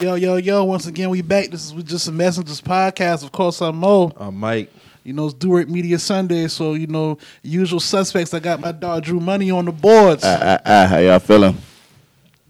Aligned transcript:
Yo, 0.00 0.14
yo, 0.14 0.36
yo, 0.36 0.62
once 0.62 0.86
again, 0.86 1.10
we 1.10 1.22
back. 1.22 1.50
This 1.50 1.72
is 1.72 1.82
just 1.82 2.06
a 2.06 2.12
Messengers 2.12 2.60
podcast. 2.60 3.24
Of 3.24 3.32
course, 3.32 3.60
I'm 3.60 3.78
Mo. 3.78 4.12
I'm 4.16 4.36
Mike. 4.36 4.72
You 5.02 5.12
know, 5.12 5.26
it's 5.26 5.34
Do 5.34 5.56
It 5.56 5.68
Media 5.68 5.98
Sunday. 5.98 6.46
So, 6.46 6.74
you 6.74 6.86
know, 6.86 7.18
usual 7.42 7.80
suspects. 7.80 8.32
I 8.32 8.38
got 8.38 8.60
my 8.60 8.70
dog 8.70 9.02
Drew 9.02 9.18
Money 9.18 9.50
on 9.50 9.64
the 9.64 9.72
boards. 9.72 10.22
Ah, 10.24 10.38
ah, 10.40 10.58
ah, 10.64 10.86
how 10.86 10.98
y'all 10.98 11.18
feeling? 11.18 11.56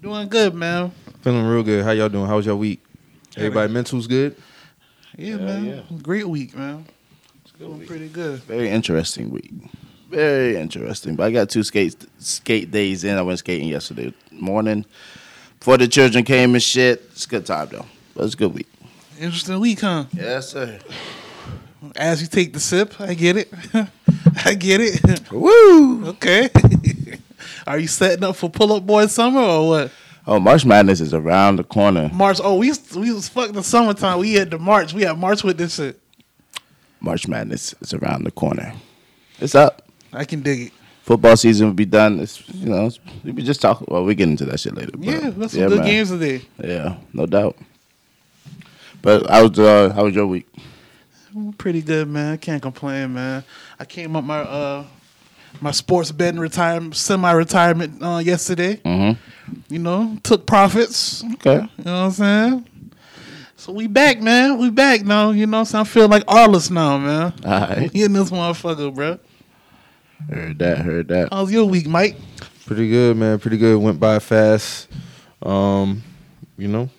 Doing 0.02 0.28
good, 0.28 0.52
man. 0.52 0.92
Feeling 1.22 1.46
real 1.46 1.62
good. 1.62 1.84
How 1.86 1.92
y'all 1.92 2.10
doing? 2.10 2.26
How 2.26 2.36
was 2.36 2.44
your 2.44 2.56
week? 2.56 2.84
Everybody 3.34 3.72
mental's 3.72 4.06
good? 4.06 4.36
Yeah, 5.16 5.36
man. 5.36 5.84
Great 6.02 6.28
week, 6.28 6.54
man. 6.54 6.84
It's 7.46 7.52
doing 7.52 7.86
pretty 7.86 8.08
good. 8.08 8.40
Very 8.40 8.68
interesting 8.68 9.30
week. 9.30 9.50
Very 10.10 10.58
interesting. 10.58 11.16
But 11.16 11.24
I 11.24 11.30
got 11.30 11.48
two 11.48 11.62
skate 11.62 11.96
skate 12.18 12.70
days 12.70 13.04
in. 13.04 13.16
I 13.16 13.22
went 13.22 13.38
skating 13.38 13.68
yesterday 13.68 14.12
morning 14.32 14.84
before 15.58 15.78
the 15.78 15.88
children 15.88 16.24
came 16.24 16.54
and 16.54 16.62
shit. 16.62 17.02
It's 17.12 17.24
a 17.24 17.28
good 17.28 17.46
time 17.46 17.68
though. 17.70 17.86
But 18.14 18.24
it's 18.24 18.34
a 18.34 18.36
good 18.36 18.54
week. 18.54 18.68
Interesting 19.18 19.60
week, 19.60 19.80
huh? 19.80 20.04
Yes, 20.12 20.50
sir. 20.50 20.78
As 21.96 22.20
you 22.20 22.28
take 22.28 22.52
the 22.52 22.60
sip, 22.60 23.00
I 23.00 23.14
get 23.14 23.36
it. 23.36 23.52
I 24.44 24.54
get 24.54 24.80
it. 24.80 25.30
Woo! 25.32 26.06
Okay. 26.08 26.48
Are 27.66 27.78
you 27.78 27.86
setting 27.86 28.24
up 28.24 28.36
for 28.36 28.48
Pull 28.50 28.72
Up 28.72 28.86
Boy 28.86 29.06
Summer 29.06 29.40
or 29.40 29.68
what? 29.68 29.90
Oh, 30.26 30.38
March 30.38 30.64
Madness 30.64 31.00
is 31.00 31.14
around 31.14 31.56
the 31.56 31.64
corner. 31.64 32.10
March. 32.12 32.38
Oh, 32.42 32.56
we 32.56 32.72
we 32.94 33.12
was 33.12 33.28
fucking 33.28 33.54
the 33.54 33.62
summertime. 33.62 34.18
We 34.18 34.34
had 34.34 34.50
the 34.50 34.58
March. 34.58 34.92
We 34.92 35.02
had 35.02 35.18
March 35.18 35.42
with 35.42 35.56
this 35.58 35.76
shit. 35.76 36.00
March 37.00 37.26
Madness 37.26 37.74
is 37.80 37.94
around 37.94 38.24
the 38.24 38.30
corner. 38.30 38.74
It's 39.40 39.54
up. 39.54 39.88
I 40.12 40.24
can 40.24 40.42
dig 40.42 40.66
it. 40.66 40.72
Football 41.08 41.38
season 41.38 41.68
will 41.68 41.74
be 41.74 41.86
done. 41.86 42.20
It's 42.20 42.46
you 42.50 42.68
know 42.68 42.90
we 43.24 43.32
be 43.32 43.42
just 43.42 43.62
talk. 43.62 43.82
Well, 43.88 44.04
we 44.04 44.14
get 44.14 44.28
into 44.28 44.44
that 44.44 44.60
shit 44.60 44.74
later. 44.74 44.92
Yeah, 44.98 45.30
that's 45.30 45.54
some 45.54 45.62
yeah, 45.62 45.68
good 45.68 45.78
man. 45.78 45.86
games 45.86 46.10
today. 46.10 46.42
Yeah, 46.62 46.96
no 47.14 47.24
doubt. 47.24 47.56
But 49.00 49.26
how 49.26 49.48
was 49.48 49.58
uh, 49.58 49.90
how 49.94 50.04
was 50.04 50.14
your 50.14 50.26
week? 50.26 50.46
Pretty 51.56 51.80
good, 51.80 52.08
man. 52.08 52.36
Can't 52.36 52.60
complain, 52.60 53.14
man. 53.14 53.42
I 53.80 53.86
came 53.86 54.16
up 54.16 54.22
my 54.22 54.40
uh 54.40 54.84
my 55.62 55.70
sports 55.70 56.12
betting 56.12 56.40
retirement 56.40 56.94
semi 56.94 57.32
retirement 57.32 58.02
uh, 58.02 58.18
yesterday. 58.18 58.76
Mm-hmm. 58.76 59.54
You 59.72 59.78
know, 59.78 60.18
took 60.22 60.44
profits. 60.44 61.24
Okay. 61.24 61.66
You 61.78 61.84
know 61.84 61.92
what 61.92 62.04
I'm 62.04 62.10
saying? 62.10 62.66
So 63.56 63.72
we 63.72 63.86
back, 63.86 64.20
man. 64.20 64.58
We 64.58 64.68
back 64.68 65.06
now. 65.06 65.30
You 65.30 65.46
know 65.46 65.60
what 65.60 65.60
I'm 65.60 65.64
saying? 65.64 65.80
I 65.80 65.84
feel 65.84 66.08
like 66.08 66.26
Arliss 66.26 66.70
now, 66.70 66.98
man. 66.98 67.32
All 67.46 67.50
right. 67.50 67.90
We 67.94 68.04
in 68.04 68.12
this 68.12 68.30
motherfucker, 68.30 68.94
bro. 68.94 69.18
Heard 70.30 70.58
that. 70.58 70.78
Heard 70.78 71.08
that. 71.08 71.28
How's 71.32 71.52
your 71.52 71.64
week, 71.64 71.86
Mike? 71.86 72.16
Pretty 72.66 72.88
good, 72.90 73.16
man. 73.16 73.38
Pretty 73.38 73.56
good. 73.56 73.80
Went 73.80 73.98
by 73.98 74.18
fast. 74.18 74.88
Um, 75.42 76.02
you 76.56 76.68
know, 76.68 76.90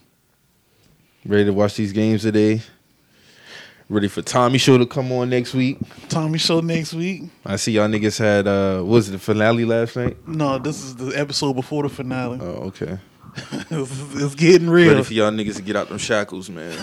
ready 1.25 1.45
to 1.45 1.53
watch 1.53 1.75
these 1.75 1.91
games 1.91 2.21
today. 2.23 2.61
Ready 3.89 4.07
for 4.07 4.21
Tommy 4.21 4.59
Show 4.59 4.77
to 4.77 4.85
come 4.85 5.11
on 5.11 5.29
next 5.29 5.53
week. 5.53 5.79
Tommy 6.09 6.37
show 6.37 6.59
next 6.61 6.93
week. 6.93 7.23
I 7.43 7.55
see 7.55 7.71
y'all 7.71 7.87
niggas 7.87 8.19
had 8.19 8.47
uh 8.47 8.81
what 8.81 8.93
was 8.93 9.09
it 9.09 9.13
the 9.13 9.19
finale 9.19 9.65
last 9.65 9.95
night? 9.95 10.15
No, 10.27 10.59
this 10.59 10.83
is 10.83 10.95
the 10.95 11.07
episode 11.19 11.53
before 11.53 11.83
the 11.83 11.89
finale. 11.89 12.37
Oh, 12.39 12.67
okay. 12.67 12.99
it's, 13.51 14.13
it's 14.15 14.35
getting 14.35 14.69
Ready 14.69 15.03
for 15.03 15.13
y'all 15.13 15.31
niggas 15.31 15.55
to 15.55 15.61
get 15.63 15.75
out 15.75 15.89
them 15.89 15.97
shackles, 15.97 16.49
man. 16.49 16.77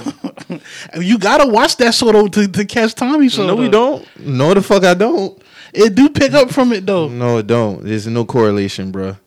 You 1.01 1.19
gotta 1.19 1.47
watch 1.49 1.77
that 1.79 1.95
show 1.95 2.13
though 2.13 2.29
to, 2.29 2.47
to 2.49 2.65
catch 2.65 2.95
Tommy 2.95 3.29
show. 3.29 3.47
no, 3.47 3.57
we 3.57 3.69
don't. 3.69 4.07
No, 4.19 4.55
the 4.55 4.63
fuck 4.63 4.85
I 4.85 4.95
don't. 4.95 5.41
It 5.77 5.95
do 5.95 6.09
pick 6.09 6.33
up 6.33 6.51
from 6.51 6.73
it 6.73 6.87
though. 6.87 7.09
No, 7.09 7.37
it 7.37 7.47
don't. 7.47 7.85
There's 7.85 8.07
no 8.07 8.25
correlation, 8.25 8.91
bruh. 8.91 9.19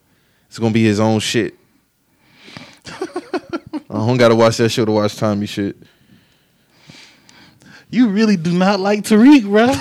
It's 0.48 0.58
gonna 0.58 0.74
be 0.74 0.84
his 0.84 1.00
own 1.00 1.20
shit. 1.20 1.54
I 2.88 3.80
don't 3.90 4.18
gotta 4.18 4.36
watch 4.36 4.58
that 4.58 4.70
show 4.70 4.84
to 4.84 4.92
watch 4.92 5.16
Tommy 5.16 5.46
shit. 5.46 5.78
You 7.92 8.10
really 8.10 8.36
do 8.36 8.52
not 8.52 8.80
like 8.80 9.02
Tariq, 9.02 9.44
bro. 9.44 9.74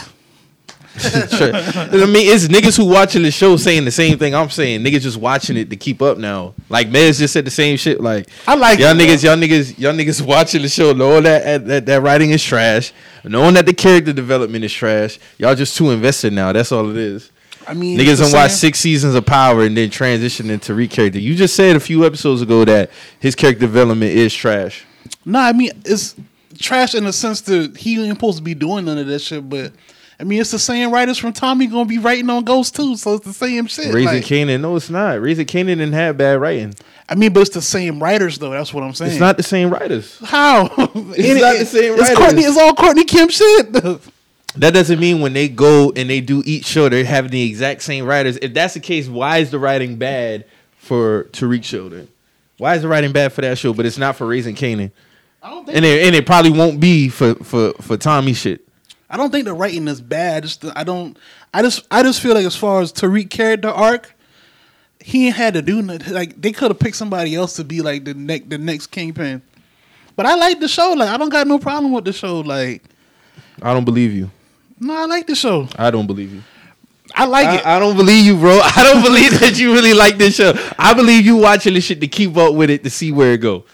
Sure. 1.39 1.55
I 1.55 2.07
mean, 2.07 2.33
it's 2.33 2.49
niggas 2.49 2.77
who 2.77 2.87
watching 2.87 3.23
the 3.23 3.31
show 3.31 3.57
saying 3.57 3.85
the 3.85 3.91
same 3.91 4.19
thing 4.19 4.35
I'm 4.35 4.51
saying. 4.51 4.83
Niggas 4.83 5.03
just 5.03 5.17
watching 5.17 5.57
it 5.57 5.71
to 5.71 5.77
keep 5.77 6.03
up 6.03 6.19
now. 6.19 6.55
Like 6.69 6.89
Mez 6.89 7.19
just 7.19 7.33
said 7.33 7.45
the 7.45 7.51
same 7.51 7.77
shit. 7.77 8.01
Like 8.01 8.29
I 8.47 8.55
like 8.55 8.79
y'all 8.79 8.99
it, 8.99 9.03
niggas, 9.03 9.23
y'all 9.23 9.37
niggas, 9.37 9.79
y'all 9.79 9.93
niggas 9.93 10.21
watching 10.23 10.63
the 10.63 10.69
show, 10.69 10.93
knowing 10.93 11.25
that 11.25 11.67
that, 11.67 11.87
that 11.87 12.03
writing 12.03 12.31
is 12.31 12.43
trash, 12.43 12.93
knowing 13.25 13.55
that 13.55 13.67
the 13.67 13.75
character 13.75 14.13
development 14.13 14.65
is 14.65 14.73
trash. 14.73 15.19
Y'all 15.39 15.55
just 15.55 15.77
too 15.77 15.91
invested 15.91 16.33
now. 16.33 16.53
That's 16.53 16.73
all 16.73 16.91
it 16.91 16.97
is. 16.97 17.31
I 17.67 17.75
mean, 17.75 17.99
Niggas 17.99 18.19
done 18.19 18.33
watch 18.33 18.53
six 18.53 18.81
seasons 18.81 19.15
of 19.15 19.27
Power 19.27 19.65
and 19.65 19.77
then 19.77 19.91
transition 19.91 20.49
into 20.49 20.73
Tariq 20.73 20.91
character. 20.91 21.19
You 21.19 21.35
just 21.35 21.55
said 21.55 21.77
a 21.77 21.81
few 21.81 22.07
episodes 22.07 22.41
ago 22.41 22.65
that 22.65 22.91
his 23.21 23.35
character 23.35 23.61
development 23.61 24.13
is 24.13 24.35
trash. 24.35 24.87
No, 25.25 25.39
I 25.39 25.53
mean 25.53 25.71
it's 25.85 26.17
trash 26.59 26.95
in 26.95 27.05
the 27.05 27.13
sense 27.13 27.43
that 27.43 27.77
he 27.77 28.03
ain't 28.03 28.17
supposed 28.17 28.39
to 28.39 28.43
be 28.43 28.55
doing 28.55 28.87
none 28.87 28.99
of 28.99 29.07
that 29.07 29.19
shit. 29.21 29.49
But 29.49 29.73
I 30.21 30.25
mean, 30.25 30.41
it's 30.41 30.51
the 30.51 30.59
same 30.59 30.91
writers 30.91 31.17
from 31.17 31.33
Tommy 31.33 31.67
gonna 31.69 31.85
be 31.85 31.99
writing 31.99 32.29
on 32.29 32.43
Ghost 32.45 32.75
too, 32.75 32.97
so 32.97 33.15
it's 33.15 33.27
the 33.27 33.33
same 33.33 33.67
shit. 33.67 33.95
Raising 33.95 34.15
like- 34.15 34.25
Kanan, 34.25 34.61
no, 34.61 34.75
it's 34.75 34.91
not. 34.91 35.21
Raising 35.21 35.47
Kanan 35.47 35.67
didn't 35.67 35.93
have 35.93 36.17
bad 36.19 36.41
writing. 36.41 36.75
I 37.09 37.15
mean, 37.15 37.33
but 37.33 37.41
it's 37.41 37.51
the 37.51 37.63
same 37.63 38.03
writers 38.03 38.39
though. 38.39 38.51
That's 38.51 38.75
what 38.75 38.83
I'm 38.83 38.95
saying. 38.95 39.13
It's 39.13 39.21
not 39.21 39.37
the 39.37 39.43
same 39.45 39.71
writers. 39.71 40.19
how. 40.25 40.65
It's 40.77 41.41
not 41.41 41.59
the 41.59 41.67
same 41.67 41.93
It's, 41.93 42.03
writers. 42.03 42.19
Courtney, 42.19 42.43
it's 42.43 42.59
all 42.59 42.75
Courtney 42.75 43.05
Kemp 43.05 43.31
shit. 43.31 43.75
That 44.57 44.75
doesn't 44.75 44.99
mean 44.99 45.21
when 45.21 45.35
they 45.35 45.49
go 45.49 45.93
and 45.95 46.11
they 46.11 46.21
do 46.21 46.43
each 46.45 46.65
show, 46.65 46.89
they're 46.89 47.05
having 47.05 47.31
the 47.31 47.43
exact 47.49 47.83
same 47.83 48.05
writers. 48.07 48.39
If 48.39 48.55
that's 48.55 48.75
the 48.75 48.81
case, 48.81 49.07
why 49.07 49.39
is 49.39 49.53
the 49.53 49.59
writing 49.59 49.97
bad 49.97 50.47
for 50.79 51.25
Tariq 51.33 51.63
show 51.63 51.89
then? 51.89 52.09
Why 52.57 52.75
is 52.75 52.83
the 52.83 52.89
writing 52.89 53.13
bad 53.13 53.33
for 53.33 53.43
that 53.43 53.57
show, 53.59 53.73
but 53.73 53.87
it's 53.87 53.99
not 53.99 54.17
for 54.17 54.27
Raising 54.27 54.57
Kanan? 54.57 54.91
I 55.43 55.51
don't 55.51 55.65
think. 55.65 55.77
And 55.77 55.85
it, 55.85 56.07
and 56.07 56.17
it 56.17 56.27
probably 56.27 56.51
won't 56.51 56.81
be 56.81 57.09
for, 57.09 57.37
for, 57.37 57.73
for 57.75 57.97
Tommy 57.97 58.33
shit. 58.33 58.67
I 59.11 59.17
don't 59.17 59.31
think 59.31 59.47
the 59.47 59.55
writing 59.55 59.89
is 59.89 60.01
bad. 60.01 60.43
Just 60.43 60.61
the, 60.61 60.79
I 60.79 60.85
don't. 60.85 61.17
I 61.53 61.63
just. 61.63 61.87
I 61.91 62.03
just 62.03 62.21
feel 62.21 62.35
like 62.35 62.45
as 62.45 62.57
far 62.57 62.81
as 62.81 62.93
Tariq 62.93 63.31
character 63.31 63.69
arc, 63.69 64.15
he 65.01 65.27
ain't 65.27 65.37
had 65.37 65.55
to 65.55 65.63
do 65.63 65.81
nothing. 65.83 66.13
Like 66.13 66.41
they 66.41 66.53
could 66.53 66.71
have 66.71 66.79
picked 66.79 66.97
somebody 66.97 67.35
else 67.35 67.57
to 67.57 67.65
be 67.65 67.81
like 67.81 68.05
the 68.05 68.15
next 68.15 68.51
the 68.51 68.59
next 68.59 68.89
kingpin. 68.89 69.43
But 70.17 70.27
I 70.27 70.35
like 70.35 70.61
the 70.61 70.69
show. 70.69 70.95
Like 70.97 71.09
I 71.09 71.17
don't 71.17 71.31
got 71.31 71.47
no 71.47 71.59
problem 71.59 71.93
with 71.93 72.05
the 72.05 72.13
show. 72.13 72.41
Like 72.41 72.83
I 73.63 73.73
don't 73.73 73.85
believe 73.85 74.13
you. 74.13 74.31
no, 74.79 74.95
I 74.97 75.07
like 75.07 75.27
the 75.27 75.35
show. 75.35 75.69
I 75.77 75.91
don't 75.91 76.07
believe 76.07 76.33
you. 76.33 76.43
I 77.15 77.25
like 77.25 77.61
it. 77.61 77.67
I, 77.67 77.77
I 77.77 77.79
don't 77.79 77.97
believe 77.97 78.27
you, 78.27 78.37
bro. 78.37 78.61
I 78.63 78.83
don't 78.83 79.03
believe 79.03 79.41
that 79.41 79.59
you 79.59 79.73
really 79.73 79.95
like 79.95 80.19
this 80.19 80.37
show. 80.37 80.53
I 80.79 80.93
believe 80.93 81.25
you 81.25 81.37
watching 81.37 81.73
this 81.75 81.85
shit 81.85 82.01
to 82.03 82.09
keep 82.09 82.37
up 82.37 82.55
with 82.55 82.69
it 82.69 82.85
to 82.85 82.91
see 82.91 83.13
where 83.13 83.33
it 83.33 83.39
go. 83.39 83.65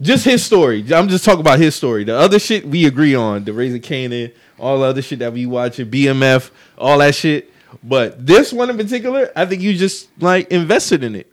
Just 0.00 0.24
his 0.24 0.42
story. 0.42 0.84
I'm 0.92 1.08
just 1.08 1.24
talking 1.24 1.40
about 1.40 1.58
his 1.58 1.74
story. 1.74 2.04
The 2.04 2.16
other 2.16 2.38
shit 2.38 2.66
we 2.66 2.86
agree 2.86 3.14
on. 3.14 3.44
The 3.44 3.52
Raising 3.52 3.82
Kanan, 3.82 4.32
all 4.58 4.80
the 4.80 4.86
other 4.86 5.02
shit 5.02 5.18
that 5.18 5.32
we 5.32 5.44
watching, 5.46 5.90
BMF, 5.90 6.50
all 6.78 6.98
that 6.98 7.14
shit. 7.14 7.52
But 7.84 8.26
this 8.26 8.52
one 8.52 8.70
in 8.70 8.76
particular, 8.76 9.30
I 9.36 9.46
think 9.46 9.62
you 9.62 9.76
just 9.76 10.08
like 10.20 10.50
invested 10.50 11.04
in 11.04 11.14
it. 11.14 11.32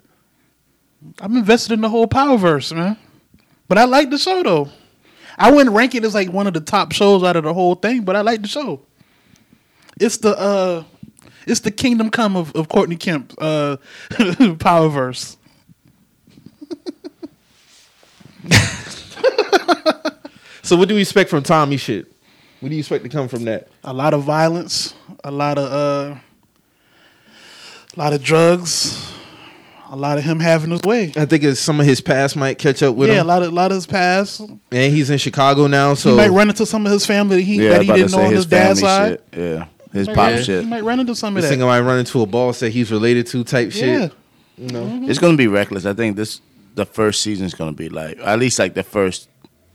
I'm 1.20 1.38
invested 1.38 1.74
in 1.74 1.82
the 1.82 1.90
whole 1.90 2.08
Powerverse, 2.08 2.76
man. 2.76 2.98
But 3.68 3.78
I 3.78 3.86
like 3.86 4.10
the 4.10 4.18
show 4.18 4.44
though. 4.44 4.70
I 5.38 5.52
wouldn't 5.52 5.76
rank 5.76 5.96
it 5.96 6.04
as 6.04 6.14
like 6.14 6.32
one 6.32 6.48
of 6.48 6.54
the 6.54 6.62
top 6.62 6.92
shows 6.92 7.24
out 7.24 7.36
of 7.36 7.44
the 7.44 7.54
whole 7.54 7.76
thing, 7.76 8.04
but 8.04 8.16
I 8.16 8.22
like 8.22 8.42
the 8.42 8.48
show. 8.48 8.82
It's 10.00 10.18
the 10.18 10.38
uh 10.38 10.84
it's 11.46 11.62
the 11.62 11.72
kingdom 11.72 12.10
come 12.10 12.36
of, 12.36 12.54
of 12.56 12.68
Courtney 12.70 12.98
Kemp 12.98 13.34
uh 13.38 13.78
Powerverse. 14.12 15.38
So 20.64 20.76
what 20.76 20.90
do 20.90 20.96
we 20.96 21.02
expect 21.02 21.30
from 21.30 21.44
Tommy 21.44 21.78
shit? 21.78 22.12
What 22.60 22.68
do 22.68 22.76
you 22.76 22.80
expect 22.80 23.04
to 23.06 23.10
come 23.10 23.30
from 23.30 23.46
that? 23.46 23.70
A 23.86 23.94
lot 23.94 24.14
of 24.14 24.24
violence, 24.24 24.94
a 25.24 25.32
lot 25.32 25.58
of 25.58 25.72
uh 25.72 26.16
a 27.96 28.00
lot 28.00 28.12
of 28.12 28.22
drugs, 28.22 29.10
a 29.90 29.96
lot 29.96 30.18
of 30.18 30.26
him 30.26 30.42
having 30.42 30.72
his 30.72 30.82
way. 30.82 31.14
I 31.16 31.24
think 31.24 31.44
it's 31.46 31.62
some 31.62 31.80
of 31.80 31.86
his 31.86 32.02
past 32.02 32.36
might 32.36 32.58
catch 32.60 32.84
up 32.84 32.96
with 32.96 33.08
him. 33.10 33.16
yeah, 33.16 33.22
a 33.22 33.24
lot 33.24 33.44
of 33.44 33.54
a 33.54 33.56
lot 33.56 33.72
of 33.72 33.76
his 33.76 33.88
past. 33.88 34.42
And 34.42 34.94
he's 34.94 35.10
in 35.10 35.18
Chicago 35.20 35.68
now, 35.68 35.94
so 35.94 36.10
he 36.12 36.18
might 36.18 36.32
run 36.32 36.50
into 36.50 36.66
some 36.66 36.86
of 36.86 36.92
his 36.92 37.06
family 37.06 37.38
that 37.38 37.44
he, 37.44 37.64
Yeah, 37.64 37.70
that 37.70 37.82
he 37.84 37.88
didn't 37.88 38.12
know 38.12 38.18
say 38.18 38.26
on 38.26 38.34
his, 38.34 38.46
dad's 38.46 38.80
side. 38.82 39.22
shit. 39.32 39.40
Yeah, 39.40 39.66
his 39.94 40.08
Might 40.08 40.16
pop 40.18 40.32
run- 40.34 40.44
shit. 40.44 40.64
He 40.66 40.70
might 40.70 40.84
run 40.84 41.00
into 41.00 41.16
some 41.16 41.38
of 41.38 41.42
this 41.44 41.50
that. 41.50 41.58
nigga 41.58 41.66
might 41.66 41.80
run 41.80 42.00
into 42.00 42.22
a 42.22 42.26
boss 42.26 42.60
that 42.60 42.72
he's 42.72 42.92
related 42.92 43.26
to 43.28 43.46
type 43.46 43.68
yeah. 43.74 43.80
shit. 43.80 44.14
You 44.58 44.68
know. 44.68 45.00
It's 45.10 45.20
gonna 45.20 45.38
be 45.38 45.48
reckless. 45.48 45.86
I 45.86 45.94
think 45.94 46.18
this 46.18 46.42
the 46.76 46.86
first 46.86 47.22
season's 47.22 47.54
gonna 47.54 47.74
be 47.74 47.90
like 47.90 48.18
at 48.20 48.40
least 48.40 48.60
like 48.60 48.74
the 48.74 48.84
first. 48.84 49.30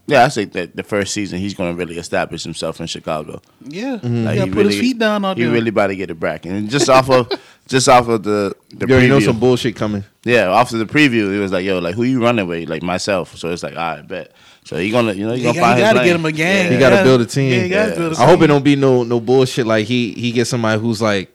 Yeah, 0.08 0.24
I 0.24 0.28
say 0.28 0.46
that 0.46 0.74
the 0.74 0.82
first 0.82 1.14
season 1.14 1.38
he's 1.38 1.54
gonna 1.54 1.74
really 1.74 1.96
establish 1.96 2.42
himself 2.42 2.80
in 2.80 2.86
Chicago. 2.88 3.40
Yeah, 3.64 3.98
mm-hmm. 3.98 4.24
Like, 4.24 4.32
he 4.34 4.38
got 4.40 4.48
he 4.48 4.54
put 4.54 4.66
his 4.66 4.76
really- 4.76 4.88
feet 4.88 4.98
down 4.98 5.24
out 5.24 5.36
He 5.36 5.44
there. 5.44 5.52
really 5.52 5.68
about 5.68 5.86
to 5.88 5.96
get 5.96 6.10
it 6.10 6.18
back, 6.18 6.44
and 6.44 6.68
just 6.68 6.88
off 6.88 7.08
of 7.08 7.28
just 7.68 7.88
off 7.88 8.08
of 8.08 8.24
the 8.24 8.54
the 8.70 8.86
You 8.88 8.94
already 8.94 9.08
know 9.08 9.20
some 9.20 9.38
bullshit 9.38 9.76
coming. 9.76 10.04
Yeah, 10.24 10.52
after 10.52 10.76
the 10.76 10.86
preview, 10.86 11.32
it 11.34 11.38
was 11.38 11.52
like, 11.52 11.64
yo, 11.64 11.78
like 11.78 11.94
who 11.94 12.02
you 12.02 12.20
running 12.22 12.48
with? 12.48 12.68
Like 12.68 12.82
myself. 12.82 13.36
So 13.36 13.50
it's 13.50 13.62
like, 13.62 13.76
all 13.76 13.96
right, 13.96 14.06
bet. 14.06 14.32
So 14.64 14.76
he 14.76 14.90
gonna, 14.90 15.12
you 15.12 15.24
know, 15.26 15.32
he 15.32 15.38
He 15.38 15.42
gonna 15.44 15.54
got- 15.54 15.60
find 15.62 15.78
he 15.78 15.82
his 15.84 15.88
gotta 15.88 15.98
lane. 16.00 16.06
get 16.08 16.16
him 16.16 16.24
a 16.26 16.32
gang. 16.32 16.66
He 16.66 16.74
Yeah. 16.74 16.80
got 16.80 16.98
to 16.98 17.02
build 17.04 17.20
a 17.20 17.26
team. 17.26 17.52
Yeah, 17.52 17.60
he 17.62 17.68
gotta 17.68 17.90
Yeah. 17.92 17.96
build 17.98 18.12
a 18.14 18.20
I 18.20 18.26
hope 18.26 18.42
it 18.42 18.46
don't 18.48 18.64
be 18.64 18.74
no 18.76 19.04
no 19.04 19.20
bullshit 19.20 19.66
like 19.66 19.86
he 19.86 20.12
he 20.14 20.32
gets 20.32 20.50
somebody 20.50 20.80
who's 20.80 21.00
like 21.00 21.30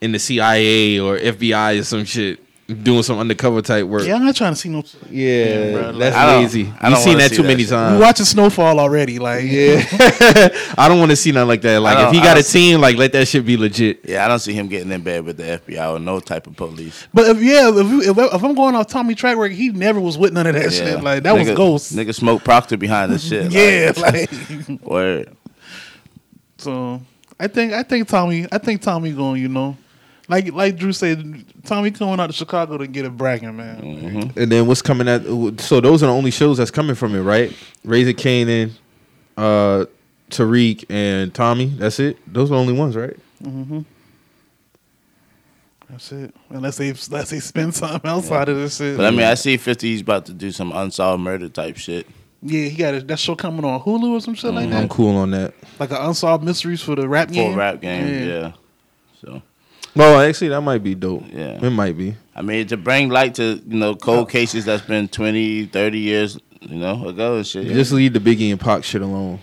in 0.00 0.10
the 0.12 0.18
CIA 0.18 0.98
or 1.00 1.16
FBI 1.18 1.78
or 1.80 1.84
some 1.84 2.04
shit. 2.04 2.40
Doing 2.68 3.02
some 3.02 3.18
undercover 3.18 3.62
type 3.62 3.86
work. 3.86 4.06
Yeah, 4.06 4.14
I'm 4.16 4.24
not 4.26 4.36
trying 4.36 4.52
to 4.52 4.56
see 4.60 4.68
no. 4.68 4.82
Yeah, 5.10 5.72
bro, 5.72 5.90
like- 5.90 5.98
that's 6.00 6.16
I 6.16 6.26
don't- 6.26 6.42
lazy. 6.42 6.72
I 6.78 6.90
You've 6.90 6.98
seen 6.98 7.16
that 7.18 7.30
see 7.30 7.36
too 7.36 7.42
that 7.42 7.48
many 7.48 7.62
shit. 7.62 7.70
We 7.70 7.76
times. 7.76 8.00
watching 8.00 8.26
Snowfall 8.26 8.78
already. 8.78 9.18
Like, 9.18 9.44
Yeah, 9.46 9.82
I 10.76 10.86
don't 10.86 10.98
want 10.98 11.10
to 11.10 11.16
see 11.16 11.32
nothing 11.32 11.48
like 11.48 11.62
that. 11.62 11.78
Like 11.80 12.08
if 12.08 12.12
he 12.12 12.20
got 12.20 12.32
a 12.32 12.40
don't 12.40 12.44
see- 12.44 12.58
team, 12.72 12.80
like 12.82 12.96
let 12.98 13.12
that 13.12 13.26
shit 13.26 13.46
be 13.46 13.56
legit. 13.56 14.00
Yeah, 14.04 14.24
I 14.24 14.28
don't 14.28 14.38
see 14.38 14.52
him 14.52 14.68
getting 14.68 14.92
in 14.92 15.00
bed 15.02 15.24
with 15.24 15.38
the 15.38 15.44
FBI 15.66 15.94
or 15.94 15.98
no 15.98 16.20
type 16.20 16.46
of 16.46 16.56
police. 16.56 17.08
But 17.14 17.28
if 17.36 17.42
yeah, 17.42 17.70
if, 17.70 17.86
you, 17.86 18.02
if, 18.02 18.18
if 18.34 18.44
I'm 18.44 18.54
going 18.54 18.74
off 18.74 18.86
Tommy 18.88 19.14
track 19.14 19.38
record, 19.38 19.54
he 19.56 19.70
never 19.70 19.98
was 19.98 20.18
with 20.18 20.34
none 20.34 20.46
of 20.46 20.54
that 20.54 20.64
Yeah. 20.64 20.68
shit. 20.70 21.02
Like 21.02 21.22
that 21.22 21.34
was 21.34 21.48
Nigga- 21.48 21.56
Ghost. 21.56 21.96
Nigga 21.96 22.14
smoked 22.14 22.44
Proctor 22.44 22.76
behind 22.76 23.12
this 23.12 23.26
shit. 23.26 23.50
yeah, 23.52 23.92
like, 23.96 24.30
like 24.68 24.82
word. 24.82 25.36
so. 26.58 27.00
I 27.40 27.46
think 27.46 27.72
I 27.72 27.82
think 27.84 28.08
Tommy 28.08 28.46
I 28.50 28.58
think 28.58 28.82
Tommy 28.82 29.12
going. 29.12 29.40
You 29.40 29.48
know, 29.48 29.76
like 30.28 30.52
like 30.52 30.76
Drew 30.76 30.92
said, 30.92 31.44
Tommy 31.64 31.90
coming 31.90 32.20
out 32.20 32.28
to 32.28 32.32
Chicago 32.32 32.78
to 32.78 32.86
get 32.86 33.04
a 33.04 33.10
bragging 33.10 33.56
man. 33.56 33.80
Mm-hmm. 33.80 34.38
And 34.38 34.52
then 34.52 34.66
what's 34.66 34.82
coming 34.82 35.08
at? 35.08 35.22
So 35.60 35.80
those 35.80 36.02
are 36.02 36.06
the 36.06 36.12
only 36.12 36.30
shows 36.30 36.58
that's 36.58 36.70
coming 36.70 36.94
from 36.94 37.14
it, 37.14 37.22
right? 37.22 37.54
Raising 37.84 38.16
Kanan, 38.16 38.72
uh, 39.36 39.86
Tariq, 40.30 40.84
and 40.90 41.34
Tommy. 41.34 41.66
That's 41.66 41.98
it. 42.00 42.18
Those 42.32 42.50
are 42.50 42.54
the 42.54 42.60
only 42.60 42.74
ones, 42.74 42.96
right? 42.96 43.16
That's 45.90 46.12
it. 46.12 46.34
Unless 46.50 46.76
they 46.76 46.88
unless 46.88 47.30
they 47.30 47.40
spend 47.40 47.74
something 47.74 48.10
outside 48.10 48.48
of 48.48 48.56
this 48.56 48.76
shit. 48.76 48.96
But 48.96 49.06
I 49.06 49.10
mean, 49.10 49.22
I 49.22 49.34
see 49.34 49.56
50 49.56 49.88
he's 49.88 50.02
about 50.02 50.26
to 50.26 50.34
do 50.34 50.50
some 50.52 50.72
unsolved 50.72 51.22
murder 51.22 51.48
type 51.48 51.78
shit. 51.78 52.06
yeah, 52.42 52.68
he 52.68 52.76
got 52.76 52.94
a, 52.94 53.00
that 53.00 53.18
show 53.18 53.34
coming 53.34 53.64
on 53.64 53.80
Hulu 53.80 54.10
or 54.10 54.20
some 54.20 54.34
shit 54.34 54.52
like 54.52 54.68
that. 54.68 54.82
I'm 54.82 54.88
cool 54.88 55.16
on 55.16 55.30
that. 55.30 55.54
Like 55.78 55.90
an 55.90 55.96
unsolved 55.96 56.44
mysteries 56.44 56.82
for 56.82 56.94
the 56.94 57.08
rap 57.08 57.30
game. 57.30 57.52
Full 57.52 57.58
rap 57.58 57.80
game, 57.80 58.28
yeah. 58.28 58.52
So, 59.22 59.42
Well, 59.94 60.20
actually, 60.20 60.48
that 60.48 60.60
might 60.60 60.82
be 60.82 60.94
dope. 60.94 61.24
Yeah. 61.32 61.64
it 61.64 61.70
might 61.70 61.96
be. 61.96 62.14
I 62.36 62.42
mean, 62.42 62.66
to 62.68 62.76
bring 62.76 63.08
light 63.08 63.34
to, 63.36 63.60
you 63.66 63.78
know, 63.78 63.96
cold 63.96 64.28
uh, 64.28 64.30
cases 64.30 64.64
that's 64.64 64.84
been 64.84 65.08
20, 65.08 65.66
30 65.66 65.98
years, 65.98 66.38
you 66.60 66.76
know, 66.76 67.08
ago 67.08 67.36
and 67.36 67.46
shit. 67.46 67.64
yeah. 67.66 67.72
Just 67.74 67.90
leave 67.92 68.12
the 68.12 68.20
Biggie 68.20 68.50
and 68.52 68.60
Pac 68.60 68.84
shit 68.84 69.02
alone. 69.02 69.40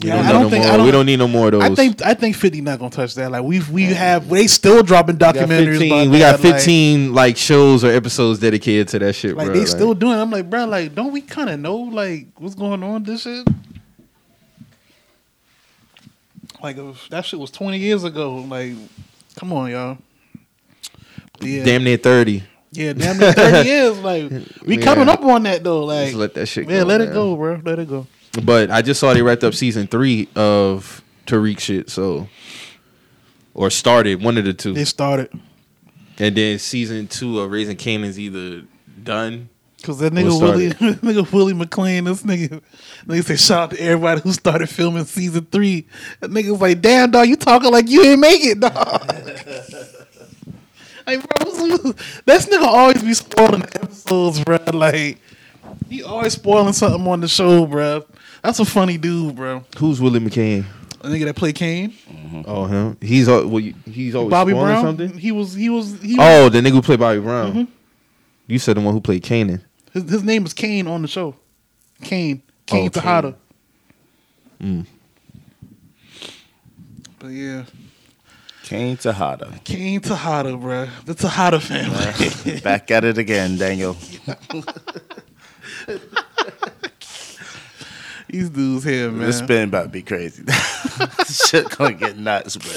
We 0.00 0.08
Yeah, 0.08 0.16
don't 0.16 0.24
I 0.24 0.26
need 0.28 0.32
don't 0.32 0.42
no 0.44 0.50
think- 0.50 0.64
more. 0.64 0.72
I 0.72 0.76
don't- 0.76 0.86
we 0.86 0.92
don't 0.92 1.06
need 1.06 1.18
no 1.18 1.28
more 1.28 1.46
of 1.48 1.52
those. 1.52 1.62
I 1.64 1.74
think 1.74 2.02
I 2.02 2.14
think 2.14 2.34
Fifty 2.36 2.60
not 2.62 2.78
gonna 2.78 2.90
touch 2.90 3.14
that. 3.16 3.30
Like 3.32 3.42
we've 3.42 3.68
we 3.68 3.82
have 3.84 4.30
they 4.30 4.46
still 4.46 4.82
dropping 4.82 5.16
we 5.16 5.18
got 5.18 5.34
documentaries. 5.34 5.78
15, 5.78 6.10
we 6.10 6.18
got 6.20 6.40
that, 6.40 6.44
like- 6.44 6.54
15 6.54 7.12
like, 7.14 7.36
shows 7.36 7.84
or 7.84 7.90
episodes 7.90 8.38
dedicated 8.38 8.88
to 8.88 8.98
that 9.00 9.12
shit, 9.14 9.36
Like, 9.36 9.48
bro. 9.48 9.56
they 9.56 9.66
still 9.66 9.92
doing. 9.92 10.12
it. 10.16 10.22
I'm 10.22 10.30
like, 10.30 10.48
bro, 10.48 10.64
like 10.64 10.94
don't 10.94 11.12
we 11.12 11.20
kind 11.20 11.50
of 11.50 11.60
know 11.60 11.76
like 11.76 12.28
what's 12.38 12.54
going 12.54 12.82
on 12.82 13.02
this 13.02 13.22
shit? 13.22 13.46
Like 16.62 16.76
if 16.78 17.08
that 17.10 17.24
shit 17.24 17.38
was 17.40 17.50
20 17.50 17.78
years 17.78 18.04
ago. 18.04 18.36
Like, 18.36 18.72
come 19.40 19.54
on, 19.54 19.70
y'all. 19.70 19.96
Yeah, 21.40 21.64
damn 21.64 21.82
near 21.84 21.96
30. 21.96 22.42
yeah, 22.72 22.92
damn 22.92 23.16
near 23.16 23.32
30 23.32 23.68
years. 23.68 23.98
Like 24.00 24.30
we 24.66 24.76
Yeah. 24.76 24.84
coming 24.84 25.08
up 25.08 25.22
on 25.24 25.42
that 25.44 25.64
though. 25.64 25.84
Like, 25.84 26.08
Just 26.08 26.16
let 26.18 26.34
that 26.34 26.46
shit 26.46 26.68
yeah, 26.68 26.80
go. 26.80 26.84
let 26.86 27.00
it 27.00 27.12
go, 27.12 27.34
bro. 27.36 27.60
Let 27.64 27.78
it 27.78 27.88
go. 27.88 28.06
But 28.44 28.70
I 28.70 28.82
just 28.82 29.00
saw 29.00 29.12
they 29.14 29.22
wrapped 29.22 29.42
up 29.42 29.54
season 29.54 29.86
three 29.86 30.28
of 30.36 31.02
Tariq 31.26 31.58
shit, 31.58 31.88
so 31.90 32.28
or 33.54 33.70
started 33.70 34.22
one 34.22 34.36
of 34.38 34.44
the 34.44 34.52
two, 34.52 34.74
They 34.74 34.84
started 34.84 35.30
and 36.18 36.36
then 36.36 36.58
season 36.58 37.06
two 37.08 37.40
of 37.40 37.50
Raising 37.50 37.76
Kanan's 37.76 38.18
either 38.18 38.62
done. 39.02 39.48
Cause 39.82 39.98
that 40.00 40.12
nigga 40.12 40.38
Willie, 40.40 40.70
nigga 40.70 41.32
Willie 41.32 41.54
McClain, 41.54 42.04
this 42.04 42.22
nigga, 42.22 42.60
nigga 43.06 43.24
say 43.24 43.36
shout 43.36 43.58
out 43.60 43.70
to 43.70 43.80
everybody 43.82 44.20
who 44.20 44.32
started 44.32 44.68
filming 44.68 45.04
season 45.06 45.46
three. 45.46 45.86
That 46.20 46.30
nigga 46.30 46.50
was 46.50 46.60
like, 46.60 46.80
damn 46.82 47.10
dog, 47.10 47.28
you 47.28 47.36
talking 47.36 47.70
like 47.72 47.88
you 47.88 48.02
ain't 48.02 48.20
make 48.20 48.44
it, 48.44 48.60
dog. 48.60 48.74
like, 51.06 51.26
bro, 51.26 51.92
this 52.26 52.46
nigga 52.46 52.62
always 52.62 53.02
be 53.02 53.14
spoiling 53.14 53.62
episodes, 53.62 54.44
bro. 54.44 54.58
Like, 54.72 55.18
he 55.88 56.02
always 56.02 56.34
spoiling 56.34 56.72
something 56.72 57.06
on 57.06 57.20
the 57.20 57.28
show, 57.28 57.66
bro. 57.66 58.04
That's 58.42 58.60
a 58.60 58.64
funny 58.64 58.98
dude, 58.98 59.36
bro. 59.36 59.64
Who's 59.78 60.00
Willie 60.00 60.20
McCain? 60.20 60.64
A 61.02 61.06
nigga 61.08 61.24
that 61.24 61.36
play 61.36 61.54
Kane, 61.54 61.94
Oh, 62.46 62.66
him. 62.66 62.98
He's 63.00 63.26
well, 63.26 63.56
he's 63.56 64.14
always 64.14 64.30
Bobby 64.30 64.52
spoiling 64.52 64.68
Brown. 64.68 64.84
something. 64.84 65.18
He 65.18 65.32
was, 65.32 65.54
he 65.54 65.70
was, 65.70 65.98
he. 66.02 66.16
Was, 66.16 66.18
Oh, 66.20 66.48
the 66.50 66.60
nigga 66.60 66.72
who 66.72 66.82
played 66.82 67.00
Bobby 67.00 67.20
Brown. 67.20 67.52
Mm-hmm. 67.52 67.64
You 68.46 68.58
said 68.58 68.76
the 68.76 68.82
one 68.82 68.92
who 68.92 69.00
played 69.00 69.22
Kanan. 69.22 69.62
His, 69.92 70.10
his 70.10 70.22
name 70.24 70.44
is 70.46 70.54
Kane 70.54 70.86
on 70.86 71.02
the 71.02 71.08
show. 71.08 71.34
Kane, 72.02 72.42
Kane 72.66 72.86
Oh, 72.86 72.88
Tejada. 72.88 73.34
Mm. 74.62 74.86
But 77.18 77.28
yeah. 77.28 77.64
Kane 78.64 78.96
Tejada. 78.96 79.60
Kane 79.64 80.00
Tejada, 80.00 80.56
bro. 80.56 80.86
The 81.04 81.14
Tejada 81.14 81.60
family. 81.60 82.60
Back 82.60 82.90
at 82.90 83.04
it 83.04 83.18
again, 83.18 83.56
Daniel. 83.56 83.96
These 88.28 88.50
dudes 88.50 88.84
here, 88.84 89.10
man. 89.10 89.26
This 89.26 89.38
spin 89.38 89.68
about 89.68 89.82
to 89.84 89.88
be 89.88 90.02
crazy. 90.02 90.44
Shit 91.28 91.76
gonna 91.76 91.94
get 91.94 92.16
nuts, 92.16 92.56
bro. 92.56 92.70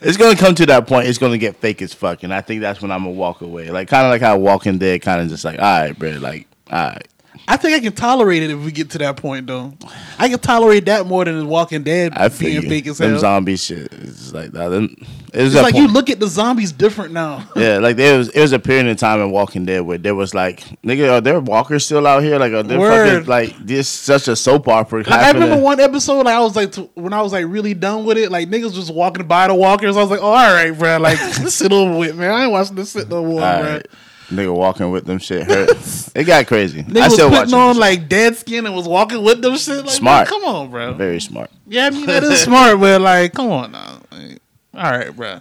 It's, 0.00 0.16
gonna 0.16 0.36
come 0.36 0.54
to 0.56 0.66
that 0.66 0.86
point. 0.86 1.08
It's 1.08 1.18
gonna 1.18 1.38
get 1.38 1.56
fake 1.56 1.82
as 1.82 1.92
fuck, 1.94 2.22
and 2.22 2.32
I 2.32 2.40
think 2.40 2.60
that's 2.60 2.80
when 2.80 2.90
I'm 2.90 3.04
gonna 3.04 3.12
walk 3.12 3.40
away. 3.40 3.70
Like 3.70 3.88
kind 3.88 4.06
of 4.06 4.10
like 4.10 4.20
how 4.20 4.36
Walking 4.38 4.78
Dead, 4.78 5.02
kind 5.02 5.20
of 5.20 5.28
just 5.28 5.44
like, 5.44 5.58
all 5.58 5.64
right, 5.64 5.98
bro. 5.98 6.10
Like, 6.12 6.46
all 6.70 6.88
right. 6.88 7.08
I 7.48 7.56
think 7.56 7.76
I 7.76 7.80
can 7.80 7.92
tolerate 7.92 8.42
it 8.42 8.50
if 8.50 8.64
we 8.64 8.72
get 8.72 8.90
to 8.90 8.98
that 8.98 9.16
point, 9.16 9.46
though. 9.46 9.74
I 10.18 10.28
can 10.28 10.38
tolerate 10.38 10.86
that 10.86 11.06
more 11.06 11.24
than 11.24 11.38
the 11.38 11.44
Walking 11.44 11.82
Dead 11.82 12.12
I 12.14 12.28
being 12.28 12.62
fake 12.62 12.86
as 12.86 12.98
hell. 12.98 13.08
them 13.08 13.18
zombie 13.18 13.56
shit. 13.56 13.92
It's 13.92 14.32
like 14.32 14.52
that. 14.52 14.68
Them- 14.68 14.96
It 15.34 15.42
was 15.42 15.54
It's 15.54 15.62
like 15.62 15.72
point- 15.74 15.86
you 15.88 15.92
look 15.92 16.10
at 16.10 16.20
the 16.20 16.28
zombies 16.28 16.70
different 16.70 17.12
now. 17.12 17.48
Yeah, 17.56 17.78
like 17.78 17.96
there 17.96 18.18
was 18.18 18.28
it 18.28 18.40
was 18.40 18.52
a 18.52 18.58
period 18.58 18.86
in 18.86 18.96
time 18.96 19.20
in 19.20 19.30
Walking 19.30 19.64
Dead 19.64 19.80
where 19.80 19.98
there 19.98 20.14
was 20.14 20.32
like, 20.34 20.60
nigga, 20.82 21.10
are 21.10 21.20
there 21.20 21.40
walkers 21.40 21.84
still 21.84 22.06
out 22.06 22.22
here? 22.22 22.38
Like, 22.38 22.52
are 22.52 22.62
there 22.62 22.78
Word. 22.78 23.08
fucking 23.24 23.28
like 23.28 23.56
this 23.58 23.88
such 23.88 24.28
a 24.28 24.36
soap 24.36 24.68
opera? 24.68 24.98
Like, 25.00 25.08
I 25.10 25.30
remember 25.32 25.58
one 25.58 25.80
episode, 25.80 26.26
like, 26.26 26.34
I 26.34 26.40
was 26.40 26.54
like, 26.54 26.72
t- 26.72 26.88
when 26.94 27.12
I 27.12 27.20
was 27.22 27.32
like 27.32 27.46
really 27.48 27.74
done 27.74 28.04
with 28.04 28.16
it, 28.18 28.30
like 28.30 28.48
niggas 28.48 28.74
just 28.74 28.94
walking 28.94 29.26
by 29.26 29.48
the 29.48 29.54
walkers. 29.54 29.96
I 29.96 30.00
was 30.02 30.10
like, 30.10 30.20
oh, 30.20 30.26
all 30.26 30.52
right, 30.54 30.70
bro. 30.70 30.98
Like, 30.98 31.18
this 31.40 31.58
shit 31.58 31.72
over 31.72 31.98
with, 31.98 32.16
man. 32.16 32.30
I 32.30 32.42
ain't 32.44 32.52
watching 32.52 32.76
this 32.76 32.92
shit 32.92 33.08
no 33.08 33.24
more, 33.24 33.42
All 33.42 33.60
bro. 33.62 33.70
right. 33.72 33.86
Nigga 34.30 34.54
walking 34.56 34.90
with 34.90 35.04
them 35.04 35.18
shit 35.18 35.42
hurt. 35.46 35.68
it 36.14 36.24
got 36.24 36.46
crazy. 36.46 36.82
Nigga 36.82 36.96
I 37.00 37.04
was 37.04 37.12
still 37.14 37.28
putting 37.28 37.52
on 37.54 37.76
like 37.76 38.08
dead 38.08 38.36
skin 38.36 38.64
and 38.66 38.74
was 38.74 38.88
walking 38.88 39.22
with 39.22 39.42
them 39.42 39.56
shit. 39.58 39.84
Like, 39.84 39.90
Smart. 39.90 40.30
man, 40.30 40.40
come 40.40 40.44
on, 40.54 40.70
bro. 40.70 40.94
very 40.94 41.20
smart. 41.20 41.50
Yeah, 41.66 41.86
I 41.86 41.90
mean 41.90 42.06
that 42.06 42.22
is 42.24 42.40
smart, 42.40 42.80
but 42.80 43.00
like, 43.02 43.34
come 43.34 43.50
on 43.50 43.72
now. 43.72 44.00
Like, 44.10 44.38
all 44.76 44.90
right, 44.90 45.14
bro. 45.14 45.40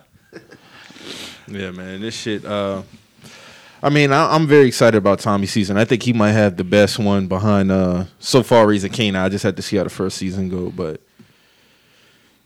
Yeah, 1.47 1.71
man, 1.71 2.01
this 2.01 2.15
shit. 2.15 2.45
Uh, 2.45 2.83
I 3.81 3.89
mean, 3.89 4.13
I, 4.13 4.33
I'm 4.33 4.47
very 4.47 4.67
excited 4.67 4.97
about 4.97 5.19
Tommy 5.19 5.45
season. 5.45 5.77
I 5.77 5.85
think 5.85 6.03
he 6.03 6.13
might 6.13 6.31
have 6.31 6.55
the 6.55 6.63
best 6.63 6.99
one 6.99 7.27
behind 7.27 7.71
uh 7.71 8.05
so 8.19 8.43
far. 8.43 8.65
Raising 8.67 8.91
Kane. 8.91 9.15
I 9.15 9.27
just 9.29 9.43
had 9.43 9.55
to 9.57 9.61
see 9.61 9.77
how 9.77 9.83
the 9.83 9.89
first 9.89 10.17
season 10.17 10.49
go, 10.49 10.69
but 10.69 11.01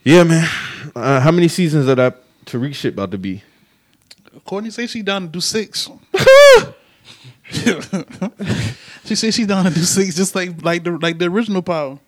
yeah, 0.04 0.24
man. 0.24 0.48
Uh, 0.96 1.20
how 1.20 1.32
many 1.32 1.48
seasons 1.48 1.88
of 1.88 1.98
that 1.98 2.24
Tariq 2.46 2.74
shit 2.74 2.94
about 2.94 3.12
to 3.12 3.18
be? 3.18 3.44
Courtney 4.46 4.70
say 4.72 4.88
she 4.88 5.02
down 5.02 5.24
to 5.24 5.28
do 5.28 5.42
six. 5.42 5.90
she 9.04 9.16
said 9.16 9.34
she's 9.34 9.48
down 9.48 9.66
to 9.66 9.72
do 9.72 9.82
six, 9.82 10.16
just 10.16 10.34
like 10.36 10.64
like 10.64 10.84
the 10.84 10.92
like 10.98 11.20
the 11.20 11.26
original 11.26 11.62
Power. 11.62 12.00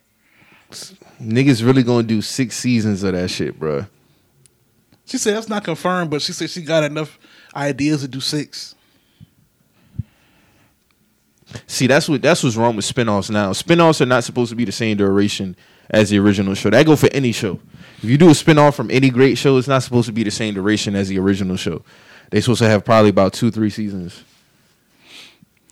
Niggas 1.21 1.65
really 1.65 1.83
gonna 1.83 2.03
do 2.03 2.21
six 2.21 2.55
seasons 2.55 3.03
of 3.03 3.13
that 3.13 3.29
shit, 3.29 3.59
bro. 3.59 3.85
She 5.09 5.17
said 5.17 5.35
that's 5.35 5.49
not 5.49 5.63
confirmed, 5.63 6.11
but 6.11 6.21
she 6.21 6.33
said 6.33 6.51
she 6.51 6.61
got 6.61 6.83
enough 6.83 7.17
ideas 7.55 8.01
to 8.01 8.07
do 8.07 8.19
six. 8.19 8.75
See, 11.65 11.87
that's 11.87 12.07
what 12.07 12.21
that's 12.21 12.43
what's 12.43 12.55
wrong 12.55 12.75
with 12.75 12.85
spinoffs 12.85 13.31
now. 13.31 13.51
Spinoffs 13.51 14.01
are 14.01 14.05
not 14.05 14.23
supposed 14.23 14.51
to 14.51 14.55
be 14.55 14.65
the 14.65 14.71
same 14.71 14.97
duration 14.97 15.55
as 15.89 16.11
the 16.11 16.19
original 16.19 16.53
show. 16.53 16.69
That 16.69 16.85
go 16.85 16.95
for 16.95 17.09
any 17.11 17.31
show. 17.31 17.59
If 17.97 18.05
you 18.05 18.19
do 18.19 18.27
a 18.27 18.33
spinoff 18.33 18.75
from 18.75 18.91
any 18.91 19.09
great 19.09 19.39
show, 19.39 19.57
it's 19.57 19.67
not 19.67 19.81
supposed 19.81 20.05
to 20.05 20.13
be 20.13 20.21
the 20.21 20.29
same 20.29 20.53
duration 20.53 20.95
as 20.95 21.09
the 21.09 21.17
original 21.17 21.57
show. 21.57 21.81
They're 22.29 22.41
supposed 22.41 22.59
to 22.59 22.69
have 22.69 22.85
probably 22.85 23.09
about 23.09 23.33
two, 23.33 23.49
three 23.49 23.71
seasons. 23.71 24.23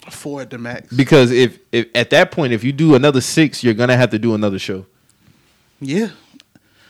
Four 0.09 0.41
at 0.41 0.49
the 0.49 0.57
max. 0.57 0.91
Because 0.91 1.29
if, 1.29 1.59
if 1.71 1.89
at 1.93 2.09
that 2.09 2.31
point, 2.31 2.53
if 2.53 2.63
you 2.63 2.71
do 2.71 2.95
another 2.95 3.21
six, 3.21 3.63
you're 3.63 3.75
gonna 3.75 3.97
have 3.97 4.09
to 4.09 4.17
do 4.17 4.33
another 4.33 4.57
show. 4.57 4.87
Yeah. 5.79 6.09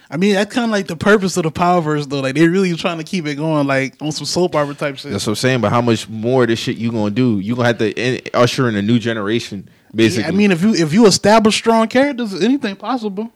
I 0.10 0.18
mean, 0.18 0.36
that's 0.36 0.54
kind 0.54 0.66
of 0.66 0.72
like 0.72 0.88
the 0.88 0.96
purpose 0.96 1.36
of 1.36 1.44
the 1.44 1.52
Powerverse, 1.52 2.08
though. 2.08 2.22
Like, 2.22 2.36
they're 2.36 2.50
really 2.50 2.74
trying 2.76 2.98
to 2.98 3.04
keep 3.04 3.26
it 3.28 3.36
going, 3.36 3.68
like, 3.68 3.96
on 4.02 4.12
some 4.14 4.26
soap 4.26 4.56
opera 4.56 4.74
type 4.74 4.98
shit. 4.98 5.12
That's 5.12 5.28
what 5.28 5.32
I'm 5.32 5.36
saying. 5.36 5.62
But 5.62 5.72
how 5.72 5.82
much 5.82 6.08
more 6.08 6.44
of 6.44 6.48
this 6.50 6.60
shit 6.60 6.78
you 6.78 6.92
gonna 6.92 7.12
do? 7.12 7.40
You 7.40 7.56
gonna 7.56 7.68
have 7.68 7.78
to 7.80 7.92
in, 7.92 8.22
usher 8.34 8.70
in 8.70 8.76
a 8.76 8.82
new 8.82 9.00
generation, 9.00 9.70
basically. 9.94 10.24
Yeah, 10.24 10.30
I 10.30 10.32
mean, 10.32 10.52
if 10.52 10.62
you 10.62 10.74
if 10.74 10.94
you 10.94 11.06
establish 11.08 11.56
strong 11.56 11.88
characters, 11.88 12.42
anything 12.42 12.76
possible. 12.78 13.32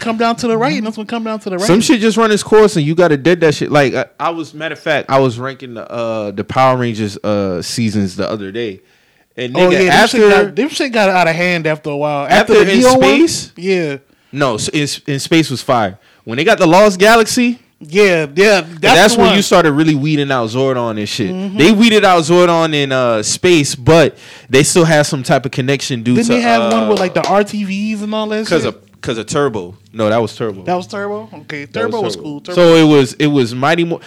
Come 0.00 0.16
down 0.18 0.34
to 0.36 0.48
the 0.48 0.58
right, 0.58 0.76
and 0.76 0.84
that's 0.84 0.98
what 0.98 1.06
come 1.06 1.22
down 1.22 1.38
to 1.38 1.50
the 1.50 1.56
right. 1.56 1.66
Some 1.66 1.80
shit 1.80 2.00
just 2.00 2.16
run 2.16 2.32
its 2.32 2.42
course, 2.42 2.74
and 2.74 2.84
you 2.84 2.96
got 2.96 3.08
to 3.08 3.16
dead 3.16 3.38
that 3.42 3.54
shit. 3.54 3.70
Like 3.70 3.94
I, 3.94 4.06
I 4.18 4.30
was, 4.30 4.52
matter 4.52 4.72
of 4.72 4.80
fact, 4.80 5.08
I 5.08 5.20
was 5.20 5.38
ranking 5.38 5.74
the 5.74 5.88
uh 5.88 6.32
the 6.32 6.42
Power 6.42 6.76
Rangers 6.76 7.16
uh 7.18 7.62
seasons 7.62 8.16
the 8.16 8.28
other 8.28 8.50
day, 8.50 8.80
and 9.36 9.54
nigga, 9.54 9.66
Oh 9.66 9.70
yeah, 9.70 9.78
them 9.78 9.90
after 9.90 10.16
shit, 10.16 10.30
got, 10.30 10.56
them 10.56 10.68
shit 10.68 10.92
got 10.92 11.08
out 11.10 11.28
of 11.28 11.36
hand 11.36 11.68
after 11.68 11.90
a 11.90 11.96
while. 11.96 12.24
After, 12.26 12.54
After 12.54 12.64
the 12.64 12.72
in 12.72 12.78
Neo 12.80 12.88
one, 12.98 13.28
space? 13.28 13.52
yeah, 13.56 13.98
no, 14.32 14.58
in, 14.72 14.88
in 15.06 15.18
space 15.20 15.50
was 15.50 15.62
fire. 15.62 15.98
When 16.24 16.36
they 16.36 16.44
got 16.44 16.58
the 16.58 16.66
Lost 16.66 16.98
Galaxy, 16.98 17.58
Yeah, 17.80 18.26
yeah. 18.34 18.60
That's, 18.62 18.80
That's, 18.80 19.16
when 19.16 19.34
you 19.36 19.42
started 19.42 19.72
really 19.72 19.94
weeding 19.94 20.30
out 20.32 20.48
Zordon 20.50 20.98
and 20.98 21.08
shit. 21.08 21.56
They 21.56 21.70
weeded 21.72 22.04
out 22.04 22.22
Zordon 22.22 22.74
in 22.74 22.90
uh, 22.92 23.22
space, 23.22 23.74
but 23.76 24.18
they 24.50 24.64
still 24.64 24.84
have 24.84 25.06
some 25.06 25.22
type 25.22 25.46
of 25.46 25.52
connection 25.52 26.02
due 26.02 26.16
Didn't 26.16 26.26
to 26.26 26.32
they 26.34 26.40
have 26.40 26.72
one 26.72 26.88
with 26.88 26.98
uh, 26.98 27.02
like 27.02 27.14
the 27.14 27.22
RTVs 27.22 28.02
and 28.02 28.14
all 28.14 28.26
that? 28.28 28.44
because 28.44 28.64
of 28.64 28.84
because 29.00 29.16
of 29.16 29.26
Turbo. 29.26 29.76
No, 29.92 30.08
that 30.08 30.18
was 30.18 30.34
Turbo. 30.34 30.62
that 30.64 30.74
was 30.74 30.88
Turbo. 30.88 31.28
Okay, 31.32 31.66
Turbo 31.66 32.02
was, 32.02 32.16
cool. 32.16 32.40
Turbo. 32.40 32.54
So 32.56 32.74
it 32.74 32.82
was 32.84 33.14
it 33.14 33.28
was 33.28 33.54
Mighty 33.54 33.84
Mo- 33.84 34.00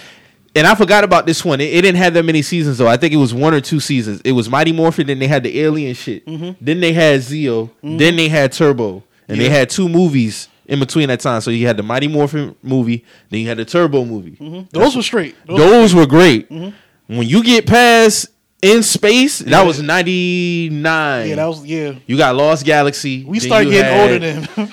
and 0.54 0.68
I 0.68 0.76
forgot 0.76 1.06
about 1.06 1.26
this 1.26 1.46
one. 1.46 1.62
It, 1.62 1.74
it 1.74 1.82
didn't 1.82 1.96
have 1.98 2.14
that 2.16 2.26
many 2.26 2.42
seasons 2.42 2.78
though. 2.78 2.88
I 2.90 2.98
think 2.98 3.14
it 3.14 3.18
was 3.18 3.34
one 3.34 3.54
or 3.54 3.62
two 3.62 3.80
seasons. 3.80 4.20
It 4.26 4.34
was 4.34 4.50
Mighty 4.50 4.74
Morphin. 4.74 5.08
Then 5.08 5.20
they 5.20 5.28
had 5.28 5.44
the 5.44 5.62
alien 5.62 5.96
shit. 5.96 6.26
Then 6.26 6.82
they 6.82 6.92
had 6.92 7.22
Zeo. 7.22 7.70
Then 7.82 8.18
they 8.18 8.28
had 8.28 8.52
Turbo, 8.52 9.04
and 9.32 9.40
they 9.42 9.50
had 9.50 9.70
two 9.70 9.88
movies 9.90 10.48
in 10.68 10.80
between 10.80 11.08
that 11.10 11.20
time. 11.20 11.42
So 11.42 11.52
you 11.52 11.68
had 11.68 11.78
the 11.78 11.84
Mighty 11.84 12.08
Morphin 12.08 12.56
movie. 12.62 13.04
Then 13.30 13.40
you 13.42 13.48
had 13.48 13.58
the 13.58 13.66
Turbo 13.66 14.06
movie. 14.06 14.32
Mm-hmm. 14.32 14.68
those 14.78 14.96
were 14.96 15.02
straight. 15.02 15.36
Those, 15.48 15.58
Those 15.58 15.96
were 15.96 16.06
great. 16.06 16.50
Mm-hmm. 16.50 17.16
When 17.18 17.28
you 17.28 17.44
get 17.44 17.66
past 17.68 18.28
in 18.62 18.84
space, 18.84 19.40
that 19.40 19.50
Yeah. 19.50 19.64
was 19.64 19.82
ninety 19.82 20.70
nine. 20.72 21.30
yeah, 21.30 21.36
that 21.36 21.46
was 21.48 21.66
yeah. 21.66 21.94
you 22.06 22.16
got 22.16 22.36
Lost 22.36 22.64
Galaxy. 22.66 23.24
We 23.26 23.40
start 23.40 23.66
getting 23.66 23.84
had- 23.84 24.12
older 24.12 24.20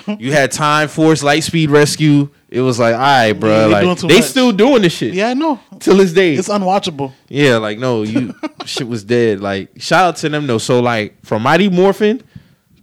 then. 0.05 0.17
you 0.19 0.31
had 0.31 0.51
Time 0.51 0.87
Force, 0.87 1.23
Lightspeed 1.23 1.69
Rescue. 1.69 2.29
It 2.51 2.61
was 2.61 2.79
like, 2.79 2.93
all 2.95 2.99
right, 3.01 3.33
bro. 3.33 3.49
Yeah, 3.49 3.79
they 3.79 3.85
like 3.85 3.99
they 3.99 4.15
much. 4.19 4.23
still 4.23 4.51
doing 4.51 4.81
this 4.81 4.93
shit 4.93 5.13
yeah, 5.13 5.29
I 5.29 5.33
know. 5.35 5.59
till 5.79 5.97
this 5.97 6.13
day. 6.13 6.33
It's 6.33 6.49
unwatchable. 6.49 7.11
yeah, 7.27 7.57
like 7.57 7.77
no, 7.77 8.01
you 8.03 8.33
shit 8.65 8.87
was 8.87 9.03
dead. 9.03 9.39
Like 9.41 9.69
shout 9.81 10.05
out 10.05 10.15
to 10.17 10.29
them 10.29 10.47
though. 10.47 10.57
So 10.59 10.79
like 10.79 11.23
from 11.25 11.41
Mighty 11.43 11.69
Morphin 11.69 12.23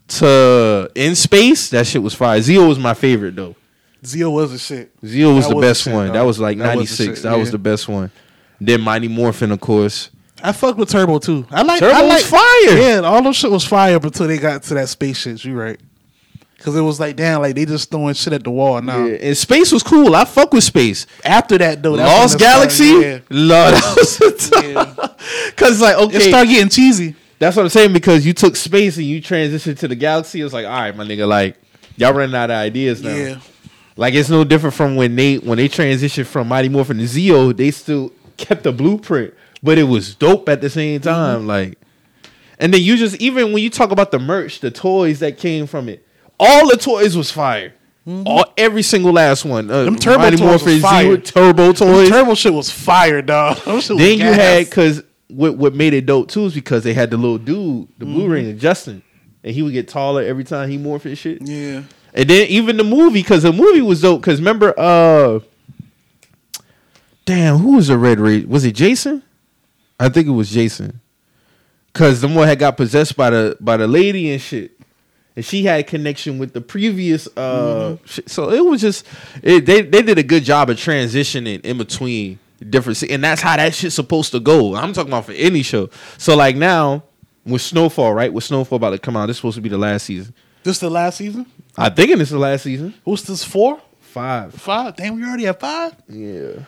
to 0.08 0.90
In 0.94 1.14
Space, 1.14 1.70
that 1.70 1.86
shit 1.86 2.02
was 2.02 2.14
fire. 2.14 2.38
Zeo 2.40 2.68
was 2.68 2.78
my 2.78 2.94
favorite 2.94 3.36
though. 3.36 3.56
Zeo 4.04 4.32
was 4.32 4.52
a 4.52 4.58
shit. 4.58 4.94
Zeo 5.02 5.34
was 5.34 5.44
That 5.44 5.50
the 5.50 5.56
was 5.56 5.62
the 5.64 5.68
best 5.68 5.82
shit, 5.82 5.92
one. 5.94 6.06
dog. 6.06 6.14
That 6.14 6.22
was 6.22 6.38
like 6.38 6.58
That 6.58 6.76
was 6.76 6.96
the 6.96 7.04
ninety 7.04 7.12
six. 7.12 7.22
That 7.22 7.38
was 7.38 7.50
the 7.50 7.58
best 7.58 7.88
one. 7.88 8.10
Then 8.60 8.80
Mighty 8.80 9.08
Morphin, 9.08 9.50
of 9.52 9.60
course. 9.60 10.10
I 10.42 10.52
fucked 10.52 10.78
with 10.78 10.90
Turbo 10.90 11.18
too. 11.18 11.46
I 11.50 11.62
like 11.62 11.80
Turbo 11.80 11.94
I 11.94 12.02
was 12.02 12.26
fire. 12.26 12.78
Yeah, 12.78 13.00
all 13.04 13.22
those 13.22 13.36
shit 13.36 13.50
was 13.50 13.64
fire 13.64 13.96
until 14.00 14.26
they 14.28 14.38
got 14.38 14.62
to 14.64 14.75
that 14.75 14.88
space 14.88 15.18
shit. 15.18 15.44
You 15.44 15.54
right? 15.58 15.80
Because 16.56 16.76
it 16.76 16.80
was 16.82 17.00
like 17.00 17.16
damn, 17.16 17.40
like 17.42 17.54
they 17.54 17.64
just 17.64 17.90
throwing 17.90 18.14
shit 18.14 18.32
at 18.32 18.44
the 18.44 18.50
wall 18.50 18.80
now. 18.80 19.04
Yeah, 19.04 19.14
and 19.16 19.36
space 19.36 19.72
was 19.72 19.82
cool. 19.82 20.14
I 20.14 20.25
fuck 20.25 20.52
with 20.52 20.64
space. 20.64 21.06
After 21.25 21.58
that 21.58 21.82
though, 21.82 21.94
Lost 21.94 22.36
it 22.36 22.38
started- 22.38 22.38
Galaxy, 22.38 22.84
yeah. 22.84 23.18
Lord, 23.30 23.75
that 23.75 23.94
was 23.96 24.18
the 24.18 24.72
Yeah. 24.72 25.52
Cause 25.56 25.80
like 25.80 25.96
okay, 25.96 26.16
It 26.16 26.22
started 26.28 26.48
getting 26.50 26.68
cheesy. 26.68 27.14
That's 27.38 27.57
what 27.57 27.62
I'm 27.64 27.69
saying 27.69 27.93
because 27.93 28.25
you 28.26 28.33
took 28.33 28.57
space 28.57 28.97
and 28.97 29.05
you 29.07 29.21
transitioned 29.21 29.78
to 29.81 29.88
the 29.88 29.95
galaxy. 29.95 30.40
It 30.40 30.45
was 30.45 30.52
like, 30.55 30.64
all 30.66 30.73
right, 30.73 30.97
my 30.97 31.05
nigga, 31.05 31.28
like 31.28 31.57
y'all 31.97 32.12
running 32.14 32.35
out 32.35 32.50
of 32.50 32.57
ideas 32.57 33.02
now. 33.02 33.14
Yeah, 33.14 33.40
Like 33.97 34.14
it's 34.14 34.31
no 34.31 34.43
different 34.45 34.75
from 34.75 34.97
when 34.97 35.16
they 35.16 35.37
when 35.37 35.59
they 35.59 35.69
transitioned 35.69 36.26
from 36.26 36.49
Mighty 36.49 36.69
Morphin 36.69 36.99
to 36.99 37.05
Zeo. 37.05 37.55
They 37.57 37.71
still 37.71 38.12
kept 38.38 38.62
the 38.64 38.73
blueprint, 38.73 39.35
but 39.62 39.76
it 39.78 39.85
was 39.85 40.14
dope 40.14 40.49
at 40.49 40.61
the 40.62 40.71
same 40.71 41.00
time. 41.00 41.40
Mm-hmm. 41.40 41.47
Like, 41.49 41.78
and 42.59 42.73
then 42.73 42.81
you 42.81 42.97
just 42.97 43.16
even 43.21 43.52
when 43.52 43.62
you 43.62 43.69
talk 43.71 43.90
about 43.90 44.11
the 44.12 44.19
merch, 44.19 44.61
the 44.61 44.71
toys 44.71 45.21
that 45.21 45.37
came 45.37 45.66
from 45.66 45.88
it, 45.90 46.07
all 46.40 46.69
the 46.71 46.76
toys 46.76 47.16
was 47.16 47.31
fire. 47.31 47.75
All 48.25 48.45
every 48.57 48.83
single 48.83 49.12
last 49.12 49.45
one. 49.45 49.69
Uh, 49.69 49.75
Mm-hmm. 49.78 49.85
Them 49.87 49.97
Turbo 49.97 50.19
Mighty 50.19 50.37
toys 50.37 50.47
Morphin. 50.62 50.78
Zeo, 50.81 51.25
Turbo 51.25 51.73
toys. 51.73 52.09
Turbo 52.09 52.35
shit 52.37 52.55
was 52.55 52.71
fire, 52.71 53.21
dog. 53.21 53.57
Them 53.64 53.81
Then 53.99 54.12
you 54.12 54.19
gas. 54.19 54.37
had 54.37 54.64
because 54.66 55.02
what 55.28 55.56
what 55.56 55.75
made 55.75 55.92
it 55.95 56.06
dope 56.06 56.28
too 56.28 56.47
is 56.47 56.54
because 56.54 56.85
they 56.85 56.95
had 56.95 57.11
the 57.11 57.16
little 57.16 57.38
dude, 57.38 57.88
the 57.99 58.04
Mm-hmm. 58.04 58.14
Blue 58.14 58.28
Ranger, 58.28 58.52
Justin, 58.59 59.02
and 59.42 59.54
he 59.54 59.62
would 59.62 59.73
get 59.73 59.88
taller 59.88 60.23
every 60.23 60.45
time 60.45 60.68
he 60.71 60.78
morphed 60.78 61.04
and 61.06 61.18
shit. 61.18 61.42
yeah. 61.42 61.83
And 62.14 62.30
then 62.30 62.47
even 62.49 62.78
the 62.78 62.85
movie, 62.85 63.21
because 63.21 63.42
the 63.42 63.52
movie 63.52 63.83
was 63.83 64.00
dope. 64.00 64.23
Because 64.23 64.38
remember, 64.40 64.73
uh, 64.78 65.40
damn, 67.25 67.59
who 67.59 67.76
was 67.76 67.88
the 67.88 67.99
Red 67.99 68.21
Ranger? 68.21 68.49
Was 68.49 68.64
it 68.64 68.73
Jason? 68.75 69.23
I 69.99 70.09
think 70.09 70.26
it 70.26 70.30
was 70.33 70.50
Jason. 70.50 71.00
Because 71.92 72.21
the 72.21 72.28
one 72.28 72.47
had 72.47 72.59
got 72.59 72.76
possessed 72.76 73.16
by 73.16 73.30
the 73.30 73.56
by 73.61 73.76
the 73.76 73.87
lady 73.87 74.30
and 74.33 74.40
shit, 74.40 74.78
and 75.35 75.45
she 75.45 75.64
had 75.64 75.87
connection 75.87 76.38
with 76.38 76.52
the 76.52 76.61
previous. 76.61 77.26
uh 77.37 77.97
shit. 78.04 78.28
So 78.28 78.50
it 78.50 78.64
was 78.64 78.80
just 78.83 79.06
it, 79.42 79.64
they 79.66 79.80
they 79.83 80.02
did 80.02 80.18
a 80.18 80.23
good 80.23 80.45
job 80.45 80.68
of 80.71 80.76
transitioning 80.76 81.64
in 81.64 81.78
between 81.78 82.38
different, 82.68 83.02
and 83.04 83.22
that's 83.22 83.40
how 83.40 83.56
that 83.56 83.75
shit's 83.75 83.94
supposed 83.94 84.32
to 84.32 84.40
go. 84.40 84.75
I'm 84.75 84.92
talking 84.92 85.10
about 85.10 85.26
for 85.26 85.32
any 85.32 85.62
show. 85.62 85.90
So 86.18 86.36
like 86.36 86.56
now 86.56 87.04
with 87.44 87.62
Snowfall, 87.62 88.12
right? 88.12 88.32
With 88.32 88.44
Snowfall 88.44 88.76
about 88.76 88.90
to 88.90 88.98
come 88.98 89.16
out, 89.16 89.26
this 89.26 89.36
is 89.36 89.38
supposed 89.38 89.56
to 89.56 89.60
be 89.62 89.68
the 89.68 89.78
last 89.78 90.06
season. 90.06 90.34
This 90.62 90.78
the 90.78 90.90
last 90.90 91.18
season. 91.18 91.46
I 91.76 91.90
think 91.90 92.10
it's 92.10 92.30
the 92.30 92.38
last 92.38 92.62
season. 92.62 92.94
Who's 93.04 93.22
this 93.22 93.44
four? 93.44 93.80
Five. 94.00 94.54
Five. 94.54 94.96
Damn, 94.96 95.16
we 95.16 95.25
already 95.25 95.44
have 95.44 95.60
five. 95.60 95.94
Yeah. 96.08 96.60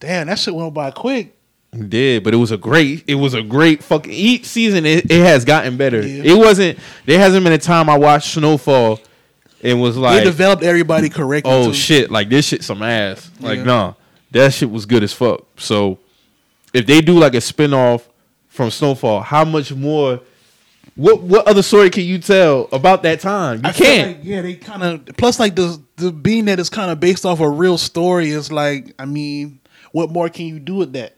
Damn, 0.00 0.26
that 0.26 0.38
shit 0.38 0.54
went 0.54 0.74
by 0.74 0.90
quick. 0.90 1.36
It 1.72 1.90
did, 1.90 2.24
but 2.24 2.32
it 2.32 2.38
was 2.38 2.50
a 2.50 2.56
great 2.56 3.04
it 3.06 3.16
was 3.16 3.34
a 3.34 3.42
great 3.42 3.84
fucking 3.84 4.10
each 4.10 4.46
season 4.46 4.86
it, 4.86 5.10
it 5.10 5.22
has 5.22 5.44
gotten 5.44 5.76
better. 5.76 6.04
Yeah. 6.04 6.32
It 6.32 6.38
wasn't 6.38 6.78
there 7.04 7.18
hasn't 7.18 7.44
been 7.44 7.52
a 7.52 7.58
time 7.58 7.90
I 7.90 7.98
watched 7.98 8.32
Snowfall 8.32 9.00
and 9.62 9.80
was 9.80 9.96
they 9.96 10.00
like 10.00 10.24
developed 10.24 10.62
everybody 10.62 11.10
correctly. 11.10 11.52
oh 11.52 11.66
too. 11.66 11.74
shit, 11.74 12.10
like 12.10 12.30
this 12.30 12.46
shit 12.46 12.64
some 12.64 12.82
ass. 12.82 13.30
Like 13.38 13.58
Yeah. 13.58 13.64
nah. 13.64 13.94
That 14.30 14.52
shit 14.52 14.70
was 14.70 14.86
good 14.86 15.02
as 15.02 15.12
fuck. 15.12 15.44
So 15.56 15.98
if 16.74 16.86
they 16.86 17.00
do 17.00 17.18
like 17.18 17.34
a 17.34 17.40
spin-off 17.40 18.08
from 18.48 18.70
Snowfall, 18.70 19.20
how 19.20 19.44
much 19.44 19.72
more 19.72 20.20
what 20.96 21.20
what 21.22 21.46
other 21.46 21.62
story 21.62 21.90
can 21.90 22.02
you 22.02 22.18
tell 22.18 22.68
about 22.72 23.04
that 23.04 23.20
time? 23.20 23.58
You 23.58 23.68
I 23.68 23.72
can't. 23.72 24.08
like, 24.08 24.20
yeah, 24.24 24.42
they 24.42 24.54
kind 24.54 24.82
of 24.82 25.16
plus 25.16 25.38
like 25.38 25.54
the 25.54 25.80
the 25.96 26.10
being 26.10 26.46
that 26.46 26.58
is 26.58 26.68
kind 26.68 26.90
of 26.90 26.98
based 26.98 27.24
off 27.24 27.40
a 27.40 27.48
real 27.48 27.78
story 27.78 28.30
is 28.30 28.50
like 28.50 28.94
I 28.98 29.04
mean, 29.04 29.60
what 29.92 30.10
more 30.10 30.28
can 30.28 30.46
you 30.46 30.58
do 30.58 30.74
with 30.74 30.92
that? 30.94 31.14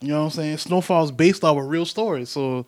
You 0.00 0.08
know 0.08 0.20
what 0.20 0.24
I'm 0.24 0.30
saying? 0.30 0.56
Snowfall 0.56 1.04
is 1.04 1.10
based 1.10 1.44
off 1.44 1.58
a 1.58 1.62
real 1.62 1.84
story, 1.84 2.24
so 2.24 2.64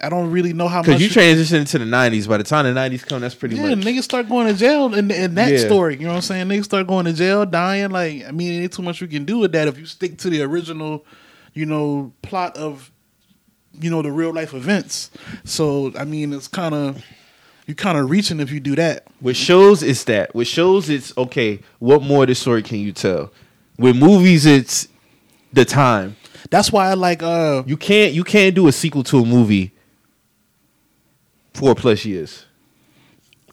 I 0.00 0.08
don't 0.08 0.30
really 0.30 0.52
know 0.52 0.68
how 0.68 0.78
much. 0.78 0.86
Because 0.86 1.02
you 1.02 1.08
transitioned 1.08 1.60
into 1.60 1.78
the 1.78 1.84
nineties. 1.86 2.26
By 2.26 2.36
the 2.38 2.44
time 2.44 2.66
the 2.66 2.72
nineties 2.74 3.04
come, 3.04 3.20
that's 3.20 3.34
pretty 3.34 3.56
much. 3.56 3.64
yeah, 3.68 3.74
much 3.74 3.84
niggas 3.86 4.02
start 4.02 4.28
going 4.28 4.46
to 4.48 4.54
jail 4.54 4.92
in, 4.94 5.10
in 5.10 5.34
that 5.36 5.52
Yeah. 5.52 5.58
story. 5.58 5.94
You 5.96 6.02
know 6.02 6.08
what 6.08 6.16
I'm 6.16 6.22
saying? 6.22 6.48
Niggas 6.48 6.64
start 6.64 6.86
going 6.86 7.06
to 7.06 7.12
jail, 7.12 7.46
dying. 7.46 7.90
Like 7.90 8.24
I 8.26 8.30
mean, 8.32 8.52
it 8.52 8.62
ain't 8.64 8.72
too 8.72 8.82
much 8.82 9.00
you 9.00 9.06
can 9.06 9.24
do 9.24 9.38
with 9.38 9.52
that 9.52 9.68
if 9.68 9.78
you 9.78 9.86
stick 9.86 10.18
to 10.18 10.30
the 10.30 10.42
original, 10.42 11.04
you 11.54 11.64
know, 11.64 12.12
plot 12.22 12.56
of, 12.56 12.90
you 13.80 13.90
know, 13.90 14.02
the 14.02 14.10
real 14.12 14.32
life 14.32 14.52
events. 14.52 15.10
So 15.44 15.92
I 15.96 16.04
mean, 16.04 16.32
it's 16.32 16.48
kind 16.48 16.74
of 16.74 17.02
you 17.66 17.74
kind 17.74 17.96
of 17.96 18.10
reaching 18.10 18.40
if 18.40 18.50
you 18.50 18.60
do 18.60 18.74
that. 18.76 19.06
With 19.22 19.36
shows, 19.36 19.82
it's 19.82 20.04
that. 20.04 20.34
With 20.34 20.48
shows, 20.48 20.90
it's 20.90 21.16
okay. 21.16 21.60
What 21.78 22.02
more 22.02 22.24
of 22.24 22.28
the 22.28 22.34
story 22.34 22.62
can 22.62 22.78
you 22.78 22.92
tell? 22.92 23.32
With 23.78 23.96
movies, 23.96 24.44
it's 24.44 24.88
the 25.52 25.64
time. 25.64 26.16
That's 26.50 26.70
why 26.70 26.90
I 26.90 26.94
like 26.94 27.22
uh 27.22 27.62
You 27.64 27.76
can't 27.78 28.12
you 28.12 28.24
can't 28.24 28.54
do 28.54 28.66
a 28.68 28.72
sequel 28.72 29.02
to 29.04 29.20
a 29.20 29.24
movie 29.24 29.70
four 31.54 31.74
plus 31.74 32.04
years. 32.04 32.44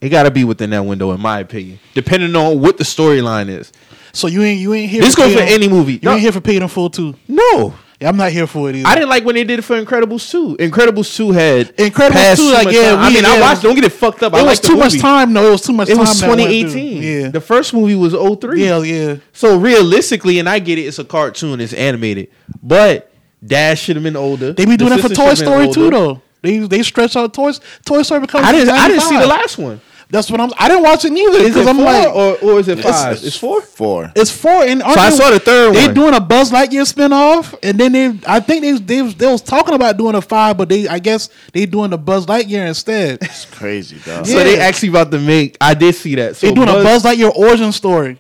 It 0.02 0.10
got 0.10 0.24
to 0.24 0.32
be 0.32 0.44
within 0.44 0.72
that 0.72 0.84
window, 0.84 1.12
in 1.12 1.22
my 1.22 1.40
opinion, 1.40 1.80
depending 1.94 2.36
on 2.36 2.60
what 2.60 2.78
the 2.78 2.84
storyline 2.84 3.50
is. 3.50 3.72
so 4.14 4.28
you 4.28 4.42
ain't 4.44 4.60
you 4.60 4.74
ain't 4.74 4.90
here 4.92 5.02
This 5.02 5.14
for 5.16 5.22
goes 5.22 5.34
for 5.36 5.40
any 5.42 5.68
movie. 5.70 5.94
You 5.94 6.00
No. 6.04 6.12
ain't 6.14 6.22
here 6.22 6.32
for 6.32 6.42
paid 6.42 6.62
in 6.62 6.68
full 6.68 6.90
too. 6.90 7.16
No, 7.28 7.74
Yeah, 8.02 8.10
I'm 8.10 8.18
not 8.18 8.32
here 8.32 8.48
for 8.48 8.68
it 8.68 8.76
either. 8.78 8.88
I 8.88 8.96
didn't 8.96 9.10
like 9.10 9.24
when 9.26 9.36
they 9.36 9.44
did 9.44 9.60
it 9.60 9.62
for 9.62 9.80
Incredibles 9.80 10.28
two. 10.32 10.58
Incredibles 10.58 11.16
two 11.16 11.32
had 11.32 11.78
Incredibles 11.78 12.36
2, 12.36 12.52
like, 12.52 12.72
yeah, 12.72 12.90
time. 12.96 13.00
I 13.00 13.08
we- 13.10 13.14
mean, 13.14 13.26
I 13.26 13.40
watched. 13.40 13.62
Don't 13.62 13.76
get 13.76 13.84
it 13.86 13.92
fucked 13.92 14.24
up. 14.24 14.34
It 14.34 14.38
I 14.38 14.44
was 14.44 14.60
too 14.60 14.76
much 14.76 14.98
time. 15.00 15.34
No, 15.34 15.48
it 15.48 15.52
was 15.52 15.62
too 15.62 15.72
much 15.74 15.88
It 15.88 15.92
time. 15.92 16.00
was 16.00 16.20
that 16.20 16.28
went 16.28 16.42
through. 16.42 16.48
2018. 16.50 17.04
Yeah, 17.04 17.28
The 17.30 17.40
first 17.42 17.72
movie 17.76 17.94
was 17.94 18.16
03. 18.16 18.66
yeah, 18.66 18.82
yeah. 18.82 19.16
So 19.34 19.56
realistically, 19.56 20.40
and 20.40 20.50
I 20.50 20.58
get 20.58 20.80
it, 20.80 20.82
it's 20.82 20.98
a 20.98 21.04
cartoon, 21.06 21.62
it's 21.62 21.74
animated, 21.74 22.30
but 22.64 23.12
Dash 23.46 23.82
should 23.84 23.96
have 23.98 24.04
been 24.04 24.16
older. 24.18 24.52
They 24.54 24.66
be 24.66 24.78
doing 24.78 24.90
The 24.90 24.96
that 24.98 25.08
for 25.10 25.14
Toy 25.16 25.36
Story 25.36 25.72
too, 25.72 25.92
though. 25.92 26.22
They 26.42 26.60
they 26.60 26.84
stretch 26.84 27.16
out 27.16 27.34
toys. 27.34 27.60
Toy 27.86 28.02
Story 28.02 28.22
becomes. 28.22 28.46
I 28.48 28.52
didn't. 28.52 28.70
I 28.74 28.88
didn't 28.88 29.04
see 29.04 29.18
the 29.18 29.28
last 29.28 29.58
one. 29.58 29.80
That's 30.10 30.30
what 30.30 30.42
I'm. 30.42 30.52
I 30.60 30.68
didn't 30.68 30.84
watch 30.84 31.06
it 31.06 31.12
neither 31.14 31.38
Is 31.38 31.46
it 31.46 31.54
because 31.54 31.68
I'm 31.68 31.76
four 31.78 31.86
like, 31.86 32.08
or, 32.10 32.38
or 32.56 32.60
is 32.60 32.68
it 32.68 32.80
five? 32.80 33.14
It's, 33.24 33.38
four. 33.38 33.62
Four. 33.62 34.12
it's 34.14 34.30
four. 34.30 34.52
And 34.66 34.84
aren't 34.84 34.96
So 34.96 35.00
I 35.02 35.10
saw 35.10 35.30
the 35.32 35.40
third 35.40 35.74
They 35.74 35.86
one. 35.86 35.94
doing 35.96 36.14
a 36.14 36.20
Buzz 36.20 36.52
Lightyear 36.52 36.84
spinoff, 36.92 37.58
and 37.64 37.80
then 37.80 37.94
they. 37.94 38.20
I 38.28 38.42
think 38.42 38.62
they 38.62 38.74
they 38.74 39.02
was, 39.04 39.16
they 39.16 39.28
was 39.28 39.42
talking 39.42 39.74
about 39.74 39.96
doing 39.96 40.16
a 40.16 40.22
five, 40.22 40.58
but 40.58 40.68
they 40.68 40.86
I 40.86 41.00
guess 41.00 41.30
they 41.54 41.66
doing 41.66 41.92
the 41.92 41.98
Buzz 41.98 42.26
Lightyear 42.26 42.68
instead. 42.68 43.20
It's 43.22 43.46
crazy, 43.46 44.00
dog. 44.06 44.26
So 44.26 44.44
they 44.44 44.60
actually 44.60 44.90
about 44.90 45.12
to 45.12 45.20
make. 45.20 45.56
I 45.62 45.74
did 45.76 45.96
see 45.96 46.16
that. 46.16 46.36
So 46.36 46.48
they 46.48 46.54
doing 46.54 46.68
a 46.68 46.74
Buzz- 46.74 47.04
Buzz 47.04 47.18
Lightyear 47.18 47.34
origin 47.34 47.72
story. 47.72 48.18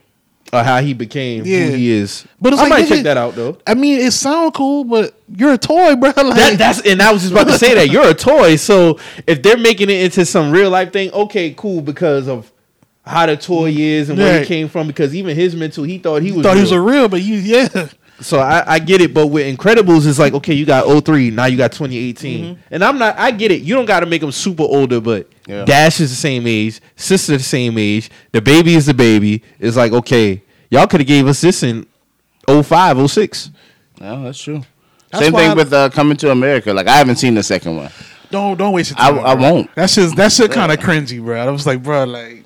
or 0.53 0.63
how 0.63 0.79
he 0.79 0.93
became 0.93 1.43
Yeah. 1.45 1.65
who 1.65 1.71
he 1.75 1.91
is. 1.91 2.25
But 2.39 2.53
it's 2.53 2.61
I 2.61 2.63
like, 2.63 2.69
might 2.69 2.85
nigga- 2.85 2.87
check 2.89 3.03
that 3.03 3.17
out 3.17 3.35
though. 3.35 3.57
I 3.67 3.73
mean, 3.73 3.99
it 3.99 4.11
sound 4.11 4.53
cool, 4.53 4.85
but 4.85 5.13
you're 5.35 5.53
a 5.53 5.57
toy, 5.57 5.95
bro. 5.95 6.09
Like, 6.17 6.35
That, 6.35 6.55
that's 6.57 6.81
and 6.81 7.01
I 7.01 7.11
was 7.11 7.21
just 7.21 7.33
about 7.33 7.47
to 7.47 7.57
say 7.57 7.73
that 7.75 7.89
you're 7.89 8.09
a 8.09 8.13
toy. 8.13 8.55
So 8.55 8.99
if 9.27 9.41
they're 9.41 9.57
making 9.57 9.89
it 9.89 10.03
into 10.03 10.25
some 10.25 10.51
real 10.51 10.69
life 10.69 10.91
thing, 10.91 11.11
okay, 11.11 11.53
cool 11.57 11.81
because 11.81 12.27
of 12.27 12.51
how 13.05 13.25
the 13.25 13.35
toy 13.37 13.71
is 13.75 14.09
and 14.09 14.17
where 14.19 14.39
he 14.41 14.45
came 14.45 14.67
from. 14.69 14.87
Because 14.87 15.15
even 15.15 15.35
his 15.35 15.55
mental, 15.55 15.83
he 15.83 15.97
thought 15.97 16.21
he 16.21 16.31
was. 16.31 16.43
thought 16.45 16.55
he 16.55 16.61
was 16.61 16.71
a 16.71 16.79
real, 16.81 17.07
but 17.09 17.21
you 17.21 17.35
yeah. 17.35 17.87
So 18.19 18.37
I, 18.39 18.75
I 18.75 18.79
get 18.79 19.01
it, 19.01 19.15
but 19.15 19.27
with 19.27 19.57
Incredibles, 19.57 20.05
it's 20.07 20.19
like 20.19 20.33
okay, 20.33 20.53
you 20.53 20.63
got 20.63 20.85
03, 21.05 21.31
now 21.31 21.45
you 21.45 21.57
got 21.57 21.71
2018, 21.71 22.43
Mm-hmm. 22.55 22.61
and 22.69 22.83
I'm 22.83 22.99
not. 22.99 23.17
I 23.17 23.31
get 23.31 23.51
it. 23.51 23.61
You 23.63 23.73
don't 23.73 23.85
got 23.87 24.01
to 24.01 24.05
make 24.05 24.21
them 24.21 24.31
super 24.31 24.61
older, 24.61 25.01
but 25.01 25.27
Yeah. 25.47 25.65
Dash 25.65 25.99
is 25.99 26.11
the 26.11 26.15
same 26.15 26.45
age, 26.45 26.79
sister 26.95 27.35
the 27.37 27.43
same 27.43 27.79
age, 27.79 28.11
the 28.31 28.39
baby 28.41 28.75
is 28.75 28.85
the 28.85 28.93
baby. 28.93 29.41
It's 29.59 29.75
like 29.75 29.91
okay, 29.91 30.43
Y'all 30.69 30.85
could 30.85 30.99
have 31.01 31.07
gave 31.07 31.25
us 31.27 31.41
this 31.41 31.63
in 31.63 31.87
05, 32.47 33.09
06. 33.09 33.49
No, 33.99 34.23
that's 34.23 34.39
true. 34.41 34.61
That's 35.11 35.25
Same 35.25 35.33
thing 35.33 35.51
I- 35.51 35.53
with 35.53 35.73
uh, 35.73 35.89
Coming 35.89 36.17
to 36.17 36.31
America. 36.31 36.73
Like 36.73 36.87
I 36.87 36.95
haven't 36.97 37.17
seen 37.17 37.35
the 37.35 37.43
second 37.43 37.77
one. 37.77 37.91
Don't 38.29 38.57
don't 38.57 38.71
waste 38.71 38.91
your 38.91 38.99
I, 38.99 39.11
time. 39.11 39.25
I 39.25 39.35
bro. 39.35 39.43
won't. 39.43 39.75
That's 39.75 39.95
just 39.95 40.15
that 40.15 40.31
shit 40.31 40.51
kind 40.51 40.71
of 40.71 40.79
cringy, 40.79 41.23
bro. 41.23 41.37
I 41.39 41.49
was 41.49 41.67
like, 41.67 41.83
bro, 41.83 42.05
like, 42.05 42.45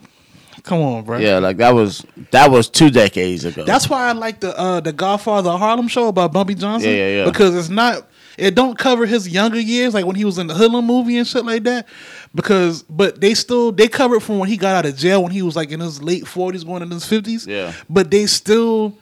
come 0.64 0.82
on, 0.82 1.04
bro. 1.04 1.20
Yeah, 1.20 1.38
like 1.38 1.58
that 1.58 1.76
was 1.76 2.04
that 2.32 2.50
was 2.50 2.70
two 2.70 2.90
decades 2.90 3.46
ago. 3.46 3.64
That's 3.66 3.88
why 3.88 4.10
I 4.10 4.14
like 4.14 4.40
the 4.40 4.58
uh 4.58 4.80
the 4.80 4.92
Godfather 4.92 5.52
of 5.52 5.60
Harlem 5.60 5.88
show 5.88 6.08
about 6.08 6.34
Bumpy 6.34 6.56
Johnson. 6.56 6.90
Yeah, 6.90 6.96
yeah, 6.96 7.18
yeah. 7.18 7.26
Because 7.26 7.56
it's 7.56 7.70
not 7.70 8.08
it 8.38 8.56
don't 8.56 8.78
cover 8.78 9.06
his 9.06 9.30
younger 9.30 9.60
years, 9.60 9.94
like 9.94 10.06
when 10.06 10.16
he 10.16 10.26
was 10.26 10.40
in 10.40 10.48
the 10.48 10.56
Hoodlum 10.56 10.86
movie 10.86 11.18
and 11.18 11.28
shit 11.28 11.46
like 11.46 11.64
that. 11.64 11.88
Because 12.34 12.82
but 12.84 13.22
they 13.22 13.36
still 13.36 13.72
they 13.72 13.88
covered 13.88 14.22
from 14.22 14.40
when 14.40 14.50
he 14.50 14.58
got 14.58 14.76
out 14.76 14.86
of 14.88 14.98
jail 14.98 15.22
when 15.22 15.32
he 15.32 15.44
was 15.44 15.56
like 15.56 15.70
in 15.70 15.82
his 15.82 16.02
late 16.02 16.26
forties, 16.28 16.64
going 16.64 16.82
into 16.82 16.96
his 16.96 17.06
fifties. 17.06 17.46
Yeah. 17.46 17.74
But 17.90 18.10
they 18.10 18.26
still 18.26 18.98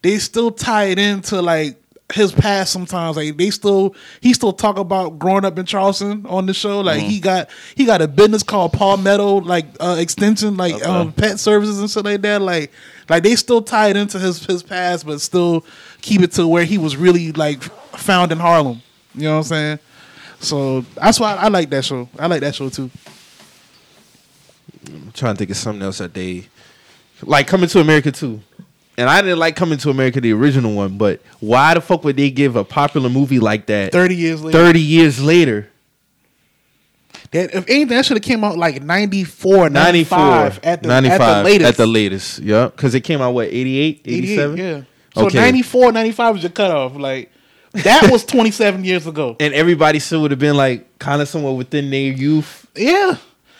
they 0.00 0.18
still 0.18 0.50
tie 0.50 0.84
it 0.84 0.98
into 0.98 1.42
like 1.42 1.81
his 2.12 2.32
past 2.32 2.72
sometimes. 2.72 3.16
Like 3.16 3.36
they 3.36 3.50
still 3.50 3.94
he 4.20 4.32
still 4.34 4.52
talk 4.52 4.78
about 4.78 5.18
growing 5.18 5.44
up 5.44 5.58
in 5.58 5.66
Charleston 5.66 6.24
on 6.26 6.46
the 6.46 6.54
show. 6.54 6.80
Like 6.80 7.00
Mm-hmm. 7.00 7.08
he 7.08 7.20
got 7.20 7.50
he 7.74 7.84
got 7.84 8.02
a 8.02 8.08
business 8.08 8.42
called 8.42 8.72
Palmetto 8.72 9.40
like 9.40 9.66
uh 9.80 9.96
extension 9.98 10.56
like 10.56 10.74
Okay. 10.74 10.84
um 10.84 11.12
pet 11.12 11.40
services 11.40 11.78
and 11.80 11.90
shit 11.90 12.04
like 12.04 12.20
that. 12.22 12.42
Like 12.42 12.70
like 13.08 13.22
they 13.22 13.34
still 13.36 13.62
tie 13.62 13.88
it 13.88 13.96
into 13.96 14.18
his 14.18 14.44
his 14.44 14.62
past 14.62 15.06
but 15.06 15.20
still 15.20 15.64
keep 16.00 16.20
it 16.22 16.32
to 16.32 16.46
where 16.46 16.64
he 16.64 16.78
was 16.78 16.96
really 16.96 17.32
like 17.32 17.62
found 17.62 18.32
in 18.32 18.38
Harlem. 18.38 18.82
You 19.14 19.22
know 19.24 19.30
what 19.32 19.36
I'm 19.38 19.44
saying? 19.44 19.78
So 20.40 20.80
that's 20.96 21.20
why 21.20 21.34
I 21.34 21.48
like 21.48 21.70
that 21.70 21.84
show. 21.84 22.08
I 22.18 22.26
like 22.26 22.40
that 22.40 22.54
show 22.54 22.68
too. 22.68 22.90
I'm 24.86 25.12
trying 25.12 25.34
to 25.34 25.38
think 25.38 25.50
of 25.50 25.56
something 25.56 25.82
else 25.82 25.98
that 25.98 26.14
they 26.14 26.46
like 27.22 27.46
coming 27.46 27.68
to 27.68 27.80
America 27.80 28.10
too. 28.10 28.40
And 28.98 29.08
I 29.08 29.22
didn't 29.22 29.38
like 29.38 29.56
coming 29.56 29.78
to 29.78 29.90
America 29.90 30.20
the 30.20 30.32
original 30.32 30.74
one, 30.74 30.98
but 30.98 31.20
why 31.40 31.74
the 31.74 31.80
fuck 31.80 32.04
would 32.04 32.16
they 32.16 32.30
give 32.30 32.56
a 32.56 32.64
popular 32.64 33.08
movie 33.08 33.38
like 33.40 33.66
that 33.66 33.92
30 33.92 34.14
years 34.14 34.42
later 34.42 34.58
30 34.58 34.80
years 34.80 35.22
later? 35.22 35.68
that, 37.32 37.54
if 37.54 37.68
anything 37.68 37.88
that 37.88 38.04
should 38.04 38.16
have 38.18 38.22
came 38.22 38.44
out 38.44 38.58
like 38.58 38.82
94 38.82 39.70
94 39.70 40.18
95 40.18 40.60
at 40.62 40.82
the, 40.82 40.88
95 40.88 41.20
at 41.20 41.36
the 41.36 41.42
latest 41.44 41.68
at 41.68 41.76
the 41.76 41.86
latest. 41.86 42.38
Yeah, 42.40 42.70
cuz 42.76 42.94
it 42.94 43.00
came 43.00 43.20
out 43.20 43.32
what 43.32 43.48
88, 43.48 44.02
87? 44.04 44.58
88, 44.58 44.64
yeah. 44.64 44.82
So 45.14 45.26
Okay. 45.26 45.38
94, 45.38 45.92
95 45.92 46.34
was 46.34 46.42
your 46.42 46.50
cutoff. 46.50 46.96
Like 46.96 47.30
that 47.72 48.10
was 48.10 48.24
27 48.26 48.84
years 48.84 49.06
ago. 49.06 49.36
And 49.40 49.54
everybody 49.54 49.98
still 49.98 50.22
would 50.22 50.30
have 50.30 50.40
been 50.40 50.56
like 50.56 50.98
kind 50.98 51.22
of 51.22 51.28
somewhere 51.28 51.52
within 51.54 51.90
their 51.90 52.12
youth. 52.12 52.66
Yeah. 52.76 53.16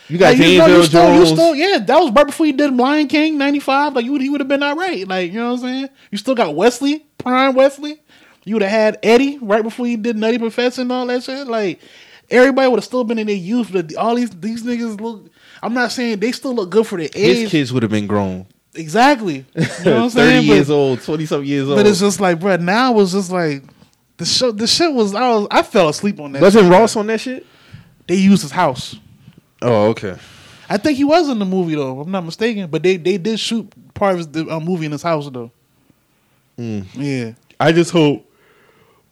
You 0.08 0.18
got 0.18 0.36
Like, 0.36 0.46
you 0.46 0.58
know, 0.58 0.66
you 0.66 0.82
still, 0.84 1.14
you 1.20 1.26
still, 1.26 1.54
yeah, 1.54 1.78
that 1.78 1.96
was 1.98 2.12
right 2.12 2.26
before 2.26 2.44
you 2.46 2.52
did 2.52 2.74
Lion 2.76 3.06
King, 3.08 3.38
95. 3.38 3.94
Like, 3.94 4.04
you 4.04 4.16
he 4.18 4.28
would 4.28 4.40
have 4.40 4.48
been 4.48 4.62
all 4.62 4.76
right. 4.76 5.06
Like, 5.06 5.32
you 5.32 5.38
know 5.38 5.46
what 5.52 5.60
I'm 5.60 5.66
saying? 5.66 5.88
You 6.10 6.18
still 6.18 6.34
got 6.34 6.54
Wesley, 6.54 7.06
Prime 7.18 7.54
Wesley. 7.54 8.00
You 8.44 8.56
would 8.56 8.62
have 8.62 8.70
had 8.72 8.98
Eddie 9.02 9.38
right 9.40 9.62
before 9.62 9.86
you 9.86 9.96
did 9.96 10.16
Nutty 10.16 10.38
Professor 10.38 10.82
and 10.82 10.90
all 10.92 11.06
that 11.06 11.22
shit. 11.22 11.46
Like, 11.46 11.80
everybody 12.28 12.68
would 12.68 12.78
have 12.78 12.84
still 12.84 13.04
been 13.04 13.18
in 13.18 13.28
their 13.28 13.36
youth. 13.36 13.70
But 13.72 13.94
all 13.94 14.16
these 14.16 14.30
these 14.30 14.64
niggas 14.64 15.00
look, 15.00 15.30
I'm 15.62 15.72
not 15.74 15.92
saying 15.92 16.18
they 16.18 16.32
still 16.32 16.54
look 16.54 16.68
good 16.70 16.86
for 16.86 16.98
their 16.98 17.08
age. 17.14 17.38
His 17.38 17.50
kids 17.50 17.72
would 17.72 17.82
have 17.84 17.92
been 17.92 18.08
grown. 18.08 18.46
Exactly. 18.74 19.44
You 19.54 19.62
know 19.84 20.02
what 20.02 20.04
I'm 20.04 20.10
30 20.10 20.10
saying? 20.10 20.46
years 20.46 20.68
But- 20.68 20.74
old, 20.74 21.02
20 21.02 21.26
something 21.26 21.48
years 21.48 21.68
old. 21.68 21.76
But 21.78 21.86
it's 21.86 22.00
just 22.00 22.20
like, 22.20 22.40
bro, 22.40 22.56
now 22.56 22.98
it's 23.00 23.12
just 23.12 23.30
like 23.30 23.62
the 24.16 24.24
show. 24.24 24.50
The 24.50 24.66
shit 24.66 24.92
was. 24.92 25.14
I 25.14 25.28
was. 25.30 25.46
I 25.50 25.62
fell 25.62 25.88
asleep 25.88 26.18
on 26.18 26.32
that. 26.32 26.42
Wasn't 26.42 26.64
shit. 26.64 26.72
Ross 26.72 26.96
on 26.96 27.06
that 27.06 27.20
shit? 27.20 27.46
They 28.08 28.16
used 28.16 28.42
his 28.42 28.50
house. 28.50 28.96
Oh, 29.62 29.88
okay. 29.90 30.16
I 30.68 30.76
think 30.78 30.96
he 30.96 31.04
was 31.04 31.28
in 31.28 31.38
the 31.38 31.44
movie 31.44 31.74
though. 31.74 32.00
If 32.00 32.06
I'm 32.06 32.12
not 32.12 32.24
mistaken. 32.24 32.68
But 32.70 32.82
they 32.82 32.96
they 32.96 33.18
did 33.18 33.38
shoot 33.38 33.70
part 33.94 34.18
of 34.18 34.32
the, 34.32 34.46
uh, 34.48 34.60
movie 34.60 34.86
in 34.86 34.92
his 34.92 35.02
house 35.02 35.28
though. 35.30 35.50
Mm. 36.58 36.86
Yeah. 36.94 37.32
I 37.60 37.72
just 37.72 37.90
hope 37.90 38.28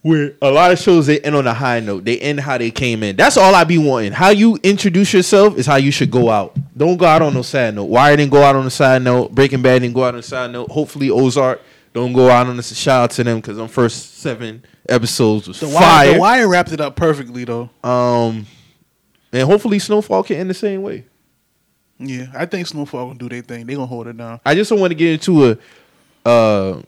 with 0.03 0.37
a 0.41 0.51
lot 0.51 0.73
of 0.73 0.79
shows 0.79 1.07
they 1.07 1.21
end 1.21 1.37
on 1.37 1.47
a 1.47 1.53
high 1.55 1.81
note. 1.81 2.05
They 2.05 2.19
end 2.19 2.41
how 2.41 2.57
they 2.59 2.71
came 2.71 3.03
in. 3.03 3.17
That's 3.17 3.37
all 3.37 3.55
I 3.55 3.65
be 3.65 3.79
wanting. 3.79 4.13
How 4.13 4.31
you 4.31 4.59
introduce 4.63 5.13
yourself 5.13 5.57
is 5.59 5.67
how 5.67 5.77
you 5.77 5.91
should 5.91 6.11
go 6.11 6.31
out. 6.31 6.57
Don't 6.77 6.97
go 6.97 7.05
out 7.07 7.23
on 7.23 7.35
no 7.35 7.43
sad 7.43 7.75
note. 7.75 7.85
Wire 7.85 8.17
didn't 8.17 8.33
go 8.33 8.43
out 8.43 8.57
on 8.57 8.67
a 8.67 8.71
side 8.71 9.03
note. 9.03 9.35
Breaking 9.35 9.63
Bad 9.63 9.81
didn't 9.81 9.95
go 9.95 10.05
out 10.05 10.15
on 10.15 10.21
a 10.21 10.23
side 10.23 10.51
note. 10.51 10.71
Hopefully 10.71 11.11
Ozark 11.11 11.61
don't 11.93 12.13
go 12.13 12.31
out 12.31 12.47
on 12.47 12.59
a 12.59 12.63
shout 12.63 13.05
out 13.05 13.11
to 13.13 13.25
them 13.25 13.39
because 13.39 13.59
on 13.59 13.69
first 13.69 14.19
seven 14.19 14.65
episodes 14.89 15.49
was 15.49 15.61
The 15.61 15.67
fire. 15.67 15.81
wire, 15.83 16.13
the 16.15 16.19
wire 16.21 16.49
wrapped 16.49 16.73
it 16.73 16.81
up 16.81 16.97
perfectly 16.97 17.45
though. 17.45 17.69
Um, 17.85 18.47
and 19.33 19.47
hopefully 19.49 19.79
Snowfall 19.79 20.23
can 20.23 20.37
end 20.37 20.51
the 20.51 20.55
same 20.55 20.83
way. 20.83 21.05
Yeah, 21.99 22.27
I 22.35 22.47
think 22.47 22.67
Snowfall 22.67 23.09
gonna 23.09 23.19
do 23.19 23.29
their 23.29 23.43
thing. 23.43 23.67
They 23.67 23.75
gonna 23.75 23.87
hold 23.87 24.07
it 24.07 24.17
down. 24.17 24.41
I 24.45 24.55
just 24.55 24.71
don't 24.71 24.81
want 24.81 24.91
to 24.91 24.95
get 24.95 25.13
into 25.13 25.51
a 25.51 25.59
uh 26.29 26.83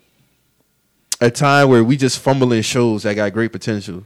a 1.20 1.30
time 1.30 1.68
where 1.68 1.84
we 1.84 1.96
just 1.96 2.18
fumbling 2.18 2.62
shows 2.62 3.02
that 3.04 3.14
got 3.14 3.32
great 3.32 3.52
potential. 3.52 4.04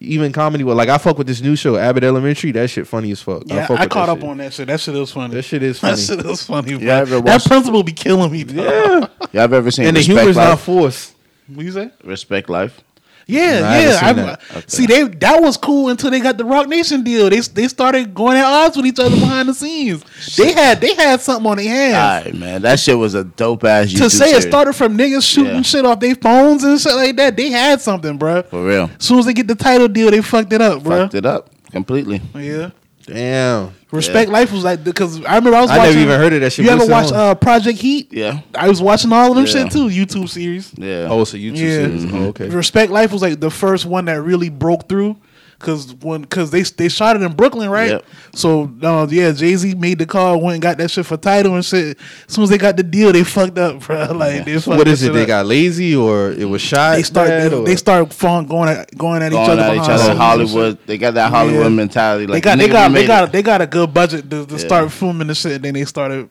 Even 0.00 0.32
comedy, 0.32 0.62
well, 0.64 0.76
like 0.76 0.88
I 0.88 0.98
fuck 0.98 1.16
with 1.18 1.26
this 1.26 1.40
new 1.40 1.56
show, 1.56 1.76
Abbott 1.76 2.04
Elementary. 2.04 2.50
That 2.52 2.68
shit 2.68 2.86
funny 2.86 3.12
as 3.12 3.22
fuck. 3.22 3.44
Yeah, 3.46 3.66
fuck 3.66 3.80
I, 3.80 3.86
caught 3.86 4.08
up 4.08 4.18
shit. 4.20 4.28
on 4.28 4.36
that 4.38 4.52
shit. 4.52 4.66
That 4.66 4.80
shit 4.80 4.94
is 4.96 5.10
funny. 5.12 5.34
That 5.34 5.42
shit 5.42 5.62
is 5.62 5.80
That 5.80 5.96
funny. 5.96 6.02
shit 6.02 6.26
is 6.26 6.42
funny. 6.42 6.74
Bro. 6.76 6.86
Yeah, 6.86 6.96
ever 6.98 7.14
that 7.16 7.24
watched- 7.24 7.46
principal 7.46 7.82
be 7.82 7.92
killing 7.92 8.30
me. 8.30 8.44
Dog. 8.44 8.56
Yeah, 8.56 9.00
Y'all 9.32 9.42
have 9.42 9.52
ever 9.52 9.70
seen 9.70 9.86
and 9.86 9.96
the 9.96 10.00
Respect 10.00 10.18
humor's 10.18 10.36
not 10.36 10.58
forced. 10.60 11.14
What 11.46 11.64
you 11.64 11.72
say? 11.72 11.90
Respect 12.04 12.48
Life. 12.50 12.80
Yeah, 13.26 13.60
No, 13.60 13.70
yeah. 13.78 13.98
seen 13.98 14.08
I, 14.08 14.12
that. 14.12 14.28
Uh, 14.28 14.58
okay. 14.58 14.64
See, 14.68 14.86
they 14.86 15.02
that 15.04 15.40
was 15.42 15.56
cool 15.56 15.88
until 15.88 16.10
they 16.10 16.20
got 16.20 16.36
the 16.36 16.44
Roc 16.44 16.68
Nation 16.68 17.02
deal. 17.02 17.30
They 17.30 17.40
they 17.40 17.68
started 17.68 18.14
going 18.14 18.36
at 18.36 18.44
odds 18.44 18.76
with 18.76 18.86
each 18.86 18.98
other 18.98 19.10
behind 19.10 19.48
the 19.48 19.54
scenes. 19.54 20.04
They 20.36 20.52
had 20.52 20.80
they 20.80 20.94
had 20.94 21.20
something 21.20 21.50
on 21.50 21.56
their 21.56 21.68
hands. 21.68 21.94
All 21.94 22.24
right, 22.32 22.34
man. 22.38 22.62
That 22.62 22.78
shit 22.80 22.98
was 22.98 23.14
a 23.14 23.24
dope 23.24 23.64
ass 23.64 23.86
YouTube 23.86 23.98
to 23.98 24.10
say 24.10 24.30
it 24.32 24.42
started 24.42 24.74
from 24.74 24.98
niggas 24.98 25.26
shooting 25.28 25.54
Yeah. 25.56 25.62
shit 25.62 25.86
off 25.86 26.00
their 26.00 26.14
phones 26.16 26.64
and 26.64 26.78
shit 26.80 26.94
like 26.94 27.16
that, 27.16 27.36
they 27.36 27.50
had 27.50 27.80
something, 27.80 28.18
bro. 28.18 28.42
For 28.42 28.64
real. 28.66 28.90
As 28.98 29.04
soon 29.06 29.18
as 29.20 29.26
they 29.26 29.32
get 29.32 29.46
the 29.48 29.54
Tidal 29.54 29.88
deal, 29.88 30.10
they 30.10 30.20
fucked 30.20 30.52
it 30.52 30.60
up, 30.60 30.82
bro. 30.82 31.04
Fucked 31.04 31.14
it 31.14 31.24
up 31.26 31.50
completely. 31.72 32.20
Yeah. 32.34 32.70
Damn, 33.06 33.74
Respect 33.94 34.30
Life 34.30 34.52
was 34.52 34.64
like 34.64 34.82
because 34.84 35.24
I 35.24 35.36
remember 35.36 35.56
I 35.56 35.60
was 35.62 35.70
I 35.70 35.78
watching. 35.78 35.94
never 35.94 36.06
even 36.08 36.20
heard 36.20 36.32
of 36.34 36.40
that 36.40 36.52
shit. 36.52 36.64
You 36.64 36.70
ever 36.70 36.86
What's 36.86 36.88
it 36.88 36.92
watch 36.92 37.12
uh, 37.12 37.34
Project 37.36 37.78
Heat? 37.78 38.12
Yeah. 38.12 38.40
I 38.54 38.68
was 38.68 38.82
watching 38.82 39.12
all 39.12 39.30
of 39.30 39.36
them 39.36 39.46
Yeah. 39.46 39.64
shit 39.64 39.72
too. 39.72 39.88
YouTube 39.88 40.28
series. 40.28 40.72
Yeah. 40.76 41.08
oh, 41.10 41.22
it's 41.22 41.34
a 41.34 41.38
YouTube 41.38 41.56
Yeah. 41.58 41.86
series. 41.86 42.12
Oh, 42.12 42.24
okay. 42.28 42.48
Respect 42.48 42.90
Life 42.92 43.12
was 43.12 43.22
like 43.22 43.40
the 43.40 43.50
first 43.50 43.86
one 43.86 44.06
that 44.06 44.20
really 44.22 44.48
broke 44.50 44.88
through. 44.88 45.16
Cause 45.64 45.94
when, 46.02 46.26
cause 46.26 46.50
they 46.50 46.60
they 46.62 46.90
shot 46.90 47.16
it 47.16 47.22
in 47.22 47.32
Brooklyn, 47.32 47.70
right? 47.70 47.90
Yep. 47.92 48.04
So 48.34 48.70
uh, 48.82 49.06
yeah, 49.10 49.32
Jay 49.32 49.56
Z 49.56 49.74
made 49.76 49.98
the 49.98 50.04
call, 50.04 50.38
went 50.40 50.56
and 50.56 50.62
got 50.62 50.76
that 50.76 50.90
shit 50.90 51.06
for 51.06 51.16
Tidal 51.16 51.54
and 51.54 51.64
shit. 51.64 51.98
As 52.28 52.34
soon 52.34 52.44
as 52.44 52.50
they 52.50 52.58
got 52.58 52.76
the 52.76 52.82
deal, 52.82 53.10
they 53.12 53.24
fucked 53.24 53.56
up, 53.56 53.80
bro. 53.80 54.12
Like 54.12 54.44
they 54.44 54.58
So 54.58 54.76
what 54.76 54.86
is 54.86 55.02
it? 55.02 55.06
shit 55.06 55.14
They 55.14 55.22
up. 55.22 55.26
got 55.28 55.46
lazy, 55.46 55.96
or 55.96 56.32
it 56.32 56.44
was 56.44 56.60
shot? 56.60 56.96
they 56.96 57.02
start 57.02 57.28
bad, 57.28 57.50
they, 57.50 57.64
they 57.64 57.76
start 57.76 58.12
fun 58.12 58.44
going 58.46 58.68
at 58.68 58.94
going 58.96 59.22
at 59.22 59.32
each 59.32 59.38
other 59.38 59.62
at 59.62 59.74
each 59.74 59.88
other. 59.88 60.14
Hollywood. 60.14 60.78
They 60.86 60.98
got 60.98 61.14
that 61.14 61.30
Hollywood 61.30 61.62
Yeah. 61.62 61.68
mentality. 61.70 62.26
Like 62.26 62.42
They 62.42 62.50
got 62.50 62.58
they 62.58 62.68
got 62.68 62.92
they 62.92 63.06
got 63.06 63.24
it. 63.24 63.32
they 63.32 63.42
got 63.42 63.62
a 63.62 63.66
good 63.66 63.94
budget 63.94 64.28
to, 64.30 64.44
to 64.44 64.52
Yeah. 64.52 64.58
start 64.58 64.92
filming 64.92 65.28
the 65.28 65.34
shit. 65.34 65.52
And 65.52 65.64
then 65.64 65.72
they 65.74 65.86
started, 65.86 66.28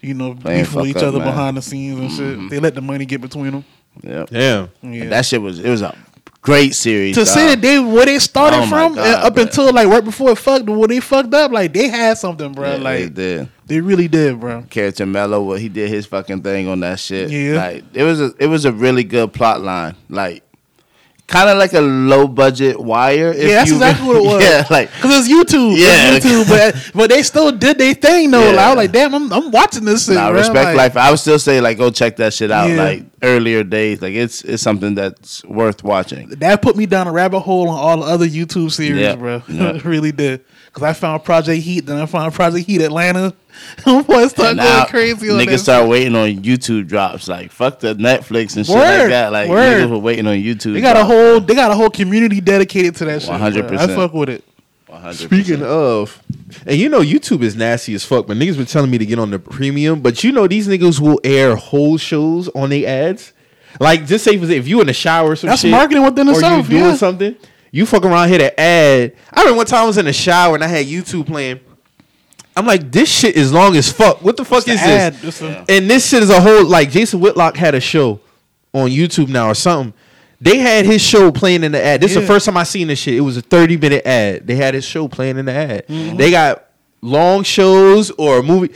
you 0.00 0.14
know, 0.14 0.34
Playing 0.34 0.64
beefing 0.64 0.80
with 0.80 0.90
each 0.90 0.96
up, 0.96 1.02
other 1.02 1.18
man. 1.18 1.26
Mm-hmm. 1.28 1.36
behind 1.36 1.56
the 1.58 1.62
scenes 1.62 2.00
and 2.00 2.10
shit. 2.12 2.50
They 2.50 2.58
let 2.58 2.74
the 2.74 2.80
money 2.80 3.04
get 3.04 3.20
between 3.20 3.50
them. 3.52 3.64
Yep. 4.02 4.30
Damn. 4.30 4.68
Yeah. 4.82 5.08
That 5.10 5.26
shit 5.26 5.42
was 5.42 5.58
it 5.58 5.68
was 5.68 5.82
a 5.82 5.94
great 6.42 6.74
series. 6.74 7.14
to 7.16 7.20
dog. 7.24 7.28
say 7.28 7.46
that 7.48 7.60
they 7.60 7.78
where 7.78 8.06
they 8.06 8.18
started 8.18 8.60
Oh 8.60 8.66
from 8.66 8.94
God, 8.94 9.24
up 9.26 9.34
bro. 9.34 9.42
until 9.44 9.72
like 9.72 9.88
right 9.88 10.04
before 10.04 10.30
it 10.30 10.38
fucked 10.38 10.68
where 10.68 10.88
they 10.88 11.00
fucked 11.00 11.34
up 11.34 11.52
like 11.52 11.72
they 11.72 11.88
had 11.88 12.16
something 12.18 12.52
bro 12.52 12.72
Yeah, 12.72 12.76
like 12.82 12.98
they 12.98 13.08
did. 13.38 13.48
they, 13.66 13.80
really 13.80 14.08
did 14.08 14.40
bro 14.40 14.62
Character 14.70 15.04
Mello, 15.06 15.42
what 15.42 15.60
he 15.60 15.68
did 15.68 15.88
his 15.90 16.06
fucking 16.06 16.42
thing 16.42 16.68
on 16.68 16.80
that 16.80 16.98
shit. 16.98 17.30
Yeah. 17.30 17.56
Like 17.56 17.84
it 17.92 18.04
was 18.04 18.20
a 18.20 18.32
it 18.38 18.46
was 18.46 18.64
a 18.64 18.72
really 18.72 19.04
good 19.04 19.32
plot 19.32 19.60
line. 19.60 19.96
Like 20.08 20.42
kind 21.30 21.48
of 21.48 21.56
like 21.58 21.72
a 21.74 21.80
low 21.80 22.26
budget 22.26 22.78
wire. 22.80 23.30
If 23.30 23.48
yeah 23.48 23.54
that's 23.58 23.70
exactly 23.70 24.06
what 24.08 24.16
it 24.16 24.24
was 24.30 24.42
yeah, 24.42 24.66
like 24.68 24.90
because 24.96 25.26
it's 25.26 25.32
YouTube 25.32 25.76
Yeah. 25.78 26.16
it's 26.16 26.26
YouTube 26.26 26.48
but 26.48 26.90
but 26.94 27.08
they 27.10 27.22
still 27.22 27.52
did 27.52 27.78
their 27.78 27.94
thing 27.94 28.32
though 28.32 28.40
Yeah. 28.50 28.50
like, 28.50 28.58
I 28.58 28.68
was 28.70 28.76
like 28.76 28.92
damn 28.92 29.14
I'm, 29.14 29.32
I'm 29.32 29.50
watching 29.52 29.84
this 29.84 30.06
shit 30.06 30.16
nah, 30.16 30.30
bro. 30.30 30.40
respect 30.40 30.76
like, 30.76 30.76
life. 30.76 30.96
I 30.96 31.10
would 31.10 31.20
still 31.20 31.38
say 31.38 31.60
like 31.60 31.78
go 31.78 31.90
check 31.90 32.16
that 32.16 32.34
shit 32.34 32.50
out. 32.50 32.68
Yeah. 32.68 32.76
Like 32.82 33.04
earlier 33.22 33.62
days, 33.62 34.02
like 34.02 34.14
it's 34.14 34.42
it's 34.42 34.62
something 34.62 34.94
that's 34.96 35.44
worth 35.44 35.84
watching. 35.84 36.30
that 36.30 36.62
put 36.62 36.74
me 36.76 36.86
down 36.86 37.06
a 37.06 37.12
rabbit 37.12 37.40
hole 37.40 37.68
on 37.68 37.78
all 37.78 37.96
the 38.04 38.12
other 38.12 38.26
YouTube 38.26 38.72
series 38.72 39.00
Yeah. 39.00 39.14
bro 39.14 39.42
Yeah. 39.48 39.78
really 39.84 40.10
did 40.12 40.44
because 40.72 40.82
I 40.82 40.92
found 40.92 41.24
Project 41.24 41.62
Heat 41.62 41.86
then 41.86 41.98
I 41.98 42.06
found 42.06 42.32
Project 42.32 42.66
Heat 42.66 42.80
Atlanta 42.82 43.34
boy 43.84 44.02
started 44.28 44.30
And 44.30 44.36
going 44.38 44.56
now 44.58 44.86
crazy 44.86 45.30
on 45.30 45.38
niggas 45.38 45.46
that 45.46 45.58
start 45.58 45.88
waiting 45.88 46.14
on 46.14 46.28
YouTube 46.42 46.86
drops. 46.86 47.28
Like 47.28 47.50
fuck 47.50 47.80
the 47.80 47.94
Netflix 47.94 48.56
and 48.56 48.66
shit 48.66 48.74
Word, 48.74 49.00
like 49.00 49.08
that. 49.10 49.32
Like 49.32 49.48
word. 49.48 49.82
niggas 49.82 49.90
were 49.90 49.98
waiting 49.98 50.26
on 50.26 50.36
YouTube. 50.36 50.74
they 50.74 50.80
got 50.80 50.96
a 50.96 51.04
whole 51.04 51.40
they 51.40 51.54
got 51.54 51.70
a 51.70 51.74
whole 51.74 51.90
community 51.90 52.40
dedicated 52.40 52.96
to 52.96 53.04
that 53.06 53.22
shit 53.22 53.30
100%. 53.30 53.68
100%. 53.68 53.78
I 53.78 53.86
fuck 53.94 54.12
with 54.12 54.28
it 54.28 54.44
100%. 54.88 55.14
Speaking 55.14 55.62
of, 55.62 56.22
and 56.66 56.76
you 56.76 56.88
know 56.88 57.00
YouTube 57.00 57.42
is 57.42 57.54
nasty 57.56 57.94
as 57.94 58.04
fuck, 58.04 58.26
but 58.26 58.36
niggas 58.36 58.56
been 58.56 58.66
telling 58.66 58.90
me 58.90 58.98
to 58.98 59.06
get 59.06 59.18
on 59.18 59.30
the 59.30 59.38
premium. 59.38 60.00
But 60.00 60.24
you 60.24 60.32
know 60.32 60.46
these 60.46 60.66
niggas 60.66 61.00
will 61.00 61.20
air 61.22 61.56
whole 61.56 61.96
shows 61.96 62.48
on 62.48 62.70
their 62.70 62.88
ads. 62.88 63.32
Like 63.78 64.06
just 64.06 64.24
say 64.24 64.36
for 64.36 64.50
if 64.50 64.66
you 64.66 64.80
in 64.80 64.88
the 64.88 64.92
shower 64.92 65.30
or 65.30 65.36
some 65.36 65.48
That's 65.48 65.62
shit, 65.62 65.70
marketing 65.70 66.02
within 66.02 66.28
itself. 66.28 66.42
or 66.42 66.58
itself, 66.60 66.70
you 66.70 66.78
doing 66.78 66.90
yeah. 66.90 66.96
something, 66.96 67.36
you 67.70 67.86
fuck 67.86 68.04
around 68.04 68.28
here 68.28 68.38
to 68.38 68.60
ad. 68.60 69.14
I 69.32 69.40
remember 69.40 69.58
one 69.58 69.66
time 69.66 69.84
I 69.84 69.86
was 69.86 69.98
in 69.98 70.04
the 70.06 70.12
shower 70.12 70.54
and 70.54 70.64
I 70.64 70.68
had 70.68 70.86
YouTube 70.86 71.26
playing, 71.26 71.60
I'm 72.56 72.66
like, 72.66 72.90
this 72.90 73.08
shit 73.10 73.36
is 73.36 73.52
long 73.52 73.76
as 73.76 73.90
fuck. 73.92 74.22
What 74.22 74.36
the 74.36 74.44
fuck 74.44 74.64
The 74.64 74.72
is 74.72 74.80
ad, 74.80 75.14
this? 75.14 75.40
it's 75.40 75.42
a- 75.42 75.64
And 75.68 75.88
this 75.88 76.08
shit 76.08 76.22
is 76.22 76.30
a 76.30 76.40
whole 76.40 76.64
like 76.66 76.90
Jason 76.90 77.20
Whitlock 77.20 77.56
had 77.56 77.74
a 77.74 77.80
show 77.80 78.20
on 78.74 78.90
YouTube 78.90 79.28
now 79.28 79.48
or 79.48 79.54
something. 79.54 79.92
They 80.40 80.58
had 80.58 80.86
his 80.86 81.02
show 81.02 81.30
playing 81.30 81.64
in 81.64 81.72
the 81.72 81.82
ad. 81.82 82.00
This 82.00 82.12
is 82.12 82.16
Yeah. 82.16 82.20
the 82.22 82.26
first 82.26 82.46
time 82.46 82.56
I 82.56 82.62
seen 82.64 82.88
this 82.88 82.98
shit. 82.98 83.14
It 83.14 83.20
was 83.20 83.36
a 83.36 83.42
30 83.42 83.76
minute 83.76 84.06
ad. 84.06 84.46
They 84.46 84.56
had 84.56 84.74
his 84.74 84.84
show 84.84 85.06
playing 85.06 85.36
in 85.38 85.44
the 85.44 85.52
ad. 85.52 85.86
Mm-hmm. 85.86 86.16
They 86.16 86.30
got 86.30 86.64
long 87.02 87.42
shows 87.44 88.10
or 88.12 88.38
a 88.38 88.42
movie 88.42 88.72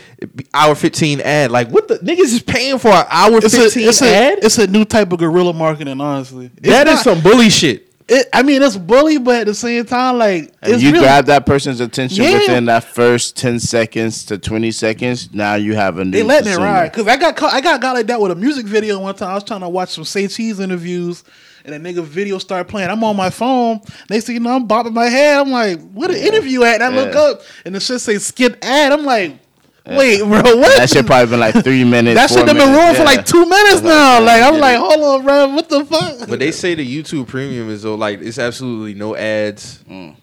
hour 0.52 0.74
15 0.74 1.20
ad. 1.22 1.50
Like 1.50 1.70
what 1.70 1.88
the 1.88 1.98
niggas 1.98 2.32
is 2.32 2.42
paying 2.42 2.78
for 2.78 2.88
an 2.88 3.06
hour 3.10 3.38
It's 3.38 3.54
15 3.56 3.84
a, 3.84 3.88
it's, 3.88 4.02
ad? 4.02 4.38
a, 4.38 4.44
it's 4.46 4.58
a 4.58 4.66
new 4.66 4.84
type 4.84 5.12
of 5.12 5.18
guerrilla 5.18 5.52
marketing, 5.52 6.00
honestly. 6.00 6.50
It's 6.58 6.68
That 6.68 6.86
is 6.86 6.94
not- 6.96 7.04
some 7.04 7.20
bully 7.22 7.48
shit. 7.50 7.90
It, 8.06 8.28
I 8.34 8.42
mean, 8.42 8.62
it's 8.62 8.76
bully, 8.76 9.16
but 9.16 9.36
at 9.36 9.46
the 9.46 9.54
same 9.54 9.86
time, 9.86 10.18
like 10.18 10.52
it's 10.62 10.82
you 10.82 10.92
really, 10.92 11.04
grab 11.04 11.24
that 11.26 11.46
person's 11.46 11.80
attention 11.80 12.22
Yeah. 12.22 12.34
within 12.34 12.66
that 12.66 12.84
first 12.84 13.34
ten 13.34 13.58
seconds 13.58 14.26
to 14.26 14.36
twenty 14.36 14.72
seconds. 14.72 15.32
Now 15.32 15.54
you 15.54 15.74
have 15.74 15.98
a 15.98 16.04
new. 16.04 16.10
they 16.10 16.22
letting 16.22 16.52
it 16.52 16.58
ride. 16.58 16.92
Cause 16.92 17.06
I 17.08 17.16
got 17.16 17.34
caught, 17.34 17.54
I 17.54 17.62
got 17.62 17.80
got 17.80 17.94
like 17.94 18.06
that 18.08 18.20
with 18.20 18.30
a 18.30 18.34
music 18.34 18.66
video 18.66 18.98
one 19.00 19.14
time. 19.14 19.30
I 19.30 19.34
was 19.34 19.44
trying 19.44 19.60
to 19.60 19.70
watch 19.70 19.88
some 19.88 20.04
Say 20.04 20.28
Cheese 20.28 20.60
interviews, 20.60 21.24
and 21.64 21.74
a 21.74 21.78
nigga 21.78 22.04
video 22.04 22.36
started 22.36 22.68
playing. 22.68 22.90
I'm 22.90 23.02
on 23.04 23.16
my 23.16 23.30
phone. 23.30 23.80
Next 24.10 24.26
thing 24.26 24.34
you 24.34 24.40
know, 24.40 24.54
I'm 24.54 24.66
bobbing 24.66 24.92
my 24.92 25.06
head. 25.06 25.38
I'm 25.40 25.50
like, 25.50 25.80
"What 25.92 26.10
an 26.10 26.18
interview 26.18 26.62
at?" 26.64 26.82
And 26.82 26.84
I 26.84 26.88
look 26.88 27.14
up, 27.16 27.40
and 27.64 27.74
the 27.74 27.80
shit 27.80 28.02
say 28.02 28.18
"skip 28.18 28.58
ad." 28.62 28.92
I'm 28.92 29.06
like, 29.06 29.38
"Wait, 29.86 30.20
bro, 30.20 30.28
what?" 30.42 30.76
That 30.76 30.88
shit 30.90 31.06
probably 31.06 31.30
been 31.30 31.40
like 31.40 31.62
three 31.62 31.84
minutes. 31.96 32.14
That 32.16 32.28
shit 32.30 32.38
four 32.38 32.46
done 32.46 32.56
been 32.56 32.66
minutes. 32.72 32.78
rolling 32.80 32.94
for 32.96 33.04
like 33.04 33.24
two 33.26 33.46
minutes 33.46 33.82
now. 33.82 34.20
Like 34.20 34.42
I'm 34.42 34.54
get 34.54 34.60
like, 34.60 34.78
hold 34.78 35.00
on, 35.20 35.24
bro, 35.24 35.48
what 35.54 35.68
the 35.68 35.84
fuck? 35.84 36.28
But 36.28 36.38
they 36.38 36.50
say 36.52 36.74
the 36.74 36.86
YouTube 37.02 37.26
premium 37.28 37.68
is 37.70 37.82
though 37.82 37.94
like 37.94 38.20
it's 38.20 38.38
absolutely 38.38 38.94
no 38.94 39.14
ads. 39.16 39.84
Mm. 39.88 40.16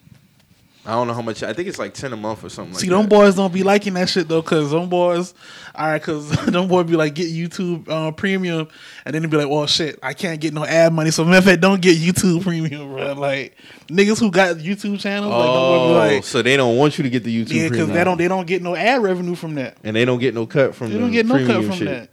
I 0.84 0.94
don't 0.94 1.06
know 1.08 1.13
how 1.13 1.22
much. 1.22 1.44
I 1.44 1.54
think 1.54 1.67
it's 1.67 1.78
like 1.78 1.94
ten 1.94 2.12
a 2.12 2.17
month 2.17 2.44
or 2.44 2.50
something. 2.50 2.74
See, 2.76 2.88
like 2.89 2.98
them 2.98 3.02
that. 3.04 3.10
boys 3.15 3.36
don't 3.36 3.54
be 3.54 3.62
liking 3.62 3.94
that 3.94 4.10
shit 4.10 4.28
though, 4.28 4.41
cause 4.41 4.72
them 4.72 4.89
boys, 4.89 5.36
all 5.76 5.88
right, 5.88 6.02
cause 6.02 6.30
them 6.48 6.67
boys 6.67 6.88
be 6.88 6.96
like 6.96 7.13
get 7.13 7.28
YouTube 7.32 7.88
uh, 7.88 8.12
premium, 8.12 8.67
and 9.06 9.13
then 9.13 9.22
they 9.22 9.28
be 9.28 9.38
like, 9.38 9.48
well, 9.48 9.67
shit, 9.67 10.00
I 10.02 10.13
can't 10.15 10.41
get 10.41 10.56
no 10.56 10.65
ad 10.65 10.91
money, 10.91 11.12
so 11.12 11.24
matter 11.24 11.38
of 11.38 11.44
fact, 11.46 11.62
don't 11.62 11.82
get 11.84 11.98
YouTube 11.98 12.41
premium, 12.44 12.94
bro. 12.94 13.13
Like 13.13 13.56
niggas 13.89 14.20
who 14.20 14.32
got 14.32 14.56
YouTube 14.56 15.00
channels, 15.00 15.32
like, 15.32 15.44
them 15.44 15.54
boys 15.54 15.82
Oh, 15.82 15.88
be 16.10 16.15
like, 16.15 16.24
so 16.24 16.41
they 16.41 16.58
don't 16.58 16.76
want 16.78 16.98
you 16.98 17.04
to 17.04 17.12
get 17.12 17.24
the 17.24 17.46
YouTube 17.46 17.54
yeah, 17.54 17.62
cause 17.67 17.78
premium, 17.78 17.94
they 17.94 18.04
don't 18.04 18.17
they 18.17 18.28
don't 18.28 18.48
get 18.48 18.63
no 18.63 18.76
ad 18.76 19.04
revenue 19.04 19.36
from 19.36 19.54
that. 19.56 19.78
and 19.84 19.96
they 19.96 20.04
don't 20.04 20.20
get 20.20 20.34
no 20.34 20.48
cut 20.48 20.74
from 20.74 20.88
They 20.88 20.94
the 20.96 21.00
don't 21.00 21.12
get 21.12 21.28
no 21.28 21.36
cut 21.36 21.46
premium 21.46 21.65
from 21.70 21.78
shit. 21.78 21.88
that, 21.88 22.10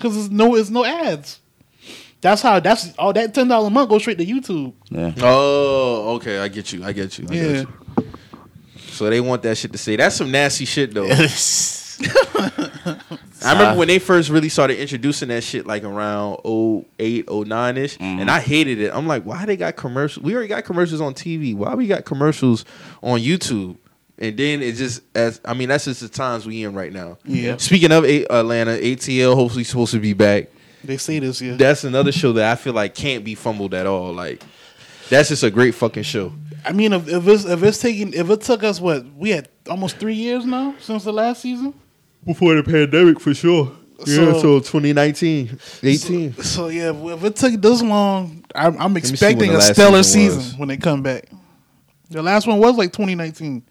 cause 0.00 0.16
it's 0.16 0.30
no 0.30 0.56
it's 0.56 0.70
no 0.70 0.84
ads. 0.84 1.38
That's 2.22 2.42
how 2.42 2.60
that's 2.60 2.92
all 2.98 3.14
that 3.14 3.32
ten 3.32 3.48
dollars 3.48 3.68
a 3.68 3.70
month 3.70 3.88
goes 3.88 4.02
straight 4.02 4.18
to 4.18 4.26
YouTube. 4.26 4.74
Yeah. 4.90 5.12
Oh, 5.22 6.16
okay, 6.16 6.38
I 6.38 6.48
get 6.48 6.70
you. 6.70 6.84
I 6.84 6.92
get 6.92 7.16
you. 7.18 7.26
I 7.30 7.32
Yeah. 7.34 7.42
Get 7.52 7.60
you. 7.62 7.74
So 9.00 9.08
they 9.08 9.22
want 9.22 9.40
that 9.44 9.56
shit 9.56 9.72
to 9.72 9.78
say. 9.78 9.96
That's 9.96 10.14
some 10.16 10.30
nasty 10.30 10.66
shit 10.66 10.92
though. 10.92 11.08
I 13.42 13.52
remember 13.54 13.78
when 13.78 13.88
they 13.88 13.98
first 13.98 14.28
really 14.28 14.50
started 14.50 14.78
introducing 14.78 15.28
that 15.28 15.42
shit 15.42 15.66
like 15.66 15.84
around 15.84 16.40
08, 16.44 17.30
09 17.30 17.76
ish, 17.78 17.96
Mm-hmm. 17.96 18.20
and 18.20 18.30
I 18.30 18.40
hated 18.40 18.78
it. 18.78 18.92
I'm 18.94 19.06
like, 19.06 19.22
why 19.22 19.46
they 19.46 19.56
got 19.56 19.76
commercials? 19.76 20.22
We 20.22 20.34
already 20.34 20.48
got 20.48 20.66
commercials 20.66 21.00
on 21.00 21.14
TV. 21.14 21.54
Why 21.54 21.74
we 21.74 21.86
got 21.86 22.04
commercials 22.04 22.66
on 23.02 23.20
YouTube? 23.20 23.78
And 24.18 24.36
then 24.36 24.60
it 24.60 24.72
just 24.74 25.00
as 25.14 25.40
I 25.46 25.54
mean 25.54 25.70
that's 25.70 25.86
just 25.86 26.02
the 26.02 26.08
times 26.10 26.44
we 26.46 26.62
in 26.62 26.74
right 26.74 26.92
now. 26.92 27.16
Yeah. 27.24 27.56
Speaking 27.56 27.92
of 27.92 28.04
A- 28.04 28.26
Atlanta, 28.30 28.72
ATL 28.72 29.34
hopefully 29.34 29.64
supposed 29.64 29.92
to 29.92 29.98
be 29.98 30.12
back. 30.12 30.48
They 30.84 30.98
say 30.98 31.20
this, 31.20 31.40
yeah. 31.40 31.54
That's 31.56 31.84
another 31.84 32.12
show 32.12 32.32
that 32.34 32.52
I 32.52 32.54
feel 32.56 32.74
like 32.74 32.94
can't 32.94 33.24
be 33.24 33.34
fumbled 33.34 33.72
at 33.72 33.86
all. 33.86 34.12
Like 34.12 34.42
that's 35.08 35.30
just 35.30 35.42
a 35.42 35.50
great 35.50 35.74
fucking 35.74 36.02
show. 36.02 36.34
I 36.64 36.72
mean, 36.72 36.92
if, 36.92 37.08
if 37.08 37.26
it's 37.26 37.44
if 37.44 37.62
it's 37.62 37.78
taking 37.78 38.12
if 38.12 38.28
it 38.30 38.40
took 38.42 38.62
us 38.64 38.80
what 38.80 39.04
we 39.14 39.30
had 39.30 39.48
almost 39.68 39.96
three 39.98 40.14
years 40.14 40.44
now 40.44 40.74
since 40.78 41.04
the 41.04 41.12
last 41.12 41.42
season. 41.42 41.74
Before 42.24 42.54
the 42.54 42.62
pandemic, 42.62 43.18
for 43.18 43.32
sure. 43.34 43.72
Yeah, 44.06 44.32
so 44.40 44.60
2019, 44.60 45.58
18. 45.82 46.34
So 46.42 46.68
yeah, 46.68 46.92
if 46.92 47.24
it 47.24 47.36
took 47.36 47.60
this 47.60 47.82
long, 47.82 48.44
I'm, 48.54 48.80
I'm 48.80 48.96
expecting 48.96 49.54
a 49.54 49.60
stellar 49.60 50.02
season 50.02 50.40
season 50.40 50.58
when 50.58 50.68
they 50.68 50.78
come 50.78 51.02
back. 51.02 51.28
The 52.08 52.22
last 52.22 52.46
one 52.46 52.58
was 52.58 52.76
like 52.76 52.92
2019. 52.92 53.62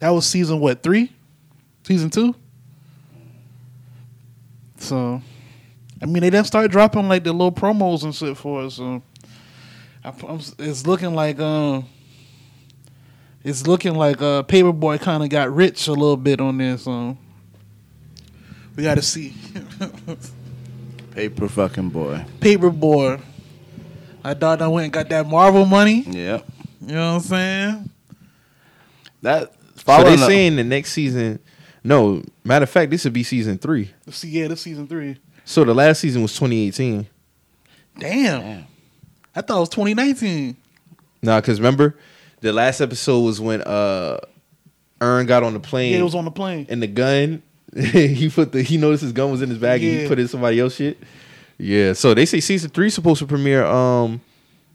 That 0.00 0.10
was 0.10 0.26
season 0.26 0.60
what 0.60 0.82
three? 0.82 1.12
Season 1.84 2.10
two. 2.10 2.34
So, 4.78 5.22
I 6.02 6.06
mean, 6.06 6.22
they 6.22 6.30
didn't 6.30 6.46
start 6.46 6.70
dropping 6.70 7.08
like 7.08 7.24
the 7.24 7.32
little 7.32 7.52
promos 7.52 8.02
and 8.02 8.14
shit 8.14 8.36
for 8.36 8.62
us. 8.62 8.74
So, 8.74 9.02
I, 10.04 10.12
I'm, 10.28 10.40
it's 10.58 10.86
looking 10.86 11.14
like 11.14 11.38
um, 11.40 11.86
it's 13.42 13.66
looking 13.66 13.94
like 13.94 14.20
uh, 14.20 14.42
Paper 14.42 14.72
Boi 14.72 14.98
kind 14.98 15.22
of 15.22 15.28
got 15.30 15.54
rich 15.54 15.86
a 15.88 15.92
little 15.92 16.16
bit 16.16 16.40
on 16.40 16.58
this. 16.58 16.84
So, 16.84 17.16
we 18.76 18.82
got 18.82 18.96
to 18.96 19.02
see. 19.02 19.34
Paper 21.12 21.48
fucking 21.48 21.90
boy. 21.90 22.24
Paper 22.40 22.70
Boi. 22.70 23.20
I 24.24 24.34
thought 24.34 24.60
I 24.62 24.68
went 24.68 24.84
and 24.84 24.92
got 24.92 25.08
that 25.10 25.26
Marvel 25.26 25.64
money. 25.64 26.02
Yeah. 26.08 26.40
You 26.80 26.94
know 26.94 27.14
what 27.14 27.16
I'm 27.16 27.20
saying? 27.20 27.90
That 29.22 29.54
So 29.76 30.02
they 30.04 30.14
up- 30.14 30.18
saying 30.18 30.56
the 30.56 30.64
next 30.64 30.92
season. 30.92 31.38
No, 31.82 32.22
matter 32.42 32.62
of 32.64 32.70
fact, 32.70 32.90
this 32.90 33.04
would 33.04 33.12
be 33.12 33.22
season 33.22 33.58
three. 33.58 33.90
See, 34.08 34.30
yeah, 34.30 34.48
this 34.48 34.62
season 34.62 34.86
three. 34.86 35.18
So 35.44 35.64
the 35.64 35.74
last 35.74 36.00
season 36.00 36.22
was 36.22 36.32
2018. 36.32 37.06
Damn. 37.98 38.40
Damn. 38.40 38.66
I 39.34 39.40
thought 39.40 39.56
it 39.56 39.60
was 39.60 39.68
2019. 39.70 40.56
Nah, 41.22 41.40
because 41.40 41.60
remember, 41.60 41.96
the 42.40 42.52
last 42.52 42.80
episode 42.80 43.20
was 43.20 43.40
when 43.40 43.62
uh, 43.62 44.20
Earn 45.00 45.26
got 45.26 45.42
on 45.42 45.54
the 45.54 45.60
plane 45.60 45.92
Yeah, 45.92 46.00
it 46.00 46.02
was 46.02 46.14
on 46.14 46.24
the 46.24 46.30
plane. 46.30 46.66
and 46.68 46.82
the 46.82 46.86
gun. 46.86 47.42
he 47.76 48.28
put 48.30 48.52
the 48.52 48.62
he 48.62 48.76
noticed 48.76 49.02
his 49.02 49.12
gun 49.12 49.32
was 49.32 49.42
in 49.42 49.48
his 49.48 49.58
bag 49.58 49.82
and 49.82 50.02
he 50.02 50.06
put 50.08 50.18
it 50.18 50.22
in 50.22 50.28
somebody 50.28 50.60
else 50.60 50.76
shit. 50.76 50.96
Yeah, 51.58 51.92
so 51.92 52.14
they 52.14 52.24
say 52.26 52.38
season 52.40 52.70
three 52.70 52.88
supposed 52.90 53.18
to 53.18 53.26
premiere 53.26 53.64
um 53.64 54.20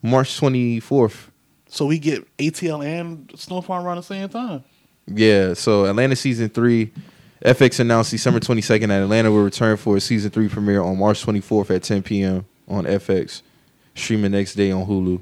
March 0.01 0.39
24th. 0.39 1.27
So 1.67 1.85
we 1.85 1.97
get 1.99 2.25
ATL 2.37 2.83
and 2.85 3.31
Snowfall 3.35 3.85
around 3.85 3.97
the 3.97 4.03
same 4.03 4.27
time. 4.27 4.63
Yeah, 5.07 5.53
so 5.53 5.85
Atlanta 5.85 6.15
season 6.15 6.49
three. 6.49 6.91
FX 7.45 7.79
announced 7.79 8.11
December 8.11 8.41
22nd 8.41 8.89
that 8.89 9.01
Atlanta 9.01 9.31
will 9.31 9.43
return 9.45 9.77
for 9.77 9.95
a 9.95 10.01
season 10.01 10.29
three 10.29 10.49
premiere 10.49 10.81
on 10.81 10.97
March 10.97 11.25
24th 11.25 11.73
at 11.73 11.83
10 11.83 12.03
p.m. 12.03 12.45
on 12.67 12.83
FX, 12.83 13.43
streaming 13.95 14.31
next 14.31 14.55
day 14.55 14.71
on 14.71 14.85
Hulu. 14.85 15.21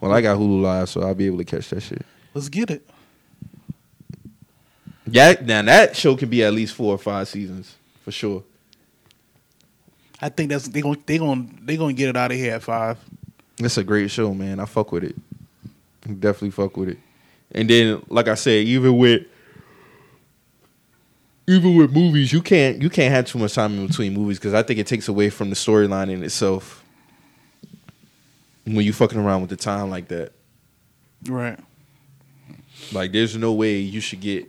Well, 0.00 0.12
I 0.12 0.20
got 0.20 0.38
Hulu 0.38 0.60
Live, 0.60 0.88
so 0.88 1.02
I'll 1.02 1.14
be 1.14 1.26
able 1.26 1.38
to 1.38 1.44
catch 1.44 1.70
that 1.70 1.80
shit. 1.80 2.04
Let's 2.34 2.48
get 2.48 2.70
it. 2.70 2.88
Yeah, 5.08 5.34
now 5.42 5.62
that 5.62 5.96
show 5.96 6.16
could 6.16 6.30
be 6.30 6.42
at 6.42 6.52
least 6.52 6.74
four 6.74 6.94
or 6.94 6.98
five 6.98 7.28
seasons 7.28 7.76
for 8.04 8.10
sure. 8.10 8.42
I 10.20 10.28
think 10.28 10.50
that's 10.50 10.68
they 10.68 10.80
gonna 10.80 10.98
they 11.06 11.18
gonna 11.18 11.46
they 11.62 11.76
going 11.76 11.94
to 11.94 11.98
get 11.98 12.08
it 12.08 12.16
out 12.16 12.30
of 12.30 12.36
here 12.36 12.54
at 12.54 12.62
five. 12.62 12.98
It's 13.58 13.76
a 13.76 13.84
great 13.84 14.10
show, 14.10 14.34
man. 14.34 14.60
I 14.60 14.64
fuck 14.64 14.92
with 14.92 15.04
it. 15.04 15.16
Definitely 16.02 16.50
fuck 16.50 16.76
with 16.76 16.90
it. 16.90 16.98
And 17.52 17.68
then, 17.68 18.02
like 18.08 18.28
I 18.28 18.34
said, 18.34 18.66
even 18.66 18.96
with 18.96 19.26
even 21.48 21.76
with 21.76 21.92
movies, 21.92 22.32
you 22.32 22.42
can't 22.42 22.82
you 22.82 22.90
can't 22.90 23.12
have 23.12 23.26
too 23.26 23.38
much 23.38 23.54
time 23.54 23.78
in 23.78 23.86
between 23.86 24.14
movies 24.14 24.38
because 24.38 24.54
I 24.54 24.62
think 24.62 24.78
it 24.78 24.86
takes 24.86 25.08
away 25.08 25.30
from 25.30 25.50
the 25.50 25.56
storyline 25.56 26.10
in 26.10 26.22
itself. 26.22 26.82
When 28.66 28.84
you 28.84 28.92
fucking 28.92 29.18
around 29.18 29.42
with 29.42 29.50
the 29.50 29.56
time 29.56 29.90
like 29.90 30.08
that, 30.08 30.32
Right. 31.28 31.58
like 32.92 33.12
there's 33.12 33.36
no 33.36 33.52
way 33.52 33.78
you 33.78 34.00
should 34.00 34.20
get. 34.20 34.46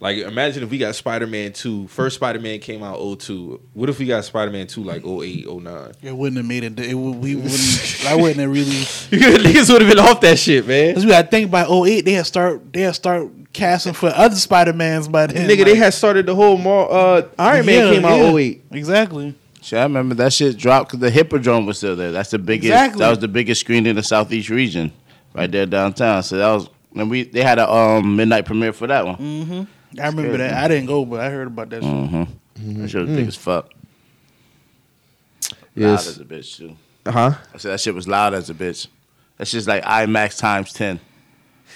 Like 0.00 0.18
imagine 0.18 0.64
if 0.64 0.70
we 0.70 0.78
got 0.78 0.96
Spider 0.96 1.26
Man 1.28 1.52
two. 1.52 1.86
First 1.86 2.16
Spider 2.16 2.40
Man 2.40 2.58
came 2.58 2.82
out 2.82 2.98
02. 2.98 3.60
What 3.74 3.88
if 3.88 4.00
we 4.00 4.06
got 4.06 4.24
Spider 4.24 4.50
Man 4.50 4.66
two 4.66 4.82
like 4.82 5.04
08, 5.06 5.46
09? 5.48 5.92
It 6.02 6.16
wouldn't 6.16 6.38
have 6.38 6.46
made 6.46 6.64
it. 6.64 6.80
It 6.80 6.94
would, 6.94 7.16
we 7.18 7.36
wouldn't. 7.36 8.04
I 8.08 8.16
wouldn't 8.16 8.40
have 8.40 8.50
really. 8.50 8.64
Niggas 9.12 9.70
would 9.72 9.80
have 9.82 9.88
been 9.88 10.00
off 10.04 10.20
that 10.22 10.38
shit, 10.40 10.66
man. 10.66 10.94
Cause 10.94 11.04
we 11.04 11.10
got 11.12 11.22
to 11.22 11.28
think 11.28 11.50
by 11.52 11.64
08, 11.68 12.00
they 12.04 12.12
had 12.14 12.26
start 12.26 12.72
they 12.72 12.80
had 12.80 12.96
start 12.96 13.30
casting 13.52 13.92
for 13.92 14.08
other 14.08 14.34
Spider 14.34 14.72
Mans 14.72 15.06
by 15.06 15.26
then. 15.28 15.48
Nigga, 15.48 15.64
they 15.66 15.76
had 15.76 15.94
started 15.94 16.26
the 16.26 16.34
whole 16.34 16.56
Mar- 16.58 16.90
uh, 16.90 17.22
Iron 17.38 17.66
Man 17.66 17.86
Yeah, 17.86 17.92
came 17.92 18.04
out 18.04 18.16
yeah. 18.16 18.34
08. 18.34 18.64
Exactly. 18.72 19.34
Shit, 19.62 19.78
I 19.78 19.84
remember 19.84 20.14
that 20.16 20.32
shit 20.32 20.56
dropped 20.58 20.88
because 20.90 21.00
the 21.00 21.10
Hippodrome 21.10 21.66
was 21.66 21.78
still 21.78 21.94
there. 21.96 22.10
That's 22.12 22.30
the 22.30 22.38
biggest. 22.38 22.66
Exactly. 22.72 22.98
That 22.98 23.10
was 23.10 23.18
the 23.20 23.28
biggest 23.28 23.60
screen 23.60 23.86
in 23.86 23.94
the 23.96 24.02
southeast 24.02 24.48
region, 24.50 24.92
right 25.34 25.50
there 25.50 25.66
downtown. 25.66 26.22
So 26.24 26.36
that 26.38 26.52
was 26.52 26.68
and 26.96 27.08
we 27.08 27.22
they 27.22 27.42
had 27.42 27.58
a 27.58 27.70
um 27.72 28.16
midnight 28.16 28.44
premiere 28.44 28.72
for 28.72 28.86
that 28.88 29.06
one. 29.06 29.16
Mm-hmm. 29.16 30.00
I 30.00 30.06
remember 30.06 30.22
crazy. 30.36 30.36
that. 30.38 30.64
I 30.64 30.68
didn't 30.68 30.86
go, 30.86 31.04
but 31.04 31.20
I 31.20 31.30
heard 31.30 31.46
about 31.46 31.70
that. 31.70 31.82
shit. 31.82 31.92
Mm-hmm. 31.92 32.82
That 32.82 32.88
shit 32.88 33.00
was 33.06 33.10
big 33.16 33.28
as 33.28 33.36
fuck. 33.36 33.70
Loud 35.74 35.90
Yes. 35.90 36.06
as 36.08 36.18
a 36.18 36.24
bitch 36.24 36.56
too. 36.56 36.76
Uh 37.06 37.12
huh? 37.12 37.34
I 37.54 37.58
said 37.58 37.72
that 37.72 37.80
shit 37.80 37.94
was 37.94 38.06
loud 38.08 38.34
as 38.34 38.50
a 38.50 38.54
bitch. 38.54 38.88
That's 39.38 39.50
just 39.50 39.66
like 39.68 39.82
IMAX 39.84 40.38
times 40.38 40.72
ten. 40.72 41.00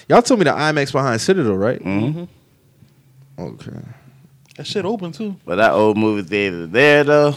Y'all 0.09 0.21
told 0.21 0.39
me 0.39 0.43
the 0.43 0.51
IMAX 0.51 0.91
behind 0.91 1.19
Citadel, 1.21 1.55
right? 1.55 1.81
Mm-hmm. 1.83 2.23
Okay. 3.41 3.79
That 4.57 4.65
shit 4.67 4.85
open 4.85 5.11
too. 5.11 5.35
But 5.45 5.55
that 5.57 5.71
old 5.71 5.97
movie 5.97 6.27
theater 6.27 6.65
there 6.67 7.03
though. 7.03 7.31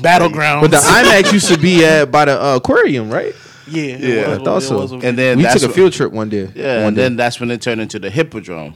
Battlegrounds. 0.00 0.62
But 0.62 0.70
the 0.72 0.76
IMAX 0.78 1.32
used 1.32 1.48
to 1.48 1.58
be 1.58 1.84
at 1.84 2.10
by 2.10 2.24
the 2.24 2.40
uh, 2.42 2.56
aquarium, 2.56 3.08
right? 3.10 3.34
Yeah, 3.68 3.82
it 3.82 4.00
Yeah, 4.00 4.28
was, 4.28 4.38
I 4.38 4.44
thought 4.44 4.56
it 4.58 4.60
so. 4.62 4.78
was 4.80 4.92
And 4.92 5.16
then 5.18 5.38
we 5.38 5.44
took 5.44 5.62
a 5.62 5.68
field 5.68 5.92
trip 5.92 6.12
one 6.12 6.28
day. 6.28 6.50
Yeah, 6.54 6.78
one 6.78 6.86
and 6.88 6.96
day. 6.96 7.02
then 7.02 7.16
that's 7.16 7.38
when 7.40 7.50
it 7.50 7.60
turned 7.62 7.80
into 7.80 7.98
the 7.98 8.10
Hippodrome. 8.10 8.74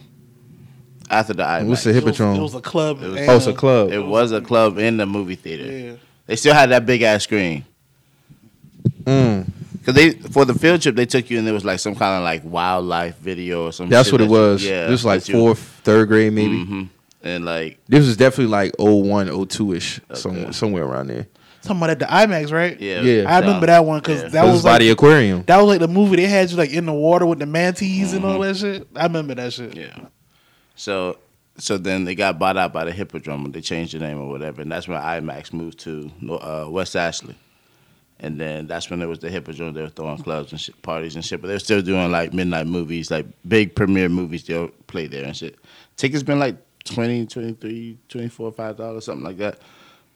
After 1.08 1.32
the 1.34 1.42
IMAX. 1.42 1.66
What's 1.66 1.84
the 1.84 1.90
it 1.90 1.94
was, 1.94 2.04
Hippodrome? 2.04 2.36
it 2.36 2.40
was 2.42 2.54
a 2.54 2.60
club. 2.60 3.02
It 3.02 3.08
was- 3.08 3.28
oh, 3.28 3.36
it's 3.36 3.46
a 3.46 3.52
club. 3.52 3.90
It 3.92 4.04
was 4.04 4.30
a 4.32 4.40
club 4.40 4.78
in 4.78 4.96
the 4.96 5.06
movie 5.06 5.34
theater. 5.34 5.64
Yeah. 5.64 5.92
They 6.26 6.36
still 6.36 6.54
had 6.54 6.70
that 6.70 6.86
big 6.86 7.02
ass 7.02 7.24
screen. 7.24 7.64
Mm. 9.04 9.50
Cause 9.84 9.94
they 9.94 10.10
for 10.12 10.44
the 10.44 10.54
field 10.54 10.82
trip 10.82 10.94
they 10.94 11.06
took 11.06 11.30
you 11.30 11.38
and 11.38 11.46
there 11.46 11.54
was 11.54 11.64
like 11.64 11.80
some 11.80 11.94
kind 11.96 12.18
of 12.18 12.22
like 12.22 12.42
wildlife 12.44 13.16
video 13.18 13.64
or 13.66 13.72
something. 13.72 13.90
That's 13.90 14.12
what 14.12 14.20
it 14.20 14.28
was. 14.28 14.62
Yeah, 14.62 14.82
this 14.82 14.90
was 14.90 15.04
like 15.06 15.20
that 15.22 15.28
you- 15.32 15.38
fourth, 15.38 15.58
third 15.82 16.06
grade 16.08 16.32
maybe. 16.32 16.64
Mhm. 16.64 16.88
And 17.22 17.44
like 17.44 17.78
This 17.88 18.06
was 18.06 18.16
definitely 18.16 18.46
like 18.50 18.72
01, 18.78 19.28
02 19.48 19.72
ish, 19.74 20.00
Okay. 20.10 20.20
somewhere, 20.20 20.52
somewhere 20.52 20.84
around 20.84 21.08
there. 21.08 21.26
Talking 21.62 21.76
about 21.76 21.90
at 21.90 21.98
the 21.98 22.06
IMAX, 22.06 22.50
right? 22.52 22.80
yeah, 22.80 23.02
Yeah. 23.02 23.24
I 23.30 23.40
remember 23.40 23.66
that 23.66 23.84
one 23.84 24.00
because 24.00 24.22
Yeah. 24.22 24.28
that 24.28 24.44
It 24.44 24.46
was, 24.46 24.54
was 24.54 24.62
by 24.64 24.70
like 24.72 24.80
the 24.80 24.90
aquarium. 24.90 25.42
that 25.46 25.56
was 25.58 25.66
like 25.66 25.80
the 25.80 25.88
movie 25.88 26.16
they 26.16 26.26
had 26.26 26.50
you 26.50 26.56
like 26.56 26.70
in 26.70 26.86
the 26.86 26.92
water 26.94 27.26
with 27.26 27.38
the 27.38 27.44
manatees 27.46 28.14
and 28.14 28.24
all 28.24 28.38
that 28.40 28.56
shit. 28.56 28.86
I 28.96 29.02
remember 29.04 29.34
that 29.34 29.52
shit. 29.52 29.76
Yeah. 29.76 29.96
So 30.74 31.18
so 31.58 31.76
then 31.76 32.04
they 32.04 32.14
got 32.14 32.38
bought 32.38 32.56
out 32.56 32.72
by 32.72 32.84
the 32.84 32.92
Hippodrome 32.92 33.44
and 33.44 33.52
they 33.52 33.60
changed 33.60 33.92
the 33.92 33.98
name 33.98 34.18
or 34.18 34.28
whatever, 34.30 34.62
and 34.62 34.72
that's 34.72 34.88
when 34.88 34.98
IMAX 34.98 35.52
moved 35.52 35.80
to 35.80 36.10
uh, 36.30 36.66
West 36.70 36.96
Ashley. 36.96 37.34
And 38.22 38.38
then 38.40 38.66
that's 38.66 38.88
when 38.88 38.98
there 38.98 39.08
was 39.08 39.18
the 39.18 39.28
Hippodrome. 39.30 39.74
They 39.74 39.82
were 39.82 39.88
throwing 39.88 40.22
clubs 40.22 40.52
and 40.52 40.60
shit, 40.60 40.80
parties 40.82 41.16
and 41.16 41.24
shit, 41.24 41.40
but 41.42 41.48
they 41.48 41.54
were 41.54 41.58
still 41.58 41.82
doing 41.82 42.10
like 42.10 42.32
midnight 42.32 42.66
movies, 42.66 43.10
like 43.10 43.26
big 43.46 43.74
premiere 43.74 44.08
movies. 44.08 44.44
They'll 44.44 44.68
play 44.86 45.06
there 45.06 45.24
and 45.24 45.36
shit. 45.36 45.58
Tickets 45.96 46.22
been 46.22 46.38
like 46.38 46.56
20 46.84 47.26
23 47.26 47.98
24 48.08 48.52
five 48.52 48.76
dollars 48.76 49.04
something 49.04 49.24
like 49.24 49.38
that. 49.38 49.58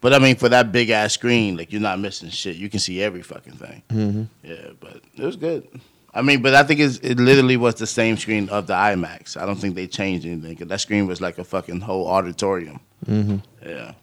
But 0.00 0.12
I 0.12 0.18
mean, 0.18 0.36
for 0.36 0.50
that 0.50 0.70
big 0.70 0.90
ass 0.90 1.14
screen, 1.14 1.56
like 1.56 1.72
you're 1.72 1.80
not 1.80 1.98
missing 1.98 2.28
shit. 2.28 2.56
You 2.56 2.68
can 2.68 2.78
see 2.78 3.02
every 3.02 3.22
fucking 3.22 3.54
thing. 3.54 3.82
Mm-hmm. 3.88 4.22
Yeah, 4.42 4.70
but 4.78 5.00
it 5.16 5.24
was 5.24 5.36
good. 5.36 5.66
I 6.12 6.22
mean, 6.22 6.42
but 6.42 6.54
I 6.54 6.62
think 6.62 6.78
it's, 6.80 6.98
it 6.98 7.18
literally 7.18 7.56
was 7.56 7.74
the 7.76 7.86
same 7.86 8.16
screen 8.16 8.48
of 8.50 8.66
the 8.66 8.74
IMAX. 8.74 9.40
I 9.40 9.46
don't 9.46 9.56
think 9.56 9.74
they 9.74 9.86
changed 9.86 10.26
anything 10.26 10.56
cause 10.56 10.68
that 10.68 10.80
screen 10.80 11.06
was 11.06 11.20
like 11.20 11.38
a 11.38 11.44
fucking 11.44 11.80
whole 11.80 12.06
auditorium. 12.06 12.80
Mm-hmm. 13.06 13.36
Yeah. 13.66 13.94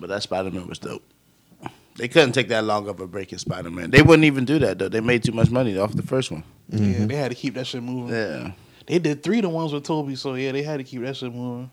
But 0.00 0.08
that 0.08 0.22
Spider 0.22 0.50
Man 0.50 0.66
was 0.66 0.78
dope. 0.78 1.02
They 1.96 2.08
couldn't 2.08 2.32
take 2.32 2.48
that 2.48 2.64
long 2.64 2.88
of 2.88 3.00
a 3.00 3.06
break 3.06 3.32
in 3.32 3.38
Spider 3.38 3.70
Man. 3.70 3.90
They 3.90 4.02
wouldn't 4.02 4.24
even 4.24 4.44
do 4.44 4.58
that 4.60 4.78
though. 4.78 4.88
They 4.88 5.00
made 5.00 5.24
too 5.24 5.32
much 5.32 5.50
money 5.50 5.76
off 5.78 5.92
the 5.92 6.02
first 6.02 6.30
one. 6.30 6.44
Yeah, 6.68 7.06
they 7.06 7.16
had 7.16 7.30
to 7.30 7.34
keep 7.36 7.54
that 7.54 7.66
shit 7.66 7.82
moving. 7.82 8.14
Yeah. 8.14 8.52
They 8.86 8.98
did 8.98 9.22
three 9.22 9.38
of 9.38 9.42
the 9.42 9.48
ones 9.48 9.72
with 9.72 9.84
Tobey, 9.84 10.16
so 10.16 10.34
yeah, 10.34 10.52
they 10.52 10.62
had 10.62 10.78
to 10.78 10.84
keep 10.84 11.02
that 11.02 11.16
shit 11.16 11.32
moving. 11.34 11.70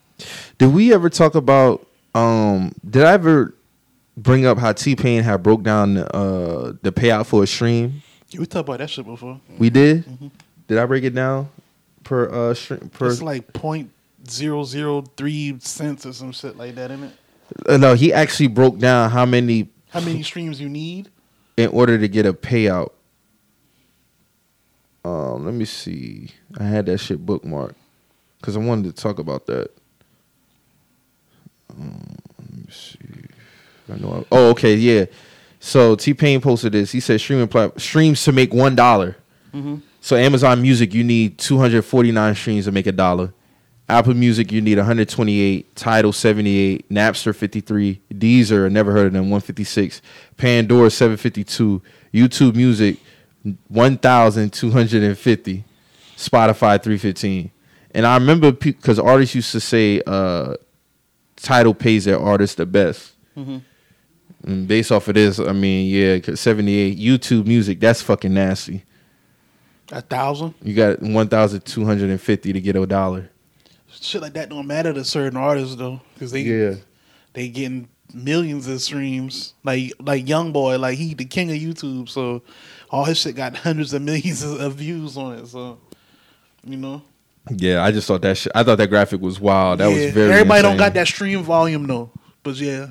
Did 0.58 0.74
we 0.74 0.94
ever 0.94 1.10
talk 1.10 1.36
about? 1.36 1.86
Um, 2.16 2.74
did 2.88 3.04
I 3.04 3.14
ever 3.14 3.54
bring 4.16 4.46
up 4.46 4.58
how 4.60 4.72
T 4.74 4.96
Pain 4.96 5.24
had 5.24 5.42
broke 5.44 5.64
down 5.64 5.98
uh, 5.98 6.74
the 6.82 6.92
payout 6.92 7.26
for 7.26 7.44
a 7.44 7.48
stream? 7.48 8.02
Yeah, 8.30 8.40
we 8.40 8.46
talked 8.46 8.68
about 8.68 8.80
that 8.80 8.90
shit 8.90 9.06
before. 9.06 9.40
We 9.58 9.70
did. 9.70 10.06
Did 10.68 10.78
I 10.78 10.86
break 10.86 11.04
it 11.04 11.14
down 11.16 11.50
per 12.04 12.30
uh 12.30 12.54
stream 12.54 12.90
per? 12.94 13.08
It's 13.10 13.22
like 13.22 13.52
point 13.54 13.92
zero 14.30 14.64
zero 14.64 15.02
three 15.18 15.58
cents 15.60 16.06
or 16.06 16.14
some 16.14 16.32
shit 16.32 16.56
like 16.58 16.76
that, 16.76 16.90
isn't 16.92 17.04
it? 17.06 17.14
Uh, 17.68 17.78
no, 17.78 17.94
he 17.94 18.12
actually 18.14 18.48
broke 18.48 18.78
down 18.80 19.10
how 19.12 19.26
many 19.26 19.70
How 19.90 20.00
many 20.00 20.24
streams 20.24 20.60
you 20.62 20.70
need? 20.70 21.10
in 21.58 21.70
order 21.70 22.00
to 22.00 22.08
get 22.08 22.26
a 22.26 22.34
payout. 22.34 22.93
Um, 25.06 25.46
let 25.46 25.54
me 25.54 25.66
see. 25.66 26.30
I 26.58 26.64
had 26.64 26.86
that 26.86 27.00
shit 27.00 27.26
bookmarked 27.26 27.76
because 28.40 28.56
I 28.56 28.60
wanted 28.60 28.96
to 28.96 29.02
talk 29.02 29.20
about 29.20 29.46
that. 29.48 29.70
Um, 31.70 32.16
let 32.40 32.54
me 32.54 32.66
see. 32.72 32.98
I 33.92 33.98
know. 33.98 34.14
I, 34.14 34.26
oh, 34.32 34.50
okay, 34.52 34.76
yeah. 34.76 35.06
So 35.60 35.96
T 35.96 36.14
Pain 36.14 36.42
posted 36.42 36.74
this. 36.74 36.92
He 36.92 37.00
said 37.00 37.20
streaming 37.20 37.48
plat- 37.48 37.80
streams 37.80 38.24
to 38.24 38.32
make 38.32 38.54
one 38.54 38.76
dollar. 38.76 39.18
So 40.02 40.16
Amazon 40.18 40.62
Music, 40.62 40.94
you 40.94 41.04
need 41.04 41.38
249 41.38 42.36
streams 42.36 42.66
to 42.66 42.72
make 42.72 42.88
a 42.88 42.92
dollar. 42.92 43.34
Apple 43.88 44.14
Music, 44.16 44.52
you 44.52 44.60
need 44.62 44.78
128. 44.78 45.76
Tidal 45.76 46.12
78. 46.12 46.90
Napster 46.90 47.36
53. 47.36 48.02
Deezer, 48.14 48.72
never 48.72 48.92
heard 48.92 49.08
of 49.08 49.14
them, 49.14 49.30
156. 49.30 50.02
Pandora 50.38 50.90
752. 50.90 51.82
YouTube 52.14 52.56
Music 52.56 52.98
1,250. 53.44 55.64
Spotify 56.18 56.82
315. 56.82 57.52
And 57.96 58.06
I 58.06 58.16
remember 58.18 58.52
because 58.52 59.00
artists 59.00 59.36
used 59.36 59.52
to 59.52 59.60
say 59.60 60.02
uh, 60.06 60.56
Tidal 61.38 61.74
pays 61.74 62.06
their 62.06 62.20
artists 62.20 62.56
the 62.56 62.66
best. 62.66 63.14
And 63.36 64.68
based 64.68 64.92
off 64.92 65.08
of 65.08 65.16
this, 65.16 65.40
I 65.40 65.54
mean, 65.54 65.90
yeah, 65.90 66.20
'cause 66.20 66.40
78. 66.40 66.98
YouTube 67.00 67.46
Music, 67.48 67.80
that's 67.80 68.02
fucking 68.02 68.34
nasty. 68.34 68.84
A 69.92 70.02
thousand? 70.02 70.54
You 70.64 70.74
got 70.76 71.02
1,250 71.02 72.54
to 72.54 72.62
get 72.62 72.76
a 72.76 72.86
dollar. 72.86 73.30
Shit 73.90 74.22
like 74.22 74.34
that 74.34 74.50
don't 74.50 74.68
matter 74.68 74.92
to 74.94 75.04
certain 75.06 75.38
artists 75.38 75.76
though, 75.76 76.02
because 76.14 76.32
they 76.32 76.42
Yeah. 76.42 76.76
they 77.34 77.48
getting 77.48 77.88
millions 78.14 78.68
of 78.68 78.82
streams. 78.82 79.54
Like 79.64 79.94
like 80.00 80.28
Young 80.28 80.52
Boy, 80.52 80.78
like 80.78 80.98
he 80.98 81.14
the 81.14 81.26
king 81.26 81.50
of 81.52 81.58
YouTube, 81.58 82.10
so 82.10 82.42
all 82.94 83.04
his 83.06 83.18
shit 83.18 83.36
got 83.36 83.58
hundreds 83.68 83.92
of 83.94 84.02
millions 84.04 84.44
of 84.44 84.76
views 84.76 85.18
on 85.18 85.34
it. 85.40 85.48
So 85.48 85.80
you 86.64 86.78
know, 86.78 87.02
Yeah, 87.50 87.84
I 87.84 87.92
just 87.92 88.08
thought 88.08 88.22
that 88.22 88.38
shit. 88.38 88.52
I 88.56 88.64
thought 88.64 88.78
that 88.78 88.90
graphic 88.90 89.20
was 89.20 89.40
wild. 89.40 89.80
That 89.80 89.90
Yeah, 89.90 90.06
was 90.06 90.14
very. 90.14 90.32
everybody 90.32 90.62
don't 90.62 90.78
got 90.78 90.94
that 90.94 91.08
stream 91.08 91.44
volume 91.44 91.88
though. 91.88 92.12
But 92.44 92.56
yeah, 92.56 92.88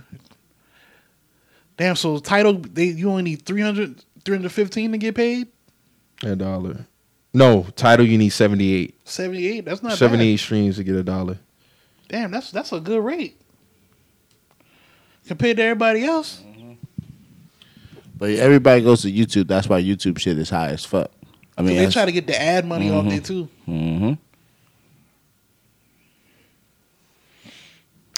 damn. 1.77 1.97
So 1.97 2.19
Tidal 2.19 2.55
they 2.55 2.87
you 2.87 3.09
only 3.11 3.23
need 3.23 3.47
300, 3.47 4.05
315 4.25 4.93
to 4.93 4.99
get 4.99 5.15
paid. 5.15 5.47
A 6.25 6.37
dollar. 6.37 6.87
No, 7.35 7.67
Tidal 7.77 8.07
you 8.07 8.19
need 8.19 8.29
78. 8.31 9.09
Seventy 9.09 9.47
eight. 9.47 9.65
That's 9.65 9.83
not 9.83 9.97
78 9.97 10.37
streams 10.37 10.77
to 10.77 10.85
get 10.85 10.97
a 10.97 11.03
dollar. 11.03 11.39
Damn, 12.09 12.31
that's 12.31 12.51
that's 12.51 12.73
a 12.73 12.81
good 12.81 13.03
rate 13.03 13.41
compared 15.27 15.57
to 15.57 15.63
everybody 15.63 16.05
else. 16.05 16.43
But 18.23 18.31
everybody 18.35 18.83
goes 18.83 19.03
to 19.03 19.11
YouTube. 19.11 19.49
That's 19.49 19.69
why 19.69 19.83
YouTube 19.83 20.17
shit 20.17 20.39
is 20.39 20.49
high 20.49 20.69
as 20.69 20.85
fuck. 20.85 21.11
I 21.59 21.63
mean, 21.63 21.75
they 21.77 21.91
try 21.91 22.05
to 22.05 22.13
get 22.13 22.29
the 22.29 22.41
ad 22.41 22.65
money 22.65 22.89
off 22.89 23.01
Mm-hmm. 23.05 23.09
there 23.09 23.21
too. 23.21 23.49
hmm 23.65 24.13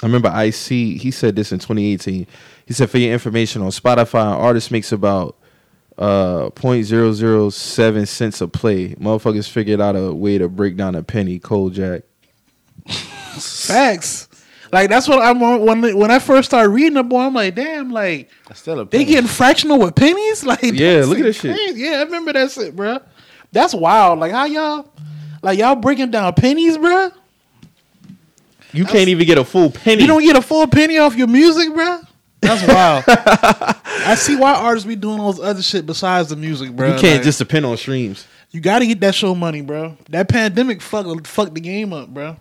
I 0.03 0.05
remember 0.05 0.29
I 0.29 0.51
see 0.51 0.99
he 0.99 1.09
said 1.09 1.35
this 1.35 1.51
in 1.51 1.57
2018. 1.57 2.27
He 2.67 2.73
said, 2.75 2.91
for 2.91 2.99
your 2.99 3.13
information 3.13 3.63
on 3.63 3.69
Spotify, 3.69 4.21
an 4.27 4.39
artist 4.39 4.69
makes 4.69 4.91
about 4.91 5.37
uh 5.97 6.51
0.007 6.51 8.07
cents 8.07 8.41
a 8.41 8.47
play. 8.47 8.89
Motherfuckers 8.89 9.49
figured 9.49 9.81
out 9.81 9.95
a 9.95 10.13
way 10.13 10.37
to 10.37 10.47
break 10.47 10.77
down 10.77 10.93
a 10.93 11.01
penny, 11.01 11.39
Kojak. 11.39 12.03
Facts. 12.87 14.27
Like 14.71 14.89
that's 14.89 15.07
what 15.07 15.19
I'm 15.21 15.41
on- 15.43 15.65
when 15.65 15.97
when 15.97 16.11
I 16.11 16.19
first 16.19 16.49
started 16.49 16.69
reading 16.69 16.93
the 16.95 17.03
boy. 17.03 17.19
I'm 17.21 17.33
like, 17.33 17.55
damn, 17.55 17.91
like 17.91 18.29
That's 18.47 18.59
still 18.59 18.79
a 18.79 18.85
they 18.85 19.05
getting 19.05 19.27
fractional 19.27 19.79
with 19.79 19.95
pennies. 19.95 20.43
Like, 20.45 20.61
Yeah, 20.63 21.03
look 21.05 21.19
at 21.19 21.25
that 21.25 21.33
shit. 21.33 21.75
Yeah, 21.75 21.97
I 21.99 22.03
remember 22.03 22.33
that 22.33 22.51
shit, 22.51 22.75
bro. 22.75 22.99
That's 23.51 23.73
wild. 23.73 24.19
Like 24.19 24.31
how 24.31 24.45
y'all, 24.45 24.91
like 25.41 25.59
y'all 25.59 25.75
breaking 25.75 26.11
down 26.11 26.33
pennies, 26.33 26.77
bro. 26.77 27.09
You 28.73 28.85
can't 28.85 29.07
even 29.07 29.25
get 29.25 29.37
a 29.37 29.45
full 29.45 29.69
penny. 29.71 30.01
You 30.01 30.07
don't 30.07 30.21
get 30.23 30.35
a 30.35 30.41
full 30.41 30.67
penny 30.67 30.97
off 30.97 31.15
your 31.15 31.27
music, 31.27 31.73
bro. 31.73 32.01
That's 32.41 32.67
wild. 32.67 33.03
I 33.07 34.15
see 34.15 34.35
why 34.35 34.53
artists 34.53 34.85
be 34.87 34.95
doing 34.95 35.19
all 35.19 35.31
this 35.31 35.41
other 35.43 35.61
shit 35.61 35.85
besides 35.85 36.29
the 36.29 36.35
music, 36.35 36.71
bro. 36.75 36.93
you 36.93 36.99
can't 36.99 37.15
Like, 37.17 37.23
just 37.23 37.39
depend 37.39 37.65
on 37.65 37.77
streams. 37.77 38.27
You 38.51 38.61
got 38.61 38.79
to 38.79 38.87
get 38.87 38.99
that 38.99 39.15
show 39.15 39.33
money, 39.33 39.61
bro. 39.61 39.97
That 40.09 40.27
pandemic 40.29 40.81
fucked 40.81 41.25
fucked 41.27 41.53
the 41.55 41.61
game 41.61 41.93
up, 41.93 42.09
bro. 42.09 42.37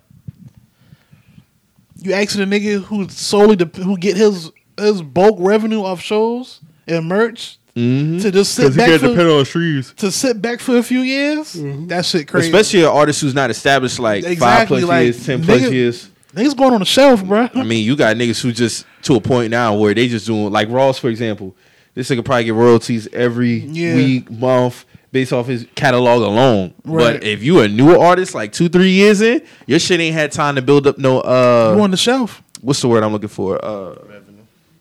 You 2.05 2.13
asking 2.13 2.43
a 2.43 2.47
nigga 2.47 2.83
who 2.83 3.09
solely 3.09 3.57
dep 3.57 3.75
who 3.77 3.97
get 3.97 4.17
his 4.17 4.51
his 4.79 5.03
bulk 5.03 5.37
revenue 5.39 5.83
off 5.83 6.01
shows 6.01 6.61
and 6.87 7.07
merch 7.07 7.59
Mm-hmm. 7.77 8.21
to 8.21 8.31
just 8.31 8.55
sit 8.55 8.77
back 8.77 9.01
for, 9.01 9.07
on 9.09 9.45
streams. 9.45 9.93
to 9.95 10.13
sit 10.13 10.41
back 10.41 10.61
for 10.61 10.77
a 10.77 10.83
few 10.85 11.01
years. 11.01 11.55
That 11.89 12.07
shit 12.07 12.29
crazy. 12.29 12.47
Especially 12.47 12.81
an 12.83 12.87
artist 12.87 13.21
who's 13.21 13.35
not 13.35 13.51
established 13.51 13.99
like 13.99 14.23
five 14.39 14.69
plus 14.69 14.85
like, 14.85 15.03
years, 15.07 15.27
ten 15.27 15.43
plus 15.43 15.63
years. 15.73 16.09
niggas 16.35 16.57
going 16.57 16.73
on 16.73 16.79
the 16.79 16.85
shelf, 16.87 17.25
bro. 17.25 17.49
I 17.53 17.65
mean, 17.65 17.85
you 17.85 17.97
got 17.97 18.15
niggas 18.17 18.41
who 18.41 18.53
just 18.53 18.87
to 19.03 19.17
a 19.17 19.21
point 19.21 19.51
now 19.51 19.75
where 19.77 19.93
they 19.93 20.07
just 20.07 20.25
doing 20.25 20.53
like 20.53 20.69
Ross, 20.71 21.01
for 21.01 21.09
example. 21.09 21.57
This 21.95 22.09
nigga 22.11 22.25
probably 22.25 22.45
get 22.45 22.55
royalties 22.55 23.09
every 23.13 23.55
Yeah. 23.59 23.97
week, 23.97 24.31
month, 24.31 24.85
based 25.15 25.33
off 25.33 25.47
his 25.47 25.65
catalog 25.77 26.23
alone. 26.23 26.75
Right. 26.85 27.15
But 27.15 27.25
if 27.25 27.41
you 27.41 27.61
a 27.61 27.69
newer 27.69 27.97
artist, 27.97 28.35
like 28.35 28.53
two, 28.53 28.69
three 28.69 28.91
years 28.91 29.21
in, 29.21 29.47
your 29.65 29.79
shit 29.79 30.01
ain't 30.01 30.13
had 30.13 30.33
time 30.33 30.57
to 30.57 30.63
build 30.63 30.89
up 30.89 30.99
no 30.99 31.21
uh 31.21 31.75
you 31.77 31.83
on 31.83 31.93
the 31.93 31.97
shelf. 31.97 32.43
what's 32.61 32.83
the 32.83 32.89
word 32.89 33.05
I'm 33.05 33.13
looking 33.13 33.29
for? 33.29 33.65
Uh 33.65 33.95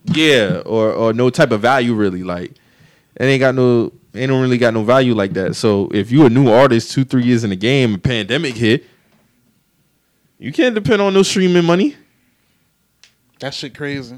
Yeah, 0.06 0.64
or 0.66 0.92
or 0.92 1.14
no 1.14 1.30
type 1.30 1.52
of 1.52 1.62
value 1.62 1.94
really. 1.94 2.24
Like 2.24 2.52
it 3.16 3.24
ain't 3.24 3.40
got 3.40 3.54
no 3.54 3.94
ain't 4.16 4.30
don't 4.30 4.42
really 4.42 4.58
got 4.58 4.74
no 4.74 4.84
value 4.84 5.14
like 5.14 5.34
that. 5.34 5.56
So 5.56 5.88
if 5.94 6.12
you 6.12 6.26
a 6.26 6.30
new 6.32 6.50
artist, 6.50 6.92
two, 6.92 7.06
three 7.06 7.24
years 7.24 7.44
in 7.44 7.52
the 7.52 7.56
game, 7.56 7.94
a 7.94 7.98
pandemic 8.00 8.56
hit, 8.56 8.86
you 10.40 10.52
can't 10.52 10.74
depend 10.74 11.00
on 11.00 11.14
no 11.14 11.22
streaming 11.22 11.64
money. 11.64 11.96
That 13.40 13.54
shit 13.54 13.76
crazy. 13.76 14.18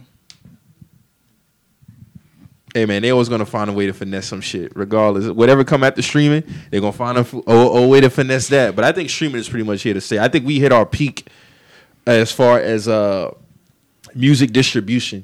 Hey 2.75 2.85
man, 2.85 3.03
they 3.03 3.09
always 3.09 3.29
gonna 3.29 3.45
find 3.45 3.69
a 3.69 3.73
way 3.73 3.85
to 3.85 3.93
finesse 3.93 4.27
some 4.27 4.41
shit, 4.41 4.73
regardless. 4.75 5.31
Whatever 5.31 5.63
come 5.63 5.81
after 5.81 6.01
streaming, 6.01 6.43
they're 6.69 6.81
gonna 6.81 6.91
find 6.91 7.17
a 7.17 7.88
way 7.88 8.01
to 8.01 8.09
finesse 8.09 8.49
that. 8.49 8.75
But 8.75 8.83
I 8.83 8.91
think 8.91 9.09
streaming 9.09 9.38
is 9.38 9.47
pretty 9.47 9.63
much 9.63 9.81
here 9.81 9.93
to 9.93 10.01
stay. 10.01 10.19
I 10.19 10.27
think 10.27 10.45
we 10.45 10.59
hit 10.59 10.73
our 10.73 10.85
peak 10.85 11.29
as 12.05 12.33
far 12.33 12.59
as 12.59 12.89
uh 12.89 13.31
music 14.13 14.51
distribution. 14.51 15.23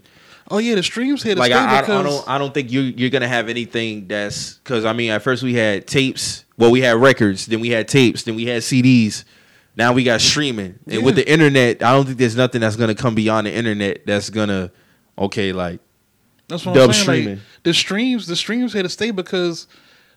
Oh 0.49 0.59
yeah, 0.59 0.75
the 0.75 0.83
streams 0.83 1.23
here 1.23 1.35
to 1.35 1.39
Like 1.41 1.51
I, 1.51 1.79
I, 1.79 1.83
I 1.83 2.03
don't 2.03 2.29
I 2.29 2.37
don't 2.37 2.53
think 2.53 2.71
you 2.71 2.79
you're 2.83 3.09
gonna 3.09 3.27
have 3.27 3.49
anything 3.49 4.07
that's 4.07 4.53
because 4.53 4.85
I 4.85 4.93
mean 4.93 5.11
at 5.11 5.21
first 5.21 5.43
we 5.43 5.53
had 5.53 5.87
tapes, 5.87 6.45
well 6.57 6.71
we 6.71 6.79
had 6.79 6.95
records, 6.95 7.47
then 7.47 7.59
we 7.59 7.67
had 7.71 7.89
tapes, 7.89 8.23
then 8.23 8.35
we 8.35 8.45
had 8.45 8.61
CDs. 8.61 9.25
Now 9.75 9.91
we 9.91 10.05
got 10.05 10.21
streaming, 10.21 10.79
and 10.87 11.03
with 11.03 11.15
the 11.15 11.29
internet, 11.29 11.83
I 11.83 11.91
don't 11.91 12.05
think 12.05 12.17
there's 12.17 12.37
nothing 12.37 12.61
that's 12.61 12.77
gonna 12.77 12.95
come 12.95 13.13
beyond 13.13 13.47
the 13.47 13.53
internet 13.53 14.05
that's 14.05 14.29
gonna 14.29 14.71
okay 15.17 15.51
like 15.51 15.81
That's 16.51 16.65
what 16.65 16.77
I'm 16.77 16.93
saying. 16.93 17.29
Like, 17.29 17.39
the 17.63 17.73
streams, 17.73 18.27
the 18.27 18.35
streams 18.35 18.73
here 18.73 18.83
to 18.83 18.89
stay 18.89 19.11
because 19.11 19.67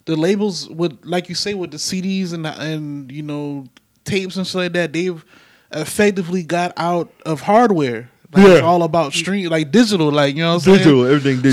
the 0.05 0.17
labels 0.17 0.69
would, 0.69 1.05
like 1.07 1.29
you 1.29 1.35
say, 1.35 1.55
with 1.55 1.71
the 1.71 1.77
CDs 1.79 2.33
and 2.33 2.45
the, 2.45 2.51
and 2.61 3.11
you 3.11 3.23
know 3.23 3.67
tapes 4.05 4.37
and 4.37 4.47
stuff 4.47 4.61
like 4.63 4.73
that, 4.75 4.93
they've 4.93 5.25
effectively 5.73 6.43
got 6.43 6.73
out 6.77 7.13
of 7.25 7.41
hardware. 7.43 8.11
Like 8.33 8.47
it's 8.47 8.61
Yeah. 8.61 8.67
all 8.67 8.83
about 8.83 9.13
stream, 9.13 9.49
like 9.49 9.71
digital, 9.71 10.11
like 10.11 10.35
you 10.35 10.43
know 10.43 10.55
what 10.55 10.67
I'm 10.67 10.75
Digital, 10.75 11.03
saying. 11.05 11.15
everything 11.15 11.43
digital. 11.43 11.53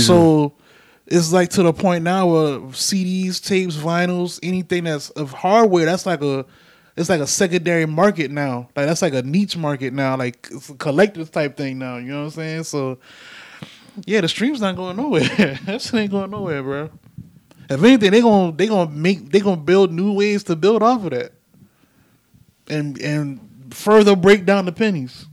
So 0.49 0.53
it's 1.07 1.31
like 1.31 1.49
to 1.51 1.63
the 1.63 1.73
point 1.73 2.03
now 2.03 2.27
where 2.27 2.59
CDs, 2.73 3.39
tapes, 3.45 3.75
vinyls, 3.75 4.39
anything 4.41 4.85
that's 4.85 5.09
of 5.11 5.31
hardware, 5.31 5.85
that's 5.85 6.05
like 6.05 6.21
a 6.23 6.45
it's 6.97 7.09
like 7.09 7.21
a 7.21 7.27
secondary 7.27 7.85
market 7.85 8.31
now. 8.31 8.69
Like 8.75 8.87
that's 8.87 9.01
like 9.01 9.13
a 9.13 9.21
niche 9.21 9.55
market 9.55 9.93
now. 9.93 10.17
Like 10.17 10.47
it's 10.51 10.69
a 10.69 10.73
collector's 10.75 11.29
type 11.29 11.55
thing 11.55 11.77
now. 11.79 11.97
You 11.97 12.07
know 12.11 12.17
what 12.19 12.25
I'm 12.25 12.31
saying? 12.31 12.63
So 12.63 12.97
yeah, 14.05 14.21
the 14.21 14.27
stream's 14.27 14.61
not 14.61 14.75
going 14.75 14.97
nowhere. 14.97 15.23
that 15.65 15.81
shit 15.81 15.93
ain't 15.93 16.11
going 16.11 16.31
nowhere, 16.31 16.63
bro. 16.63 16.89
If 17.69 17.83
anything, 17.83 18.11
they 18.11 18.21
gonna 18.21 18.51
they 18.51 18.67
gonna 18.67 18.91
make 18.91 19.31
they 19.31 19.39
gonna 19.39 19.61
build 19.61 19.91
new 19.91 20.13
ways 20.13 20.43
to 20.45 20.55
build 20.55 20.83
off 20.83 21.05
of 21.05 21.11
that, 21.11 21.31
and 22.67 22.99
and 22.99 23.39
further 23.73 24.15
break 24.15 24.45
down 24.45 24.65
the 24.65 24.71
pennies. 24.71 25.25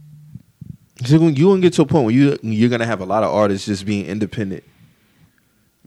you're 1.04 1.18
gonna, 1.18 1.32
you 1.32 1.46
gonna 1.46 1.60
get 1.60 1.72
to 1.74 1.82
a 1.82 1.86
point 1.86 2.04
where 2.04 2.14
you 2.14 2.38
you're 2.42 2.70
gonna 2.70 2.86
have 2.86 3.00
a 3.00 3.06
lot 3.06 3.24
of 3.24 3.34
artists 3.34 3.66
just 3.66 3.84
being 3.84 4.06
independent. 4.06 4.62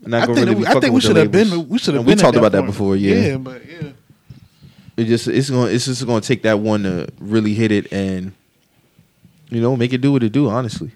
Not 0.02 0.24
I 0.24 0.26
gonna 0.26 0.36
think 0.36 0.50
really 0.50 0.62
we, 0.62 0.67
I 0.67 0.80
think 0.80 0.94
we 0.94 1.02
should 1.02 1.15
have 1.15 1.32
been 1.32 1.70
we 1.70 1.78
should 1.78 1.94
have 1.94 2.06
been. 2.06 2.17
We 2.17 2.22
talked 2.22 2.38
about 2.38 2.52
that 2.52 2.65
before, 2.65 2.96
yeah. 2.96 3.15
Yeah, 3.15 3.38
but 3.38 3.65
yeah. 3.65 3.91
It 4.98 5.06
just 5.06 5.28
it's 5.28 5.50
going 5.50 5.74
it's 5.74 5.86
just 5.86 6.06
going 6.06 6.22
to 6.22 6.28
take 6.28 6.44
that 6.44 6.60
one 6.60 6.84
to 6.84 7.08
really 7.20 7.54
hit 7.54 7.72
it 7.72 7.91
and 7.94 8.34
you 9.50 9.62
know 9.62 9.76
make 9.78 9.94
it 9.94 10.02
do 10.02 10.12
what 10.12 10.24
it 10.24 10.32
do. 10.32 10.50
Honestly, 10.50 10.91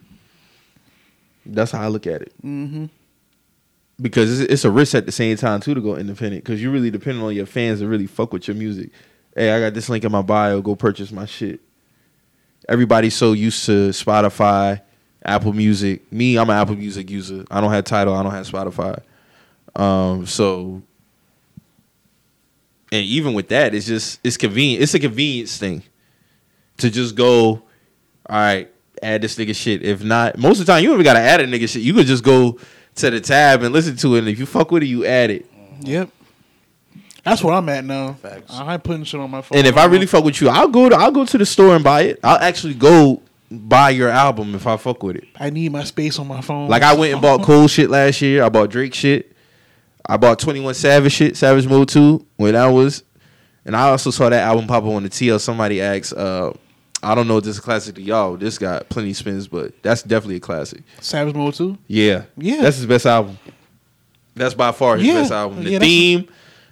that's 1.45 1.71
how 1.71 1.81
I 1.81 1.87
look 1.87 2.07
at 2.07 2.21
it. 2.21 2.33
Mm-hmm. 2.43 2.85
Because 4.01 4.41
it's, 4.41 4.51
it's 4.51 4.65
a 4.65 4.71
risk 4.71 4.95
at 4.95 5.05
the 5.05 5.11
same 5.11 5.37
time 5.37 5.61
too 5.61 5.73
to 5.73 5.81
go 5.81 5.95
independent 5.95 6.43
because 6.43 6.61
you 6.61 6.71
really 6.71 6.91
depending 6.91 7.23
on 7.23 7.33
your 7.33 7.45
fans 7.45 7.79
to 7.79 7.87
really 7.87 8.07
fuck 8.07 8.33
with 8.33 8.47
your 8.47 8.55
music. 8.55 8.89
Hey, 9.35 9.51
I 9.51 9.59
got 9.59 9.73
this 9.73 9.89
link 9.89 10.03
in 10.03 10.11
my 10.11 10.21
bio. 10.21 10.61
Go 10.61 10.75
purchase 10.75 11.11
my 11.11 11.25
shit. 11.25 11.61
Everybody's 12.67 13.15
so 13.15 13.33
used 13.33 13.65
to 13.65 13.89
Spotify, 13.89 14.81
Apple 15.23 15.53
Music. 15.53 16.11
Me, 16.11 16.37
I'm 16.37 16.49
an 16.49 16.57
Apple 16.57 16.75
Music 16.75 17.09
user. 17.09 17.45
I 17.51 17.61
don't 17.61 17.71
have 17.71 17.83
Tidal. 17.83 18.15
I 18.15 18.23
don't 18.23 18.31
have 18.31 18.47
Spotify. 18.47 19.01
Um, 19.75 20.25
so 20.25 20.81
and 22.91 23.05
even 23.05 23.33
with 23.33 23.49
that, 23.49 23.73
it's 23.75 23.85
just 23.85 24.19
it's 24.23 24.37
convenient. 24.37 24.83
It's 24.83 24.93
a 24.93 24.99
convenience 24.99 25.57
thing 25.57 25.83
to 26.77 26.89
just 26.89 27.15
go. 27.15 27.47
All 27.47 27.63
right, 28.29 28.71
add 29.03 29.21
this 29.21 29.35
nigga 29.37 29.55
shit. 29.55 29.83
If 29.83 30.03
not, 30.03 30.37
most 30.37 30.59
of 30.59 30.65
the 30.65 30.71
time 30.71 30.81
you 30.83 30.89
don't 30.89 30.95
even 30.95 31.03
gotta 31.05 31.19
add 31.19 31.41
a 31.41 31.45
nigga 31.45 31.69
shit. 31.69 31.81
You 31.81 31.93
could 31.93 32.05
just 32.07 32.23
go 32.23 32.59
to 32.95 33.09
the 33.09 33.19
tab 33.21 33.63
and 33.63 33.73
listen 33.73 33.95
to 33.97 34.15
it. 34.15 34.19
And 34.19 34.29
if 34.29 34.39
you 34.39 34.45
fuck 34.45 34.71
with 34.71 34.83
it, 34.83 34.87
you 34.87 35.05
add 35.05 35.29
it. 35.29 35.45
Yep. 35.81 36.09
That's 37.23 37.43
where 37.43 37.53
I'm 37.55 37.67
at 37.69 37.83
now. 37.83 38.13
Facts. 38.13 38.53
I 38.53 38.73
ain't 38.73 38.83
putting 38.83 39.03
shit 39.03 39.19
on 39.19 39.31
my 39.31 39.41
phone. 39.41 39.57
And 39.57 39.67
if 39.67 39.77
I 39.77 39.85
really 39.85 40.05
fuck 40.05 40.23
with 40.23 40.39
you, 40.41 40.49
I'll 40.49 40.67
go 40.67 40.89
to 40.89 40.95
I'll 40.95 41.11
go 41.11 41.25
to 41.25 41.37
the 41.37 41.45
store 41.45 41.75
and 41.75 41.83
buy 41.83 42.01
it. 42.01 42.19
I'll 42.23 42.37
actually 42.37 42.75
go 42.75 43.21
buy 43.49 43.89
your 43.89 44.09
album 44.09 44.53
if 44.53 44.67
I 44.67 44.77
fuck 44.77 45.01
with 45.01 45.15
it. 45.17 45.27
I 45.39 45.49
need 45.49 45.71
my 45.71 45.83
space 45.83 46.19
on 46.19 46.27
my 46.27 46.41
phone. 46.41 46.69
Like 46.69 46.83
I 46.83 46.93
went 46.93 47.13
and 47.13 47.21
bought 47.21 47.41
Cole 47.45 47.67
shit 47.67 47.89
last 47.89 48.21
year. 48.21 48.43
I 48.43 48.49
bought 48.49 48.69
Drake 48.69 48.93
shit. 48.93 49.35
I 50.05 50.17
bought 50.17 50.37
Twenty 50.37 50.59
One 50.59 50.75
Savage 50.75 51.13
shit, 51.13 51.35
Savage 51.35 51.67
Mode 51.67 51.89
Two 51.89 52.25
when 52.35 52.53
that 52.53 52.67
was, 52.67 53.03
and 53.65 53.75
I 53.75 53.89
also 53.89 54.11
saw 54.11 54.29
that 54.29 54.43
album 54.43 54.67
pop 54.67 54.83
up 54.83 54.89
on 54.89 55.01
the 55.01 55.09
TL. 55.09 55.39
Somebody 55.41 55.81
asked, 55.81 56.13
uh, 56.13 56.53
I 57.05 57.15
don't 57.15 57.27
know 57.27 57.37
if 57.37 57.43
this 57.43 57.51
is 57.53 57.59
a 57.59 57.61
classic 57.61 57.95
to 57.95 58.01
y'all. 58.01 58.35
This 58.35 58.57
got 58.57 58.89
plenty 58.89 59.13
spins, 59.13 59.47
but 59.47 59.73
that's 59.83 60.01
definitely 60.03 60.37
a 60.37 60.39
classic. 60.39 60.81
Savage 61.01 61.35
Mode 61.35 61.53
too. 61.53 61.77
Yeah, 61.87 62.23
Yeah. 62.37 62.61
that's 62.61 62.77
his 62.77 62.85
best 62.85 63.05
album. 63.05 63.37
That's 64.35 64.53
by 64.53 64.71
far 64.71 64.97
his 64.97 65.07
Yeah. 65.07 65.13
best 65.21 65.31
album. 65.31 65.63
The 65.63 65.71
Yeah, 65.71 65.79
theme, 65.79 66.27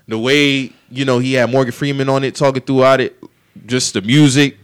the 0.08 0.18
way 0.18 0.72
you 0.92 1.06
know 1.06 1.20
he 1.20 1.34
had 1.34 1.50
Morgan 1.52 1.72
Freeman 1.72 2.10
on 2.10 2.24
it 2.24 2.36
talking 2.36 2.62
throughout 2.64 3.00
it, 3.00 3.16
just 3.66 3.94
the 3.94 4.02
music, 4.02 4.58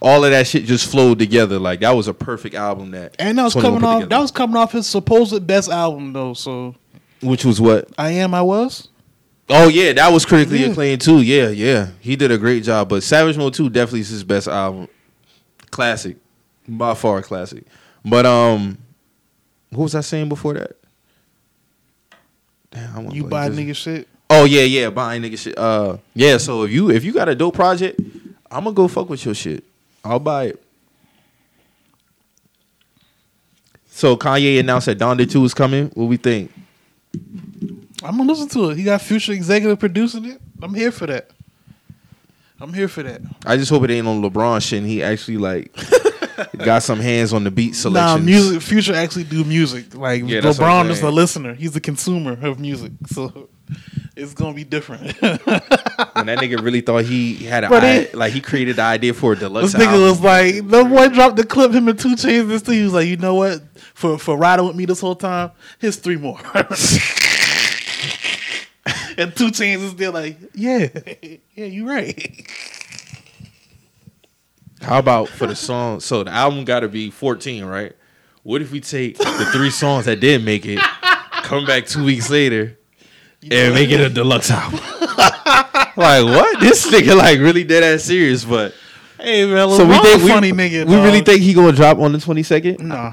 all 0.00 0.24
of 0.24 0.30
that 0.30 0.46
shit 0.46 0.64
just 0.64 0.90
flowed 0.90 1.18
together. 1.18 1.58
Like 1.58 1.80
that 1.80 1.90
was 1.96 2.08
a 2.08 2.14
perfect 2.14 2.54
album. 2.54 2.92
That 2.92 3.14
And 3.18 3.36
that 3.38 3.42
was 3.44 3.54
coming 3.54 3.82
off. 3.84 3.96
together. 3.96 4.08
That 4.10 4.20
was 4.20 4.30
coming 4.30 4.56
off 4.56 4.72
his 4.72 4.86
supposed 4.86 5.46
best 5.46 5.68
album 5.70 6.12
though. 6.12 6.34
So 6.34 6.74
which 7.20 7.44
was 7.44 7.60
what 7.60 7.88
I 7.98 8.10
am. 8.12 8.32
I 8.32 8.42
was. 8.42 8.88
Oh 9.48 9.68
yeah, 9.68 9.92
that 9.92 10.12
was 10.12 10.24
critically 10.24 10.60
Yeah. 10.60 10.68
acclaimed 10.68 11.00
too. 11.00 11.20
Yeah, 11.20 11.48
yeah, 11.50 11.88
he 12.00 12.16
did 12.16 12.30
a 12.30 12.38
great 12.38 12.64
job. 12.64 12.88
But 12.88 13.02
Savage 13.02 13.36
Mode 13.36 13.54
Two 13.54 13.68
definitely 13.68 14.00
is 14.00 14.08
his 14.08 14.24
best 14.24 14.48
album, 14.48 14.88
classic, 15.76 16.16
by 16.66 16.94
far 16.94 17.20
classic. 17.22 17.64
But 18.04 18.24
um, 18.24 18.78
what 19.70 19.82
was 19.84 19.94
I 19.94 20.00
saying 20.00 20.28
before 20.30 20.54
that? 20.54 20.72
Damn, 22.70 23.08
I 23.08 23.12
You 23.12 23.24
buy 23.24 23.48
this. 23.50 23.58
nigga 23.58 23.76
shit. 23.76 24.08
Oh 24.30 24.44
yeah, 24.44 24.62
yeah, 24.62 24.88
buying 24.90 25.22
nigga 25.22 25.38
shit. 25.38 25.56
Uh, 25.56 25.98
yeah. 26.14 26.38
So 26.38 26.64
if 26.64 26.70
you 26.72 26.90
if 26.90 27.04
you 27.04 27.12
got 27.12 27.28
a 27.28 27.34
dope 27.34 27.54
project, 27.54 28.00
I'm 28.50 28.64
gonna 28.64 28.72
go 28.72 28.88
fuck 28.88 29.08
with 29.10 29.24
your 29.24 29.34
shit. 29.34 29.62
I'll 30.02 30.18
buy 30.18 30.46
it. 30.46 30.62
So 33.90 34.16
Kanye 34.16 34.58
announced 34.60 34.86
that 34.86 34.98
Donda 34.98 35.30
Two 35.30 35.44
is 35.44 35.54
coming. 35.54 35.88
What 35.94 36.06
we 36.06 36.16
think? 36.16 36.50
I'm 38.02 38.16
gonna 38.16 38.24
listen 38.24 38.48
to 38.48 38.70
it. 38.70 38.78
He 38.78 38.84
got 38.84 39.00
Future 39.02 39.32
executive 39.32 39.78
producing 39.78 40.24
it. 40.24 40.40
I'm 40.62 40.74
here 40.74 40.90
for 40.90 41.06
that. 41.06 41.30
I'm 42.60 42.72
here 42.72 42.88
for 42.88 43.02
that. 43.02 43.20
I 43.44 43.56
just 43.56 43.70
hope 43.70 43.84
it 43.84 43.90
ain't 43.90 44.06
on 44.06 44.22
LeBron 44.22 44.62
shit. 44.66 44.78
and 44.80 44.88
He 44.88 45.02
actually 45.02 45.36
like 45.36 45.76
got 46.58 46.82
some 46.82 47.00
hands 47.00 47.32
on 47.32 47.44
the 47.44 47.50
beat 47.50 47.74
selection. 47.74 48.20
Nah, 48.20 48.24
music. 48.24 48.62
Future 48.62 48.94
actually 48.94 49.24
do 49.24 49.44
music. 49.44 49.94
Like 49.94 50.22
Yeah, 50.24 50.40
that's 50.40 50.58
what 50.58 50.68
I'm 50.70 50.86
LeBron 50.86 50.90
is 50.90 51.02
a 51.02 51.10
listener. 51.10 51.54
He's 51.54 51.76
a 51.76 51.80
consumer 51.80 52.32
of 52.46 52.58
music. 52.58 52.92
So 53.08 53.48
it's 54.16 54.32
gonna 54.32 54.54
be 54.54 54.64
different. 54.64 55.02
When 55.20 56.26
that 56.26 56.38
nigga 56.38 56.62
really 56.62 56.80
thought 56.80 57.04
he 57.04 57.34
had 57.44 57.64
a 57.64 57.68
But 57.68 57.84
I- 57.84 57.88
it- 57.96 58.14
like 58.14 58.32
he 58.32 58.40
created 58.40 58.76
the 58.76 58.82
idea 58.82 59.12
for 59.12 59.32
a 59.34 59.36
deluxe. 59.36 59.72
This 59.72 59.82
nigga 59.82 59.88
album. 59.88 60.02
was 60.02 60.20
like, 60.22 60.54
the 60.66 60.84
boy 60.84 61.08
dropped 61.08 61.36
the 61.36 61.44
clip. 61.44 61.72
Him 61.72 61.88
and 61.88 61.98
2 61.98 62.16
Chainz. 62.16 62.48
This 62.48 62.62
thing. 62.62 62.76
He 62.78 62.84
was 62.84 62.94
like, 62.94 63.06
you 63.06 63.16
know 63.18 63.34
what? 63.34 63.60
For 63.94 64.18
for 64.18 64.36
riding 64.38 64.66
with 64.66 64.76
me 64.76 64.86
this 64.86 65.00
whole 65.00 65.14
time, 65.16 65.50
here's 65.78 65.96
three 65.96 66.16
more. 66.16 66.38
and 69.18 69.34
2 69.34 69.48
Chainz 69.48 69.82
is 69.82 69.90
still 69.92 70.12
like, 70.12 70.38
yeah, 70.54 70.88
yeah, 71.54 71.64
you 71.64 71.88
right. 71.88 72.46
How 74.80 74.98
about 74.98 75.28
for 75.28 75.46
the 75.46 75.56
song? 75.56 76.00
So 76.00 76.22
the 76.22 76.30
album 76.30 76.64
got 76.64 76.80
to 76.80 76.88
be 76.88 77.10
14, 77.10 77.64
right? 77.64 77.92
What 78.42 78.62
if 78.62 78.70
we 78.70 78.80
take 78.80 79.18
the 79.18 79.48
three 79.52 79.70
songs 79.70 80.04
that 80.04 80.20
didn't 80.20 80.44
make 80.44 80.66
it, 80.66 80.78
come 81.42 81.66
back 81.66 81.86
two 81.86 82.04
weeks 82.04 82.30
later, 82.30 82.78
and 83.50 83.74
make 83.74 83.90
it 83.90 84.00
a 84.00 84.08
deluxe 84.08 84.50
album? 84.50 84.78
like 85.96 86.24
what? 86.24 86.60
This 86.60 86.86
nigga 86.86 87.16
like 87.16 87.40
really 87.40 87.64
dead 87.64 87.82
ass 87.82 88.04
serious, 88.04 88.44
but 88.44 88.72
Hey 89.18 89.46
man, 89.46 89.68
so 89.70 89.84
we 89.84 89.98
think 89.98 90.20
a 90.20 90.24
we, 90.24 90.30
funny 90.30 90.52
nigga. 90.52 90.86
we 90.86 90.94
really 90.96 91.22
think 91.22 91.40
he 91.40 91.54
gonna 91.54 91.72
drop 91.72 91.98
on 91.98 92.12
the 92.12 92.18
22nd? 92.18 92.80
Nah, 92.80 93.12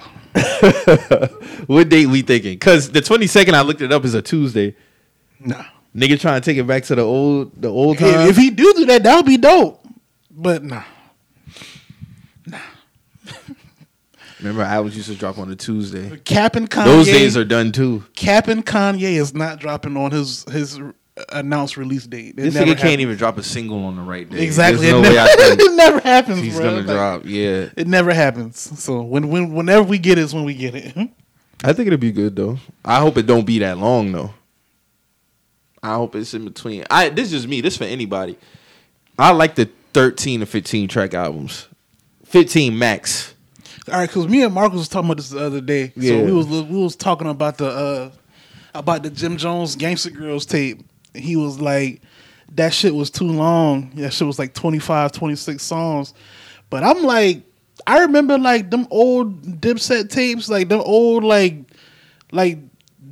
what 1.65 1.89
date 1.89 2.05
we 2.07 2.21
thinking? 2.21 2.59
Cause 2.59 2.91
the 2.91 2.99
22nd, 2.99 3.53
I 3.53 3.61
looked 3.61 3.81
it 3.81 3.91
up, 3.91 4.05
is 4.05 4.13
a 4.13 4.21
Tuesday. 4.21 4.75
Nah. 5.39 5.63
Nigga 5.95 6.19
trying 6.19 6.41
to 6.41 6.45
take 6.45 6.57
it 6.57 6.65
back 6.65 6.83
to 6.85 6.95
the 6.95 7.03
old 7.03 7.51
the 7.61 7.67
old 7.69 7.95
If, 7.95 8.01
time. 8.01 8.27
if 8.29 8.35
he 8.35 8.49
do 8.49 8.73
do 8.73 8.85
that, 8.85 9.03
that 9.03 9.15
would 9.15 9.25
be 9.27 9.37
dope. 9.37 9.85
But 10.31 10.63
nah, 10.63 10.83
Nah. 12.47 12.57
Remember, 14.39 14.63
albums 14.63 14.97
used 14.97 15.07
to 15.09 15.15
drop 15.15 15.37
on 15.37 15.49
a 15.51 15.55
Tuesday. 15.55 16.17
Cap 16.25 16.55
and 16.57 16.69
Kanye. 16.69 16.85
Those 16.85 17.05
days 17.05 17.37
are 17.37 17.45
done 17.45 17.71
too. 17.71 18.03
Cap 18.15 18.47
and 18.49 18.65
Kanye 18.65 19.13
is 19.13 19.33
not 19.33 19.59
dropping 19.59 19.95
on 19.95 20.11
his 20.11 20.43
his 20.51 20.79
announced 21.31 21.77
release 21.77 22.05
date. 22.07 22.29
It 22.29 22.37
This 22.37 22.53
never 22.55 22.71
nigga 22.73 22.79
can't 22.79 22.99
even 22.99 23.15
drop 23.15 23.37
a 23.37 23.43
single 23.43 23.85
on 23.85 23.95
the 23.95 24.01
right 24.01 24.29
day. 24.29 24.43
Exactly. 24.43 24.87
There's 24.87 24.93
it, 24.97 25.01
no 25.01 25.09
way 25.09 25.15
never, 25.15 25.29
I 25.29 25.55
it 25.59 25.75
never 25.75 25.99
happens. 25.99 26.39
he's 26.41 26.55
bro. 26.55 26.63
gonna 26.65 26.77
Like, 26.77 26.85
drop. 26.87 27.21
Yeah, 27.25 27.69
It 27.77 27.87
never 27.87 28.13
happens. 28.13 28.59
So 28.83 29.01
when 29.03 29.29
when 29.29 29.53
whenever 29.53 29.83
we 29.83 29.97
get 29.99 30.17
it 30.17 30.23
is 30.23 30.33
when 30.33 30.43
we 30.43 30.55
get 30.55 30.75
it. 30.75 30.93
I 31.63 31.71
think 31.71 31.87
it'll 31.87 31.97
be 31.99 32.11
good 32.11 32.35
though. 32.35 32.57
I 32.83 32.99
hope 32.99 33.15
it 33.17 33.25
don't 33.27 33.45
be 33.45 33.59
that 33.59 33.77
long 33.77 34.11
though. 34.11 34.33
I 35.83 35.95
hope 35.95 36.15
it's 36.15 36.33
in 36.33 36.45
between. 36.45 36.85
I 36.89 37.09
this 37.09 37.33
is 37.33 37.45
me. 37.45 37.61
This 37.61 37.77
for 37.77 37.83
anybody. 37.83 38.37
I 39.19 39.31
like 39.31 39.55
the 39.55 39.69
thirteen 39.93 40.39
to 40.39 40.45
fifteen 40.45 40.87
track 40.87 41.13
albums. 41.13 41.67
Fifteen 42.25 42.79
max. 42.79 43.35
All 43.89 43.99
right, 43.99 44.07
because 44.07 44.29
me 44.29 44.43
and 44.43 44.53
Marcus 44.53 44.79
was 44.79 44.87
talking 44.87 45.07
about 45.09 45.17
this 45.17 45.29
the 45.29 45.45
other 45.45 45.59
day. 45.59 45.91
Yeah. 45.97 46.11
So 46.11 46.25
we 46.25 46.31
was 46.31 46.47
we 46.47 46.81
was 46.81 46.95
talking 46.95 47.27
about 47.27 47.57
the 47.57 47.67
uh 47.67 48.11
about 48.73 49.03
the 49.03 49.09
Jim 49.09 49.35
Jones 49.35 49.75
Gangsta 49.75 50.09
Grillz 50.09 50.47
tape. 50.47 50.79
He 51.13 51.35
was 51.35 51.59
like, 51.59 52.01
that 52.53 52.73
shit 52.73 52.95
was 52.95 53.11
too 53.11 53.27
long. 53.27 53.91
That 53.95 54.13
shit 54.13 54.25
was 54.25 54.39
like 54.39 54.53
25, 54.53 55.11
26 55.11 55.61
songs. 55.61 56.13
But 56.69 56.83
I'm 56.83 57.03
like, 57.03 57.43
I 57.85 57.99
remember 57.99 58.37
like 58.37 58.71
them 58.71 58.87
old 58.89 59.43
Dipset 59.61 60.09
tapes, 60.09 60.49
like 60.49 60.69
them 60.69 60.81
old 60.81 61.23
like 61.23 61.55
like 62.31 62.57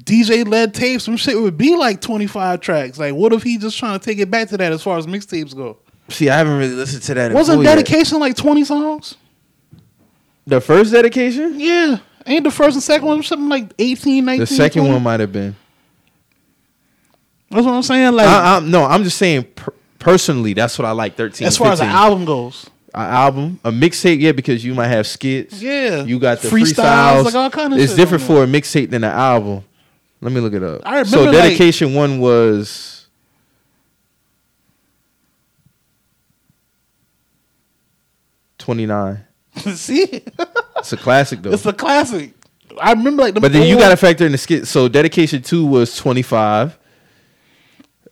DJ 0.03 0.47
led 0.47 0.73
tapes. 0.73 1.03
Some 1.03 1.17
shit 1.17 1.39
would 1.39 1.57
be 1.57 1.75
like 1.75 2.01
25 2.01 2.59
tracks. 2.61 2.97
Like, 2.99 3.13
what 3.13 3.33
if 3.33 3.43
he 3.43 3.57
just 3.57 3.77
trying 3.77 3.99
to 3.99 4.03
take 4.03 4.17
it 4.19 4.29
back 4.31 4.49
to 4.49 4.57
that 4.57 4.71
as 4.71 4.81
far 4.83 4.97
as 4.97 5.05
mixtapes 5.05 5.55
go? 5.55 5.77
See, 6.09 6.29
I 6.29 6.37
haven't 6.37 6.57
really 6.57 6.73
listened 6.73 7.03
to 7.03 7.13
that. 7.13 7.31
in 7.31 7.37
Wasn't 7.37 7.57
full 7.57 7.63
yet. 7.63 7.75
dedication 7.75 8.19
like 8.19 8.35
20 8.35 8.63
songs? 8.65 9.15
the 10.47 10.59
first 10.59 10.91
dedication? 10.91 11.59
Yeah. 11.59 11.97
Ain't 12.25 12.43
the 12.43 12.51
first 12.51 12.75
and 12.75 12.83
second 12.83 13.07
one 13.07 13.23
something 13.23 13.47
like 13.49 13.71
18, 13.79 14.25
19? 14.25 14.39
The 14.39 14.47
second 14.47 14.81
20? 14.81 14.93
one 14.93 15.03
might 15.03 15.19
have 15.19 15.31
been. 15.31 15.55
That's 17.49 17.65
what 17.65 17.73
I'm 17.73 17.83
saying. 17.83 18.13
Like, 18.13 18.27
I, 18.27 18.57
I'm, 18.57 18.71
no, 18.71 18.83
I'm 18.85 19.03
just 19.03 19.17
saying 19.17 19.43
per- 19.55 19.73
personally. 19.99 20.53
That's 20.53 20.77
what 20.79 20.85
I 20.85 20.91
like. 20.91 21.15
Thirteen. 21.15 21.47
as 21.47 21.57
far 21.57 21.71
as 21.73 21.79
15. 21.79 21.89
the 21.89 21.99
album 21.99 22.25
goes. 22.25 22.69
An 22.93 23.01
album, 23.01 23.59
a 23.63 23.71
mixtape, 23.71 24.19
yeah, 24.19 24.33
because 24.33 24.65
you 24.65 24.73
might 24.73 24.87
have 24.89 25.07
skits. 25.07 25.61
Yeah. 25.61 26.03
you 26.03 26.19
got 26.19 26.39
the 26.39 26.49
Freestyles, 26.49 26.73
freestyles, 26.73 27.23
like 27.23 27.35
all 27.35 27.49
kind 27.49 27.73
of 27.73 27.79
It's 27.79 27.93
shit 27.93 27.97
different 27.97 28.23
for 28.23 28.43
a 28.43 28.47
mixtape 28.47 28.89
than 28.89 29.05
an 29.05 29.11
album. 29.11 29.63
Let 30.21 30.31
me 30.31 30.39
look 30.39 30.53
it 30.53 30.63
up. 30.63 30.81
I 30.85 30.99
remember, 30.99 31.09
so 31.09 31.23
like- 31.23 31.31
dedication 31.33 31.93
one 31.93 32.19
was 32.19 33.07
twenty 38.57 38.85
nine. 38.85 39.25
See? 39.57 40.23
It's 40.77 40.93
a 40.93 40.97
classic 40.97 41.41
though. 41.41 41.51
it's 41.51 41.65
a 41.65 41.73
classic. 41.73 42.33
I 42.79 42.93
remember 42.93 43.23
like 43.23 43.33
the 43.33 43.41
But 43.41 43.51
then 43.51 43.67
you 43.67 43.77
got 43.77 43.89
to 43.89 43.97
factor 43.97 44.25
in 44.25 44.31
the 44.31 44.37
skit. 44.37 44.67
So 44.67 44.87
dedication 44.87 45.41
two 45.41 45.65
was 45.65 45.95
twenty 45.97 46.21
five. 46.21 46.77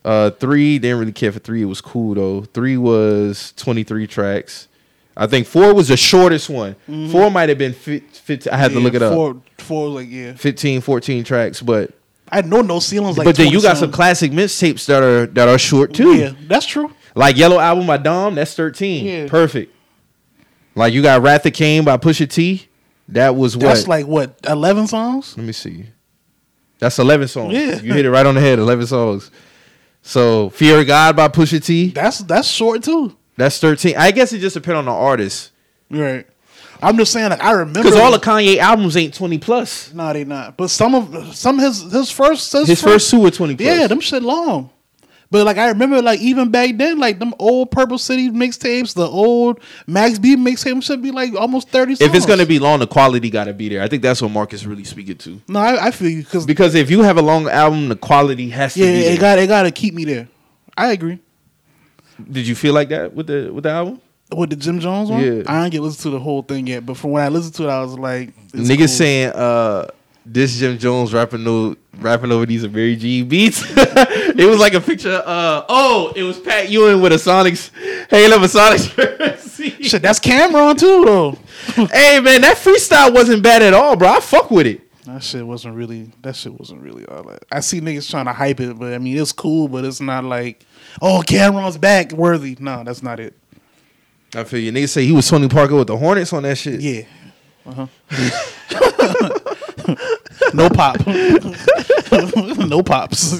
Uh, 0.03 0.32
three 0.32 0.80
didn't 0.80 0.99
really 0.99 1.12
care 1.12 1.32
for 1.32 1.39
three. 1.39 1.62
It 1.62 1.66
was 1.66 1.82
cool 1.82 2.16
though. 2.16 2.41
Three 2.43 2.78
was 2.78 3.53
twenty 3.55 3.84
three 3.84 4.07
tracks. 4.07 4.68
I 5.16 5.28
think 5.28 5.47
four 5.47 5.74
was 5.74 5.89
the 5.89 5.97
shortest 5.97 6.49
one. 6.49 6.76
Four 7.12 7.30
might 7.30 7.49
have 7.49 7.57
been 7.57 7.74
15. 7.74 8.53
I 8.53 8.55
had 8.55 8.72
to 8.72 8.80
look 8.80 8.93
it 8.93 9.01
up. 9.01 9.14
Four, 9.14 9.41
four, 9.57 9.89
like, 9.89 10.07
yeah. 10.10 10.32
15, 10.32 10.80
14 10.80 11.26
tracks, 11.26 11.62
but 11.62 11.91
I 12.32 12.42
know 12.42 12.62
no 12.62 12.80
ceilings 12.80 13.18
like 13.18 13.26
that. 13.26 13.32
but 13.32 13.38
then 13.38 13.52
you 13.52 13.62
got 13.62 13.78
some 13.78 13.92
classic 13.92 14.32
mixtapes 14.32 14.86
that 14.88 15.04
are 15.04 15.26
that 15.28 15.48
are 15.48 15.58
short 15.58 15.94
too. 15.94 16.16
Yeah, 16.16 16.34
that's 16.48 16.66
true. 16.66 16.94
Like 17.16 17.38
Yellow 17.38 17.60
Album 17.60 17.88
by 17.88 17.98
Dom, 17.98 18.36
that's 18.36 18.54
thirteen. 18.54 19.06
Yeah. 19.06 19.28
Perfect. 19.28 19.76
Like 20.76 20.94
you 20.94 21.02
got 21.02 21.22
Wrath 21.22 21.46
of 21.46 21.54
Cain 21.54 21.84
by 21.84 21.98
Pusha 21.98 22.30
T. 22.30 22.68
That 23.10 23.36
was 23.36 23.58
what? 23.58 23.64
That's 23.64 23.88
like 23.88 24.06
what, 24.06 24.40
eleven 24.48 24.88
songs? 24.88 25.36
Let 25.36 25.46
me 25.46 25.52
see. 25.54 25.88
That's 26.78 26.98
eleven 27.00 27.28
songs. 27.28 27.54
Yeah. 27.54 27.80
You 27.82 27.94
hit 27.94 28.06
it 28.06 28.12
right 28.12 28.26
on 28.26 28.36
the 28.36 28.42
head. 28.42 28.60
Eleven 28.60 28.86
songs. 28.86 29.32
So 30.02 30.50
Fear 30.52 30.82
of 30.82 30.88
God 30.88 31.16
by 31.16 31.28
Pusha 31.28 31.64
T. 31.64 31.90
That's 31.90 32.20
that's 32.20 32.48
short 32.48 32.84
too. 32.84 33.18
That's 33.36 33.60
thirteen. 33.60 33.96
I 33.98 34.12
guess 34.12 34.32
it 34.32 34.40
just 34.40 34.54
depends 34.54 34.78
on 34.78 34.86
the 34.86 34.92
artist. 34.92 35.52
Right. 35.90 36.28
I'm 36.82 36.98
just 36.98 37.12
saying 37.12 37.30
like 37.30 37.44
I 37.44 37.52
remember 37.52 37.84
Because 37.84 37.96
all 37.98 38.12
the 38.12 38.20
Kanye 38.20 38.58
albums 38.58 38.96
ain't 38.96 39.14
twenty 39.14 39.38
plus. 39.38 39.94
No, 39.94 40.12
they 40.14 40.24
not. 40.24 40.58
But 40.58 40.70
some 40.70 40.96
of 40.96 41.36
some 41.36 41.60
of 41.60 41.66
his 41.66 41.92
his 41.92 42.12
first 42.12 42.52
his, 42.52 42.68
His 42.68 42.82
first 42.82 43.10
two 43.10 43.20
were 43.20 43.32
twenty 43.32 43.56
plus. 43.56 43.68
Yeah, 43.68 43.88
them 43.88 44.00
shit 44.00 44.24
long. 44.24 44.70
But 45.32 45.46
like 45.46 45.58
I 45.58 45.68
remember 45.68 46.02
like 46.02 46.20
even 46.22 46.50
back 46.50 46.76
then, 46.78 46.98
like 46.98 47.20
them 47.20 47.36
old 47.38 47.70
Purple 47.70 48.00
City 48.00 48.30
mixtapes, 48.32 48.96
the 48.96 49.06
old 49.06 49.60
Max 49.86 50.18
B 50.18 50.36
mixtape 50.36 50.82
should 50.84 51.04
be 51.04 51.12
like 51.12 51.36
almost 51.36 51.70
thirty 51.70 51.96
songs. 51.96 52.10
If 52.10 52.16
it's 52.16 52.26
gonna 52.26 52.48
be 52.48 52.58
long, 52.58 52.80
the 52.80 52.88
quality 52.88 53.30
gotta 53.30 53.54
be 53.54 53.70
there. 53.70 53.84
I 53.84 53.88
think 53.88 54.02
that's 54.02 54.22
what 54.22 54.32
Marcus 54.32 54.66
really 54.66 54.86
speaking 54.86 55.18
to. 55.18 55.42
No, 55.48 55.60
I, 55.60 55.88
I 55.88 55.92
feel 55.92 56.10
you 56.10 56.24
because 56.24 56.46
Because 56.48 56.74
if 56.74 56.90
you 56.90 57.04
have 57.04 57.18
a 57.18 57.22
long 57.22 57.48
album, 57.48 57.90
the 57.90 57.96
quality 57.96 58.50
has 58.50 58.74
to 58.74 58.80
yeah, 58.80 58.86
be 58.88 59.02
there. 59.02 59.14
it 59.14 59.20
got 59.20 59.40
it 59.40 59.48
got 59.48 59.64
to 59.64 59.72
keep 59.72 59.94
me 59.94 60.06
there. 60.06 60.28
I 60.76 60.94
agree 60.94 61.20
Did 62.32 62.48
you 62.48 62.56
feel 62.56 62.74
like 62.74 62.90
that 62.90 63.14
with 63.14 63.28
the 63.28 63.52
with 63.54 63.66
the 63.66 63.70
album? 63.70 64.02
With 64.36 64.52
the 64.52 64.56
Jim 64.56 64.80
Jones 64.80 65.10
one. 65.10 65.22
Yeah. 65.24 65.44
I 65.48 65.62
didn't 65.64 65.72
get 65.72 65.82
listen 65.82 66.04
to 66.04 66.10
the 66.12 66.20
whole 66.20 66.44
thing 66.44 66.68
yet, 66.68 66.86
but 66.86 66.98
from 66.98 67.12
when 67.12 67.24
I 67.24 67.30
listened 67.30 67.56
to 67.56 67.64
it, 67.64 67.72
I 67.72 67.82
was 67.82 67.98
like, 67.98 68.36
Niggas 68.52 68.78
cool. 68.78 68.88
saying 68.88 69.32
uh 69.32 69.88
this 70.26 70.58
Jim 70.60 70.78
Jones 70.78 71.14
rapping 71.14 71.44
no 71.44 71.76
rapping 71.98 72.32
over 72.32 72.46
these 72.46 72.68
Mary 72.68 72.96
G 72.96 73.24
beats. 73.24 73.64
it 73.68 74.48
was 74.48 74.60
like 74.60 74.74
a 74.76 74.82
picture. 74.82 75.24
Uh 75.26 75.64
oh, 75.68 76.14
it 76.16 76.24
was 76.24 76.40
Pat 76.40 76.70
Ewing 76.70 77.02
with 77.02 77.12
a 77.12 77.16
Sonics. 77.16 77.72
Hey, 78.10 78.28
love 78.28 78.44
a 78.44 78.46
Sonics 78.46 78.96
jersey. 78.96 79.72
shit. 79.82 80.02
That's 80.02 80.20
Cam'ron 80.20 80.78
too, 80.78 81.06
though. 81.06 81.32
hey 81.92 82.20
man, 82.20 82.42
that 82.42 82.58
freestyle 82.58 83.14
wasn't 83.14 83.42
bad 83.42 83.64
at 83.64 83.74
all, 83.74 83.96
bro. 83.96 84.10
I 84.10 84.20
fuck 84.20 84.52
with 84.52 84.68
it. 84.68 84.82
That 85.06 85.24
shit 85.24 85.46
wasn't 85.46 85.76
really. 85.76 86.12
That 86.22 86.36
shit 86.36 86.54
wasn't 86.58 86.82
really 86.84 87.06
all 87.08 87.24
that. 87.24 87.46
I 87.52 87.62
see 87.62 87.82
niggas 87.82 88.10
trying 88.10 88.26
to 88.26 88.34
hype 88.34 88.60
it, 88.60 88.78
but 88.78 88.94
I 88.94 89.00
mean 89.00 89.18
it's 89.18 89.32
cool, 89.32 89.68
but 89.68 89.84
it's 89.86 90.00
not 90.00 90.24
like, 90.24 90.64
oh, 91.02 91.24
Cam'ron's 91.26 91.78
back, 91.80 92.12
worthy. 92.12 92.56
No, 92.60 92.84
that's 92.84 93.02
not 93.02 93.20
it. 93.20 93.36
I 94.36 94.44
feel 94.44 94.60
you. 94.60 94.72
Niggas 94.72 94.90
say 94.90 95.06
he 95.06 95.12
was 95.12 95.30
Tony 95.30 95.48
Parker 95.48 95.76
with 95.76 95.88
the 95.88 95.98
Hornets 95.98 96.34
on 96.34 96.44
that 96.44 96.58
shit. 96.58 96.82
Yeah. 96.82 97.04
Uh 97.66 97.74
huh. 97.74 97.88
no 100.54 100.70
pop. 100.70 100.98
no 102.68 102.84
pops. 102.84 103.36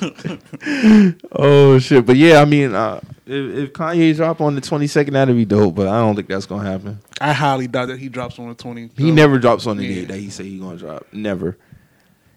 Oh 1.32 1.78
shit. 1.78 2.06
But 2.06 2.16
yeah, 2.16 2.40
I 2.40 2.44
mean, 2.44 2.74
uh, 2.74 3.00
if, 3.26 3.56
if 3.56 3.72
Kanye 3.72 4.14
drop 4.14 4.40
on 4.40 4.54
the 4.54 4.60
twenty 4.60 4.86
second, 4.86 5.14
that'd 5.14 5.34
be 5.34 5.44
dope. 5.44 5.74
But 5.74 5.88
I 5.88 6.00
don't 6.00 6.14
think 6.14 6.28
that's 6.28 6.46
gonna 6.46 6.68
happen. 6.68 7.00
I 7.20 7.32
highly 7.32 7.66
doubt 7.66 7.86
that 7.86 7.98
he 7.98 8.08
drops 8.08 8.38
on 8.38 8.48
the 8.48 8.54
twenty. 8.54 8.90
He 8.96 9.10
never 9.10 9.38
drops 9.38 9.66
on 9.66 9.76
the 9.76 9.84
yeah. 9.84 9.94
date 9.94 10.08
that 10.08 10.18
he 10.18 10.30
say 10.30 10.44
he 10.44 10.58
gonna 10.58 10.76
drop. 10.76 11.06
Never. 11.12 11.56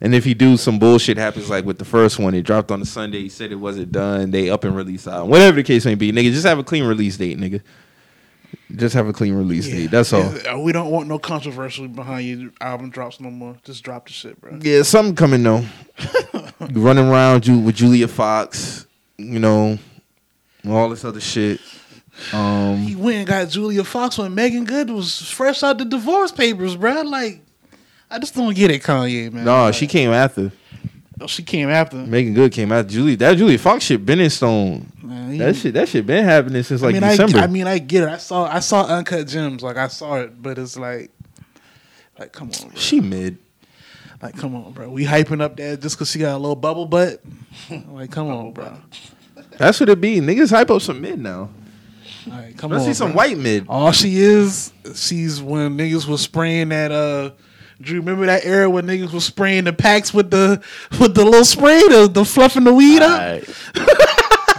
And 0.03 0.15
if 0.15 0.25
he 0.25 0.33
do, 0.33 0.57
some 0.57 0.79
bullshit 0.79 1.17
happens 1.17 1.49
like 1.49 1.63
with 1.63 1.77
the 1.77 1.85
first 1.85 2.17
one. 2.17 2.33
It 2.33 2.41
dropped 2.41 2.71
on 2.71 2.81
a 2.81 2.85
Sunday. 2.85 3.21
He 3.21 3.29
said 3.29 3.51
it 3.51 3.55
wasn't 3.55 3.91
done. 3.91 4.31
They 4.31 4.49
up 4.49 4.63
and 4.63 4.75
release 4.75 5.07
out. 5.07 5.27
Whatever 5.27 5.57
the 5.57 5.63
case 5.63 5.85
may 5.85 5.93
be, 5.95 6.11
nigga, 6.11 6.31
just 6.31 6.45
have 6.47 6.57
a 6.57 6.63
clean 6.63 6.83
release 6.85 7.17
date, 7.17 7.37
nigga. 7.37 7.61
Just 8.75 8.95
have 8.95 9.07
a 9.07 9.13
clean 9.13 9.33
release 9.35 9.67
Yeah. 9.67 9.75
date. 9.75 9.91
That's 9.91 10.11
all. 10.11 10.33
Yeah, 10.43 10.57
we 10.57 10.71
don't 10.71 10.89
want 10.89 11.07
no 11.07 11.19
controversy 11.19 11.87
behind 11.87 12.27
your 12.27 12.51
album 12.59 12.89
drops 12.89 13.19
no 13.19 13.29
more. 13.29 13.57
Just 13.63 13.83
drop 13.83 14.07
the 14.07 14.13
shit, 14.13 14.41
bro. 14.41 14.57
Yeah, 14.61 14.81
something 14.81 15.15
coming 15.15 15.43
though. 15.43 15.63
Running 16.59 17.07
around 17.07 17.45
you 17.45 17.59
with 17.59 17.75
Julia 17.75 18.07
Fox, 18.07 18.87
you 19.17 19.39
know, 19.39 19.77
all 20.67 20.89
this 20.89 21.05
other 21.05 21.21
shit. 21.21 21.59
Um, 22.33 22.77
He 22.77 22.95
went 22.95 23.17
and 23.17 23.27
got 23.27 23.49
Julia 23.49 23.83
Fox 23.83 24.17
when 24.17 24.33
Meagan 24.35 24.63
Good 24.65 24.89
was 24.89 25.29
fresh 25.31 25.63
out 25.63 25.77
the 25.77 25.85
divorce 25.85 26.31
papers, 26.31 26.75
bro. 26.75 27.01
Like, 27.01 27.41
I 28.12 28.20
just 28.20 28.36
don't 28.36 28.53
get 28.55 28.70
it, 28.72 28.84
Kanye, 28.84 29.32
man. 29.32 29.45
no, 29.45 29.64
Like, 29.66 29.74
she 29.74 29.88
came 29.88 30.12
after. 30.12 30.51
oh, 31.22 31.28
she 31.28 31.43
came 31.43 31.70
after. 31.70 31.95
Meagan 31.97 32.34
Good 32.34 32.51
came 32.51 32.72
after 32.72 32.91
Julie. 32.91 33.16
That 33.16 33.38
Julie 33.38 33.57
Fox 33.57 33.86
shit 33.86 34.05
been 34.05 34.20
in 34.20 34.30
stone. 34.30 34.91
Man, 35.01 35.32
he- 35.32 35.38
That 35.39 35.55
shit, 35.55 35.74
that 35.76 35.88
shit 35.88 36.05
been 36.05 36.26
happening 36.26 36.62
since 36.64 36.82
like 36.82 36.95
I 36.95 36.99
mean, 36.99 37.09
December. 37.09 37.38
I, 37.39 37.43
I 37.43 37.47
mean, 37.47 37.68
I 37.68 37.78
get 37.80 38.03
it. 38.03 38.09
I 38.09 38.18
saw, 38.18 38.45
I 38.45 38.59
saw 38.59 38.86
Uncut 38.86 39.28
Gems. 39.28 39.64
Like, 39.64 39.78
I 39.78 39.88
saw 39.88 40.16
it, 40.16 40.41
but 40.41 40.57
it's 40.57 40.78
like, 40.78 41.09
like, 42.20 42.34
come 42.34 42.49
on, 42.49 42.70
bro. 42.70 42.76
she 42.78 42.99
mid. 42.99 43.38
Like, 44.22 44.38
come 44.38 44.55
on, 44.55 44.74
bro. 44.74 44.89
We 44.89 45.05
hyping 45.05 45.41
up 45.41 45.55
that 45.57 45.82
just 45.82 45.95
because 45.95 46.12
she 46.12 46.20
got 46.20 46.36
a 46.36 46.38
little 46.38 46.55
bubble 46.55 46.86
butt. 46.86 47.22
like, 47.89 48.12
come 48.12 48.28
on, 48.30 48.51
bro. 48.51 48.78
That's 49.57 49.80
what 49.80 49.89
it 49.89 49.99
be. 50.01 50.20
Niggas 50.20 50.49
hype 50.51 50.70
up 50.70 50.82
some 50.82 51.01
mid 51.01 51.18
now. 51.20 51.49
Like, 52.28 52.57
come 52.57 52.72
Let's 52.72 52.84
on, 52.84 52.88
see 52.89 52.93
some 52.93 53.12
bro. 53.14 53.18
white 53.18 53.38
mid. 53.38 53.66
All 53.68 53.91
she 53.91 54.18
is, 54.18 54.72
she's 54.95 55.41
when 55.41 55.78
niggas 55.78 56.07
was 56.07 56.22
spraying 56.22 56.70
that. 56.70 56.91
uh 56.91 57.32
Drew, 57.82 57.99
remember 57.99 58.25
that 58.27 58.45
era 58.45 58.69
when 58.69 58.86
niggas 58.86 59.11
was 59.11 59.25
spraying 59.25 59.65
the 59.65 59.73
packs 59.73 60.13
with 60.13 60.32
the 60.32 60.61
with 60.99 61.15
the 61.15 61.25
little 61.25 61.45
spray, 61.45 61.82
the, 61.88 62.09
the 62.11 62.25
fluffing 62.25 62.63
the 62.63 62.73
weed 62.73 63.01
up. 63.01 63.43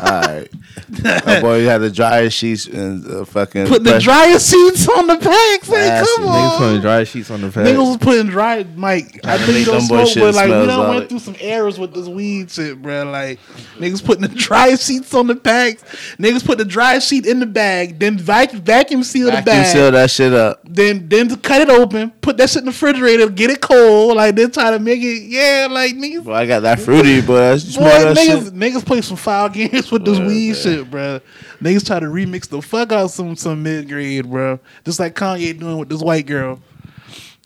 right. 0.02 0.12
All 0.14 0.20
right. 0.34 0.48
My 1.26 1.40
boy 1.40 1.64
had 1.64 1.78
the 1.78 1.90
dryer 1.90 2.28
sheets 2.30 2.66
and 2.66 3.02
the 3.02 3.24
fucking 3.26 3.66
Put 3.66 3.82
the 3.84 3.90
press- 3.92 4.02
dryer 4.02 4.38
sheets 4.38 4.88
on 4.88 5.06
the 5.06 5.16
packs. 5.16 5.68
Like, 5.68 5.78
Nasty. 5.80 6.16
come 6.16 6.24
Niggas 6.26 6.58
putting 6.58 6.74
on. 6.76 6.80
dry 6.80 7.04
sheets 7.04 7.30
on 7.30 7.40
the 7.40 7.50
pad. 7.50 7.66
Niggas 7.66 7.88
was 7.88 7.96
putting 7.98 8.26
dry, 8.28 8.64
Mike. 8.76 9.20
I 9.24 9.38
know 9.38 9.46
you 9.46 9.52
make 9.52 9.66
don't 9.66 9.78
them 9.78 9.88
boy 9.88 10.04
smoke, 10.04 10.08
shit 10.08 10.22
but 10.22 10.34
like 10.34 10.44
we 10.46 10.50
smell 10.50 10.66
done 10.66 10.76
solid. 10.78 10.94
went 10.96 11.08
through 11.08 11.18
some 11.20 11.36
errors 11.40 11.78
with 11.78 11.94
this 11.94 12.08
weed 12.08 12.50
shit, 12.50 12.80
bro. 12.82 13.04
Like 13.04 13.38
niggas 13.78 14.04
putting 14.04 14.22
the 14.22 14.28
dryer 14.34 14.76
sheets 14.76 15.12
on 15.14 15.26
the 15.28 15.36
packs. 15.36 15.82
Niggas 16.18 16.44
put 16.44 16.58
the 16.58 16.64
dryer 16.64 17.00
sheet 17.00 17.26
in 17.26 17.38
the 17.40 17.46
bag, 17.46 17.98
then 17.98 18.18
vac- 18.18 18.52
vacuum 18.52 19.02
seal 19.02 19.26
the 19.26 19.32
Vacuum 19.32 19.44
bag. 19.46 19.66
seal 19.72 19.90
that 19.92 20.10
shit 20.10 20.32
up. 20.34 20.60
then 20.64 21.08
then 21.08 21.28
to 21.28 21.36
cut 21.36 21.60
it 21.62 21.70
open, 21.70 22.10
put 22.20 22.36
that 22.36 22.50
shit 22.50 22.58
in 22.60 22.64
the 22.66 22.70
refrigerator, 22.72 23.28
get 23.30 23.50
it 23.50 23.60
cold, 23.60 24.16
like 24.16 24.34
then 24.34 24.50
try 24.50 24.70
to 24.72 24.78
make 24.78 25.00
it, 25.00 25.22
yeah, 25.28 25.68
like 25.70 25.94
niggas, 25.94 26.24
Boy, 26.24 26.34
I 26.34 26.46
got 26.46 26.60
that 26.60 26.80
fruity, 26.80 27.20
but 27.20 27.38
that's 27.52 27.64
boy, 27.64 27.70
smell 27.82 28.14
that 28.14 28.16
niggas, 28.16 28.44
shit. 28.44 28.54
niggas 28.54 28.84
play 28.84 29.00
some 29.00 29.16
foul 29.16 29.48
games 29.48 29.90
with 29.92 30.04
this 30.04 30.18
weed 30.18 30.56
shit, 30.56 30.90
bro. 30.90 31.20
Niggas 31.60 31.86
try 31.86 32.00
to 32.00 32.06
remix 32.06 32.48
the 32.48 32.62
fuck 32.62 32.92
out 32.92 33.10
some 33.10 33.36
some 33.36 33.62
mid 33.62 33.88
grade, 33.88 34.28
bro. 34.28 34.58
Just 34.84 34.98
like 34.98 35.14
Kanye 35.14 35.58
doing 35.58 35.78
with 35.78 35.88
this 35.88 36.02
white 36.02 36.26
girl. 36.26 36.60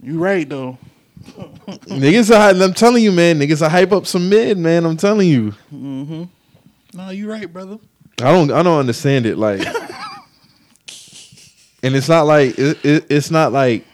You 0.03 0.18
right 0.18 0.49
though. 0.49 0.78
niggas 1.86 2.34
are, 2.34 2.62
I'm 2.62 2.72
telling 2.72 3.03
you, 3.03 3.12
man. 3.12 3.40
Niggas 3.40 3.61
are 3.61 3.68
hype 3.68 3.92
up 3.92 4.07
some 4.07 4.28
mid, 4.28 4.59
man. 4.59 4.84
I'm 4.84 4.97
telling 4.97 5.28
you. 5.28 5.55
Mm-hmm. 5.74 6.24
No, 6.94 7.11
you 7.11 7.30
right, 7.30 7.53
brother. 7.53 7.78
I 8.20 8.32
don't, 8.32 8.51
I 8.51 8.62
don't 8.62 8.78
understand 8.78 9.26
it. 9.26 9.36
Like, 9.36 9.61
and 11.82 11.97
it's 11.97 12.09
not 12.09 12.26
like 12.26 12.59
it, 12.59 12.82
it, 12.84 13.07
it's 13.11 13.30
not 13.30 13.53
like 13.53 13.84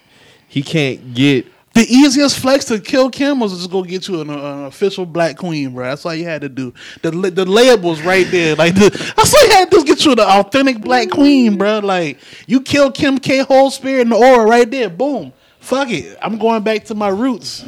he 0.46 0.62
can't 0.62 1.14
get 1.14 1.46
The 1.75 1.83
easiest 1.83 2.39
flex 2.39 2.66
to 2.66 2.79
kill 2.79 3.09
Kim 3.09 3.41
was 3.41 3.57
just 3.57 3.70
go 3.70 3.83
get 3.83 4.07
you 4.07 4.20
an, 4.20 4.29
uh, 4.29 4.35
an 4.35 4.64
official 4.64 5.07
black 5.07 5.39
queen, 5.39 5.73
bro. 5.73 5.85
That's 5.89 6.05
all 6.05 6.14
you 6.14 6.25
had 6.25 6.43
to 6.43 6.49
do. 6.49 6.75
The 7.01 7.11
the 7.11 7.81
was 7.83 8.03
right 8.03 8.27
there. 8.31 8.55
Like 8.57 8.75
the, 8.75 8.91
that's 9.16 9.35
all 9.35 9.47
you 9.47 9.53
had 9.53 9.70
to 9.70 9.79
do 9.79 9.85
get 9.85 10.05
you 10.05 10.14
the 10.14 10.29
authentic 10.29 10.81
black 10.81 11.11
queen, 11.11 11.57
bro. 11.57 11.79
Like 11.79 12.18
you 12.47 12.61
kill 12.61 12.93
Kim 12.93 13.18
K. 13.18 13.39
Whole 13.39 13.70
spirit 13.70 14.03
and 14.03 14.12
the 14.12 14.16
aura 14.16 14.47
right 14.47 14.70
there. 14.70 14.91
Boom. 14.91 15.33
Fuck 15.61 15.91
it. 15.91 16.18
I'm 16.20 16.39
going 16.39 16.62
back 16.62 16.85
to 16.87 16.95
my 16.95 17.09
roots. 17.09 17.64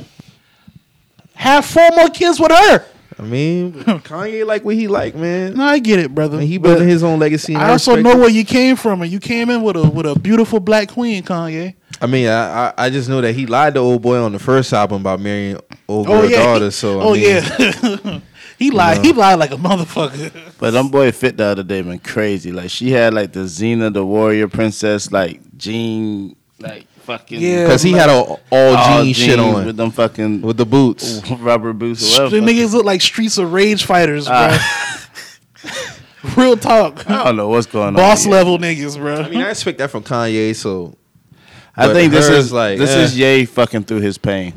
Have 1.34 1.64
four 1.64 1.88
more 1.96 2.08
kids 2.08 2.38
with 2.38 2.50
her. 2.50 2.84
I 3.18 3.22
mean, 3.22 3.72
Kanye 3.84 4.44
like 4.44 4.64
what 4.64 4.74
he 4.74 4.88
like, 4.88 5.14
man. 5.14 5.54
No, 5.54 5.64
I 5.64 5.78
get 5.78 6.00
it, 6.00 6.14
brother. 6.14 6.38
I 6.38 6.40
mean, 6.40 6.48
he 6.48 6.58
building 6.58 6.88
his 6.88 7.02
own 7.02 7.20
legacy. 7.20 7.54
And 7.54 7.62
I 7.62 7.70
also 7.70 7.94
know 7.96 8.12
it. 8.12 8.18
where 8.18 8.28
you 8.28 8.44
came 8.44 8.76
from, 8.76 9.02
and 9.02 9.10
you 9.10 9.20
came 9.20 9.50
in 9.50 9.62
with 9.62 9.76
a 9.76 9.88
with 9.88 10.06
a 10.06 10.18
beautiful 10.18 10.58
black 10.60 10.90
queen, 10.90 11.22
Kanye. 11.22 11.74
I 12.00 12.06
mean, 12.06 12.28
I, 12.28 12.68
I 12.68 12.74
I 12.76 12.90
just 12.90 13.08
know 13.08 13.20
that 13.20 13.32
he 13.34 13.46
lied 13.46 13.74
to 13.74 13.80
old 13.80 14.02
boy 14.02 14.18
on 14.18 14.32
the 14.32 14.38
first 14.38 14.72
album 14.72 15.00
about 15.02 15.20
marrying 15.20 15.58
old 15.88 16.06
girl 16.06 16.16
Oh 16.22 16.24
yeah, 16.24 16.42
daughter. 16.44 16.70
So 16.70 17.00
I 17.00 17.02
oh 17.04 17.12
mean, 17.14 17.22
yeah, 17.24 18.20
he 18.58 18.70
lied. 18.70 19.04
He 19.04 19.12
lied 19.12 19.38
like 19.38 19.52
a 19.52 19.56
motherfucker. 19.56 20.32
But 20.58 20.70
them 20.72 20.88
boy 20.88 21.12
fit 21.12 21.36
the 21.36 21.44
other 21.44 21.62
day 21.62 21.82
been 21.82 21.98
crazy. 21.98 22.52
Like 22.52 22.70
she 22.70 22.90
had 22.90 23.14
like 23.14 23.32
the 23.32 23.40
Xena 23.40 23.92
the 23.92 24.04
warrior 24.04 24.48
princess 24.48 25.10
like 25.12 25.40
jean 25.56 26.36
like 26.58 26.86
fucking 27.02 27.40
Yeah. 27.40 27.64
because 27.64 27.82
he 27.82 27.92
had 27.92 28.08
a 28.08 28.12
all 28.14 28.40
all 28.50 29.02
jean 29.02 29.12
shit 29.14 29.38
on 29.38 29.66
with 29.66 29.76
them 29.76 29.90
fucking 29.90 30.40
with 30.42 30.56
the 30.56 30.66
boots. 30.66 31.20
rubber 31.38 31.72
boots 31.72 32.02
or 32.18 32.28
The 32.30 32.40
whatever. 32.40 32.46
niggas 32.52 32.72
look 32.72 32.84
like 32.84 33.00
Streets 33.02 33.38
of 33.38 33.52
Rage 33.52 33.84
fighters, 33.84 34.26
bro. 34.26 34.34
Ah. 34.50 35.00
Real 36.36 36.56
talk, 36.56 37.08
I 37.10 37.24
don't 37.24 37.36
know 37.36 37.48
what's 37.48 37.66
going 37.66 37.88
on. 37.88 37.94
boss 37.94 38.26
level 38.26 38.58
niggas, 38.58 38.96
bro. 38.96 39.16
I 39.16 39.28
mean, 39.28 39.42
I 39.42 39.50
expect 39.50 39.76
that 39.78 39.90
from 39.90 40.02
Kanye. 40.02 40.56
So 40.56 40.96
I 41.76 41.86
but 41.86 41.94
think 41.94 42.12
this 42.12 42.28
is 42.28 42.52
like, 42.52 42.70
like 42.72 42.78
this 42.78 42.90
eh. 42.94 43.02
is 43.02 43.18
Ye 43.18 43.44
fucking 43.46 43.84
through 43.84 44.00
his 44.00 44.16
pain. 44.18 44.54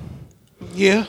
yeah, 0.76 1.06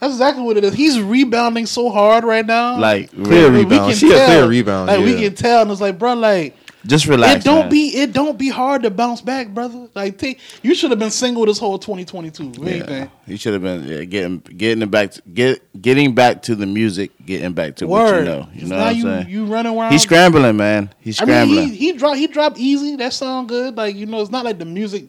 that's 0.00 0.12
exactly 0.14 0.42
what 0.42 0.56
it 0.56 0.64
is. 0.64 0.74
He's 0.74 1.00
rebounding 1.00 1.66
so 1.66 1.90
hard 1.90 2.24
right 2.24 2.44
now. 2.46 2.78
Like 2.78 3.10
Clear 3.10 3.50
really. 3.50 3.64
rebound. 3.64 3.94
She 3.96 4.08
a 4.12 4.24
clear 4.26 4.46
rebound, 4.46 4.88
Like 4.88 5.00
we 5.00 5.14
can 5.14 5.34
tell, 5.34 5.62
and 5.62 5.70
it's 5.70 5.80
like, 5.80 5.98
bro, 5.98 6.14
like 6.14 6.56
Just 6.86 7.06
relax. 7.06 7.44
it 7.44 7.48
don't 7.48 7.60
man. 7.60 7.68
be 7.70 7.88
it 7.96 8.12
don't 8.12 8.38
be 8.38 8.48
hard 8.50 8.82
to 8.82 8.90
bounce 8.90 9.20
back, 9.22 9.48
brother. 9.48 9.88
Like 9.94 10.18
take, 10.18 10.40
you 10.62 10.74
should 10.74 10.90
have 10.90 10.98
been 10.98 11.10
single 11.10 11.46
this 11.46 11.58
whole 11.58 11.78
2022. 11.78 12.50
If 12.50 12.58
Yeah. 12.58 12.68
anything. 12.70 13.10
He 13.26 13.36
should 13.38 13.52
have 13.54 13.62
been 13.62 13.84
yeah, 13.86 14.04
getting 14.04 14.38
getting 14.40 14.82
it 14.82 14.90
back 14.90 15.12
to, 15.12 15.22
get 15.32 15.62
getting 15.80 16.14
back 16.14 16.42
to 16.42 16.54
the 16.54 16.66
music, 16.66 17.12
getting 17.24 17.52
back 17.54 17.76
to 17.76 17.86
what 17.86 18.06
you 18.08 18.12
Word. 18.12 18.24
know. 18.26 18.48
You 18.54 18.66
know 18.66 18.76
now 18.76 18.82
what 18.84 18.90
I'm 18.90 18.96
you 18.96 19.02
saying? 19.02 19.28
you 19.30 19.44
running 19.46 19.78
around. 19.78 19.92
He's 19.92 20.02
scrambling, 20.02 20.56
man. 20.58 20.90
He's 21.00 21.18
I 21.20 21.24
mean, 21.24 21.34
scrambling. 21.34 21.68
he 21.70 21.76
he 21.76 21.92
dropped 21.92 22.16
he 22.18 22.26
dropped 22.26 22.58
easy. 22.58 22.96
That 22.96 23.12
sound 23.14 23.48
good. 23.48 23.76
Like 23.76 23.96
you 23.96 24.04
know, 24.06 24.20
it's 24.20 24.30
not 24.30 24.44
like 24.44 24.58
the 24.58 24.64
music 24.66 25.04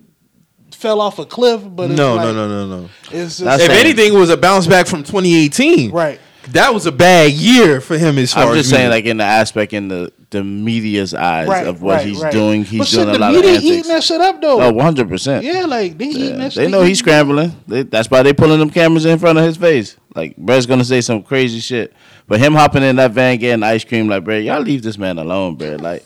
fell 0.82 1.00
off 1.00 1.20
a 1.20 1.26
cliff, 1.26 1.62
but 1.66 1.92
it's 1.92 1.98
no, 1.98 2.16
like, 2.16 2.26
no, 2.26 2.34
no, 2.34 2.66
no, 2.68 2.82
no. 2.82 2.90
It's 3.12 3.38
just 3.38 3.42
If 3.62 3.68
saying- 3.68 3.72
anything, 3.86 4.14
it 4.14 4.18
was 4.18 4.30
a 4.30 4.38
bounce 4.38 4.68
back 4.68 4.88
from 4.88 5.04
2018. 5.04 5.92
right. 5.92 6.20
That 6.54 6.74
was 6.74 6.88
a 6.88 6.92
bad 6.92 7.32
year 7.34 7.80
for 7.82 8.00
him 8.00 8.18
as 8.18 8.34
far 8.34 8.46
I'm 8.46 8.50
as 8.50 8.56
just 8.58 8.70
saying, 8.72 8.90
music. 8.90 9.06
like 9.06 9.10
in 9.12 9.18
the 9.18 9.24
aspect 9.24 9.74
in 9.74 9.88
the 9.90 10.12
the 10.32 10.44
media's 10.44 11.14
eyes 11.14 11.48
Right, 11.48 11.68
of 11.68 11.84
what 11.84 11.98
right, 11.98 12.06
he's 12.08 12.20
right. 12.20 12.32
doing. 12.34 12.64
He's 12.64 12.80
but 12.80 12.88
doing 12.90 13.08
shit, 13.10 13.16
a 13.16 13.20
lot 13.20 13.36
of 13.36 13.42
media 13.42 13.58
eating 13.60 13.70
antics. 13.74 13.88
that 13.90 14.04
shit 14.04 14.22
up 14.22 14.42
though. 14.42 14.60
Oh, 14.60 14.72
100 14.72 15.08
percent. 15.08 15.46
yeah, 15.46 15.66
like 15.66 16.00
they 16.00 16.06
eating 16.06 16.40
that 16.40 16.54
shit. 16.54 16.72
Know 16.72 16.82
he's 16.82 16.98
scrambling. 16.98 17.56
They, 17.68 17.84
that's 17.84 18.10
why 18.10 18.24
they 18.24 18.34
pulling 18.34 18.60
them 18.60 18.72
cameras 18.72 19.06
in 19.06 19.20
front 19.20 19.38
of 19.38 19.46
his 19.46 19.56
face. 19.58 19.98
Like 20.16 20.36
Brett's 20.36 20.66
gonna 20.66 20.84
say 20.84 21.02
some 21.02 21.22
crazy 21.22 21.60
shit, 21.60 21.94
but 22.28 22.40
him 22.40 22.54
hopping 22.54 22.82
in 22.82 22.96
that 22.96 23.12
van 23.12 23.38
getting 23.38 23.62
ice 23.62 23.84
cream, 23.84 24.08
like 24.08 24.24
Brett, 24.24 24.42
y'all 24.44 24.62
leave 24.62 24.82
this 24.82 24.98
man 24.98 25.20
alone, 25.20 25.56
Brett. 25.56 25.80
Like 25.80 26.04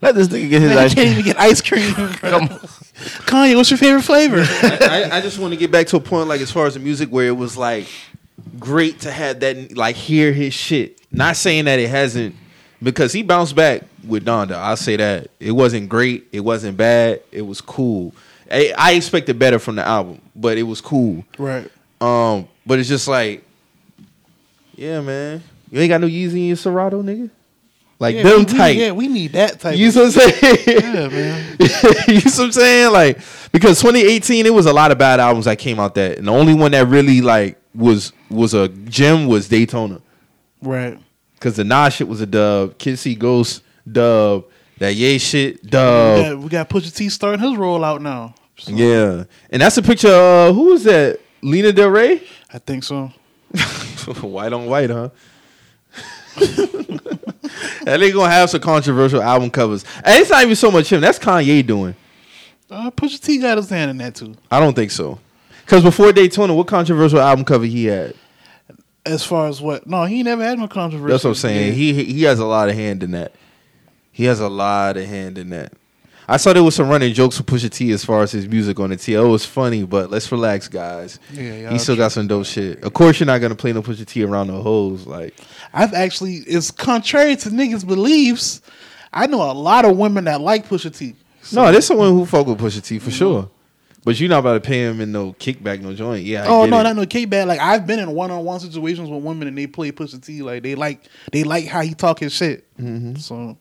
let 0.00 0.14
this 0.14 0.28
nigga 0.28 0.48
get 0.48 0.62
his 0.62 0.70
Man, 0.70 0.78
ice 0.78 0.92
he 0.92 0.96
can't 0.96 1.08
cream. 1.08 1.18
even 1.18 1.24
get 1.24 1.38
ice 1.38 1.60
cream. 1.60 1.94
Come 2.14 2.42
on. 2.44 2.60
Kanye, 2.94 3.56
what's 3.56 3.70
your 3.70 3.78
favorite 3.78 4.02
flavor? 4.02 4.40
I, 4.40 5.08
I 5.12 5.20
just 5.20 5.38
want 5.38 5.52
to 5.52 5.58
get 5.58 5.70
back 5.70 5.86
to 5.88 5.96
a 5.96 6.00
point 6.00 6.28
like 6.28 6.40
as 6.40 6.50
far 6.50 6.66
as 6.66 6.74
the 6.74 6.80
music 6.80 7.08
where 7.08 7.26
it 7.26 7.36
was 7.36 7.56
like 7.56 7.88
great 8.58 9.00
to 9.00 9.10
have 9.10 9.40
that 9.40 9.76
like 9.76 9.96
hear 9.96 10.32
his 10.32 10.54
shit. 10.54 11.00
Not 11.10 11.36
saying 11.36 11.64
that 11.64 11.78
it 11.78 11.88
hasn't 11.88 12.34
because 12.82 13.12
he 13.12 13.22
bounced 13.22 13.56
back 13.56 13.82
with 14.06 14.24
Donda. 14.24 14.52
I'll 14.52 14.76
say 14.76 14.96
that 14.96 15.28
it 15.40 15.52
wasn't 15.52 15.88
great. 15.88 16.28
It 16.32 16.40
wasn't 16.40 16.76
bad. 16.76 17.22
It 17.32 17.42
was 17.42 17.60
cool. 17.60 18.14
I, 18.50 18.72
I 18.76 18.92
expected 18.92 19.38
better 19.38 19.58
from 19.58 19.76
the 19.76 19.86
album, 19.86 20.20
but 20.36 20.58
it 20.58 20.62
was 20.64 20.80
cool. 20.80 21.24
right. 21.38 21.70
Um, 22.00 22.48
but 22.66 22.78
it's 22.78 22.88
just 22.88 23.08
like, 23.08 23.42
yeah, 24.74 25.00
man, 25.00 25.42
you 25.70 25.80
ain't 25.80 25.88
got 25.88 26.00
no 26.00 26.06
Yeezy 26.06 26.32
in 26.32 26.44
your 26.48 26.56
Serato, 26.56 27.02
nigga. 27.02 27.30
Like 27.98 28.16
Yeah, 28.16 28.22
them 28.24 28.38
we, 28.40 28.44
tight. 28.44 28.76
yeah, 28.76 28.90
we 28.92 29.08
need 29.08 29.32
that 29.32 29.60
type. 29.60 29.76
You 29.76 29.90
know 29.92 30.04
what 30.04 30.16
I'm 30.16 30.30
saying? 30.32 30.56
yeah, 30.66 31.08
man. 31.08 31.56
you 31.60 32.14
know 32.14 32.20
what 32.24 32.38
I'm 32.40 32.52
saying? 32.52 32.92
Like 32.92 33.18
because 33.52 33.80
2018, 33.80 34.46
it 34.46 34.52
was 34.54 34.66
a 34.66 34.72
lot 34.72 34.90
of 34.90 34.98
bad 34.98 35.20
albums 35.20 35.44
that 35.44 35.58
came 35.58 35.78
out 35.78 35.94
that, 35.94 36.18
and 36.18 36.26
the 36.26 36.32
only 36.32 36.54
one 36.54 36.72
that 36.72 36.86
really 36.88 37.20
like 37.20 37.58
was 37.74 38.12
was 38.30 38.52
a 38.54 38.68
gem 38.68 39.26
was 39.26 39.48
Daytona. 39.48 40.00
Right. 40.60 40.98
Cause 41.40 41.56
the 41.56 41.64
Nas 41.64 41.94
shit 41.94 42.08
was 42.08 42.20
a 42.20 42.26
dub, 42.26 42.78
Kid 42.78 42.98
See 42.98 43.14
Ghost 43.14 43.62
dub, 43.90 44.46
that 44.78 44.94
Ye 44.94 45.18
shit 45.18 45.62
dub. 45.68 46.24
got, 46.24 46.38
we 46.38 46.48
got 46.48 46.68
Pusha 46.70 46.94
T 46.94 47.08
starting 47.10 47.40
his 47.40 47.58
rollout 47.58 48.00
now. 48.00 48.34
So, 48.56 48.72
Yeah, 48.72 49.24
and 49.50 49.60
that's 49.62 49.76
a 49.76 49.82
picture. 49.82 50.08
of 50.10 50.54
who 50.54 50.72
is 50.72 50.84
that? 50.84 51.20
Lana 51.42 51.70
Del 51.72 51.90
Rey. 51.90 52.22
I 52.52 52.58
think 52.58 52.82
so. 52.82 53.12
white 54.22 54.52
on 54.52 54.66
white, 54.66 54.88
huh? 54.90 55.10
and 57.86 58.02
they 58.02 58.10
gonna 58.12 58.30
have 58.30 58.50
some 58.50 58.60
controversial 58.60 59.22
album 59.22 59.50
covers. 59.50 59.84
And 60.04 60.20
it's 60.20 60.30
not 60.30 60.42
even 60.42 60.56
so 60.56 60.70
much 60.70 60.92
him. 60.92 61.00
That's 61.00 61.18
Kanye 61.18 61.66
doing. 61.66 61.94
Uh, 62.70 62.90
Pusha 62.90 63.20
T 63.20 63.38
got 63.38 63.58
his 63.58 63.70
hand 63.70 63.90
in 63.90 63.98
that 63.98 64.14
too. 64.14 64.34
I 64.50 64.58
don't 64.60 64.74
think 64.74 64.90
so. 64.90 65.18
Because 65.64 65.82
before 65.82 66.12
Daytona, 66.12 66.54
what 66.54 66.66
controversial 66.66 67.20
album 67.20 67.44
cover 67.44 67.64
he 67.64 67.86
had? 67.86 68.14
As 69.06 69.24
far 69.24 69.48
as 69.48 69.60
what? 69.60 69.86
No, 69.86 70.04
he 70.04 70.22
never 70.22 70.42
had 70.42 70.58
no 70.58 70.66
controversy. 70.66 71.10
That's 71.12 71.24
what 71.24 71.30
I'm 71.30 71.36
saying. 71.36 71.68
Yeah. 71.68 71.72
He 71.72 72.04
he 72.04 72.22
has 72.22 72.38
a 72.38 72.44
lot 72.46 72.68
of 72.68 72.74
hand 72.74 73.02
in 73.02 73.12
that. 73.12 73.32
He 74.10 74.24
has 74.24 74.40
a 74.40 74.48
lot 74.48 74.96
of 74.96 75.04
hand 75.06 75.38
in 75.38 75.50
that. 75.50 75.72
I 76.26 76.38
saw 76.38 76.52
there 76.52 76.62
was 76.62 76.74
some 76.74 76.88
running 76.88 77.12
jokes 77.12 77.38
with 77.38 77.46
Pusha 77.46 77.70
T 77.70 77.92
as 77.92 78.04
far 78.04 78.22
as 78.22 78.32
his 78.32 78.48
music 78.48 78.80
on 78.80 78.90
the 78.90 78.96
T. 78.96 79.16
Oh, 79.16 79.26
it 79.26 79.30
was 79.30 79.44
funny, 79.44 79.84
but 79.84 80.10
let's 80.10 80.30
relax, 80.32 80.68
guys. 80.68 81.18
Yeah, 81.32 81.54
y'all 81.54 81.72
he 81.72 81.78
still 81.78 81.96
got 81.96 82.12
some 82.12 82.26
dope 82.26 82.46
shit. 82.46 82.82
Of 82.82 82.92
course, 82.94 83.20
you're 83.20 83.26
not 83.26 83.40
gonna 83.40 83.54
play 83.54 83.72
no 83.72 83.82
Pusha 83.82 84.06
T 84.06 84.24
around 84.24 84.46
the 84.46 84.60
hoes. 84.60 85.06
Like, 85.06 85.34
I've 85.72 85.92
actually, 85.92 86.36
it's 86.36 86.70
contrary 86.70 87.36
to 87.36 87.50
niggas' 87.50 87.86
beliefs. 87.86 88.62
I 89.12 89.26
know 89.26 89.42
a 89.42 89.52
lot 89.52 89.84
of 89.84 89.96
women 89.96 90.24
that 90.24 90.40
like 90.40 90.68
Pusha 90.68 90.96
T. 90.96 91.14
no, 91.52 91.70
there's 91.70 91.86
someone 91.86 92.10
who 92.10 92.24
fuck 92.24 92.46
with 92.46 92.58
Pusha 92.58 92.82
T 92.82 92.98
for 92.98 93.10
sure. 93.10 93.50
But 94.04 94.20
you're 94.20 94.28
not 94.28 94.40
about 94.40 94.54
to 94.54 94.60
pay 94.60 94.82
him 94.82 95.00
in 95.00 95.12
no 95.12 95.32
kickback, 95.32 95.80
no 95.80 95.94
joint. 95.94 96.24
Yeah. 96.24 96.44
I 96.44 96.48
oh 96.48 96.66
no, 96.66 96.80
it. 96.80 96.82
not 96.82 96.96
no 96.96 97.06
K 97.06 97.24
bad. 97.24 97.48
Like 97.48 97.58
I've 97.58 97.86
been 97.86 97.98
in 97.98 98.10
one 98.10 98.30
on 98.30 98.44
one 98.44 98.60
situations 98.60 99.08
with 99.08 99.22
women 99.22 99.48
and 99.48 99.56
they 99.56 99.66
play 99.66 99.92
Pusha 99.92 100.22
T. 100.22 100.42
Like 100.42 100.62
they 100.62 100.74
like 100.74 101.08
they 101.32 101.42
like 101.42 101.66
how 101.66 101.80
he 101.80 101.94
talk 101.94 102.18
his 102.18 102.34
shit. 102.34 102.66
Mm-hmm. 102.76 103.16
So 103.16 103.56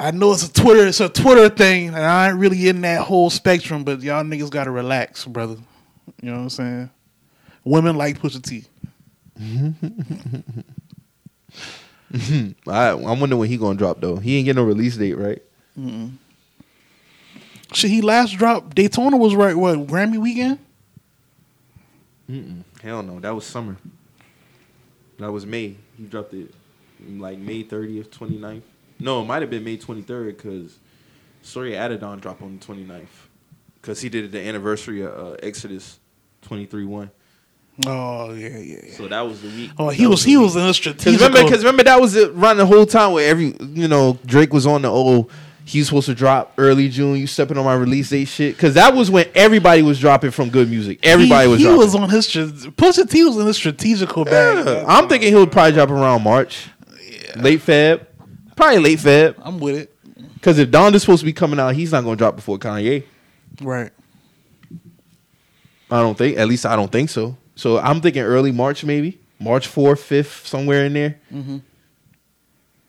I 0.00 0.10
know 0.10 0.32
it's 0.32 0.48
a 0.48 0.52
Twitter, 0.52 0.86
it's 0.86 1.00
a 1.00 1.08
Twitter 1.08 1.48
thing, 1.48 1.88
and 1.88 1.96
I 1.96 2.28
ain't 2.28 2.38
really 2.38 2.68
in 2.68 2.80
that 2.82 3.02
whole 3.02 3.30
spectrum. 3.30 3.84
But 3.84 4.02
y'all 4.02 4.24
niggas 4.24 4.50
gotta 4.50 4.70
relax, 4.70 5.24
brother. 5.24 5.56
You 6.20 6.30
know 6.30 6.36
what 6.36 6.42
I'm 6.42 6.50
saying? 6.50 6.90
Women 7.64 7.96
like 7.96 8.20
Pusha 8.20 8.42
T. 8.42 8.64
I, 12.66 12.88
I 12.90 12.94
wonder 12.94 13.36
when 13.36 13.48
he 13.48 13.56
gonna 13.56 13.78
drop 13.78 14.00
though. 14.00 14.16
He 14.16 14.36
ain't 14.36 14.46
get 14.46 14.56
no 14.56 14.64
release 14.64 14.96
date, 14.96 15.16
right? 15.16 15.42
Shit, 17.72 17.90
he 17.90 18.00
last 18.02 18.36
dropped 18.36 18.74
Daytona 18.74 19.16
was 19.16 19.34
right. 19.34 19.56
What 19.56 19.86
Grammy 19.86 20.18
weekend? 20.18 20.58
Hell 22.82 23.02
no, 23.02 23.20
that 23.20 23.34
was 23.34 23.46
summer. 23.46 23.76
That 25.18 25.32
was 25.32 25.46
May. 25.46 25.76
He 25.96 26.04
dropped 26.04 26.34
it 26.34 26.52
like 27.08 27.38
May 27.38 27.64
30th, 27.64 28.08
29th. 28.08 28.62
No, 29.00 29.22
it 29.22 29.24
might 29.24 29.42
have 29.42 29.50
been 29.50 29.64
May 29.64 29.76
23rd 29.76 30.36
because 30.36 30.78
Story 31.42 31.72
Adidon 31.72 32.20
dropped 32.20 32.42
on 32.42 32.58
the 32.58 32.64
29th. 32.64 33.06
Because 33.80 34.00
he 34.00 34.08
did 34.08 34.24
it 34.24 34.32
the 34.32 34.40
anniversary 34.40 35.02
of 35.02 35.12
uh, 35.12 35.36
Exodus 35.42 35.98
23 36.42 36.84
1. 36.84 37.10
Oh 37.86 38.32
yeah, 38.32 38.48
yeah. 38.48 38.58
yeah. 38.58 38.94
So 38.94 39.08
that 39.08 39.20
was 39.22 39.42
the 39.42 39.48
week. 39.48 39.70
Oh, 39.78 39.88
he 39.88 40.04
that 40.04 40.08
was 40.08 40.22
he 40.22 40.36
week. 40.36 40.44
was 40.44 40.56
in 40.56 40.62
a 40.62 40.66
Cause 40.66 40.76
strategic. 40.76 41.20
remember, 41.20 41.50
cause 41.50 41.58
remember 41.58 41.82
that 41.82 42.00
was 42.00 42.14
it 42.14 42.30
around 42.30 42.58
the 42.58 42.66
whole 42.66 42.86
time 42.86 43.12
where 43.12 43.28
every 43.28 43.56
you 43.60 43.88
know 43.88 44.18
Drake 44.24 44.52
was 44.52 44.66
on 44.66 44.82
the 44.82 44.88
old 44.88 45.30
he's 45.64 45.86
supposed 45.86 46.06
to 46.06 46.14
drop 46.14 46.52
early 46.58 46.88
June. 46.88 47.16
You 47.16 47.26
stepping 47.26 47.58
on 47.58 47.64
my 47.64 47.74
release 47.74 48.10
date 48.10 48.26
shit. 48.26 48.56
Cause 48.58 48.74
that 48.74 48.94
was 48.94 49.10
when 49.10 49.26
everybody 49.34 49.82
was 49.82 49.98
dropping 49.98 50.30
from 50.30 50.50
good 50.50 50.70
music. 50.70 51.00
Everybody 51.02 51.46
he, 51.46 51.50
was. 51.50 51.58
He 51.58 51.64
dropping. 51.64 51.78
was 51.78 51.94
on 51.94 52.10
his 52.10 52.26
stra- 52.26 52.44
Pusha 52.46 53.10
T 53.10 53.24
was 53.24 53.36
in 53.36 53.46
his 53.46 53.56
strategical 53.56 54.24
bag. 54.24 54.66
Yeah, 54.66 54.84
I'm 54.86 55.08
thinking 55.08 55.30
he'll 55.32 55.46
probably 55.46 55.72
drop 55.72 55.90
around 55.90 56.22
March, 56.22 56.68
late 57.36 57.60
Feb, 57.60 58.06
probably 58.56 58.78
late 58.78 58.98
Feb. 58.98 59.34
I'm 59.42 59.58
with 59.58 59.76
it. 59.76 59.90
Because 60.34 60.58
if 60.58 60.70
Donda's 60.70 61.02
supposed 61.02 61.20
to 61.20 61.26
be 61.26 61.32
coming 61.32 61.58
out, 61.58 61.74
he's 61.74 61.92
not 61.92 62.04
gonna 62.04 62.16
drop 62.16 62.36
before 62.36 62.58
Kanye. 62.58 63.04
Right. 63.60 63.90
I 65.90 66.00
don't 66.00 66.16
think. 66.16 66.36
At 66.38 66.48
least 66.48 66.66
I 66.66 66.76
don't 66.76 66.90
think 66.90 67.10
so. 67.10 67.36
So 67.56 67.78
I'm 67.78 68.00
thinking 68.00 68.22
early 68.22 68.52
March, 68.52 68.84
maybe 68.84 69.18
March 69.38 69.66
fourth, 69.66 70.02
fifth, 70.02 70.46
somewhere 70.46 70.86
in 70.86 70.92
there. 70.92 71.20
Mm-hmm. 71.32 71.58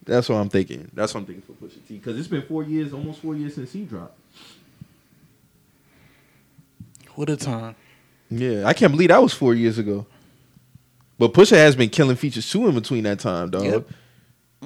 That's 0.05 0.30
what 0.30 0.36
I'm 0.36 0.49
thinking. 0.49 0.89
That's 0.93 1.13
what 1.13 1.22
I'm 1.22 1.26
thinking 1.26 1.43
for 1.43 1.53
Pusha 1.53 1.86
T. 1.88 1.95
Because 1.95 2.18
it's 2.20 2.28
been 2.28 2.43
four 2.43 2.63
years, 2.63 2.93
almost 2.93 3.22
four 3.22 3.36
years 3.36 3.55
since 3.55 3.72
he 3.74 3.84
dropped. 3.84 4.18
What 7.16 7.30
a 7.30 7.38
time. 7.38 7.76
Yeah, 8.30 8.66
I 8.66 8.74
can't 8.74 8.91
believe 8.91 9.09
that 9.09 9.22
was 9.22 9.34
four 9.34 9.53
years 9.53 9.78
ago. 9.78 10.05
But 11.18 11.34
Pusha 11.34 11.55
has 11.55 11.76
been 11.76 11.89
killing 11.89 12.18
features 12.18 12.49
too 12.49 12.68
in 12.68 12.76
between 12.76 13.03
that 13.05 13.20
time, 13.20 13.49
dog. 13.49 13.63
Yep. 13.63 13.88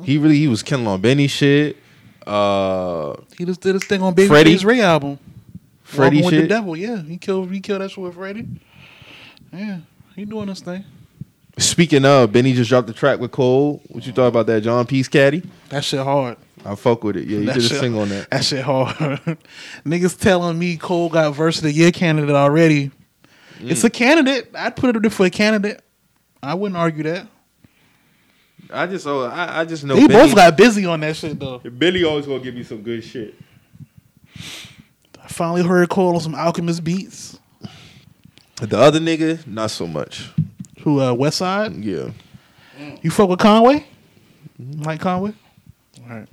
He 0.03 0.17
really 0.17 0.37
he 0.37 0.47
was 0.47 0.63
killing 0.63 0.87
on 0.87 1.01
Benny 1.01 1.27
shit. 1.27 1.77
Uh, 2.25 3.15
He 3.37 3.45
just 3.45 3.61
did 3.61 3.73
his 3.73 3.83
thing 3.85 4.01
on 4.01 4.13
Baby 4.13 4.27
Freddie? 4.27 4.49
Freddie's 4.51 4.65
Ray 4.65 4.81
album. 4.81 5.19
Freddie 5.83 6.21
with 6.21 6.31
the. 6.31 6.47
Devil. 6.47 6.77
Yeah, 6.77 7.01
he 7.01 7.17
killed. 7.17 7.51
He 7.51 7.59
killed 7.59 7.81
that 7.81 7.89
shit 7.91 7.97
with 8.03 8.13
Freddie. 8.13 8.47
Yeah, 9.51 9.79
he 10.15 10.25
doing 10.25 10.47
his 10.47 10.61
thing. 10.61 10.85
Speaking 11.57 12.05
of, 12.05 12.31
Benny 12.31 12.53
just 12.53 12.69
dropped 12.69 12.87
the 12.87 12.93
track 12.93 13.19
with 13.19 13.31
Cole. 13.31 13.81
What 13.89 14.05
you 14.05 14.13
thought 14.13 14.27
about 14.27 14.45
that, 14.47 14.61
Johnny 14.61 14.85
P's 14.85 15.07
Caddy? 15.09 15.43
That 15.69 15.83
shit 15.83 15.99
hard. 15.99 16.37
I 16.63 16.75
fuck 16.75 17.03
with 17.03 17.17
it. 17.17 17.27
Yeah, 17.27 17.39
you 17.39 17.45
That 17.47 17.55
did 17.55 17.63
a 17.65 17.67
shit- 17.67 17.79
sing 17.79 17.97
on 17.97 18.09
that. 18.09 18.29
That 18.31 18.45
shit 18.45 18.63
hard. 18.63 18.95
Niggas 19.85 20.17
telling 20.19 20.57
me 20.59 20.77
Cole 20.77 21.09
got 21.09 21.31
verse 21.31 21.57
of 21.57 21.63
the 21.63 21.71
year 21.73 21.91
candidate 21.91 22.35
already. 22.35 22.91
It's 23.61 23.83
a 23.83 23.89
candidate. 23.89 24.51
I'd 24.55 24.75
put 24.77 24.95
it 24.95 25.05
up 25.05 25.11
for 25.11 25.25
a 25.25 25.29
candidate. 25.29 25.81
I 26.41 26.53
wouldn't 26.53 26.77
argue 26.77 27.03
that. 27.03 27.27
I 28.71 28.85
just 28.87 29.07
oh 29.07 29.23
I, 29.23 29.61
I 29.61 29.65
just 29.65 29.83
know 29.83 29.95
they 29.95 30.07
Benny, 30.07 30.27
both 30.27 30.35
got 30.35 30.55
busy 30.55 30.85
on 30.85 30.99
that 30.99 31.15
shit 31.15 31.39
though. 31.39 31.59
Benny 31.59 32.03
always 32.03 32.25
gonna 32.25 32.39
give 32.39 32.55
me 32.55 32.63
some 32.63 32.81
good 32.81 33.03
shit. 33.03 33.33
I 35.21 35.27
finally 35.27 35.63
heard 35.63 35.89
Cole 35.89 36.15
on 36.15 36.21
some 36.21 36.35
Alchemist 36.35 36.83
beats. 36.83 37.39
The 38.61 38.77
other 38.77 38.99
nigga, 38.99 39.45
not 39.47 39.71
so 39.71 39.87
much. 39.87 40.29
Who 40.81 40.99
uh 40.99 41.13
Westside? 41.13 41.83
Yeah. 41.83 42.11
You 43.01 43.11
fuck 43.11 43.29
with 43.29 43.39
Conway? 43.39 43.85
Mike 44.57 45.01
Conway? 45.01 45.33
All 46.01 46.09
right. 46.15 46.27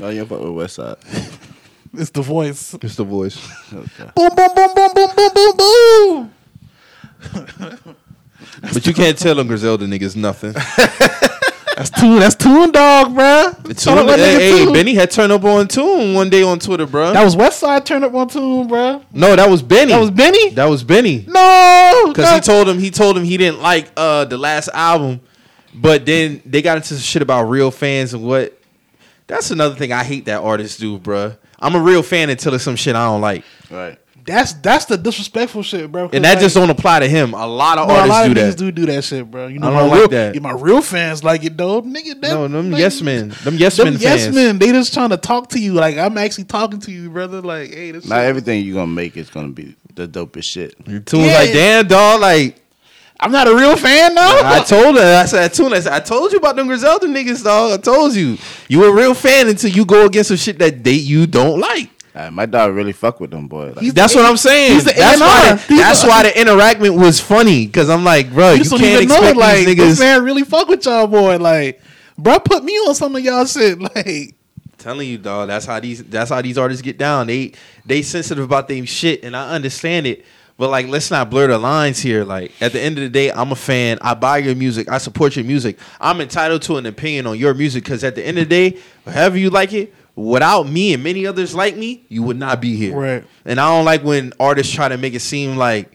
Oh, 0.00 0.08
you 0.08 0.24
fuck 0.24 0.40
with 0.40 0.48
Westside. 0.50 1.40
It's 1.96 2.10
the 2.10 2.22
voice. 2.22 2.74
It's 2.82 2.96
the 2.96 3.04
voice. 3.04 3.38
Okay. 3.72 4.10
Boom 4.16 4.30
boom 4.34 4.48
boom 4.54 4.74
boom 4.74 4.90
boom 4.94 5.10
boom 5.14 5.30
boom 5.34 5.56
boom. 5.56 6.34
but 8.72 8.84
you 8.86 8.92
can't 8.92 9.16
tell 9.16 9.36
them 9.36 9.46
Griselda 9.46 9.86
niggas 9.86 10.16
nothing. 10.16 10.54
That's 11.76 11.90
two. 11.90 12.18
That's 12.20 12.34
Toon 12.36 12.70
Dog, 12.70 13.08
bruh. 13.14 13.64
Tune, 13.64 13.74
Shout 13.76 13.98
out 13.98 14.06
my 14.06 14.16
hey, 14.16 14.34
hey, 14.52 14.64
Toon. 14.64 14.72
Benny 14.72 14.94
had 14.94 15.10
turned 15.10 15.32
up 15.32 15.42
on 15.44 15.66
Tune 15.68 16.14
one 16.14 16.30
day 16.30 16.42
on 16.42 16.58
Twitter, 16.60 16.86
bro. 16.86 17.12
That 17.12 17.24
was 17.24 17.34
Westside 17.34 17.84
turn 17.84 18.04
up 18.04 18.14
on 18.14 18.28
Toon, 18.28 18.68
bruh. 18.68 19.04
no, 19.12 19.34
that 19.34 19.48
was 19.50 19.62
Benny. 19.62 19.92
That 19.92 20.00
was 20.00 20.10
Benny. 20.10 20.50
That 20.50 20.66
was 20.66 20.84
Benny. 20.84 21.24
No, 21.26 22.04
Because 22.08 22.32
he 22.34 22.40
told 22.40 22.68
him 22.68 22.78
he 22.78 22.90
told 22.90 23.16
him 23.16 23.24
he 23.24 23.36
didn't 23.36 23.60
like 23.60 23.90
uh 23.96 24.24
the 24.26 24.38
last 24.38 24.68
album, 24.72 25.20
but 25.74 26.06
then 26.06 26.40
they 26.46 26.62
got 26.62 26.76
into 26.76 26.88
some 26.88 26.98
shit 26.98 27.22
about 27.22 27.44
real 27.44 27.70
fans 27.70 28.14
and 28.14 28.24
what. 28.24 28.58
That's 29.26 29.50
another 29.50 29.74
thing 29.74 29.90
I 29.90 30.04
hate 30.04 30.26
that 30.26 30.42
artists 30.42 30.78
do, 30.78 30.98
bruh. 30.98 31.36
I'm 31.58 31.74
a 31.74 31.80
real 31.80 32.02
fan 32.02 32.28
until 32.30 32.52
it's 32.54 32.62
some 32.64 32.76
shit 32.76 32.94
I 32.94 33.06
don't 33.06 33.22
like, 33.22 33.42
Right. 33.70 33.98
That's 34.26 34.54
that's 34.54 34.86
the 34.86 34.96
disrespectful 34.96 35.62
shit, 35.62 35.90
bro. 35.92 36.08
'Cause, 36.08 36.14
and 36.16 36.24
that 36.24 36.34
like, 36.34 36.40
just 36.40 36.54
don't 36.54 36.70
apply 36.70 37.00
to 37.00 37.08
him. 37.08 37.34
A 37.34 37.46
lot 37.46 37.78
of 37.78 37.86
bro, 37.88 37.96
a 37.96 37.98
artists 38.00 38.10
lot 38.18 38.24
do 38.26 38.30
of 38.32 38.36
niggas 38.38 38.50
that. 38.50 38.56
do 38.58 38.72
do 38.72 38.86
that 38.86 39.04
shit, 39.04 39.30
bro. 39.30 39.46
You 39.48 39.58
know, 39.58 39.68
I 39.68 39.70
my 39.72 39.78
don't 39.80 39.88
like 39.90 39.98
real, 40.00 40.08
that. 40.08 40.34
yeah, 40.34 40.40
my 40.40 40.52
real 40.52 40.80
fans 40.82 41.22
like 41.22 41.44
it, 41.44 41.56
though. 41.56 41.82
Nigga, 41.82 42.20
that, 42.20 42.30
No, 42.32 42.48
them 42.48 42.70
like, 42.70 42.80
yes 42.80 43.00
men, 43.02 43.34
them 43.44 43.56
yes 43.56 43.76
Them 43.76 43.86
men 43.92 43.98
yes 44.00 44.24
fans. 44.24 44.34
men, 44.34 44.58
they 44.58 44.72
just 44.72 44.94
trying 44.94 45.10
to 45.10 45.16
talk 45.16 45.48
to 45.50 45.58
you. 45.60 45.74
Like 45.74 45.96
I'm 45.98 46.16
actually 46.18 46.44
talking 46.44 46.80
to 46.80 46.90
you, 46.92 47.10
brother. 47.10 47.40
Like, 47.42 47.72
hey, 47.74 47.90
this 47.90 48.06
Not 48.06 48.16
shit- 48.16 48.24
everything 48.26 48.64
you 48.64 48.74
gonna 48.74 48.86
make 48.86 49.16
is 49.16 49.30
gonna 49.30 49.48
be 49.48 49.74
the 49.94 50.08
dopest 50.08 50.44
shit. 50.44 50.74
Tune's 51.06 51.26
Yeah. 51.26 51.38
like, 51.38 51.52
damn, 51.52 51.86
dog, 51.86 52.20
like. 52.20 52.60
I'm 53.20 53.30
not 53.30 53.46
a 53.46 53.54
real 53.54 53.76
fan, 53.76 54.14
though. 54.16 54.40
I 54.44 54.60
told 54.66 54.96
her, 54.96 55.20
I 55.22 55.24
said, 55.26 55.54
Tune, 55.54 55.72
I 55.72 55.78
said, 55.80 55.92
I 55.92 56.00
told 56.00 56.32
you 56.32 56.38
about 56.38 56.56
them 56.56 56.66
Griselda 56.66 57.06
niggas, 57.06 57.44
dog. 57.44 57.72
I 57.78 57.80
told 57.80 58.12
you. 58.14 58.36
You 58.68 58.84
a 58.84 58.92
real 58.92 59.14
fan 59.14 59.48
until 59.48 59.70
you 59.70 59.84
go 59.86 60.04
against 60.06 60.28
some 60.28 60.36
shit 60.36 60.58
that 60.58 60.82
they 60.82 60.94
you 60.94 61.26
don't 61.28 61.60
like. 61.60 61.90
Uh, 62.14 62.30
my 62.30 62.46
dog 62.46 62.72
really 62.74 62.92
fuck 62.92 63.18
with 63.18 63.30
them 63.32 63.48
boy. 63.48 63.72
Like, 63.74 63.92
That's 63.92 64.12
the 64.12 64.20
what 64.20 64.30
I'm 64.30 64.36
saying. 64.36 64.74
he's 64.74 64.84
the 64.84 64.92
that's 64.92 65.20
why. 65.20 65.46
A&R. 65.48 65.56
The, 65.56 65.62
He's 65.66 65.78
that's 65.80 66.02
the- 66.02 66.08
why 66.08 66.22
the 66.22 66.40
interaction 66.40 66.94
was 67.00 67.18
funny 67.18 67.66
because 67.66 67.90
I'm 67.90 68.04
like, 68.04 68.32
bro, 68.32 68.52
you 68.52 68.62
you, 68.62 68.70
can't 68.70 68.82
even 68.82 69.08
know, 69.08 69.14
expect 69.16 69.36
like, 69.36 69.66
these 69.66 69.76
this 69.76 69.98
niggas. 69.98 70.00
man 70.00 70.24
really 70.24 70.44
fuck 70.44 70.68
with 70.68 70.84
y'all, 70.86 71.08
boy. 71.08 71.38
Like, 71.38 71.80
bro, 72.16 72.38
put 72.38 72.62
me 72.62 72.72
on 72.74 72.94
some 72.94 73.16
of 73.16 73.22
y'all 73.24 73.44
shit. 73.46 73.78
Like, 73.96 74.34
telling 74.78 75.08
you, 75.08 75.18
dog. 75.18 75.48
That's 75.48 75.66
how 75.66 75.80
these. 75.80 76.04
That's 76.04 76.30
how 76.30 76.40
these 76.42 76.56
artists 76.58 76.82
get 76.82 76.98
down. 76.98 77.26
They 77.26 77.52
they 77.84 78.02
sensitive 78.02 78.44
about 78.44 78.68
their 78.68 78.84
shit, 78.86 79.24
and 79.24 79.34
I 79.36 79.50
understand 79.50 80.06
it. 80.06 80.24
But 80.56 80.70
like, 80.70 80.86
let's 80.86 81.10
not 81.10 81.30
blur 81.30 81.48
the 81.48 81.58
lines 81.58 81.98
here. 82.00 82.22
Like, 82.24 82.52
at 82.60 82.72
the 82.72 82.80
end 82.80 82.96
of 82.96 83.02
the 83.02 83.08
day, 83.10 83.32
I'm 83.32 83.50
a 83.50 83.56
fan. 83.56 83.98
I 84.00 84.14
buy 84.14 84.38
your 84.38 84.54
music. 84.54 84.88
I 84.88 84.98
support 84.98 85.34
your 85.34 85.44
music. 85.44 85.78
I'm 86.00 86.20
entitled 86.20 86.62
to 86.62 86.76
an 86.76 86.86
opinion 86.86 87.26
on 87.26 87.36
your 87.38 87.54
music 87.54 87.82
because 87.82 88.04
at 88.04 88.14
the 88.14 88.24
end 88.24 88.38
of 88.38 88.48
the 88.48 88.70
day, 88.70 88.78
however 89.04 89.36
you 89.36 89.50
like 89.50 89.72
it, 89.72 89.92
without 90.16 90.68
me 90.68 90.94
and 90.94 91.02
many 91.02 91.26
others 91.26 91.54
like 91.54 91.76
me, 91.76 92.04
you 92.08 92.22
would 92.22 92.38
not 92.38 92.60
be 92.60 92.76
here. 92.76 92.96
Right. 92.96 93.24
And 93.44 93.60
I 93.60 93.68
don't 93.68 93.84
like 93.84 94.02
when 94.02 94.32
artists 94.38 94.72
try 94.72 94.88
to 94.88 94.96
make 94.96 95.14
it 95.14 95.20
seem 95.20 95.56
like. 95.56 95.90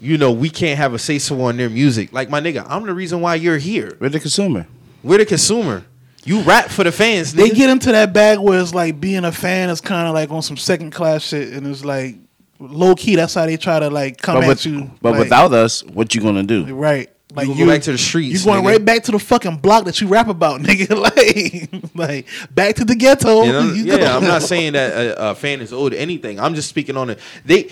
You 0.00 0.18
know, 0.18 0.32
we 0.32 0.50
can't 0.50 0.78
have 0.78 0.94
a 0.94 0.98
say 0.98 1.20
so 1.20 1.40
on 1.42 1.56
their 1.56 1.70
music. 1.70 2.12
Like 2.12 2.28
my 2.28 2.40
nigga, 2.40 2.66
I'm 2.68 2.84
the 2.84 2.92
reason 2.92 3.20
why 3.20 3.36
you're 3.36 3.58
here. 3.58 3.96
we're 4.00 4.08
the 4.08 4.18
consumer. 4.18 4.66
We're 5.04 5.18
the 5.18 5.26
consumer. 5.26 5.84
You 6.24 6.42
rap 6.42 6.70
for 6.70 6.82
the 6.82 6.90
fans. 6.90 7.32
they 7.32 7.50
get 7.50 7.70
into 7.70 7.92
that 7.92 8.12
bag 8.12 8.40
where 8.40 8.60
it's 8.60 8.74
like 8.74 9.00
being 9.00 9.24
a 9.24 9.30
fan 9.30 9.70
is 9.70 9.80
kind 9.80 10.08
of 10.08 10.14
like 10.14 10.30
on 10.30 10.42
some 10.42 10.56
second 10.56 10.90
class 10.90 11.22
shit, 11.22 11.52
and 11.52 11.66
it's 11.68 11.84
like 11.84 12.16
low 12.62 12.94
key. 12.94 13.16
That's 13.16 13.34
how 13.34 13.46
they 13.46 13.56
try 13.56 13.78
to 13.80 13.90
like 13.90 14.20
come 14.20 14.36
But, 14.36 14.44
at 14.44 14.48
with, 14.48 14.66
you. 14.66 14.90
but 15.00 15.12
like, 15.12 15.18
without 15.20 15.52
us, 15.52 15.82
what 15.84 16.14
you 16.14 16.20
gonna 16.20 16.42
do? 16.42 16.64
right, 16.74 17.10
like 17.34 17.46
gonna 17.46 17.58
go 17.58 17.66
back 17.66 17.82
to 17.82 17.92
the 17.92 17.98
streets, 17.98 18.40
You 18.40 18.44
going 18.44 18.62
nigga. 18.62 18.66
right 18.66 18.84
back 18.84 19.02
to 19.04 19.12
the 19.12 19.18
fucking 19.18 19.56
block 19.58 19.84
that 19.86 20.00
you 20.00 20.06
rap 20.08 20.28
about, 20.28 20.60
nigga. 20.62 20.96
Like, 20.96 21.94
like 21.94 22.26
back 22.54 22.76
to 22.76 22.84
the 22.84 22.94
ghetto. 22.94 23.42
You 23.44 23.52
know? 23.52 23.60
You 23.74 23.84
yeah, 23.84 23.96
go- 23.98 24.16
I'm 24.16 24.24
not 24.24 24.42
saying 24.42 24.74
that 24.74 24.92
a, 24.92 25.30
a 25.30 25.34
fan 25.34 25.60
is 25.60 25.72
owed 25.72 25.94
anything. 25.94 26.38
I'm 26.40 26.54
just 26.54 26.68
speaking 26.68 26.96
on 26.96 27.10
it. 27.10 27.18
They, 27.44 27.70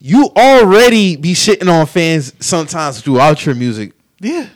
you 0.00 0.30
already 0.36 1.16
be 1.16 1.32
shitting 1.34 1.68
on 1.72 1.86
fans 1.86 2.32
sometimes 2.40 3.00
throughout 3.00 3.44
your 3.46 3.54
music. 3.54 3.92
Yeah, 4.20 4.48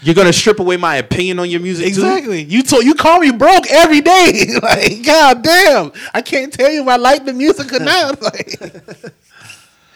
You're 0.00 0.14
gonna 0.14 0.32
strip 0.32 0.60
away 0.60 0.76
my 0.76 0.96
opinion 0.96 1.38
on 1.40 1.50
your 1.50 1.60
music 1.60 1.84
too? 1.86 1.88
exactly. 1.88 2.42
You 2.44 2.62
told 2.62 2.84
you 2.84 2.94
call 2.94 3.18
me 3.18 3.32
broke 3.32 3.66
every 3.70 4.00
day. 4.00 4.46
like, 4.62 5.02
god 5.04 5.42
damn, 5.42 5.92
I 6.14 6.22
can't 6.22 6.52
tell 6.52 6.70
you 6.70 6.82
if 6.82 6.88
I 6.88 6.96
like 6.96 7.24
the 7.24 7.32
music 7.32 7.72
or 7.72 7.80
not. 7.80 8.20
Like. 8.28 8.58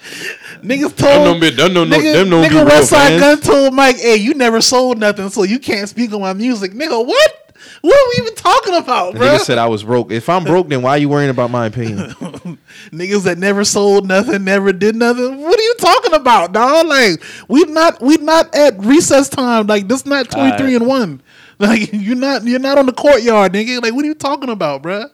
Niggas 0.62 0.96
told 0.96 1.24
don't 1.24 1.40
be- 1.40 1.50
them 1.50 1.72
don't 1.74 1.88
know- 1.88 1.96
nigga, 1.96 2.12
them 2.12 2.28
nigga 2.30 2.50
real 2.50 2.66
Westside 2.66 2.90
fans. 3.18 3.20
Gunn 3.20 3.40
told 3.40 3.74
Mike, 3.74 3.98
"Hey, 3.98 4.16
you 4.16 4.34
never 4.34 4.61
sold 4.61 4.98
nothing, 4.98 5.28
so 5.30 5.44
you 5.44 5.59
can't 5.59 5.88
speak 5.88 6.12
on 6.12 6.20
my 6.20 6.32
music." 6.32 6.72
Nigga, 6.72 7.05
what? 7.07 7.41
What 7.80 7.94
are 7.94 8.08
we 8.10 8.24
even 8.24 8.34
talking 8.36 8.74
about, 8.74 9.14
bro? 9.14 9.26
nigga 9.26 9.40
said 9.40 9.58
I 9.58 9.66
was 9.66 9.82
broke. 9.82 10.12
If 10.12 10.28
I'm 10.28 10.44
broke, 10.44 10.68
then 10.68 10.82
why 10.82 10.90
are 10.90 10.98
you 10.98 11.08
worrying 11.08 11.30
about 11.30 11.50
my 11.50 11.66
opinion? 11.66 11.98
Niggas 12.90 13.24
that 13.24 13.38
never 13.38 13.64
sold 13.64 14.06
nothing, 14.06 14.44
never 14.44 14.72
did 14.72 14.96
nothing. 14.96 15.40
What 15.40 15.58
are 15.58 15.62
you 15.62 15.74
talking 15.78 16.14
about, 16.14 16.52
dog? 16.52 16.86
Like 16.86 17.22
we 17.48 17.64
not 17.64 18.00
we 18.00 18.16
not 18.18 18.54
at 18.54 18.78
recess 18.78 19.28
time. 19.28 19.66
Like 19.66 19.88
this 19.88 20.06
not 20.06 20.30
twenty 20.30 20.56
three 20.56 20.74
and 20.76 20.86
one. 20.86 21.22
Like 21.58 21.90
you're 21.92 22.16
not 22.16 22.42
you're 22.42 22.58
not 22.58 22.76
on 22.76 22.86
the 22.86 22.92
courtyard, 22.92 23.52
nigga. 23.52 23.80
Like 23.80 23.94
what 23.94 24.04
are 24.04 24.08
you 24.08 24.16
talking 24.16 24.48
about, 24.48 24.82
bruh? 24.82 25.08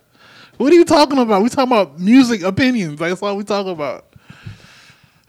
What 0.57 0.73
are 0.73 0.77
you 0.77 0.85
talking 0.85 1.19
about? 1.19 1.43
We 1.43 1.51
talking 1.51 1.73
about 1.73 2.01
music 2.01 2.43
opinions. 2.43 3.01
Like, 3.01 3.11
that's 3.11 3.23
all 3.23 3.37
we 3.37 3.45
talk 3.45 3.67
about. 3.67 4.07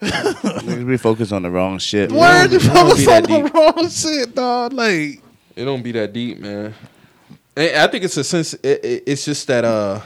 Niggas 0.00 0.88
be 0.88 0.96
focused 0.96 1.30
on 1.30 1.42
the 1.42 1.50
wrong 1.50 1.78
shit. 1.78 2.10
Why 2.10 2.40
are 2.40 2.48
you 2.48 2.58
focus 2.58 3.06
on 3.06 3.22
that 3.22 3.22
the 3.24 3.42
deep. 3.42 3.54
wrong 3.54 3.88
shit, 3.90 4.34
dog? 4.34 4.72
Like 4.72 5.22
it 5.54 5.64
don't 5.64 5.82
be 5.82 5.92
that 5.92 6.14
deep, 6.14 6.38
man. 6.38 6.74
And 7.56 7.76
I 7.76 7.86
think 7.88 8.04
it's 8.04 8.16
a 8.16 8.24
sense. 8.24 8.54
It, 8.54 8.84
it, 8.84 9.02
it's 9.06 9.24
just 9.24 9.46
that 9.48 9.64
uh, 9.64 10.00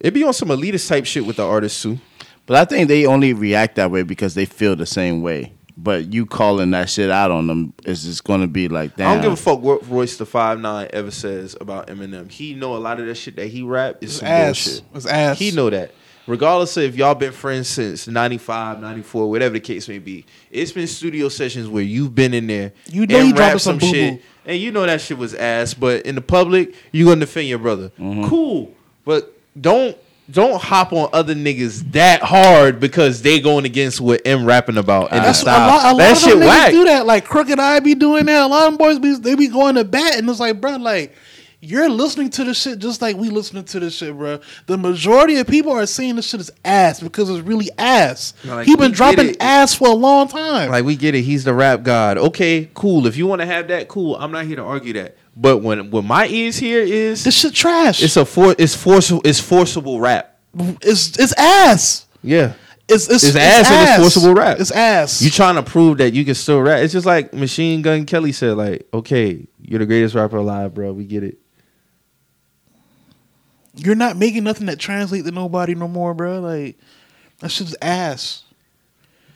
it 0.00 0.12
be 0.12 0.24
on 0.24 0.32
some 0.32 0.48
elitist 0.48 0.88
type 0.88 1.04
shit 1.04 1.26
with 1.26 1.36
the 1.36 1.46
artists 1.46 1.82
too. 1.82 1.98
But 2.46 2.56
I 2.56 2.64
think 2.64 2.88
they 2.88 3.04
only 3.04 3.34
react 3.34 3.76
that 3.76 3.90
way 3.90 4.02
because 4.02 4.34
they 4.34 4.46
feel 4.46 4.74
the 4.74 4.86
same 4.86 5.20
way. 5.22 5.52
But 5.76 6.12
you 6.12 6.26
calling 6.26 6.70
that 6.72 6.88
shit 6.88 7.10
out 7.10 7.30
on 7.30 7.46
them 7.46 7.72
is 7.84 8.02
just 8.02 8.24
going 8.24 8.40
to 8.40 8.48
be 8.48 8.68
like, 8.68 8.96
damn. 8.96 9.10
I 9.10 9.12
don't 9.14 9.22
give 9.22 9.32
a 9.32 9.36
fuck 9.36 9.60
what 9.60 9.88
Royce 9.88 10.16
the 10.16 10.26
Five 10.26 10.58
Nine 10.58 10.88
ever 10.92 11.10
says 11.10 11.56
about 11.60 11.86
Eminem. 11.88 12.30
He 12.32 12.54
know 12.54 12.74
a 12.74 12.78
lot 12.78 12.98
of 12.98 13.06
that 13.06 13.14
shit 13.14 13.36
that 13.36 13.46
he 13.46 13.62
rap 13.62 13.98
is 14.00 14.16
some 14.16 14.26
ass. 14.26 14.64
bullshit. 14.64 14.84
It's 14.94 15.06
ass. 15.06 15.38
He 15.38 15.50
know 15.52 15.70
that. 15.70 15.92
Regardless 16.26 16.76
of 16.76 16.82
if 16.82 16.96
y'all 16.96 17.14
been 17.14 17.32
friends 17.32 17.68
since 17.68 18.08
95, 18.08 18.80
94, 18.80 19.30
whatever 19.30 19.54
the 19.54 19.60
case 19.60 19.88
may 19.88 19.98
be. 19.98 20.26
It's 20.50 20.72
been 20.72 20.86
studio 20.86 21.28
sessions 21.28 21.68
where 21.68 21.82
you've 21.82 22.14
been 22.14 22.34
in 22.34 22.46
there. 22.46 22.72
You 22.86 23.06
know 23.06 23.16
and 23.16 23.26
he 23.26 23.32
dropping 23.32 23.52
rapped 23.52 23.60
some 23.60 23.78
boo-boo. 23.78 24.18
And 24.48 24.58
you 24.58 24.72
know 24.72 24.84
that 24.86 25.00
shit 25.02 25.18
was 25.18 25.34
ass, 25.34 25.74
but 25.74 26.06
in 26.06 26.14
the 26.14 26.20
public, 26.22 26.74
you 26.90 27.04
gonna 27.04 27.20
defend 27.20 27.48
your 27.48 27.58
brother. 27.58 27.90
Mm-hmm. 27.98 28.26
Cool. 28.28 28.74
But 29.04 29.32
don't 29.60 29.96
don't 30.30 30.60
hop 30.60 30.92
on 30.92 31.08
other 31.12 31.34
niggas 31.34 31.92
that 31.92 32.22
hard 32.22 32.80
because 32.80 33.22
they 33.22 33.40
going 33.40 33.64
against 33.64 34.00
what 34.00 34.20
M 34.26 34.44
rapping 34.44 34.76
about 34.76 35.10
in 35.10 35.18
the 35.18 35.22
That's 35.22 35.38
a 35.38 35.42
style. 35.42 35.68
lot, 35.68 35.84
a 35.84 35.88
lot 35.92 35.98
that 35.98 36.12
of 36.12 36.18
shit 36.18 36.30
them 36.30 36.40
niggas 36.40 36.46
whack. 36.46 36.70
do 36.70 36.84
that. 36.84 37.06
Like 37.06 37.24
Crooked 37.24 37.58
I 37.60 37.80
be 37.80 37.94
doing 37.94 38.26
that. 38.26 38.42
A 38.42 38.46
lot 38.46 38.64
of 38.66 38.72
them 38.72 38.78
boys 38.78 38.98
be 38.98 39.14
they 39.16 39.34
be 39.34 39.48
going 39.48 39.74
to 39.76 39.84
bat, 39.84 40.16
and 40.18 40.28
it's 40.28 40.40
like, 40.40 40.60
bro, 40.60 40.76
like 40.76 41.14
you're 41.60 41.88
listening 41.88 42.30
to 42.30 42.44
this 42.44 42.60
shit 42.60 42.78
just 42.78 43.02
like 43.02 43.16
we 43.16 43.30
listening 43.30 43.64
to 43.64 43.80
this 43.80 43.94
shit, 43.94 44.16
bro. 44.16 44.38
The 44.66 44.78
majority 44.78 45.38
of 45.38 45.46
people 45.48 45.72
are 45.72 45.86
seeing 45.86 46.16
this 46.16 46.28
shit 46.28 46.40
as 46.40 46.50
ass 46.64 47.00
because 47.00 47.28
it's 47.30 47.40
really 47.40 47.68
ass. 47.76 48.34
Like, 48.44 48.66
he 48.66 48.76
been 48.76 48.92
dropping 48.92 49.36
ass 49.40 49.74
for 49.74 49.88
a 49.88 49.94
long 49.94 50.28
time. 50.28 50.70
Like 50.70 50.84
we 50.84 50.94
get 50.94 51.14
it, 51.14 51.22
he's 51.22 51.44
the 51.44 51.54
rap 51.54 51.82
god. 51.82 52.16
Okay, 52.18 52.70
cool. 52.74 53.06
If 53.06 53.16
you 53.16 53.26
want 53.26 53.40
to 53.40 53.46
have 53.46 53.68
that, 53.68 53.88
cool. 53.88 54.16
I'm 54.16 54.30
not 54.30 54.44
here 54.44 54.56
to 54.56 54.62
argue 54.62 54.92
that. 54.94 55.16
But 55.36 55.58
when 55.58 55.90
when 55.90 56.04
my 56.04 56.26
ears 56.28 56.56
here 56.56 56.82
is 56.82 57.24
this 57.24 57.36
shit 57.36 57.54
trash. 57.54 58.02
it's 58.02 58.16
a 58.16 58.24
for 58.24 58.54
it's 58.58 58.76
forcible 58.76 59.22
it's 59.24 59.40
forcible 59.40 60.00
rap. 60.00 60.38
it's 60.82 61.18
it's 61.18 61.32
ass. 61.36 62.06
Yeah. 62.22 62.54
It's 62.88 63.06
it's, 63.10 63.22
It's 63.22 63.36
ass 63.36 63.70
and 63.70 63.88
it's 63.88 64.14
forcible 64.14 64.34
rap. 64.34 64.58
It's 64.60 64.70
ass. 64.70 65.20
You 65.20 65.30
trying 65.30 65.56
to 65.56 65.62
prove 65.62 65.98
that 65.98 66.14
you 66.14 66.24
can 66.24 66.34
still 66.34 66.62
rap? 66.62 66.80
It's 66.82 66.92
just 66.92 67.04
like 67.04 67.34
Machine 67.34 67.82
Gun 67.82 68.06
Kelly 68.06 68.32
said, 68.32 68.56
like, 68.56 68.88
okay, 68.94 69.46
you're 69.60 69.78
the 69.78 69.84
greatest 69.84 70.14
rapper 70.14 70.38
alive, 70.38 70.72
bro. 70.72 70.94
We 70.94 71.04
get 71.04 71.22
it. 71.22 71.38
You're 73.78 73.94
not 73.94 74.16
making 74.16 74.44
nothing 74.44 74.66
that 74.66 74.78
translate 74.78 75.24
to 75.24 75.30
nobody 75.30 75.74
no 75.74 75.88
more, 75.88 76.14
bro. 76.14 76.40
Like 76.40 76.76
that's 77.38 77.58
just 77.58 77.76
ass. 77.80 78.44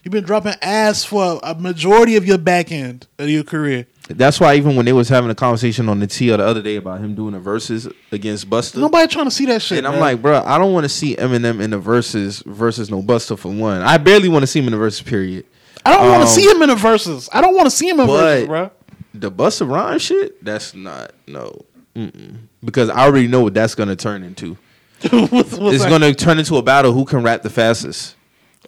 You've 0.02 0.12
been 0.12 0.24
dropping 0.24 0.54
ass 0.60 1.04
for 1.04 1.38
a 1.44 1.54
majority 1.54 2.16
of 2.16 2.26
your 2.26 2.38
back 2.38 2.72
end 2.72 3.06
of 3.18 3.28
your 3.28 3.44
career. 3.44 3.86
That's 4.08 4.40
why 4.40 4.56
even 4.56 4.74
when 4.74 4.84
they 4.84 4.92
was 4.92 5.08
having 5.08 5.30
a 5.30 5.34
conversation 5.34 5.88
on 5.88 6.00
the 6.00 6.08
T 6.08 6.28
the 6.28 6.44
other 6.44 6.60
day 6.60 6.74
about 6.74 7.00
him 7.00 7.14
doing 7.14 7.34
the 7.34 7.38
verses 7.38 7.86
against 8.10 8.50
Busta, 8.50 8.78
Nobody 8.78 9.06
trying 9.06 9.26
to 9.26 9.30
see 9.30 9.46
that 9.46 9.62
shit. 9.62 9.78
and 9.78 9.86
I'm 9.86 10.00
like, 10.00 10.20
bro, 10.20 10.42
I 10.44 10.58
don't 10.58 10.72
want 10.72 10.84
to 10.84 10.88
see 10.88 11.14
Eminem 11.14 11.60
in 11.62 11.70
the 11.70 11.78
verses 11.78 12.42
versus 12.44 12.90
no 12.90 13.00
Busta 13.00 13.38
for 13.38 13.52
one. 13.52 13.80
I 13.80 13.96
barely 13.98 14.28
want 14.28 14.42
to 14.42 14.48
see 14.48 14.58
him 14.58 14.66
in 14.66 14.72
the 14.72 14.78
verses. 14.78 15.02
Period. 15.02 15.46
I 15.86 15.96
don't 15.96 16.08
want 16.08 16.22
um, 16.22 16.26
to 16.28 16.32
see 16.32 16.50
him 16.50 16.62
in 16.62 16.68
the 16.68 16.74
verses. 16.74 17.28
I 17.32 17.40
don't 17.40 17.54
want 17.54 17.66
to 17.66 17.70
see 17.70 17.88
him 17.88 18.00
in 18.00 18.06
verses, 18.08 18.48
bro. 18.48 18.70
The 19.14 19.30
Busta 19.30 19.68
Rhyme 19.68 19.98
shit, 19.98 20.42
that's 20.44 20.74
not 20.74 21.12
no, 21.28 21.64
Mm-mm. 21.96 22.36
because 22.64 22.88
I 22.88 23.04
already 23.04 23.28
know 23.28 23.42
what 23.42 23.54
that's 23.54 23.74
gonna 23.74 23.96
turn 23.96 24.22
into. 24.22 24.56
What's- 25.10 25.30
what's 25.30 25.52
It's 25.74 25.84
that? 25.84 25.90
gonna 25.90 26.14
turn 26.14 26.38
into 26.38 26.56
a 26.56 26.62
battle 26.62 26.92
who 26.92 27.04
can 27.04 27.22
rap 27.22 27.42
the 27.42 27.50
fastest. 27.50 28.14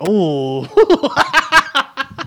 Oh, 0.00 0.64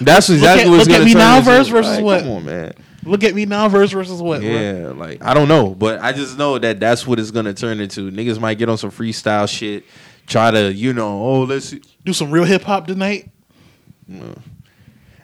That's 0.00 0.28
exactly 0.28 0.64
at- 0.66 0.70
what 0.70 0.80
it's 0.80 0.88
look 0.90 1.00
at 1.00 1.04
me 1.06 1.14
now 1.14 1.38
into. 1.38 1.50
verse 1.50 1.68
versus 1.68 1.96
Like, 1.96 2.04
what? 2.04 2.20
Come 2.20 2.30
on, 2.32 2.44
man. 2.44 2.72
look 3.04 3.24
at 3.24 3.34
me 3.34 3.46
now. 3.46 3.66
Verse 3.70 3.92
versus 3.92 4.20
what? 4.20 4.42
bro? 4.42 4.50
Yeah, 4.50 4.92
like 4.94 5.24
I 5.24 5.32
don't 5.32 5.48
know, 5.48 5.74
but 5.74 6.00
I 6.02 6.12
just 6.12 6.36
know 6.36 6.58
that 6.58 6.78
that's 6.80 7.06
what 7.06 7.18
it's 7.18 7.30
gonna 7.30 7.54
turn 7.54 7.80
into. 7.80 8.10
Niggas 8.10 8.38
might 8.38 8.58
get 8.58 8.68
on 8.68 8.76
some 8.76 8.90
freestyle 8.90 9.48
shit, 9.48 9.84
try 10.26 10.50
to, 10.50 10.70
you 10.72 10.92
know, 10.92 11.22
oh 11.22 11.42
let's. 11.44 11.70
See. 11.70 11.80
Do 12.04 12.12
some 12.12 12.30
real 12.30 12.44
hip 12.44 12.62
hop 12.62 12.86
tonight. 12.86 13.30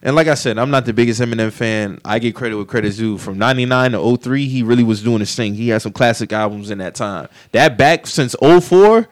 And 0.02 0.16
like 0.16 0.26
I 0.26 0.34
said, 0.34 0.58
I'm 0.58 0.70
not 0.70 0.84
the 0.84 0.92
biggest 0.92 1.20
Eminem 1.20 1.52
fan. 1.52 2.00
I 2.04 2.18
get 2.18 2.34
credit 2.34 2.56
with 2.56 2.66
credit's 2.68 2.96
due. 2.96 3.18
From 3.18 3.38
'99 3.38 3.92
to 3.92 4.16
03, 4.16 4.48
he 4.48 4.62
really 4.64 4.82
was 4.82 5.02
doing 5.02 5.20
his 5.20 5.34
thing. 5.34 5.54
He 5.54 5.68
had 5.68 5.80
some 5.82 5.92
classic 5.92 6.32
albums 6.32 6.70
in 6.70 6.78
that 6.78 6.94
time. 6.96 7.28
That 7.52 7.78
back 7.78 8.06
since 8.08 8.34
04, 8.40 9.08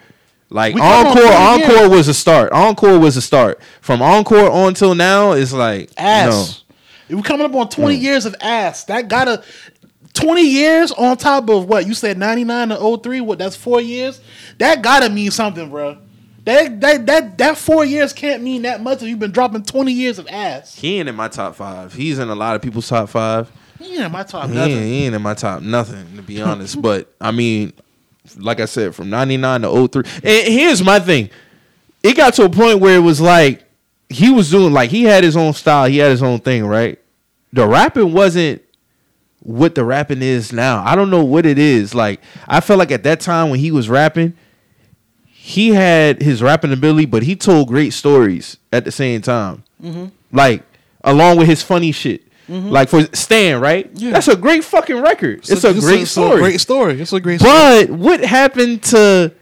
like 0.48 0.74
We 0.74 0.80
Encore, 0.80 1.14
20 1.14 1.32
Encore 1.64 1.88
was 1.88 2.08
a 2.08 2.14
start. 2.14 2.52
Encore 2.52 2.98
was 2.98 3.16
a 3.16 3.22
start. 3.22 3.60
From 3.80 4.02
Encore 4.02 4.50
on 4.50 4.74
till 4.74 4.96
now, 4.96 5.32
it's 5.32 5.52
like 5.52 5.90
Ass. 5.96 6.64
We're 7.08 7.22
coming 7.22 7.46
up 7.46 7.54
on 7.54 7.68
20 7.68 7.96
Mm. 7.98 8.02
years 8.02 8.24
of 8.26 8.34
ass. 8.40 8.84
That 8.84 9.08
gotta 9.08 9.42
20 10.14 10.42
years 10.42 10.90
on 10.92 11.16
top 11.16 11.48
of 11.50 11.66
what 11.66 11.86
you 11.86 11.94
said 11.94 12.18
99 12.18 12.68
to 12.70 12.76
03. 12.98 13.20
What 13.20 13.38
that's 13.38 13.54
four 13.56 13.80
years. 13.80 14.20
That 14.58 14.82
gotta 14.82 15.08
mean 15.10 15.30
something, 15.30 15.70
bro. 15.70 15.98
That 16.44 16.80
that 16.80 17.06
that 17.06 17.38
that 17.38 17.58
four 17.58 17.84
years 17.84 18.12
can't 18.12 18.42
mean 18.42 18.62
that 18.62 18.82
much 18.82 19.02
if 19.02 19.08
you've 19.08 19.18
been 19.18 19.30
dropping 19.32 19.62
20 19.64 19.92
years 19.92 20.18
of 20.18 20.26
ass. 20.28 20.74
He 20.74 20.98
ain't 20.98 21.08
in 21.08 21.14
my 21.14 21.28
top 21.28 21.54
five. 21.54 21.92
He's 21.92 22.18
in 22.18 22.28
a 22.28 22.34
lot 22.34 22.56
of 22.56 22.62
people's 22.62 22.88
top 22.88 23.08
five. 23.10 23.50
Yeah, 23.78 24.08
my 24.08 24.22
top 24.22 24.48
He 24.48 24.54
nothing. 24.54 24.72
ain't, 24.76 24.84
he 24.84 25.04
ain't 25.04 25.14
in 25.14 25.22
my 25.22 25.34
top 25.34 25.62
nothing 25.62 26.16
to 26.16 26.22
be 26.22 26.40
honest. 26.40 26.80
but 26.82 27.12
I 27.20 27.30
mean, 27.30 27.72
like 28.36 28.60
I 28.60 28.64
said, 28.66 28.94
from 28.94 29.10
'99 29.10 29.62
to 29.62 29.88
03. 29.88 30.02
And 30.24 30.52
here's 30.52 30.82
my 30.82 30.98
thing: 30.98 31.30
it 32.02 32.16
got 32.16 32.34
to 32.34 32.44
a 32.44 32.50
point 32.50 32.80
where 32.80 32.96
it 32.96 33.00
was 33.02 33.20
like 33.20 33.64
he 34.08 34.30
was 34.30 34.50
doing 34.50 34.72
like 34.72 34.90
he 34.90 35.04
had 35.04 35.22
his 35.24 35.36
own 35.36 35.52
style, 35.52 35.88
he 35.88 35.98
had 35.98 36.10
his 36.10 36.22
own 36.22 36.40
thing, 36.40 36.66
right? 36.66 36.98
The 37.52 37.66
rapping 37.66 38.12
wasn't 38.12 38.62
what 39.42 39.74
the 39.74 39.84
rapping 39.84 40.22
is 40.22 40.52
now. 40.52 40.82
I 40.84 40.94
don't 40.96 41.10
know 41.10 41.24
what 41.24 41.46
it 41.46 41.58
is. 41.58 41.94
Like 41.94 42.20
I 42.48 42.60
felt 42.60 42.78
like 42.78 42.90
at 42.92 43.02
that 43.04 43.20
time 43.20 43.50
when 43.50 43.58
he 43.60 43.70
was 43.72 43.88
rapping, 43.88 44.34
he 45.42 45.70
had 45.70 46.20
his 46.20 46.42
rapping 46.42 46.70
ability, 46.70 47.06
but 47.06 47.22
he 47.22 47.34
told 47.34 47.66
great 47.66 47.94
stories 47.94 48.58
at 48.74 48.84
the 48.84 48.92
same 48.92 49.22
time. 49.22 49.64
Mm-hmm. 49.82 50.08
Like 50.32 50.62
along 51.02 51.38
with 51.38 51.48
his 51.48 51.62
funny 51.62 51.92
shit. 51.92 52.22
Mm-hmm. 52.46 52.68
Like 52.68 52.90
for 52.90 53.02
Stan, 53.16 53.58
right? 53.58 53.90
Yeah. 53.94 54.10
That's 54.10 54.28
a 54.28 54.36
great 54.36 54.62
fucking 54.64 55.00
record. 55.00 55.38
It's, 55.48 55.64
a 55.64 55.70
It's 55.70 55.80
great 55.80 56.02
it's 56.02 56.10
story. 56.10 56.40
great 56.42 56.60
story. 56.60 57.00
It's 57.00 57.12
a 57.14 57.20
great 57.20 57.40
story. 57.40 57.86
But 57.86 57.90
what 57.90 58.20
happened 58.20 58.82
to 58.84 59.32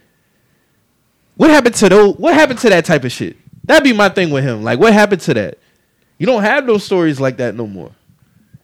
what 1.35 1.49
happened 1.49 1.75
to 1.75 1.89
those 1.89 2.15
what 2.15 2.33
happened 2.33 2.59
to 2.59 2.69
that 2.69 2.85
type 2.85 3.03
of 3.03 3.11
shit? 3.11 3.35
That'd 3.65 3.83
be 3.83 3.91
my 3.91 4.07
thing 4.07 4.29
with 4.31 4.45
him. 4.45 4.63
Like 4.63 4.79
what 4.79 4.93
happened 4.93 5.19
to 5.23 5.33
that? 5.33 5.57
You 6.17 6.27
don't 6.27 6.43
have 6.43 6.65
those 6.65 6.85
stories 6.85 7.19
like 7.19 7.37
that 7.37 7.55
no 7.55 7.67
more. 7.67 7.91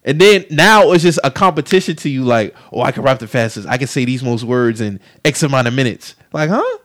And 0.05 0.21
then 0.21 0.45
now 0.49 0.91
it's 0.93 1.03
just 1.03 1.19
a 1.23 1.31
competition 1.31 1.95
to 1.97 2.09
you, 2.09 2.23
like, 2.23 2.55
oh, 2.71 2.81
I 2.81 2.91
can 2.91 3.03
rap 3.03 3.19
the 3.19 3.27
fastest. 3.27 3.67
I 3.67 3.77
can 3.77 3.87
say 3.87 4.05
these 4.05 4.23
most 4.23 4.43
words 4.43 4.79
in 4.79 5.01
X 5.25 5.43
amount 5.43 5.67
of 5.67 5.73
minutes. 5.73 6.15
Like, 6.31 6.49
huh? 6.49 6.77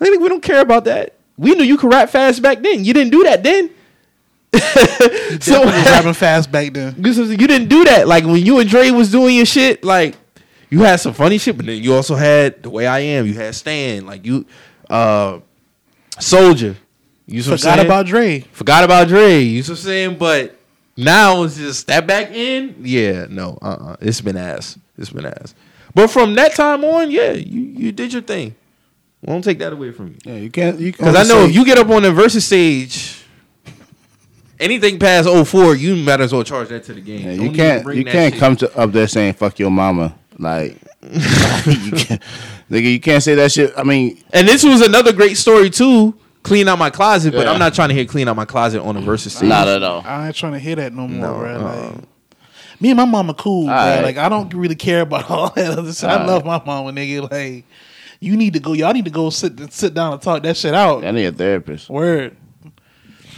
I 0.00 0.04
think 0.04 0.20
we 0.20 0.28
don't 0.28 0.42
care 0.42 0.60
about 0.60 0.84
that. 0.84 1.14
We 1.36 1.54
knew 1.54 1.64
you 1.64 1.76
could 1.76 1.92
rap 1.92 2.10
fast 2.10 2.42
back 2.42 2.62
then. 2.62 2.84
You 2.84 2.94
didn't 2.94 3.10
do 3.10 3.22
that 3.24 3.42
then. 3.42 3.70
so 5.40 5.64
was 5.64 5.74
rapping 5.74 6.14
fast 6.14 6.50
back 6.50 6.72
then. 6.72 6.94
You 6.96 7.36
didn't 7.46 7.68
do 7.68 7.84
that. 7.84 8.08
Like 8.08 8.24
when 8.24 8.44
you 8.44 8.58
and 8.58 8.68
Dre 8.68 8.90
was 8.90 9.10
doing 9.10 9.36
your 9.36 9.46
shit, 9.46 9.84
like 9.84 10.16
you 10.70 10.80
had 10.80 10.96
some 10.96 11.12
funny 11.12 11.38
shit, 11.38 11.56
but 11.56 11.66
then 11.66 11.82
you 11.82 11.94
also 11.94 12.14
had 12.14 12.62
the 12.62 12.70
way 12.70 12.86
I 12.86 13.00
am. 13.00 13.26
You 13.26 13.34
had 13.34 13.54
Stan, 13.54 14.06
like 14.06 14.24
you, 14.24 14.46
uh, 14.88 15.40
Soldier. 16.18 16.76
You 17.26 17.40
I'm 17.40 17.58
Forgot 17.58 17.80
about 17.80 18.06
Dre. 18.06 18.40
forgot 18.52 18.84
about 18.84 19.08
Dre. 19.08 19.40
You 19.40 19.62
see 19.62 19.72
what 19.72 19.78
I'm 19.78 19.84
saying? 19.84 20.18
But 20.18 20.56
now 20.96 21.42
it's 21.42 21.56
just 21.56 21.86
that 21.88 22.06
back 22.06 22.30
in. 22.30 22.76
Yeah, 22.82 23.26
no, 23.28 23.58
uh, 23.60 23.66
uh 23.66 23.96
it's 24.00 24.20
been 24.20 24.36
ass. 24.36 24.78
It's 24.96 25.10
been 25.10 25.26
ass. 25.26 25.54
But 25.92 26.08
from 26.08 26.34
that 26.34 26.54
time 26.54 26.84
on, 26.84 27.10
yeah, 27.10 27.32
you 27.32 27.60
you 27.60 27.92
did 27.92 28.12
your 28.12 28.22
thing. 28.22 28.54
Won't 29.26 29.44
take 29.44 29.58
that 29.58 29.72
away 29.72 29.90
from 29.92 30.08
you. 30.08 30.16
Yeah, 30.24 30.36
you 30.36 30.50
can't. 30.50 30.78
You 30.80 30.92
can't. 30.92 30.98
Because 31.12 31.16
I 31.16 31.28
know 31.28 31.44
if 31.44 31.54
you 31.54 31.64
get 31.64 31.78
up 31.78 31.88
on 31.90 32.02
the 32.02 32.12
versus 32.12 32.44
stage, 32.46 33.22
anything 34.58 34.98
past 34.98 35.28
04, 35.28 35.74
you 35.76 35.96
might 35.96 36.20
as 36.20 36.32
well 36.32 36.44
charge 36.44 36.68
that 36.68 36.84
to 36.84 36.94
the 36.94 37.00
game. 37.00 37.20
Yeah, 37.28 37.36
Don't 37.36 37.46
you 37.46 37.52
can't. 37.52 37.94
You 37.96 38.04
can't 38.04 38.34
shit. 38.34 38.40
come 38.40 38.56
to 38.56 38.78
up 38.78 38.92
there 38.92 39.06
saying 39.08 39.34
"fuck 39.34 39.58
your 39.58 39.70
mama." 39.70 40.14
Like, 40.38 40.76
you 41.02 41.20
can't, 41.92 42.22
nigga, 42.70 42.92
you 42.92 43.00
can't 43.00 43.22
say 43.22 43.34
that 43.36 43.50
shit. 43.52 43.72
I 43.76 43.82
mean, 43.84 44.22
And 44.32 44.46
this 44.46 44.62
was 44.62 44.80
another 44.82 45.12
great 45.12 45.36
story 45.36 45.70
too. 45.70 46.14
Clean 46.42 46.68
out 46.68 46.78
my 46.78 46.90
closet, 46.90 47.32
but 47.32 47.48
I'm 47.48 47.58
not 47.58 47.74
trying 47.74 47.88
to 47.88 47.94
hear 47.94 48.04
clean 48.04 48.28
out 48.28 48.36
my 48.36 48.44
closet 48.44 48.80
on 48.80 48.94
the 48.94 49.00
versus 49.00 49.34
stage. 49.34 49.48
not 49.48 49.66
at 49.66 49.82
all. 49.82 50.02
I 50.06 50.28
ain't 50.28 50.36
trying 50.36 50.52
to 50.52 50.58
hear 50.60 50.76
that 50.76 50.92
no 50.92 51.08
more, 51.08 51.20
No, 51.20 51.38
bro. 51.38 51.58
Like, 51.58 52.04
me 52.80 52.90
and 52.90 52.96
my 52.98 53.04
mama 53.04 53.34
cool, 53.34 53.66
bro. 53.66 53.74
Alright. 53.74 54.04
Like 54.04 54.16
I 54.18 54.28
don't 54.28 54.52
really 54.54 54.76
care 54.76 55.00
about 55.00 55.28
all 55.30 55.50
that 55.50 55.76
other 55.78 55.92
shit. 55.92 56.04
I 56.04 56.12
Alright. 56.12 56.28
love 56.28 56.44
my 56.44 56.62
mama, 56.64 56.92
nigga. 56.92 57.28
Like 57.28 57.64
you 58.26 58.36
need 58.36 58.52
to 58.54 58.60
go. 58.60 58.72
Y'all 58.72 58.92
need 58.92 59.04
to 59.06 59.10
go 59.10 59.30
sit 59.30 59.72
sit 59.72 59.94
down 59.94 60.14
and 60.14 60.22
talk 60.22 60.42
that 60.42 60.56
shit 60.56 60.74
out. 60.74 61.04
I 61.04 61.10
need 61.12 61.26
a 61.26 61.32
therapist. 61.32 61.88
Word. 61.88 62.36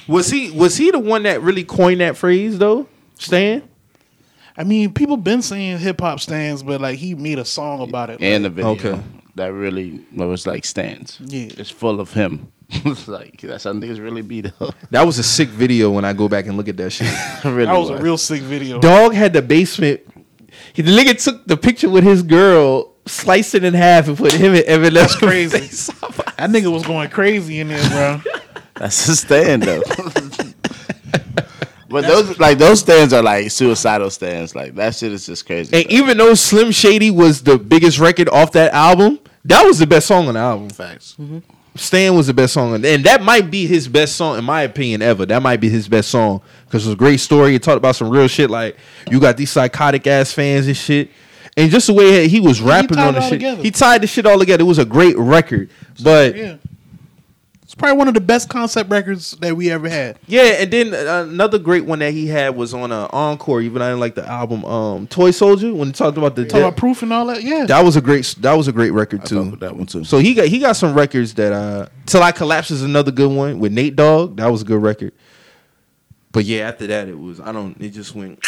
Was 0.09 0.30
he 0.30 0.51
was 0.51 0.76
he 0.76 0.91
the 0.91 0.99
one 0.99 1.24
that 1.24 1.43
really 1.43 1.64
coined 1.64 2.01
that 2.01 2.16
phrase 2.16 2.59
though? 2.59 2.89
Stan? 3.16 3.68
I 4.57 4.64
mean, 4.64 4.93
people 4.93 5.16
been 5.16 5.43
saying 5.43 5.78
hip 5.78 6.01
hop 6.01 6.18
stands, 6.20 6.62
but 6.62 6.80
like 6.80 6.99
he 6.99 7.14
made 7.14 7.39
a 7.39 7.45
song 7.45 7.80
about 7.82 8.11
it. 8.11 8.20
And 8.20 8.45
the 8.45 8.51
video 8.51 8.70
Okay. 8.72 9.01
that 9.36 9.53
really 9.53 10.05
was 10.14 10.47
like 10.47 10.64
stands. 10.64 11.20
Yeah. 11.20 11.49
it's 11.59 11.70
full 11.70 12.01
of 12.01 12.12
him. 12.12 12.51
it's 12.70 13.07
like 13.07 13.41
that's 13.43 13.64
how 13.64 13.72
niggas 13.72 14.03
really 14.03 14.22
beat 14.22 14.47
up. 14.61 14.74
That 14.91 15.05
was 15.07 15.18
a 15.18 15.22
sick 15.22 15.49
video 15.49 15.91
when 15.91 16.05
I 16.05 16.12
go 16.12 16.28
back 16.28 16.47
and 16.47 16.57
look 16.57 16.68
at 16.68 16.76
that 16.78 16.91
shit. 16.91 17.07
really 17.45 17.66
that 17.66 17.76
was 17.78 17.91
a 17.91 17.99
real 17.99 18.18
sick 18.18 18.43
video. 18.43 18.80
Dog 18.80 19.14
had 19.14 19.32
the 19.34 19.43
basement. 19.43 20.01
He, 20.72 20.82
the 20.82 20.91
nigga 20.91 21.22
took 21.22 21.47
the 21.47 21.57
picture 21.57 21.89
with 21.89 22.03
his 22.05 22.22
girl, 22.22 22.95
sliced 23.09 23.55
it 23.55 23.65
in 23.65 23.75
half, 23.75 24.09
and 24.09 24.17
put 24.17 24.33
him 24.33 24.55
and 24.55 24.65
Evan. 24.65 24.95
That's 24.95 25.17
crazy. 25.17 25.93
That 26.39 26.51
nigga 26.51 26.73
was 26.73 26.87
going 26.87 27.11
crazy 27.11 27.59
in 27.59 27.67
there, 27.67 27.91
bro. 27.91 28.21
That's 28.75 29.09
a 29.09 29.17
stand 29.17 29.65
though. 29.65 29.83
but 31.89 32.03
those 32.03 32.39
like 32.39 32.59
those 32.59 32.79
stands 32.81 33.13
are 33.13 33.23
like 33.23 33.51
suicidal 33.51 34.09
stands. 34.11 34.55
Like 34.55 34.75
that 34.77 34.95
shit 34.95 35.13
is 35.13 35.27
just 35.27 35.47
crazy. 35.47 35.77
And 35.77 35.91
even 35.91 36.17
though 36.17 36.35
Slim 36.35 36.71
Shady 36.71 37.11
was 37.11 37.43
the 37.43 37.59
biggest 37.59 37.99
record 37.99 38.29
off 38.29 38.53
that 38.53 38.73
album, 38.73 39.19
that 39.47 39.65
was 39.65 39.79
the 39.81 39.87
best 39.87 40.07
song 40.07 40.29
on 40.29 40.35
the 40.35 40.41
album. 40.41 40.69
facts. 40.71 41.17
Mm-hmm. 41.19 41.39
Stan 41.75 42.15
was 42.17 42.27
the 42.27 42.35
best 42.35 42.55
song, 42.55 42.75
on- 42.75 42.85
and 42.85 43.05
that 43.05 43.23
might 43.23 43.51
be 43.51 43.67
his 43.67 43.89
best 43.89 44.17
song 44.17 44.37
in 44.39 44.45
my 44.45 44.63
opinion 44.63 45.01
ever. 45.03 45.25
That 45.27 45.43
might 45.43 45.61
be 45.61 45.69
his 45.69 45.89
best 45.89 46.11
song 46.11 46.41
because 46.67 46.85
it 46.85 46.89
was 46.91 46.95
a 46.95 46.99
great 46.99 47.21
story. 47.21 47.55
It 47.55 47.63
talked 47.63 47.77
about 47.79 47.97
some 47.97 48.11
real 48.11 48.29
shit. 48.29 48.51
Like 48.51 48.77
you 49.11 49.19
got 49.21 49.37
these 49.37 49.51
psychotic 49.51 50.07
ass 50.07 50.33
fans 50.33 50.67
and 50.67 50.77
shit, 50.77 51.11
and 51.59 51.71
just 51.71 51.89
the 51.89 51.93
way 51.93 52.29
he 52.29 52.41
was 52.41 52.61
rapping 52.61 52.97
tied 52.97 53.09
on 53.09 53.15
the 53.15 53.21
shit, 53.21 53.31
together. 53.33 53.63
he 53.63 53.71
tied 53.71 54.03
the 54.03 54.07
shit 54.07 54.25
all 54.27 54.39
together. 54.39 54.63
It 54.63 54.67
was 54.67 54.79
a 54.79 54.85
great 54.85 55.17
record, 55.19 55.71
but 56.03 56.37
Yeah. 56.37 56.57
It's 57.63 57.75
probably 57.75 57.99
one 57.99 58.09
of 58.09 58.15
the 58.15 58.23
best 58.23 58.49
concept 58.49 58.89
records 58.89 59.33
that 59.41 59.55
we 59.55 59.71
ever 59.71 59.91
had. 59.91 60.19
Yeah, 60.27 60.41
and 60.63 60.71
then 60.71 60.95
uh, 60.95 61.27
another 61.29 61.59
great 61.59 61.85
one 61.85 61.99
that 61.99 62.15
he 62.15 62.27
had 62.27 62.57
was 62.57 62.73
on 62.73 62.91
uh, 62.93 63.09
Encore. 63.13 63.61
Even 63.61 63.83
I 63.83 63.89
didn't 63.89 64.01
like 64.01 64.15
the 64.15 64.27
album 64.27 64.65
um, 64.65 65.07
Toy 65.07 65.33
Soldier 65.33 65.75
when 65.75 65.89
he 65.89 65.93
talked 65.93 66.17
about 66.17 66.35
the 66.35 66.47
Talk 66.47 66.61
about 66.61 66.77
proof 66.79 67.03
and 67.03 67.13
all 67.13 67.27
that. 67.27 67.43
Yeah. 67.43 67.67
that 67.67 67.85
was 67.85 67.97
a 67.97 68.01
great 68.01 68.25
that 68.41 68.55
was 68.55 68.69
a 68.69 68.73
great 68.73 68.93
record 68.93 69.27
too. 69.27 69.51
with 69.51 69.61
that 69.61 69.77
one 69.77 69.85
too. 69.85 70.03
So 70.05 70.17
he 70.17 70.33
got 70.33 70.47
he 70.47 70.61
got 70.61 70.77
some 70.77 70.95
records 70.95 71.35
that 71.35 71.53
uh 71.53 71.89
Till 72.07 72.23
I 72.23 72.33
Collapse 72.33 72.71
is 72.71 72.83
another 72.83 73.11
good 73.11 73.31
one 73.31 73.59
with 73.59 73.73
Nate 73.73 73.97
Dogg. 73.97 74.39
That 74.39 74.47
was 74.47 74.63
a 74.63 74.65
good 74.65 74.81
record. 74.83 75.13
But 76.33 76.47
yeah, 76.47 76.69
after 76.69 76.87
that 76.87 77.07
it 77.07 77.19
was 77.19 77.39
I 77.39 77.53
don't 77.53 77.79
it 77.83 77.91
just 77.91 78.15
went 78.15 78.43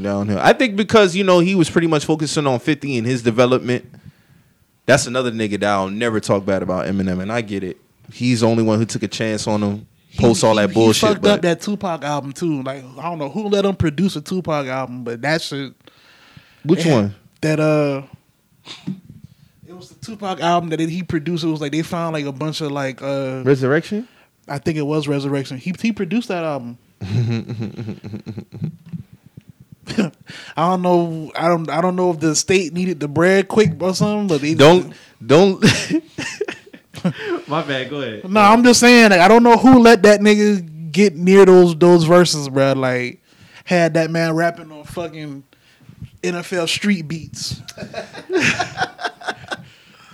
downhill. 0.00 0.38
I 0.40 0.52
think 0.52 0.76
because 0.76 1.14
you 1.16 1.24
know 1.24 1.38
he 1.40 1.54
was 1.54 1.70
pretty 1.70 1.86
much 1.86 2.04
focusing 2.04 2.46
on 2.46 2.58
50 2.60 2.98
and 2.98 3.06
his 3.06 3.22
development. 3.22 3.84
That's 4.86 5.06
another 5.06 5.30
nigga 5.30 5.60
that 5.60 5.64
I'll 5.70 5.88
never 5.90 6.18
talk 6.20 6.44
bad 6.44 6.62
about 6.62 6.86
Eminem 6.86 7.20
and 7.22 7.30
I 7.32 7.42
get 7.42 7.62
it. 7.62 7.76
he's 8.12 8.40
the 8.40 8.48
only 8.48 8.62
one 8.64 8.78
who 8.78 8.84
took 8.84 9.02
a 9.04 9.08
chance 9.08 9.46
on 9.46 9.62
him. 9.62 9.86
Post 10.18 10.42
all 10.42 10.54
He- 10.56 10.62
that 10.62 10.70
he 10.70 10.74
bullshit. 10.74 11.08
fucked 11.08 11.22
but 11.22 11.30
up 11.30 11.42
that 11.42 11.60
Tupac 11.60 12.02
album 12.02 12.32
too. 12.32 12.62
Like 12.62 12.82
I 12.98 13.02
don't 13.02 13.18
know 13.18 13.28
who 13.28 13.48
let 13.48 13.64
him 13.64 13.76
produce 13.76 14.16
a 14.16 14.20
Tupac 14.20 14.66
album, 14.66 15.04
but 15.04 15.22
that 15.22 15.40
shit. 15.42 15.72
which 16.64 16.84
one? 16.84 17.14
That 17.42 17.60
uh, 17.60 18.02
it 19.68 19.72
was 19.76 19.90
the 19.90 20.04
Tupac 20.04 20.40
album 20.40 20.70
that 20.70 20.80
he 20.80 21.02
produced. 21.04 21.44
It 21.44 21.48
was 21.48 21.60
like 21.60 21.70
they 21.72 21.82
found 21.82 22.14
like 22.14 22.26
a 22.26 22.32
bunch 22.32 22.60
of 22.60 22.72
like 22.72 23.00
uh, 23.00 23.42
Resurrection. 23.44 24.08
I 24.48 24.58
think 24.58 24.76
it 24.78 24.82
was 24.82 25.06
Resurrection. 25.06 25.58
He 25.58 25.72
he 25.80 25.92
produced 25.92 26.26
that 26.28 26.42
album. 26.42 26.76
I 30.56 30.70
don't 30.70 30.82
know. 30.82 31.32
I 31.34 31.48
don't. 31.48 31.68
I 31.70 31.80
don't 31.80 31.96
know 31.96 32.10
if 32.10 32.20
the 32.20 32.34
state 32.34 32.72
needed 32.72 33.00
the 33.00 33.08
bread 33.08 33.48
quick 33.48 33.80
or 33.80 33.94
something. 33.94 34.28
But 34.28 34.40
they 34.40 34.54
Don't 34.54 34.94
don't. 35.24 35.62
My 37.48 37.62
bad. 37.62 37.90
Go 37.90 38.00
ahead. 38.00 38.30
No, 38.30 38.40
I'm 38.40 38.62
just 38.62 38.80
saying. 38.80 39.10
Like, 39.10 39.20
I 39.20 39.28
don't 39.28 39.42
know 39.42 39.56
who 39.56 39.78
let 39.78 40.02
that 40.02 40.20
nigga 40.20 40.92
get 40.92 41.16
near 41.16 41.46
those 41.46 41.76
those 41.76 42.04
verses, 42.04 42.48
bro. 42.48 42.72
Like, 42.72 43.22
had 43.64 43.94
that 43.94 44.10
man 44.10 44.34
rapping 44.34 44.70
on 44.70 44.84
fucking 44.84 45.44
NFL 46.22 46.68
street 46.68 47.08
beats. 47.08 47.60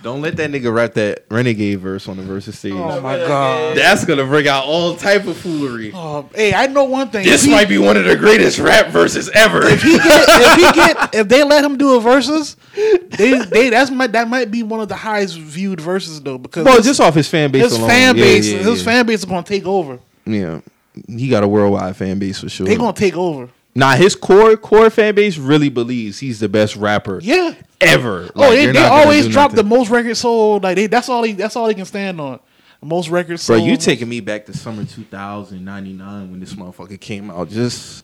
Don't 0.03 0.21
let 0.21 0.37
that 0.37 0.51
nigga 0.51 0.71
rap 0.73 0.93
that 0.93 1.25
renegade 1.29 1.79
verse 1.79 2.07
on 2.07 2.17
the 2.17 2.23
versus 2.23 2.57
stage. 2.57 2.73
Oh 2.73 3.01
my 3.01 3.17
god. 3.17 3.75
That's 3.75 4.05
gonna 4.05 4.25
bring 4.25 4.47
out 4.47 4.63
all 4.65 4.95
type 4.95 5.25
of 5.25 5.35
foolery. 5.37 5.91
Oh, 5.93 6.29
hey, 6.35 6.53
I 6.53 6.67
know 6.67 6.83
one 6.83 7.09
thing. 7.09 7.25
This 7.25 7.43
he- 7.43 7.51
might 7.51 7.67
be 7.67 7.77
one 7.79 7.97
of 7.97 8.05
the 8.05 8.15
greatest 8.15 8.59
rap 8.59 8.87
verses 8.87 9.29
ever. 9.33 9.63
If 9.65 9.81
he 9.81 9.97
get, 9.97 10.05
if 10.29 10.55
he 10.55 10.71
get, 10.79 11.15
if 11.15 11.27
they 11.27 11.43
let 11.43 11.63
him 11.65 11.77
do 11.77 11.95
a 11.95 11.99
verses, 11.99 12.55
they, 12.75 13.39
they, 13.43 13.69
that's 13.69 13.89
might, 13.89 14.11
that 14.11 14.27
might 14.27 14.51
be 14.51 14.61
one 14.61 14.79
of 14.81 14.87
the 14.87 14.95
highest 14.95 15.37
viewed 15.39 15.81
verses 15.81 16.21
though, 16.21 16.37
because 16.37 16.63
well, 16.63 16.79
just 16.81 17.01
off 17.01 17.15
his 17.15 17.27
fan 17.27 17.51
base 17.51 17.63
his 17.63 17.73
alone. 17.73 17.89
fan 17.89 18.15
Yeah, 18.17 18.23
base, 18.23 18.51
yeah, 18.51 18.57
his 18.59 18.79
yeah. 18.79 18.85
fan 18.85 19.05
base 19.07 19.19
is 19.19 19.25
gonna 19.25 19.43
take 19.43 19.65
over. 19.65 19.99
Yeah, 20.25 20.61
he 21.07 21.27
got 21.27 21.43
a 21.43 21.47
worldwide 21.47 21.95
fan 21.95 22.19
base 22.19 22.39
for 22.41 22.49
sure. 22.49 22.67
They 22.67 22.75
gonna 22.75 22.93
take 22.93 23.17
over. 23.17 23.49
Nah, 23.77 23.95
his 23.95 24.15
core 24.15 24.57
core 24.57 24.89
fan 24.89 25.13
base 25.13 25.37
really 25.37 25.69
believes 25.69 26.17
he's 26.19 26.39
the 26.39 26.49
best 26.49 26.75
rapper 26.75 27.19
Yeah. 27.21 27.53
ever. 27.79 28.29
Oh, 28.35 28.39
Like, 28.41 28.49
they, 28.51 28.63
they're 28.65 28.73
they 28.73 28.83
always 28.85 29.25
do 29.27 29.31
drop 29.31 29.51
the 29.51 29.63
most 29.63 29.91
records 29.91 30.19
sold. 30.19 30.63
Like 30.63 30.75
they, 30.77 30.87
that's 30.87 31.09
all. 31.09 31.21
They, 31.21 31.33
that's 31.33 31.55
all 31.55 31.67
they 31.67 31.75
can 31.75 31.85
stand 31.85 32.19
on. 32.19 32.39
Most 32.81 33.09
records 33.09 33.45
Bro, 33.45 33.57
sold. 33.57 33.69
you 33.69 33.77
taking 33.77 34.09
me 34.09 34.19
back 34.19 34.45
to 34.47 34.53
summer 34.57 34.83
2000, 34.83 35.63
99 35.63 36.31
when 36.31 36.39
this 36.39 36.53
motherfucker 36.55 36.99
came 36.99 37.29
out. 37.29 37.49
Just 37.49 38.03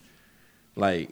like 0.75 1.09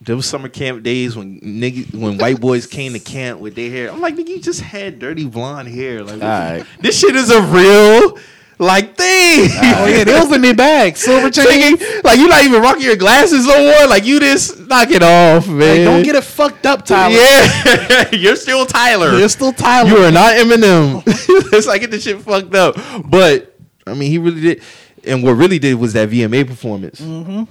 there 0.00 0.14
was 0.16 0.26
summer 0.26 0.48
camp 0.48 0.82
days 0.82 1.16
when 1.16 1.40
nigga 1.40 1.92
when 1.94 2.18
white 2.18 2.40
boys 2.40 2.66
came 2.66 2.92
to 2.92 2.98
camp 3.00 3.40
with 3.40 3.54
their 3.54 3.70
hair. 3.70 3.90
I'm 3.92 4.00
like, 4.00 4.14
nigga, 4.16 4.28
you 4.28 4.40
just 4.40 4.60
had 4.60 4.98
dirty 4.98 5.26
blonde 5.26 5.68
hair. 5.68 6.02
Like, 6.04 6.22
Alright. 6.22 6.66
this 6.80 6.98
shit 6.98 7.14
is 7.16 7.30
a 7.30 7.42
real 7.42 8.18
like 8.58 8.96
thing. 8.96 9.50
Oh 9.52 9.86
yeah, 9.86 10.04
they 10.04 10.18
was 10.18 10.32
in 10.32 10.40
their 10.40 10.54
bag. 10.54 10.96
Silver 10.96 11.30
chain. 11.30 11.76
Like 12.02 12.18
you 12.18 12.28
not 12.28 12.44
even 12.44 12.60
rocking 12.60 12.82
your 12.82 12.96
glasses 12.96 13.46
no 13.46 13.56
more. 13.56 13.88
Like 13.88 14.04
you 14.04 14.18
just 14.18 14.58
knock 14.66 14.90
it 14.90 15.02
off, 15.02 15.46
man. 15.48 15.58
Like, 15.58 15.84
don't 15.84 16.02
get 16.02 16.16
it 16.16 16.24
fucked 16.24 16.66
up, 16.66 16.84
Tyler. 16.84 17.14
Yeah, 17.14 18.10
you're 18.12 18.36
still 18.36 18.66
Tyler. 18.66 19.16
You're 19.16 19.28
still 19.28 19.52
Tyler. 19.52 19.88
You 19.88 19.96
are 19.98 20.10
not 20.10 20.34
Eminem. 20.34 21.06
Let's 21.52 21.66
not 21.66 21.80
get 21.80 21.90
the 21.90 22.00
shit 22.00 22.20
fucked 22.20 22.54
up. 22.54 22.76
But 23.04 23.56
I 23.86 23.94
mean, 23.94 24.10
he 24.10 24.18
really 24.18 24.40
did. 24.40 24.62
And 25.04 25.22
what 25.22 25.32
really 25.32 25.58
did 25.58 25.74
was 25.74 25.92
that 25.92 26.10
VMA 26.10 26.46
performance. 26.46 27.00
Mm-hmm. 27.00 27.44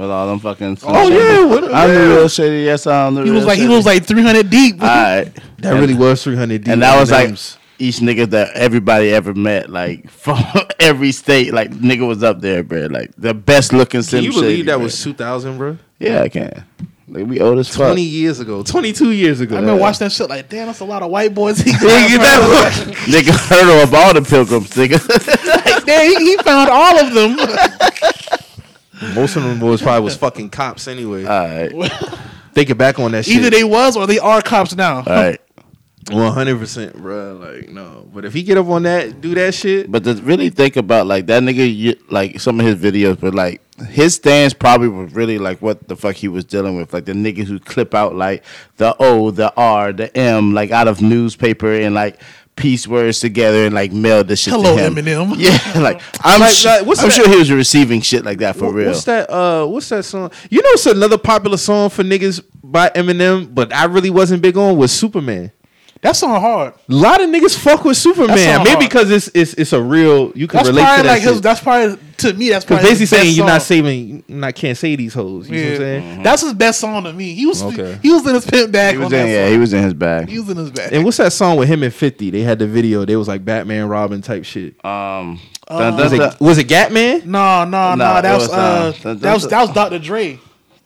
With 0.00 0.10
all 0.10 0.28
them 0.28 0.38
fucking. 0.38 0.78
Oh 0.84 1.08
yeah, 1.08 1.44
what, 1.44 1.74
I'm 1.74 1.92
the 1.92 2.00
real 2.00 2.28
shady. 2.28 2.64
Yes, 2.64 2.86
I'm 2.86 3.16
the 3.16 3.24
he 3.24 3.30
real 3.30 3.40
was 3.40 3.46
like 3.46 3.58
he 3.58 3.66
was 3.66 3.84
like 3.84 4.04
300 4.04 4.48
deep. 4.48 4.80
All 4.80 4.86
right. 4.86 5.32
that 5.58 5.72
really 5.72 5.94
was 5.94 6.22
300 6.22 6.62
deep. 6.62 6.72
And 6.72 6.82
that 6.82 7.00
was 7.00 7.10
like 7.10 7.30
Eminems. 7.30 7.57
Each 7.78 7.96
nigga 7.98 8.28
that 8.30 8.54
everybody 8.54 9.10
ever 9.10 9.34
met, 9.34 9.70
like 9.70 10.10
from 10.24 10.38
every 10.80 11.12
state, 11.12 11.52
like 11.54 11.70
nigga 11.70 12.06
was 12.06 12.22
up 12.22 12.40
there, 12.40 12.62
bro. 12.62 12.86
Like 12.86 13.12
the 13.16 13.34
best 13.34 13.72
looking. 13.72 14.00
Can 14.00 14.02
Slim 14.02 14.24
you 14.24 14.32
believe 14.32 14.50
Shady, 14.50 14.62
that 14.62 14.74
bro. 14.76 14.84
was 14.84 15.02
2000, 15.02 15.58
bro? 15.58 15.78
Yeah, 15.98 16.22
I 16.22 16.28
can. 16.28 16.64
Like 17.10 17.26
we 17.26 17.40
old 17.40 17.58
as 17.58 17.68
fuck. 17.68 17.86
20 17.86 18.02
years 18.02 18.38
ago, 18.38 18.62
22 18.62 19.12
years 19.12 19.40
ago. 19.40 19.56
I 19.56 19.60
remember 19.60 19.80
watching 19.80 20.00
that 20.04 20.12
shit 20.12 20.28
like, 20.28 20.48
damn, 20.50 20.66
that's 20.66 20.80
a 20.80 20.84
lot 20.84 21.02
of 21.02 21.10
white 21.10 21.34
boys. 21.34 21.58
He 21.58 21.70
Nigga, 21.72 22.18
that 22.18 22.84
was- 22.84 22.96
nigga 23.06 23.48
heard 23.48 23.82
of 23.82 23.94
all 23.94 24.12
the 24.12 24.20
pilgrims, 24.20 24.68
nigga. 24.72 25.64
like, 25.64 25.84
damn, 25.86 26.04
he, 26.18 26.32
he 26.32 26.36
found 26.38 26.68
all 26.70 26.98
of 26.98 27.14
them. 27.14 27.36
Most 29.14 29.36
of 29.36 29.44
them 29.44 29.58
boys 29.60 29.80
probably 29.80 30.02
was 30.04 30.16
fucking 30.16 30.50
cops 30.50 30.88
anyway. 30.88 31.24
all 31.24 31.46
right, 31.46 31.92
Thinking 32.52 32.76
back 32.76 32.98
on 32.98 33.12
that 33.12 33.24
shit. 33.24 33.36
Either 33.36 33.50
they 33.50 33.62
was 33.64 33.96
or 33.96 34.06
they 34.06 34.18
are 34.18 34.42
cops 34.42 34.74
now. 34.74 34.96
all 34.98 35.02
right. 35.04 35.40
One 36.10 36.32
hundred 36.32 36.58
percent, 36.58 36.96
bro. 36.96 37.34
Like 37.34 37.68
no, 37.68 38.08
but 38.14 38.24
if 38.24 38.32
he 38.32 38.42
get 38.42 38.56
up 38.56 38.66
on 38.68 38.84
that, 38.84 39.20
do 39.20 39.34
that 39.34 39.52
shit. 39.54 39.90
But 39.90 40.04
to 40.04 40.14
really 40.14 40.48
think 40.48 40.76
about 40.76 41.06
like 41.06 41.26
that 41.26 41.42
nigga, 41.42 41.74
you, 41.74 41.96
like 42.08 42.40
some 42.40 42.58
of 42.60 42.66
his 42.66 42.76
videos, 42.76 43.20
but 43.20 43.34
like 43.34 43.60
his 43.88 44.14
stance 44.14 44.54
probably 44.54 44.88
was 44.88 45.12
really 45.12 45.38
like 45.38 45.60
what 45.60 45.86
the 45.86 45.96
fuck 45.96 46.14
he 46.16 46.28
was 46.28 46.44
dealing 46.44 46.76
with. 46.78 46.92
Like 46.94 47.04
the 47.04 47.12
niggas 47.12 47.44
who 47.46 47.58
clip 47.60 47.94
out 47.94 48.14
like 48.14 48.42
the 48.78 48.96
O, 48.98 49.30
the 49.30 49.52
R, 49.54 49.92
the 49.92 50.16
M, 50.16 50.54
like 50.54 50.70
out 50.70 50.88
of 50.88 51.02
newspaper 51.02 51.72
and 51.72 51.94
like 51.94 52.18
piece 52.56 52.88
words 52.88 53.20
together 53.20 53.66
and 53.66 53.74
like 53.74 53.92
mail 53.92 54.24
the 54.24 54.34
shit 54.34 54.52
Hello, 54.54 54.76
to 54.76 54.82
him. 54.82 54.94
Eminem. 54.96 55.34
Yeah, 55.38 55.80
like 55.80 56.00
I'm, 56.22 56.40
Like, 56.40 56.54
su- 56.54 56.68
like, 56.68 56.86
what's 56.86 57.02
I'm 57.04 57.10
sure 57.10 57.28
he 57.28 57.36
was 57.36 57.52
receiving 57.52 58.00
shit 58.00 58.24
like 58.24 58.38
that 58.38 58.56
for 58.56 58.64
What- 58.66 58.74
real. 58.74 58.88
What's 58.88 59.04
that? 59.04 59.30
Uh, 59.30 59.66
what's 59.66 59.88
that 59.90 60.04
song? 60.04 60.30
You 60.50 60.62
know, 60.62 60.70
it's 60.70 60.86
another 60.86 61.18
popular 61.18 61.56
song 61.58 61.90
for 61.90 62.02
niggas 62.02 62.42
by 62.64 62.88
Eminem, 62.90 63.54
but 63.54 63.72
I 63.74 63.84
really 63.84 64.10
wasn't 64.10 64.42
big 64.42 64.56
on 64.56 64.76
was 64.76 64.90
Superman. 64.90 65.52
That 66.00 66.14
song 66.14 66.40
hard. 66.40 66.74
A 66.88 66.92
lot 66.94 67.20
of 67.20 67.28
niggas 67.28 67.58
fuck 67.58 67.84
with 67.84 67.96
Superman, 67.96 68.36
maybe 68.58 68.68
hard. 68.70 68.78
because 68.78 69.10
it's 69.10 69.28
it's 69.34 69.54
it's 69.54 69.72
a 69.72 69.82
real. 69.82 70.30
You 70.36 70.46
can 70.46 70.58
That's 70.58 70.68
relate 70.68 70.82
probably 70.82 70.96
to 70.98 71.02
that 71.08 71.12
like 71.14 71.22
his. 71.22 71.40
That's 71.40 71.60
probably 71.60 71.98
to 72.18 72.34
me. 72.34 72.50
That's 72.50 72.64
Because 72.64 72.78
probably 72.78 72.90
basically 72.90 73.00
his 73.00 73.10
saying 73.10 73.24
best 73.26 73.36
you're 73.36 73.46
not 73.46 73.62
song. 73.62 73.66
saving, 73.66 74.08
you 74.08 74.22
not 74.36 74.54
can't 74.54 74.78
say 74.78 74.94
these 74.94 75.12
hoes. 75.14 75.50
You 75.50 75.56
know 75.56 75.62
what 75.62 75.66
I'm 75.66 75.72
Yeah. 75.82 76.00
saying? 76.00 76.22
That's 76.22 76.42
his 76.42 76.54
best 76.54 76.78
song 76.80 77.02
to 77.04 77.12
me. 77.12 77.34
He 77.34 77.46
was 77.46 77.62
Okay. 77.64 77.98
he 78.00 78.10
was 78.12 78.24
in 78.26 78.34
his 78.34 78.46
pimp 78.46 78.70
bag 78.70 78.92
he 78.94 78.98
was 78.98 79.06
on 79.06 79.14
in, 79.14 79.26
that 79.26 79.32
yeah, 79.32 79.44
song. 79.46 79.52
he 79.52 79.58
was 79.58 79.72
in 79.72 79.82
his 79.82 79.94
bag. 79.94 80.28
He 80.28 80.38
was 80.38 80.48
in 80.50 80.56
his 80.56 80.70
bag. 80.70 80.92
And 80.92 81.04
what's 81.04 81.16
that 81.16 81.32
song 81.32 81.56
with 81.56 81.68
him 81.68 81.82
and 81.82 81.92
Fifty? 81.92 82.30
They 82.30 82.42
had 82.42 82.60
the 82.60 82.66
video. 82.68 83.04
They 83.04 83.16
was 83.16 83.26
like 83.26 83.44
Batman, 83.44 83.88
Robin 83.88 84.22
type 84.22 84.44
shit. 84.44 84.74
Um, 84.84 85.40
Uh, 85.66 85.78
dun, 85.80 85.96
dun, 85.96 85.98
Was 85.98 86.12
it 86.12 86.40
was 86.40 86.58
it 86.58 86.68
Gatman? 86.68 87.24
No, 87.26 87.64
no, 87.64 87.90
no. 87.90 87.94
Nah, 87.96 88.20
That 88.20 88.34
was, 88.38 88.48
was, 88.48 88.56
uh, 88.56 88.92
that 89.14 89.34
was 89.34 89.46
that 89.48 89.60
was 89.62 89.70
Dr. 89.72 89.98
Dre. 89.98 90.38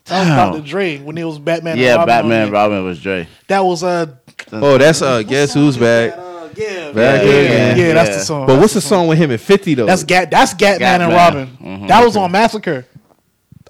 That 0.07 0.19
was 0.21 0.29
Damn. 0.29 0.53
Dr. 0.55 0.67
Dre 0.67 0.99
when 0.99 1.17
it 1.19 1.23
was 1.25 1.39
Batman. 1.39 1.73
and 1.75 1.81
yeah, 1.81 1.93
Robin 1.93 2.07
Batman. 2.07 2.51
Robin 2.51 2.85
was 2.85 2.99
Dre. 3.01 3.29
That 3.49 3.65
was 3.65 3.85
uh. 3.85 4.07
Oh, 4.53 4.79
that's 4.79 5.01
uh, 5.03 5.23
guess 5.23 5.55
who's 5.55 5.77
back? 5.77 6.13
Uh, 6.17 6.49
yeah, 6.55 6.93
Back 6.93 7.23
yeah, 7.25 7.31
again. 7.31 7.79
yeah, 7.79 7.95
that's 7.95 8.17
the 8.19 8.25
song. 8.25 8.47
But 8.47 8.61
what's 8.61 8.75
the 8.75 8.81
song 8.83 9.07
with 9.09 9.17
him 9.19 9.31
and 9.31 9.41
Fifty 9.41 9.75
though? 9.75 9.87
That's 9.87 10.05
Gat. 10.05 10.31
That's 10.31 10.53
Gatman 10.53 10.83
and 10.83 11.03
Gatman. 11.13 11.17
Robin. 11.17 11.49
Mhm. 11.63 11.89
That 11.89 12.05
was 12.05 12.17
on 12.17 12.31
Massacre. 12.31 12.85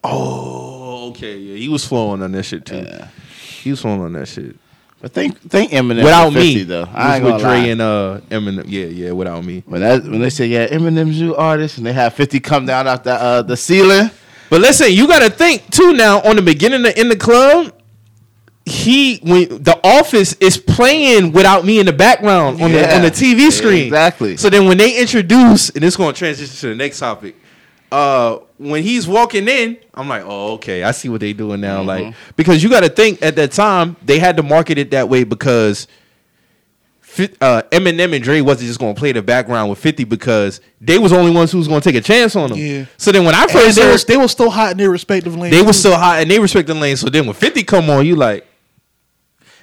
Oh, 0.02 1.08
okay. 1.10 1.36
Yeah, 1.36 1.56
he 1.56 1.68
was 1.68 1.84
flowing 1.84 2.22
on 2.22 2.32
that 2.32 2.42
shit 2.42 2.64
too. 2.66 2.78
Yeah. 2.78 3.08
He 3.62 3.70
was 3.70 3.80
flowing 3.80 4.00
on 4.00 4.12
that 4.14 4.26
shit. 4.26 4.56
But 5.00 5.12
think 5.12 5.38
think 5.40 5.72
Eminem 5.72 6.02
without 6.04 6.26
was 6.26 6.34
50, 6.34 6.54
me, 6.56 6.62
though. 6.64 6.82
It 6.82 6.88
I 6.92 7.06
was 7.06 7.14
ain't 7.16 7.24
with 7.24 7.32
gonna 7.32 7.42
Dre 7.42 7.50
lie. 7.50 7.66
and 7.66 7.80
uh 7.80 8.20
Eminem. 8.30 8.64
Yeah, 8.68 8.86
yeah. 8.86 9.10
Without 9.12 9.44
me. 9.44 9.62
When 9.66 9.80
that 9.80 10.02
when 10.04 10.20
they 10.20 10.30
say 10.30 10.46
yeah, 10.46 10.68
Eminem's 10.68 11.20
new 11.20 11.34
artist, 11.34 11.78
and 11.78 11.86
they 11.86 11.92
have 11.92 12.14
fifty 12.14 12.40
come 12.40 12.66
down 12.66 12.86
out 12.88 13.04
the 13.04 13.12
uh, 13.14 13.42
the 13.42 13.56
ceiling. 13.56 14.10
But 14.50 14.60
listen, 14.60 14.92
you 14.92 15.06
got 15.08 15.20
to 15.20 15.30
think 15.30 15.70
too. 15.70 15.92
Now 15.94 16.20
on 16.22 16.36
the 16.36 16.42
beginning 16.42 16.84
of 16.86 16.96
in 16.96 17.08
the 17.08 17.16
club, 17.16 17.72
he 18.64 19.18
when 19.18 19.62
the 19.62 19.78
office 19.82 20.34
is 20.34 20.56
playing 20.56 21.32
without 21.32 21.64
me 21.64 21.80
in 21.80 21.86
the 21.86 21.92
background 21.92 22.62
on 22.62 22.72
the 22.72 22.94
on 22.94 23.02
the 23.02 23.10
TV 23.10 23.50
screen. 23.50 23.86
Exactly. 23.86 24.36
So 24.36 24.50
then 24.50 24.66
when 24.66 24.78
they 24.78 25.00
introduce, 25.00 25.70
and 25.70 25.84
it's 25.84 25.96
going 25.96 26.14
to 26.14 26.18
transition 26.18 26.54
to 26.56 26.68
the 26.68 26.74
next 26.74 26.98
topic. 26.98 27.36
Uh, 27.90 28.38
when 28.56 28.82
he's 28.82 29.06
walking 29.06 29.46
in, 29.48 29.76
I'm 29.92 30.08
like, 30.08 30.22
oh, 30.24 30.54
okay, 30.54 30.82
I 30.82 30.92
see 30.92 31.10
what 31.10 31.20
they 31.20 31.34
doing 31.34 31.60
now. 31.60 31.82
Like, 31.82 32.14
because 32.36 32.62
you 32.62 32.70
got 32.70 32.84
to 32.84 32.88
think 32.88 33.20
at 33.20 33.36
that 33.36 33.52
time 33.52 33.96
they 34.02 34.18
had 34.18 34.38
to 34.38 34.42
market 34.42 34.78
it 34.78 34.92
that 34.92 35.10
way 35.10 35.24
because 35.24 35.86
uh, 37.40 37.62
Eminem 37.70 38.14
and 38.14 38.24
Dre 38.24 38.40
wasn't 38.40 38.68
just 38.68 38.80
going 38.80 38.94
to 38.94 38.98
play 38.98 39.12
the 39.12 39.22
background 39.22 39.68
with 39.68 39.78
50 39.78 40.04
because 40.04 40.60
they 40.80 40.98
was 40.98 41.12
the 41.12 41.18
only 41.18 41.32
ones 41.32 41.52
who 41.52 41.58
was 41.58 41.68
going 41.68 41.80
to 41.80 41.92
take 41.92 42.00
a 42.00 42.04
chance 42.04 42.34
on 42.36 42.50
them. 42.50 42.58
Yeah. 42.58 42.86
So 42.96 43.12
then 43.12 43.24
when 43.24 43.34
I 43.34 43.46
first 43.46 43.76
they 43.76 43.82
heard, 43.82 43.92
was 43.92 44.04
they 44.04 44.16
were 44.16 44.28
still 44.28 44.50
hot 44.50 44.72
in 44.72 44.78
their 44.78 44.90
respective 44.90 45.36
lanes. 45.36 45.54
they 45.54 45.62
were 45.62 45.72
still 45.72 45.96
hot 45.96 46.20
and 46.20 46.30
they 46.30 46.38
respect 46.38 46.68
the 46.68 46.74
lane. 46.74 46.96
So 46.96 47.08
then 47.10 47.26
when 47.26 47.34
50 47.34 47.62
come 47.64 47.90
on, 47.90 48.06
you 48.06 48.16
like, 48.16 48.46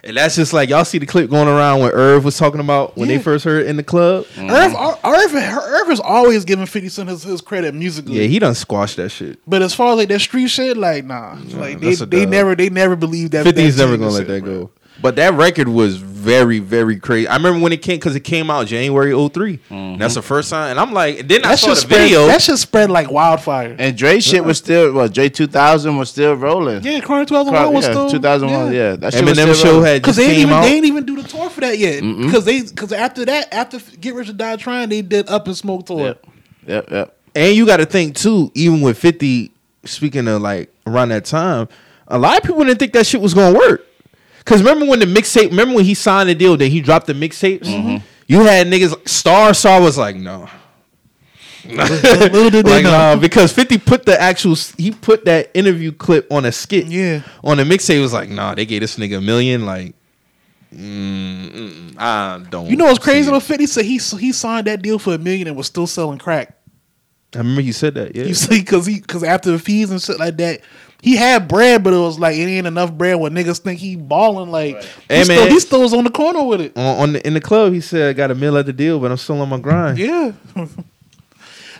and 0.04 0.16
that's 0.18 0.36
just 0.36 0.54
like 0.54 0.70
y'all 0.70 0.86
see 0.86 0.98
the 0.98 1.06
clip 1.06 1.30
going 1.30 1.48
around 1.48 1.82
when 1.82 1.92
Irv 1.92 2.24
was 2.26 2.38
talking 2.38 2.60
about 2.60 2.98
when 2.98 3.10
Yeah. 3.10 3.18
they 3.18 3.24
first 3.24 3.46
heard 3.46 3.64
it 3.64 3.68
in 3.68 3.78
the 3.78 3.84
club. 3.84 4.26
Irv, 4.38 4.74
Irv, 5.04 5.34
Irv 5.36 5.90
is 5.90 6.00
always 6.00 6.46
giving 6.46 6.66
Fifty 6.66 6.90
Cent 6.90 7.10
his, 7.10 7.24
his 7.24 7.42
credit 7.42 7.74
musically. 7.76 8.20
Yeah, 8.22 8.28
he 8.28 8.40
done 8.40 8.56
squashed 8.56 8.98
that 8.98 9.10
shit. 9.10 9.40
But 9.48 9.62
as 9.62 9.74
far 9.74 9.92
as 9.94 9.98
like 9.98 10.10
that 10.10 10.20
street 10.20 10.48
shit, 10.48 10.78
like 10.78 11.06
nah, 11.06 11.38
like 11.54 11.80
they, 11.80 11.90
that's 11.90 12.02
a 12.02 12.06
they 12.06 12.22
dub. 12.22 12.30
never 12.30 12.56
they 12.56 12.70
never 12.70 12.96
believed 12.96 13.32
that. 13.34 13.44
50 13.46 13.62
is 13.62 13.76
that 13.78 13.86
never 13.86 13.98
gonna 13.98 14.12
let 14.12 14.28
that 14.28 14.42
go. 14.42 14.72
But 15.02 15.16
that 15.16 15.34
record 15.34 15.70
was 15.70 15.96
very, 15.98 16.60
very 16.60 17.00
crazy. 17.00 17.28
I 17.28 17.38
remember 17.38 17.62
when 17.62 17.72
it 17.72 17.82
came 17.82 17.96
because 17.98 18.16
it 18.16 18.22
came 18.26 18.50
out 18.50 18.68
January 18.68 19.12
3 19.12 19.58
mm-hmm. 19.58 19.98
That's 19.98 20.16
the 20.16 20.22
first 20.22 20.50
time, 20.50 20.72
and 20.72 20.80
I'm 20.80 20.92
like, 20.92 21.20
and 21.20 21.30
then 21.30 21.46
I 21.46 21.50
That 21.50 21.60
saw 21.60 21.68
should 21.68 21.78
the 21.78 21.82
spread. 21.82 22.02
video. 22.02 22.28
That 22.28 22.42
should 22.42 22.60
spread 22.60 22.90
like 22.92 23.10
wildfire. 23.10 23.76
And 23.80 23.98
Dre 23.98 24.20
shit 24.20 24.44
was 24.44 24.58
still 24.58 24.92
well, 24.94 25.08
Dre 25.08 25.30
two 25.30 25.48
thousand 25.48 25.96
was 25.98 26.10
still 26.10 26.34
rolling. 26.34 26.84
yeah, 26.84 27.00
Chronic 27.00 27.30
2001 27.30 27.74
was 27.74 27.86
yeah, 27.86 27.92
still 27.92 28.10
two 28.10 28.20
thousand 28.20 28.52
one. 28.52 28.74
Yeah, 28.74 28.98
that 28.98 29.14
shit 29.14 29.24
was 29.24 29.38
Eminem 29.38 29.54
still 29.54 29.54
show 29.54 29.70
rolling. 29.76 29.86
had 29.86 30.02
Because 30.02 30.18
just 30.18 30.28
they 30.28 30.36
came 30.36 30.36
ain't 30.36 30.42
even 30.42 30.54
out. 30.54 30.62
they 30.64 30.74
ain't 30.76 30.86
even 30.86 31.06
do 31.06 31.22
the 31.22 31.28
tour 31.28 31.50
for 31.50 31.62
that 31.62 31.78
yet. 31.78 32.02
Because 32.02 32.44
they 32.44 32.62
because 32.64 32.92
after 32.92 33.24
that 33.26 33.54
after 33.54 33.80
Get 34.00 34.14
Rich 34.16 34.30
or 34.30 34.34
Die 34.34 34.56
Trying 34.58 34.90
they 34.90 35.02
did 35.02 35.30
Up 35.30 35.48
and 35.48 35.56
Smoke 35.56 35.86
tour. 35.86 36.00
Yep, 36.08 36.26
yep, 36.68 36.92
yep. 36.92 37.16
And 37.36 37.56
you 37.56 37.66
got 37.66 37.78
to 37.78 37.86
think 37.86 38.16
too, 38.16 38.52
even 38.56 38.82
with 38.82 38.98
50, 38.98 39.52
speaking 39.86 40.28
of 40.28 40.42
like 40.42 40.74
around 40.86 41.10
that 41.10 41.24
time, 41.26 41.70
a 42.08 42.18
lot 42.18 42.36
of 42.38 42.44
people 42.44 42.66
didn't 42.66 42.80
think 42.80 42.92
that 42.94 43.06
shit 43.06 43.22
was 43.22 43.34
gonna 43.34 43.58
work. 43.58 43.86
Cause 44.46 44.62
remember 44.64 44.86
when 44.86 45.00
the 45.00 45.06
mixtape, 45.06 45.50
remember 45.50 45.76
when 45.76 45.86
he 45.86 45.94
signed 45.94 46.30
the 46.30 46.36
deal, 46.36 46.58
then 46.58 46.72
he 46.72 46.82
dropped 46.82 47.08
the 47.08 47.14
mixtapes. 47.14 47.66
Mm-hmm. 47.66 48.06
You 48.28 48.42
had 48.42 48.68
niggas. 48.68 49.08
Star 49.08 49.54
Star 49.54 49.82
was 49.82 49.98
like, 49.98 50.16
no, 50.16 50.48
Little 51.66 52.50
did 52.50 52.66
they 52.66 52.72
like 52.72 52.84
know. 52.84 52.92
nah, 52.92 53.16
because 53.16 53.52
Fifty 53.52 53.78
put 53.78 54.06
the 54.06 54.20
actual, 54.20 54.56
he 54.78 54.92
put 54.92 55.26
that 55.26 55.52
interview 55.54 55.92
clip 55.92 56.32
on 56.32 56.46
a 56.46 56.52
skit. 56.52 56.88
Yeah. 56.88 57.22
on 57.44 57.58
the 57.58 57.64
mixtape. 57.64 58.02
Was 58.02 58.14
like, 58.14 58.30
nah, 58.30 58.56
they 58.56 58.66
gave 58.66 58.82
this 58.82 58.98
nigga 58.98 59.18
a 59.18 59.22
million. 59.22 59.66
Like, 59.66 59.94
mm, 60.74 61.50
mm, 61.52 61.96
I 61.98 62.44
don't. 62.50 62.68
You 62.70 62.76
know 62.78 62.86
what's 62.86 63.00
see 63.00 63.12
crazy 63.12 63.30
it. 63.30 63.32
though? 63.32 63.40
Fifty 63.40 63.68
said 63.68 63.86
he 63.86 63.98
he 63.98 64.32
signed 64.32 64.68
that 64.68 64.82
deal 64.82 65.00
for 65.00 65.14
a 65.14 65.18
million 65.18 65.48
and 65.48 65.58
was 65.58 65.68
still 65.68 65.88
selling 65.88 66.18
crack. 66.18 66.56
I 67.36 67.40
remember 67.40 67.62
you 67.62 67.74
said 67.74 67.94
that. 67.96 68.16
Yeah, 68.16 68.24
You 68.24 68.34
see, 68.34 68.60
because 68.60 68.86
he 68.88 69.00
because 69.02 69.24
after 69.24 69.52
the 69.52 69.60
fees 69.60 69.92
and 69.92 70.02
shit 70.02 70.18
like 70.18 70.38
that, 70.38 70.62
he 71.02 71.16
had 71.16 71.48
bread, 71.48 71.84
but 71.84 71.94
it 71.94 71.98
was 71.98 72.20
like 72.20 72.36
it 72.38 72.42
ain't 72.46 72.68
enough 72.68 72.92
bread. 72.92 73.20
When 73.20 73.34
niggas 73.34 73.60
think 73.60 73.80
he 73.80 73.96
balling, 73.96 74.52
like 74.52 74.82
he, 74.82 74.90
Hey, 75.08 75.24
still, 75.24 75.36
man. 75.44 75.52
he 75.52 75.60
still 75.60 75.82
was 75.82 75.94
on 75.94 76.04
the 76.04 76.10
corner 76.10 76.44
with 76.44 76.62
it. 76.62 76.78
on, 76.78 77.00
on 77.00 77.14
the, 77.14 77.26
in 77.28 77.34
the 77.34 77.42
club, 77.42 77.74
he 77.74 77.82
said, 77.82 78.10
"I 78.10 78.14
got 78.14 78.32
a 78.32 78.36
meal 78.36 78.58
at 78.58 78.66
the 78.66 78.74
deal, 78.74 79.00
but 79.00 79.10
I'm 79.12 79.18
still 79.18 79.40
on 79.42 79.50
my 79.50 79.60
grind." 79.60 79.98
Yeah, 79.98 80.34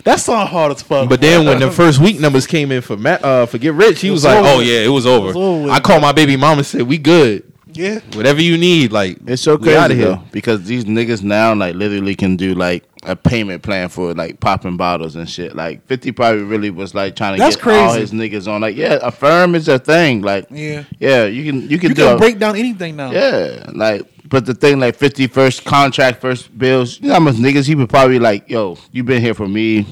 that 0.04 0.20
song 0.20 0.46
hard 0.46 0.72
as 0.72 0.82
fuck. 0.82 1.08
But 1.08 1.20
then 1.20 1.46
when 1.46 1.60
the 1.60 1.70
first 1.70 1.98
week 2.00 2.18
numbers 2.18 2.46
came 2.46 2.72
in 2.72 2.80
for 2.82 2.96
Matt, 2.96 3.22
uh, 3.24 3.46
for 3.46 3.58
Get 3.58 3.74
Rich, 3.74 4.00
he 4.00 4.10
was, 4.10 4.24
was 4.24 4.24
like, 4.24 4.38
over. 4.38 4.48
"Oh 4.48 4.60
yeah, 4.60 4.80
it 4.80 4.88
was 4.88 5.06
over." 5.06 5.26
was 5.26 5.36
over. 5.36 5.70
I 5.70 5.80
called 5.80 6.02
my 6.02 6.12
baby 6.12 6.36
mama 6.36 6.58
and 6.58 6.66
said, 6.66 6.82
"We 6.82 6.98
good. 6.98 7.49
Yeah, 7.74 8.00
Whatever 8.14 8.40
you 8.42 8.56
need, 8.58 8.92
like 8.92 9.18
It's 9.26 9.42
so 9.42 9.56
we 9.56 9.64
crazy 9.64 9.76
outta 9.78 9.94
here." 9.94 10.04
though 10.06 10.22
because 10.32 10.64
these 10.64 10.84
niggas 10.84 11.22
now 11.22 11.54
like 11.54 11.74
literally 11.74 12.14
can 12.14 12.36
do 12.36 12.54
like 12.54 12.84
a 13.04 13.16
payment 13.16 13.62
plan 13.62 13.88
for 13.88 14.12
like 14.14 14.40
popping 14.40 14.76
bottles 14.76 15.16
and 15.16 15.28
shit. 15.28 15.56
Like 15.56 15.86
Fifty 15.86 16.12
probably 16.12 16.42
really 16.42 16.70
was 16.70 16.94
like 16.94 17.16
trying 17.16 17.36
to 17.36 17.38
That's 17.42 17.56
get 17.56 17.66
all 17.66 17.94
his 17.94 18.12
niggas 18.12 18.46
on. 18.50 18.60
Like 18.60 18.76
yeah, 18.76 18.98
Affirm 19.02 19.54
is 19.54 19.68
a 19.68 19.78
thing. 19.78 20.22
Like 20.22 20.46
yeah, 20.50 20.84
yeah, 20.98 21.24
you 21.24 21.44
can 21.44 21.62
you 21.68 21.78
can 21.78 21.90
you 21.90 21.94
do 21.94 22.02
can 22.04 22.14
a- 22.14 22.18
break 22.18 22.38
down 22.38 22.56
anything 22.56 22.96
now. 22.96 23.10
Yeah, 23.10 23.70
like, 23.74 24.02
but 24.28 24.46
the 24.46 24.54
thing, 24.54 24.78
like, 24.78 24.94
50 24.94 25.26
first 25.26 25.64
contract, 25.64 26.20
first 26.20 26.56
bills, 26.56 27.00
you 27.00 27.08
know 27.08 27.14
how 27.14 27.20
much 27.20 27.34
niggas 27.34 27.66
he 27.66 27.74
would 27.74 27.88
probably 27.88 28.18
like, 28.20 28.48
yo, 28.48 28.78
you 28.92 29.02
been 29.02 29.20
here 29.20 29.34
for 29.34 29.48
me, 29.48 29.86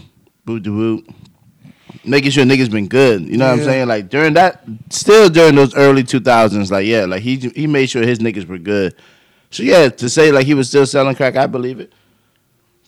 boot 0.44 0.62
to 0.64 0.70
boot. 0.70 1.10
Making 2.08 2.30
sure 2.30 2.44
niggas 2.44 2.70
been 2.70 2.88
good. 2.88 3.22
You 3.26 3.36
know 3.36 3.46
what 3.50 3.58
I'm 3.60 3.64
saying? 3.64 3.88
Like, 3.88 4.08
during 4.08 4.34
that, 4.34 4.64
still 4.90 5.28
during 5.28 5.54
those 5.54 5.74
early 5.76 6.02
2000s, 6.02 6.70
like, 6.70 6.86
yeah, 6.86 7.04
like, 7.04 7.22
he 7.22 7.36
he 7.36 7.66
made 7.66 7.90
sure 7.90 8.02
his 8.02 8.18
niggas 8.18 8.46
were 8.46 8.58
good. 8.58 8.94
So, 9.50 9.62
yeah, 9.62 9.88
to 9.88 10.08
say, 10.08 10.30
like, 10.32 10.46
he 10.46 10.54
was 10.54 10.68
still 10.68 10.86
selling 10.86 11.14
crack, 11.14 11.36
I 11.36 11.46
believe 11.46 11.80
it. 11.80 11.92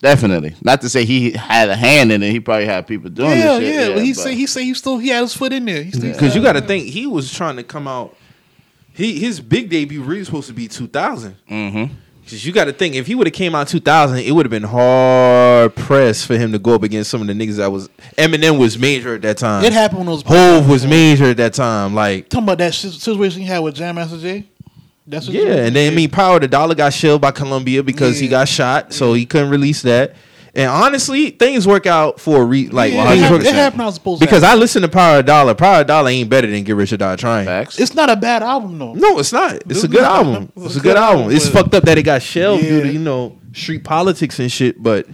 Definitely. 0.01 0.55
Not 0.63 0.81
to 0.81 0.89
say 0.89 1.05
he 1.05 1.33
had 1.33 1.69
a 1.69 1.77
hand 1.77 2.11
in 2.11 2.23
it. 2.23 2.31
He 2.31 2.41
probably 2.41 2.65
had 2.65 2.87
people 2.87 3.11
doing 3.11 3.31
yeah, 3.33 3.59
this 3.59 3.69
shit. 3.69 3.75
yeah. 3.89 3.95
But 3.95 4.03
he 4.05 4.13
but- 4.13 4.21
said 4.21 4.35
he 4.35 4.47
said 4.47 4.61
he 4.63 4.75
still 4.75 4.99
he 4.99 5.09
had 5.09 5.21
his 5.23 5.35
foot 5.37 5.53
in 5.53 5.67
there. 5.67 5.83
He 5.83 5.91
still, 5.91 6.13
Because 6.13 6.35
you 6.35 6.43
got 6.43 6.55
to 6.55 6.63
think 6.63 6.87
he 6.87 7.07
was 7.07 7.31
trying 7.33 7.57
to 7.57 7.63
come 7.63 7.87
out. 7.87 8.17
He 8.95 9.19
his 9.19 9.41
big 9.41 9.69
debut 9.69 10.03
really 10.03 10.25
supposed 10.25 10.49
to 10.49 10.55
be 10.55 10.69
2000. 10.69 11.37
Mhm. 11.51 11.91
Because 12.31 12.47
you 12.47 12.53
got 12.53 12.67
to 12.67 12.73
think 12.73 12.95
if 12.95 13.09
he 13.09 13.17
would 13.17 13.27
have 13.27 13.35
came 13.35 13.57
out 13.57 13.67
2000, 13.67 14.19
it 14.19 14.31
would 14.31 14.47
have 14.47 14.51
been 14.51 14.63
hard 14.63 15.75
pressed 15.75 16.29
for 16.29 16.37
him 16.37 16.53
to 16.53 16.61
go 16.61 16.77
up 16.77 16.85
against 16.85 17.11
some 17.11 17.21
of 17.21 17.27
the 17.27 17.33
niggas 17.33 17.57
that 17.57 17.73
was 17.73 17.89
Eminem 18.17 18.57
was 18.57 18.79
major 18.79 19.17
at 19.17 19.23
that 19.23 19.37
time. 19.37 19.65
it 19.65 19.73
happened 19.73 19.99
when 19.99 20.11
was 20.11 20.23
Hove 20.23 20.69
was 20.69 20.87
major 20.87 21.25
at 21.25 21.39
that 21.39 21.55
time. 21.55 21.93
Like 21.93 22.29
Talking 22.29 22.45
about 22.45 22.59
that 22.59 22.73
situation 22.73 23.41
he 23.41 23.49
had 23.49 23.59
with 23.59 23.75
Jam 23.75 23.97
Master 23.97 24.17
Jay. 24.17 24.49
That's 25.09 25.27
what 25.27 25.35
Yeah, 25.35 25.57
and 25.57 25.75
then 25.75 25.93
I 25.93 25.97
mean, 25.97 26.09
Power 26.09 26.39
the 26.39 26.47
Dollar 26.47 26.77
got 26.77 26.93
shelled 26.93 27.21
by 27.21 27.33
Columbia 27.33 27.83
because 27.83 28.21
he 28.21 28.29
got 28.29 28.47
shot, 28.47 28.93
so 28.93 29.13
he 29.13 29.27
couldn't 29.27 29.51
release 29.51 29.83
that. 29.83 30.15
And 30.55 30.69
honestly, 30.69 31.31
things 31.31 31.67
work 31.67 31.87
out 31.87 32.19
for 32.21 32.43
a 32.43 32.45
re 32.45 32.69
like 32.69 32.93
yeah, 32.93 33.05
it, 33.05 33.09
things 33.09 33.21
happened, 33.23 33.39
work- 33.39 33.47
it 33.47 33.55
happened 33.55 33.83
how 33.83 33.89
it's 33.89 33.97
supposed 33.97 34.21
to. 34.21 34.27
because 34.27 34.43
happen. 34.43 34.59
I 34.59 34.61
listen 34.61 34.83
to 34.83 34.89
Power 34.89 35.17
the 35.19 35.23
Dollar. 35.23 35.55
Power 35.55 35.79
the 35.79 35.85
Dollar 35.85 36.11
ain't 36.11 36.29
better 36.29 36.49
than 36.51 36.65
Get 36.65 36.75
Rich 36.75 36.93
or 36.93 36.97
Die 36.97 37.17
Trying. 37.17 37.47
Facts. 37.47 37.79
it's 37.79 37.95
not 37.95 38.11
a 38.11 38.17
bad 38.17 38.43
album 38.43 38.79
though. 38.79 38.95
No, 38.95 39.19
it's 39.21 39.33
not. 39.33 39.55
It's 39.69 39.85
a 39.85 39.89
good 39.89 40.03
not. 40.03 40.27
album. 40.27 40.53
It's 40.57 40.77
a 40.77 40.81
good 40.81 40.97
album. 40.97 41.31
It's 41.31 41.49
but- 41.49 41.63
fucked 41.65 41.75
up 41.75 41.85
that 41.85 41.99
it 41.99 42.03
got 42.03 42.23
shelled 42.23 42.61
due 42.63 42.83
to 42.83 42.93
you 42.93 42.99
know 42.99 43.39
street 43.53 43.85
politics 43.85 44.39
and 44.41 44.51
shit, 44.51 44.83
but 44.83 45.07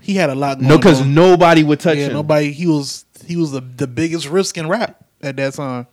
He 0.00 0.14
had 0.14 0.30
a 0.30 0.34
lot. 0.36 0.58
Going 0.58 0.68
no, 0.68 0.76
because 0.76 1.04
nobody 1.04 1.64
would 1.64 1.80
touch 1.80 1.98
yeah, 1.98 2.06
him. 2.06 2.12
nobody. 2.12 2.52
He 2.52 2.66
was 2.66 3.04
he 3.26 3.36
was 3.36 3.50
the 3.50 3.60
the 3.60 3.88
biggest 3.88 4.28
risk 4.28 4.56
in 4.56 4.68
rap 4.68 5.04
at 5.20 5.36
that 5.36 5.54
time. 5.54 5.88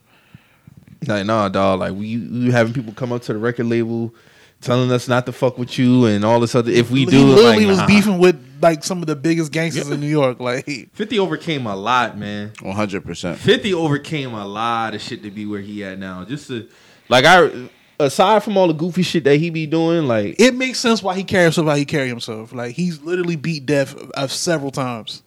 Like, 1.07 1.25
nah, 1.25 1.49
dog. 1.49 1.79
Like, 1.79 1.93
we 1.93 2.17
we 2.17 2.51
having 2.51 2.73
people 2.73 2.93
come 2.93 3.11
up 3.11 3.23
to 3.23 3.33
the 3.33 3.39
record 3.39 3.65
label 3.65 4.13
telling 4.61 4.91
us 4.91 5.07
not 5.09 5.25
to 5.25 5.33
fuck 5.33 5.57
with 5.57 5.77
you 5.77 6.05
and 6.05 6.23
all 6.23 6.39
this 6.39 6.55
other. 6.55 6.71
If 6.71 6.89
we 6.91 6.99
he 7.01 7.05
do, 7.07 7.25
literally 7.25 7.57
like, 7.65 7.67
was 7.67 7.77
nah. 7.79 7.87
beefing 7.87 8.17
with 8.19 8.52
like 8.63 8.83
some 8.83 9.01
of 9.01 9.05
the 9.07 9.15
biggest 9.15 9.51
gangsters 9.51 9.89
in 9.89 9.99
New 9.99 10.07
York. 10.07 10.39
Like 10.39 10.65
Fifty 10.93 11.19
overcame 11.19 11.67
a 11.67 11.75
lot, 11.75 12.17
man. 12.17 12.49
100%. 12.55 13.35
50 13.35 13.73
overcame 13.73 14.33
a 14.33 14.47
lot 14.47 14.95
of 14.95 15.01
shit 15.01 15.21
to 15.23 15.29
be 15.29 15.45
where 15.45 15.61
he 15.61 15.83
at 15.83 15.99
now. 15.99 16.23
Just 16.25 16.47
to 16.47 16.67
like 17.09 17.25
I 17.25 17.69
aside 17.99 18.43
from 18.43 18.57
all 18.57 18.67
the 18.67 18.73
goofy 18.73 19.03
shit 19.03 19.23
that 19.25 19.35
he 19.37 19.49
be 19.51 19.67
doing, 19.67 20.07
like 20.07 20.35
it 20.39 20.55
makes 20.55 20.79
sense 20.79 21.03
why 21.03 21.15
he 21.15 21.23
carries 21.23 21.55
himself 21.55 21.67
how 21.67 21.75
he 21.75 21.85
carry 21.85 22.07
himself. 22.07 22.51
Like 22.53 22.75
he's 22.75 23.01
literally 23.01 23.35
beat 23.35 23.65
death 23.65 23.95
of 24.11 24.31
several 24.31 24.71
times. 24.71 25.21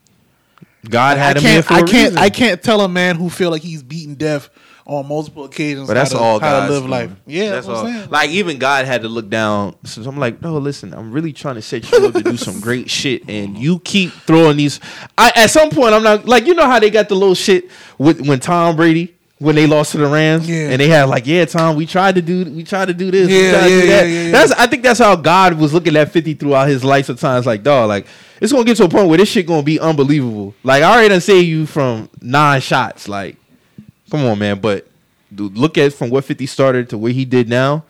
God 0.89 1.17
I 1.17 1.21
had 1.21 1.37
him 1.37 1.43
here 1.43 1.53
can't. 1.63 1.67
for 1.67 1.73
I 1.75 1.79
a 1.79 1.85
can't. 1.85 1.93
reason. 2.11 2.19
I 2.19 2.31
can't 2.31 2.63
tell 2.63 2.81
a 2.81 2.89
man 2.89 3.17
who 3.17 3.29
feel 3.31 3.51
like 3.51 3.63
he's 3.63 3.83
beaten 3.83 4.15
death 4.15 4.49
on 4.87 5.07
multiple 5.09 5.45
occasions. 5.45 5.89
But 5.89 5.95
that's 5.95 6.13
how 6.13 6.19
to, 6.19 6.25
all 6.25 6.39
how 6.41 6.61
God's 6.61 6.67
to 6.69 6.73
live 6.73 6.83
doing. 6.83 6.91
life. 6.91 7.11
Yeah, 7.27 7.51
that's 7.51 7.67
that's, 7.67 7.67
what 7.67 7.77
all. 7.77 7.87
I'm 7.87 7.99
saying. 7.99 8.11
Like 8.11 8.31
even 8.31 8.59
God 8.59 8.87
had 8.87 9.03
to 9.03 9.09
look 9.09 9.29
down. 9.29 9.75
So 9.85 10.03
I'm 10.03 10.17
like, 10.19 10.41
no, 10.41 10.57
listen, 10.59 10.95
I'm 10.95 11.13
really 11.13 11.33
trying 11.33 11.57
to 11.57 11.63
set 11.63 11.91
you 11.91 12.07
up 12.07 12.15
to 12.15 12.23
do 12.23 12.37
some 12.37 12.61
great 12.61 12.89
shit, 12.89 13.29
and 13.29 13.59
you 13.59 13.81
keep 13.81 14.13
throwing 14.13 14.57
these. 14.57 14.81
I 15.19 15.33
at 15.37 15.51
some 15.51 15.71
point 15.71 15.93
I'm 15.93 16.03
not 16.03 16.27
like 16.27 16.47
you 16.47 16.55
know 16.55 16.67
how 16.67 16.79
they 16.79 16.91
got 16.91 17.09
the 17.09 17.17
little 17.17 17.35
shit 17.35 17.69
with 17.99 18.27
when 18.27 18.41
Tom 18.41 18.77
Brady. 18.77 19.13
When 19.39 19.55
they 19.55 19.67
lost 19.67 19.93
to 19.93 19.99
the 19.99 20.07
Rams, 20.07 20.49
Yeah. 20.49 20.71
and 20.71 20.81
they 20.81 20.89
had 20.89 21.11
like, 21.11 21.27
yeah, 21.27 21.45
Tom, 21.45 21.77
we 21.77 21.85
tried 21.85 22.15
to 22.15 22.23
do, 22.23 22.51
we 22.51 22.65
tried 22.65 22.87
to 22.87 22.95
do 22.95 23.11
this, 23.11 23.29
we 23.29 23.39
Yeah, 23.39 23.51
tried 23.53 23.69
to 23.69 23.75
yeah, 23.75 23.81
do 23.83 23.87
that. 23.89 24.07
yeah, 24.09 24.13
yeah, 24.15 24.23
yeah. 24.29 24.33
That's, 24.33 24.53
I 24.53 24.67
think 24.67 24.83
that's 24.83 24.99
how 24.99 25.15
God 25.15 25.59
was 25.59 25.75
looking 25.75 25.95
at 25.95 26.11
Fifty 26.11 26.33
throughout 26.33 26.69
his 26.69 26.83
life. 26.83 27.05
Sometimes, 27.05 27.45
like, 27.45 27.63
dog, 27.63 27.89
like 27.89 28.07
it's 28.41 28.51
gonna 28.51 28.65
get 28.65 28.79
to 28.79 28.85
a 28.85 28.89
point 28.89 29.11
where 29.11 29.19
this 29.19 29.29
shit 29.29 29.47
gonna 29.47 29.63
be 29.63 29.79
unbelievable. 29.79 30.55
Like, 30.63 30.83
I 30.83 30.91
already 30.91 31.11
done 31.11 31.21
saved 31.21 31.47
you 31.47 31.67
from 31.67 32.09
nine 32.23 32.63
shots. 32.63 33.09
Like, 33.11 33.37
come 34.11 34.25
on, 34.25 34.39
man. 34.39 34.61
But 34.61 34.87
dude, 35.35 35.57
look 35.57 35.79
at 35.79 35.93
from 35.93 36.11
what 36.11 36.25
Fifty 36.25 36.47
started 36.47 36.89
to 36.91 36.99
where 36.99 37.13
he 37.13 37.25
did 37.25 37.49
now. 37.49 37.85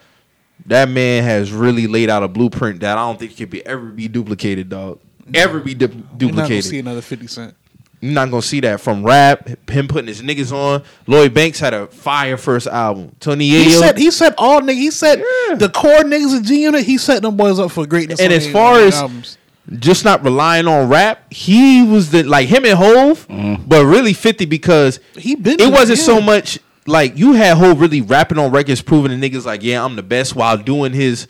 That 0.66 0.88
man 0.88 1.22
has 1.24 1.52
really 1.52 1.86
laid 1.86 2.08
out 2.08 2.22
a 2.22 2.28
blueprint 2.28 2.80
that 2.80 2.96
I 2.96 3.02
don't 3.02 3.18
think 3.18 3.36
can 3.36 3.48
be 3.48 3.64
ever 3.66 3.86
be 3.86 4.08
duplicated, 4.08 4.68
dog. 4.70 4.98
Ever 5.34 5.60
be 5.60 5.74
du- 5.74 5.86
You're 5.86 5.94
not 5.94 6.02
gonna 6.08 6.18
duplicated. 6.18 6.64
see 6.64 6.78
another 6.78 7.02
Fifty 7.02 7.26
Cent. 7.26 7.54
You're 8.00 8.12
not 8.12 8.30
gonna 8.30 8.42
see 8.42 8.60
that 8.60 8.80
from 8.80 9.04
rap. 9.04 9.48
Him 9.70 9.86
putting 9.88 10.06
his 10.08 10.22
niggas 10.22 10.52
on. 10.52 10.82
Lloyd 11.06 11.34
Banks 11.34 11.58
had 11.60 11.74
a 11.74 11.86
fire 11.88 12.36
first 12.36 12.66
album. 12.66 13.14
Tony 13.20 13.48
He 13.48 13.70
said 13.70 13.98
he 13.98 14.10
said 14.10 14.34
all 14.38 14.60
niggas. 14.60 14.74
He 14.74 14.90
said 14.90 15.18
Yeah. 15.48 15.56
the 15.56 15.68
core 15.68 16.02
niggas 16.04 16.36
in 16.38 16.44
G 16.44 16.62
Unit. 16.62 16.84
He 16.84 16.96
set 16.98 17.22
them 17.22 17.36
boys 17.36 17.58
up 17.58 17.70
for 17.70 17.86
greatness. 17.86 18.20
And 18.20 18.32
on 18.32 18.36
as 18.36 18.44
their- 18.44 18.52
far 18.52 18.72
on 18.74 18.78
their 18.78 18.88
as- 18.88 18.94
albums. 18.94 19.38
Just 19.78 20.04
not 20.04 20.22
relying 20.24 20.66
on 20.66 20.88
rap. 20.88 21.32
He 21.32 21.82
was 21.82 22.10
the 22.10 22.22
like 22.22 22.48
him 22.48 22.64
and 22.64 22.78
Hove, 22.78 23.26
mm-hmm. 23.28 23.64
but 23.66 23.84
really 23.84 24.12
fifty 24.12 24.44
because 24.44 25.00
He 25.16 25.34
been 25.34 25.60
it 25.60 25.70
wasn't 25.70 25.98
yeah. 25.98 26.04
so 26.04 26.20
much 26.20 26.58
like 26.86 27.18
you 27.18 27.32
had 27.32 27.56
Hove 27.56 27.80
really 27.80 28.00
rapping 28.00 28.38
on 28.38 28.50
records, 28.52 28.80
proving 28.80 29.18
the 29.18 29.30
niggas 29.30 29.44
like, 29.44 29.62
yeah, 29.62 29.84
I'm 29.84 29.96
the 29.96 30.02
best 30.02 30.36
while 30.36 30.56
doing 30.56 30.92
his 30.92 31.26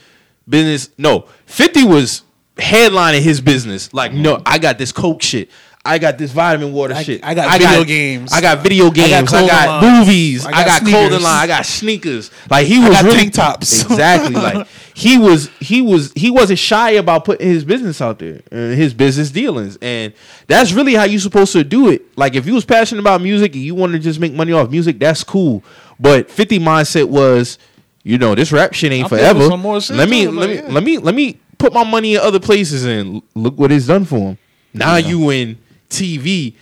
business. 0.49 0.91
No, 0.99 1.27
fifty 1.47 1.85
was 1.85 2.23
headlining 2.57 3.23
his 3.23 3.41
business. 3.41 3.93
Like, 3.93 4.13
no, 4.13 4.37
mm-hmm. 4.37 4.43
I 4.47 4.59
got 4.59 4.79
this 4.79 4.93
coke 4.93 5.23
shit. 5.23 5.51
I 5.87 5.99
got 5.99 6.19
this 6.19 6.33
vitamin 6.33 6.73
water 6.73 6.95
I- 6.95 7.03
shit. 7.03 7.25
I 7.25 7.35
got 7.35 7.59
video 7.59 7.85
games. 7.85 8.33
I 8.33 8.41
got 8.41 8.59
video 8.59 8.87
I 8.87 8.89
got 8.89 8.97
games. 8.97 9.33
I 9.33 9.47
got, 9.47 9.83
movies. 9.83 10.45
I 10.45 10.49
I 10.49 10.53
got 10.53 10.67
got, 10.67 10.81
clothing 10.81 11.09
sneakers. 11.09 11.23
line. 11.23 11.43
I 11.43 11.47
got 11.47 11.67
sneakers. 11.67 12.31
Like 12.51 12.67
he 12.67 12.79
was 12.81 12.89
got 12.91 13.05
really 13.05 13.17
tank 13.17 13.35
tops. 13.35 13.83
Exactly. 13.83 14.35
Like 14.35 14.67
he 14.97 15.19
was 15.19 15.51
he 15.61 15.83
was 15.83 16.11
he 16.15 16.31
wasn't 16.31 16.59
shy 16.59 16.93
about 16.93 17.27
putting 17.27 17.47
his 17.47 17.67
business 17.67 18.01
out 18.01 18.19
there 18.19 18.41
and 18.51 18.75
his 18.75 18.95
business 18.95 19.31
dealings. 19.31 19.77
And 19.83 20.15
that's 20.47 20.73
really 20.73 20.95
how 20.95 21.05
you're 21.05 21.21
supposed 21.21 21.53
to 21.53 21.63
do 21.65 21.91
it. 21.91 22.17
Like 22.17 22.35
if 22.35 22.47
you 22.47 22.55
was 22.55 22.65
passionate 22.65 23.03
about 23.03 23.21
music 23.21 23.55
and 23.55 23.63
you 23.63 23.75
wanted 23.75 23.99
to 23.99 23.99
just 23.99 24.19
make 24.19 24.33
money 24.33 24.53
off 24.53 24.71
music 24.71 24.99
that's 24.99 25.23
cool. 25.23 25.63
But 26.01 26.31
50 26.31 26.61
mindset 26.61 27.11
was 27.11 27.59
you 28.05 28.17
know 28.17 28.35
this 28.35 28.51
rap 28.51 28.73
shit 28.73 28.91
ain't 28.91 29.05
I'm 29.05 29.11
forever. 29.11 29.47
some 29.49 29.61
more 29.61 29.83
shit 29.83 29.97
let 29.97 30.09
me 30.09 30.29
let 30.29 30.35
like, 30.35 30.49
me 30.49 30.55
yeah. 30.57 30.73
let 30.73 30.83
me 30.83 30.97
let 30.97 31.15
me 31.15 31.41
put 31.59 31.75
my 31.75 31.85
money 31.85 32.15
in 32.15 32.21
other 32.23 32.41
places 32.41 32.87
and 32.87 33.21
look 33.35 33.59
what 33.59 33.71
it's 33.71 33.89
done 33.89 34.07
for 34.07 34.31
him 34.31 34.39
now 34.73 34.97
you 34.97 35.29
in 35.29 35.59
tv 35.91 36.55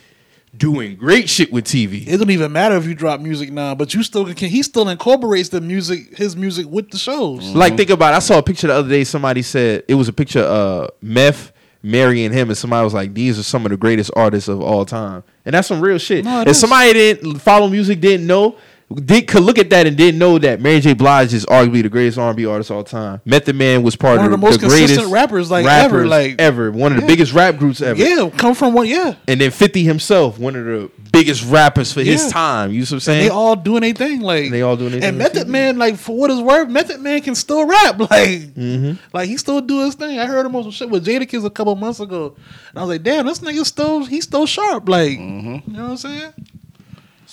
doing 0.57 0.96
great 0.96 1.28
shit 1.28 1.52
with 1.52 1.64
TV. 1.64 2.07
It 2.07 2.18
don't 2.18 2.30
even 2.30 2.52
matter 2.52 2.76
if 2.76 2.86
you 2.86 2.94
drop 2.94 3.20
music 3.20 3.50
now, 3.52 3.74
but 3.74 3.94
you 3.94 4.02
still 4.02 4.24
can. 4.34 4.48
He 4.48 4.62
still 4.62 4.88
incorporates 4.88 5.48
the 5.48 5.61
music, 5.61 6.16
his 6.16 6.36
music, 6.36 6.66
with 6.68 6.90
the 6.90 6.98
shows. 6.98 7.55
Like 7.55 7.76
think 7.76 7.90
about 7.90 8.14
it. 8.14 8.16
I 8.16 8.20
saw 8.20 8.38
a 8.38 8.42
picture 8.42 8.68
the 8.68 8.74
other 8.74 8.88
day. 8.88 9.05
Somebody 9.05 9.42
said 9.42 9.84
it 9.88 9.94
was 9.94 10.09
a 10.09 10.12
picture 10.12 10.40
of 10.40 10.84
uh, 10.84 10.88
Meth, 11.02 11.52
Mary, 11.82 12.24
and 12.24 12.34
him, 12.34 12.48
and 12.48 12.57
somebody 12.57 12.84
was 12.84 12.94
like, 12.94 13.14
"These 13.14 13.38
are 13.38 13.42
some 13.42 13.64
of 13.66 13.70
the 13.70 13.76
greatest 13.76 14.11
artists 14.16 14.48
of 14.48 14.61
all 14.61 14.84
time," 14.84 15.22
and 15.44 15.55
that's 15.55 15.68
some 15.68 15.80
real 15.80 15.98
shit. 15.98 16.24
No, 16.24 16.40
it 16.40 16.48
if 16.48 16.52
is. 16.52 16.61
somebody 16.61 16.92
didn't 16.92 17.38
follow 17.40 17.68
music, 17.68 18.00
didn't 18.00 18.26
know, 18.26 18.57
did 18.93 19.26
could 19.26 19.43
look 19.43 19.59
at 19.59 19.70
that 19.70 19.87
and 19.87 19.97
didn't 19.97 20.18
know 20.18 20.39
that 20.39 20.61
Mary 20.61 20.78
J. 20.80 20.93
Blige 20.95 21.32
is 21.35 21.47
arguably 21.47 21.82
the 21.82 21.89
greatest 21.89 22.18
R 22.18 22.28
and 22.28 22.37
B 22.37 22.47
artist 22.47 22.70
of 22.70 22.76
all 22.76 22.85
time. 22.85 23.20
Method 23.24 23.57
Man 23.57 23.82
was 23.82 23.97
part 23.97 24.18
One 24.18 24.26
of 24.26 24.32
of 24.32 24.41
the 24.41 24.47
most 24.47 24.61
consistent 24.61 24.91
greatest 24.99 25.12
rappers, 25.12 25.51
like, 25.51 25.66
ever, 25.66 26.07
like- 26.07 26.37
ever, 26.41 26.70
one 26.70 26.93
of 26.93 27.01
the 27.01 27.07
biggest 27.07 27.32
rap 27.32 27.57
groups 27.57 27.80
ever. 27.80 27.99
Yeah, 28.01 28.28
come 28.37 28.55
from 28.55 28.74
what? 28.74 28.87
Yeah, 28.89 29.14
And 29.26 29.41
then 29.41 29.51
Fifty 29.51 29.82
himself, 29.85 30.39
one 30.39 30.55
of 30.55 30.64
the 30.64 30.91
biggest 31.12 31.45
rappers 31.47 31.93
for 31.93 32.03
his 32.03 32.28
time. 32.30 32.70
You 32.72 32.80
know 32.80 32.82
what 32.82 32.91
I'm 32.91 32.95
and 32.97 33.03
saying? 33.03 33.22
they 33.24 33.30
all 33.30 33.57
doing 33.57 33.80
their 33.82 33.95
thing. 33.95 34.20
Like 34.20 34.51
They 34.51 34.62
all 34.62 34.76
doing 34.76 34.91
their 34.93 35.01
thing 35.01 35.09
And 35.11 35.18
Method 35.18 35.49
Man, 35.49 35.78
like 35.78 35.97
for 35.97 36.16
what 36.16 36.30
it's 36.30 36.41
worth, 36.41 36.68
Method 36.68 37.01
Man 37.01 37.20
can 37.22 37.35
still 37.35 37.66
rap. 37.66 37.99
Like, 38.11 38.11
Mm-hmm. 38.55 38.93
like 39.12 39.28
he 39.28 39.37
still 39.37 39.61
do 39.61 39.85
his 39.85 39.95
thing. 39.95 40.18
I 40.18 40.26
heard 40.26 40.45
him 40.47 40.55
on 40.57 40.62
some 40.64 40.72
shit 40.72 40.91
with 40.91 41.07
Jadakiss 41.07 41.45
a 41.45 41.51
couple 41.51 41.74
months 41.76 42.01
ago, 42.01 42.35
and 42.70 42.78
I 42.78 42.82
was 42.82 42.89
like, 42.91 43.03
damn, 43.03 43.26
this 43.26 43.39
nigga 43.41 43.64
still 43.64 44.05
he's 44.05 44.24
still 44.24 44.47
sharp. 44.47 44.89
Like, 44.89 45.18
Mm-hmm. 45.18 45.70
you 45.70 45.76
know 45.76 45.82
what 45.85 45.91
I'm 45.93 45.97
saying? 45.97 46.32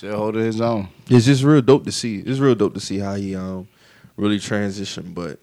Still 0.01 0.17
holding 0.17 0.45
his 0.45 0.59
own. 0.59 0.87
It's 1.11 1.27
just 1.27 1.43
real 1.43 1.61
dope 1.61 1.85
to 1.85 1.91
see. 1.91 2.21
It's 2.21 2.39
real 2.39 2.55
dope 2.55 2.73
to 2.73 2.79
see 2.79 2.97
how 2.97 3.13
he 3.13 3.35
um 3.35 3.67
really 4.17 4.39
transitioned. 4.39 5.13
But 5.13 5.37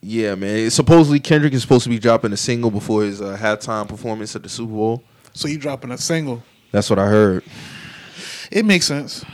yeah, 0.00 0.34
man. 0.34 0.68
Supposedly 0.68 1.20
Kendrick 1.20 1.52
is 1.52 1.62
supposed 1.62 1.84
to 1.84 1.88
be 1.88 2.00
dropping 2.00 2.32
a 2.32 2.36
single 2.36 2.72
before 2.72 3.04
his 3.04 3.22
uh, 3.22 3.38
halftime 3.40 3.88
performance 3.88 4.34
at 4.34 4.42
the 4.42 4.48
Super 4.48 4.72
Bowl. 4.72 5.04
So 5.32 5.46
he 5.46 5.58
dropping 5.58 5.92
a 5.92 5.98
single. 5.98 6.42
That's 6.72 6.90
what 6.90 6.98
I 6.98 7.06
heard. 7.06 7.44
It 8.50 8.64
makes 8.64 8.84
sense. 8.84 9.24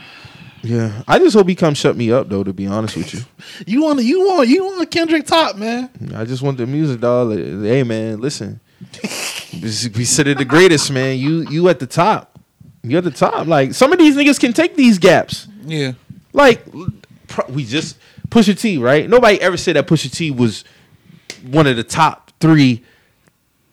Yeah, 0.61 1.01
I 1.07 1.17
just 1.17 1.35
hope 1.35 1.49
he 1.49 1.55
come 1.55 1.73
shut 1.73 1.97
me 1.97 2.11
up 2.11 2.29
though. 2.29 2.43
To 2.43 2.53
be 2.53 2.67
honest 2.67 2.97
with 2.97 3.11
you, 3.11 3.21
You 3.65 3.81
want 3.81 4.03
you 4.03 4.27
want 4.27 4.47
you 4.47 4.63
want 4.63 4.91
Kendrick 4.91 5.25
top 5.25 5.55
man. 5.55 5.89
I 6.13 6.23
just 6.25 6.43
want 6.43 6.59
the 6.59 6.67
music, 6.67 7.01
dog. 7.01 7.29
Like, 7.29 7.39
hey, 7.39 7.81
man, 7.81 8.21
listen. 8.21 8.59
we 9.59 10.05
said 10.05 10.27
it 10.27 10.37
the 10.37 10.45
greatest, 10.45 10.91
man. 10.91 11.17
You 11.17 11.49
you 11.49 11.67
at 11.67 11.79
the 11.79 11.87
top. 11.87 12.28
You 12.83 12.97
at 12.97 13.03
the 13.03 13.11
top. 13.11 13.47
Like 13.47 13.73
some 13.73 13.91
of 13.91 13.99
these 13.99 14.15
niggas 14.15 14.39
can 14.39 14.53
take 14.53 14.75
these 14.75 14.97
gaps. 14.99 15.47
Yeah. 15.65 15.93
Like 16.33 16.65
we 17.49 17.65
just 17.65 17.97
Pusha 18.29 18.59
T, 18.59 18.77
right? 18.77 19.09
Nobody 19.09 19.41
ever 19.41 19.57
said 19.57 19.75
that 19.75 19.87
Pusha 19.87 20.11
T 20.11 20.31
was 20.31 20.63
one 21.49 21.67
of 21.67 21.75
the 21.75 21.83
top 21.83 22.31
three 22.39 22.83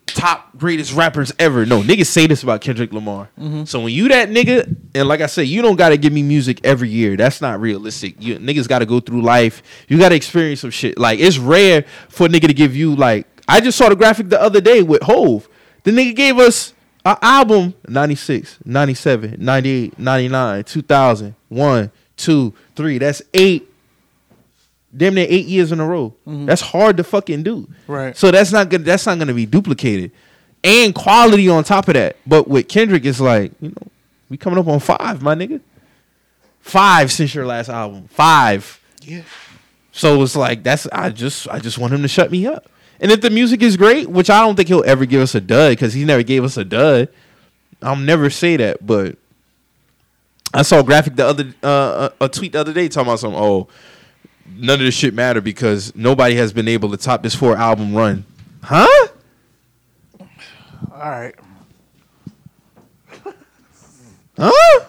top 0.07 0.57
greatest 0.57 0.93
rappers 0.93 1.31
ever. 1.37 1.65
No, 1.65 1.81
niggas 1.81 2.07
say 2.07 2.27
this 2.27 2.41
about 2.41 2.61
Kendrick 2.61 2.91
Lamar. 2.91 3.29
Mm-hmm. 3.39 3.65
So 3.65 3.81
when 3.81 3.93
you 3.93 4.07
that 4.09 4.29
nigga, 4.29 4.75
and 4.95 5.07
like 5.07 5.21
I 5.21 5.27
said, 5.27 5.47
you 5.47 5.61
don't 5.61 5.75
gotta 5.75 5.97
give 5.97 6.11
me 6.11 6.23
music 6.23 6.59
every 6.63 6.89
year. 6.89 7.15
That's 7.15 7.39
not 7.39 7.61
realistic. 7.61 8.15
You 8.19 8.37
niggas 8.37 8.67
gotta 8.67 8.85
go 8.85 8.99
through 8.99 9.21
life. 9.21 9.61
You 9.87 9.97
gotta 9.97 10.15
experience 10.15 10.61
some 10.61 10.71
shit. 10.71 10.97
Like 10.97 11.19
it's 11.19 11.37
rare 11.37 11.85
for 12.09 12.25
a 12.25 12.29
nigga 12.29 12.47
to 12.47 12.53
give 12.53 12.75
you 12.75 12.95
like 12.95 13.27
I 13.47 13.61
just 13.61 13.77
saw 13.77 13.89
the 13.89 13.95
graphic 13.95 14.29
the 14.29 14.41
other 14.41 14.59
day 14.59 14.81
with 14.81 15.03
Hove. 15.03 15.47
The 15.83 15.91
nigga 15.91 16.15
gave 16.15 16.37
us 16.39 16.73
an 17.11 17.17
album 17.21 17.73
96, 17.87 18.59
97, 18.65 19.35
98, 19.39 19.99
99, 19.99 20.63
2000, 20.63 21.35
1, 21.49 21.91
2, 22.17 22.53
3. 22.75 22.97
That's 22.97 23.21
eight 23.33 23.69
damn 24.95 25.13
near 25.13 25.27
eight 25.29 25.45
years 25.45 25.71
in 25.71 25.79
a 25.79 25.85
row. 25.85 26.13
Mm-hmm. 26.27 26.45
That's 26.45 26.61
hard 26.61 26.97
to 26.97 27.03
fucking 27.03 27.43
do. 27.43 27.67
Right. 27.87 28.15
So 28.15 28.31
that's 28.31 28.51
not 28.51 28.69
good. 28.69 28.85
That's 28.85 29.05
not 29.05 29.19
gonna 29.19 29.33
be 29.33 29.45
duplicated, 29.45 30.11
and 30.63 30.93
quality 30.93 31.49
on 31.49 31.63
top 31.63 31.87
of 31.87 31.93
that. 31.93 32.17
But 32.25 32.47
with 32.47 32.67
Kendrick, 32.67 33.05
it's 33.05 33.19
like 33.19 33.51
you 33.61 33.69
know, 33.69 33.87
we 34.29 34.37
coming 34.37 34.59
up 34.59 34.67
on 34.67 34.79
five, 34.79 35.21
my 35.21 35.35
nigga. 35.35 35.61
Five 36.59 37.11
since 37.11 37.33
your 37.33 37.45
last 37.45 37.69
album. 37.69 38.07
Five. 38.09 38.81
Yeah. 39.01 39.23
So 39.91 40.21
it's 40.21 40.35
like 40.35 40.63
that's 40.63 40.87
I 40.87 41.09
just 41.09 41.47
I 41.47 41.59
just 41.59 41.77
want 41.77 41.93
him 41.93 42.01
to 42.01 42.07
shut 42.07 42.31
me 42.31 42.45
up. 42.45 42.69
And 42.99 43.11
if 43.11 43.21
the 43.21 43.29
music 43.29 43.61
is 43.61 43.77
great, 43.77 44.09
which 44.09 44.29
I 44.29 44.41
don't 44.41 44.55
think 44.55 44.67
he'll 44.67 44.83
ever 44.85 45.05
give 45.05 45.21
us 45.21 45.35
a 45.35 45.41
dud 45.41 45.71
because 45.71 45.93
he 45.93 46.03
never 46.03 46.23
gave 46.23 46.43
us 46.43 46.57
a 46.57 46.65
dud. 46.65 47.09
I'll 47.81 47.95
never 47.95 48.29
say 48.29 48.57
that, 48.57 48.85
but 48.85 49.17
I 50.53 50.63
saw 50.63 50.79
a 50.79 50.83
graphic 50.83 51.15
the 51.15 51.27
other 51.27 51.53
uh, 51.61 52.09
a 52.19 52.25
a 52.25 52.29
tweet 52.29 52.53
the 52.53 52.59
other 52.59 52.73
day 52.73 52.89
talking 52.89 53.07
about 53.07 53.19
some 53.19 53.35
oh 53.35 53.67
none 54.47 54.79
of 54.79 54.85
this 54.85 54.95
shit 54.95 55.13
matter 55.13 55.41
because 55.41 55.95
nobody 55.95 56.35
has 56.35 56.53
been 56.53 56.67
able 56.67 56.89
to 56.89 56.97
top 56.97 57.21
this 57.21 57.35
four 57.35 57.55
album 57.55 57.93
run. 57.93 58.25
Huh? 58.63 59.07
All 60.19 61.11
right. 61.11 61.35
Huh? 64.37 64.85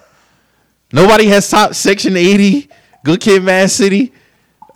Nobody 0.93 1.27
has 1.27 1.49
top 1.49 1.75
Section 1.75 2.17
80, 2.17 2.69
Good 3.05 3.21
Kid, 3.21 3.43
Mad 3.43 3.71
City, 3.71 4.13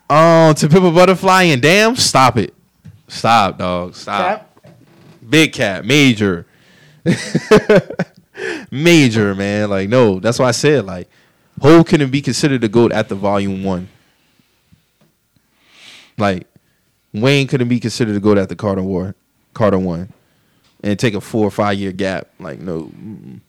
um, 0.09 0.55
To 0.55 0.69
Pimp 0.69 0.85
a 0.85 0.91
Butterfly, 0.91 1.45
and 1.45 1.63
damn, 1.63 1.97
stop 1.97 2.37
it, 2.37 2.55
stop, 3.09 3.59
dog, 3.59 3.95
stop. 3.95 4.49
Big 5.29 5.53
cat, 5.53 5.85
major, 5.85 6.47
major, 8.71 9.35
man. 9.35 9.71
Like 9.71 9.89
no, 9.89 10.19
that's 10.21 10.39
why 10.39 10.49
I 10.49 10.53
said 10.53 10.85
like, 10.85 11.09
Hove 11.61 11.87
couldn't 11.87 12.11
be 12.11 12.21
considered 12.21 12.61
the 12.61 12.69
goat 12.69 12.93
at 12.93 13.09
the 13.09 13.15
volume 13.15 13.63
one. 13.63 13.89
Like, 16.19 16.47
Wayne 17.13 17.47
couldn't 17.47 17.69
be 17.69 17.81
considered 17.81 18.13
the 18.13 18.21
goat 18.21 18.39
at 18.39 18.49
the 18.49 18.57
Carter 18.57 18.83
War, 18.83 19.15
Carter 19.55 19.79
one, 19.79 20.13
and 20.83 20.99
take 20.99 21.15
a 21.15 21.21
four 21.21 21.47
or 21.47 21.51
five 21.51 21.79
year 21.79 21.93
gap. 21.93 22.29
Like 22.39 22.61
no, 22.61 22.85
mm-mm. 22.85 23.41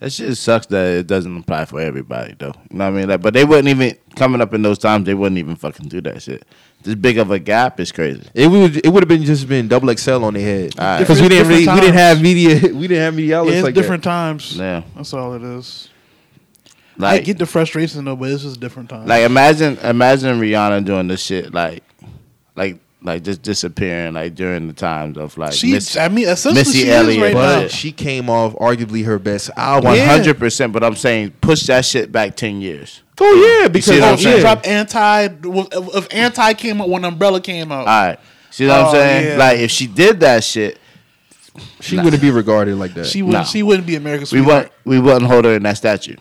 That 0.00 0.10
shit 0.12 0.34
sucks 0.38 0.64
that 0.66 0.98
it 0.98 1.06
doesn't 1.06 1.36
apply 1.36 1.66
for 1.66 1.78
everybody 1.78 2.34
though. 2.38 2.54
You 2.70 2.78
know 2.78 2.90
what 2.90 2.96
I 2.96 2.98
mean? 2.98 3.08
Like, 3.08 3.20
but 3.20 3.34
they 3.34 3.44
wouldn't 3.44 3.68
even 3.68 3.96
coming 4.16 4.40
up 4.40 4.54
in 4.54 4.62
those 4.62 4.78
times. 4.78 5.04
They 5.04 5.14
wouldn't 5.14 5.38
even 5.38 5.56
fucking 5.56 5.88
do 5.88 6.00
that 6.00 6.22
shit. 6.22 6.46
This 6.82 6.94
big 6.94 7.18
of 7.18 7.30
a 7.30 7.38
gap 7.38 7.78
is 7.78 7.92
crazy. 7.92 8.26
It 8.32 8.46
would 8.46 8.84
it 8.84 8.88
would 8.88 9.02
have 9.02 9.08
been 9.08 9.24
just 9.24 9.46
been 9.48 9.68
double 9.68 9.94
XL 9.94 10.24
on 10.24 10.34
the 10.34 10.40
head 10.40 10.78
Alright. 10.78 11.00
because 11.00 11.20
we 11.20 11.28
didn't 11.28 11.48
really 11.48 11.66
we 11.66 11.80
didn't 11.80 11.94
have 11.94 12.22
media 12.22 12.54
we 12.74 12.88
didn't 12.88 13.02
have 13.02 13.14
media 13.14 13.38
outlets 13.38 13.52
Yeah, 13.52 13.58
it's 13.58 13.64
like 13.64 13.74
different 13.74 14.02
times. 14.02 14.56
Yeah. 14.56 14.82
That's 14.96 15.12
all 15.12 15.34
it 15.34 15.42
is. 15.42 15.88
I 16.98 17.18
get 17.18 17.38
the 17.38 17.46
frustration 17.46 18.04
though, 18.04 18.16
but 18.16 18.30
it's 18.30 18.42
just 18.42 18.60
different 18.60 18.88
times. 18.88 19.08
like 19.08 19.24
imagine 19.24 19.78
imagine 19.78 20.40
Rihanna 20.40 20.84
doing 20.84 21.08
this 21.08 21.22
shit 21.22 21.52
like, 21.52 21.82
like 22.56 22.78
like 23.02 23.22
just 23.22 23.42
disappearing 23.42 24.14
like 24.14 24.34
during 24.34 24.66
the 24.66 24.72
times 24.74 25.16
of 25.16 25.36
like 25.38 25.52
she, 25.52 25.72
Miss- 25.72 25.96
I 25.96 26.08
mean, 26.08 26.28
essentially 26.28 26.60
Missy 26.60 26.78
she 26.82 26.90
Elliott, 26.90 27.22
right 27.22 27.34
that. 27.34 27.62
now. 27.62 27.68
She 27.68 27.92
came 27.92 28.28
off 28.28 28.52
arguably 28.54 29.04
her 29.06 29.18
best 29.18 29.50
album. 29.56 29.96
Hundred 29.98 30.38
percent, 30.38 30.72
but 30.72 30.84
I'm 30.84 30.96
saying 30.96 31.32
push 31.40 31.62
that 31.66 31.84
shit 31.84 32.12
back 32.12 32.36
ten 32.36 32.60
years. 32.60 33.02
Oh 33.22 33.60
yeah, 33.62 33.68
because 33.68 33.94
see 33.94 34.00
what 34.00 34.12
Oh, 34.14 34.16
she 34.16 34.40
dropped 34.40 34.66
anti. 34.66 35.24
If 35.24 35.34
if 35.44 36.08
anti 36.14 36.54
came 36.54 36.80
out 36.80 36.88
when 36.88 37.04
Umbrella 37.04 37.40
came 37.40 37.70
out, 37.72 37.80
All 37.80 37.84
right, 37.86 38.18
see 38.50 38.66
what 38.66 38.78
I'm 38.80 38.86
Oh, 38.86 38.92
saying? 38.92 39.26
yeah. 39.28 39.36
Like 39.36 39.58
if 39.60 39.70
she 39.70 39.86
did 39.86 40.20
that 40.20 40.42
shit, 40.44 40.78
she 41.80 41.96
wouldn't 41.98 42.22
be 42.22 42.30
regarded 42.30 42.76
like 42.76 42.94
that. 42.94 43.06
she 43.06 43.22
wouldn't. 43.22 43.44
No. 43.44 43.50
She 43.50 43.62
wouldn't 43.62 43.86
be 43.86 43.96
America's 43.96 44.32
we 44.32 44.38
sweetheart. 44.38 44.72
wouldn't 44.84 44.86
we 44.86 44.98
wouldn't 45.12 45.30
hold 45.30 45.44
her 45.44 45.54
in 45.54 45.62
that 45.64 45.76
statue. 45.76 46.16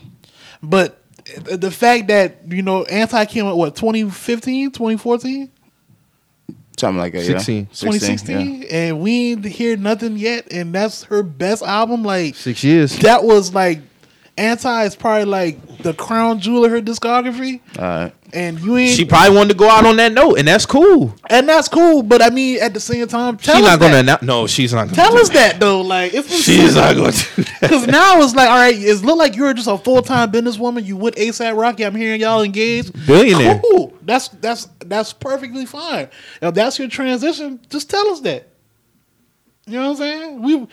But 0.63 1.01
the 1.45 1.71
fact 1.71 2.07
that 2.07 2.41
you 2.49 2.61
know 2.63 2.83
anti 2.85 3.23
came 3.25 3.45
out 3.45 3.57
what 3.57 3.75
2015, 3.75 4.71
2014, 4.71 5.49
Something 6.79 6.99
like 6.99 7.13
that. 7.13 7.23
16. 7.25 7.57
Yeah. 7.57 7.63
2016, 7.71 8.63
and 8.71 8.99
we 9.01 9.31
ain't 9.33 9.45
hear 9.45 9.77
nothing 9.77 10.17
yet, 10.17 10.51
and 10.51 10.73
that's 10.73 11.03
her 11.03 11.21
best 11.23 11.61
album. 11.63 12.03
Like 12.03 12.35
Six 12.35 12.63
years. 12.63 12.97
that 12.99 13.23
was 13.23 13.53
like 13.53 13.79
anti 14.37 14.85
is 14.85 14.95
probably 14.95 15.25
like 15.25 15.79
the 15.79 15.93
crown 15.93 16.39
jewel 16.39 16.63
of 16.65 16.71
her 16.71 16.81
discography, 16.81 17.59
Yeah. 17.75 17.81
All 17.81 18.03
right. 18.05 18.13
and 18.33 18.59
you 18.61 18.77
ain't. 18.77 18.95
She 18.95 19.03
probably 19.05 19.35
wanted 19.35 19.49
to 19.49 19.55
go 19.55 19.69
out 19.69 19.85
on 19.85 19.97
that 19.97 20.13
note, 20.13 20.39
and 20.39 20.47
that's 20.47 20.65
cool. 20.65 21.13
and 21.29 21.47
that's 21.47 21.67
cool, 21.67 22.03
but 22.03 22.21
I 22.21 22.29
mean, 22.29 22.61
at 22.61 22.73
the 22.73 22.79
same 22.79 23.05
time, 23.07 23.35
tell 23.37 23.55
She's 23.57 23.65
us 23.65 23.71
not 23.71 23.79
gonna. 23.81 23.97
announce- 23.97 24.21
No, 24.21 24.47
she's 24.47 24.71
not 24.73 24.85
gonna. 24.85 24.95
Tell 24.95 25.11
do 25.11 25.21
us 25.21 25.27
that. 25.29 25.53
that 25.53 25.59
though, 25.59 25.81
like 25.81 26.13
it's 26.13 26.27
been 26.29 26.37
She's 26.39 26.75
not 26.75 26.95
gonna. 26.95 27.11
Because 27.61 27.87
now 27.87 28.21
it's 28.21 28.33
like, 28.35 28.49
all 28.49 28.55
right, 28.57 28.75
it's 28.77 29.03
look 29.03 29.17
like 29.17 29.35
you're 29.35 29.53
just 29.53 29.67
a 29.67 29.77
full 29.77 30.01
time 30.01 30.31
businesswoman. 30.31 30.85
You 30.85 30.95
with 30.95 31.15
ASAP 31.15 31.57
Rocky. 31.57 31.85
I'm 31.85 31.95
hearing 31.95 32.21
y'all 32.21 32.41
engaged. 32.41 32.93
Billionaire. 33.07 33.59
Cool. 33.71 33.93
That's 34.03 34.29
that's 34.29 34.67
that's 34.89 35.13
perfectly 35.13 35.65
fine. 35.65 36.09
If 36.41 36.53
that's 36.53 36.79
your 36.79 36.89
transition, 36.89 37.59
just 37.69 37.89
tell 37.89 38.07
us 38.09 38.21
that. 38.21 38.47
You 39.65 39.75
know 39.75 39.91
what 39.91 39.91
I'm 39.91 39.95
saying? 39.97 40.41
We 40.41 40.67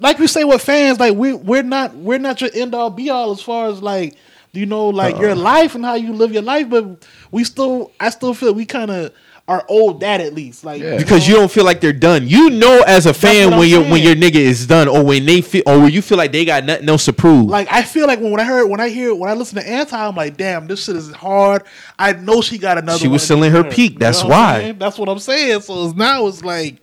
like 0.00 0.18
we 0.18 0.26
say 0.26 0.44
with 0.44 0.62
fans, 0.62 0.98
like 0.98 1.14
we 1.14 1.32
we're 1.32 1.62
not 1.62 1.94
we're 1.94 2.18
not 2.18 2.40
your 2.40 2.50
end 2.54 2.74
all 2.74 2.90
be 2.90 3.08
all 3.08 3.30
as 3.30 3.40
far 3.40 3.68
as 3.68 3.80
like 3.80 4.16
you 4.52 4.66
know 4.66 4.88
like 4.88 5.14
uh-uh. 5.14 5.22
your 5.22 5.34
life 5.34 5.74
and 5.74 5.84
how 5.84 5.94
you 5.94 6.12
live 6.12 6.32
your 6.32 6.42
life, 6.42 6.68
but 6.68 7.06
we 7.30 7.44
still 7.44 7.92
I 8.00 8.10
still 8.10 8.34
feel 8.34 8.52
we 8.52 8.66
kind 8.66 8.90
of 8.90 9.12
are 9.52 9.64
old 9.68 10.00
that 10.00 10.20
at 10.20 10.34
least 10.34 10.64
like 10.64 10.80
Yeah. 10.82 10.96
because 10.96 11.28
you 11.28 11.34
don't 11.34 11.50
feel 11.50 11.64
like 11.64 11.80
they're 11.80 11.92
done. 11.92 12.26
You 12.26 12.50
know, 12.50 12.82
as 12.86 13.06
a 13.06 13.14
fan, 13.14 13.58
when 13.58 13.68
your 13.68 13.82
when 13.82 14.02
your 14.02 14.14
nigga 14.14 14.36
is 14.36 14.66
done, 14.66 14.88
or 14.88 15.04
when 15.04 15.26
they 15.26 15.40
feel, 15.40 15.62
or 15.66 15.78
when 15.80 15.92
you 15.92 16.00
feel 16.02 16.18
like 16.18 16.32
they 16.32 16.44
got 16.44 16.64
nothing 16.64 16.88
else 16.88 17.04
to 17.04 17.12
prove. 17.12 17.46
Like 17.46 17.68
I 17.70 17.82
feel 17.82 18.06
like 18.06 18.20
when, 18.20 18.30
when 18.32 18.40
I 18.40 18.44
heard 18.44 18.66
when 18.68 18.80
I 18.80 18.88
hear 18.88 19.14
when 19.14 19.28
I 19.30 19.34
listen 19.34 19.58
to 19.58 19.68
Anti, 19.68 19.96
I'm 19.96 20.14
like, 20.16 20.36
damn, 20.36 20.66
this 20.66 20.84
shit 20.84 20.96
is 20.96 21.12
hard. 21.12 21.62
I 21.98 22.12
know 22.14 22.40
she 22.42 22.58
got 22.58 22.78
another. 22.78 22.98
She 22.98 23.06
one 23.08 23.12
was 23.12 23.22
to 23.22 23.26
still 23.26 23.36
get 23.40 23.46
in 23.46 23.52
her 23.52 23.62
her. 23.64 23.70
peak. 23.70 23.98
That's 23.98 24.22
what 24.24 24.32
I'm 24.32 24.38
why. 24.38 24.58
saying? 24.60 24.78
That's 24.78 24.98
what 24.98 25.08
I'm 25.08 25.18
saying. 25.18 25.60
So 25.60 25.86
it's 25.86 25.94
now 25.96 26.26
it's 26.26 26.42
like, 26.44 26.78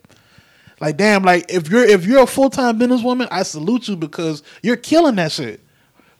Like 0.80 0.96
damn, 0.96 1.22
like 1.22 1.46
if 1.52 1.68
you're 1.68 1.84
if 1.84 2.06
you're 2.06 2.22
a 2.22 2.26
full 2.26 2.50
time 2.50 2.78
businesswoman, 2.78 3.28
I 3.30 3.42
salute 3.42 3.88
you 3.88 3.96
because 3.96 4.42
you're 4.62 4.76
killing 4.76 5.16
that 5.16 5.32
shit. 5.32 5.60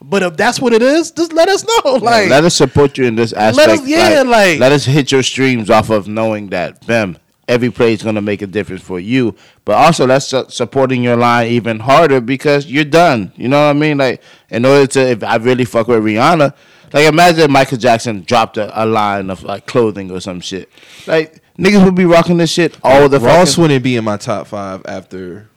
But 0.02 0.22
if 0.22 0.36
that's 0.36 0.60
what 0.60 0.72
it 0.72 0.82
is, 0.82 1.10
just 1.10 1.32
let 1.32 1.48
us 1.48 1.64
know. 1.64 1.94
Like 1.97 2.31
let 2.31 2.44
us 2.44 2.56
support 2.56 2.97
you 2.98 3.05
in 3.05 3.16
this 3.16 3.32
aspect. 3.32 3.68
us- 3.82 3.86
yeah, 3.86 4.22
like- 4.22 4.59
let 4.59 4.72
us 4.72 4.85
hit 4.85 5.12
your 5.12 5.22
streams 5.22 5.68
off 5.70 5.90
of 5.90 6.09
knowing 6.09 6.48
that, 6.51 6.86
bam, 6.86 7.18
every 7.47 7.70
play 7.70 7.93
is 7.93 8.02
gonna 8.02 8.22
make 8.22 8.40
a 8.43 8.47
difference 8.47 8.82
for 8.82 8.98
you. 8.98 9.35
But 9.66 9.72
also, 9.72 10.06
that's 10.06 10.27
su- 10.27 10.47
supporting 10.48 11.02
your 11.02 11.16
line 11.16 11.48
even 11.48 11.81
harder 11.81 12.20
because 12.20 12.66
you're 12.66 12.85
done. 12.85 13.32
You 13.36 13.48
know 13.48 13.62
what 13.66 13.70
I 13.70 13.78
mean? 13.78 13.98
Like, 13.98 14.22
in 14.48 14.64
order 14.64 14.86
to, 14.86 15.01
if 15.10 15.22
I 15.22 15.36
really 15.36 15.64
fuck 15.66 15.86
with 15.89 16.02
Rihanna, 16.02 16.55
like 16.94 17.06
imagine 17.06 17.40
if 17.40 17.51
Michael 17.51 17.77
Jackson 17.78 18.22
dropped 18.22 18.56
a, 18.56 18.82
a 18.82 18.86
line 18.86 19.28
of 19.31 19.43
like 19.44 19.66
clothing 19.66 20.10
or 20.10 20.20
some 20.20 20.40
shit. 20.40 20.70
Like 21.06 21.43
niggas 21.59 21.85
would 21.85 21.94
be 21.94 22.06
rocking 22.06 22.39
this 22.39 22.51
shit 22.51 22.77
all 22.82 23.09
the 23.09 23.20
Ross 23.20 23.51
fucking. 23.51 23.62
wouldn't 23.62 23.85
be 23.85 23.97
in 23.97 24.05
my 24.05 24.16
top 24.16 24.47
five 24.47 24.81
after 24.86 25.48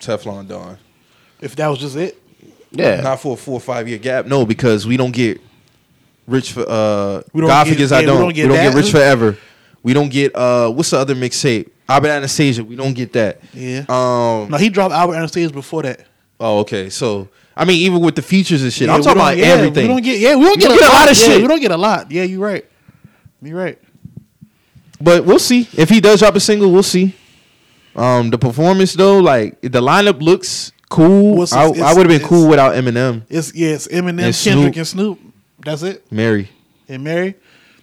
Teflon 0.00 0.48
Don. 0.48 0.78
if 1.42 1.54
that 1.56 1.68
was 1.68 1.78
just 1.78 1.96
it. 1.96 2.18
Yeah, 2.72 3.00
Not 3.02 3.20
for 3.20 3.34
a 3.34 3.36
four 3.36 3.54
or 3.54 3.60
five 3.60 3.88
year 3.88 3.98
gap. 3.98 4.26
No, 4.26 4.46
because 4.46 4.86
we 4.86 4.96
don't 4.96 5.12
get 5.12 5.40
rich 6.26 6.52
for 6.52 6.64
uh 6.68 7.22
We 7.32 7.40
don't 7.42 7.48
God 7.50 7.64
get- 7.64 7.72
forgives 7.72 7.92
I 7.92 8.00
we 8.00 8.06
don't. 8.06 8.18
don't 8.18 8.26
We 8.28 8.32
get 8.32 8.48
don't 8.48 8.56
get, 8.56 8.74
rich 8.74 8.90
forever. 8.90 9.36
We 9.82 9.92
don't 9.92 10.08
get 10.10 10.34
uh 10.34 10.70
what's 10.70 10.90
the 10.90 10.98
other 10.98 11.14
mixtape? 11.14 11.68
Albert 11.88 12.08
Anastasia. 12.08 12.64
We 12.64 12.76
don't 12.76 12.94
get 12.94 13.12
that. 13.12 13.40
Yeah. 13.52 13.80
Um 13.88 14.50
No, 14.50 14.56
he 14.58 14.68
dropped 14.70 14.94
Albert 14.94 15.16
Anastasia 15.16 15.52
before 15.52 15.82
that. 15.82 16.06
oh 16.40 16.60
okay. 16.60 16.88
So 16.88 17.28
I 17.56 17.64
mean 17.66 17.76
even 17.82 18.00
with 18.00 18.14
the 18.16 18.22
features 18.22 18.62
and 18.62 18.72
shit. 18.72 18.88
Yeah, 18.88 18.94
I'm 18.94 19.02
talking 19.02 19.20
about 19.20 19.36
yeah, 19.36 19.46
everything. 19.46 19.82
We 19.88 19.88
don't 19.94 20.02
get 20.02 20.18
yeah, 20.20 20.36
we 20.36 20.44
don't 20.44 20.60
You 20.60 20.68
get, 20.68 20.78
get 20.80 20.90
a 20.90 20.94
lot 20.94 21.10
of 21.10 21.18
yeah, 21.18 21.26
shit. 21.26 21.42
We 21.42 21.48
don't 21.48 21.60
get 21.60 21.70
a 21.72 21.76
lot. 21.76 22.10
Yeah, 22.10 22.22
you're 22.22 22.40
right. 22.40 22.64
You're 23.42 23.58
right. 23.58 23.78
But 25.00 25.24
we'll 25.24 25.38
see. 25.40 25.68
If 25.76 25.88
he 25.90 26.00
does 26.00 26.20
drop 26.20 26.36
a 26.36 26.40
single, 26.40 26.70
we'll 26.72 26.82
see. 26.84 27.14
Um 27.96 28.30
the 28.30 28.38
performance 28.38 28.94
though, 28.94 29.18
like 29.18 29.60
the 29.60 29.82
lineup 29.82 30.22
looks 30.22 30.72
cool. 30.92 31.34
Well, 31.34 31.42
it's- 31.44 31.52
I, 31.52 31.68
it's- 31.68 31.82
I 31.82 31.94
would 31.94 32.08
have 32.10 32.20
been 32.20 32.28
cool 32.28 32.48
without 32.48 32.74
Eminem, 32.74 33.22
It's 33.28 33.54
yeah, 33.54 33.70
it's 33.70 33.88
Eminem, 33.88 34.22
And 34.22 34.34
Kendrick, 34.34 34.34
Snoop. 34.34 34.76
and 34.76 34.86
Snoop. 34.86 35.18
That's 35.64 35.82
it. 35.82 36.04
Mary, 36.12 36.48
And 36.88 37.02
Mary. 37.04 37.34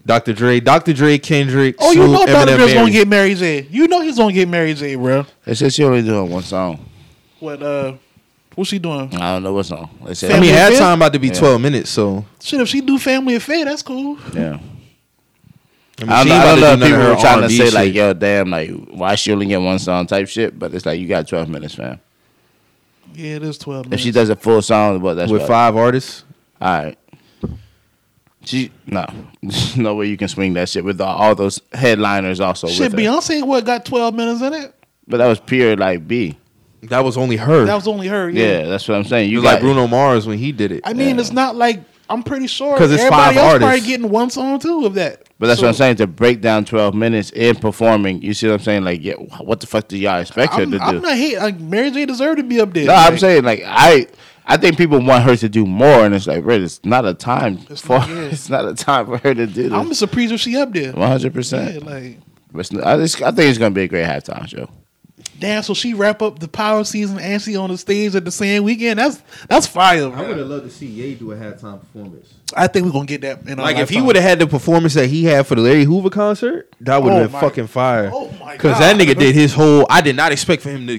Dr. 0.06 0.34
Dre, 0.34 0.60
Dr. 0.60 0.94
Dre, 0.94 1.18
Kendrick. 1.18 1.76
Oh, 1.80 1.91
you 1.91 2.02
Snoop, 2.03 2.11
know 2.11 2.26
Dr. 2.26 2.52
Eminem, 2.52 2.57
Dre's 2.57 2.73
gonna 2.73 2.91
get 2.91 3.07
Mary 3.07 3.36
J. 3.36 3.68
You 3.69 3.88
know 3.88 4.02
he's 4.02 4.18
gonna 4.18 4.34
get 4.34 4.48
Mary 4.48 4.73
J, 4.73 4.95
bro. 4.95 5.26
they 5.45 5.53
said 5.56 5.73
she 5.73 5.84
only 5.84 6.02
doing 6.02 6.30
one 6.31 6.44
song. 6.44 6.84
What 7.40 7.61
uh 7.61 7.94
what's 8.56 8.69
she 8.69 8.80
doing? 8.80 9.14
I 9.15 9.34
don't 9.34 9.44
know 9.44 9.53
what 9.53 9.65
song. 9.65 9.90
They 10.06 10.14
said, 10.14 10.31
I 10.31 10.40
mean, 10.40 10.53
Family 10.53 10.77
time 10.77 10.99
about 10.99 11.14
to 11.14 11.19
be 11.19 11.27
Yeah. 11.27 11.34
12 11.34 11.61
minutes, 11.61 11.90
so 11.90 12.26
Shit, 12.41 12.60
if 12.61 12.68
she 12.69 12.81
do 12.81 12.98
family 12.98 13.36
affair, 13.36 13.65
that's 13.65 13.81
cool. 13.81 14.18
yeah. 14.34 14.60
I 16.02 16.03
mean, 16.03 16.11
I 16.11 16.23
don't, 16.23 16.27
know, 16.30 16.36
I 16.36 16.38
about 16.38 16.60
don't 16.60 16.80
know 16.80 16.86
if 16.86 16.91
people 16.91 17.03
her 17.03 17.10
were 17.15 17.19
trying 17.19 17.38
to 17.40 17.44
R&B 17.44 17.57
say 17.57 17.65
shit. 17.65 17.73
like, 17.73 17.94
yo, 17.94 18.14
damn, 18.14 18.49
like, 18.49 18.69
why 18.90 19.15
she 19.15 19.31
only 19.34 19.48
get 19.48 19.60
one 19.61 19.80
song 19.80 20.07
type 20.07 20.30
shit, 20.30 20.57
but 20.57 20.73
it's 20.73 20.86
like 20.86 20.98
you 20.99 21.07
got 21.07 21.27
twelve 21.27 21.49
minutes, 21.49 21.77
man. 21.77 21.99
Yeah, 23.14 23.36
it 23.36 23.44
is 23.44 23.57
twelve 23.57 23.86
If 23.86 23.90
minutes. 23.91 24.03
she 24.03 24.11
does 24.11 24.30
a 24.30 24.36
full 24.36 24.61
song, 24.61 24.99
but 24.99 25.15
that's 25.15 25.31
with 25.31 25.41
what- 25.41 25.48
five 25.48 25.76
artists. 25.76 26.23
All 26.61 26.84
right. 26.84 26.98
She 28.45 28.72
no, 28.88 29.06
no 29.77 29.95
way 29.95 30.07
you 30.07 30.15
can 30.18 30.27
swing 30.30 30.53
that 30.53 30.69
shit 30.69 30.84
with 30.86 30.99
all, 31.02 31.15
all 31.18 31.36
those 31.36 31.60
headliners 31.73 32.40
also. 32.40 32.68
Shit, 32.68 32.80
with 32.80 32.94
her. 32.94 32.98
Beyonce 32.98 33.45
what 33.45 33.65
got 33.65 33.86
twelve 33.86 34.15
minutes 34.15 34.41
in 34.41 34.53
it? 34.53 34.73
But 35.07 35.18
that 35.18 35.27
was 35.27 35.40
pure 35.40 35.76
like 35.76 36.07
B. 36.07 36.38
That 36.84 37.03
was 37.03 37.18
only 37.18 37.36
her. 37.36 37.65
That 37.65 37.76
was 37.76 37.88
only 37.88 38.07
her. 38.07 38.30
Yeah, 38.30 38.60
Yeah. 38.61 38.64
that's 38.68 38.88
what 38.88 38.95
I'm 38.95 39.03
saying. 39.03 39.30
you 39.30 39.40
You 39.40 39.44
like 39.44 39.56
got 39.56 39.61
Bruno 39.61 39.88
Mars 39.88 40.26
when 40.26 40.38
he 40.38 40.53
did 40.53 40.72
it. 40.72 40.81
I 40.86 40.94
mean, 40.94 41.15
Yeah. 41.15 41.22
it's 41.22 41.34
not 41.34 41.57
like 41.57 41.81
I'm 42.10 42.23
pretty 42.23 42.48
sure 42.48 42.73
because 42.73 42.91
it's 42.91 43.03
everybody 43.03 43.36
five 43.36 43.38
else 43.38 43.49
probably 43.52 43.68
artists. 43.68 43.88
getting 43.88 44.10
one 44.10 44.30
song 44.30 44.60
too 44.60 44.86
of 44.86 44.95
that. 44.95 45.23
But 45.38 45.48
that's 45.48 45.60
So, 45.60 45.68
what 45.68 45.69
I'm 45.69 45.76
saying. 45.76 45.95
To 45.98 46.07
break 46.07 46.41
down 46.41 46.65
12 46.65 46.94
minutes 46.95 47.30
in 47.31 47.56
performing, 47.56 48.22
you 48.22 48.34
see 48.34 48.48
what 48.48 48.56
I'm 48.56 48.60
saying? 48.60 48.84
Like, 48.84 49.03
yeah, 49.03 49.14
what 49.14 49.60
the 49.61 49.68
fuck 49.68 49.88
do 49.88 49.98
y'all 49.98 50.19
expect 50.19 50.53
her 50.56 50.64
I'm, 50.64 50.72
to 50.72 50.77
do? 50.80 50.84
I'm 50.84 51.02
not 51.02 51.15
hate. 51.15 51.38
Like 51.38 51.60
Mary 51.60 51.91
J 51.91 52.06
deserved 52.06 52.38
to 52.38 52.44
be 52.44 52.60
up 52.60 52.73
there. 52.73 52.86
no, 52.88 52.94
I'm 52.94 53.18
saying 53.18 53.44
like 53.44 53.61
I, 53.65 54.07
I 54.45 54.57
think 54.57 54.77
people 54.77 54.99
want 55.02 55.23
her 55.26 55.36
to 55.38 55.48
do 55.48 55.65
more, 55.65 56.06
and 56.06 56.15
it's 56.15 56.26
like, 56.27 56.44
right, 56.44 56.60
it's 56.60 56.84
not 56.84 57.06
a 57.06 57.14
time 57.14 57.60
It's 57.69 57.81
for, 57.81 57.99
not, 57.99 58.10
yeah. 58.10 58.15
it's 58.23 58.49
not 58.49 58.65
a 58.68 58.73
time 58.73 59.06
for 59.06 59.18
her 59.19 59.34
to 59.36 59.45
do 59.45 59.73
I'm 59.73 59.94
surprised 59.94 60.31
if 60.34 60.41
she 60.41 60.57
up 60.57 60.73
there. 60.73 60.91
100. 60.94 61.23
Yeah, 61.23 61.30
percent 61.30 61.86
like 61.86 62.18
I, 62.84 62.98
just, 62.98 63.22
I 63.22 63.31
think 63.31 63.49
it's 63.49 63.60
gonna 63.60 63.76
be 63.76 63.84
a 63.84 63.88
great 63.88 64.06
halftime 64.07 64.48
show. 64.48 64.68
Damn. 65.40 65.64
So 65.64 65.74
she 65.74 65.94
wrap 65.94 66.22
up 66.22 66.40
the 66.40 66.48
power 66.48 66.84
season 66.84 67.20
and 67.20 67.41
she 67.41 67.56
on 67.56 67.70
the 67.70 67.78
stage 67.78 68.16
at 68.16 68.26
the 68.26 68.32
same 68.32 68.64
weekend. 68.64 68.99
That's 68.99 69.22
that's 69.48 69.68
fire. 69.68 70.10
bro. 70.10 70.32
loved 70.34 70.66
to 70.66 70.70
see 70.72 70.86
Ye 70.88 71.16
do 71.16 71.32
a 71.32 71.36
halftime 71.36 71.80
performance. 71.80 72.34
I 72.56 72.68
think 72.68 72.86
we're 72.86 72.91
gonna 72.91 73.06
get 73.06 73.22
that. 73.22 73.48
In 73.48 73.60
our 73.60 73.66
Like 73.66 73.78
if 73.78 73.90
he 73.90 74.02
would 74.02 74.16
have 74.16 74.24
had 74.26 74.40
the 74.40 74.48
performance 74.48 74.94
that 74.95 75.07
he 75.07 75.24
had 75.26 75.45
for 75.48 75.56
the 75.56 75.61
Larry 75.61 75.84
Hoover 75.84 76.10
concert, 76.10 76.74
that 76.82 77.02
would 77.02 77.14
have 77.14 77.22
Oh 77.22 77.26
been 77.26 77.32
my- 77.34 77.40
fucking 77.41 77.68
fire. 77.68 78.10
Oh 78.14 78.30
my 78.40 78.40
god! 78.40 78.52
Because 78.53 78.80
that 78.80 78.95
nigga 78.95 79.18
did 79.18 79.36
his 79.36 79.53
whole. 79.53 79.86
I 79.90 80.02
did 80.02 80.16
not 80.16 80.32
expect 80.32 80.61
for 80.64 80.70
him 80.70 80.88
to 80.88 80.98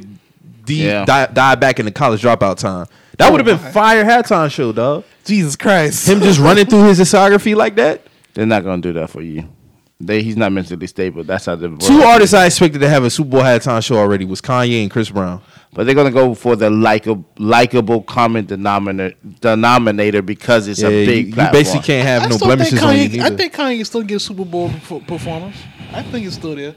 de- 0.64 0.74
Yeah. 0.74 1.04
die, 1.04 1.26
die 1.26 1.54
back 1.56 1.78
in 1.80 1.84
the 1.86 1.92
college 1.92 2.22
dropout 2.22 2.56
time. 2.58 2.86
That 3.18 3.28
Oh 3.28 3.32
would 3.32 3.46
have 3.46 3.58
been 3.58 3.62
my. 3.66 3.72
fire 3.72 4.04
halftime 4.04 4.50
show, 4.50 4.72
dog. 4.72 5.04
Jesus 5.24 5.54
Christ, 5.56 6.08
Him 6.08 6.20
just 6.20 6.38
running 6.40 6.66
through 6.66 6.84
his 6.84 6.98
discography 6.98 7.54
like 7.54 7.74
that. 7.76 8.02
They're 8.34 8.46
not 8.46 8.64
gonna 8.64 8.80
do 8.80 8.92
that 8.94 9.10
for 9.10 9.20
you. 9.20 9.48
They, 10.02 10.22
he's 10.22 10.36
not 10.36 10.50
mentally 10.52 10.86
stable. 10.86 11.24
That's 11.24 11.44
how 11.44 11.56
the 11.56 11.68
Two 11.76 12.00
artists 12.02 12.32
I 12.34 12.46
expected 12.46 12.78
to 12.80 12.88
have 12.88 13.04
a 13.04 13.10
Super 13.10 13.30
Bowl 13.30 13.40
halftime 13.42 13.84
show 13.84 13.96
already 13.96 14.24
was 14.24 14.40
Kanye 14.40 14.80
and 14.82 14.90
Chris 14.90 15.10
Brown. 15.10 15.42
But 15.72 15.84
they're 15.84 15.94
gonna 15.94 16.10
go 16.10 16.34
for 16.34 16.56
the 16.56 16.68
likable, 16.70 17.24
likable 17.38 18.02
common 18.02 18.46
denominator, 18.46 19.14
denominator 19.40 20.22
because 20.22 20.66
it's 20.68 20.80
Yeah, 20.80 20.88
a 20.88 21.06
big. 21.06 21.26
you 21.28 21.34
platform. 21.34 21.52
basically 21.62 21.86
can't 21.86 22.08
I 22.08 22.10
have 22.12 22.30
no 22.30 22.36
still 22.36 22.48
blemishes 22.48 22.72
think 22.80 22.82
on 22.82 22.96
you. 22.98 23.08
Kanye, 23.10 23.20
I 23.20 23.36
think 23.36 23.54
Kanye 23.54 23.86
still 23.86 24.02
get 24.02 24.20
Super 24.20 24.44
Bowl 24.44 24.68
perf- 24.70 25.06
performance. 25.06 25.56
I 25.92 26.02
think 26.02 26.26
it's 26.26 26.36
still 26.36 26.54
there. 26.56 26.74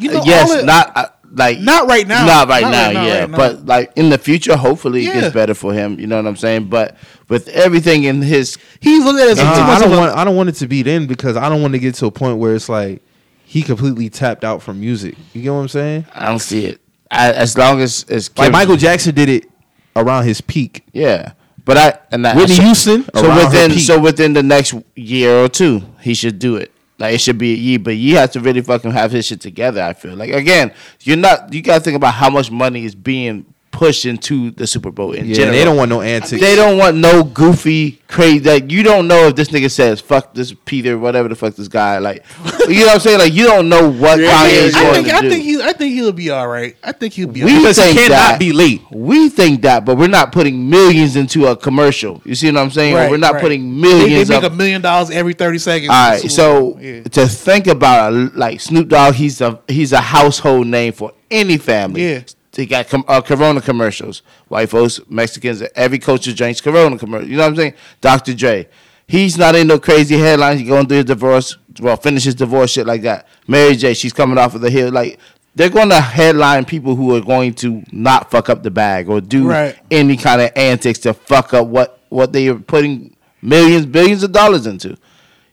You 0.00 0.10
know, 0.12 0.22
yes, 0.24 0.52
it- 0.52 0.64
not 0.64 0.92
uh, 0.96 1.06
like 1.32 1.58
Not 1.60 1.88
right 1.88 2.06
now. 2.06 2.26
Not 2.26 2.48
right 2.48 2.62
Not 2.62 2.70
now, 2.70 2.84
right 2.86 2.94
now, 2.94 3.04
yeah. 3.06 3.20
right 3.20 3.30
now. 3.30 3.36
But 3.36 3.66
like 3.66 3.92
in 3.96 4.10
the 4.10 4.18
future, 4.18 4.56
hopefully 4.56 5.06
it 5.06 5.12
gets 5.12 5.34
better 5.34 5.54
for 5.54 5.72
him. 5.72 5.98
You 5.98 6.06
know 6.06 6.16
what 6.16 6.26
I'm 6.26 6.36
saying? 6.36 6.68
But 6.68 6.96
with 7.28 7.48
everything 7.48 8.04
in 8.04 8.22
his, 8.22 8.58
He's 8.80 9.04
looked 9.04 9.20
at 9.20 9.28
it 9.28 9.30
as 9.32 9.38
Nah, 9.38 9.54
too 9.54 9.60
I 9.62 9.78
don't 9.78 9.90
want. 9.90 10.16
I 10.16 10.24
don't 10.24 10.36
want 10.36 10.48
it 10.48 10.54
to 10.56 10.66
be 10.66 10.82
then 10.82 11.06
because 11.06 11.36
I 11.36 11.48
don't 11.48 11.62
want 11.62 11.74
to 11.74 11.78
get 11.78 11.94
to 11.96 12.06
a 12.06 12.10
point 12.10 12.38
where 12.38 12.54
it's 12.54 12.68
like 12.68 13.02
he 13.44 13.62
completely 13.62 14.08
tapped 14.10 14.44
out 14.44 14.62
from 14.62 14.80
music. 14.80 15.16
You 15.32 15.42
get 15.42 15.50
what 15.50 15.58
I'm 15.60 15.68
saying? 15.68 16.06
I 16.14 16.26
don't 16.26 16.38
see 16.40 16.66
it. 16.66 16.80
I, 17.10 17.32
as 17.32 17.56
long 17.56 17.80
as 17.80 18.04
it's 18.08 18.36
Like 18.36 18.50
Michael 18.52 18.76
Jackson 18.76 19.14
did 19.14 19.28
it 19.28 19.46
around 19.94 20.24
his 20.24 20.40
peak. 20.40 20.84
yeah. 20.92 21.32
But 21.64 21.76
I 21.76 21.98
and 22.12 22.24
that, 22.24 22.36
Whitney 22.36 22.54
so, 22.54 22.62
Houston 22.62 23.04
So 23.12 23.44
within 23.44 23.72
so 23.80 24.00
within 24.00 24.32
the 24.34 24.42
next 24.42 24.72
year 24.94 25.42
or 25.42 25.48
two, 25.48 25.82
he 26.00 26.14
should 26.14 26.38
do 26.38 26.54
it. 26.56 26.70
Like 26.98 27.14
it 27.14 27.20
should 27.20 27.38
be 27.38 27.54
year, 27.54 27.78
but 27.78 27.96
you 27.96 28.16
has 28.16 28.30
to 28.30 28.40
really 28.40 28.62
fucking 28.62 28.90
have 28.90 29.10
his 29.12 29.26
shit 29.26 29.40
together. 29.40 29.82
I 29.82 29.92
feel 29.92 30.14
like 30.14 30.30
again, 30.30 30.72
you're 31.02 31.16
not. 31.16 31.52
You 31.52 31.62
got 31.62 31.74
to 31.78 31.80
think 31.80 31.96
about 31.96 32.14
how 32.14 32.30
much 32.30 32.50
money 32.50 32.84
is 32.84 32.94
being 32.94 33.52
pushed 33.76 34.06
into 34.06 34.50
the 34.52 34.66
Super 34.66 34.90
Bowl 34.90 35.12
in 35.12 35.26
Yeah, 35.26 35.34
general. 35.34 35.52
they 35.58 35.64
don't 35.64 35.76
want 35.76 35.90
no 35.90 36.00
antics. 36.00 36.40
They 36.40 36.56
don't 36.56 36.78
want 36.78 36.96
no 36.96 37.22
goofy, 37.22 38.00
crazy. 38.08 38.40
Like 38.40 38.70
you 38.70 38.82
don't 38.82 39.06
know 39.06 39.26
if 39.28 39.36
this 39.36 39.48
nigga 39.50 39.70
says 39.70 40.00
"fuck 40.00 40.32
this 40.32 40.54
Peter," 40.64 40.96
whatever 40.98 41.28
the 41.28 41.34
fuck 41.36 41.54
this 41.56 41.68
guy. 41.68 41.98
Like, 41.98 42.24
you 42.68 42.80
know 42.80 42.86
what 42.86 42.94
I'm 42.94 43.00
saying? 43.00 43.18
Like 43.18 43.34
you 43.34 43.44
don't 43.44 43.68
know 43.68 43.90
what 43.90 44.18
I 44.18 44.22
Kanye 44.22 44.52
is 44.52 44.72
think, 44.72 44.76
I 44.76 44.82
going 44.82 44.94
think, 44.94 45.06
to 45.08 45.14
I 45.14 45.20
do. 45.20 45.28
think 45.30 45.44
he, 45.44 45.62
I 45.62 45.72
think 45.74 45.92
he'll 45.94 46.12
be 46.12 46.30
all 46.30 46.48
right. 46.48 46.74
I 46.82 46.92
think 46.92 47.12
he'll 47.12 47.28
be. 47.28 47.44
We 47.44 47.50
all 47.50 47.56
right. 47.56 47.62
because 47.62 47.76
he 47.76 47.82
think 47.82 47.98
cannot 48.08 48.16
that- 48.16 48.40
be 48.40 48.52
late. 48.52 48.80
we 48.90 49.28
think 49.28 49.60
that, 49.62 49.84
but 49.84 49.98
we're 49.98 50.08
not 50.08 50.32
putting 50.32 50.70
millions 50.70 51.14
into 51.16 51.46
a 51.46 51.54
commercial. 51.54 52.22
You 52.24 52.34
see 52.34 52.50
what 52.50 52.56
I'm 52.60 52.70
saying? 52.70 52.94
Right, 52.94 53.10
we're 53.10 53.18
not 53.18 53.34
right. 53.34 53.42
putting 53.42 53.78
They, 53.82 54.08
they 54.08 54.24
make 54.24 54.42
up- 54.42 54.52
a 54.52 54.54
million 54.56 54.80
dollars 54.80 55.10
every 55.10 55.34
thirty 55.34 55.58
seconds. 55.58 55.90
all 55.90 56.10
right, 56.12 56.30
so 56.30 56.78
Yeah. 56.80 57.02
to 57.02 57.26
think 57.28 57.66
about 57.66 58.34
like 58.34 58.60
Snoop 58.62 58.88
Dogg, 58.88 59.14
he's 59.16 59.42
a 59.42 59.60
he's 59.68 59.92
a 59.92 60.00
household 60.00 60.66
name 60.66 60.94
for 60.94 61.12
any 61.30 61.58
family. 61.58 62.02
Yeah. 62.12 62.20
They 62.56 62.64
got 62.66 62.88
com- 62.88 63.04
uh, 63.06 63.20
Corona 63.20 63.60
commercials. 63.60 64.22
White 64.48 64.70
folks, 64.70 64.98
Mexicans, 65.08 65.62
every 65.74 65.98
culture 65.98 66.32
drinks 66.32 66.60
Corona 66.60 66.96
commercial. 66.98 67.28
You 67.28 67.36
know 67.36 67.42
what 67.42 67.50
I'm 67.50 67.56
saying? 67.56 67.74
Dr. 68.00 68.32
Dre, 68.34 68.66
he's 69.06 69.36
not 69.36 69.54
in 69.54 69.66
no 69.68 69.78
crazy 69.78 70.16
headlines. 70.18 70.60
He 70.60 70.66
going 70.66 70.86
through 70.86 70.96
his 70.96 71.04
divorce, 71.04 71.56
well, 71.80 71.96
finish 71.98 72.24
his 72.24 72.34
divorce 72.34 72.70
shit 72.72 72.86
like 72.86 73.02
that. 73.02 73.28
Mary 73.46 73.76
J, 73.76 73.92
she's 73.92 74.14
coming 74.14 74.38
off 74.38 74.54
of 74.54 74.62
the 74.62 74.70
hill. 74.70 74.90
Like 74.90 75.18
they're 75.54 75.68
going 75.68 75.90
to 75.90 76.00
headline 76.00 76.64
people 76.64 76.96
who 76.96 77.14
are 77.14 77.20
going 77.20 77.52
to 77.56 77.82
not 77.92 78.30
fuck 78.30 78.48
up 78.48 78.62
the 78.62 78.70
bag 78.70 79.08
or 79.10 79.20
do 79.20 79.48
Right. 79.48 79.76
any 79.90 80.16
kind 80.16 80.40
of 80.40 80.50
antics 80.56 80.98
to 81.00 81.12
fuck 81.14 81.52
up 81.54 81.66
what 81.68 82.00
what 82.08 82.32
they 82.32 82.48
are 82.48 82.54
putting 82.58 83.14
millions, 83.42 83.84
billions 83.84 84.22
of 84.22 84.32
dollars 84.32 84.66
into. 84.66 84.96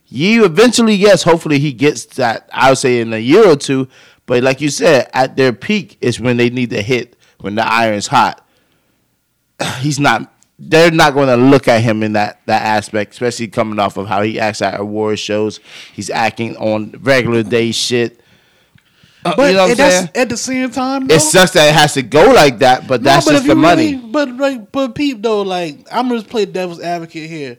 You 0.07 0.45
eventually, 0.45 0.93
yes, 0.93 1.23
hopefully 1.23 1.57
he 1.59 1.73
gets 1.73 2.05
that. 2.17 2.47
I 2.53 2.69
would 2.69 2.77
say 2.77 3.01
in 3.01 3.11
a 3.13 3.17
year 3.17 3.45
or 3.49 3.55
two. 3.55 3.87
But 4.25 4.43
like 4.43 4.61
you 4.61 4.69
said, 4.69 5.09
at 5.13 5.35
their 5.35 5.51
peak 5.53 5.97
is 6.01 6.19
when 6.19 6.37
they 6.37 6.49
need 6.49 6.69
to 6.71 6.81
hit 6.81 7.17
when 7.41 7.55
the 7.55 7.65
iron's 7.65 8.07
hot. 8.07 8.45
He's 9.79 9.99
not. 9.99 10.29
They're 10.59 10.91
not 10.91 11.13
going 11.13 11.27
to 11.27 11.35
look 11.35 11.67
at 11.67 11.81
him 11.81 12.03
in 12.03 12.13
that 12.13 12.39
that 12.45 12.61
aspect, 12.61 13.13
especially 13.13 13.47
coming 13.47 13.79
off 13.79 13.97
of 13.97 14.07
how 14.07 14.21
he 14.21 14.39
acts 14.39 14.61
at 14.61 14.79
award 14.79 15.19
shows. 15.19 15.59
He's 15.93 16.09
acting 16.09 16.55
on 16.57 16.91
regular 17.01 17.43
day 17.43 17.71
shit. 17.71 18.21
Uh, 19.25 19.33
But 19.35 19.49
you 19.51 19.57
know 19.57 19.63
what 19.63 19.71
I'm 19.71 19.77
that's, 19.77 20.17
at 20.17 20.29
the 20.29 20.37
same 20.37 20.69
time, 20.69 21.07
though, 21.07 21.15
It 21.15 21.21
sucks 21.21 21.51
that 21.51 21.69
it 21.69 21.73
has 21.73 21.93
to 21.95 22.01
go 22.03 22.31
like 22.33 22.59
that, 22.59 22.87
but 22.87 23.01
No, 23.01 23.05
that's 23.11 23.25
but 23.25 23.31
just 23.31 23.47
the 23.47 23.55
money. 23.55 23.95
really- 23.95 24.07
but 24.07 24.29
like, 24.37 24.71
but 24.71 24.95
peep 24.95 25.21
though, 25.21 25.41
like 25.41 25.79
I'm 25.91 26.07
gonna 26.07 26.19
just 26.19 26.29
play 26.29 26.45
devil's 26.45 26.81
advocate 26.81 27.29
here. 27.29 27.57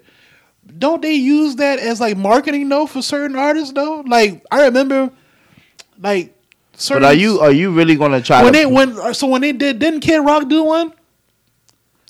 Don't 0.79 1.03
they 1.03 1.15
use 1.15 1.57
that 1.57 1.79
as 1.81 2.01
like 2.01 2.17
marketing 2.17 2.69
though 2.69 2.87
for 2.87 3.03
certain 3.03 3.37
artists 3.37 3.73
though? 3.73 4.03
Like 4.07 4.45
I 4.51 4.65
remember, 4.67 5.11
like 6.01 6.34
certain. 6.77 7.03
But 7.03 7.09
are 7.09 7.15
you 7.15 7.41
are 7.41 7.53
you 7.53 7.71
really 7.73 7.97
gonna 7.97 8.21
try 8.23 8.43
when 8.43 8.53
to 8.53 8.59
they 8.59 8.67
when 8.67 9.15
so 9.15 9.27
when 9.27 9.41
they 9.43 9.53
did 9.53 9.79
didn't 9.79 10.01
Kid 10.01 10.19
Rock 10.19 10.49
do 10.49 10.65
one? 10.65 10.93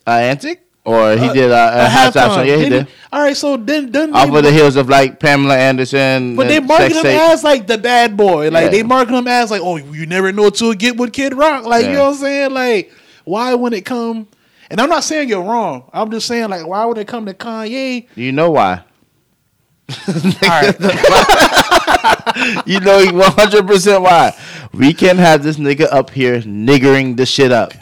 uh, 0.06 0.10
antic 0.10 0.60
or 0.84 1.12
he 1.16 1.28
did 1.32 1.50
uh, 1.50 1.54
a, 1.74 1.84
A 1.86 1.88
halftime 1.88 2.34
show? 2.34 2.42
Yeah, 2.42 2.56
he 2.56 2.68
Didn't. 2.68 2.90
All 3.10 3.22
right, 3.22 3.34
so 3.36 3.56
then 3.56 3.90
then 3.90 4.14
Off 4.14 4.30
they, 4.30 4.36
of 4.36 4.44
the 4.44 4.52
heels 4.52 4.76
of 4.76 4.88
like 4.88 5.18
Pamela 5.18 5.56
Anderson. 5.56 6.36
but 6.36 6.48
they 6.48 6.60
market 6.60 6.92
him 6.92 7.02
Tape. 7.02 7.20
as 7.20 7.42
like 7.42 7.66
the 7.66 7.78
bad 7.78 8.16
boy. 8.16 8.50
Like 8.50 8.64
Yeah. 8.64 8.68
they 8.70 8.82
market 8.82 9.14
him 9.14 9.26
as 9.26 9.50
like, 9.50 9.62
oh, 9.62 9.76
you 9.76 10.04
never 10.04 10.30
know 10.32 10.42
what 10.42 10.60
you'll 10.60 10.74
get 10.74 10.96
with 10.98 11.12
Kid 11.14 11.32
Rock. 11.32 11.64
Like 11.64 11.86
you 11.86 11.92
know 11.92 12.04
what 12.04 12.14
I'm 12.16 12.20
saying? 12.20 12.50
Like 12.52 12.92
why 13.24 13.54
when 13.54 13.72
it 13.72 13.86
come? 13.86 14.28
And 14.70 14.80
I'm 14.80 14.88
not 14.90 15.04
saying 15.04 15.28
you're 15.30 15.42
wrong. 15.42 15.88
I'm 15.92 16.10
just 16.10 16.26
saying 16.26 16.50
like 16.50 16.66
why 16.66 16.84
would 16.84 16.98
it 16.98 17.06
come 17.08 17.24
to 17.26 17.34
Kanye? 17.34 18.06
You 18.14 18.32
know 18.32 18.50
why? 18.50 18.82
All 20.08 20.14
right, 20.42 20.74
You 22.66 22.80
know 22.80 23.04
one 23.12 23.32
hundred 23.32 23.66
percent 23.66 24.02
why. 24.02 24.36
We 24.72 24.92
can't 24.92 25.18
have 25.18 25.42
this 25.42 25.56
nigga 25.56 25.86
up 25.92 26.10
here 26.10 26.40
niggering 26.42 27.16
the 27.16 27.26
shit 27.26 27.52
up. 27.52 27.72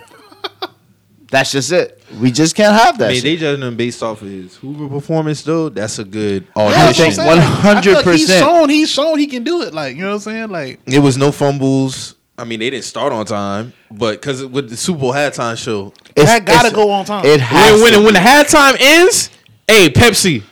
That's 1.31 1.51
just 1.53 1.73
it. 1.73 2.03
We 2.20 2.31
just 2.31 2.55
can't 2.55 2.77
have 2.78 2.99
that. 2.99 3.07
I 3.07 3.09
mean, 3.12 3.16
shit. 3.16 3.24
they 3.24 3.36
judging 3.39 3.62
him 3.66 3.74
based 3.77 4.03
off 4.03 4.20
of 4.20 4.28
his 4.28 4.55
Hoover 4.57 4.86
performance, 4.86 5.43
though. 5.43 5.70
That's 5.70 5.99
a 5.99 6.05
good 6.05 6.47
oh, 6.55 6.69
Yeah, 6.69 6.77
I 6.77 6.93
that's 6.93 6.99
what 6.99 7.07
I'm 7.09 7.12
think 7.15 7.19
audition. 7.19 7.24
saying. 7.24 7.77
I 7.77 7.82
feel 7.82 7.93
like 7.94 8.05
100%. 8.05 8.12
He's 8.12 8.39
shown. 8.39 8.69
He's 8.69 8.90
shown 8.90 9.19
he 9.19 9.27
can 9.27 9.43
do 9.43 9.62
it. 9.62 9.73
Like 9.73 9.97
you 9.97 10.03
know 10.03 10.09
what 10.09 10.15
I'm 10.15 10.20
saying? 10.20 10.51
Like 10.51 10.81
It 10.86 10.99
was 10.99 11.16
no 11.16 11.32
fumbles. 11.32 12.16
I 12.36 12.44
mean, 12.44 12.61
they 12.61 12.69
didn't 12.70 12.85
start 12.85 13.12
on 13.12 13.24
time, 13.24 13.73
but 13.90 14.20
because 14.20 14.44
with 14.44 14.69
the 14.69 14.77
Super 14.77 15.01
Bowl 15.01 15.12
halftime 15.15 15.57
show, 15.57 15.93
It's- 16.16 16.27
that 16.27 16.44
gotta 16.44 16.74
go 16.74 16.90
on 16.90 17.05
time. 17.07 17.24
It 17.24 17.40
has 17.40 17.74
when, 17.74 17.82
when, 17.82 17.93
to. 17.93 18.05
when 18.05 18.15
the 18.15 18.20
halftime 18.20 18.77
ends, 18.78 19.31
hey, 19.66 19.89
Pepsi 19.90 20.43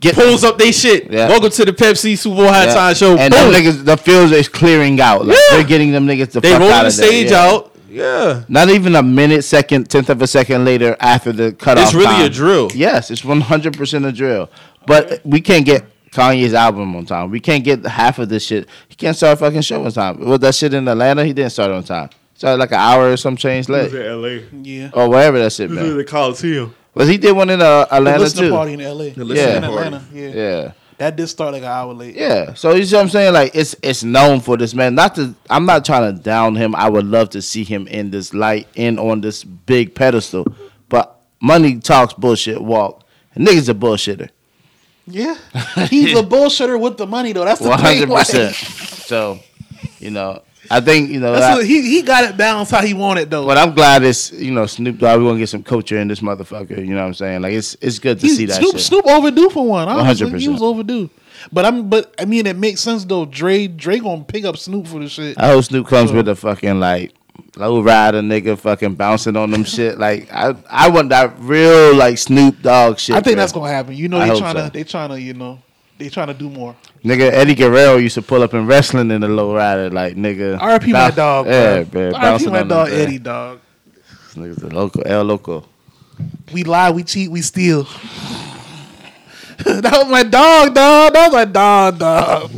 Get- 0.00 0.14
pulls 0.14 0.44
up 0.44 0.58
they 0.58 0.72
shit. 0.72 1.10
Yeah. 1.10 1.28
Welcome 1.28 1.50
to 1.50 1.64
the 1.64 1.72
Pepsi 1.72 2.16
Super 2.16 2.36
Bowl 2.36 2.44
Yeah. 2.46 2.66
halftime 2.66 2.96
show. 2.96 3.16
And 3.16 3.32
Boom. 3.32 3.52
them 3.52 3.62
niggas, 3.62 3.84
the 3.84 3.96
fields 3.96 4.32
is 4.32 4.48
clearing 4.48 5.00
out. 5.00 5.26
Like 5.26 5.36
Yeah. 5.50 5.56
they're 5.56 5.66
getting 5.66 5.92
them 5.92 6.06
niggas 6.06 6.30
the 6.30 6.40
they 6.40 6.50
fuck 6.52 6.60
roll 6.60 6.70
out 6.72 6.82
the 6.82 6.88
of 6.88 6.96
there. 6.96 7.06
stage 7.06 7.30
Yeah. 7.30 7.44
out. 7.46 7.66
Yeah, 7.92 8.42
Not 8.48 8.70
even 8.70 8.94
a 8.94 9.02
minute, 9.02 9.42
second, 9.42 9.90
tenth 9.90 10.08
of 10.10 10.22
a 10.22 10.26
second 10.28 10.64
later 10.64 10.96
after 11.00 11.32
the 11.32 11.50
cutoff. 11.50 11.86
it's 11.86 11.92
really 11.94 12.06
time. 12.06 12.24
a 12.26 12.28
drill. 12.28 12.70
Yes, 12.72 13.10
it's 13.10 13.24
one 13.24 13.40
hundred 13.40 13.76
percent 13.76 14.04
a 14.06 14.12
drill. 14.12 14.48
But 14.86 15.20
we 15.24 15.40
can't 15.40 15.66
get 15.66 15.84
Kanye's 16.12 16.54
album 16.54 16.94
on 16.94 17.04
time. 17.04 17.30
We 17.32 17.40
can't 17.40 17.64
get 17.64 17.84
half 17.84 18.20
of 18.20 18.28
this 18.28 18.44
shit. 18.46 18.68
He 18.88 18.94
can't 18.94 19.16
start 19.16 19.32
a 19.32 19.36
fucking 19.38 19.62
show 19.62 19.84
on 19.84 19.90
time. 19.90 20.24
Was 20.24 20.38
that 20.38 20.54
shit 20.54 20.72
in 20.72 20.86
Atlanta? 20.86 21.24
He 21.24 21.32
didn't 21.32 21.50
start 21.50 21.72
on 21.72 21.82
time. 21.82 22.10
Started 22.36 22.58
like 22.60 22.70
an 22.70 22.78
hour 22.78 23.10
or 23.10 23.16
some 23.16 23.36
change 23.36 23.68
late, 23.68 23.92
L.A. 23.92 24.42
yeah. 24.62 24.90
or 24.92 25.08
wherever 25.10 25.38
that 25.40 25.52
shit 25.52 25.68
man. 25.70 25.96
the 25.96 26.04
Coliseum. 26.04 26.72
Was 26.94 27.08
he 27.08 27.18
did 27.18 27.32
one 27.32 27.50
in 27.50 27.60
uh, 27.62 27.84
The 27.84 27.94
Atlanta 27.96 28.18
listening 28.18 28.50
too? 28.50 28.54
party 28.54 28.72
in 28.74 28.80
L.A. 28.80 29.10
The 29.10 29.24
listening 29.24 29.56
in 29.56 29.62
party. 29.62 29.76
Atlanta. 29.86 30.04
Yeah. 30.12 30.28
Yeah. 30.28 30.72
that 30.98 31.16
did 31.16 31.28
start 31.28 31.52
like 31.52 31.62
an 31.62 31.68
hour 31.68 31.92
late. 31.94 32.14
Yeah, 32.16 32.54
so 32.54 32.74
you 32.74 32.84
see 32.84 32.96
what 32.96 33.02
I'm 33.02 33.08
saying? 33.08 33.32
Like 33.32 33.52
it's 33.54 33.74
it's 33.82 34.02
known 34.04 34.40
for 34.40 34.56
this 34.56 34.74
man. 34.74 34.94
Not 34.94 35.14
to 35.14 35.34
I'm 35.48 35.64
not 35.66 35.84
trying 35.84 36.14
to 36.14 36.20
down 36.22 36.56
him. 36.56 36.74
I 36.74 36.88
would 36.88 37.06
love 37.06 37.30
to 37.30 37.42
see 37.42 37.64
him 37.64 37.86
in 37.86 38.10
this 38.10 38.34
light, 38.34 38.66
in 38.74 38.98
on 38.98 39.20
this 39.20 39.44
big 39.44 39.94
pedestal. 39.94 40.44
But 40.88 41.18
money 41.40 41.78
talks, 41.78 42.12
bullshit 42.14 42.60
walk. 42.60 43.04
And 43.34 43.46
niggas 43.46 43.68
a 43.68 43.74
bullshitter. 43.74 44.28
Yeah, 45.06 45.36
he's 45.88 46.18
a 46.18 46.22
bullshitter 46.22 46.78
with 46.78 46.96
the 46.98 47.06
money 47.06 47.32
though. 47.32 47.44
That's 47.44 47.60
the 47.60 47.68
One 47.68 47.78
thing. 47.78 47.86
hundred 48.00 48.08
like, 48.10 48.26
percent. 48.26 48.54
So, 48.54 49.38
you 50.00 50.10
know, 50.10 50.42
I 50.72 50.80
think 50.80 51.10
you 51.10 51.18
know. 51.18 51.32
That's 51.32 51.44
I- 51.44 51.54
what, 51.56 51.66
he 51.66 51.82
he 51.82 52.02
got 52.02 52.24
it 52.24 52.36
balanced 52.36 52.70
how 52.70 52.80
he 52.82 52.94
wanted 52.94 53.28
though. 53.30 53.44
but 53.46 53.58
I'm 53.58 53.74
glad 53.74 54.04
it's 54.04 54.30
you 54.32 54.52
know 54.52 54.66
Snoop 54.66 54.98
Dogg. 54.98 55.20
We're 55.20 55.28
gonna 55.28 55.38
get 55.40 55.48
some 55.48 55.62
culture 55.64 55.98
in 55.98 56.06
this 56.08 56.20
motherfucker. 56.20 56.78
You 56.78 56.94
know 56.94 57.00
what 57.00 57.06
I'm 57.08 57.14
saying? 57.14 57.42
Like 57.42 57.54
it's 57.54 57.76
it's 57.80 57.98
good 57.98 58.20
to 58.20 58.26
He- 58.26 58.34
see 58.34 58.46
that 58.46 58.56
Snoop, 58.60 58.72
shit. 58.76 58.80
Snoop 58.82 59.06
overdue 59.06 59.50
for 59.50 59.66
one. 59.66 59.88
Honestly, 59.88 60.26
he 60.28 60.32
100%. 60.36 60.40
He 60.40 60.48
was 60.48 60.62
overdue. 60.62 61.10
But 61.52 61.64
I'm 61.64 61.88
but 61.88 62.14
I 62.20 62.24
mean 62.24 62.46
it 62.46 62.56
makes 62.56 62.80
sense 62.82 63.04
though. 63.04 63.24
Dre 63.24 63.66
Dre 63.66 63.98
gonna 63.98 64.22
pick 64.24 64.44
up 64.44 64.56
Snoop 64.56 64.86
for 64.86 65.00
the 65.00 65.08
shit. 65.08 65.38
I 65.40 65.48
hope 65.48 65.64
Snoop 65.64 65.86
comes 65.88 66.12
with 66.12 66.28
a 66.28 66.36
fucking 66.36 66.78
like 66.78 67.14
low 67.56 67.80
rider 67.82 68.20
nigga 68.20 68.56
fucking 68.58 68.94
bouncing 68.94 69.36
on 69.36 69.50
them 69.50 69.64
shit. 69.64 69.98
Like 69.98 70.30
I 70.32 70.54
I 70.68 70.88
want 70.90 71.08
that 71.08 71.34
real 71.40 71.94
like 71.96 72.18
Snoop 72.18 72.62
Dogg 72.62 72.98
shit. 72.98 73.16
I 73.16 73.20
think 73.20 73.34
bro. 73.36 73.42
that's 73.42 73.52
gonna 73.52 73.70
happen. 73.72 73.94
You 73.96 74.08
know 74.08 74.18
I 74.20 74.28
they 74.28 74.38
trying 74.38 74.54
to 74.56 74.64
so. 74.66 74.68
they 74.70 74.84
trying 74.84 75.08
to 75.08 75.20
you 75.20 75.34
know 75.34 75.58
they 76.00 76.08
trying 76.08 76.26
to 76.28 76.34
do 76.34 76.50
more. 76.50 76.74
Nigga, 77.04 77.30
Eddie 77.30 77.54
Guerrero 77.54 77.96
used 77.96 78.14
to 78.16 78.22
pull 78.22 78.42
up 78.42 78.52
in 78.54 78.66
wrestling 78.66 79.10
in 79.10 79.20
the 79.20 79.28
low 79.28 79.54
rider, 79.54 79.90
like 79.90 80.16
nigga. 80.16 80.60
R.I.P. 80.60 80.92
my 80.92 81.10
dog. 81.10 81.46
Yeah, 81.46 81.84
man. 81.92 82.12
Bouncing 82.12 82.50
my 82.52 82.62
dog. 82.64 82.88
Eddie 82.90 83.18
dog. 83.18 83.60
Niggas 84.34 84.60
the 84.60 84.74
local, 84.74 85.02
El 85.06 85.24
Loco. 85.24 85.64
We 86.52 86.64
lie, 86.64 86.90
we 86.90 87.02
cheat, 87.04 87.30
we 87.30 87.40
steal. 87.42 87.84
that 89.64 89.92
was 89.92 90.08
my 90.10 90.22
dog, 90.22 90.74
dog. 90.74 91.12
That 91.12 91.26
was 91.26 91.32
my 91.32 91.44
dog, 91.44 91.98
dog. 91.98 92.50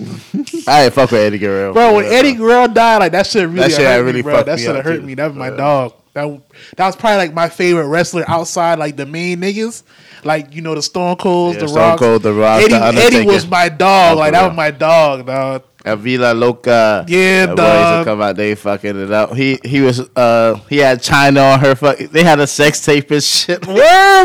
I 0.67 0.85
ain't 0.85 0.95
fuck 0.95 1.11
with 1.11 1.21
Eddie 1.21 1.39
Guerrero. 1.39 1.73
Bro, 1.73 1.97
when 1.97 2.05
Eddie. 2.07 2.35
Guerrero 2.35 2.69
died, 2.69 2.99
like 2.99 3.13
that 3.13 3.27
shit 3.27 3.49
really 3.49 3.61
That 3.61 3.71
shit 3.71 3.81
hurt 3.81 3.87
had 3.87 4.01
me, 4.01 4.07
really 4.07 4.23
bro. 4.23 4.43
That 4.43 4.59
shit 4.59 4.85
hurt 4.85 5.01
too. 5.01 5.03
me. 5.03 5.15
That 5.15 5.29
was 5.29 5.37
my 5.37 5.51
Yeah. 5.51 5.57
dog. 5.57 5.95
That 6.15 6.41
that 6.77 6.87
was 6.87 6.97
probably 6.97 7.17
like 7.19 7.35
my 7.35 7.49
favorite 7.49 7.87
wrestler 7.89 8.25
outside 8.29 8.79
like 8.79 8.97
the 8.97 9.07
main 9.07 9.41
niggas. 9.41 9.83
Like 10.25 10.55
you 10.55 10.63
know 10.63 10.75
the 10.75 10.83
Stone 10.83 11.17
Colds, 11.17 11.57
Yeah, 11.57 11.63
the 11.63 11.69
Stone 11.69 11.83
Rocks. 11.83 12.01
Cold, 12.01 12.23
The 12.23 12.33
Rock, 12.33 12.61
Eddie, 12.63 12.73
The 12.75 13.03
Eddie 13.03 13.27
was 13.27 13.47
my 13.49 13.69
dog. 13.69 14.19
Like 14.19 14.33
that 14.33 14.47
was 14.49 14.57
my 14.57 14.71
dog, 14.71 15.27
dog. 15.27 15.65
Avila 15.85 16.33
Loca. 16.33 17.05
Yeah, 17.09 17.47
that 17.47 17.57
boy 17.57 17.63
used 17.63 17.67
dog. 17.83 18.05
to 18.05 18.11
come 18.13 18.23
out, 18.23 18.37
they 18.37 18.55
fucking 18.55 19.03
it 19.03 19.11
up. 19.11 19.35
He 19.35 19.59
he 19.65 19.81
was 19.81 19.99
uh 20.15 20.55
he 20.69 20.77
had 20.79 21.01
Chyna 21.01 21.55
on 21.55 21.59
her 21.61 21.75
fuck. 21.75 21.99
They 21.99 22.23
had 22.23 22.39
a 22.39 22.47
sex 22.47 22.85
tape 22.85 23.11
and 23.11 23.23
shit. 23.23 23.67
Word, 23.67 23.75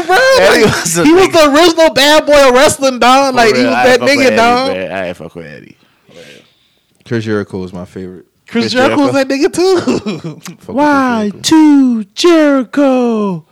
bro. 0.06 0.18
Eddie 0.40 0.66
Like, 0.66 0.76
was 0.76 0.98
a 1.00 1.04
he 1.04 1.14
was 1.14 1.30
the 1.32 1.52
original 1.52 1.94
bad 1.96 2.28
boy 2.28 2.48
of 2.50 2.54
wrestling, 2.54 3.00
dog. 3.00 3.34
Like 3.34 3.56
he 3.56 3.64
was 3.64 3.74
I 3.74 3.88
that 3.88 3.90
ain't 3.90 4.00
fuck 4.02 4.08
with 4.10 4.18
nigga, 4.20 4.26
Eddie, 4.28 4.36
dog. 4.36 4.72
man. 4.74 4.92
I 4.92 5.08
ain't 5.08 5.18
fuck 5.18 5.36
with 5.36 5.46
Eddie. 5.48 5.78
Chris 7.06 7.24
Jericho 7.26 7.64
is 7.64 7.74
my 7.74 7.86
favorite. 7.86 8.28
Chris, 8.48 8.66
Chris 8.66 8.74
Jericho 8.74 9.02
was 9.02 9.14
that 9.14 9.28
nigga 9.28 9.52
too. 9.52 10.52
Why 10.72 11.32
with 11.34 11.42
two 11.42 12.04
Jericho? 12.04 13.47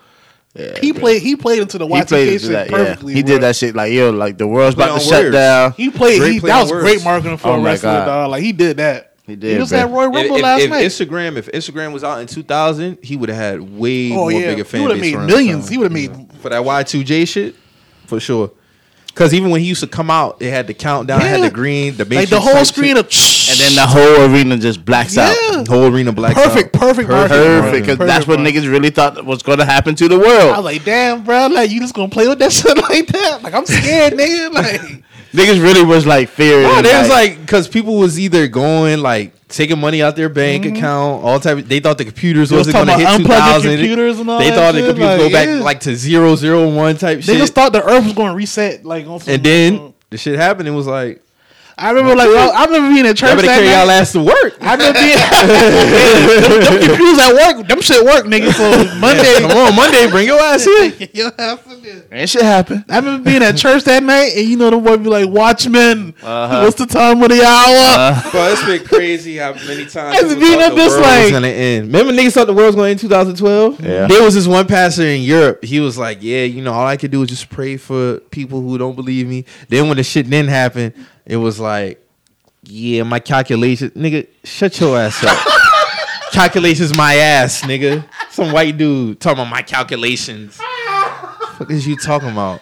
Yeah, 0.56 0.80
he 0.80 0.92
bro. 0.94 1.02
played. 1.02 1.22
He 1.22 1.36
played 1.36 1.62
into 1.62 1.78
the 1.78 1.86
He 1.86 1.94
Y2K 1.94 2.08
played 2.08 2.26
shit 2.28 2.34
into 2.44 2.48
that. 2.54 2.70
Yeah. 2.72 2.78
perfectly. 2.78 3.14
He 3.14 3.24
bro. 3.24 3.34
did 3.34 3.42
that 3.42 3.56
shit 3.58 3.76
like 3.76 3.92
yo, 3.92 4.12
like 4.12 4.38
the 4.38 4.48
world's 4.48 4.76
about 4.76 4.86
to 4.88 4.92
on 4.94 5.00
shut 5.02 5.24
words. 5.26 5.34
down. 5.34 5.72
He 5.74 5.90
played. 5.90 6.22
He, 6.34 6.40
that 6.40 6.62
was 6.62 6.72
words. 6.72 6.84
great 6.84 7.04
marketing 7.04 7.38
for 7.38 7.50
Oh 7.50 7.54
a 7.56 7.62
wrestler, 7.64 7.92
God. 7.92 8.06
dog. 8.06 8.32
Like 8.32 8.42
he 8.44 8.52
did 8.54 8.78
that. 8.78 9.12
He 9.28 9.36
did, 9.36 9.54
He 9.56 9.60
was 9.60 9.70
bro. 9.70 9.80
had 9.80 9.92
Roy 9.92 10.08
If, 10.08 10.14
Rumble 10.16 10.36
if- 10.38 10.42
last 10.44 10.62
if 10.62 10.70
night. 10.70 10.86
Instagram, 10.86 11.36
if 11.38 11.48
Instagram 11.52 11.92
was 11.94 12.04
out 12.04 12.20
in 12.22 12.28
2000, 12.28 13.00
he 13.02 13.18
would 13.18 13.30
have 13.30 13.38
had 13.38 13.60
way 13.62 14.12
Oh 14.12 14.16
more 14.16 14.32
yeah, 14.32 14.54
bigger 14.56 14.64
he 14.64 14.80
would 14.82 14.92
have 14.92 15.00
made 15.02 15.18
millions. 15.18 15.68
He 15.68 15.78
would 15.78 15.86
have 15.86 15.92
made. 15.92 16.32
for 16.42 16.50
that 16.50 16.62
Y2J 16.64 17.28
shit, 17.28 17.56
for 18.06 18.20
sure. 18.20 18.52
Because 19.16 19.34
even 19.34 19.50
when 19.50 19.62
he 19.62 19.68
used 19.68 19.80
to 19.80 19.88
come 19.88 20.12
out, 20.12 20.42
it 20.42 20.50
had 20.50 20.68
the 20.68 20.74
countdown, 20.74 21.22
it 21.22 21.28
had 21.28 21.42
the 21.42 21.50
green, 21.50 21.96
the 21.96 22.04
Like 22.04 22.28
the 22.28 22.42
whole 22.42 22.66
screen 22.66 22.98
of 22.98 23.06
And 23.06 23.58
then 23.60 23.76
the 23.76 23.88
whole 23.88 24.30
arena 24.30 24.58
just 24.58 24.84
blacks 24.84 25.18
out. 25.18 25.34
Yeah. 25.54 25.64
whole 25.70 25.88
arena 25.90 26.12
black. 26.12 26.36
perfect, 26.36 26.74
perfect, 26.74 27.08
marketing, 27.08 27.38
bro. 27.38 27.62
Perfect, 27.62 27.86
because 27.88 27.98
that's 27.98 28.28
what 28.28 28.42
marketing. 28.42 28.64
niggas 28.64 28.70
really 28.70 28.90
thought 28.90 29.24
was 29.24 29.42
going 29.42 29.60
to 29.60 29.66
happen 29.66 29.96
to 29.96 30.10
the 30.10 30.20
world. 30.20 30.52
I 30.52 30.58
was 30.58 30.66
like, 30.66 30.84
damn, 30.84 31.24
bro, 31.24 31.48
like 31.48 31.72
you 31.72 31.80
just 31.80 31.94
gonna 31.94 32.10
play 32.10 32.28
with 32.28 32.40
that 32.40 32.52
shit 32.60 32.76
like 32.78 33.08
that? 33.08 33.42
Like 33.42 33.54
I'm 33.54 33.66
scared, 33.66 34.14
nigga. 34.14 34.52
Like 34.52 34.82
Niggas 35.36 35.62
really 35.62 35.84
was 35.84 36.06
like 36.06 36.30
fearing. 36.30 36.64
No, 36.64 36.82
they 36.82 36.98
was 36.98 37.10
like 37.10 37.40
because 37.40 37.68
people 37.68 37.98
was 37.98 38.20
either 38.20 38.48
going 38.48 39.02
like 39.02 39.34
taking 39.48 39.80
money 39.80 40.02
out 40.02 40.16
their 40.16 40.30
bank 40.30 40.64
mm-hmm. 40.64 40.76
account, 40.76 41.24
all 41.24 41.40
type. 41.40 41.60
Of, 41.60 41.70
they 41.70 41.80
thought 41.80 41.98
the 41.98 42.06
computers 42.06 42.50
They 42.50 42.58
was 42.58 42.68
wasn't 42.68 42.88
going 42.88 43.00
to 43.00 43.06
hit 43.06 43.18
two 43.18 43.26
thousand. 43.26 43.72
computers 43.72 44.20
and 44.20 44.30
all 44.30 44.40
They 44.40 44.50
thought 44.52 44.74
the 44.74 44.82
computers 44.82 45.08
like, 45.08 45.20
go 45.20 45.30
back 45.30 45.48
yeah. 45.48 45.56
like 45.64 45.80
to 45.82 45.96
zero 45.96 46.36
zero 46.36 46.70
one 46.70 46.98
type 46.98 47.20
shit. 47.20 47.28
they 47.28 47.34
shit. 47.34 47.42
just 47.42 47.54
thought 47.54 47.74
the 47.74 47.84
Earth 47.84 48.04
was 48.04 48.14
gonna 48.14 48.36
reset. 48.36 48.86
Like 48.86 49.06
on 49.08 49.22
and 49.28 49.44
then 49.44 49.94
the 50.10 50.18
shit 50.18 50.36
happened. 50.36 50.68
It 50.68 50.72
was 50.72 50.88
like 50.88 51.22
I 51.78 51.90
remember 51.92 52.16
like 52.16 52.28
well, 52.30 52.52
I 52.56 52.66
remember 52.66 52.90
being 52.94 53.06
at 53.06 53.20
y'all 53.20 53.30
church 53.36 53.36
better 53.36 53.48
that 53.48 53.60
carry 53.60 53.68
y'all 53.68 53.92
ass 53.92 54.12
to 54.14 54.20
work. 54.24 54.56
I 54.62 54.76
remember 54.76 55.00
being 55.00 55.18
them, 56.56 56.62
them 56.64 56.88
computers 56.88 57.20
at 57.20 57.34
work. 57.34 57.68
Them 57.68 57.82
shit 57.82 58.06
work, 58.06 58.26
nigga. 58.26 58.52
So 58.54 58.96
Monday, 59.00 59.34
Come 59.42 59.52
on, 59.52 59.76
Monday, 59.76 60.10
bring 60.10 60.26
your 60.28 60.40
ass 60.40 60.64
here. 60.64 60.94
Your 61.14 61.32
ass 61.38 61.60
in 61.68 61.82
there. 61.84 62.04
and 62.12 62.30
shit 62.30 62.44
happened. 62.44 62.86
I 62.90 62.98
remember 62.98 63.30
being 63.30 63.44
at 63.44 63.58
church 63.58 63.84
that 63.86 64.04
night, 64.04 64.32
and 64.38 64.48
you 64.48 64.56
know 64.58 64.70
the 64.70 64.78
boy 64.78 64.98
be 64.98 65.10
like, 65.10 65.28
"Watchmen, 65.30 66.14
Uh-huh. 66.24 66.62
what's 66.64 66.78
the 66.78 66.86
time 66.86 67.22
of 67.22 67.30
the 67.30 67.44
hour?" 67.44 68.22
Bro, 68.32 68.48
it's 68.54 68.66
been 68.66 68.84
crazy 68.86 69.38
how 69.38 69.54
many 69.54 69.86
times 69.86 70.18
It's 70.20 70.34
people 70.34 70.40
been 70.40 70.62
up 70.62 70.70
the 70.72 70.76
this 70.76 70.92
world 70.94 71.04
like- 71.04 71.22
was 71.24 71.32
gonna 71.32 71.48
end. 71.48 71.88
Remember 71.88 72.14
niggas 72.14 72.32
thought 72.34 72.48
the 72.48 72.54
world 72.54 72.68
was 72.68 72.76
going 72.76 72.98
to 72.98 73.06
end 73.06 73.14
in 73.14 73.36
2012? 73.36 73.82
Yeah. 73.82 74.08
There 74.08 74.24
was 74.24 74.34
this 74.36 74.48
one 74.48 74.66
pastor 74.68 75.04
in 75.04 75.22
Europe. 75.24 75.64
He 75.64 75.80
was 75.80 75.98
like, 75.98 76.20
"Yeah, 76.22 76.44
you 76.44 76.62
know, 76.62 76.72
all 76.74 76.88
I 76.88 76.96
could 76.98 77.12
do 77.12 77.22
is 77.24 77.30
just 77.30 77.50
pray 77.50 77.76
for 77.78 78.20
people 78.32 78.62
who 78.62 78.78
don't 78.78 78.96
believe 78.96 79.28
me." 79.28 79.44
Then 79.70 79.88
when 79.90 79.98
the 79.98 80.04
shit 80.04 80.30
didn't 80.30 80.50
happen, 80.50 80.94
it 81.26 81.38
was 81.38 81.60
like, 81.60 82.06
"Yeah, 82.64 83.04
my 83.04 83.20
calculations, 83.20 83.92
nigga, 83.94 84.28
shut 84.44 84.80
your 84.80 84.98
ass 84.98 85.24
up." 85.24 85.38
calculations, 86.32 86.96
my 86.96 87.16
ass, 87.16 87.62
nigga. 87.62 88.06
Some 88.30 88.52
white 88.52 88.78
dude 88.78 89.20
talking 89.20 89.40
about 89.40 89.50
my 89.50 89.62
calculations. 89.62 90.60
What 91.58 91.72
is 91.72 91.88
you 91.88 91.96
talking 91.96 92.30
about? 92.30 92.62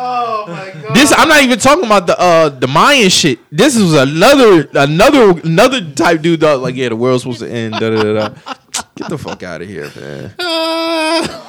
oh 0.00 0.44
my 0.48 0.70
god! 0.82 0.94
This 0.94 1.12
I'm 1.16 1.28
not 1.28 1.42
even 1.42 1.58
talking 1.58 1.84
about 1.84 2.06
the 2.06 2.18
uh 2.18 2.48
the 2.48 2.66
Mayan 2.66 3.08
shit. 3.08 3.38
This 3.50 3.78
was 3.78 3.94
another 3.94 4.68
another 4.74 5.38
another 5.40 5.80
type 5.92 6.22
dude 6.22 6.40
that 6.40 6.54
was 6.54 6.62
like 6.62 6.74
yeah 6.74 6.88
the 6.88 6.96
world's 6.96 7.22
supposed 7.22 7.40
to 7.40 7.50
end. 7.50 7.74
Da, 7.74 7.90
da, 7.90 8.12
da. 8.12 8.54
Get 8.96 9.08
the 9.08 9.18
fuck 9.18 9.42
out 9.42 9.62
of 9.62 9.68
here, 9.68 9.90
man. 9.96 10.34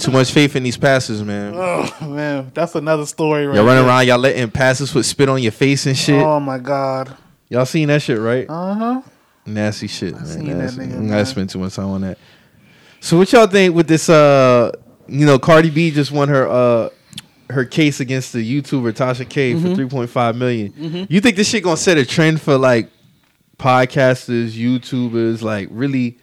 Too 0.00 0.10
much 0.10 0.32
faith 0.32 0.56
in 0.56 0.62
these 0.62 0.76
passes, 0.78 1.22
man. 1.22 1.52
Oh 1.54 1.96
man, 2.08 2.50
that's 2.54 2.74
another 2.74 3.06
story. 3.06 3.46
Right 3.46 3.56
Y'all 3.56 3.64
running 3.64 3.82
there. 3.84 3.92
around, 3.92 4.06
y'all 4.06 4.18
letting 4.18 4.50
passes 4.50 4.94
with 4.94 5.04
spit 5.06 5.28
on 5.28 5.42
your 5.42 5.52
face 5.52 5.86
and 5.86 5.96
shit. 5.96 6.22
Oh 6.22 6.40
my 6.40 6.58
god. 6.58 7.16
Y'all 7.48 7.66
seen 7.66 7.88
that 7.88 8.00
shit, 8.02 8.18
right? 8.18 8.46
Uh 8.48 8.74
huh. 8.74 9.02
Nasty 9.46 9.86
shit, 9.88 10.14
man. 10.14 10.26
seen 10.26 10.46
that 10.48 10.54
Nasty. 10.56 10.80
nigga, 10.82 11.12
I 11.12 11.24
spent 11.24 11.50
too 11.50 11.58
much 11.58 11.74
time 11.74 11.86
on 11.86 12.00
that. 12.02 12.18
So 13.00 13.18
what 13.18 13.32
y'all 13.32 13.46
think 13.46 13.74
with 13.74 13.88
this? 13.88 14.08
Uh, 14.08 14.72
you 15.08 15.26
know, 15.26 15.38
Cardi 15.38 15.70
B 15.70 15.90
just 15.90 16.12
won 16.12 16.28
her 16.28 16.48
uh 16.48 16.88
her 17.50 17.64
case 17.64 17.98
against 18.00 18.32
the 18.32 18.38
YouTuber 18.38 18.92
Tasha 18.92 19.28
K 19.28 19.52
Mm-hmm. 19.54 19.68
for 19.70 19.74
three 19.74 19.88
point 19.88 20.08
five 20.10 20.36
million. 20.36 21.06
You 21.10 21.20
think 21.20 21.36
this 21.36 21.48
shit 21.48 21.64
gonna 21.64 21.76
set 21.76 21.98
a 21.98 22.06
trend 22.06 22.40
for 22.40 22.56
like 22.56 22.88
podcasters, 23.58 24.52
YouTubers, 24.52 25.42
like 25.42 25.68
really 25.70 26.18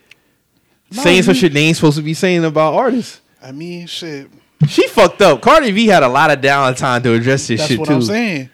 No, 0.92 1.04
saying 1.04 1.24
some 1.24 1.34
shit 1.34 1.54
they 1.54 1.62
ain't 1.66 1.76
supposed 1.76 1.98
to 1.98 2.04
be 2.04 2.14
saying 2.14 2.46
about 2.46 2.74
artists? 2.74 3.22
I 3.48 3.54
mean, 3.54 3.88
shit. 3.88 4.28
She 4.68 4.88
fucked 4.90 5.22
up. 5.22 5.42
Cardi 5.42 5.72
B 5.72 5.88
had 5.88 6.04
a 6.04 6.08
lot 6.10 6.32
of 6.32 6.42
downtime 6.42 7.02
to 7.04 7.14
address 7.14 7.48
this 7.48 7.62
shit 7.66 7.70
too. 7.70 7.78
That's 7.78 7.78
shit 7.78 7.80
what 7.80 7.88
too. 7.88 7.94
I'm 7.94 8.02
saying. 8.02 8.50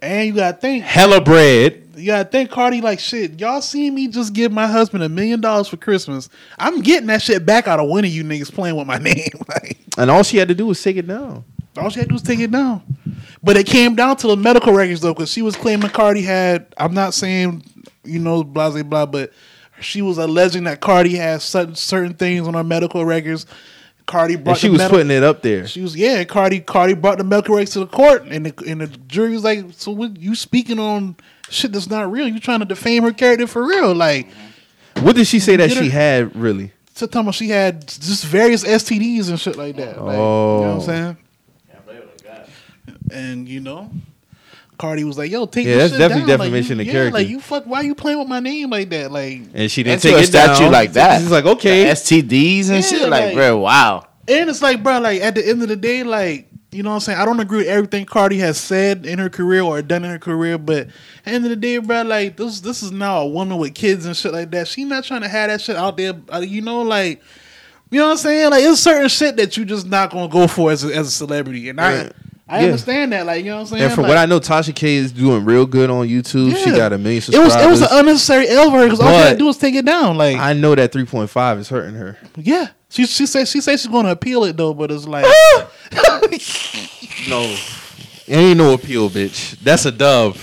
And 0.00 0.26
you 0.28 0.32
gotta 0.34 0.56
think. 0.56 0.84
Hella 0.84 1.20
bread. 1.20 1.84
You 1.96 2.06
gotta 2.06 2.28
think, 2.28 2.50
Cardi. 2.50 2.80
Like 2.80 2.98
shit. 2.98 3.38
Y'all 3.38 3.60
seen 3.60 3.94
me 3.94 4.08
just 4.08 4.32
give 4.32 4.50
my 4.50 4.66
husband 4.66 5.02
a 5.04 5.08
million 5.10 5.42
dollars 5.42 5.68
for 5.68 5.76
Christmas. 5.76 6.30
I'm 6.58 6.80
getting 6.80 7.08
that 7.08 7.20
shit 7.20 7.44
back 7.44 7.68
out 7.68 7.78
of 7.78 7.88
one 7.90 8.06
of 8.06 8.10
you 8.10 8.24
niggas 8.24 8.50
playing 8.50 8.76
with 8.76 8.86
my 8.86 8.96
name. 9.10 9.28
like 9.48 9.76
And 9.98 10.10
all 10.10 10.22
she 10.22 10.38
had 10.38 10.48
to 10.48 10.54
do 10.54 10.64
was 10.66 10.82
take 10.82 10.96
it 10.96 11.06
down. 11.06 11.44
all 11.76 11.90
she 11.90 11.98
had 11.98 12.04
to 12.04 12.08
do 12.08 12.14
was 12.14 12.22
take 12.22 12.40
it 12.40 12.50
down. 12.50 12.82
But 13.42 13.58
it 13.58 13.66
came 13.66 13.96
down 13.96 14.16
to 14.18 14.28
the 14.28 14.36
medical 14.36 14.72
records 14.72 15.02
though, 15.02 15.12
because 15.12 15.30
she 15.30 15.42
was 15.42 15.56
claiming 15.56 15.90
Cardi 15.90 16.22
had. 16.22 16.72
I'm 16.78 16.94
not 16.94 17.12
saying 17.12 17.64
you 18.02 18.18
know 18.18 18.42
blah 18.42 18.70
blah 18.70 18.82
blah, 18.82 19.04
but 19.04 19.30
she 19.80 20.00
was 20.00 20.16
alleging 20.16 20.64
that 20.64 20.80
Cardi 20.80 21.16
has 21.16 21.42
certain 21.42 21.74
certain 21.74 22.14
things 22.14 22.48
on 22.48 22.54
her 22.54 22.64
medical 22.64 23.04
records. 23.04 23.44
Cardi 24.08 24.34
brought 24.34 24.52
And 24.54 24.58
she 24.58 24.66
the 24.66 24.72
was 24.72 24.78
medical- 24.80 24.98
putting 24.98 25.10
it 25.12 25.22
up 25.22 25.42
there. 25.42 25.68
She 25.68 25.80
was 25.82 25.94
yeah. 25.94 26.24
Cardi 26.24 26.58
Cardi 26.60 26.94
brought 26.94 27.18
the 27.18 27.24
medical 27.24 27.54
records 27.54 27.72
to 27.74 27.78
the 27.80 27.86
court, 27.86 28.24
and 28.24 28.46
the 28.46 28.64
and 28.66 28.80
the 28.80 28.86
jury 29.06 29.30
was 29.30 29.44
like, 29.44 29.66
"So 29.76 29.92
what, 29.92 30.16
you 30.18 30.34
speaking 30.34 30.80
on 30.80 31.14
shit 31.50 31.70
that's 31.72 31.88
not 31.88 32.10
real? 32.10 32.26
You 32.26 32.40
trying 32.40 32.58
to 32.60 32.64
defame 32.64 33.04
her 33.04 33.12
character 33.12 33.46
for 33.46 33.64
real?" 33.64 33.94
Like, 33.94 34.28
mm-hmm. 34.28 35.04
What 35.04 35.14
did 35.14 35.28
she 35.28 35.38
say 35.38 35.54
that 35.56 35.68
Get 35.68 35.76
her- 35.76 35.84
she 35.84 35.90
had 35.90 36.34
really? 36.34 36.72
so 36.94 37.06
talking 37.06 37.20
about 37.20 37.34
she 37.36 37.48
had 37.50 37.86
just 37.86 38.24
various 38.24 38.64
STDs 38.64 39.28
and 39.28 39.38
shit 39.38 39.54
like 39.56 39.76
that. 39.76 40.02
Like, 40.02 40.16
you 40.16 40.18
know 40.18 40.58
what 40.58 40.66
Oh. 40.66 40.74
I'm 40.74 40.80
saying? 40.80 41.16
And 43.10 43.48
you 43.48 43.60
know, 43.60 43.90
Cardi 44.78 45.04
was 45.04 45.18
like, 45.18 45.30
"Yo, 45.30 45.44
take 45.46 45.66
Yeah, 45.66 45.74
this 45.74 45.90
that's 45.90 45.92
shit 45.92 45.98
definitely 45.98 46.26
down. 46.28 46.38
Like, 46.38 46.46
defamation 46.46 46.76
you, 46.78 46.80
of 46.82 46.86
yeah, 46.86 46.92
character. 46.92 47.14
Like 47.14 47.28
you 47.28 47.40
fuck, 47.40 47.64
why 47.64 47.80
you 47.82 47.94
playing 47.94 48.18
with 48.18 48.28
my 48.28 48.40
name 48.40 48.70
like 48.70 48.88
that? 48.90 49.10
Like, 49.12 49.42
And 49.54 49.70
she 49.70 49.82
didn't 49.82 50.02
take 50.02 50.14
a 50.14 50.20
it 50.20 50.26
statue 50.26 50.64
down. 50.64 50.72
like 50.72 50.92
that. 50.94 51.20
She's 51.20 51.30
like, 51.30 51.44
okay. 51.44 51.84
The 51.84 51.90
STDs 51.90 52.58
and 52.70 52.76
Yeah, 52.76 52.80
shit. 52.80 53.08
Like, 53.08 53.24
like- 53.24 53.34
bro, 53.34 53.58
wow. 53.58 54.06
And 54.28 54.48
it's 54.50 54.62
like, 54.62 54.82
bro, 54.82 55.00
like 55.00 55.20
at 55.22 55.34
the 55.34 55.46
end 55.48 55.62
of 55.62 55.68
the 55.68 55.76
day, 55.76 56.02
like, 56.02 56.48
you 56.70 56.82
know 56.82 56.90
what 56.90 56.96
I'm 56.96 57.00
saying? 57.00 57.18
I 57.18 57.24
don't 57.24 57.40
agree 57.40 57.58
with 57.58 57.66
everything 57.68 58.04
Cardi 58.04 58.36
has 58.40 58.58
said 58.58 59.06
in 59.06 59.18
her 59.18 59.30
career 59.30 59.62
or 59.62 59.80
done 59.80 60.04
in 60.04 60.10
her 60.10 60.18
career, 60.18 60.58
but 60.58 60.86
at 60.88 60.88
the 61.24 61.30
end 61.30 61.44
of 61.46 61.50
the 61.50 61.56
day, 61.56 61.78
bro, 61.78 62.02
like 62.02 62.36
this 62.36 62.60
this 62.60 62.82
is 62.82 62.92
now 62.92 63.20
a 63.22 63.26
woman 63.26 63.56
with 63.56 63.74
kids 63.74 64.04
and 64.04 64.14
shit 64.14 64.32
like 64.34 64.50
that. 64.50 64.68
She 64.68 64.84
not 64.84 65.04
trying 65.04 65.22
to 65.22 65.28
have 65.28 65.48
that 65.48 65.62
shit 65.62 65.76
out 65.76 65.96
there, 65.96 66.12
uh, 66.30 66.40
you 66.40 66.60
know, 66.60 66.82
like 66.82 67.22
you 67.90 67.98
know 68.00 68.04
what 68.08 68.10
I'm 68.12 68.16
saying? 68.18 68.50
Like 68.50 68.64
it's 68.64 68.82
certain 68.82 69.08
shit 69.08 69.36
that 69.38 69.56
you 69.56 69.64
just 69.64 69.86
not 69.86 70.10
gonna 70.10 70.28
go 70.28 70.46
for 70.46 70.70
as 70.70 70.84
a, 70.84 70.94
as 70.94 71.08
a 71.08 71.10
celebrity. 71.10 71.70
And 71.70 71.78
Yeah. 71.78 71.86
I 72.10 72.10
Yeah. 72.56 72.64
understand 72.66 73.12
that, 73.12 73.26
like, 73.26 73.44
you 73.44 73.50
know 73.50 73.56
what 73.56 73.60
I'm 73.62 73.66
saying? 73.66 73.82
and 73.82 73.92
from 73.92 74.02
Like, 74.04 74.08
what 74.08 74.18
I 74.18 74.26
know, 74.26 74.40
Tasha 74.40 74.74
K 74.74 74.94
is 74.96 75.12
doing 75.12 75.44
real 75.44 75.66
good 75.66 75.90
on 75.90 76.08
YouTube. 76.08 76.56
She 76.56 76.70
got 76.70 76.92
a 76.92 76.98
million 76.98 77.20
subscribers. 77.20 77.54
It 77.54 77.56
was 77.58 77.64
it 77.66 77.70
was 77.70 77.82
an 77.82 77.88
unnecessary 77.90 78.48
L 78.48 78.70
for 78.70 78.78
her 78.78 78.84
because 78.84 79.00
all 79.00 79.08
she 79.10 79.14
had 79.16 79.30
to 79.32 79.36
do 79.38 79.44
was 79.46 79.58
take 79.58 79.74
it 79.74 79.84
down. 79.84 80.16
Like 80.16 80.36
I 80.38 80.52
know 80.54 80.74
that 80.74 80.92
3.5 80.92 81.58
is 81.58 81.68
hurting 81.68 81.94
her. 81.96 82.16
yeah. 82.36 82.68
She 82.90 83.04
she 83.06 83.26
said 83.26 83.46
she 83.48 83.60
said 83.60 83.78
she's 83.78 83.86
gonna 83.86 84.10
appeal 84.12 84.44
it 84.44 84.56
though, 84.56 84.72
but 84.72 84.90
it's 84.90 85.06
like 85.06 85.24
No. 87.28 87.42
It 88.26 88.36
ain't 88.36 88.58
no 88.58 88.74
appeal, 88.74 89.10
bitch. 89.10 89.58
That's 89.60 89.84
a 89.86 89.92
dub. 89.92 90.36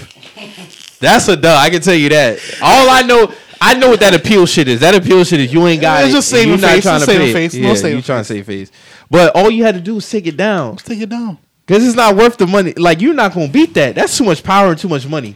That's 0.99 1.27
a 1.27 1.35
dub. 1.35 1.57
I 1.59 1.69
can 1.69 1.81
tell 1.81 1.93
you 1.95 2.09
that. 2.09 2.39
All 2.61 2.89
I 2.89 3.01
know, 3.01 3.31
I 3.61 3.73
know 3.75 3.89
what 3.89 3.99
that 4.01 4.13
appeal 4.13 4.45
shit 4.45 4.67
is. 4.67 4.79
That 4.81 4.95
appeal 4.95 5.23
shit 5.23 5.39
is 5.39 5.53
you 5.53 5.65
ain't 5.67 5.81
got 5.81 6.03
It's 6.03 6.09
it. 6.13 6.17
just 6.17 6.31
and 6.33 6.39
saving 6.39 6.55
you 6.55 6.61
not 6.61 6.71
face. 6.71 6.83
trying 6.83 6.99
Just 6.99 7.05
to 7.05 7.11
saving 7.11 7.27
pay. 7.27 7.33
face. 7.49 7.53
Yeah, 7.55 7.73
saving 7.75 7.97
you 7.97 8.01
trying 8.03 8.21
to 8.21 8.25
save 8.25 8.45
face. 8.45 8.71
But 9.09 9.35
all 9.35 9.49
you 9.51 9.63
had 9.63 9.75
to 9.75 9.81
do 9.81 9.95
was 9.95 10.09
take 10.09 10.25
it 10.27 10.37
down. 10.37 10.77
take 10.77 10.99
it 11.01 11.09
down. 11.09 11.37
Cause 11.67 11.83
it's 11.83 11.95
not 11.95 12.15
worth 12.15 12.37
the 12.37 12.45
money. 12.45 12.73
Like 12.73 13.01
you're 13.01 13.13
not 13.13 13.33
gonna 13.33 13.47
beat 13.47 13.73
that. 13.73 13.95
That's 13.95 14.15
too 14.15 14.23
much 14.23 14.43
power 14.43 14.69
and 14.69 14.77
too 14.77 14.87
much 14.87 15.07
money. 15.07 15.35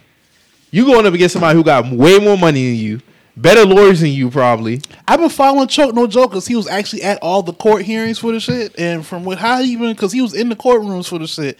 You 0.69 0.85
going 0.85 1.07
up 1.07 1.14
against 1.14 1.34
somebody 1.34 1.57
who 1.57 1.64
got 1.64 1.91
way 1.91 2.19
more 2.19 2.38
money 2.38 2.69
than 2.69 2.80
you, 2.80 3.01
better 3.35 3.65
lawyers 3.65 4.01
than 4.01 4.11
you 4.11 4.30
probably. 4.30 4.81
I've 5.07 5.19
been 5.19 5.30
following 5.30 5.68
Choke 5.68 5.95
No 5.95 6.06
Joke 6.06 6.30
because 6.30 6.45
he 6.45 6.56
was 6.56 6.68
actually 6.68 7.01
at 7.01 7.18
all 7.23 7.41
the 7.41 7.53
court 7.53 7.81
hearings 7.81 8.19
for 8.19 8.31
the 8.31 8.39
shit, 8.39 8.77
and 8.77 9.03
from 9.03 9.26
what 9.26 9.39
how 9.39 9.60
he 9.60 9.72
even 9.72 9.91
because 9.91 10.11
he 10.11 10.22
was 10.22 10.35
in 10.35 10.49
the 10.49 10.56
courtrooms 10.56 11.07
for 11.10 11.18
the 11.18 11.26
shit, 11.26 11.57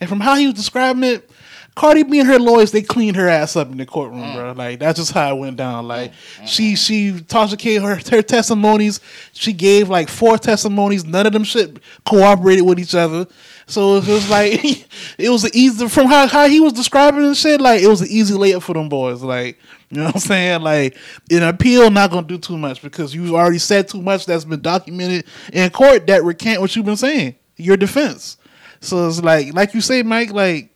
and 0.00 0.08
from 0.10 0.20
how 0.20 0.34
he 0.34 0.46
was 0.46 0.54
describing 0.54 1.04
it, 1.04 1.30
Cardi 1.74 2.02
B 2.02 2.18
and 2.18 2.28
her 2.28 2.38
lawyers 2.38 2.72
they 2.72 2.82
cleaned 2.82 3.16
her 3.16 3.26
ass 3.26 3.56
up 3.56 3.70
in 3.70 3.78
the 3.78 3.86
courtroom, 3.86 4.22
mm. 4.22 4.34
bro. 4.34 4.52
Like 4.52 4.80
that's 4.80 4.98
just 4.98 5.12
how 5.12 5.34
it 5.34 5.38
went 5.38 5.56
down. 5.56 5.88
Like 5.88 6.12
she 6.44 6.76
she 6.76 7.12
Tasha 7.12 7.58
K 7.58 7.76
her 7.76 7.96
her 8.10 8.22
testimonies, 8.22 9.00
she 9.32 9.54
gave 9.54 9.88
like 9.88 10.10
four 10.10 10.36
testimonies. 10.36 11.06
None 11.06 11.26
of 11.26 11.32
them 11.32 11.44
shit 11.44 11.78
cooperated 12.04 12.66
with 12.66 12.78
each 12.78 12.94
other. 12.94 13.26
So 13.70 13.96
it 13.96 14.06
was 14.06 14.28
like 14.28 14.64
it 15.18 15.30
was 15.30 15.50
easy 15.54 15.88
from 15.88 16.06
how, 16.08 16.26
how 16.26 16.48
he 16.48 16.60
was 16.60 16.72
describing 16.72 17.24
and 17.24 17.36
shit. 17.36 17.60
Like 17.60 17.82
it 17.82 17.88
was 17.88 18.00
an 18.00 18.08
easy 18.10 18.34
layup 18.34 18.62
for 18.62 18.74
them 18.74 18.88
boys. 18.88 19.22
Like 19.22 19.58
you 19.90 19.98
know 19.98 20.06
what 20.06 20.16
I'm 20.16 20.20
saying. 20.20 20.62
Like 20.62 20.96
an 21.30 21.42
appeal 21.44 21.90
not 21.90 22.10
gonna 22.10 22.26
do 22.26 22.38
too 22.38 22.58
much 22.58 22.82
because 22.82 23.14
you've 23.14 23.34
already 23.34 23.58
said 23.58 23.88
too 23.88 24.02
much 24.02 24.26
that's 24.26 24.44
been 24.44 24.60
documented 24.60 25.24
in 25.52 25.70
court 25.70 26.06
that 26.08 26.24
recant 26.24 26.60
what 26.60 26.74
you've 26.74 26.86
been 26.86 26.96
saying. 26.96 27.36
Your 27.56 27.76
defense. 27.76 28.36
So 28.80 29.06
it's 29.06 29.22
like 29.22 29.54
like 29.54 29.74
you 29.74 29.80
say, 29.80 30.02
Mike. 30.02 30.32
Like 30.32 30.70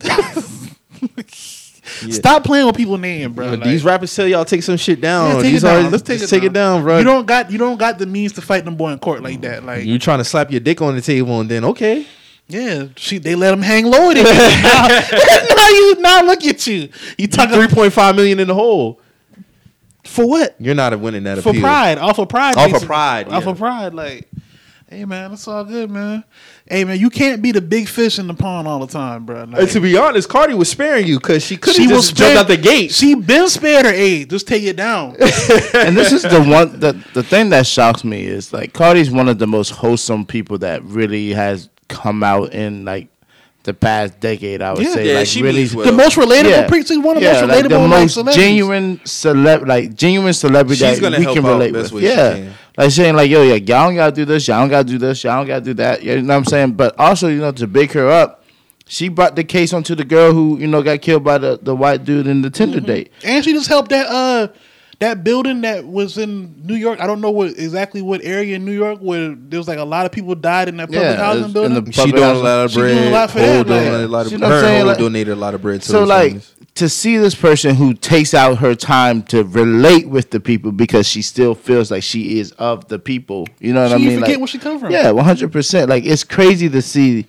stop 1.86 2.44
playing 2.44 2.66
with 2.66 2.76
people's 2.76 3.00
name, 3.00 3.32
bro. 3.32 3.50
Like, 3.50 3.62
these 3.64 3.84
rappers 3.84 4.14
tell 4.14 4.26
y'all 4.26 4.44
take 4.44 4.62
some 4.62 4.76
shit 4.76 5.00
down. 5.00 5.28
yeah, 5.28 5.34
take 5.42 5.52
These 5.52 5.64
it 5.64 5.66
down. 5.66 5.74
artists- 5.84 5.92
Let's 5.92 6.02
take, 6.04 6.22
it, 6.22 6.26
take 6.30 6.42
it 6.44 6.52
down, 6.52 6.82
bro. 6.82 6.98
You 6.98 7.04
don't 7.04 7.26
got 7.26 7.50
you 7.50 7.58
don't 7.58 7.78
got 7.78 7.98
the 7.98 8.06
means 8.06 8.32
to 8.34 8.42
fight 8.42 8.64
them 8.64 8.76
boy 8.76 8.90
in 8.90 8.98
court 8.98 9.22
like 9.22 9.40
that. 9.42 9.64
Like 9.64 9.84
You 9.84 9.98
trying 9.98 10.18
to 10.18 10.24
slap 10.24 10.50
your 10.50 10.60
dick 10.60 10.80
on 10.82 10.94
the 10.94 11.00
table 11.00 11.40
and 11.40 11.48
then 11.50 11.64
okay. 11.64 12.06
Yeah, 12.48 12.86
she 12.96 13.18
they 13.18 13.34
let 13.34 13.52
him 13.52 13.62
hang 13.62 13.86
low. 13.86 14.12
They, 14.14 14.22
now, 14.22 14.86
now 15.56 15.68
you 15.68 15.96
now 16.00 16.22
look 16.22 16.44
at 16.44 16.66
you. 16.66 16.88
You 17.18 17.26
talking 17.26 17.56
Three 17.56 17.66
point 17.68 17.92
five 17.92 18.14
million 18.14 18.38
in 18.38 18.46
the 18.46 18.54
hole. 18.54 19.00
for 20.04 20.28
what? 20.28 20.54
You're 20.60 20.76
not 20.76 20.98
winning 21.00 21.24
that 21.24 21.42
For 21.42 21.48
appeal. 21.50 21.62
pride, 21.62 21.98
off 21.98 22.18
of 22.20 22.28
pride, 22.28 22.56
Off 22.56 22.72
of 22.72 22.84
pride, 22.86 23.28
off 23.28 23.44
yeah. 23.44 23.50
of 23.50 23.58
pride. 23.58 23.94
Like, 23.94 24.28
hey 24.88 25.04
man, 25.04 25.32
it's 25.32 25.48
all 25.48 25.64
good, 25.64 25.90
man. 25.90 26.24
Hey 26.66 26.84
man, 26.84 26.98
you 26.98 27.10
can't 27.10 27.42
be 27.42 27.52
the 27.52 27.60
big 27.60 27.88
fish 27.88 28.18
in 28.18 28.26
the 28.26 28.34
pond 28.34 28.68
all 28.68 28.78
the 28.78 28.92
time, 28.92 29.26
bro. 29.26 29.44
Like, 29.44 29.62
And 29.62 29.70
to 29.70 29.80
be 29.80 29.96
honest, 29.96 30.28
Cardi 30.28 30.54
was 30.54 30.70
sparing 30.70 31.06
you 31.06 31.18
because 31.18 31.44
she 31.44 31.56
could 31.56 31.74
she 31.74 31.82
have 31.82 31.92
was 31.92 32.08
just 32.08 32.16
jumped 32.16 32.38
out 32.38 32.48
the 32.48 32.56
gate. 32.56 32.92
She 32.92 33.14
been 33.14 33.48
spared 33.48 33.86
her 33.86 33.92
aid. 33.92 34.30
Just 34.30 34.46
take 34.46 34.62
it 34.62 34.76
down. 34.76 35.10
and 35.74 35.96
this 35.96 36.12
is 36.12 36.22
the 36.22 36.42
one 36.42 36.78
the 36.78 36.92
the 37.14 37.22
thing 37.22 37.50
that 37.50 37.66
shocks 37.66 38.04
me 38.04 38.24
is 38.24 38.52
like 38.52 38.72
Cardi's 38.72 39.10
one 39.10 39.28
of 39.28 39.38
the 39.38 39.46
most 39.46 39.70
wholesome 39.70 40.24
people 40.24 40.58
that 40.58 40.82
really 40.84 41.32
has 41.32 41.68
come 41.88 42.22
out 42.22 42.52
in 42.52 42.84
like 42.84 43.08
the 43.66 43.74
past 43.74 44.18
decade. 44.20 44.62
I 44.62 44.72
would 44.72 44.82
Yeah. 44.82 44.94
say 44.94 45.08
Yeah, 45.08 45.14
like 45.18 45.26
she 45.26 45.42
really 45.42 45.58
means 45.58 45.74
well. 45.76 45.84
the 45.86 45.92
most 45.92 46.16
relatable. 46.16 46.44
Yeah. 46.50 46.68
Yeah. 46.72 46.82
She's 46.82 46.98
one 46.98 47.16
of 47.18 47.22
the 47.22 47.28
yeah, 47.28 47.40
most 47.42 47.48
like 47.50 47.64
relatable, 47.64 47.68
the 47.68 47.88
most 47.88 48.14
celebrities. 48.14 48.42
genuine 48.42 48.98
celeb, 49.04 49.66
like 49.66 49.94
genuine 49.94 50.32
celebrity 50.32 50.84
She's 50.86 50.96
that 50.98 51.02
gonna 51.02 51.18
we 51.18 51.24
help 51.24 51.36
can 51.36 51.44
out 51.46 51.52
relate 51.52 51.72
best 51.74 51.92
with. 51.92 52.02
she 52.02 52.08
Yeah, 52.08 52.32
can. 52.32 52.54
like 52.78 52.90
saying 52.90 53.14
like, 53.16 53.30
yo, 53.30 53.42
yeah, 53.42 53.54
y'all 53.54 53.86
don't 53.88 53.94
gotta 53.96 54.12
do 54.16 54.24
this, 54.24 54.48
y'all 54.48 54.60
don't 54.60 54.68
gotta 54.70 54.88
do 54.88 54.96
this, 54.98 55.22
y'all 55.22 55.36
don't 55.38 55.46
gotta 55.46 55.60
do 55.64 55.74
that. 55.74 56.02
You 56.02 56.22
know 56.22 56.34
what 56.34 56.38
I'm 56.38 56.44
saying? 56.46 56.72
But 56.72 56.98
also, 56.98 57.28
you 57.28 57.38
know, 57.38 57.52
to 57.52 57.66
big 57.66 57.92
her 57.92 58.08
up, 58.08 58.42
she 58.88 59.08
brought 59.08 59.34
the 59.36 59.44
case 59.44 59.72
onto 59.72 59.94
the 59.94 60.04
girl 60.04 60.32
who 60.32 60.58
you 60.58 60.66
know 60.68 60.82
got 60.82 61.02
killed 61.02 61.24
by 61.24 61.38
the, 61.38 61.58
the 61.60 61.74
white 61.74 62.04
dude 62.04 62.26
in 62.26 62.42
the 62.42 62.50
Tinder 62.50 62.78
Mm-hmm. 62.78 62.86
date. 62.86 63.12
And 63.24 63.44
she 63.44 63.52
just 63.52 63.68
helped 63.68 63.90
that 63.90 64.06
uh 64.06 64.48
that 64.98 65.22
building 65.22 65.60
that 65.60 65.86
was 65.86 66.16
in 66.16 66.54
New 66.66 66.74
York. 66.74 67.00
I 67.00 67.06
don't 67.06 67.20
know 67.20 67.30
what 67.30 67.50
exactly 67.50 68.00
what 68.00 68.22
area 68.24 68.56
in 68.56 68.64
New 68.64 68.72
York 68.72 68.98
where 69.00 69.34
there 69.34 69.58
was 69.60 69.68
like 69.68 69.78
a 69.78 69.84
lot 69.84 70.06
of 70.06 70.12
people 70.12 70.34
died 70.34 70.68
in 70.68 70.78
that 70.78 70.86
public 70.86 71.02
Yeah, 71.02 71.16
housing 71.16 71.52
building. 71.52 71.76
in 71.76 71.84
the 71.84 71.92
She 71.92 72.00
public 72.00 72.16
doing 72.16 72.30
a 72.30 72.34
lot 72.40 72.64
of 72.64 72.70
She 72.70 72.76
doing 72.78 72.94
bread. 72.96 73.08
a 73.08 73.10
lot 73.10 73.30
for 73.30 73.38
that, 73.40 73.66
doing 73.66 73.92
like, 73.92 74.02
a 74.02 74.06
lot 74.08 74.26
of 74.26 74.32
you 74.32 74.38
know 74.38 74.48
her 74.48 74.60
saying? 74.62 74.86
Like- 74.86 74.98
donated 74.98 75.32
a 75.34 75.36
lot 75.36 75.54
of 75.54 75.60
bread 75.62 75.82
to 75.82 75.88
So 75.88 76.04
like 76.04 76.28
families. 76.28 76.52
to 76.76 76.88
see 76.88 77.18
this 77.18 77.34
person 77.34 77.74
who 77.74 77.92
takes 77.92 78.32
out 78.32 78.56
her 78.58 78.74
time 78.74 79.22
to 79.24 79.44
relate 79.44 80.08
with 80.08 80.30
the 80.30 80.40
people 80.40 80.72
because 80.72 81.06
she 81.06 81.20
still 81.20 81.54
feels 81.54 81.90
like 81.90 82.02
she 82.02 82.38
is 82.38 82.52
of 82.52 82.88
the 82.88 82.98
people. 82.98 83.46
You 83.60 83.74
know 83.74 83.82
what 83.82 83.92
I 83.92 83.96
mean? 83.96 84.04
She 84.04 84.08
mean? 84.10 84.18
forget 84.20 84.30
Like, 84.34 84.38
where 84.40 84.46
she 84.48 84.58
come 84.58 84.78
from. 84.78 84.92
Yeah, 84.92 85.10
one 85.10 85.24
hundred 85.26 85.52
percent. 85.52 85.90
Like 85.90 86.06
it's 86.06 86.24
crazy 86.24 86.70
to 86.70 86.80
see. 86.80 87.26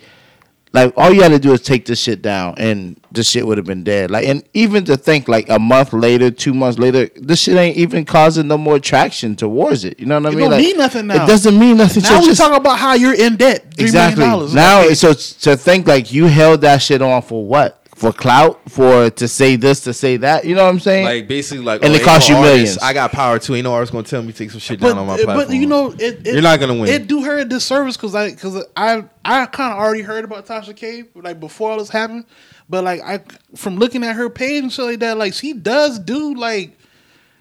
Like 0.73 0.93
all 0.97 1.11
you 1.13 1.21
had 1.23 1.29
to 1.29 1.39
do 1.39 1.53
is 1.53 1.61
take 1.61 1.85
this 1.85 1.99
shit 1.99 2.21
down, 2.21 2.55
and 2.57 2.99
this 3.11 3.29
shit 3.29 3.47
would 3.47 3.57
have 3.57 3.65
been 3.65 3.83
dead. 3.85 4.11
Like, 4.11 4.27
and 4.27 4.43
even 4.53 4.83
to 4.85 4.97
think 4.97 5.27
like 5.29 5.49
a 5.49 5.57
month 5.57 5.93
later, 5.93 6.29
two 6.29 6.53
months 6.53 6.77
later, 6.77 7.09
this 7.15 7.39
shit 7.41 7.55
ain't 7.55 7.77
even 7.77 8.03
causing 8.05 8.47
no 8.49 8.57
more 8.57 8.77
traction 8.77 9.35
towards 9.35 9.85
it. 9.85 9.97
You 9.99 10.05
know 10.07 10.19
what 10.19 10.25
I 10.25 10.29
It 10.29 10.35
mean? 10.35 10.39
don't 10.41 10.51
Like, 10.51 10.61
mean 10.65 10.77
nothing 10.77 11.07
now. 11.07 11.23
It 11.23 11.27
doesn't 11.27 11.57
mean 11.57 11.77
nothing. 11.77 12.03
Now 12.03 12.19
we 12.19 12.25
just- 12.27 12.41
talking 12.41 12.57
about 12.57 12.79
how 12.79 12.93
you're 12.95 13.13
in 13.15 13.37
debt. 13.37 13.71
$3 13.71 13.81
exactly. 13.81 14.25
million. 14.27 14.53
Now, 14.53 14.85
Like, 14.85 14.95
so 14.97 15.13
to 15.13 15.55
think 15.55 15.87
like 15.87 16.11
you 16.11 16.25
held 16.25 16.61
that 16.61 16.81
shit 16.81 17.01
on 17.01 17.21
for 17.21 17.45
what? 17.45 17.81
For 17.97 18.13
clout, 18.13 18.61
for 18.69 19.09
to 19.09 19.27
say 19.27 19.55
this, 19.55 19.79
to 19.81 19.91
say 19.93 20.17
that. 20.17 20.45
You 20.45 20.53
know 20.53 20.63
what 20.63 20.69
I'm 20.69 20.79
saying? 20.79 21.03
Like 21.03 21.27
basically, 21.27 21.63
like 21.65 21.81
And 21.83 21.91
oh, 21.91 21.95
it 21.95 21.97
ain't 21.97 22.05
cost 22.05 22.29
no 22.29 22.35
you 22.35 22.41
artist. 22.41 22.53
millions. 22.57 22.77
I 22.77 22.93
got 22.93 23.11
power 23.11 23.39
too. 23.39 23.55
Ain't 23.55 23.63
no 23.63 23.73
artist 23.73 23.91
gonna 23.91 24.03
tell 24.05 24.21
me 24.21 24.31
to 24.31 24.37
take 24.37 24.51
some 24.51 24.59
shit 24.59 24.79
But, 24.79 24.89
down 24.89 24.99
on 24.99 25.07
my 25.07 25.13
eh, 25.15 25.23
platform. 25.23 25.47
but 25.47 25.55
you 25.55 25.65
know, 25.65 25.91
it, 25.93 26.27
it, 26.27 26.33
You're 26.33 26.43
not 26.43 26.59
gonna 26.59 26.75
win. 26.75 26.89
It 26.89 27.07
do 27.07 27.23
her 27.23 27.39
a 27.39 27.45
disservice 27.45 27.97
because 27.97 28.13
I 28.13 28.29
because 28.29 28.63
I 28.75 29.03
I 29.25 29.45
kind 29.47 29.73
of 29.73 29.79
already 29.79 30.03
heard 30.03 30.23
about 30.25 30.45
Tasha 30.45 30.75
K 30.75 31.05
like 31.15 31.39
before 31.39 31.71
all 31.71 31.79
this 31.79 31.89
happened, 31.89 32.25
but 32.69 32.83
like 32.83 33.01
I 33.01 33.21
from 33.55 33.77
looking 33.77 34.03
at 34.03 34.15
her 34.15 34.29
page 34.29 34.61
and 34.61 34.71
shit 34.71 34.85
like 34.85 34.99
that, 34.99 35.17
like 35.17 35.33
she 35.33 35.53
does 35.53 35.97
do 35.97 36.35
like 36.35 36.77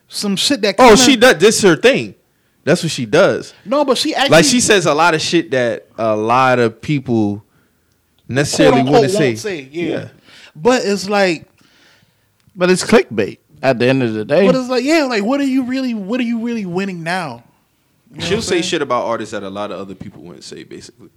some 0.09 0.37
shit 0.37 0.63
that. 0.63 0.77
oh, 0.79 0.85
kinda- 0.89 0.97
she 0.97 1.17
does. 1.17 1.37
This 1.37 1.57
is 1.59 1.63
her 1.65 1.77
thing. 1.77 2.15
That's 2.65 2.83
what 2.83 2.91
she 2.93 3.05
does. 3.07 3.53
no, 3.67 3.85
but 3.85 3.99
she 3.99 4.15
actually 4.15 4.31
Like 4.31 4.45
she 4.47 4.61
says 4.61 4.87
a 4.87 4.95
lot 4.95 5.15
of 5.15 5.21
shit 5.21 5.51
that 5.51 5.87
a 5.99 6.17
lot 6.17 6.59
of 6.59 6.81
people 6.81 7.45
necessarily 8.27 8.83
quote, 8.83 8.93
want 8.93 9.05
unquote 9.05 9.11
to 9.11 9.17
say. 9.17 9.29
won't 9.29 9.39
say. 9.39 9.69
Yeah. 9.71 10.09
But 10.57 10.83
it's 10.85 11.09
like. 11.09 11.49
but 12.57 12.71
it's 12.71 12.85
clickbait 12.85 13.39
at 13.63 13.79
the 13.79 13.87
end 13.87 14.03
of 14.03 14.15
the 14.15 14.25
day. 14.25 14.47
But 14.47 14.55
it's 14.55 14.69
like, 14.69 14.85
yeah, 14.85 15.05
like 15.05 15.25
what 15.25 15.41
are 15.41 15.45
you 15.45 15.65
really 15.65 15.95
what 15.95 16.21
are 16.21 16.25
you 16.25 16.41
really 16.41 16.67
winning 16.67 17.03
now? 17.03 17.45
You 18.13 18.21
know 18.21 18.25
She'll 18.27 18.37
I'm 18.37 18.43
say 18.43 18.49
saying? 18.51 18.63
shit 18.65 18.83
about 18.83 19.07
artists 19.07 19.33
that 19.33 19.43
a 19.43 19.51
lot 19.51 19.71
of 19.71 19.81
other 19.81 19.95
people 19.95 20.23
wouldn't 20.23 20.45
say, 20.45 20.65
basically. 20.65 21.11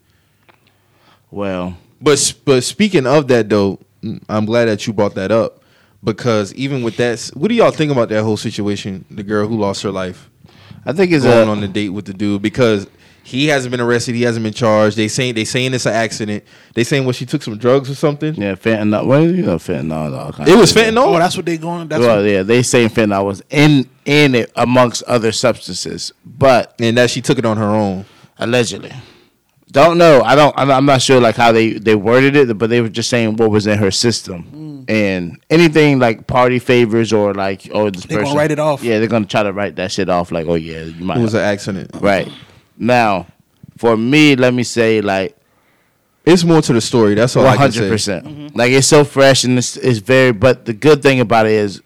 well, 1.31 1.77
But 2.01 2.33
but 2.45 2.63
speaking 2.63 3.05
of 3.07 3.27
that 3.27 3.49
though, 3.49 3.79
mm, 4.03 4.21
I'm 4.29 4.45
glad 4.45 4.65
that 4.65 4.85
you 4.87 4.93
brought 4.93 5.15
that 5.15 5.31
up 5.31 5.61
because 6.03 6.53
even 6.55 6.81
with 6.83 6.97
that, 6.97 7.29
what 7.33 7.49
do 7.49 7.55
y'all 7.55 7.71
think 7.71 7.91
about 7.91 8.09
that 8.09 8.23
whole 8.23 8.37
situation? 8.37 9.05
The 9.11 9.23
girl 9.23 9.47
who 9.47 9.57
lost 9.59 9.83
her 9.83 9.91
life 9.91 10.29
I 10.85 10.93
think 10.93 11.11
it's 11.11 11.25
going 11.25 11.47
a, 11.47 11.51
on 11.51 11.61
the 11.61 11.67
date 11.67 11.89
with 11.89 12.05
the 12.05 12.13
dude 12.13 12.41
because 12.41 12.87
he 13.23 13.47
hasn't 13.47 13.71
been 13.71 13.79
arrested, 13.79 14.15
he 14.15 14.23
hasn't 14.23 14.43
been 14.43 14.53
charged. 14.53 14.97
They 14.97 15.07
saying 15.07 15.35
they 15.35 15.45
saying 15.45 15.73
it's 15.73 15.85
an 15.85 15.93
accident. 15.93 16.43
They 16.73 16.83
saying 16.83 17.05
what 17.05 17.15
she 17.15 17.25
took 17.25 17.41
some 17.43 17.57
drugs 17.57 17.89
or 17.89 17.95
something. 17.95 18.35
yeah 18.35 18.55
fentanyl. 18.55 19.05
What 19.05 19.21
is 19.21 19.37
you 19.37 19.45
know 19.45 19.57
fentanyl? 19.57 20.17
All 20.17 20.33
kinds 20.33 20.49
It 20.49 20.57
was 20.57 20.75
of 20.75 20.81
fentanyl. 20.81 21.05
Oh, 21.05 21.19
that's 21.19 21.35
what 21.35 21.45
they 21.45 21.57
going. 21.57 21.87
That's 21.87 22.01
well, 22.01 22.17
what, 22.17 22.29
yeah, 22.29 22.43
they 22.43 22.63
saying 22.63 22.89
fentanyl 22.89 23.25
was 23.25 23.43
in 23.49 23.89
in 24.05 24.35
it 24.35 24.51
amongst 24.55 25.03
other 25.03 25.31
substances, 25.31 26.11
but 26.25 26.75
and 26.79 26.97
that 26.97 27.09
she 27.09 27.21
took 27.21 27.37
it 27.37 27.45
on 27.45 27.57
her 27.57 27.69
own. 27.69 28.05
allegedly. 28.37 28.91
Don't 29.71 29.99
know. 29.99 30.23
I 30.23 30.35
don't. 30.35 30.57
I'm 30.57 30.71
I'm 30.71 30.85
not 30.85 30.99
sure 31.01 31.21
like 31.21 31.35
how 31.35 31.51
they 31.51 31.73
they 31.73 31.93
worded 31.93 32.35
it, 32.35 32.57
but 32.57 32.71
they 32.71 32.81
were 32.81 32.89
just 32.89 33.09
saying 33.09 33.35
what 33.35 33.51
was 33.51 33.67
in 33.67 33.77
her 33.77 33.91
system, 33.91 34.85
mm. 34.87 34.89
and 34.89 35.39
anything 35.51 35.99
like 35.99 36.25
party 36.25 36.57
favors 36.57 37.13
or 37.13 37.35
like 37.35 37.69
oh 37.71 37.91
this 37.91 38.05
They 38.05 38.15
gonna 38.15 38.25
person 38.25 38.37
write 38.37 38.49
it 38.49 38.57
off. 38.57 38.81
Yeah, 38.81 38.97
they're 38.97 39.07
gonna 39.07 39.27
try 39.27 39.43
to 39.43 39.53
write 39.53 39.75
that 39.75 39.91
shit 39.91 40.09
off. 40.09 40.31
Like 40.31 40.47
oh 40.47 40.55
yeah, 40.55 40.85
you 40.85 41.05
might. 41.05 41.19
It 41.19 41.21
was 41.21 41.33
have- 41.33 41.43
an 41.43 41.47
accident. 41.49 41.91
right 42.01 42.27
now, 42.80 43.27
for 43.77 43.95
me, 43.95 44.35
let 44.35 44.53
me 44.53 44.64
say 44.64 45.01
like 45.01 45.35
It's 46.26 46.43
more 46.43 46.61
to 46.61 46.73
the 46.73 46.81
story. 46.81 47.14
That's 47.15 47.35
all 47.35 47.45
I 47.45 47.51
can 47.51 47.60
hundred 47.60 47.73
say. 47.84 47.89
percent. 47.89 48.26
Mm-hmm. 48.26 48.45
Mm-hmm. 48.47 48.57
Like 48.57 48.72
it's 48.72 48.88
so 48.88 49.03
fresh 49.03 49.43
and 49.43 49.57
it's, 49.57 49.77
it's 49.77 49.99
very. 49.99 50.31
But 50.31 50.65
the 50.65 50.73
good 50.73 51.01
thing 51.03 51.19
about 51.19 51.45
it 51.45 51.53
is, 51.53 51.81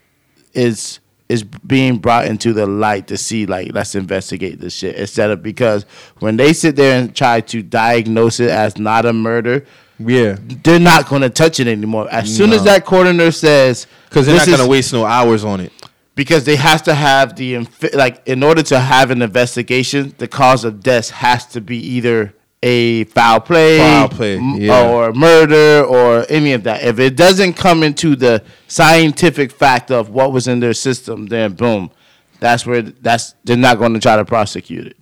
is 0.54 1.00
is 1.30 1.44
being 1.44 1.98
brought 1.98 2.26
into 2.26 2.54
the 2.54 2.66
light 2.68 3.08
to 3.08 3.18
see 3.18 3.46
like 3.46 3.74
let's 3.74 3.96
investigate 3.96 4.60
this 4.60 4.76
shit 4.76 4.96
instead 4.98 5.32
of 5.32 5.42
because 5.42 5.86
when 6.20 6.36
they 6.38 6.52
sit 6.54 6.76
there 6.76 7.00
and 7.00 7.16
try 7.16 7.40
to 7.42 7.64
diagnose 7.64 8.40
it 8.40 8.50
as 8.50 8.78
not 8.78 9.06
a 9.06 9.14
murder, 9.14 9.66
Yeah, 9.98 10.36
they're 10.64 10.80
not 10.80 11.08
going 11.08 11.22
to 11.22 11.30
touch 11.30 11.60
it 11.62 11.68
anymore. 11.68 12.08
As 12.12 12.36
soon 12.36 12.52
as 12.52 12.64
that 12.66 12.86
coroner 12.86 13.32
says 13.32 13.88
because 14.10 14.26
they're 14.28 14.36
not 14.36 14.48
gonna 14.48 14.68
waste 14.68 14.92
no 14.94 15.06
hours 15.06 15.44
on 15.46 15.62
it. 15.62 15.72
Because 16.16 16.46
they 16.46 16.56
have 16.56 16.84
to 16.84 16.94
have 16.94 17.36
the 17.36 17.68
like 17.94 18.22
in 18.28 18.44
order 18.44 18.64
to 18.64 18.80
have 18.80 19.12
an 19.12 19.22
investigation, 19.22 20.14
the 20.18 20.28
cause 20.28 20.64
of 20.64 20.82
death 20.82 21.10
has 21.10 21.46
to 21.48 21.62
be 21.62 21.78
either 21.78 22.34
a 22.62 23.04
foul 23.06 23.42
play, 23.42 23.78
Foul 23.78 24.10
play, 24.10 24.38
yeah. 24.38 24.90
or 24.90 25.12
murder, 25.12 25.84
or 25.84 26.26
any 26.30 26.54
of 26.54 26.64
that. 26.64 26.84
If 26.84 26.98
it 26.98 27.18
doesn't 27.18 27.54
come 27.54 27.84
into 27.84 28.16
the 28.16 28.42
scientific 28.68 29.52
fact 29.52 29.92
of 29.92 30.10
what 30.10 30.32
was 30.32 30.48
in 30.48 30.62
their 30.62 30.74
system, 30.74 31.28
then 31.28 31.54
boom, 31.54 31.92
that's 32.40 32.66
where 32.66 32.82
that's 32.82 33.36
they're 33.44 33.58
not 33.58 33.80
going 33.80 33.94
to 33.94 34.00
try 34.00 34.16
to 34.16 34.26
prosecute 34.26 34.88
it. 34.88 34.98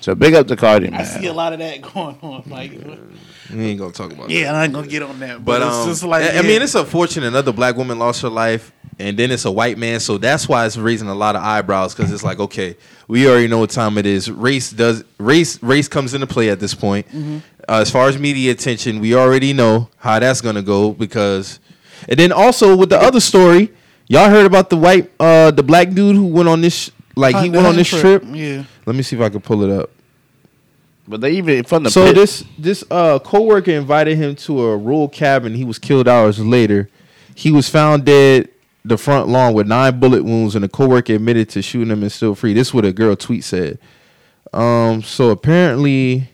So 0.00 0.14
big 0.14 0.34
up 0.34 0.46
to 0.48 0.56
Cardi, 0.56 0.90
man. 0.90 1.00
I 1.00 1.04
see 1.04 1.26
a 1.26 1.32
lot 1.32 1.52
of 1.52 1.58
that 1.58 1.82
going 1.94 2.16
on. 2.22 2.42
Like, 2.46 2.72
We 3.52 3.64
ain't 3.66 3.78
gonna 3.78 3.92
talk 3.92 4.12
about. 4.12 4.28
that. 4.28 4.34
yeah, 4.34 4.52
I 4.52 4.64
ain't 4.64 4.72
gonna 4.72 4.86
get 4.86 5.02
on 5.02 5.18
that. 5.20 5.44
But 5.44 5.60
But, 5.60 5.62
it's 5.66 5.76
um, 5.76 5.88
just 5.88 6.04
like, 6.04 6.24
I, 6.24 6.28
I 6.28 6.32
yeah. 6.36 6.42
mean, 6.42 6.62
it's 6.62 6.74
unfortunate. 6.74 7.26
Another 7.26 7.52
black 7.52 7.76
woman 7.76 7.98
lost 7.98 8.22
her 8.22 8.30
life, 8.30 8.72
and 8.98 9.18
then 9.18 9.30
it's 9.30 9.44
a 9.44 9.50
white 9.52 9.76
man. 9.76 10.00
So 10.00 10.16
that's 10.16 10.48
why 10.48 10.64
it's 10.64 10.76
raising 10.78 11.08
a 11.08 11.14
lot 11.14 11.36
of 11.36 11.42
eyebrows 11.42 11.94
because 11.94 12.10
it's 12.12 12.24
like, 12.24 12.38
okay, 12.40 12.76
we 13.08 13.28
already 13.28 13.48
know 13.48 13.58
what 13.58 13.70
time 13.70 13.98
it 13.98 14.06
is. 14.06 14.30
Race 14.30 14.70
does 14.70 15.04
race 15.18 15.62
race 15.62 15.88
comes 15.88 16.14
into 16.14 16.26
play 16.26 16.48
at 16.48 16.60
this 16.60 16.74
point. 16.74 17.06
Mm-hmm. 17.08 17.38
Uh, 17.68 17.80
as 17.80 17.90
far 17.90 18.08
as 18.08 18.18
media 18.18 18.52
attention, 18.52 19.00
we 19.00 19.14
already 19.14 19.52
know 19.52 19.88
how 19.96 20.18
that's 20.18 20.40
gonna 20.40 20.62
go 20.62 20.92
because, 20.92 21.60
and 22.08 22.18
then 22.18 22.32
also 22.32 22.76
with 22.76 22.88
the 22.90 22.98
other 22.98 23.20
story, 23.20 23.70
y'all 24.06 24.28
heard 24.30 24.44
about 24.46 24.68
the 24.70 24.76
white, 24.76 25.10
uh, 25.20 25.50
the 25.50 25.62
black 25.62 25.90
dude 25.90 26.14
who 26.16 26.26
went 26.26 26.48
on 26.48 26.60
this, 26.60 26.90
like 27.16 27.36
he 27.36 27.50
went 27.50 27.66
on 27.66 27.76
this 27.76 27.88
trip. 27.88 28.24
Yeah. 28.26 28.64
Let 28.86 28.96
me 28.96 29.02
see 29.02 29.16
if 29.16 29.22
I 29.22 29.28
can 29.28 29.40
pull 29.40 29.62
it 29.62 29.70
up. 29.70 29.90
But 31.06 31.20
they 31.20 31.32
even 31.32 31.64
from 31.64 31.82
the 31.82 31.90
So 31.90 32.06
pit- 32.06 32.14
this 32.14 32.44
this 32.58 32.82
uh 32.90 33.18
coworker 33.18 33.70
invited 33.72 34.16
him 34.16 34.34
to 34.36 34.62
a 34.62 34.76
rural 34.76 35.08
cabin. 35.08 35.54
He 35.54 35.64
was 35.64 35.78
killed 35.78 36.08
hours 36.08 36.38
later. 36.40 36.88
He 37.34 37.50
was 37.50 37.68
found 37.68 38.04
dead 38.04 38.48
the 38.84 38.96
front 38.98 39.28
lawn 39.28 39.54
with 39.54 39.66
nine 39.66 39.98
bullet 39.98 40.24
wounds, 40.24 40.54
and 40.54 40.62
the 40.64 40.68
coworker 40.68 41.14
admitted 41.14 41.48
to 41.50 41.62
shooting 41.62 41.90
him 41.90 42.02
and 42.02 42.12
still 42.12 42.34
free. 42.34 42.52
This 42.52 42.68
is 42.68 42.74
what 42.74 42.84
a 42.84 42.92
girl 42.92 43.16
tweet 43.16 43.42
said. 43.44 43.78
Um, 44.52 45.02
so 45.02 45.30
apparently, 45.30 46.28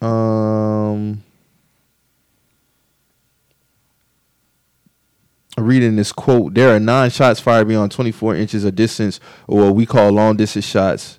um, 0.00 1.22
reading 5.56 5.96
this 5.96 6.12
quote, 6.12 6.54
there 6.54 6.74
are 6.74 6.80
nine 6.80 7.10
shots 7.10 7.40
fired 7.40 7.68
beyond 7.68 7.92
24 7.92 8.36
inches 8.36 8.64
of 8.64 8.74
distance, 8.74 9.20
or 9.46 9.64
what 9.64 9.74
we 9.74 9.86
call 9.86 10.10
long 10.12 10.36
distance 10.36 10.64
shots. 10.64 11.18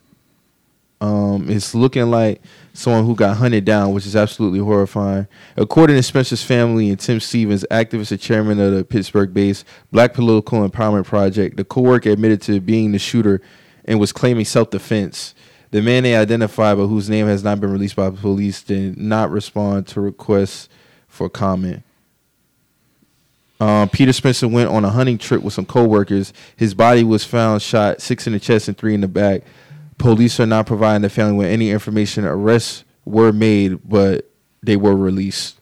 Um, 0.99 1.49
it's 1.49 1.76
looking 1.76 2.09
like 2.09 2.41
someone 2.73 3.05
who 3.05 3.15
got 3.15 3.38
hunted 3.38 3.65
down, 3.65 3.93
which 3.93 4.05
is 4.05 4.15
absolutely 4.15 4.59
horrifying. 4.59 5.27
According 5.55 5.95
to 5.95 6.03
Spencer's 6.03 6.43
family 6.43 6.89
and 6.89 6.99
Tim 6.99 7.19
Stevens, 7.19 7.65
activist 7.69 8.11
and 8.11 8.19
chairman 8.19 8.59
of 8.59 8.73
the 8.73 8.84
Pittsburgh-based 8.84 9.65
Black 9.91 10.14
Political 10.14 10.68
Empowerment 10.68 11.05
Project, 11.05 11.57
the 11.57 11.64
co-worker 11.64 12.09
admitted 12.09 12.41
to 12.43 12.59
being 12.59 12.91
the 12.91 12.99
shooter 12.99 13.41
and 13.85 13.99
was 13.99 14.11
claiming 14.11 14.45
self-defense. 14.45 15.35
The 15.69 15.81
man 15.81 16.03
they 16.03 16.15
identified, 16.15 16.77
but 16.77 16.88
whose 16.88 17.09
name 17.09 17.27
has 17.27 17.43
not 17.43 17.59
been 17.59 17.72
released 17.72 17.95
by 17.95 18.09
police, 18.09 18.64
did 18.64 18.97
not 18.97 19.30
respond 19.30 19.88
to 19.88 20.01
requests 20.01 20.69
for 21.07 21.30
comment. 21.30 21.84
Um, 23.59 23.89
Peter 23.89 24.13
Spencer 24.13 24.47
went 24.47 24.69
on 24.69 24.85
a 24.85 24.89
hunting 24.89 25.17
trip 25.17 25.41
with 25.41 25.53
some 25.53 25.65
coworkers. 25.65 26.31
His 26.55 26.73
body 26.73 27.03
was 27.03 27.23
found 27.23 27.61
shot, 27.61 28.01
six 28.01 28.27
in 28.27 28.34
the 28.34 28.39
chest 28.39 28.67
and 28.67 28.77
three 28.77 28.93
in 28.93 29.01
the 29.01 29.07
back. 29.07 29.43
Police 29.97 30.39
are 30.39 30.45
not 30.45 30.67
providing 30.67 31.01
the 31.01 31.09
family 31.09 31.34
with 31.34 31.47
any 31.47 31.71
information. 31.71 32.23
Arrests 32.23 32.84
were 33.05 33.31
made, 33.31 33.79
but 33.84 34.29
they 34.61 34.77
were 34.77 34.95
released. 34.95 35.56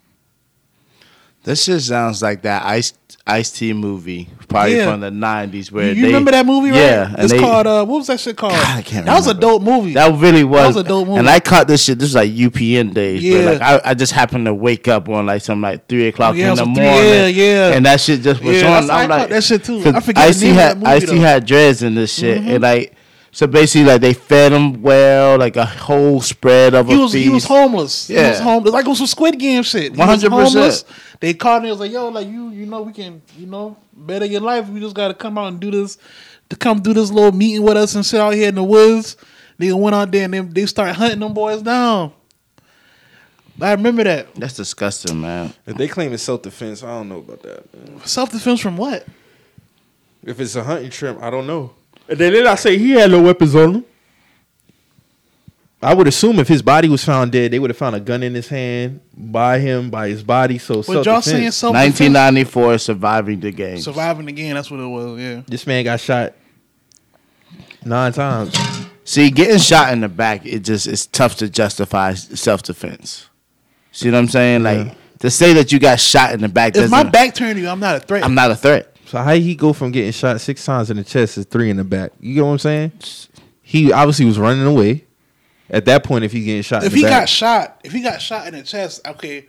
This 1.45 1.65
just 1.65 1.88
sounds 1.88 2.22
like 2.22 2.41
that 2.41 2.65
Ice 2.65 2.93
Ice 3.27 3.49
T 3.51 3.73
movie, 3.73 4.27
probably 4.47 4.76
Yeah. 4.77 4.91
from 4.91 4.99
the 4.99 5.09
nineties, 5.09 5.72
where 5.72 5.91
you 5.93 6.01
they, 6.01 6.07
remember 6.07 6.30
that 6.31 6.45
movie, 6.45 6.69
right? 6.69 6.77
Yeah, 6.80 7.07
and 7.11 7.19
It's 7.23 7.31
they- 7.34 7.39
called 7.39 7.65
uh, 7.65 7.84
what 7.85 7.97
was 7.99 8.07
that 8.07 8.19
shit 8.19 8.35
called? 8.38 8.53
I 8.53 8.81
can't 8.84 9.05
that 9.05 9.15
was 9.15 9.26
a 9.26 9.30
remember. 9.30 9.41
dope 9.47 9.61
movie. 9.63 9.93
That 9.93 10.13
really 10.19 10.43
was. 10.43 10.61
That 10.61 10.67
was 10.67 10.76
a 10.77 10.84
dope 10.84 11.07
movie. 11.07 11.19
And 11.19 11.30
I 11.30 11.39
caught 11.39 11.67
this 11.67 11.84
shit. 11.84 11.97
This 11.97 12.09
was 12.09 12.15
like 12.15 12.30
UPN 12.31 12.93
days. 12.93 13.23
Yeah. 13.23 13.39
Yeah. 13.39 13.49
Like 13.51 13.61
I, 13.61 13.81
I 13.85 13.93
just 13.95 14.11
happened 14.11 14.45
to 14.45 14.53
wake 14.53 14.88
up 14.88 15.09
on 15.09 15.26
like 15.26 15.41
some 15.41 15.61
like 15.61 15.88
three 15.88 16.07
o'clock 16.07 16.35
Yeah, 16.35 16.51
in 16.51 16.55
the 16.57 16.63
three- 16.65 16.73
morning. 16.73 17.03
yeah, 17.09 17.26
yeah. 17.27 17.73
And 17.73 17.85
that 17.85 17.99
shit 18.01 18.22
just 18.22 18.43
was 18.43 18.61
Yeah, 18.61 18.67
on. 18.67 18.88
that's- 18.88 18.89
I 18.89 19.03
I'm 19.03 19.09
like 19.09 19.19
caught 19.22 19.30
that 19.30 19.43
shit 19.43 19.63
too. 19.63 19.81
'cause 19.84 19.93
I 19.95 19.99
forget 20.01 20.34
the 20.35 20.41
name 20.41 20.51
of 20.51 20.55
had 20.57 20.69
that 20.69 20.77
movie, 20.77 20.88
Ice-T 20.91 21.05
though. 21.07 21.13
Mm-hmm. 21.13 21.23
had 21.23 21.45
dreads 21.45 21.84
in 21.84 21.95
this 21.95 22.13
shit, 22.13 22.38
and 22.43 22.61
like 22.61 22.93
so 23.31 23.47
basically 23.47 23.85
like 23.85 23.99
they 24.01 24.13
fed 24.13 24.53
him 24.53 24.81
well, 24.81 25.38
like 25.38 25.57
a 25.57 25.65
whole 25.65 26.22
spread 26.22 26.73
of 26.73 26.88
he 26.88 26.93
a 26.93 26.97
was 26.99 27.11
he 27.11 27.27
was 27.30 27.43
homeless. 27.43 28.09
Yeah, 28.09 28.17
He 28.17 28.23
Yeah. 28.23 28.30
was 28.30 28.39
homeless. 28.39 28.73
Like 28.73 28.85
it 28.85 28.89
was 28.89 28.97
some 28.99 29.07
Squid 29.07 29.38
Game 29.39 29.63
shit. 29.63 29.84
He 29.95 29.97
was 30.01 30.23
100%. 30.23 30.30
homeless. 30.31 30.85
They 31.20 31.34
called 31.34 31.64
me. 31.64 31.70
It 31.70 31.72
was 31.72 31.80
like, 31.80 31.92
yo, 31.92 32.10
like 32.10 32.28
you, 32.28 32.50
you 32.50 32.66
know, 32.66 32.82
we 32.82 32.94
can, 32.94 33.22
you 33.38 33.48
know, 33.48 33.78
better 33.94 34.26
your 34.26 34.42
life. 34.42 34.68
We 34.70 34.80
just 34.80 34.96
got 34.96 35.08
to 35.10 35.14
come 35.14 35.38
out 35.38 35.48
and 35.48 35.60
do 35.60 35.72
this, 35.72 35.98
to 36.50 36.56
come 36.56 36.82
do 36.82 36.94
this 36.94 37.12
little 37.12 37.32
meeting 37.32 37.64
with 37.64 37.78
us 37.78 37.96
and 37.96 38.06
sit 38.06 38.20
out 38.20 38.34
here 38.34 38.50
in 38.50 38.56
the 38.56 38.64
woods. 38.64 39.18
They 39.58 39.72
went 39.72 39.96
out 39.96 40.12
there 40.12 40.26
and 40.26 40.34
they, 40.34 40.40
they 40.42 40.66
started 40.66 40.94
hunting 40.94 41.20
them 41.20 41.34
boys 41.34 41.62
down. 41.62 42.12
I 43.62 43.72
remember 43.72 44.04
that. 44.04 44.36
That's 44.36 44.56
disgusting, 44.56 45.22
man. 45.22 45.54
If 45.66 45.78
they 45.78 45.88
claim 45.88 46.12
it's 46.12 46.24
self 46.24 46.42
defense, 46.42 46.84
I 46.84 46.88
don't 46.88 47.08
know 47.08 47.20
about 47.20 47.42
that. 47.44 47.64
Self 48.08 48.32
defense 48.32 48.60
from 48.60 48.76
what? 48.76 49.08
If 50.24 50.40
it's 50.40 50.56
a 50.56 50.64
hunting 50.64 50.90
trip, 50.90 51.18
I 51.22 51.30
don't 51.30 51.48
know. 51.48 51.74
And 52.10 52.20
then 52.20 52.34
did 52.34 52.46
I 52.46 52.56
say 52.56 52.78
he 52.78 52.92
had 52.92 53.12
no 53.12 53.22
weapons 53.22 53.56
on 53.56 53.76
him? 53.76 53.86
I 55.86 55.94
would 55.94 56.07
assume 56.07 56.40
if 56.40 56.48
his 56.48 56.64
body 56.64 56.90
was 56.90 57.06
found 57.06 57.32
dead, 57.32 57.52
they 57.52 57.60
would 57.60 57.70
have 57.70 57.78
found 57.78 57.95
a 57.95 57.99
gun 57.99 58.24
in 58.24 58.34
his 58.34 58.48
hand 58.48 59.02
by 59.16 59.60
him, 59.60 59.91
by 59.91 60.10
his 60.10 60.24
body. 60.24 60.57
So 60.57 60.82
But 60.82 61.06
y'all 61.06 61.22
saying 61.22 61.52
self-defense. 61.52 61.56
self 61.56 61.74
Nineteen 61.74 62.14
defense? 62.14 62.84
surviving 62.84 63.40
the 63.40 63.52
game. 63.52 63.78
Surviving 63.78 64.28
again. 64.28 64.56
That's 64.56 64.72
what 64.72 64.80
it 64.80 64.88
was. 64.88 65.20
Yeah. 65.20 65.41
This 65.45 65.68
man 65.68 65.84
got 65.84 65.99
shot 65.99 66.34
nine 67.86 68.14
times. 68.14 68.57
See, 69.03 69.30
getting 69.30 69.60
shot 69.60 69.94
in 69.94 70.02
the 70.02 70.10
back, 70.10 70.44
it 70.48 70.64
just 70.64 70.88
it's 70.88 71.06
tough 71.06 71.36
to 71.38 71.49
justify 71.49 72.16
self 72.16 72.64
defense. 72.64 73.30
See 73.91 74.10
what 74.10 74.18
I'm 74.18 74.28
saying? 74.28 74.64
Like 74.64 74.95
To 75.20 75.30
say 75.30 75.53
that 75.53 75.72
you 75.72 75.78
got 75.78 75.99
shot 75.99 76.34
in 76.34 76.41
the 76.41 76.49
back, 76.49 76.76
If 76.76 76.90
my 76.90 77.03
back 77.03 77.36
turned 77.36 77.57
to 77.57 77.62
you, 77.62 77.70
I'm 77.70 77.80
not 77.80 77.98
a 77.98 77.99
threat. 77.99 78.24
I'm 78.24 78.34
not 78.34 78.49
a 78.49 78.56
threat. 78.56 78.98
So 79.06 79.20
how 79.20 79.36
he 79.36 79.53
go 79.53 79.72
from 79.72 79.91
getting 79.91 80.12
shot 80.14 80.41
six 80.41 80.66
times 80.66 80.90
in 80.90 80.98
the 80.98 81.03
chest 81.03 81.36
to 81.36 81.44
three 81.44 81.70
in 81.70 81.78
the 81.78 81.84
back? 81.84 82.12
You 82.20 82.34
get 82.34 82.41
what 82.41 82.52
I'm 82.53 82.57
saying? 82.57 82.91
He 83.62 83.91
obviously 83.91 84.26
was 84.26 84.40
running 84.40 84.66
away. 84.66 85.06
At 85.70 85.86
that 85.86 86.04
point, 86.04 86.24
if 86.24 86.32
he's 86.32 86.46
getting 86.46 86.62
shot, 86.62 86.84
if 86.84 86.88
in 86.88 86.92
the 86.92 86.98
he 86.98 87.04
back, 87.04 87.22
got 87.22 87.30
shot, 87.30 87.82
if 87.84 87.92
he 87.92 88.02
got 88.02 88.22
shot 88.22 88.48
in 88.48 88.54
the 88.54 88.64
chest, 88.64 89.06
okay, 89.08 89.48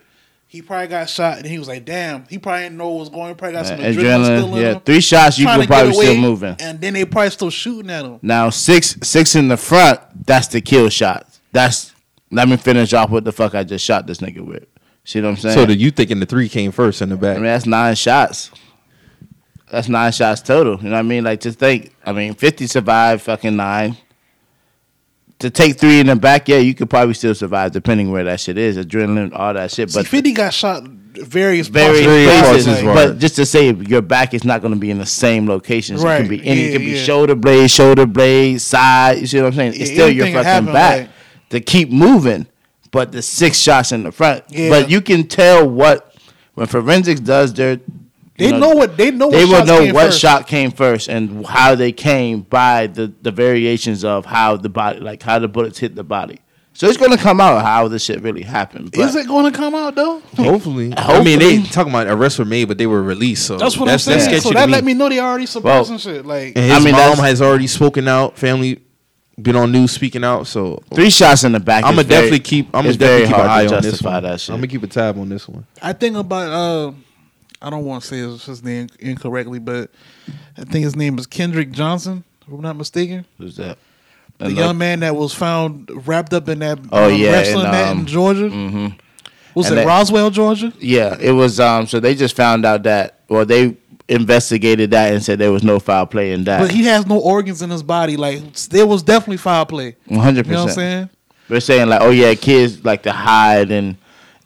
he 0.48 0.62
probably 0.62 0.86
got 0.86 1.10
shot 1.10 1.38
and 1.38 1.46
he 1.46 1.58
was 1.58 1.68
like, 1.68 1.84
"Damn," 1.84 2.26
he 2.28 2.38
probably 2.38 2.62
didn't 2.62 2.78
know 2.78 2.90
what 2.90 3.00
was 3.00 3.08
going. 3.10 3.28
He 3.28 3.34
probably 3.34 3.52
got 3.52 3.66
some 3.66 3.78
adrenaline, 3.78 3.94
adrenaline, 3.94 4.24
still 4.24 4.56
in 4.56 4.62
yeah. 4.62 4.72
him. 4.72 4.80
Three 4.80 5.00
shots, 5.00 5.38
you 5.38 5.46
could 5.46 5.54
to 5.54 5.60
get 5.60 5.68
probably 5.68 5.92
still 5.92 6.16
moving. 6.16 6.56
and 6.60 6.80
then 6.80 6.94
they 6.94 7.04
probably 7.04 7.30
still 7.30 7.50
shooting 7.50 7.90
at 7.90 8.04
him. 8.04 8.18
Now 8.22 8.50
six 8.50 8.96
six 9.02 9.34
in 9.34 9.48
the 9.48 9.56
front, 9.56 10.00
that's 10.26 10.48
the 10.48 10.60
kill 10.60 10.88
shot. 10.88 11.28
That's 11.52 11.92
let 12.30 12.48
me 12.48 12.56
finish 12.56 12.92
off 12.92 13.10
what 13.10 13.24
the 13.24 13.32
fuck 13.32 13.54
I 13.54 13.64
just 13.64 13.84
shot 13.84 14.06
this 14.06 14.18
nigga 14.18 14.40
with. 14.40 14.66
See 15.04 15.20
what 15.20 15.28
I'm 15.28 15.36
saying? 15.36 15.54
so 15.54 15.66
the 15.66 15.76
you 15.76 15.90
thinking 15.90 16.20
the 16.20 16.26
three 16.26 16.48
came 16.48 16.72
first 16.72 17.02
in 17.02 17.10
the 17.10 17.16
back? 17.16 17.36
I 17.36 17.40
mean 17.40 17.44
that's 17.44 17.66
nine 17.66 17.94
shots. 17.94 18.50
That's 19.70 19.88
nine 19.88 20.12
shots 20.12 20.42
total. 20.42 20.76
You 20.78 20.84
know 20.84 20.92
what 20.92 20.98
I 21.00 21.02
mean? 21.02 21.24
Like 21.24 21.40
just 21.40 21.58
think. 21.58 21.94
I 22.04 22.12
mean, 22.12 22.34
fifty 22.34 22.66
survived 22.66 23.22
fucking 23.22 23.56
nine. 23.56 23.96
To 25.40 25.50
take 25.50 25.78
three 25.78 26.00
in 26.00 26.06
the 26.06 26.16
back, 26.16 26.48
yeah, 26.48 26.56
you 26.58 26.72
could 26.74 26.88
probably 26.88 27.12
still 27.12 27.34
survive 27.34 27.72
depending 27.72 28.10
where 28.10 28.24
that 28.24 28.40
shit 28.40 28.56
is, 28.56 28.78
adrenaline, 28.78 29.32
all 29.34 29.52
that 29.52 29.70
shit. 29.70 29.90
See, 29.90 29.98
But 29.98 30.06
Fifty 30.06 30.32
got 30.32 30.54
shot 30.54 30.82
various. 30.84 31.68
Various 31.68 32.06
places, 32.06 32.64
places. 32.64 32.82
But 32.84 33.18
just 33.18 33.36
to 33.36 33.44
say, 33.44 33.70
your 33.72 34.00
back 34.00 34.32
is 34.32 34.44
not 34.44 34.62
going 34.62 34.72
to 34.72 34.80
be 34.80 34.90
in 34.90 34.98
the 34.98 35.04
same 35.06 35.46
locations. 35.46 36.02
It 36.02 36.06
Right. 36.06 36.18
can 36.20 36.28
be 36.28 36.46
any. 36.46 36.60
it 36.62 36.66
Yeah, 36.66 36.72
can 36.72 36.80
be 36.86 36.92
yeah. 36.92 37.02
shoulder 37.02 37.34
blade, 37.34 37.70
shoulder 37.70 38.06
blade, 38.06 38.62
side. 38.62 39.18
You 39.20 39.26
see 39.26 39.38
what 39.40 39.48
I'm 39.48 39.52
saying? 39.52 39.72
It's 39.74 39.90
Yeah, 39.90 39.94
still 39.94 40.10
your 40.10 40.24
fucking 40.26 40.34
can 40.36 40.44
happen, 40.44 40.72
back 40.72 40.98
like- 41.00 41.08
to 41.50 41.60
keep 41.60 41.90
moving. 41.90 42.46
But 42.90 43.12
the 43.12 43.20
six 43.20 43.58
shots 43.58 43.92
in 43.92 44.04
the 44.04 44.12
front. 44.12 44.44
Yeah. 44.48 44.70
But 44.70 44.90
you 44.90 45.02
can 45.02 45.24
tell 45.28 45.68
what 45.68 46.14
when 46.54 46.66
forensics 46.66 47.20
does 47.20 47.52
their. 47.52 47.78
They 48.38 48.46
you 48.52 48.58
know 48.58 48.70
what 48.70 48.96
they 48.96 49.10
know. 49.10 49.28
What 49.28 49.32
They 49.32 49.44
will 49.44 49.52
shots 49.52 49.66
know 49.68 49.78
came 49.80 49.94
what 49.94 50.06
first. 50.06 50.20
shot 50.20 50.46
came 50.46 50.70
first 50.70 51.08
and 51.08 51.46
how 51.46 51.74
they 51.74 51.92
came 51.92 52.42
by 52.42 52.86
the 52.86 53.12
the 53.22 53.30
variations 53.30 54.04
of 54.04 54.24
how 54.26 54.56
the 54.56 54.68
body, 54.68 55.00
like 55.00 55.22
how 55.22 55.38
the 55.38 55.48
bullets 55.48 55.78
hit 55.78 55.94
the 55.94 56.04
body. 56.04 56.38
So 56.74 56.86
it's 56.86 56.98
gonna 56.98 57.16
come 57.16 57.40
out 57.40 57.64
how 57.64 57.88
this 57.88 58.04
shit 58.04 58.20
really 58.20 58.42
happened. 58.42 58.90
But 58.92 59.00
Is 59.00 59.16
it 59.16 59.26
going 59.26 59.50
to 59.50 59.56
come 59.56 59.74
out 59.74 59.94
though? 59.94 60.20
Hopefully. 60.36 60.92
I 60.94 61.22
mean, 61.24 61.38
they 61.38 61.62
talking 61.62 61.90
about 61.90 62.06
arrests 62.06 62.38
were 62.38 62.44
made, 62.44 62.66
but 62.66 62.76
they 62.76 62.86
were 62.86 63.02
released. 63.02 63.46
So 63.46 63.56
That's 63.56 63.78
what 63.78 63.86
that's, 63.86 64.06
I'm 64.06 64.18
saying. 64.20 64.30
That's 64.30 64.44
so 64.44 64.50
that 64.50 64.66
to 64.66 64.70
let 64.72 64.84
me. 64.84 64.92
me 64.92 64.98
know 64.98 65.08
they 65.08 65.18
already 65.18 65.46
suppressing 65.46 65.96
shit. 65.96 66.26
Like 66.26 66.48
And 66.54 66.66
his 66.66 66.72
I 66.74 66.78
mean, 66.80 66.92
mom 66.92 67.00
that's- 67.00 67.20
has 67.20 67.40
already 67.40 67.66
spoken 67.66 68.06
out. 68.08 68.36
Family 68.36 68.82
been 69.40 69.56
on 69.56 69.72
news 69.72 69.92
speaking 69.92 70.22
out. 70.22 70.46
So 70.48 70.82
three 70.94 71.08
shots 71.08 71.44
in 71.44 71.52
the 71.52 71.60
back. 71.60 71.82
I'm 71.84 71.94
gonna 71.96 72.06
definitely 72.08 72.40
keep. 72.40 72.66
I'm 72.74 72.84
gonna 72.84 72.94
definitely 72.94 73.26
keep 73.28 73.34
an 73.36 73.40
hard 73.40 73.50
eye 73.50 73.66
on 73.74 73.82
this 73.82 73.92
justify 73.92 74.12
one. 74.14 74.22
that 74.24 74.40
shit. 74.42 74.50
I'm 74.52 74.56
gonna 74.60 74.66
keep 74.68 74.82
a 74.82 74.86
tab 74.86 75.18
on 75.18 75.28
this 75.30 75.48
one. 75.48 75.64
I 75.80 75.94
think 75.94 76.16
about 76.16 76.48
uh 76.52 76.92
I 77.66 77.70
don't 77.70 77.84
want 77.84 78.02
to 78.02 78.08
say 78.08 78.18
his, 78.18 78.44
his 78.44 78.62
name 78.62 78.86
incorrectly, 79.00 79.58
but 79.58 79.90
I 80.56 80.62
think 80.62 80.84
his 80.84 80.94
name 80.94 81.18
is 81.18 81.26
Kendrick 81.26 81.72
Johnson, 81.72 82.22
if 82.46 82.52
I'm 82.52 82.60
not 82.60 82.76
mistaken. 82.76 83.24
Who's 83.38 83.56
that? 83.56 83.76
The 84.38 84.52
young 84.52 84.78
man 84.78 85.00
that 85.00 85.16
was 85.16 85.34
found 85.34 85.90
wrapped 86.06 86.32
up 86.32 86.48
in 86.48 86.60
that 86.60 86.78
Oh, 86.92 87.06
um, 87.12 87.14
yeah, 87.20 87.32
wrestling 87.32 87.64
in, 87.64 87.70
mat 87.72 87.88
um, 87.90 87.98
in 88.00 88.06
Georgia. 88.06 88.48
mhm. 88.50 88.96
Was 89.56 89.66
And 89.66 89.72
it 89.72 89.76
that- 89.82 89.86
Roswell, 89.88 90.30
Georgia? 90.30 90.72
Yeah, 90.78 91.16
it 91.18 91.32
was. 91.32 91.58
Um, 91.58 91.86
so 91.88 91.98
they 91.98 92.14
just 92.14 92.36
found 92.36 92.64
out 92.64 92.84
that, 92.84 93.20
well, 93.28 93.44
they 93.44 93.76
investigated 94.08 94.92
that 94.92 95.12
and 95.12 95.20
said 95.24 95.38
there 95.40 95.50
was 95.50 95.64
no 95.64 95.80
foul 95.80 96.06
play 96.06 96.30
in 96.32 96.44
that. 96.44 96.60
But 96.60 96.70
he 96.70 96.84
has 96.84 97.04
no 97.06 97.18
organs 97.18 97.62
in 97.62 97.70
his 97.70 97.82
body. 97.82 98.16
Like 98.16 98.52
there 98.68 98.86
was 98.86 99.02
definitely 99.02 99.38
foul 99.38 99.66
play. 99.66 99.96
One 100.06 100.20
hundred 100.20 100.46
You 100.46 100.52
know 100.52 100.58
what 100.58 100.62
I'm 100.62 100.74
percent. 100.76 100.76
saying? 100.76 101.10
They're 101.48 101.60
saying 101.60 101.88
like, 101.88 102.00
oh 102.02 102.10
yeah, 102.10 102.34
kids 102.34 102.84
like 102.84 103.02
to 103.04 103.12
hide 103.12 103.72
in 103.72 103.96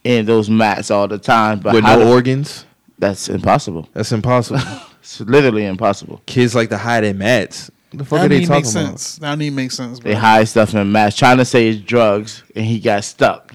in 0.04 0.24
those 0.24 0.48
mats 0.48 0.90
all 0.90 1.06
the 1.08 1.18
time, 1.18 1.58
but 1.58 1.74
With 1.74 1.84
how 1.84 1.96
no 1.96 2.04
the- 2.06 2.10
organs, 2.10 2.64
that's 3.00 3.28
impossible. 3.28 3.88
that's 3.92 4.12
impossible. 4.12 4.60
It's 5.02 5.18
literally 5.20 5.64
impossible. 5.64 6.20
Kids 6.26 6.54
like 6.54 6.68
to 6.68 6.76
hide 6.76 7.04
in 7.04 7.16
mats. 7.16 7.70
What 7.90 7.98
the 8.00 8.04
fuck 8.04 8.18
That 8.18 8.26
are 8.26 8.28
they 8.28 8.38
need 8.40 8.46
talking 8.48 8.64
make 8.64 8.72
about? 8.74 8.86
sense. 9.00 9.16
That 9.16 9.38
need 9.38 9.50
make 9.54 9.70
sense. 9.72 9.98
They 9.98 10.10
Bro. 10.12 10.20
hide 10.20 10.46
stuff 10.46 10.74
in 10.74 10.92
mats, 10.92 11.16
trying 11.16 11.38
to 11.38 11.44
say 11.46 11.68
it's 11.70 11.80
drugs, 11.80 12.44
and 12.54 12.66
he 12.66 12.78
got 12.78 13.02
stuck. 13.02 13.54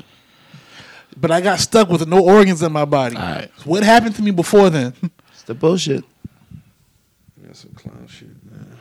But 1.16 1.30
I 1.30 1.42
got 1.42 1.60
stuck 1.60 1.88
with 1.90 2.08
no 2.08 2.20
organs 2.26 2.64
in 2.64 2.72
my 2.72 2.84
body. 2.86 3.16
Alright. 3.16 3.52
What 3.64 3.84
happened 3.84 4.16
to 4.16 4.24
me 4.24 4.32
before 4.32 4.72
then? 4.72 4.94
It's 5.34 5.44
the 5.44 5.54
bullshit. 5.54 6.04
That's 7.38 7.60
some 7.60 7.72
clown 7.74 8.08
shit. 8.08 8.30
Man. 8.52 8.78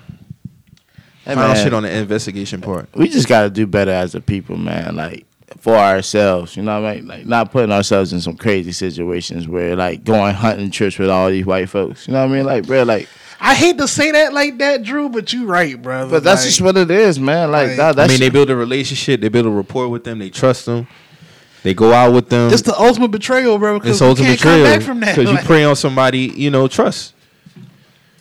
Hey, 1.27 1.35
Clown 1.35 1.49
man, 1.53 1.57
shit 1.65 1.75
on 1.75 1.83
the 1.83 1.95
investigation 1.95 2.61
part. 2.63 2.89
we 2.95 3.09
just 3.09 3.29
gotta 3.29 3.51
do 3.51 3.67
better 3.67 3.91
as 3.91 4.15
a 4.15 4.21
people, 4.23 4.57
man. 4.57 4.97
Like 4.97 5.27
for 5.59 5.77
ourselves, 5.77 6.57
you 6.57 6.63
know 6.63 6.81
what 6.81 6.91
I 6.91 6.95
mean? 6.97 7.07
Like 7.09 7.27
not 7.27 7.51
putting 7.53 7.73
ourselves 7.73 8.13
in 8.13 8.21
some 8.21 8.37
crazy 8.37 8.73
situations 8.73 9.49
where 9.49 9.75
like 9.77 10.05
going 10.05 10.35
hunting 10.35 10.71
trips 10.71 10.99
with 10.99 11.09
all 11.11 11.31
these 11.31 11.47
white 11.47 11.69
folks. 11.69 12.07
You 12.07 12.13
know 12.15 12.25
what 12.27 12.33
I 12.33 12.37
mean? 12.37 12.45
Like, 12.47 12.67
bro, 12.67 12.83
like 12.83 13.09
I 13.41 13.55
hate 13.55 13.79
to 13.79 13.89
say 13.89 14.11
that 14.13 14.33
like 14.33 14.59
that, 14.59 14.83
Drew, 14.83 15.09
but 15.09 15.33
you 15.33 15.47
right, 15.47 15.81
brother. 15.81 16.11
But 16.11 16.25
that's 16.25 16.43
Like, 16.43 16.49
just 16.49 16.61
what 16.61 16.77
it 16.77 16.91
is, 16.91 17.19
man. 17.19 17.51
Like, 17.51 17.69
Like- 17.69 17.77
that, 17.79 17.97
that's 17.97 18.11
I 18.11 18.13
mean, 18.13 18.21
they 18.21 18.31
build 18.31 18.51
a 18.51 18.57
relationship. 18.57 19.21
They 19.21 19.29
build 19.29 19.47
a 19.47 19.51
rapport 19.51 19.89
with 19.89 20.05
them. 20.05 20.19
They 20.19 20.31
trust 20.31 20.67
them. 20.67 20.87
They 21.63 21.73
go 21.73 21.95
out 21.95 22.13
with 22.13 22.29
them. 22.29 22.53
it's 22.53 22.61
the 22.63 22.79
ultimate 22.79 23.11
betrayal, 23.11 23.57
bro. 23.59 23.79
Because 23.79 23.93
It's 23.97 24.01
we 24.03 24.07
ultimate 24.07 24.27
can't 24.27 24.39
betrayal 24.39 24.65
come 24.67 24.79
back 24.79 24.83
from 24.87 25.01
that. 25.01 25.17
because 25.17 25.31
you 25.31 25.37
Like, 25.37 25.47
prey 25.47 25.65
on 25.65 25.77
somebody 25.77 26.33
you 26.37 26.51
know 26.51 26.69
trust. 26.69 27.14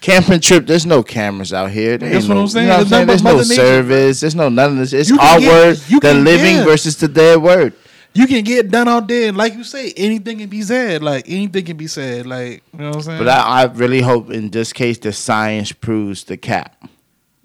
Camping 0.03 0.41
trip. 0.41 0.67
There's 0.67 0.85
no 0.85 1.01
cameras 1.01 1.53
out 1.53 1.71
here. 1.71 1.97
There 1.97 2.09
That's 2.09 2.27
what 2.27 2.35
no, 2.35 2.41
I'm 2.41 2.47
saying. 2.47 2.67
You 2.67 2.73
know 2.73 2.77
what 2.79 2.89
There's 2.89 2.91
I'm 2.91 3.07
saying? 3.07 3.07
There's 3.07 3.23
no 3.23 3.37
Nature. 3.37 3.53
service. 3.55 4.19
There's 4.19 4.35
no 4.35 4.49
none 4.49 4.71
of 4.71 4.77
this. 4.77 4.93
It's 4.93 5.11
our 5.11 5.39
get- 5.39 5.49
word, 5.49 6.01
the 6.01 6.13
living 6.13 6.57
get- 6.57 6.65
versus 6.65 6.97
the 6.97 7.07
dead 7.07 7.41
word. 7.41 7.73
you 8.13 8.27
can 8.27 8.43
get 8.43 8.69
done 8.69 8.87
out 8.87 9.07
there, 9.07 9.29
and 9.29 9.37
like 9.37 9.55
you 9.55 9.63
say, 9.63 9.91
anything 9.97 10.37
can 10.37 10.49
be 10.49 10.61
said. 10.61 11.01
Like 11.01 11.27
anything 11.27 11.65
can 11.65 11.77
be 11.77 11.87
said. 11.87 12.27
Like 12.27 12.61
you 12.73 12.79
know 12.79 12.89
what 12.89 12.95
I'm 12.97 13.01
saying. 13.01 13.17
But 13.19 13.29
I, 13.29 13.61
I 13.61 13.63
really 13.63 14.01
hope 14.01 14.29
in 14.29 14.49
this 14.49 14.73
case 14.73 14.99
the 14.99 15.13
science 15.13 15.71
proves 15.71 16.25
the 16.25 16.37
cap. 16.37 16.75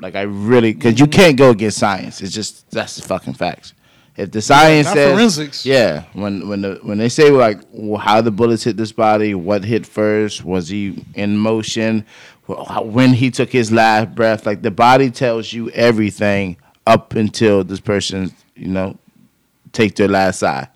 Like 0.03 0.15
I 0.15 0.23
really, 0.23 0.75
because 0.75 1.01
you 1.01 1.07
mm-hmm. 1.07 1.21
can't 1.21 1.37
go 1.39 1.51
against 1.51 1.79
science. 1.79 2.21
It's 2.21 2.35
just 2.35 2.71
that's 2.71 2.97
the 2.97 3.03
fucking 3.03 3.35
facts. 3.35 3.73
If 4.17 4.33
the 4.33 4.43
science 4.43 4.89
not 4.89 4.95
says, 4.97 5.13
forensics. 5.13 5.65
yeah, 5.65 6.03
when 6.13 6.49
when 6.49 6.63
the 6.63 6.81
when 6.83 6.99
they 6.99 7.09
say 7.09 7.31
like 7.31 7.61
well, 7.71 8.01
how 8.01 8.21
the 8.21 8.33
bullets 8.33 8.65
hit 8.65 8.77
this 8.77 8.91
body, 8.91 9.33
what 9.33 9.63
hit 9.63 9.87
first, 9.87 10.45
was 10.45 10.69
he 10.69 11.05
in 11.15 11.39
motion, 11.39 12.05
when 12.49 13.13
he 13.13 13.31
took 13.31 13.51
his 13.51 13.71
last 13.71 14.15
breath, 14.15 14.47
like 14.47 14.63
the 14.63 14.71
body 14.71 15.11
tells 15.11 15.53
you 15.53 15.71
everything 15.71 16.57
up 16.87 17.15
until 17.15 17.63
this 17.63 17.81
person, 17.81 18.33
you 18.57 18.69
know, 18.69 18.97
take 19.73 19.95
their 19.97 20.09
last 20.09 20.39
sigh. 20.41 20.67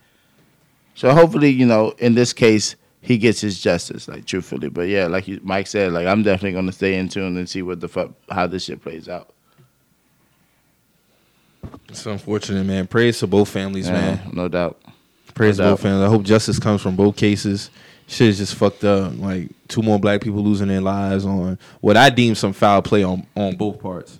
So 0.94 1.12
hopefully, 1.14 1.48
you 1.48 1.64
know, 1.66 1.94
in 1.98 2.14
this 2.14 2.32
case, 2.34 2.76
he 3.00 3.16
gets 3.18 3.40
his 3.40 3.60
justice, 3.60 4.06
like 4.06 4.26
truthfully. 4.26 4.68
But 4.68 4.88
yeah, 4.88 5.06
like 5.06 5.26
you, 5.26 5.40
Mike 5.42 5.66
said, 5.66 5.92
like 5.92 6.06
I'm 6.06 6.22
definitely 6.22 6.52
gonna 6.52 6.72
stay 6.72 6.96
in 6.96 7.08
tune 7.08 7.36
and 7.36 7.48
see 7.48 7.62
what 7.62 7.80
the 7.80 7.88
fuck 7.88 8.10
how 8.30 8.46
this 8.46 8.64
shit 8.64 8.82
plays 8.82 9.08
out. 9.08 9.30
It's 11.88 12.04
unfortunate, 12.06 12.64
man. 12.64 12.86
Praise 12.86 13.18
to 13.20 13.26
both 13.26 13.48
families, 13.48 13.86
Yeah, 13.86 13.92
man. 13.92 14.30
no 14.32 14.48
doubt. 14.48 14.80
Praise 15.34 15.58
No 15.58 15.64
to 15.64 15.70
both 15.72 15.82
families. 15.82 16.04
I 16.04 16.08
hope 16.08 16.22
justice 16.22 16.58
comes 16.58 16.82
from 16.82 16.96
both 16.96 17.16
cases. 17.16 17.70
Shit 18.06 18.28
is 18.28 18.38
just 18.38 18.54
fucked 18.54 18.84
up. 18.84 19.12
Like 19.16 19.48
two 19.68 19.82
more 19.82 19.98
black 19.98 20.20
people 20.20 20.42
losing 20.42 20.68
their 20.68 20.80
lives 20.80 21.24
on 21.24 21.58
what 21.80 21.96
I 21.96 22.10
deem 22.10 22.34
some 22.34 22.52
foul 22.52 22.82
play 22.82 23.02
on 23.02 23.26
on 23.34 23.56
both 23.56 23.80
parts. 23.80 24.18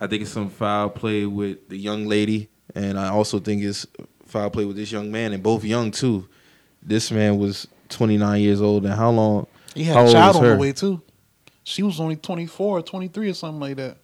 I 0.00 0.06
think 0.06 0.22
it's 0.22 0.30
some 0.30 0.50
foul 0.50 0.90
play 0.90 1.26
with 1.26 1.68
the 1.68 1.76
young 1.76 2.06
lady, 2.06 2.48
and 2.74 2.98
I 2.98 3.08
also 3.08 3.38
think 3.38 3.62
it's 3.62 3.86
foul 4.26 4.50
play 4.50 4.64
with 4.64 4.76
this 4.76 4.92
young 4.92 5.10
man, 5.10 5.32
and 5.32 5.42
both 5.42 5.64
young 5.64 5.90
too. 5.90 6.28
This 6.82 7.10
man 7.10 7.38
was 7.38 7.66
29 7.88 8.40
years 8.40 8.60
old, 8.60 8.84
and 8.84 8.94
how 8.94 9.10
long? 9.10 9.46
he 9.76 9.84
had 9.84 10.06
a 10.06 10.12
child 10.12 10.36
on 10.36 10.42
her? 10.42 10.50
the 10.54 10.56
way 10.56 10.72
too. 10.72 11.02
She 11.62 11.82
was 11.82 12.00
only 12.00 12.16
24 12.16 12.78
or 12.78 12.82
23 12.82 13.30
or 13.30 13.34
something 13.34 13.60
like 13.60 13.76
that. 13.76 13.98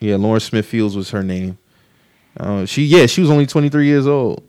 Yeah, 0.00 0.16
Lauren 0.16 0.40
Smith 0.40 0.66
Fields 0.66 0.96
was 0.96 1.10
her 1.10 1.22
name. 1.22 1.58
Uh, 2.36 2.64
she 2.66 2.82
yeah, 2.84 3.06
she 3.06 3.20
was 3.20 3.30
only 3.30 3.46
23 3.46 3.86
years 3.86 4.06
old. 4.06 4.42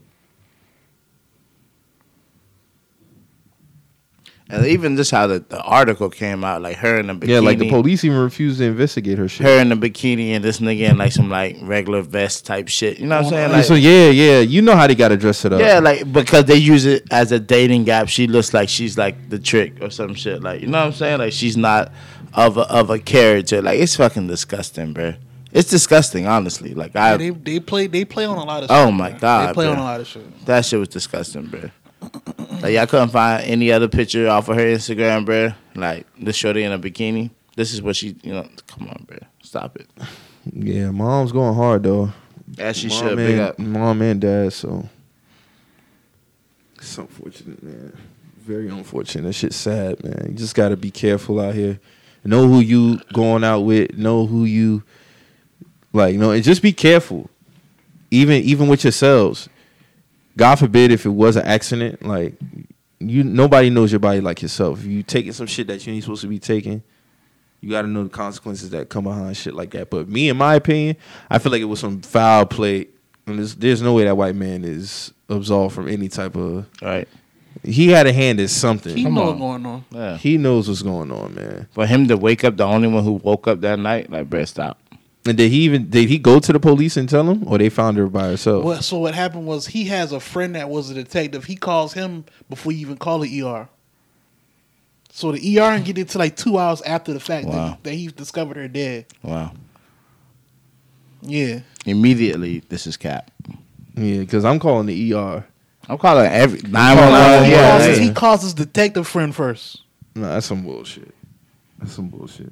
And 4.53 4.65
even 4.67 4.95
just 4.95 5.09
how 5.09 5.25
the, 5.25 5.39
the 5.39 5.59
article 5.61 6.09
came 6.11 6.43
out, 6.43 6.61
like 6.61 6.77
her 6.77 6.99
in 6.99 7.07
the 7.07 7.13
bikini, 7.15 7.27
Yeah, 7.27 7.39
like 7.39 7.57
the 7.57 7.69
police 7.69 8.03
even 8.03 8.19
refused 8.19 8.59
to 8.59 8.65
investigate 8.65 9.17
her 9.17 9.27
shit. 9.27 9.47
her 9.47 9.59
in 9.59 9.69
the 9.69 9.75
bikini, 9.75 10.29
and 10.29 10.43
this 10.43 10.59
nigga 10.59 10.91
in 10.91 10.97
like 10.99 11.11
some 11.11 11.29
like 11.29 11.57
regular 11.63 12.03
vest 12.03 12.45
type 12.45 12.67
shit. 12.67 12.99
You 12.99 13.07
know 13.07 13.15
what 13.17 13.25
I'm 13.25 13.29
saying? 13.31 13.51
Like, 13.51 13.65
so 13.65 13.73
yeah, 13.73 14.09
yeah, 14.09 14.39
you 14.41 14.61
know 14.61 14.75
how 14.75 14.85
they 14.85 14.93
got 14.93 15.07
to 15.07 15.17
dress 15.17 15.43
it 15.43 15.53
up. 15.53 15.59
yeah, 15.59 15.79
like 15.79 16.11
because 16.13 16.45
they 16.45 16.57
use 16.57 16.85
it 16.85 17.03
as 17.09 17.31
a 17.31 17.39
dating 17.39 17.85
gap. 17.85 18.09
She 18.09 18.27
looks 18.27 18.53
like 18.53 18.69
she's 18.69 18.95
like 18.97 19.29
the 19.29 19.39
trick 19.39 19.81
or 19.81 19.89
some 19.89 20.13
shit. 20.13 20.43
Like 20.43 20.61
you 20.61 20.67
know 20.67 20.79
what 20.81 20.87
I'm 20.87 20.93
saying? 20.93 21.17
Like 21.17 21.33
she's 21.33 21.57
not 21.57 21.91
of 22.35 22.57
a, 22.57 22.61
of 22.71 22.91
a 22.91 22.99
character. 22.99 23.59
Like 23.61 23.79
it's 23.79 23.95
fucking 23.95 24.27
disgusting, 24.27 24.93
bro. 24.93 25.15
It's 25.51 25.69
disgusting, 25.69 26.25
honestly. 26.27 26.73
Like 26.73 26.95
I, 26.95 27.11
Yeah, 27.11 27.17
they 27.17 27.29
they 27.31 27.59
play 27.59 27.87
they 27.87 28.05
play 28.05 28.25
on 28.25 28.37
a 28.37 28.43
lot 28.43 28.63
of. 28.63 28.69
Shit. 28.69 28.77
Oh 28.77 28.85
shit, 28.87 28.93
my 28.95 29.09
man. 29.09 29.19
God, 29.19 29.49
they 29.49 29.53
play 29.53 29.65
bro. 29.65 29.73
on 29.73 29.79
a 29.79 29.83
lot 29.83 29.99
of 30.01 30.07
shit. 30.07 30.45
that 30.45 30.65
shit 30.65 30.79
was 30.79 30.89
disgusting, 30.89 31.47
bro. 31.47 31.69
Like 32.61 32.73
y'all 32.73 32.87
couldn't 32.87 33.09
find 33.09 33.43
any 33.43 33.71
other 33.71 33.87
picture 33.87 34.29
off 34.29 34.47
of 34.47 34.55
her 34.55 34.63
Instagram, 34.63 35.25
bro. 35.25 35.51
Like 35.75 36.07
the 36.17 36.31
shorty 36.31 36.63
in 36.63 36.71
a 36.71 36.79
bikini. 36.79 37.29
This 37.55 37.73
is 37.73 37.81
what 37.81 37.95
she, 37.95 38.15
you 38.23 38.33
know. 38.33 38.47
Come 38.67 38.87
on, 38.87 39.05
bro. 39.07 39.17
Stop 39.41 39.75
it. 39.75 39.87
Yeah, 40.51 40.91
mom's 40.91 41.31
going 41.31 41.55
hard 41.55 41.83
though. 41.83 42.11
As 42.57 42.77
she 42.77 42.87
mom 42.87 42.97
should. 42.97 43.07
and, 43.07 43.17
Big 43.17 43.39
up. 43.39 43.59
Mom 43.59 44.01
and 44.01 44.21
dad, 44.21 44.53
so 44.53 44.87
it's 46.77 46.97
unfortunate, 46.97 47.61
man. 47.63 47.97
very 48.39 48.69
unfortunate. 48.69 49.23
That 49.23 49.33
shit's 49.33 49.55
sad, 49.55 50.03
man. 50.03 50.27
You 50.29 50.35
just 50.35 50.55
gotta 50.55 50.75
be 50.77 50.91
careful 50.91 51.39
out 51.39 51.55
here. 51.55 51.79
Know 52.25 52.47
who 52.47 52.59
you 52.59 52.99
going 53.11 53.43
out 53.43 53.61
with. 53.61 53.97
Know 53.97 54.25
who 54.25 54.45
you 54.45 54.83
like. 55.91 56.13
You 56.13 56.19
know, 56.19 56.31
and 56.31 56.43
just 56.43 56.61
be 56.61 56.73
careful. 56.73 57.29
Even 58.11 58.41
even 58.43 58.67
with 58.67 58.83
yourselves. 58.83 59.49
God 60.37 60.55
forbid 60.55 60.91
if 60.91 61.05
it 61.05 61.09
was 61.09 61.35
an 61.35 61.45
accident, 61.45 62.03
like 62.05 62.35
you 62.99 63.23
nobody 63.23 63.69
knows 63.69 63.91
your 63.91 63.99
body 63.99 64.21
like 64.21 64.41
yourself. 64.41 64.79
If 64.79 64.85
you 64.85 65.03
taking 65.03 65.33
some 65.33 65.47
shit 65.47 65.67
that 65.67 65.85
you 65.85 65.93
ain't 65.93 66.03
supposed 66.03 66.21
to 66.21 66.27
be 66.27 66.39
taking, 66.39 66.81
you 67.61 67.69
got 67.69 67.83
to 67.83 67.87
know 67.87 68.03
the 68.03 68.09
consequences 68.09 68.71
that 68.71 68.89
come 68.89 69.05
behind 69.05 69.37
shit 69.37 69.53
like 69.53 69.71
that. 69.71 69.89
But 69.89 70.09
me, 70.09 70.29
in 70.29 70.37
my 70.37 70.55
opinion, 70.55 70.97
I 71.29 71.39
feel 71.39 71.51
like 71.51 71.61
it 71.61 71.65
was 71.65 71.79
some 71.79 72.01
foul 72.01 72.45
play. 72.45 72.87
And 73.25 73.39
there's, 73.39 73.55
there's 73.55 73.81
no 73.81 73.93
way 73.93 74.03
that 74.03 74.17
white 74.17 74.35
man 74.35 74.65
is 74.65 75.13
absolved 75.29 75.73
from 75.73 75.87
any 75.87 76.09
type 76.09 76.35
of. 76.35 76.65
Right. 76.81 77.07
He 77.63 77.87
had 77.89 78.05
a 78.07 78.11
hand 78.11 78.41
in 78.41 78.49
something. 78.49 78.97
He 78.97 79.03
Come 79.03 79.13
know 79.13 79.21
on. 79.21 79.27
what's 79.27 79.39
going 79.39 79.65
on. 79.65 79.85
Yeah. 79.91 80.17
He 80.17 80.37
knows 80.37 80.67
what's 80.67 80.81
going 80.81 81.09
on, 81.11 81.35
man. 81.35 81.67
For 81.71 81.85
him 81.85 82.07
to 82.09 82.17
wake 82.17 82.43
up, 82.43 82.57
the 82.57 82.65
only 82.65 82.89
one 82.89 83.03
who 83.03 83.13
woke 83.13 83.47
up 83.47 83.61
that 83.61 83.79
night, 83.79 84.09
like, 84.09 84.29
bro, 84.29 84.43
stop. 84.43 84.77
And 85.25 85.37
did 85.37 85.51
he 85.51 85.61
even 85.61 85.89
did 85.89 86.09
he 86.09 86.17
go 86.17 86.39
to 86.39 86.51
the 86.51 86.59
police 86.59 86.97
and 86.97 87.07
tell 87.07 87.23
them, 87.23 87.47
or 87.47 87.57
they 87.57 87.69
found 87.69 87.97
her 87.97 88.07
by 88.07 88.27
herself? 88.27 88.65
Well, 88.65 88.81
so 88.81 88.99
what 88.99 89.15
happened 89.15 89.45
was 89.47 89.67
he 89.67 89.85
has 89.85 90.11
a 90.11 90.19
friend 90.19 90.55
that 90.55 90.69
was 90.69 90.89
a 90.89 90.93
detective. 90.93 91.45
He 91.45 91.55
calls 91.55 91.93
him 91.93 92.25
before 92.49 92.73
you 92.73 92.79
even 92.79 92.97
call 92.97 93.19
the 93.19 93.41
ER. 93.43 93.69
So 95.11 95.31
the 95.31 95.59
ER 95.59 95.63
and 95.71 95.85
get 95.85 95.97
it 95.97 96.09
to 96.09 96.17
like 96.17 96.35
two 96.35 96.57
hours 96.57 96.81
after 96.81 97.13
the 97.13 97.19
fact 97.21 97.47
Wow. 97.47 97.53
that, 97.69 97.83
that 97.83 97.93
he 97.93 98.07
discovered 98.07 98.57
her 98.57 98.67
dead. 98.67 99.05
Wow. 99.21 99.53
Yeah. 101.21 101.59
Immediately, 101.85 102.63
this 102.69 102.85
is 102.87 102.97
cap. 102.97 103.31
Yeah, 103.95 104.19
because 104.19 104.43
I'm 104.43 104.59
calling 104.59 104.87
the 104.87 105.13
ER. 105.13 105.45
I'm 105.87 105.97
calling 105.97 106.25
every 106.25 106.59
calling 106.59 106.71
911. 106.73 107.45
he, 107.45 107.51
Yeah, 107.51 107.85
yeah. 107.87 107.93
he 107.95 108.11
calls 108.13 108.41
his 108.41 108.53
detective 108.53 109.07
friend 109.07 109.33
first. 109.35 109.81
No, 110.15 110.27
that's 110.27 110.47
some 110.47 110.63
bullshit. 110.63 111.13
That's 111.79 111.93
some 111.93 112.09
bullshit. 112.09 112.51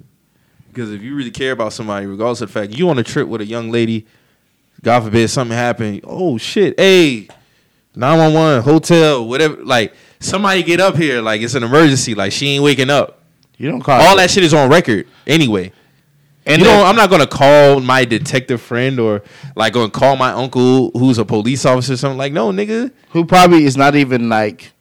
Because 0.72 0.92
if 0.92 1.02
you 1.02 1.16
really 1.16 1.32
care 1.32 1.52
about 1.52 1.74
somebody, 1.74 2.06
regardless 2.06 2.42
of 2.42 2.48
the 2.48 2.54
fact 2.54 2.78
you 2.78 2.90
on 2.90 2.98
a 2.98 3.04
trip 3.04 3.28
with 3.28 3.42
a 3.42 3.46
young 3.46 3.72
lady, 3.72 4.06
God 4.82 5.04
forbid 5.04 5.30
something 5.30 5.56
happened. 5.56 6.02
Oh 6.06 6.38
shit! 6.38 6.80
Hey, 6.80 7.28
nine 7.96 8.18
one 8.18 8.34
one 8.34 8.62
hotel, 8.62 9.28
whatever. 9.28 9.64
Like 9.64 9.94
somebody 10.20 10.64
get 10.64 10.80
up 10.80 10.96
here. 10.96 11.22
Like 11.22 11.42
it's 11.42 11.56
an 11.56 11.64
emergency. 11.64 12.16
Like 12.16 12.32
she 12.32 12.48
ain't 12.50 12.64
waking 12.64 12.90
up. 12.90 13.22
You 13.58 13.70
don't 13.70 13.82
call 13.82 14.02
All 14.02 14.18
that 14.18 14.32
shit 14.32 14.44
is 14.44 14.54
on 14.54 14.70
record 14.70 15.08
anyway. 15.28 15.72
And 16.46 16.60
you 16.60 16.68
know, 16.68 16.84
I'm 16.84 16.96
not 16.96 17.10
gonna 17.10 17.28
call 17.28 17.80
my 17.82 18.06
detective 18.06 18.62
friend 18.62 19.00
or 19.00 19.22
like 19.56 19.74
gonna 19.74 19.92
call 19.92 20.16
my 20.16 20.32
uncle 20.32 20.90
who's 20.92 21.18
a 21.18 21.26
police 21.26 21.66
officer 21.66 21.94
or 21.94 21.98
something. 21.98 22.18
Like, 22.18 22.34
no, 22.34 22.52
nigga. 22.52 22.92
who 23.12 23.26
probably 23.26 23.66
is 23.66 23.78
not 23.78 23.96
even 23.96 24.30
like 24.30 24.72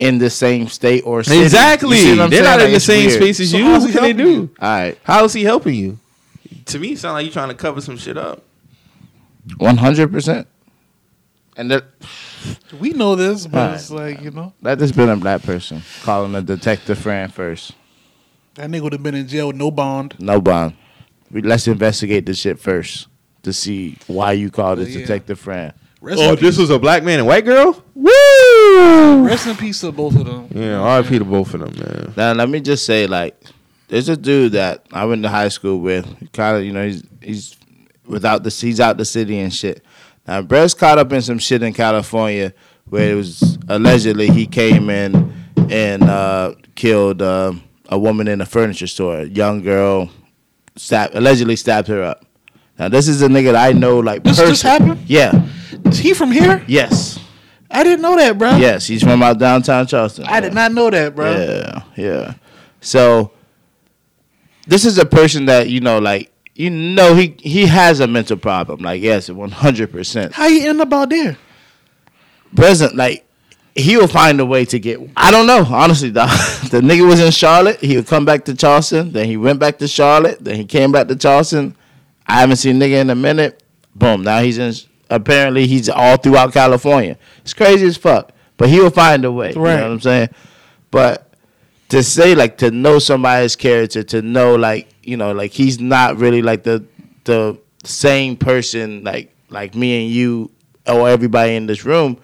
in 0.00 0.18
the 0.18 0.28
same 0.30 0.66
state 0.66 1.02
or 1.06 1.22
city. 1.22 1.40
Exactly. 1.42 1.96
You 1.98 2.02
see 2.02 2.10
what 2.12 2.20
I'm 2.22 2.30
They're 2.30 2.38
saying? 2.42 2.50
not 2.50 2.58
Like, 2.58 2.66
in 2.68 2.72
the 2.74 2.80
same 2.80 3.06
weird. 3.06 3.22
space 3.22 3.40
as 3.40 3.50
So 3.52 3.56
you. 3.58 3.64
how's 3.66 3.84
What 3.84 3.92
can 3.92 4.02
they 4.02 4.12
do? 4.12 4.28
you? 4.30 4.50
All 4.60 4.68
right, 4.68 4.98
How 5.04 5.24
is 5.24 5.32
he 5.32 5.44
helping 5.44 5.74
you? 5.74 5.98
To 6.66 6.78
me, 6.78 6.92
it 6.92 6.98
sound 6.98 7.14
like 7.14 7.24
you're 7.26 7.32
trying 7.32 7.48
to 7.50 7.54
cover 7.54 7.80
some 7.80 7.96
shit 7.96 8.16
up. 8.18 8.42
one 9.58 9.76
hundred 9.76 10.10
percent. 10.10 10.46
And 11.56 11.70
that 11.70 11.84
We 12.80 12.90
know 12.90 13.14
this, 13.16 13.46
but 13.46 13.58
Right. 13.58 13.74
it's 13.74 13.90
like, 13.90 14.22
you 14.22 14.30
know, 14.30 14.52
that 14.62 14.78
just 14.78 14.96
been 14.96 15.08
a 15.10 15.16
black 15.16 15.42
person 15.42 15.82
calling 16.02 16.34
a 16.34 16.40
detective 16.42 16.98
friend 16.98 17.32
first. 17.32 17.72
that 18.54 18.68
nigga 18.70 18.82
would 18.82 18.92
have 18.92 19.02
been 19.02 19.14
in 19.14 19.28
jail 19.28 19.48
with 19.48 19.56
no 19.56 19.70
bond. 19.70 20.14
No 20.18 20.40
bond. 20.40 20.74
We, 21.30 21.42
let's 21.42 21.66
investigate 21.68 22.26
this 22.26 22.38
shit 22.38 22.58
first 22.58 23.06
to 23.42 23.52
see 23.52 23.96
why 24.06 24.32
you 24.32 24.50
called 24.50 24.78
this 24.80 24.88
Yeah. 24.90 25.00
detective 25.02 25.38
friend. 25.38 25.72
Rest, 26.00 26.20
Oh, 26.22 26.30
this 26.34 26.40
peace. 26.40 26.58
was 26.58 26.70
a 26.70 26.78
black 26.78 27.04
man 27.04 27.18
and 27.18 27.28
white 27.28 27.44
girl? 27.44 27.82
Woo! 27.94 28.10
Rest 29.24 29.46
in 29.46 29.56
peace 29.56 29.80
to 29.80 29.92
both 29.92 30.16
of 30.16 30.26
them. 30.26 30.48
Yeah, 30.50 30.96
RIP 30.98 31.08
to 31.08 31.24
both 31.24 31.54
of 31.54 31.60
them, 31.60 31.74
man. 31.78 32.14
Now 32.16 32.32
let 32.32 32.48
me 32.48 32.60
just 32.60 32.84
say, 32.84 33.06
like, 33.06 33.40
there's 33.88 34.08
a 34.08 34.16
dude 34.16 34.52
that 34.52 34.86
I 34.92 35.04
went 35.04 35.22
to 35.24 35.28
high 35.28 35.48
school 35.48 35.78
with. 35.78 36.06
Kind 36.32 36.56
of, 36.56 36.64
you 36.64 36.72
know, 36.72 36.86
he's 36.86 37.04
he's 37.20 37.56
without 38.06 38.42
the 38.42 38.50
he's 38.50 38.80
out 38.80 38.96
the 38.96 39.04
city 39.04 39.38
and 39.38 39.52
shit. 39.52 39.84
Now, 40.26 40.42
Brett's 40.42 40.74
caught 40.74 40.98
up 40.98 41.12
in 41.12 41.22
some 41.22 41.38
shit 41.38 41.62
in 41.62 41.72
California 41.72 42.52
where 42.88 43.12
it 43.12 43.14
was 43.14 43.58
allegedly 43.68 44.28
he 44.28 44.46
came 44.46 44.90
in 44.90 45.32
and 45.70 46.02
uh, 46.02 46.54
killed 46.74 47.22
uh, 47.22 47.52
a 47.88 47.98
woman 47.98 48.28
in 48.28 48.40
a 48.40 48.46
furniture 48.46 48.86
store. 48.86 49.20
A 49.20 49.24
young 49.24 49.62
girl, 49.62 50.10
stab, 50.76 51.10
allegedly 51.14 51.56
stabbed 51.56 51.88
her 51.88 52.02
up. 52.02 52.26
Now, 52.78 52.88
this 52.88 53.08
is 53.08 53.22
a 53.22 53.28
nigga 53.28 53.52
that 53.52 53.56
I 53.56 53.72
know, 53.72 53.98
like, 54.00 54.24
This 54.24 54.38
just 54.38 54.62
happened? 54.62 55.00
Yeah. 55.06 55.46
Is 55.84 55.98
he 55.98 56.14
from 56.14 56.32
here? 56.32 56.64
Yes. 56.66 57.18
I 57.70 57.84
didn't 57.84 58.02
know 58.02 58.16
that, 58.16 58.36
bro. 58.36 58.56
Yes. 58.56 58.86
He's 58.86 59.02
from 59.02 59.22
out 59.22 59.38
downtown 59.38 59.86
Charleston. 59.86 60.24
I 60.24 60.40
did 60.40 60.54
not 60.54 60.72
know 60.72 60.90
that, 60.90 61.14
bro. 61.14 61.30
Yeah, 61.30 61.82
yeah. 61.96 62.34
So 62.80 63.32
this 64.66 64.84
is 64.84 64.98
a 64.98 65.06
person 65.06 65.46
that 65.46 65.68
you 65.68 65.80
know, 65.80 65.98
like 65.98 66.32
you 66.54 66.70
know, 66.70 67.14
he 67.14 67.36
he 67.38 67.66
has 67.66 68.00
a 68.00 68.06
mental 68.06 68.36
problem. 68.36 68.80
Like 68.80 69.02
yes, 69.02 69.30
one 69.30 69.50
hundred 69.50 69.92
percent. 69.92 70.32
How 70.32 70.46
you 70.46 70.68
end 70.68 70.80
up 70.80 70.92
out 70.92 71.10
there? 71.10 71.38
Present, 72.54 72.96
like 72.96 73.24
he 73.74 73.96
will 73.96 74.08
find 74.08 74.40
a 74.40 74.46
way 74.46 74.64
to 74.66 74.78
get. 74.78 74.98
I 75.16 75.30
don't 75.30 75.46
know, 75.46 75.64
honestly. 75.64 76.10
The, 76.20 76.68
the 76.70 76.80
nigga 76.80 77.06
was 77.06 77.20
in 77.20 77.30
Charlotte. 77.30 77.80
He 77.80 77.96
would 77.96 78.06
come 78.06 78.24
back 78.24 78.44
to 78.46 78.54
Charleston. 78.54 79.12
Then 79.12 79.26
he 79.26 79.36
went 79.36 79.58
back 79.58 79.78
to 79.78 79.88
Charlotte. 79.88 80.42
Then 80.44 80.56
he 80.56 80.64
came 80.64 80.92
back 80.92 81.08
to 81.08 81.16
Charleston. 81.16 81.76
I 82.26 82.40
haven't 82.40 82.56
seen 82.56 82.78
nigga 82.78 83.00
in 83.00 83.10
a 83.10 83.14
minute. 83.14 83.62
Boom. 83.94 84.22
Now 84.22 84.40
he's 84.40 84.58
in. 84.58 84.72
Apparently 85.10 85.66
he's 85.66 85.88
all 85.88 86.16
throughout 86.16 86.52
California. 86.52 87.18
It's 87.42 87.52
crazy 87.54 87.86
as 87.86 87.96
fuck. 87.96 88.32
But 88.56 88.68
he 88.68 88.78
will 88.80 88.90
find 88.90 89.24
a 89.24 89.32
way. 89.32 89.52
You 89.54 89.60
Right. 89.60 89.76
know 89.76 89.82
what 89.88 89.92
I'm 89.92 90.00
saying? 90.00 90.28
But 90.90 91.32
to 91.88 92.02
say 92.02 92.34
like 92.34 92.58
to 92.58 92.70
know 92.70 92.98
somebody's 92.98 93.56
character, 93.56 94.02
to 94.04 94.22
know 94.22 94.54
like 94.54 94.88
you 95.02 95.16
know 95.16 95.32
like 95.32 95.50
he's 95.52 95.80
not 95.80 96.18
really 96.18 96.42
like 96.42 96.62
the 96.62 96.84
the 97.24 97.58
same 97.84 98.36
person 98.36 99.02
like 99.02 99.34
like 99.48 99.74
me 99.74 100.04
and 100.04 100.12
you 100.12 100.50
or 100.86 101.08
everybody 101.08 101.54
in 101.56 101.66
this 101.66 101.84
room, 101.84 102.18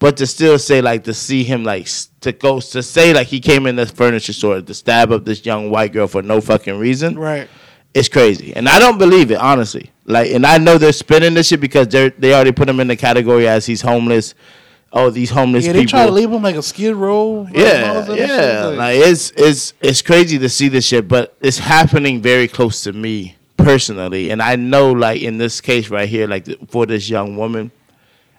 but 0.00 0.16
to 0.18 0.26
still 0.26 0.58
say 0.58 0.82
like 0.82 1.04
to 1.04 1.14
see 1.14 1.44
him 1.44 1.62
like 1.64 1.88
to 2.20 2.32
go 2.32 2.60
to 2.60 2.82
say 2.82 3.14
like 3.14 3.28
he 3.28 3.38
came 3.40 3.66
in 3.66 3.76
the 3.76 3.86
furniture 3.86 4.32
store 4.32 4.60
to 4.60 4.74
stab 4.74 5.12
up 5.12 5.24
this 5.24 5.46
young 5.46 5.70
white 5.70 5.92
girl 5.92 6.08
for 6.08 6.20
no 6.22 6.40
fucking 6.40 6.76
reason, 6.78 7.16
Right. 7.18 7.48
it's 7.94 8.08
crazy, 8.08 8.52
and 8.56 8.68
I 8.68 8.78
don't 8.80 8.98
believe 8.98 9.30
it 9.30 9.36
honestly. 9.38 9.91
Like, 10.04 10.30
and 10.32 10.44
I 10.44 10.58
know 10.58 10.78
they're 10.78 10.92
spinning 10.92 11.34
this 11.34 11.48
shit 11.48 11.60
because 11.60 11.88
they 11.88 12.08
they 12.10 12.34
already 12.34 12.52
put 12.52 12.68
him 12.68 12.80
in 12.80 12.88
the 12.88 12.96
category 12.96 13.46
as 13.46 13.66
he's 13.66 13.80
homeless. 13.82 14.34
Oh, 14.94 15.08
these 15.10 15.30
homeless 15.30 15.64
Yeah, 15.64 15.72
they 15.72 15.80
people. 15.80 15.90
try 15.92 16.06
to 16.06 16.12
leave 16.12 16.30
him 16.30 16.42
like 16.42 16.56
a 16.56 16.62
skid 16.62 16.94
row. 16.94 17.42
like, 17.42 17.56
Yeah, 17.56 18.04
yeah. 18.14 18.68
shit, 18.70 18.78
Like 18.78 18.96
it's 18.98 19.30
it's 19.36 19.74
it's 19.80 20.02
crazy 20.02 20.38
to 20.38 20.48
see 20.48 20.68
this 20.68 20.84
shit, 20.86 21.08
but 21.08 21.34
it's 21.40 21.58
happening 21.58 22.20
very 22.20 22.46
close 22.48 22.82
to 22.82 22.92
me 22.92 23.36
personally, 23.56 24.30
and 24.30 24.42
I 24.42 24.56
know 24.56 24.92
like 24.92 25.22
in 25.22 25.38
this 25.38 25.60
case 25.60 25.88
right 25.88 26.08
here, 26.08 26.26
like 26.26 26.46
for 26.68 26.84
this 26.84 27.08
young 27.08 27.36
woman, 27.36 27.70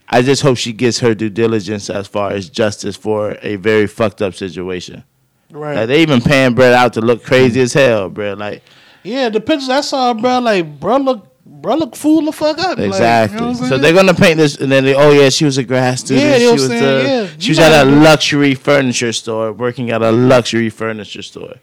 I 0.10 0.22
just 0.22 0.41
hope 0.44 0.57
she 0.57 0.73
gets 0.73 0.99
her 0.99 1.15
due 1.15 1.30
diligence 1.30 1.90
as 1.90 2.07
far 2.07 2.31
as 2.31 2.49
justice 2.49 2.95
for 2.98 3.38
a 3.41 3.56
very 3.56 3.88
fucked 3.88 4.22
up 4.22 4.35
situation. 4.35 5.03
right. 5.49 5.76
Like 5.77 5.88
they 5.88 6.02
even 6.02 6.22
paying 6.22 6.53
Brett 6.53 6.73
out 6.73 6.94
to 6.94 7.02
look 7.02 7.23
crazy 7.23 7.61
as 7.61 7.73
hell, 7.73 8.10
bro. 8.10 8.34
Like 8.34 8.61
yeah, 9.03 9.30
the 9.30 9.40
pictures 9.41 9.69
I 9.69 9.81
saw, 9.81 10.14
bro, 10.14 10.40
like, 10.40 10.80
bro, 10.80 10.98
look, 10.98 11.27
bro, 11.64 11.76
look 11.76 11.95
fool 11.95 12.22
the 12.26 12.31
fuck 12.31 12.60
up. 12.60 12.77
Like, 12.77 12.88
exactly. 12.88 13.40
you 13.40 13.45
know 13.45 13.53
so 13.53 13.77
they're 13.80 13.94
gonna 13.94 14.14
paint 14.14 14.38
this, 14.38 14.57
and 14.57 14.72
then 14.72 14.84
they, 14.84 14.94
oh 14.94 15.10
yeah, 15.11 15.30
she 15.30 15.45
was 15.45 15.57
a 15.57 15.64
grad 15.64 15.98
student. 15.98 16.26
Yeah, 16.26 16.38
they 16.38 16.45
she 16.45 16.52
was 16.52 16.68
saying, 16.68 17.07
yeah, 17.07 17.27
she 17.40 17.48
you 17.48 17.52
was 17.52 17.60
at 17.60 17.88
a 17.88 17.90
luxury 17.90 18.53
furniture 18.53 19.14
store, 19.14 19.52
working 19.52 19.90
at 19.90 20.03
a 20.03 20.11
luxury 20.11 20.69
furniture 20.69 21.23
store 21.23 21.56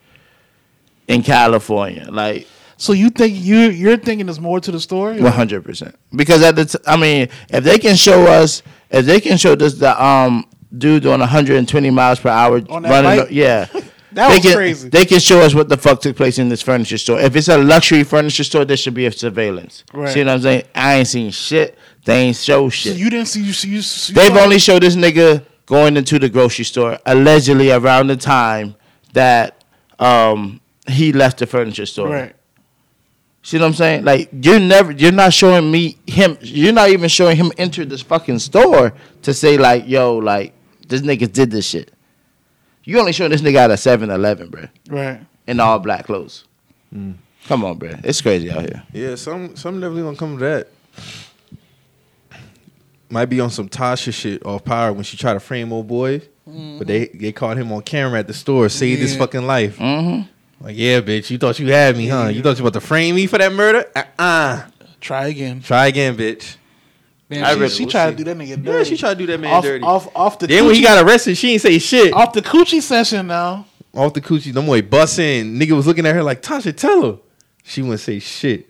in 1.06 1.22
California. 1.22 2.09
Like 2.10 2.48
So 2.77 2.93
you 2.94 3.10
think 3.10 3.35
you 3.36 3.59
you're 3.59 3.98
thinking 3.98 4.27
there's 4.27 4.40
more 4.40 4.59
to 4.59 4.72
the 4.72 4.81
story? 4.81 5.20
one 5.20 5.32
hundred 5.32 5.64
percent. 5.64 5.94
Because 6.16 6.43
at 6.43 6.56
the, 6.56 6.64
t- 6.64 6.78
I 6.86 6.97
mean, 6.97 7.28
if 7.51 7.62
they 7.62 7.78
can 7.78 7.94
show 7.94 8.24
us, 8.27 8.62
if 8.90 9.05
they 9.06 9.20
can 9.20 9.36
show 9.36 9.55
this 9.55 9.74
the 9.74 10.02
um 10.02 10.47
dude 10.77 11.02
doing 11.02 11.20
120 11.20 11.90
miles 11.90 12.20
per 12.20 12.28
hour 12.28 12.60
running, 12.60 12.90
bike? 12.90 13.28
yeah. 13.31 13.66
That 14.12 14.28
they 14.28 14.35
was 14.37 14.45
can, 14.45 14.55
crazy. 14.57 14.89
They 14.89 15.05
can 15.05 15.20
show 15.20 15.41
us 15.41 15.55
what 15.55 15.69
the 15.69 15.77
fuck 15.77 16.01
took 16.01 16.16
place 16.16 16.39
in 16.39 16.49
this 16.49 16.62
furniture 16.62 16.99
store. 16.99 17.20
If 17.20 17.37
it's 17.37 17.49
a 17.49 17.59
luxury 17.59 18.03
furniture 18.05 18.45
store, 18.45 18.65
there 18.65 18.77
should 18.77 18.95
be 18.95 19.07
a 19.07 19.12
surveillance. 19.12 19.85
Right. 19.95 20.09
See 20.12 20.20
what 20.20 20.28
I'm 20.31 20.41
saying? 20.41 20.65
I 20.74 20.95
ain't 20.97 21.09
seen 21.09 21.31
shit. 21.31 21.78
They 22.05 22.19
ain't 22.23 22.37
show 22.37 22.65
So 22.69 22.70
shit. 22.70 22.97
you 22.97 23.09
didn't 23.11 23.28
see 23.28 23.43
you 23.43 23.53
see 23.53 23.69
you. 23.69 23.77
you 23.77 24.15
They've 24.15 24.35
saw- 24.35 24.41
only 24.43 24.59
showed 24.59 24.82
this 24.82 24.97
nigga 24.97 25.45
going 25.66 25.97
into 25.97 26.19
the 26.19 26.28
grocery 26.28 26.65
store 26.65 26.99
allegedly 27.07 27.70
around 27.70 28.09
the 28.09 28.16
time 28.16 28.74
that 29.12 29.62
um 29.99 30.61
he 30.89 31.12
left 31.12 31.39
the 31.39 31.47
furniture 31.47 31.87
store. 31.87 32.09
right. 32.09 32.35
See 33.43 33.59
what 33.59 33.66
I'm 33.66 33.74
saying? 33.74 34.05
Like 34.05 34.28
you're 34.32 34.59
never 34.61 34.91
you're 34.93 35.12
not 35.12 35.32
showing 35.32 35.70
me 35.70 35.99
him 36.07 36.37
you're 36.41 36.73
not 36.73 36.91
even 36.91 37.09
showing 37.09 37.37
him 37.37 37.53
enter 37.59 37.85
this 37.85 38.03
fucking 38.03 38.39
store 38.41 38.93
to 39.23 39.32
say 39.32 39.57
like, 39.57 39.87
yo, 39.87 40.16
like 40.16 40.53
this 40.89 41.03
nigga 41.03 41.31
did 41.32 41.51
this 41.51 41.66
shit. 41.66 41.93
You 42.90 42.98
only 42.98 43.12
showing 43.12 43.30
this 43.30 43.40
nigga 43.40 43.54
at 43.56 43.70
a 43.70 43.74
7-Eleven, 43.74 44.50
bro, 44.50 44.64
Right. 44.88 45.20
in 45.46 45.60
all 45.60 45.78
black 45.78 46.06
clothes. 46.06 46.42
Come 46.92 47.64
on, 47.64 47.78
bro. 47.78 47.94
It's 48.02 48.20
crazy 48.20 48.50
out 48.50 48.62
here. 48.62 48.82
Yeah, 48.92 49.14
some 49.14 49.54
some 49.54 49.80
definitely 49.80 50.02
gonna 50.02 50.16
come 50.16 50.38
to 50.38 50.44
that. 50.44 50.68
Might 53.08 53.26
be 53.26 53.38
on 53.40 53.50
some 53.50 53.68
Tasha 53.68 54.12
shit 54.12 54.44
off 54.44 54.64
power 54.64 54.92
when 54.92 55.04
she 55.04 55.16
tried 55.16 55.34
to 55.34 55.40
frame 55.40 55.72
old 55.72 55.86
boy. 55.86 56.22
But 56.46 56.88
they 56.88 57.06
they 57.14 57.30
caught 57.30 57.56
him 57.56 57.70
on 57.70 57.82
camera 57.82 58.18
at 58.18 58.26
the 58.26 58.34
store, 58.34 58.68
saved 58.68 59.00
his 59.00 59.12
Yeah. 59.12 59.18
fucking 59.20 59.46
life. 59.46 59.78
Mm-hmm. 59.78 60.64
Like, 60.64 60.76
yeah, 60.76 61.00
bitch, 61.00 61.30
you 61.30 61.38
thought 61.38 61.58
you 61.60 61.70
had 61.72 61.96
me, 61.96 62.08
huh? 62.08 62.26
You 62.26 62.42
thought 62.42 62.58
you 62.58 62.64
about 62.66 62.72
to 62.74 62.80
frame 62.80 63.14
me 63.14 63.26
for 63.28 63.38
that 63.38 63.52
murder? 63.52 63.84
Uh-uh. 63.94 64.64
Try 65.00 65.28
again. 65.28 65.60
Try 65.62 65.86
again, 65.86 66.16
bitch. 66.16 66.56
Man, 67.31 67.44
I 67.44 67.52
she, 67.55 67.59
really- 67.61 67.69
she 67.70 67.82
we'll 67.85 67.90
tried 67.93 68.11
see. 68.11 68.16
to 68.16 68.16
do 68.16 68.24
that 68.24 68.36
nigga 68.36 68.62
dirty. 68.62 68.78
Yeah, 68.78 68.85
she 68.85 68.97
tried 68.97 69.15
to 69.15 69.19
do 69.20 69.27
that 69.27 69.40
man 69.40 69.52
off, 69.55 69.62
dirty. 69.65 69.85
Off, 69.85 70.16
off 70.16 70.39
the 70.40 70.48
then 70.48 70.66
when 70.66 70.74
he 70.74 70.82
got 70.82 71.02
arrested, 71.05 71.36
she 71.36 71.52
ain't 71.52 71.62
say 71.62 71.78
shit. 71.78 72.12
off 72.12 72.32
the 72.32 72.43
coochie 72.43 72.82
session 72.82 73.28
now. 73.28 73.66
Off 73.94 74.12
the 74.15 74.20
coochie, 74.20 74.52
no 74.52 74.62
boy 74.62 74.82
bussing. 74.82 75.57
Nigga 75.57 75.73
was 75.73 75.86
looking 75.86 76.07
at 76.07 76.15
her 76.15 76.23
like, 76.23 76.43
Tasha, 76.43 76.77
tell 76.77 77.02
her. 77.02 77.19
She 77.62 77.82
wouldn't 77.82 78.01
say 78.01 78.19
shit. 78.19 78.66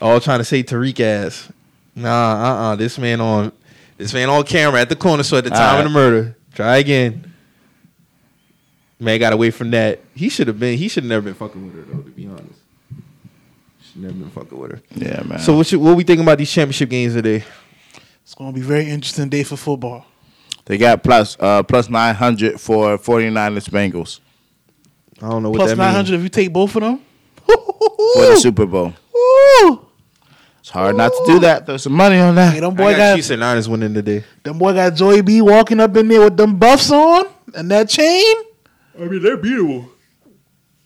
All 0.00 0.18
trying 0.20 0.38
to 0.38 0.44
say 0.44 0.62
Tariq 0.62 0.98
ass. 1.00 1.52
Nah, 1.94 2.08
uh 2.10 2.72
uh 2.72 2.76
This 2.76 2.98
man 2.98 3.20
on 3.20 3.52
this 3.96 4.14
man 4.14 4.28
on 4.28 4.44
camera 4.44 4.80
at 4.80 4.88
the 4.88 4.96
corner, 4.96 5.22
so 5.22 5.36
at 5.36 5.44
the 5.44 5.50
time 5.50 5.78
of 5.78 5.84
the 5.84 5.90
murder. 5.90 6.36
Try 6.54 6.78
again. 6.78 7.32
Man 8.98 9.18
got 9.18 9.32
away 9.32 9.50
from 9.50 9.70
that. 9.72 10.00
He 10.14 10.28
should 10.28 10.46
have 10.46 10.58
been 10.58 10.78
he 10.78 10.88
should 10.88 11.04
have 11.04 11.08
never 11.08 11.22
been 11.24 11.34
fucking 11.34 11.64
with 11.64 11.74
her 11.74 11.82
though, 11.94 12.02
to 12.02 12.10
be 12.10 12.26
honest. 12.26 12.59
Should 13.92 14.02
never 14.02 14.14
been 14.14 14.30
fucking 14.30 14.58
with 14.58 14.72
her. 14.72 14.80
Yeah, 14.94 15.22
man. 15.24 15.38
So 15.38 15.56
what 15.56 15.70
you, 15.72 15.80
what 15.80 15.96
we 15.96 16.04
thinking 16.04 16.24
about 16.24 16.38
these 16.38 16.50
championship 16.50 16.88
games 16.90 17.14
today? 17.14 17.44
It's 18.22 18.34
gonna 18.34 18.52
be 18.52 18.60
a 18.60 18.64
very 18.64 18.88
interesting 18.88 19.28
day 19.28 19.42
for 19.42 19.56
football. 19.56 20.06
they 20.66 20.78
got 20.78 21.02
plus 21.02 21.36
uh 21.40 21.62
plus 21.64 21.88
nine 21.88 22.14
hundred 22.14 22.60
for 22.60 22.96
49ers 22.98 23.68
Bengals 23.70 24.20
I 25.22 25.28
don't 25.28 25.42
know 25.42 25.50
what 25.50 25.56
Plus 25.58 25.70
that 25.70 25.76
nine 25.76 25.86
means. 25.94 25.96
hundred 26.08 26.14
if 26.18 26.22
you 26.22 26.28
take 26.28 26.52
both 26.52 26.74
of 26.76 26.82
them. 26.82 27.00
for 27.44 27.54
the 28.26 28.36
Super 28.40 28.66
Bowl. 28.66 28.94
Ooh. 29.16 29.86
It's 30.60 30.68
hard 30.70 30.96
not 30.96 31.08
to 31.10 31.24
do 31.26 31.38
that. 31.40 31.66
Throw 31.66 31.76
some 31.78 31.92
money 31.94 32.18
on 32.18 32.34
that. 32.36 32.52
Hey, 32.54 32.60
them 32.60 32.72
I 32.74 32.76
boy 32.76 32.90
got 32.92 32.96
got, 32.98 33.16
Chiefs 33.16 33.30
and 33.30 33.40
Niners 33.40 33.68
winning 33.68 33.94
today. 33.94 34.24
them 34.44 34.58
boy 34.58 34.72
got 34.74 34.94
Joey 34.94 35.22
B 35.22 35.40
walking 35.42 35.80
up 35.80 35.96
in 35.96 36.06
there 36.08 36.20
with 36.22 36.36
them 36.36 36.56
buffs 36.56 36.90
on 36.90 37.24
and 37.54 37.70
that 37.70 37.88
chain. 37.88 38.34
I 38.98 39.04
mean, 39.04 39.22
they're 39.22 39.36
beautiful. 39.38 39.90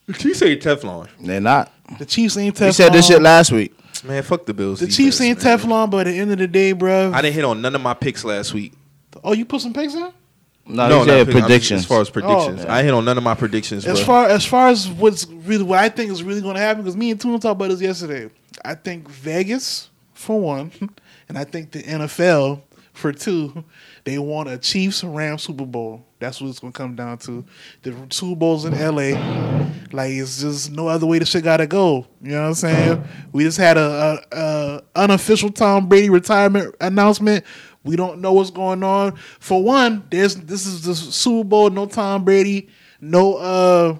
The 0.06 0.12
Chiefs 0.14 0.42
ain't 0.42 0.62
Teflon. 0.62 1.08
They're 1.20 1.40
not. 1.40 1.72
The 1.98 2.06
Chiefs 2.06 2.36
ain't 2.36 2.56
Teflon. 2.56 2.66
We 2.66 2.72
said 2.72 2.92
this 2.92 3.06
shit 3.06 3.22
last 3.22 3.52
week. 3.52 3.74
Man, 4.04 4.22
fuck 4.22 4.44
the 4.46 4.54
Bills. 4.54 4.80
The 4.80 4.86
defense, 4.86 4.96
Chiefs 4.96 5.20
ain't 5.20 5.44
man. 5.44 5.58
Teflon, 5.58 5.90
but 5.90 6.06
at 6.06 6.10
the 6.10 6.18
end 6.18 6.32
of 6.32 6.38
the 6.38 6.46
day, 6.48 6.72
bro. 6.72 7.12
I 7.12 7.22
didn't 7.22 7.34
hit 7.34 7.44
on 7.44 7.60
none 7.62 7.74
of 7.74 7.80
my 7.80 7.94
picks 7.94 8.24
last 8.24 8.52
week. 8.54 8.72
oh, 9.22 9.32
you 9.32 9.44
put 9.44 9.60
some 9.60 9.72
picks 9.72 9.94
in. 9.94 10.12
No, 10.66 10.88
no, 10.88 10.98
these 11.00 11.06
not 11.06 11.14
are 11.16 11.18
pick- 11.18 11.18
I'm 11.18 11.24
just- 11.26 11.32
predictions. 11.46 11.80
As 11.82 11.86
far 11.86 12.00
as 12.00 12.08
oh, 12.08 12.12
predictions, 12.12 12.64
Oh. 12.64 12.70
I 12.70 12.82
hit 12.82 12.94
on 12.94 13.04
none 13.04 13.18
of 13.18 13.22
my 13.24 13.34
predictions. 13.34 13.86
As 13.86 13.98
bro. 13.98 14.06
far 14.06 14.26
as 14.28 14.44
far 14.46 14.68
as 14.68 14.88
what's 14.88 15.26
really 15.26 15.62
what 15.64 15.78
I 15.78 15.90
think 15.90 16.10
is 16.10 16.22
really 16.22 16.40
going 16.40 16.54
to 16.54 16.60
happen, 16.60 16.82
because 16.82 16.96
me 16.96 17.10
and 17.10 17.20
Tuna 17.20 17.38
talked 17.38 17.52
about 17.60 17.68
this 17.68 17.80
yesterday. 17.82 18.30
I 18.64 18.74
think 18.74 19.08
Vegas 19.08 19.90
for 20.14 20.40
one, 20.40 20.72
and 21.28 21.36
I 21.38 21.44
think 21.44 21.72
the 21.72 21.82
NFL 21.82 22.62
for 22.94 23.12
two. 23.12 23.64
They 24.04 24.18
want 24.18 24.50
a 24.50 24.58
Chiefs 24.58 25.02
Rams 25.02 25.44
Super 25.44 25.64
Bowl. 25.64 26.04
That's 26.18 26.40
what 26.40 26.50
it's 26.50 26.60
to 26.60 26.70
come 26.70 26.94
down 26.94 27.18
to. 27.18 27.44
The 27.82 27.94
Super 28.10 28.36
Bowls 28.36 28.66
in 28.66 28.72
LA, 28.72 29.18
like 29.92 30.12
it's 30.12 30.40
just 30.42 30.70
no 30.70 30.88
other 30.88 31.06
way 31.06 31.18
the 31.18 31.24
shit 31.24 31.42
got 31.42 31.58
to 31.58 31.66
go. 31.66 32.06
You 32.22 32.32
know 32.32 32.42
what 32.42 32.48
I'm 32.48 32.54
saying? 32.54 33.04
We 33.32 33.44
just 33.44 33.56
had 33.56 33.78
a, 33.78 34.22
a, 34.30 34.38
a 34.38 34.82
unofficial 34.94 35.50
Tom 35.50 35.88
Brady 35.88 36.10
retirement 36.10 36.74
announcement. 36.80 37.44
We 37.82 37.96
don't 37.96 38.20
know 38.20 38.34
what's 38.34 38.50
going 38.50 38.82
on. 38.82 39.16
For 39.40 39.62
one, 39.62 40.06
there's 40.10 40.36
this 40.36 40.66
is 40.66 40.82
the 40.82 40.94
Super 40.94 41.48
Bowl. 41.48 41.70
No 41.70 41.86
Tom 41.86 42.24
Brady. 42.24 42.68
No 43.00 43.34
uh 43.36 43.98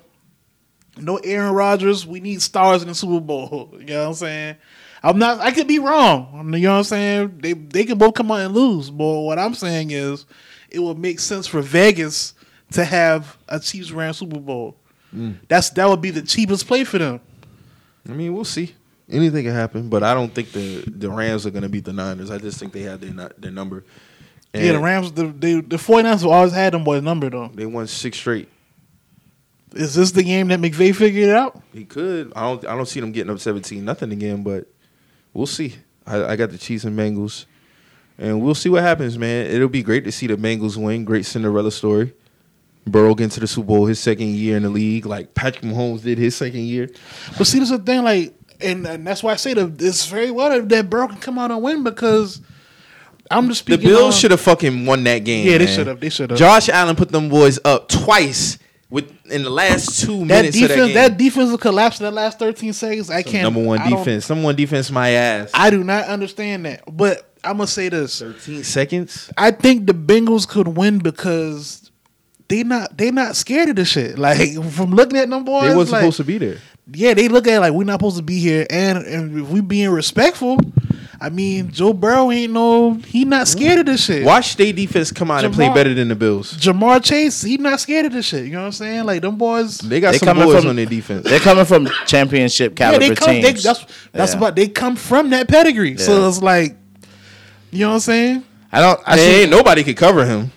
no 0.99 1.17
Aaron 1.17 1.55
Rodgers. 1.55 2.07
We 2.07 2.21
need 2.21 2.43
stars 2.43 2.83
in 2.83 2.89
the 2.89 2.95
Super 2.95 3.21
Bowl. 3.21 3.75
You 3.79 3.87
know 3.87 4.01
what 4.03 4.09
I'm 4.09 4.15
saying? 4.15 4.57
I'm 5.05 5.19
not. 5.19 5.41
I 5.41 5.53
could 5.53 5.69
be 5.69 5.79
wrong. 5.79 6.51
You 6.55 6.61
know 6.61 6.73
what 6.73 6.79
I'm 6.79 6.85
saying? 6.85 7.39
They 7.41 7.53
they 7.53 7.85
can 7.85 7.99
both 7.99 8.15
come 8.15 8.31
out 8.31 8.41
and 8.41 8.55
lose. 8.55 8.89
But 8.91 9.21
what 9.21 9.39
I'm 9.39 9.55
saying 9.55 9.91
is, 9.91 10.25
it 10.71 10.79
would 10.79 10.99
make 10.99 11.21
sense 11.21 11.47
for 11.47 11.61
Vegas 11.61 12.33
to 12.73 12.85
have 12.87 13.37
a 13.47 13.61
Chiefs 13.61 13.91
Rams 13.91 14.17
Super 14.17 14.41
Bowl. 14.41 14.77
Hmm. 15.11 15.33
That's 15.47 15.69
that 15.71 15.87
would 15.89 16.01
be 16.01 16.11
the 16.11 16.23
cheapest 16.23 16.67
play 16.67 16.85
for 16.85 16.97
them. 16.97 17.21
I 18.09 18.13
mean, 18.13 18.33
we'll 18.33 18.45
see. 18.45 18.75
Anything 19.11 19.45
can 19.45 19.53
happen, 19.53 19.91
but 19.91 20.03
I 20.03 20.15
don't 20.15 20.35
think 20.35 20.53
the 20.53 20.83
the 20.87 21.11
Rams 21.11 21.47
are 21.47 21.51
going 21.51 21.65
to 21.65 21.69
beat 21.69 21.85
the 21.85 21.93
Niners. 21.93 22.31
I 22.31 22.39
just 22.39 22.59
think 22.59 22.73
they 22.73 22.83
have 22.83 23.03
their 23.03 23.29
their 23.37 23.51
number. 23.51 23.85
yeah, 24.55 24.73
the 24.73 24.79
Rams, 24.79 25.13
the 25.13 25.27
the, 25.27 25.61
the 25.61 25.77
49ers 25.77 26.05
have 26.05 26.27
always 26.27 26.53
had 26.53 26.73
them 26.73 26.83
boys 26.83 27.03
number 27.03 27.29
though. 27.29 27.51
They 27.53 27.67
won 27.67 27.87
six 27.87 28.17
straight. 28.17 28.49
Is 29.75 29.95
this 29.95 30.13
the 30.13 30.23
game 30.23 30.49
that 30.49 30.61
McVay 30.61 30.95
figured 30.95 31.29
it 31.29 31.35
out? 31.35 31.61
He 31.75 31.85
could. 31.85 32.33
I 32.35 32.43
don't. 32.43 32.65
I 32.67 32.75
don't 32.75 32.87
see 32.87 33.01
them 33.01 33.13
getting 33.13 33.31
up 33.31 33.41
seventeen 33.41 33.85
nothing 33.85 34.11
again, 34.11 34.43
but 34.43 34.69
we'll 35.35 35.47
see. 35.47 35.75
I, 36.07 36.25
I 36.25 36.37
got 36.37 36.51
the 36.51 36.59
Chiefs 36.59 36.85
and 36.85 36.99
Bengals, 36.99 37.45
and 38.17 38.41
we'll 38.41 38.55
see 38.55 38.69
what 38.69 38.83
happens, 38.83 39.19
man. 39.19 39.47
It'll 39.47 39.69
be 39.69 39.83
great 39.83 40.05
to 40.05 40.13
see 40.13 40.27
the 40.27 40.37
Bengals 40.37 40.77
win. 40.77 41.05
Great 41.05 41.27
Cinderella 41.27 41.71
story. 41.71 42.15
Burrow 42.87 43.15
get 43.15 43.25
into 43.25 43.41
the 43.41 43.47
Super 43.47 43.67
Bowl 43.67 43.87
his 43.87 43.99
second 43.99 44.29
year 44.29 44.57
in 44.57 44.63
the 44.63 44.69
league, 44.69 45.07
like 45.07 45.35
Patrick 45.35 45.65
Mahomes 45.65 46.03
did 46.03 46.19
his 46.19 46.37
second 46.37 46.61
year. 46.61 46.89
But 47.37 47.47
see, 47.47 47.59
this 47.59 47.71
is 47.71 47.79
the 47.79 47.85
thing, 47.85 48.05
like, 48.05 48.35
and, 48.61 48.87
and 48.87 49.07
that's 49.07 49.23
why 49.23 49.33
I 49.33 49.37
say 49.37 49.55
that 49.55 49.81
it's 49.81 50.07
very 50.07 50.31
well 50.31 50.63
that 50.63 50.91
Burrow 50.91 51.09
can 51.09 51.19
come 51.19 51.39
out 51.39 51.51
and 51.51 51.63
win 51.63 51.83
because 51.83 52.41
I'm 53.31 53.49
just 53.49 53.65
The. 53.65 53.79
Bills 53.79 54.19
should 54.19 54.31
have 54.33 54.41
fucking 54.41 54.85
won 54.85 55.03
that 55.05 55.21
game. 55.21 55.47
Yeah, 55.47 55.59
they 55.59 55.65
man. 55.65 55.75
should 55.75 55.87
have. 55.87 56.01
They 56.01 56.11
should 56.11 56.31
have. 56.31 56.39
Josh 56.39 56.69
Allen 56.69 56.95
put 56.95 57.09
them 57.09 57.31
boys 57.31 57.59
up 57.65 57.89
twice 57.89 58.59
with 58.95 59.27
in 59.27 59.43
the 59.43 59.51
last 59.51 60.01
two 60.05 60.19
That 60.21 60.27
minutes 60.43 60.57
defense, 60.57 60.81
of 60.81 60.89
that 60.89 60.95
that, 60.95 61.09
game. 61.19 61.29
defensive 61.29 61.61
collapse 61.61 61.99
in 62.01 62.05
the 62.07 62.13
last 62.13 62.39
13 62.39 62.73
seconds, 62.73 63.11
I 63.11 63.23
can't. 63.23 63.43
number 63.43 63.61
one 63.63 63.81
I 63.81 63.91
defense. 63.91 64.29
Number 64.31 64.45
one 64.45 64.55
defense, 64.57 64.91
my 64.91 65.11
ass. 65.11 65.51
I 65.53 65.71
do 65.71 65.83
not 65.83 66.05
understand 66.07 66.65
that. 66.67 66.83
But 66.97 67.29
I'm 67.43 67.57
gonna 67.59 67.67
say 67.67 67.89
this: 67.89 68.21
Thirteen 68.21 68.63
seconds. 68.63 69.31
I 69.37 69.51
think 69.51 69.87
the 69.87 69.93
Bengals 69.95 70.49
could 70.49 70.69
win 70.69 70.99
because 71.01 71.91
they 72.49 72.63
not 72.63 72.97
they 72.97 73.11
not 73.11 73.35
scared 73.37 73.69
of 73.71 73.77
this 73.77 73.89
shit. 73.89 74.17
Like 74.25 74.55
from 74.71 74.93
looking 74.93 75.19
at 75.19 75.29
them 75.29 75.45
boys, 75.45 75.71
They 75.71 75.77
wasn't 75.77 75.93
like, 75.93 76.01
supposed 76.03 76.17
to 76.19 76.25
be 76.25 76.39
there. 76.39 76.59
Yeah, 76.93 77.15
they 77.15 77.29
look 77.29 77.47
at 77.49 77.55
it 77.55 77.61
like 77.61 77.73
we're 77.73 77.85
not 77.85 77.95
supposed 77.95 78.17
to 78.19 78.23
be 78.23 78.39
here, 78.39 78.65
and 78.71 78.99
and 78.99 79.41
if 79.41 79.49
we 79.49 79.61
being 79.61 79.91
respectful, 79.91 80.59
I 81.25 81.31
mean 81.31 81.71
Joe 81.71 81.95
Burrow 81.95 82.31
ain't 82.31 82.53
no 82.53 82.95
he 83.07 83.25
not 83.25 83.49
scared 83.49 83.79
of 83.79 83.87
this 83.87 84.05
shit. 84.05 84.25
Watch 84.25 84.49
state 84.49 84.77
defense 84.77 85.11
come 85.11 85.31
out 85.31 85.43
and 85.43 85.55
play 85.55 85.73
better 85.73 85.95
than 85.95 86.09
the 86.09 86.15
Bills. 86.15 86.53
Ja'Marr 86.59 87.03
Chase, 87.03 87.41
he 87.41 87.57
not 87.57 87.81
scared 87.81 88.05
of 88.05 88.13
this 88.13 88.27
shit. 88.27 88.45
You 88.45 88.53
know 88.53 88.59
what 88.61 88.67
I'm 88.67 88.73
saying? 88.73 89.05
Like 89.05 89.23
them 89.23 89.37
boys. 89.37 89.79
They 89.79 90.01
got 90.01 90.13
They 90.13 90.19
some 90.19 90.27
coming 90.27 90.45
boys 90.45 90.61
from- 90.61 90.69
on 90.71 90.77
their 90.77 90.85
defense. 90.85 91.25
They're 91.25 91.41
coming 91.41 91.65
from 91.65 91.89
championship 92.07 92.73
yeah, 92.73 92.77
caliber 92.91 93.09
they 93.09 93.15
come. 93.15 93.35
They, 93.37 93.43
teams. 93.53 93.63
that's 93.63 93.87
that's 94.13 94.33
Yeah. 94.33 94.39
about 94.39 94.55
they 94.57 94.69
come 94.69 94.97
from 94.97 95.31
that 95.31 95.49
pedigree. 95.49 95.97
So 95.97 96.29
it's 96.29 96.43
like, 96.43 96.77
you 97.71 97.81
know 97.81 97.89
what 97.89 97.95
I'm 97.95 98.01
saying? 98.01 98.45
I 98.71 98.81
don't. 98.83 99.01
I 99.07 99.17
Hey, 99.17 99.23
see 99.25 99.41
ain't 99.43 99.51
nobody 99.51 99.83
could 99.83 99.97
cover 99.97 100.27
him. 100.27 100.53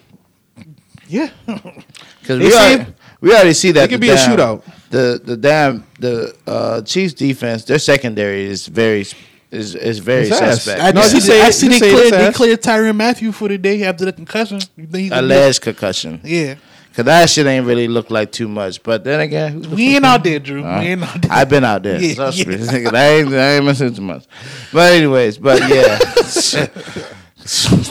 Yeah. 1.08 1.30
because 1.46 2.40
we, 2.40 2.52
say- 2.52 2.74
already, 2.76 2.94
we 3.22 3.32
already 3.32 3.54
see 3.54 3.72
that 3.72 3.86
It 3.86 3.88
could 3.88 4.02
the 4.02 4.08
be 4.08 4.10
a 4.10 4.18
shootout. 4.18 4.64
The 4.90 5.22
the 5.24 5.38
damn 5.38 5.86
the 6.00 6.36
uh, 6.46 6.82
Chiefs 6.82 7.14
defense, 7.14 7.64
their 7.64 7.80
secondary 7.80 8.44
is 8.46 8.68
very 8.68 9.06
is 9.52 9.76
is 9.76 10.00
very 10.00 10.28
It's 10.28 10.42
ass. 10.42 10.64
suspect. 10.64 10.82
I, 10.82 10.92
No, 10.92 11.02
just 11.02 11.16
you 11.16 11.22
see, 11.22 11.28
say 11.28 11.42
I 11.42 11.48
it- 11.48 11.54
see 11.54 11.68
they 11.70 11.80
say 11.80 11.90
cleared, 11.92 12.08
it's 12.08 12.18
they 12.18 12.28
ass. 12.28 12.36
cleared 12.36 12.62
Tyrann 12.62 12.96
Mathieu 12.96 13.32
for 13.32 13.48
the 13.48 13.58
day 13.58 13.84
after 13.84 14.06
the 14.06 14.14
concussion. 14.14 14.60
You 14.76 14.86
think 14.88 14.96
he's 15.04 15.10
gonna 15.10 15.22
be- 15.28 15.34
Alleged 15.34 15.62
concussion. 15.62 16.20
Yeah. 16.24 16.56
Cause 16.96 17.06
that 17.06 17.30
shit 17.30 17.46
ain't 17.46 17.68
really 17.68 17.88
look 17.88 18.10
like 18.10 18.32
too 18.32 18.48
much. 18.48 18.82
But 18.82 19.04
then 19.04 19.20
again, 19.20 19.52
who 19.54 19.60
the 19.62 19.76
We 19.76 19.96
ain't 19.96 20.04
out 20.06 20.24
there, 20.24 20.40
Drew. 20.40 20.66
Uh, 20.66 20.80
we 20.80 20.88
ain't 20.88 21.04
out 21.04 21.22
there. 21.22 21.32
I've 21.32 21.48
been 21.48 21.64
out 21.64 21.84
there. 21.84 22.02
Yeah, 22.02 22.16
Trust 22.16 22.48
me. 22.48 22.56
yeah. 22.56 22.60
Nigga, 22.62 22.94
I 22.96 23.08
ain't, 23.08 23.34
I 23.34 23.56
ain't 23.58 23.66
missing 23.66 23.94
too 23.94 24.02
much. 24.02 24.26
But 24.74 24.94
anyways, 24.94 25.38
but 25.38 25.60
yeah. 25.70 26.00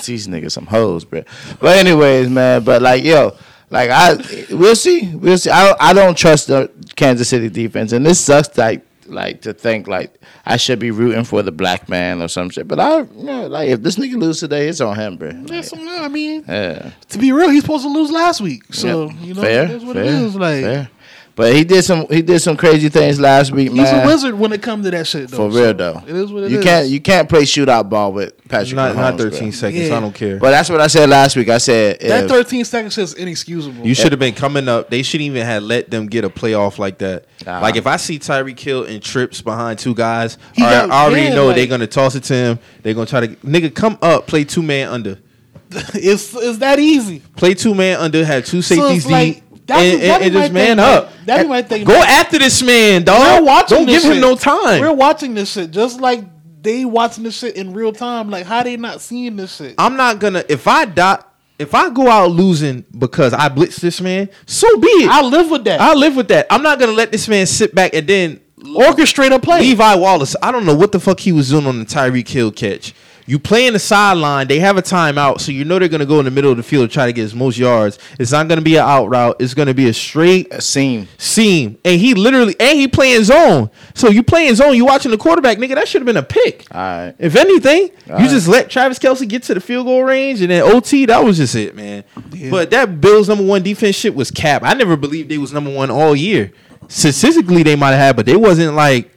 These 0.07 0.29
niggas 0.29 0.53
some 0.53 0.67
hoes, 0.67 1.05
bro. 1.05 1.23
But 1.61 1.79
anyways, 1.79 2.29
man. 2.29 2.63
But 2.65 2.83
like, 2.83 3.03
yo, 3.05 3.37
like 3.71 3.91
I, 3.91 4.17
we'll 4.51 4.77
see, 4.77 5.15
we'll 5.15 5.39
see. 5.39 5.51
I, 5.51 5.75
I 5.81 5.93
don't 5.93 6.17
trust 6.17 6.49
the 6.49 6.71
Kansas 6.95 7.29
City 7.29 7.49
defense, 7.49 7.93
and 7.93 8.05
this 8.05 8.21
sucks. 8.21 8.57
Like, 8.59 8.85
like 9.09 9.43
to 9.43 9.53
think 9.53 9.87
like 9.89 10.15
I 10.45 10.57
should 10.57 10.79
be 10.79 10.91
rooting 10.91 11.25
for 11.25 11.43
the 11.43 11.53
black 11.53 11.89
man 11.89 12.23
or 12.23 12.29
some 12.29 12.51
shit. 12.51 12.67
But 12.69 12.81
I, 12.81 12.99
you 13.01 13.09
know, 13.23 13.47
like 13.47 13.69
if 13.69 13.83
this 13.83 13.97
nigga 13.97 14.15
lose 14.21 14.41
today, 14.41 14.69
it's 14.69 14.81
on 14.81 14.97
him, 14.97 15.17
bro. 15.17 15.31
Yeah, 15.47 15.61
so, 15.63 15.77
I 15.79 16.09
mean, 16.09 16.45
Yeah. 16.49 16.91
to 17.11 17.19
be 17.19 17.33
real, 17.33 17.51
he's 17.51 17.63
supposed 17.63 17.85
to 17.85 17.91
lose 17.91 18.11
last 18.11 18.41
week. 18.41 18.63
So 18.73 19.07
Yep. 19.11 19.17
you 19.21 19.35
know, 19.35 19.43
fair, 19.43 19.67
that's 19.67 19.85
what 19.85 19.95
fair, 19.97 20.05
it 20.05 20.09
is. 20.11 20.35
Like 20.35 20.63
fair. 20.65 20.91
But 21.37 21.55
he 21.55 21.65
did 21.65 21.85
some 21.85 22.07
he 22.09 22.23
did 22.23 22.41
some 22.41 22.57
crazy 22.57 22.89
things 22.89 23.21
last 23.21 23.53
week, 23.53 23.69
he's 23.69 23.77
man. 23.83 24.05
a 24.05 24.07
wizard 24.07 24.35
when 24.39 24.53
it 24.53 24.63
comes 24.63 24.87
to 24.87 24.91
that 24.91 25.07
shit. 25.07 25.29
Though, 25.29 25.49
For 25.51 25.53
so 25.53 25.59
real 25.65 25.75
though. 25.75 26.03
it 26.07 26.17
is 26.17 26.33
what 26.33 26.45
it 26.45 26.47
is. 26.47 26.53
you 26.53 26.61
can't 26.63 26.89
you 26.89 26.99
can't 26.99 27.29
play 27.29 27.43
shootout 27.43 27.91
ball 27.91 28.15
with 28.15 28.33
Patrick 28.49 28.75
Not, 28.75 28.97
not 28.97 29.19
13 29.19 29.39
bro. 29.41 29.51
seconds. 29.51 29.89
Yeah. 29.89 29.97
I 29.99 30.01
don't 30.01 30.15
care. 30.15 30.39
But 30.39 30.53
that's 30.53 30.71
what 30.71 30.81
I 30.81 30.87
said 30.87 31.11
last 31.11 31.37
week. 31.37 31.51
I 31.51 31.59
said 31.59 32.01
that 32.01 32.27
13 32.29 32.65
seconds 32.65 32.97
is 32.97 33.13
inexcusable. 33.13 33.87
you 33.87 33.95
should 33.95 34.13
have 34.13 34.19
been 34.19 34.35
coming 34.35 34.67
up. 34.67 34.89
They 34.89 35.03
shouldn't 35.03 35.27
even 35.27 35.45
have 35.45 35.63
let 35.63 35.91
them 35.91 36.07
get 36.07 36.25
a 36.25 36.31
playoff 36.31 36.79
like 36.79 36.97
that. 36.99 37.27
Nah. 37.45 37.61
Like 37.61 37.77
if 37.77 37.87
I 37.87 37.97
see 37.99 38.19
Tyreek 38.19 38.59
Hill 38.59 38.85
in 38.85 39.03
trips 39.03 39.43
behind 39.43 39.79
two 39.79 39.95
guys, 39.95 40.39
He 40.55 40.63
all 40.63 40.69
right, 40.71 40.87
got- 40.89 40.91
I 40.91 41.05
already 41.05 41.23
yeah, 41.29 41.35
know 41.35 41.47
like- 41.49 41.57
they're 41.57 41.67
gonna 41.67 41.87
toss 41.87 42.15
it 42.15 42.23
to 42.25 42.35
him. 42.35 42.59
They're 42.83 42.95
gonna 42.95 43.05
try 43.07 43.21
to 43.27 43.29
nigga 43.45 43.75
come 43.75 43.99
up, 44.01 44.27
play 44.27 44.45
two 44.45 44.63
man 44.63 44.89
under, 44.89 45.19
it's 45.95 46.35
it's 46.35 46.59
that 46.59 46.79
easy. 46.79 47.21
play 47.37 47.53
two 47.53 47.75
man 47.75 47.99
under, 48.01 48.25
have 48.25 48.47
two 48.47 48.63
safeties 48.63 49.05
it's 49.05 49.11
like 49.11 49.35
deep, 49.35 49.43
that 49.43 49.46
be- 49.67 49.73
and, 49.75 50.03
and, 50.03 50.23
and 50.25 50.35
thing, 50.35 50.53
man 50.53 50.77
like, 50.79 50.87
up. 50.87 51.13
that 51.27 51.43
be 51.43 51.49
my 51.49 51.63
thing. 51.63 51.85
Go 51.85 51.95
after 51.95 52.39
this 52.39 52.63
man, 52.63 53.05
dog. 53.05 53.43
We're 53.43 53.47
watching. 53.47 53.79
Don't 53.79 53.87
this 53.87 54.03
give 54.03 54.13
him 54.13 54.21
no 54.21 54.37
time. 54.37 54.81
We're 54.81 54.93
watching 54.93 55.35
this 55.35 55.53
shit 55.53 55.71
just 55.71 56.01
like 56.01 56.25
they 56.63 56.85
watching 56.85 57.25
this 57.25 57.39
shit 57.39 57.57
in 57.57 57.73
real 57.73 57.93
time. 57.93 58.31
Like 58.31 58.47
how 58.47 58.63
they 58.63 58.77
not 58.77 59.01
seeing 59.01 59.37
this 59.37 59.57
shit? 59.57 59.75
I'm 59.79 59.97
not 59.97 60.19
gonna 60.19 60.45
if 60.49 60.67
I 60.67 60.85
die 60.85 61.23
if 61.59 61.75
I 61.75 61.91
go 61.91 62.09
out 62.09 62.31
losing 62.31 62.85
because 62.97 63.33
I 63.33 63.49
blitz 63.49 63.77
this 63.77 64.01
man, 64.01 64.29
so 64.47 64.79
be 64.79 64.89
it. 64.89 65.11
I 65.11 65.23
live 65.23 65.51
with 65.51 65.65
that. 65.65 65.81
I 65.81 65.95
live 65.95 66.17
with 66.17 66.29
that. 66.29 66.47
I'm 66.51 66.63
not 66.63 66.79
gonna 66.79 66.93
let 66.93 67.13
this 67.13 67.29
man 67.29 67.47
sit 67.47 67.75
back 67.75 67.95
and 67.95 68.07
then 68.07 68.41
Orchestrate 68.59 69.35
a 69.35 69.39
play. 69.39 69.61
Levi 69.61 69.95
Wallace. 69.97 70.35
I 70.43 70.51
don't 70.51 70.65
know 70.65 70.75
what 70.75 70.93
the 70.93 71.01
fuck 71.01 71.21
he 71.21 71.33
was 71.33 71.51
doing 71.51 71.67
on 71.67 71.79
the 71.79 71.85
Tyreek 71.85 72.29
Hill 72.29 72.51
catch. 72.51 72.95
You 73.29 73.41
play 73.41 73.67
in 73.67 73.73
the 73.73 73.79
sideline. 73.81 74.47
They 74.47 74.61
have 74.61 74.77
a 74.77 74.83
timeout, 74.83 75.41
so 75.41 75.51
you 75.51 75.65
know 75.65 75.81
they're 75.81 75.89
gonna 75.89 76.07
go 76.07 76.21
in 76.21 76.25
the 76.27 76.31
middle 76.31 76.51
of 76.53 76.57
the 76.57 76.63
field 76.63 76.89
to 76.89 76.95
try 76.95 77.07
to 77.07 77.13
get 77.13 77.25
as 77.25 77.35
most 77.35 77.59
yards. 77.59 77.99
It's 78.21 78.31
not 78.31 78.47
gonna 78.47 78.61
be 78.63 78.77
an 78.77 78.85
out 78.85 79.09
route. 79.09 79.37
It's 79.41 79.53
gonna 79.53 79.75
be 79.75 79.89
a 79.89 79.93
straight 79.93 80.47
A 80.53 80.61
seam. 80.61 81.09
seam, 81.19 81.77
and 81.85 82.01
he 82.01 82.15
literally 82.15 82.55
and 82.61 82.79
he 82.79 82.87
playing 82.87 83.25
zone. 83.25 83.69
So 83.95 84.11
you 84.11 84.23
playing 84.23 84.55
zone. 84.55 84.77
You 84.77 84.85
watching 84.85 85.11
the 85.11 85.19
quarterback, 85.19 85.59
nigga. 85.59 85.75
That 85.75 85.89
should 85.89 86.03
have 86.03 86.07
been 86.07 86.17
a 86.17 86.23
pick. 86.23 86.67
All 86.71 86.81
right. 86.81 87.15
If 87.19 87.35
anything, 87.35 87.91
All 88.09 88.19
you 88.19 88.25
right. 88.27 88.31
just 88.31 88.47
let 88.47 88.71
Travis 88.71 88.99
Kelce 89.01 89.27
get 89.29 89.43
to 89.45 89.55
the 89.55 89.61
field 89.61 89.87
goal 89.87 90.05
range, 90.05 90.41
and 90.41 90.51
then 90.51 90.63
OT. 90.63 91.07
That 91.07 91.25
was 91.25 91.37
just 91.39 91.55
it, 91.57 91.75
man. 91.75 92.05
Yeah. 92.31 92.51
But 92.51 92.71
that 92.71 93.01
Bills 93.01 93.29
number 93.29 93.43
one 93.45 93.63
defense 93.65 93.97
shit 93.97 94.15
was 94.15 94.31
cap. 94.31 94.63
I 94.65 94.75
never 94.75 94.97
believed 94.97 95.29
they 95.31 95.39
was 95.39 95.53
number 95.53 95.75
one 95.75 95.91
all 95.91 96.15
year. 96.15 96.53
Statistically, 96.89 97.65
they 97.65 97.75
might 97.75 97.91
have 97.91 97.99
had, 98.01 98.17
but 98.17 98.27
they 98.27 98.37
wasn't 98.37 98.75
like 98.77 99.11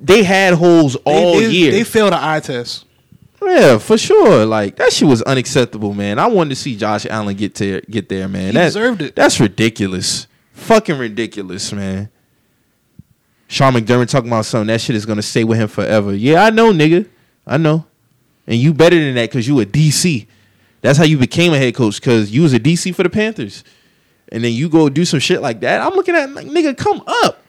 they 0.00 0.22
had 0.22 0.54
holes 0.54 0.96
all 1.04 1.38
they, 1.38 1.48
year. 1.50 1.72
They 1.72 1.84
failed 1.84 2.12
the 2.14 2.24
eye 2.24 2.40
test. 2.40 2.86
Yeah, 3.44 3.78
for 3.78 3.98
sure. 3.98 4.44
Like 4.46 4.76
that 4.76 4.92
shit 4.92 5.08
was 5.08 5.22
unacceptable, 5.22 5.94
man. 5.94 6.18
I 6.18 6.26
wanted 6.26 6.50
to 6.50 6.56
see 6.56 6.76
Josh 6.76 7.06
Allen 7.06 7.36
get 7.36 7.54
to 7.56 7.80
get 7.82 8.08
there, 8.08 8.28
man. 8.28 8.46
He 8.46 8.52
that, 8.52 8.64
deserved 8.66 9.02
it. 9.02 9.16
That's 9.16 9.40
ridiculous. 9.40 10.26
Fucking 10.52 10.98
ridiculous, 10.98 11.72
man. 11.72 12.10
Sean 13.48 13.74
McDermott 13.74 14.08
talking 14.08 14.28
about 14.28 14.46
something. 14.46 14.68
That 14.68 14.80
shit 14.80 14.96
is 14.96 15.06
gonna 15.06 15.22
stay 15.22 15.44
with 15.44 15.58
him 15.58 15.68
forever. 15.68 16.14
Yeah, 16.14 16.44
I 16.44 16.50
know, 16.50 16.72
nigga. 16.72 17.08
I 17.46 17.56
know. 17.58 17.86
And 18.46 18.56
you 18.56 18.74
better 18.74 18.98
than 18.98 19.14
that 19.14 19.30
because 19.30 19.46
you 19.46 19.60
a 19.60 19.66
DC. 19.66 20.26
That's 20.80 20.98
how 20.98 21.04
you 21.04 21.18
became 21.18 21.52
a 21.52 21.58
head 21.58 21.74
coach 21.74 22.00
because 22.00 22.32
you 22.32 22.42
was 22.42 22.52
a 22.52 22.60
DC 22.60 22.94
for 22.94 23.02
the 23.02 23.10
Panthers. 23.10 23.62
And 24.30 24.42
then 24.42 24.52
you 24.52 24.68
go 24.68 24.88
do 24.88 25.04
some 25.04 25.20
shit 25.20 25.42
like 25.42 25.60
that. 25.60 25.80
I'm 25.80 25.92
looking 25.94 26.16
at 26.16 26.30
like, 26.30 26.46
nigga, 26.46 26.76
come 26.76 27.02
up. 27.06 27.41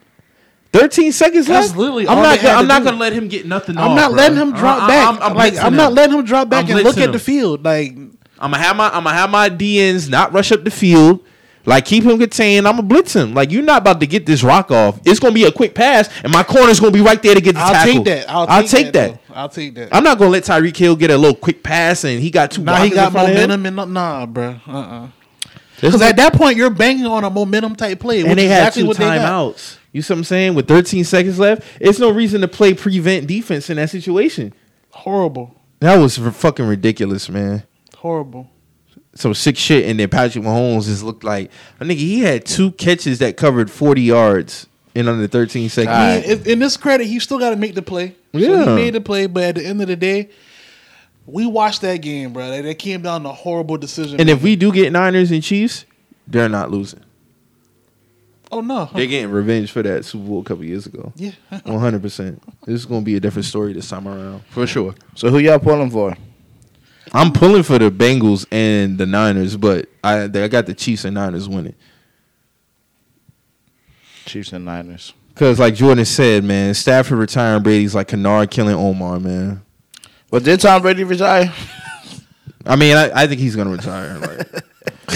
13 0.74 1.12
seconds 1.12 1.48
left. 1.48 1.70
Absolutely. 1.70 2.08
I'm 2.08 2.18
all 2.18 2.24
not. 2.24 2.42
Gonna, 2.42 2.58
I'm 2.58 2.68
not 2.68 2.84
gonna 2.84 2.98
let 2.98 3.14
him 3.14 3.28
get 3.28 3.46
nothing. 3.46 3.78
I'm 3.78 3.92
off, 3.92 3.96
not 3.96 4.10
bro. 4.10 4.18
letting 4.18 4.38
him 4.38 4.52
drop 4.54 4.82
I- 4.82 4.86
I- 4.86 4.88
back. 4.88 5.08
I'm, 5.08 5.22
I'm 5.22 5.38
like 5.38 5.58
I'm 5.58 5.68
him. 5.68 5.76
not 5.76 5.94
letting 5.94 6.18
him 6.18 6.26
drop 6.26 6.50
back 6.50 6.66
I'm 6.66 6.72
and 6.78 6.84
look 6.84 6.98
at 6.98 7.12
the 7.12 7.20
field. 7.20 7.64
Like 7.64 7.92
I'm 7.92 8.52
gonna 8.52 8.58
have 8.58 8.76
my 8.76 8.88
I'm 8.88 9.04
gonna 9.04 9.16
have 9.16 9.30
my 9.30 9.50
DNs 9.50 10.10
not 10.10 10.34
rush 10.34 10.52
up 10.52 10.64
the 10.64 10.72
field. 10.72 11.24
Like 11.66 11.86
keep 11.86 12.04
him 12.04 12.18
contained. 12.20 12.68
I'm 12.68 12.76
gonna 12.76 12.88
blitz 12.88 13.16
him. 13.16 13.34
Like 13.34 13.52
you're 13.52 13.64
not 13.64 13.82
about 13.84 14.00
to 14.02 14.08
get 14.08 14.26
this 14.26 14.44
rock 14.44 14.70
off. 14.72 15.00
It's 15.06 15.20
gonna 15.20 15.34
be 15.34 15.46
a 15.46 15.52
quick 15.52 15.74
pass, 15.76 16.10
and 16.24 16.32
my 16.32 16.44
corner's 16.44 16.80
gonna 16.80 16.92
be 16.92 17.00
right 17.02 17.22
there 17.22 17.36
to 17.36 17.40
get 17.42 17.54
the 17.56 17.62
I'll 17.62 17.72
tackle. 17.74 17.94
take 17.94 18.06
that. 18.06 18.30
I'll, 18.30 18.68
take, 18.68 18.86
that. 18.88 18.94
that. 18.94 19.22
though. 19.30 19.34
I'll 19.34 19.50
take 19.50 19.76
that. 19.76 19.96
I'm 19.96 20.04
not 20.04 20.18
gonna 20.18 20.32
let 20.32 20.44
Tyreek 20.44 20.76
Hill 20.76 20.96
get 20.98 21.10
a 21.12 21.18
little 21.18 21.38
quick 21.38 21.64
pass, 21.64 22.04
and 22.04 22.20
he 22.20 22.30
got 22.32 22.52
two. 22.52 22.64
Now 22.64 22.84
he 22.84 22.90
got 22.90 23.08
in 23.08 23.12
front 23.14 23.30
of 23.30 23.36
him. 23.38 23.50
momentum 23.50 23.80
and 23.80 23.94
nah, 23.94 24.26
bro. 24.26 24.60
Uh 24.68 24.72
uh 24.78 25.08
There's 25.80 25.94
Because 25.94 26.02
at 26.02 26.18
that 26.18 26.34
point 26.34 26.58
you're 26.58 26.70
banging 26.70 27.06
on 27.06 27.24
a 27.24 27.30
momentum 27.30 27.76
type 27.78 28.00
play, 28.00 28.24
which 28.24 28.30
and 28.32 28.40
they 28.40 28.46
is 28.48 28.52
had 28.52 28.68
exactly 28.68 28.84
two 28.94 29.00
timeouts. 29.02 29.78
You 29.94 30.02
see 30.02 30.14
what 30.14 30.18
I'm 30.18 30.24
saying? 30.26 30.56
With 30.56 30.68
13 30.68 31.04
seconds 31.06 31.40
left, 31.40 31.64
it's 31.80 32.00
no 32.00 32.12
reason 32.12 32.42
to 32.42 32.48
play 32.48 32.74
prevent 32.74 33.28
defense 33.28 33.70
in 33.70 33.78
that 33.78 33.90
situation. 33.90 34.52
Horrible, 34.90 35.56
That 35.80 35.98
was 35.98 36.20
r- 36.20 36.32
fucking 36.32 36.66
ridiculous, 36.68 37.30
man. 37.30 37.64
horrible. 37.98 38.50
some 39.16 39.34
sick 39.36 39.56
shit, 39.58 39.86
and 39.88 40.00
then 40.00 40.10
Patrick 40.10 40.44
Mahomes 40.44 40.86
just 40.86 41.04
looked 41.04 41.24
like 41.24 41.52
a 41.80 41.86
nigga. 41.86 41.98
He 41.98 42.20
had 42.22 42.46
two 42.46 42.72
catches 42.72 43.20
that 43.20 43.38
covered 43.38 43.70
forty 43.72 44.02
yards 44.02 44.66
in 44.96 45.08
under 45.08 45.28
thirteen 45.28 45.70
seconds. 45.70 45.96
I 45.96 46.16
mean, 46.22 46.24
if, 46.32 46.48
in 46.48 46.58
this 46.60 46.76
credit, 46.78 47.06
he 47.06 47.20
still 47.20 47.38
got 47.40 47.52
to 47.52 47.56
make 47.56 47.76
the 47.76 47.82
play. 47.84 48.16
So 48.34 48.40
Yeah. 48.40 48.66
he 48.66 48.76
made 48.76 48.94
the 48.96 49.02
play, 49.02 49.28
but 49.28 49.44
at 49.44 49.56
the 49.56 49.66
end 49.66 49.82
of 49.84 49.88
the 49.88 49.96
day, 49.96 50.30
we 51.28 51.46
watched 51.46 51.82
that 51.82 51.98
game, 51.98 52.34
bro. 52.34 52.62
That 52.62 52.80
came 52.80 53.02
down 53.04 53.22
to 53.24 53.30
horrible 53.30 53.78
decision. 53.78 54.20
and 54.20 54.30
if 54.30 54.42
we 54.42 54.56
do 54.56 54.72
get 54.72 54.92
Niners 54.92 55.30
and 55.32 55.44
Chiefs, 55.44 55.86
they're 56.28 56.50
not 56.50 56.72
losing. 56.72 57.02
Oh 58.54 58.62
no, 58.62 58.88
They're 58.94 59.08
getting 59.08 59.32
revenge 59.32 59.72
for 59.72 59.82
that 59.82 60.06
Super 60.06 60.26
Bowl 60.28 60.42
a 60.42 60.44
couple 60.44 60.64
years 60.64 60.86
ago. 60.86 61.12
yeah, 61.16 61.32
One 61.64 61.80
hundred 61.80 62.04
percent. 62.04 62.42
This 62.66 62.76
is 62.82 62.86
gonna 62.86 63.02
be 63.02 63.16
a 63.16 63.20
different 63.20 63.46
story 63.46 63.74
this 63.74 63.90
time 63.90 64.08
around 64.08 64.44
for 64.50 64.68
sure. 64.68 64.94
So 65.16 65.30
who 65.30 65.40
y'all 65.40 65.58
pulling 65.58 65.90
for? 65.90 66.16
I'm 67.12 67.32
pulling 67.32 67.64
for 67.64 67.80
the 67.80 67.90
Bengals 67.90 68.46
and 68.52 68.98
the 69.00 69.06
Niners, 69.08 69.58
but 69.58 69.88
I 70.04 70.24
I 70.26 70.48
got 70.48 70.68
the 70.68 70.76
Chiefs 70.76 71.04
and 71.06 71.16
Niners 71.16 71.50
winning. 71.50 71.74
Chiefs 74.26 74.54
and 74.54 74.66
Niners. 74.66 75.14
Cause 75.36 75.60
like 75.60 75.74
Jordan 75.74 76.06
said, 76.06 76.44
man, 76.44 76.76
Stafford 76.76 77.18
retiring 77.18 77.64
Brady's 77.64 77.96
like 77.96 78.08
Kenard 78.08 78.52
killing 78.52 78.76
Omar, 78.76 79.20
man. 79.20 79.64
But 80.30 80.44
did 80.44 80.60
Tom 80.60 80.84
Brady 80.84 81.04
retire? 81.04 81.52
I 82.66 82.76
mean, 82.76 82.96
I, 82.96 83.24
I 83.24 83.28
think 83.28 83.42
he's 83.42 83.56
gonna 83.56 83.72
retire. 83.72 84.20
Like, 84.20 84.64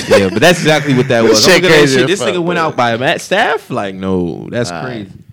yeah, 0.07 0.30
but 0.30 0.39
that's 0.39 0.60
exactly 0.60 0.94
what 0.94 1.07
that 1.10 1.23
was. 1.23 1.44
Shit 1.44 1.64
looking 1.64 1.65
at 1.65 1.69
that 1.69 1.77
crazy 1.80 1.98
shit, 1.99 2.07
This 2.07 2.19
fuck, 2.19 2.30
nigga 2.34 2.44
went 2.44 2.60
out 2.60 2.76
by 2.76 2.95
Matt 2.98 3.22
Staff. 3.22 3.69
Like, 3.69 3.95
no, 3.95 4.48
that's 4.49 4.72
All 4.72 4.84
right. 4.84 5.07
crazy. 5.07 5.23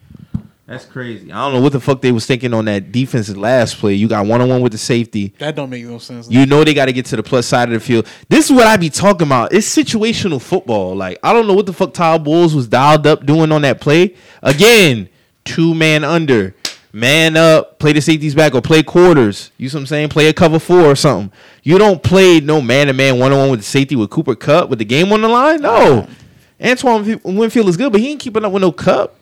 That's 0.67 0.87
crazy. 0.87 1.31
I 1.31 1.45
don't 1.45 1.53
know 1.53 1.61
what 1.61 1.73
the 1.73 1.81
fuck 1.81 2.01
they 2.01 2.11
was 2.11 2.25
thinking 2.25 2.55
on 2.55 2.65
that 2.65 2.91
defensive 2.91 3.37
last 3.37 3.77
play. 3.77 3.93
You 3.95 4.09
got 4.09 4.25
one 4.25 4.41
on 4.41 4.49
one 4.49 4.63
with 4.63 4.73
the 4.73 4.79
safety. 4.79 5.35
that 5.39 5.55
don't 5.55 5.69
make 5.69 5.85
no 5.85 5.99
sense. 5.99 6.31
You 6.31 6.47
know 6.47 6.65
they 6.65 6.73
got 6.73 6.87
to 6.87 6.93
get 6.95 7.05
to 7.07 7.17
the 7.17 7.23
plus 7.23 7.47
side 7.47 7.69
of 7.69 7.75
the 7.75 7.81
field. 7.81 8.07
This 8.31 8.47
is 8.47 8.53
what 8.57 8.67
I 8.67 8.79
be 8.79 8.89
talking 8.89 9.29
about. 9.29 9.53
It's 9.53 9.69
situational 9.69 10.41
football. 10.41 10.97
Like 10.97 11.19
I 11.23 11.35
don't 11.35 11.47
know 11.47 11.53
what 11.53 11.67
the 11.67 11.75
fuck 11.75 11.93
Todd 11.93 12.25
Bowles 12.25 12.55
was 12.55 12.67
dialed 12.67 13.07
up 13.07 13.27
doing 13.27 13.53
on 13.53 13.61
that 13.61 13.79
play. 13.83 14.15
Again, 14.43 15.11
two 15.45 15.75
man 15.75 16.03
under, 16.03 16.57
man 16.95 17.37
up, 17.37 17.81
play 17.81 17.93
the 17.93 18.01
safeties 18.01 18.35
back 18.37 18.55
or 18.55 18.63
play 18.63 18.83
quarters. 18.83 19.51
You 19.59 19.69
see 19.69 19.77
what 19.77 19.81
I'm 19.81 19.87
saying? 19.87 20.09
Play 20.11 20.29
a 20.29 20.33
cover 20.33 20.61
four 20.61 20.83
or 20.83 20.95
something. 20.95 21.37
You 21.65 21.77
don't 21.77 22.03
play 22.03 22.41
no 22.41 22.61
man 22.63 22.87
to 22.87 22.93
man 22.93 23.19
one 23.19 23.33
on 23.33 23.39
one 23.39 23.51
with 23.51 23.61
the 23.61 23.67
safety 23.67 23.97
with 23.97 24.11
Cooper 24.11 24.37
Kupp 24.37 24.71
with 24.71 24.79
the 24.79 24.85
game 24.85 25.13
on 25.13 25.21
the 25.21 25.29
line. 25.29 25.61
No, 25.61 26.07
Antoine 26.65 27.21
Winfield 27.25 27.69
is 27.69 27.77
good, 27.77 27.91
but 27.93 28.01
he 28.01 28.13
ain't 28.13 28.21
keeping 28.21 28.45
up 28.45 28.53
with 28.53 28.63
no 28.63 28.71
Kupp. 28.73 29.17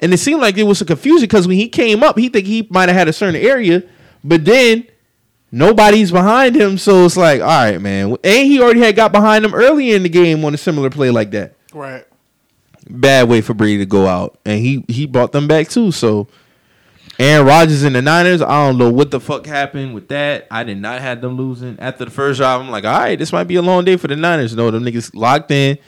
And 0.00 0.12
it 0.12 0.18
seemed 0.18 0.40
like 0.40 0.56
there 0.56 0.66
was 0.66 0.78
some 0.78 0.88
confusion 0.88 1.22
because 1.22 1.46
when 1.46 1.56
he 1.56 1.68
came 1.68 2.02
up, 2.02 2.18
he 2.18 2.28
think 2.28 2.46
he 2.46 2.66
might 2.70 2.88
have 2.88 2.98
had 2.98 3.06
a 3.08 3.12
certain 3.12 3.40
area, 3.40 3.84
but 4.24 4.44
then 4.44 4.84
nobody's 5.52 6.10
behind 6.10 6.56
him. 6.56 6.76
So 6.76 7.04
it's 7.04 7.16
like, 7.16 7.40
all 7.40 7.46
right, 7.46 7.80
man. 7.80 8.16
And 8.24 8.46
he 8.48 8.60
already 8.60 8.80
had 8.80 8.96
got 8.96 9.12
behind 9.12 9.44
him 9.44 9.54
early 9.54 9.92
in 9.92 10.02
the 10.02 10.08
game 10.08 10.44
on 10.44 10.54
a 10.54 10.58
similar 10.58 10.90
play 10.90 11.10
like 11.12 11.30
that. 11.30 11.54
right? 11.72 12.04
Bad 12.90 13.28
way 13.28 13.42
for 13.42 13.54
Brady 13.54 13.78
to 13.78 13.86
go 13.86 14.08
out, 14.08 14.40
and 14.44 14.58
he 14.58 14.84
he 14.88 15.06
brought 15.06 15.30
them 15.30 15.46
back 15.46 15.68
too. 15.68 15.92
So 15.92 16.26
Aaron 17.22 17.46
Rodgers 17.46 17.84
and 17.84 17.94
the 17.94 18.02
Niners, 18.02 18.42
I 18.42 18.66
don't 18.66 18.78
know 18.78 18.90
what 18.90 19.12
the 19.12 19.20
fuck 19.20 19.46
happened 19.46 19.94
with 19.94 20.08
that. 20.08 20.48
I 20.50 20.64
did 20.64 20.78
not 20.78 21.00
have 21.00 21.20
them 21.20 21.36
losing 21.36 21.78
after 21.78 22.04
the 22.04 22.10
first 22.10 22.38
drive. 22.38 22.60
I'm 22.60 22.68
like, 22.68 22.84
all 22.84 22.98
right, 22.98 23.16
this 23.16 23.32
might 23.32 23.44
be 23.44 23.54
a 23.54 23.62
long 23.62 23.84
day 23.84 23.96
for 23.96 24.08
the 24.08 24.16
Niners. 24.16 24.56
No, 24.56 24.72
them 24.72 24.82
niggas 24.82 25.14
locked 25.14 25.52
in, 25.52 25.78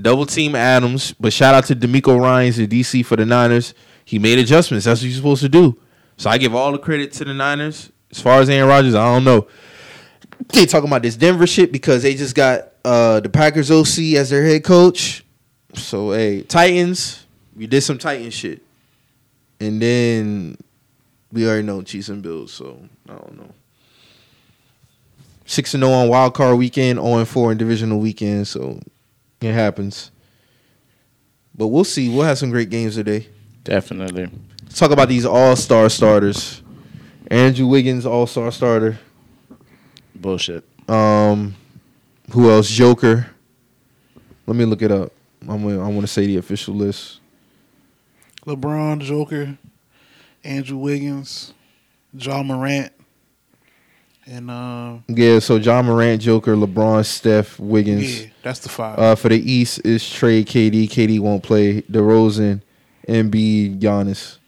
double 0.00 0.24
team 0.24 0.54
Adams. 0.54 1.12
But 1.18 1.32
shout 1.32 1.52
out 1.52 1.64
to 1.64 1.74
DeMeco 1.74 2.20
Ryans 2.20 2.58
the 2.58 2.68
DC 2.68 3.04
for 3.04 3.16
the 3.16 3.26
Niners. 3.26 3.74
He 4.04 4.20
made 4.20 4.38
adjustments. 4.38 4.84
That's 4.84 5.00
what 5.00 5.06
you're 5.06 5.16
supposed 5.16 5.42
to 5.42 5.48
do. 5.48 5.76
So 6.16 6.30
I 6.30 6.38
give 6.38 6.54
all 6.54 6.70
the 6.70 6.78
credit 6.78 7.12
to 7.14 7.24
the 7.24 7.34
Niners. 7.34 7.90
As 8.12 8.20
far 8.20 8.40
as 8.40 8.48
Aaron 8.48 8.68
Rodgers, 8.68 8.94
I 8.94 9.12
don't 9.12 9.24
know. 9.24 9.48
They 10.52 10.64
talking 10.64 10.88
about 10.88 11.02
this 11.02 11.16
Denver 11.16 11.48
shit 11.48 11.72
because 11.72 12.04
they 12.04 12.14
just 12.14 12.36
got 12.36 12.68
uh, 12.84 13.18
the 13.18 13.28
Packers 13.28 13.68
OC 13.68 14.14
as 14.14 14.30
their 14.30 14.44
head 14.44 14.62
coach. 14.62 15.24
So 15.74 16.12
hey, 16.12 16.42
Titans, 16.42 17.26
we 17.56 17.66
did 17.66 17.80
some 17.80 17.98
Titan 17.98 18.30
shit, 18.30 18.62
and 19.58 19.82
then 19.82 20.56
we 21.34 21.46
already 21.46 21.66
know 21.66 21.82
Chiefs 21.82 22.08
and 22.08 22.22
Bills. 22.22 22.52
So 22.52 22.78
I 23.08 23.12
don't 23.12 23.36
know. 23.36 23.50
Six 25.44 25.74
and 25.74 25.82
zero 25.82 25.92
on 25.92 26.08
wild 26.08 26.32
card 26.32 26.56
weekend, 26.56 26.98
zero 26.98 27.18
and 27.18 27.28
four 27.28 27.52
in 27.52 27.58
divisional 27.58 27.98
weekend. 27.98 28.48
So 28.48 28.80
it 29.40 29.52
happens. 29.52 30.10
But 31.54 31.66
we'll 31.66 31.84
see. 31.84 32.08
We'll 32.08 32.22
have 32.24 32.38
some 32.38 32.50
great 32.50 32.70
games 32.70 32.94
today. 32.94 33.28
Definitely. 33.64 34.30
Let's 34.62 34.78
talk 34.78 34.90
about 34.90 35.08
these 35.08 35.26
all 35.26 35.56
star 35.56 35.90
starters. 35.90 36.62
Andrew 37.30 37.66
Wiggins, 37.66 38.06
all 38.06 38.26
star 38.26 38.50
starter. 38.50 38.98
Bullshit. 40.14 40.64
Um, 40.88 41.54
who 42.30 42.50
else? 42.50 42.68
Joker. 42.68 43.26
Let 44.46 44.56
me 44.56 44.64
look 44.64 44.82
it 44.82 44.92
up. 44.92 45.12
I'm 45.42 45.62
gonna, 45.62 45.84
I 45.84 45.88
want 45.88 46.02
to 46.02 46.06
say 46.06 46.26
the 46.26 46.36
official 46.36 46.74
list. 46.74 47.20
LeBron, 48.46 49.00
Joker, 49.00 49.56
Andrew 50.44 50.76
Wiggins, 50.78 51.52
Ja 52.12 52.42
Morant, 52.42 52.92
and 54.26 54.50
uh, 54.50 54.96
Yeah, 55.08 55.38
so 55.38 55.56
Ja 55.56 55.82
Morant, 55.82 56.20
Joker, 56.20 56.54
LeBron, 56.54 57.04
Steph, 57.04 57.58
Wiggins. 57.58 58.22
yeah, 58.22 58.28
that's 58.42 58.60
the 58.60 58.68
five. 58.68 58.98
Uh, 58.98 59.14
for 59.14 59.28
the 59.30 59.38
East 59.50 59.80
is 59.84 60.08
Trey, 60.08 60.44
KD. 60.44 60.88
KD 60.88 61.18
won't 61.20 61.42
play. 61.42 61.82
DeRozan, 61.82 62.60
Embiid, 63.08 63.80
Giannis. 63.80 64.38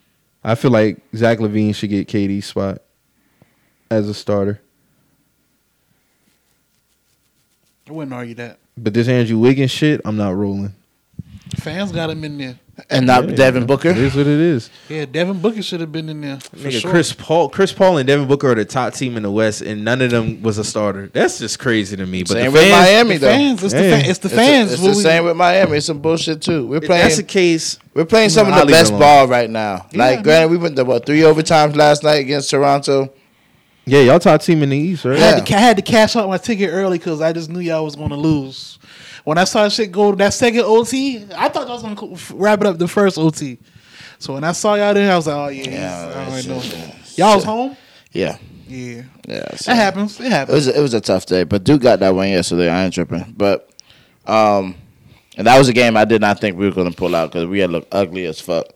I 0.44 0.54
feel 0.54 0.70
like 0.70 0.98
Zach 1.14 1.38
LaVine 1.38 1.74
should 1.74 1.90
get 1.90 2.06
KD's 2.08 2.46
spot 2.46 2.80
as 3.90 4.08
a 4.08 4.14
starter. 4.14 4.60
I 7.88 7.92
wouldn't 7.92 8.12
argue 8.14 8.34
that. 8.36 8.58
But 8.76 8.94
this 8.94 9.08
Andrew 9.08 9.38
Wiggins 9.38 9.70
shit, 9.70 10.00
I'm 10.04 10.16
not 10.16 10.34
rolling. 10.34 10.74
Fans 11.56 11.92
got 11.92 12.10
him 12.10 12.24
in 12.24 12.36
there. 12.38 12.58
And 12.90 13.06
not 13.06 13.26
Devin 13.34 13.64
Booker. 13.66 13.88
It 13.88 13.98
is 13.98 14.14
what 14.14 14.26
it 14.26 14.38
is. 14.38 14.68
Yeah, 14.88 15.06
Devin 15.06 15.40
Booker 15.40 15.62
should 15.62 15.80
have 15.80 15.90
been 15.92 16.08
in 16.08 16.20
there. 16.20 16.38
For 16.40 16.56
Nigga, 16.56 16.80
sure. 16.80 16.90
Chris 16.90 17.12
Paul, 17.12 17.48
Chris 17.48 17.72
Paul 17.72 17.96
and 17.98 18.06
Devin 18.06 18.28
Booker 18.28 18.50
are 18.52 18.54
the 18.54 18.64
top 18.66 18.92
team 18.94 19.16
in 19.16 19.22
the 19.22 19.30
West, 19.30 19.62
and 19.62 19.84
none 19.84 20.02
of 20.02 20.10
them 20.10 20.42
was 20.42 20.58
a 20.58 20.64
starter. 20.64 21.08
That's 21.12 21.38
just 21.38 21.58
crazy 21.58 21.96
to 21.96 22.04
me. 22.06 22.22
But 22.22 22.28
Same 22.32 22.44
the 22.52 22.58
with 22.60 22.70
Miami 22.70 23.14
The 23.14 23.18
though. 23.20 23.32
fans, 23.32 23.64
it's 23.64 23.72
the, 23.74 23.82
Yeah. 23.82 24.00
fa- 24.02 24.10
it's 24.10 24.18
the 24.18 24.26
It's, 24.28 24.34
fans. 24.36 24.72
it's 24.72 24.82
what 24.82 24.90
the 24.90 24.96
we- 24.98 25.02
same 25.02 25.24
with 25.24 25.36
Miami. 25.36 25.76
It's 25.78 25.86
some 25.86 26.00
bullshit 26.00 26.42
too. 26.42 26.66
We're 26.66 26.80
playing. 26.80 27.02
that's 27.04 27.16
the 27.16 27.22
case. 27.22 27.78
we're 27.94 28.04
playing 28.04 28.28
some 28.30 28.46
of 28.48 28.52
I'll 28.52 28.66
the 28.66 28.72
best 28.72 28.90
alone. 28.90 29.00
ball 29.00 29.26
right 29.28 29.48
now. 29.48 29.86
Yeah, 29.92 29.98
like, 29.98 30.14
man. 30.16 30.22
granted, 30.24 30.50
we 30.50 30.56
went 30.58 30.76
to 30.76 30.84
what 30.84 31.06
three 31.06 31.20
overtimes 31.20 31.76
last 31.76 32.02
night 32.02 32.20
against 32.20 32.50
Toronto. 32.50 33.10
Yeah, 33.88 34.00
y'all 34.00 34.18
top 34.18 34.42
team 34.42 34.62
in 34.64 34.70
the 34.70 34.76
East, 34.76 35.04
right? 35.04 35.16
I 35.16 35.20
had, 35.20 35.46
to, 35.46 35.54
I 35.54 35.58
had 35.60 35.76
to 35.76 35.82
cash 35.82 36.16
out 36.16 36.28
my 36.28 36.38
ticket 36.38 36.70
early 36.72 36.98
because 36.98 37.20
I 37.20 37.32
just 37.32 37.48
knew 37.48 37.60
y'all 37.60 37.84
was 37.84 37.94
going 37.94 38.10
to 38.10 38.16
lose. 38.16 38.78
When 39.26 39.38
I 39.38 39.44
saw 39.44 39.68
shit 39.68 39.90
go 39.90 40.12
to 40.12 40.16
that 40.18 40.34
second 40.34 40.60
OT, 40.60 41.26
I 41.36 41.48
thought 41.48 41.66
I 41.68 41.72
was 41.72 41.82
going 41.82 41.96
to 41.96 42.16
wrap 42.36 42.60
it 42.60 42.66
up 42.68 42.78
the 42.78 42.86
first 42.86 43.18
OT. 43.18 43.58
So 44.20 44.34
when 44.34 44.44
I 44.44 44.52
saw 44.52 44.76
y'all 44.76 44.94
there, 44.94 45.12
I 45.12 45.16
was 45.16 45.26
like, 45.26 45.36
oh, 45.36 45.48
yeah. 45.48 45.68
Yeah, 45.68 46.12
I 46.24 46.30
already 46.30 46.48
know. 46.48 46.62
Y'all 47.16 47.34
was 47.34 47.42
home? 47.44 47.76
Yeah, 48.12 48.38
Yeah. 48.68 49.02
yeah. 49.26 49.50
so- 49.56 49.72
That 49.72 49.74
happens. 49.76 50.20
It 50.20 50.26
It 50.26 50.30
happens. 50.32 50.54
was 50.54 50.68
a, 50.68 50.78
it 50.78 50.80
was 50.80 50.94
a 50.94 51.00
tough 51.00 51.26
day, 51.26 51.42
but 51.42 51.64
Duke 51.64 51.82
got 51.82 51.98
that 51.98 52.14
one 52.14 52.28
yesterday. 52.28 52.70
I 52.70 52.84
ain't 52.84 52.94
tripping, 52.94 53.34
but 53.36 53.68
um, 54.28 54.76
and 55.36 55.46
that 55.48 55.58
was 55.58 55.68
a 55.68 55.72
game 55.72 55.96
I 55.96 56.04
did 56.04 56.20
not 56.20 56.40
think 56.40 56.56
we 56.56 56.64
were 56.66 56.74
gonna 56.74 56.92
pull 56.92 57.16
out 57.16 57.32
because 57.32 57.46
we 57.46 57.58
had 57.58 57.70
looked 57.70 57.92
ugly 57.92 58.26
as 58.26 58.40
fuck. 58.40 58.66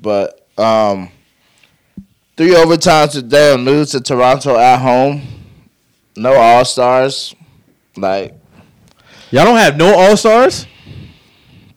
But 0.00 0.46
um, 0.56 1.10
three 2.36 2.54
overtimes 2.54 3.10
today 3.12 3.52
and 3.52 3.64
lose 3.64 3.90
to 3.90 4.00
Toronto 4.00 4.56
at 4.56 4.78
home. 4.78 5.22
No 6.16 6.34
All 6.34 6.64
Stars, 6.64 7.34
like 7.96 8.37
Y'all 9.30 9.44
don't 9.44 9.58
have 9.58 9.76
no 9.76 9.94
All 9.94 10.16
Stars. 10.16 10.66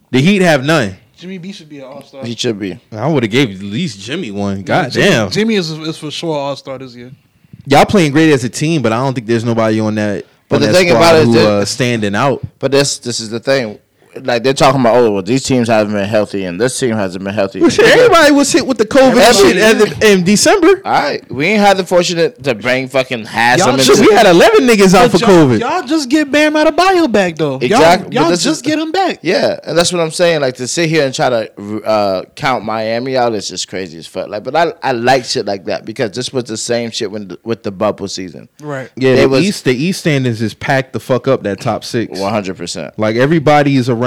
The 0.10 0.22
Heat 0.22 0.42
have 0.42 0.64
none. 0.66 0.98
Jimmy 1.16 1.38
B 1.38 1.52
should 1.52 1.70
be 1.70 1.78
an 1.80 1.86
all 1.86 2.02
star. 2.02 2.26
he 2.26 2.36
should 2.36 2.58
be. 2.58 2.80
I 2.92 3.08
would 3.08 3.22
have 3.24 3.32
gave 3.32 3.52
at 3.52 3.62
least 3.62 4.00
Jimmy 4.00 4.32
one. 4.32 4.64
God 4.64 4.92
damn. 4.92 5.30
Jimmy 5.30 5.54
is, 5.56 5.70
is 5.70 5.98
for 5.98 6.10
sure 6.10 6.36
all 6.36 6.56
star 6.56 6.80
this 6.80 6.96
year. 6.96 7.12
Y'all 7.68 7.86
playing 7.86 8.12
great 8.12 8.32
as 8.32 8.44
a 8.44 8.50
team, 8.50 8.82
but 8.82 8.92
I 8.92 8.98
don't 8.98 9.14
think 9.14 9.28
there's 9.28 9.46
nobody 9.46 9.80
on 9.80 9.94
that. 9.96 10.26
But 10.50 10.56
on 10.56 10.62
the 10.64 10.68
that 10.68 10.74
thing 10.74 10.88
squad 10.90 10.98
about 10.98 11.16
it 11.16 11.20
is 11.20 11.26
who, 11.28 11.34
that- 11.34 11.48
uh, 11.48 11.66
standing 11.66 12.16
out. 12.16 12.44
But 12.58 12.72
this 12.72 12.98
this 12.98 13.20
is 13.20 13.30
the 13.30 13.40
thing. 13.40 13.78
Like 14.16 14.44
they're 14.44 14.54
talking 14.54 14.82
about, 14.82 14.96
oh, 14.96 15.12
well, 15.12 15.22
these 15.22 15.44
teams 15.44 15.68
haven't 15.68 15.94
been 15.94 16.08
healthy, 16.08 16.44
and 16.46 16.60
this 16.60 16.78
team 16.80 16.92
hasn't 16.92 17.24
been 17.24 17.34
healthy. 17.34 17.62
Well, 17.62 17.70
shit, 17.70 17.86
everybody 17.86 18.32
was 18.34 18.52
hit 18.52 18.66
with 18.68 18.78
the 18.78 18.86
COVID 18.86 19.16
Everybody- 19.18 19.34
shit 19.38 19.58
at 19.58 20.04
in 20.04 20.24
December. 20.24 20.68
All 20.84 20.92
right, 20.92 21.32
we 21.32 21.46
ain't 21.48 21.62
had 21.62 21.78
the 21.78 21.86
fortunate 21.86 22.44
to 22.44 22.54
bring 22.56 22.88
fucking 22.88 23.26
Haslem. 23.26 23.78
Y'all 23.78 23.80
into- 23.80 24.02
we 24.02 24.14
had 24.14 24.26
11 24.28 24.68
niggas 24.68 24.94
out 24.94 25.12
for 25.12 25.18
y'all, 25.18 25.30
COVID. 25.30 25.60
Y'all 25.60 25.84
just 25.88 26.10
get 26.10 26.30
Bam 26.32 26.54
Adebayo 26.56 27.12
back 27.12 27.36
though. 27.38 27.56
Exactly, 27.56 28.06
but 28.08 28.14
Y'all, 28.14 28.24
y'all 28.24 28.32
this 28.32 28.44
just 28.44 28.58
is- 28.58 28.62
get 28.70 28.80
him 28.80 28.92
back. 28.92 29.20
Yeah, 29.22 29.60
and 29.64 29.78
that's 29.78 29.94
what 29.94 30.02
I'm 30.02 30.12
saying. 30.12 30.42
Like 30.42 30.56
to 30.56 30.68
sit 30.68 30.90
here 30.90 31.06
and 31.06 31.16
try 31.16 31.30
to 31.30 31.82
uh, 31.84 32.24
count 32.36 32.66
Miami 32.66 33.16
out 33.16 33.34
is 33.34 33.48
just 33.48 33.68
crazy 33.70 33.98
as 33.98 34.08
fuck. 34.08 34.28
Like, 34.28 34.44
but 34.44 34.56
I 34.56 34.74
I 34.84 34.92
like 34.92 35.24
shit 35.24 35.46
like 35.46 35.66
that 35.66 35.86
because 35.86 36.12
this 36.12 36.34
was 36.34 36.44
the 36.46 36.58
same 36.58 36.92
shit 36.92 37.10
when 37.12 37.30
the, 37.30 37.40
with 37.44 37.64
the 37.64 37.72
bubble 37.72 38.08
season. 38.10 38.50
Right. 38.62 38.92
yeah, 38.98 39.16
They 39.16 39.22
the 39.22 39.30
was- 39.30 39.44
East, 39.44 39.64
the 39.64 39.74
East 39.76 40.02
standings 40.02 40.42
is 40.42 40.54
packed 40.54 40.92
the 40.94 41.00
fuck 41.00 41.28
up. 41.30 41.44
That 41.44 41.62
top 41.62 41.84
six, 41.86 42.20
One 42.20 42.34
hundred 42.34 42.58
percent, 42.58 43.00
like 43.00 43.16
everybody 43.16 43.78
is 43.78 43.88
around 43.90 44.01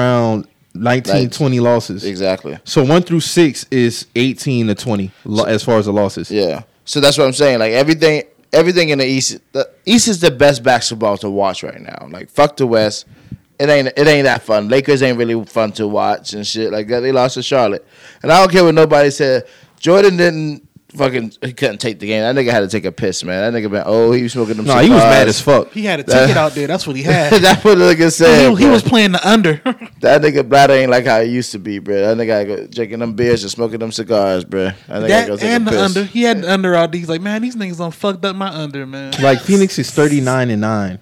19, 0.75 1.23
Like- 1.23 1.33
20 1.33 1.61
losses. 1.61 2.05
exactly. 2.05 2.59
So 2.65 2.85
one 2.85 3.03
through 3.03 3.21
six 3.21 3.65
is 3.71 4.07
18 4.16 4.66
to 4.69 4.75
20 4.75 5.11
lo- 5.25 5.45
as 5.45 5.62
far 5.62 5.79
as 5.79 5.87
the 5.87 5.93
losses. 5.93 6.31
Yeah, 6.31 6.62
so 6.85 7.01
that's 7.01 7.16
what 7.16 7.25
I'm 7.27 7.33
saying. 7.33 7.61
Like 7.61 7.73
everything, 7.73 8.25
everything 8.53 8.89
in 8.91 8.99
the 8.99 9.07
East, 9.07 9.39
the 9.53 9.69
East 9.87 10.09
is 10.09 10.21
the 10.21 10.31
best 10.31 10.62
basketball 10.62 11.16
to 11.19 11.31
watch 11.31 11.62
right 11.62 11.81
now. 11.81 12.09
Like 12.11 12.29
fuck 12.31 12.57
the 12.57 12.66
West. 12.66 13.07
It 13.61 13.69
ain't 13.69 13.87
it 13.97 14.07
ain't 14.09 14.25
that 14.25 14.43
fun. 14.43 14.69
Lakers 14.69 15.01
ain't 15.03 15.16
really 15.16 15.43
fun 15.45 15.71
to 15.73 15.87
watch 15.87 16.33
and 16.33 16.45
shit 16.45 16.73
like 16.73 16.89
that. 16.89 17.01
They 17.01 17.12
lost 17.12 17.35
to 17.35 17.43
Charlotte, 17.43 17.87
and 18.23 18.33
I 18.33 18.41
don't 18.41 18.51
care 18.51 18.65
what 18.65 18.75
nobody 18.75 19.11
said. 19.11 19.45
Jordan 19.79 20.16
didn't 20.16 20.66
fucking 20.97 21.33
he 21.43 21.53
couldn't 21.53 21.79
take 21.79 21.99
the 22.01 22.07
game. 22.07 22.23
That 22.23 22.35
nigga 22.41 22.51
had 22.51 22.61
to 22.61 22.69
take 22.69 22.85
a 22.85 22.93
piss, 22.93 23.23
man. 23.25 23.53
That 23.53 23.59
nigga 23.59 23.71
been 23.71 23.83
oh 23.87 24.12
he 24.12 24.23
was 24.23 24.33
smoking 24.33 24.57
them. 24.57 24.66
No, 24.66 24.79
he 24.79 24.91
was 24.91 25.03
mad 25.03 25.29
as 25.29 25.41
fuck. 25.41 25.71
He 25.73 25.85
had 25.85 26.01
a 26.01 26.03
That- 26.05 26.21
ticket 26.27 26.37
out 26.37 26.53
there. 26.53 26.66
That's 26.66 26.87
what 26.87 26.97
he 26.97 27.03
had. 27.05 27.33
That's 27.43 27.65
what 27.65 27.77
the 27.79 27.85
nigga 27.95 28.12
said. 28.12 28.51
he, 28.57 28.65
he 28.65 28.71
was 28.71 28.83
playing 28.83 29.12
the 29.12 29.29
under. 29.29 29.55
that 30.01 30.23
nigga 30.23 30.49
bladder 30.49 30.75
ain't 30.75 30.91
like 30.91 31.05
how 31.07 31.19
it 31.21 31.29
used 31.29 31.53
to 31.53 31.59
be, 31.59 31.79
bro. 31.79 31.95
That 32.01 32.16
nigga 32.16 32.47
go 32.47 32.66
drinking 32.66 33.01
them 33.01 33.15
beers 33.15 33.43
and 33.43 33.51
smoking 33.53 33.79
them 33.81 33.93
cigars, 33.93 34.45
bro. 34.45 34.65
That 34.65 34.75
nigga 34.89 34.89
gotta 34.89 35.09
that 35.09 35.27
go 35.29 35.37
take 35.37 35.51
and 35.51 35.62
a 35.62 35.71
the 35.71 35.71
piss. 35.77 35.97
under. 35.97 36.05
He 36.05 36.23
had 36.23 36.43
the 36.43 36.53
under 36.53 36.75
out 36.75 36.93
there. 36.93 36.99
He's 36.99 37.09
like, 37.09 37.21
man, 37.21 37.43
these 37.43 37.57
niggas 37.57 37.79
done 37.79 37.91
fucked 37.91 38.25
up 38.25 38.37
my 38.37 38.49
under, 38.49 38.87
man. 38.87 39.12
Like 39.21 39.41
Phoenix 39.41 39.79
is 39.79 39.91
39 39.91 40.51
and 40.51 40.61
9. 40.61 40.99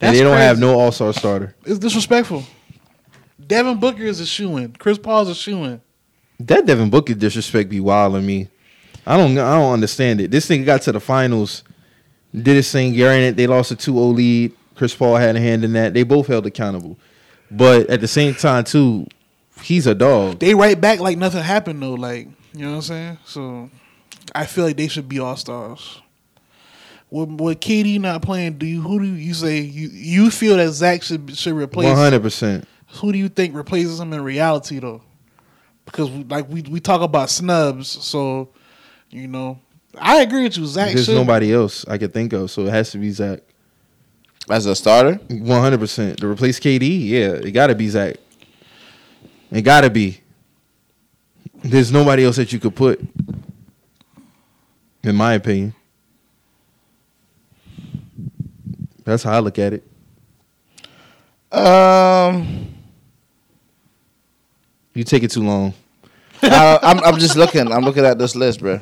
And 0.00 0.16
they 0.16 0.22
don't 0.22 0.36
have 0.36 0.58
no 0.58 0.78
all 0.78 0.92
star 0.92 1.12
starter. 1.12 1.54
It's 1.64 1.78
disrespectful. 1.78 2.44
Devin 3.46 3.78
Booker 3.78 4.02
is 4.02 4.20
a 4.20 4.26
shoe 4.26 4.56
in. 4.58 4.72
Chris 4.72 4.98
Paul's 4.98 5.28
a 5.28 5.34
shoe 5.34 5.64
in. 5.64 5.80
That 6.40 6.66
Devin 6.66 6.90
Booker 6.90 7.14
disrespect 7.14 7.70
be 7.70 7.80
wild 7.80 8.14
on 8.16 8.24
me. 8.26 8.48
I 9.06 9.16
don't 9.16 9.36
I 9.38 9.58
don't 9.58 9.72
understand 9.72 10.20
it. 10.20 10.30
This 10.30 10.46
thing 10.46 10.64
got 10.64 10.82
to 10.82 10.92
the 10.92 11.00
finals, 11.00 11.62
did 12.32 12.56
his 12.56 12.70
thing, 12.70 12.94
granted 12.94 13.36
they 13.36 13.46
lost 13.46 13.70
a 13.70 13.76
2-0 13.76 14.14
lead. 14.14 14.52
Chris 14.74 14.94
Paul 14.94 15.16
had 15.16 15.36
a 15.36 15.40
hand 15.40 15.64
in 15.64 15.72
that. 15.74 15.94
They 15.94 16.02
both 16.02 16.26
held 16.26 16.46
accountable. 16.46 16.98
But 17.50 17.88
at 17.88 18.00
the 18.00 18.08
same 18.08 18.34
time 18.34 18.64
too, 18.64 19.06
he's 19.62 19.86
a 19.86 19.94
dog. 19.94 20.40
They 20.40 20.54
right 20.54 20.80
back 20.80 21.00
like 21.00 21.18
nothing 21.18 21.42
happened 21.42 21.82
though. 21.82 21.94
Like 21.94 22.28
you 22.52 22.64
know 22.64 22.70
what 22.70 22.76
I'm 22.76 22.82
saying. 22.82 23.18
So 23.24 23.70
I 24.34 24.46
feel 24.46 24.64
like 24.64 24.76
they 24.76 24.88
should 24.88 25.08
be 25.08 25.18
all 25.18 25.36
stars. 25.36 26.00
With, 27.10 27.40
with 27.40 27.60
KD 27.60 28.00
not 28.00 28.22
playing, 28.22 28.58
do 28.58 28.66
you 28.66 28.80
who 28.80 28.98
do 28.98 29.06
you 29.06 29.34
say 29.34 29.60
you 29.60 29.88
you 29.88 30.30
feel 30.30 30.56
that 30.56 30.72
Zach 30.72 31.02
should 31.02 31.36
should 31.36 31.54
replace? 31.54 31.96
100%. 31.96 32.64
Who 32.94 33.12
do 33.12 33.18
you 33.18 33.28
think 33.28 33.54
replaces 33.54 34.00
him 34.00 34.12
in 34.12 34.22
reality 34.22 34.78
though? 34.78 35.02
Because 35.84 36.10
we, 36.10 36.24
like 36.24 36.48
we 36.48 36.62
we 36.62 36.80
talk 36.80 37.02
about 37.02 37.30
snubs, 37.30 37.88
so 37.88 38.48
you 39.14 39.28
know 39.28 39.58
I 39.98 40.22
agree 40.22 40.42
with 40.42 40.56
you. 40.58 40.66
Zach 40.66 40.92
There's 40.92 41.06
should. 41.06 41.14
nobody 41.14 41.52
else 41.54 41.86
I 41.86 41.98
could 41.98 42.12
think 42.12 42.32
of, 42.32 42.50
so 42.50 42.66
it 42.66 42.70
has 42.70 42.90
to 42.90 42.98
be 42.98 43.10
Zach. 43.10 43.40
As 44.50 44.66
a 44.66 44.74
starter, 44.74 45.14
100%. 45.28 46.16
To 46.16 46.26
replace 46.28 46.58
KD, 46.58 47.08
yeah, 47.08 47.30
it 47.34 47.52
got 47.52 47.68
to 47.68 47.76
be 47.76 47.88
Zach. 47.88 48.16
It 49.52 49.62
got 49.62 49.82
to 49.82 49.90
be. 49.90 50.20
There's 51.62 51.92
nobody 51.92 52.24
else 52.24 52.36
that 52.36 52.52
you 52.52 52.58
could 52.58 52.74
put, 52.74 53.00
in 55.04 55.14
my 55.14 55.34
opinion. 55.34 55.74
That's 59.04 59.22
how 59.22 59.34
I 59.34 59.38
look 59.38 59.58
at 59.60 59.74
it. 59.74 61.56
um, 61.56 62.66
You 64.92 65.04
take 65.04 65.22
it 65.22 65.30
too 65.30 65.42
long. 65.44 65.72
I, 66.42 66.78
I'm 66.82 66.98
I'm 67.04 67.18
just 67.18 67.36
looking. 67.36 67.70
I'm 67.70 67.84
looking 67.84 68.04
at 68.04 68.18
this 68.18 68.34
list, 68.34 68.58
bro. 68.60 68.80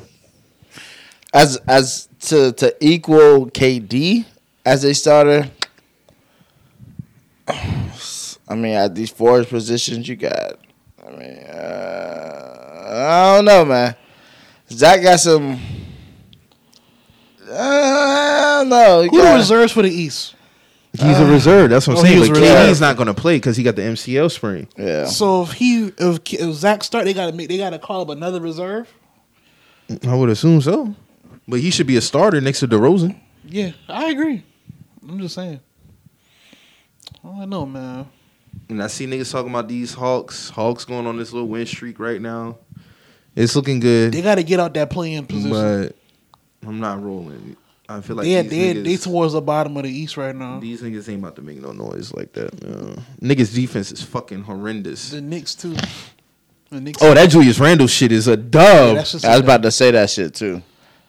As 1.33 1.57
as 1.67 2.07
to 2.21 2.51
to 2.53 2.75
equal 2.79 3.47
KD 3.47 4.25
as 4.65 4.83
a 4.83 4.93
starter. 4.93 5.49
I 8.47 8.55
mean, 8.55 8.73
at 8.73 8.93
these 8.93 9.09
forward 9.09 9.47
positions, 9.47 10.07
you 10.07 10.15
got. 10.15 10.59
I 11.05 11.11
mean, 11.11 11.37
uh, 11.39 12.53
I 12.87 13.35
don't 13.35 13.45
know, 13.45 13.65
man. 13.65 13.95
Zach 14.69 15.01
got 15.01 15.19
some. 15.19 15.59
Uh, 17.49 17.55
I 17.55 18.59
don't 18.59 18.69
know. 18.69 19.03
Who 19.03 19.17
the 19.17 19.23
got- 19.23 19.35
reserves 19.35 19.71
for 19.71 19.81
the 19.81 19.89
East? 19.89 20.35
He's 20.95 21.19
a 21.19 21.25
reserve. 21.25 21.71
That's 21.71 21.87
what 21.87 21.97
I'm 21.97 22.05
oh, 22.05 22.07
saying. 22.07 22.33
But 22.33 22.37
a. 22.37 22.41
KD's 22.41 22.79
not 22.79 22.97
going 22.97 23.07
to 23.07 23.15
play 23.15 23.37
because 23.37 23.57
he 23.57 23.63
got 23.63 23.75
the 23.75 23.81
MCL 23.81 24.29
sprain. 24.29 24.67
Yeah. 24.77 25.05
So 25.05 25.41
if 25.41 25.53
he 25.53 25.91
if, 25.97 26.19
if 26.31 26.53
Zach 26.53 26.83
start, 26.83 27.05
they 27.05 27.15
gotta 27.15 27.31
make 27.31 27.49
they 27.49 27.57
gotta 27.57 27.79
call 27.79 28.01
up 28.01 28.09
another 28.09 28.39
reserve. 28.39 28.87
I 30.07 30.13
would 30.13 30.29
assume 30.29 30.61
so. 30.61 30.95
But 31.47 31.59
he 31.59 31.71
should 31.71 31.87
be 31.87 31.97
a 31.97 32.01
starter 32.01 32.39
next 32.39 32.61
to 32.61 32.67
DeRozan. 32.67 33.19
Yeah, 33.45 33.71
I 33.89 34.09
agree. 34.11 34.43
I'm 35.07 35.19
just 35.19 35.35
saying. 35.35 35.59
I 37.23 37.45
know, 37.45 37.65
man. 37.65 38.07
And 38.69 38.81
I 38.81 38.87
see 38.87 39.05
niggas 39.07 39.31
talking 39.31 39.49
about 39.49 39.67
these 39.67 39.93
Hawks. 39.93 40.49
Hawks 40.49 40.85
going 40.85 41.07
on 41.07 41.17
this 41.17 41.33
little 41.33 41.47
win 41.47 41.65
streak 41.65 41.99
right 41.99 42.21
now. 42.21 42.57
It's 43.35 43.55
looking 43.55 43.79
good. 43.79 44.13
They 44.13 44.21
got 44.21 44.35
to 44.35 44.43
get 44.43 44.59
out 44.59 44.73
that 44.75 44.89
playing 44.89 45.25
position. 45.25 45.51
But 45.51 45.95
I'm 46.67 46.79
not 46.79 47.03
rolling. 47.03 47.57
I 47.89 47.99
feel 48.01 48.15
like 48.15 48.25
they 48.25 48.41
these, 48.41 48.49
they 48.51 48.73
niggas, 48.73 48.83
they 48.85 48.97
towards 48.97 49.33
the 49.33 49.41
bottom 49.41 49.75
of 49.75 49.83
the 49.83 49.89
East 49.89 50.15
right 50.15 50.35
now. 50.35 50.59
these 50.59 50.81
niggas 50.81 51.09
ain't 51.09 51.19
about 51.19 51.35
to 51.35 51.41
make 51.41 51.57
no 51.57 51.73
noise 51.73 52.13
like 52.13 52.31
that. 52.33 52.63
man. 52.63 53.03
Niggas 53.21 53.53
defense 53.53 53.91
is 53.91 54.01
fucking 54.01 54.43
horrendous. 54.43 55.09
The 55.09 55.21
Knicks 55.21 55.53
too. 55.55 55.75
The 56.69 56.79
Knicks. 56.79 57.01
Oh, 57.01 57.13
that 57.13 57.29
Julius 57.29 57.59
Randle 57.59 57.87
shit 57.87 58.11
is 58.11 58.27
a 58.27 58.37
dub. 58.37 58.95
that's 58.95 59.11
just 59.11 59.25
I 59.25 59.31
was 59.31 59.41
about 59.41 59.63
to 59.63 59.71
say 59.71 59.91
that 59.91 60.09
shit 60.09 60.33
too. 60.33 60.61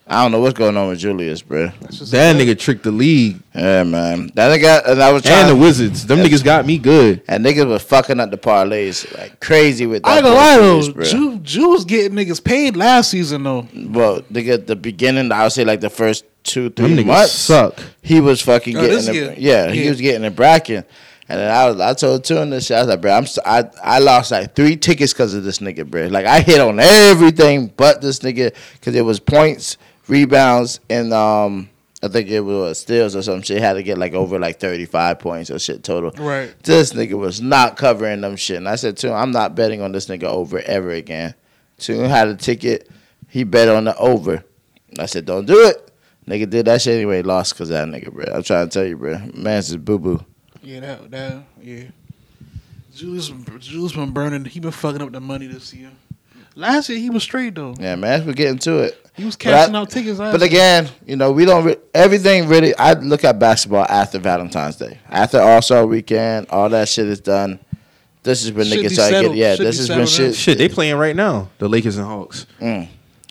I 0.07 0.21
don't 0.21 0.31
know 0.31 0.39
what's 0.39 0.53
going 0.57 0.77
on 0.77 0.89
with 0.89 0.99
Julius, 0.99 1.41
bro. 1.41 1.65
that 1.67 2.35
nigga 2.35 2.57
tricked 2.59 2.83
the 2.83 2.91
league 2.91 3.39
Yeah, 3.55 3.83
man. 3.83 4.29
That 4.35 4.51
nigga, 4.59 4.87
and 4.91 5.01
I 5.01 5.11
was 5.11 5.23
trying. 5.23 5.47
and 5.47 5.49
the 5.49 5.55
Wizards. 5.55 6.05
Them 6.05 6.19
niggas 6.19 6.43
got 6.43 6.63
me 6.65 6.77
good. 6.77 7.23
And 7.27 7.43
niggas 7.43 7.67
was 7.67 7.81
fucking 7.81 8.19
up 8.19 8.29
the 8.29 8.37
parlays 8.37 9.11
like 9.17 9.39
crazy 9.39 9.87
with 9.87 10.03
that. 10.03 10.09
I 10.09 10.15
ain't 10.17 10.23
gonna 10.23 10.35
lie 10.35 10.57
though, 10.57 10.79
bruh. 10.81 11.09
Jew, 11.09 11.39
Jew 11.39 11.69
was 11.69 11.85
getting 11.85 12.15
niggas 12.15 12.43
paid 12.43 12.75
last 12.77 13.09
season 13.09 13.41
though. 13.43 13.67
Well, 13.73 14.21
nigga, 14.31 14.63
the 14.63 14.75
beginning, 14.75 15.31
I 15.31 15.41
would 15.43 15.51
say 15.53 15.65
like 15.65 15.81
the 15.81 15.89
first 15.89 16.23
two, 16.43 16.69
Them 16.69 16.73
three 16.93 16.97
niggas 17.03 17.07
months, 17.07 17.31
suck. 17.31 17.79
he 18.03 18.21
was 18.21 18.41
fucking 18.41 18.77
Oh, 18.77 18.81
getting 18.81 19.05
the, 19.05 19.13
year? 19.15 19.35
yeah, 19.37 19.71
he 19.71 19.89
was 19.89 19.99
getting 19.99 20.23
a 20.25 20.29
bracket. 20.31 20.87
And 21.27 21.39
then 21.39 21.49
I 21.49 21.67
was, 21.67 21.79
I 21.81 21.95
told 21.95 22.23
Tune 22.23 22.51
this 22.51 22.67
shit. 22.67 22.77
I 22.77 22.81
was 22.81 22.89
like, 22.89 23.01
bro, 23.01 23.11
I'm 23.13 23.25
I 23.43 23.67
I 23.83 23.97
lost 23.97 24.29
like 24.29 24.53
three 24.53 24.77
tickets 24.77 25.11
because 25.13 25.33
of 25.33 25.43
this 25.43 25.57
nigga, 25.57 25.83
bro. 25.89 26.05
Like 26.05 26.27
I 26.27 26.41
hit 26.41 26.61
on 26.61 26.79
everything 26.79 27.73
but 27.75 28.03
this 28.03 28.19
nigga 28.19 28.53
because 28.73 28.93
it 28.93 29.01
was 29.03 29.19
points, 29.19 29.77
rebounds, 30.07 30.79
and 30.89 31.13
um 31.13 31.69
I 32.03 32.07
think 32.07 32.29
it 32.29 32.41
was 32.41 32.79
steals 32.79 33.15
or 33.15 33.23
some 33.23 33.41
shit. 33.41 33.61
Had 33.61 33.73
to 33.73 33.83
get 33.83 33.97
like 33.97 34.13
over 34.13 34.37
like 34.37 34.59
35 34.59 35.17
points 35.19 35.49
or 35.49 35.57
shit 35.57 35.83
total. 35.83 36.11
Right. 36.11 36.53
This 36.63 36.93
nigga 36.93 37.17
was 37.17 37.41
not 37.41 37.77
covering 37.77 38.21
them 38.21 38.35
shit. 38.35 38.57
And 38.57 38.69
I 38.69 38.75
said 38.75 38.97
to 38.97 39.07
him, 39.07 39.13
I'm 39.13 39.31
not 39.31 39.55
betting 39.55 39.81
on 39.81 39.91
this 39.91 40.05
nigga 40.05 40.25
over 40.25 40.59
ever 40.59 40.91
again. 40.91 41.33
Tune 41.79 42.07
had 42.07 42.27
a 42.27 42.35
ticket. 42.35 42.89
He 43.27 43.43
bet 43.43 43.69
on 43.69 43.85
the 43.85 43.97
over. 43.97 44.43
I 44.99 45.07
said, 45.07 45.25
don't 45.25 45.45
do 45.45 45.67
it. 45.67 45.91
Nigga 46.27 46.49
did 46.49 46.65
that 46.65 46.81
shit 46.81 46.95
anyway. 46.95 47.21
Lost 47.21 47.53
because 47.53 47.69
that 47.69 47.87
nigga, 47.87 48.11
bro. 48.11 48.25
I'm 48.33 48.43
trying 48.43 48.69
to 48.69 48.73
tell 48.73 48.85
you, 48.85 48.97
bro. 48.97 49.19
Man's 49.33 49.69
just 49.69 49.83
boo 49.83 49.99
boo. 49.99 50.23
Yeah, 50.61 50.79
that 50.81 51.11
that 51.11 51.43
yeah. 51.61 51.83
Julius 52.95 53.29
Julius 53.59 53.93
been 53.93 54.11
burning. 54.11 54.45
He 54.45 54.59
been 54.59 54.71
fucking 54.71 55.01
up 55.01 55.11
the 55.11 55.19
money 55.19 55.47
this 55.47 55.73
year. 55.73 55.91
Last 56.55 56.89
year 56.89 56.97
he 56.97 57.09
was 57.09 57.23
straight 57.23 57.55
though. 57.55 57.75
Yeah, 57.79 57.95
man, 57.95 58.25
we're 58.25 58.33
getting 58.33 58.57
to 58.59 58.79
it. 58.79 59.04
He 59.15 59.23
was 59.23 59.35
But 59.37 59.73
I- 59.73 59.77
out 59.79 59.89
tickets. 59.89 60.19
Last 60.19 60.33
But 60.33 60.41
year. 60.41 60.47
again, 60.49 60.89
you 61.05 61.15
know, 61.15 61.31
we 61.31 61.45
don't. 61.45 61.63
Re- 61.63 61.77
everything 61.93 62.47
really. 62.47 62.75
I 62.75 62.93
look 62.93 63.23
at 63.23 63.39
basketball 63.39 63.85
after 63.87 64.19
Valentine's 64.19 64.75
Day, 64.75 64.97
after 65.09 65.39
All 65.39 65.61
Star 65.61 65.85
Weekend. 65.85 66.47
All 66.49 66.67
that 66.69 66.89
shit 66.89 67.07
is 67.07 67.21
done. 67.21 67.59
This 68.23 68.43
is 68.43 68.51
when 68.51 68.65
Should 68.65 68.79
niggas 68.79 68.91
start 68.93 69.11
getting. 69.11 69.33
Yeah, 69.35 69.55
Should 69.55 69.65
this 69.67 69.77
be 69.77 69.83
is 69.83 69.89
when 69.89 70.05
shit. 70.07 70.35
Shit, 70.35 70.57
they 70.57 70.67
playing 70.67 70.95
right 70.97 71.15
now. 71.15 71.49
The 71.59 71.69
Lakers 71.69 71.97
and 71.97 72.05
Hawks. 72.07 72.45
Mm. 72.59 72.87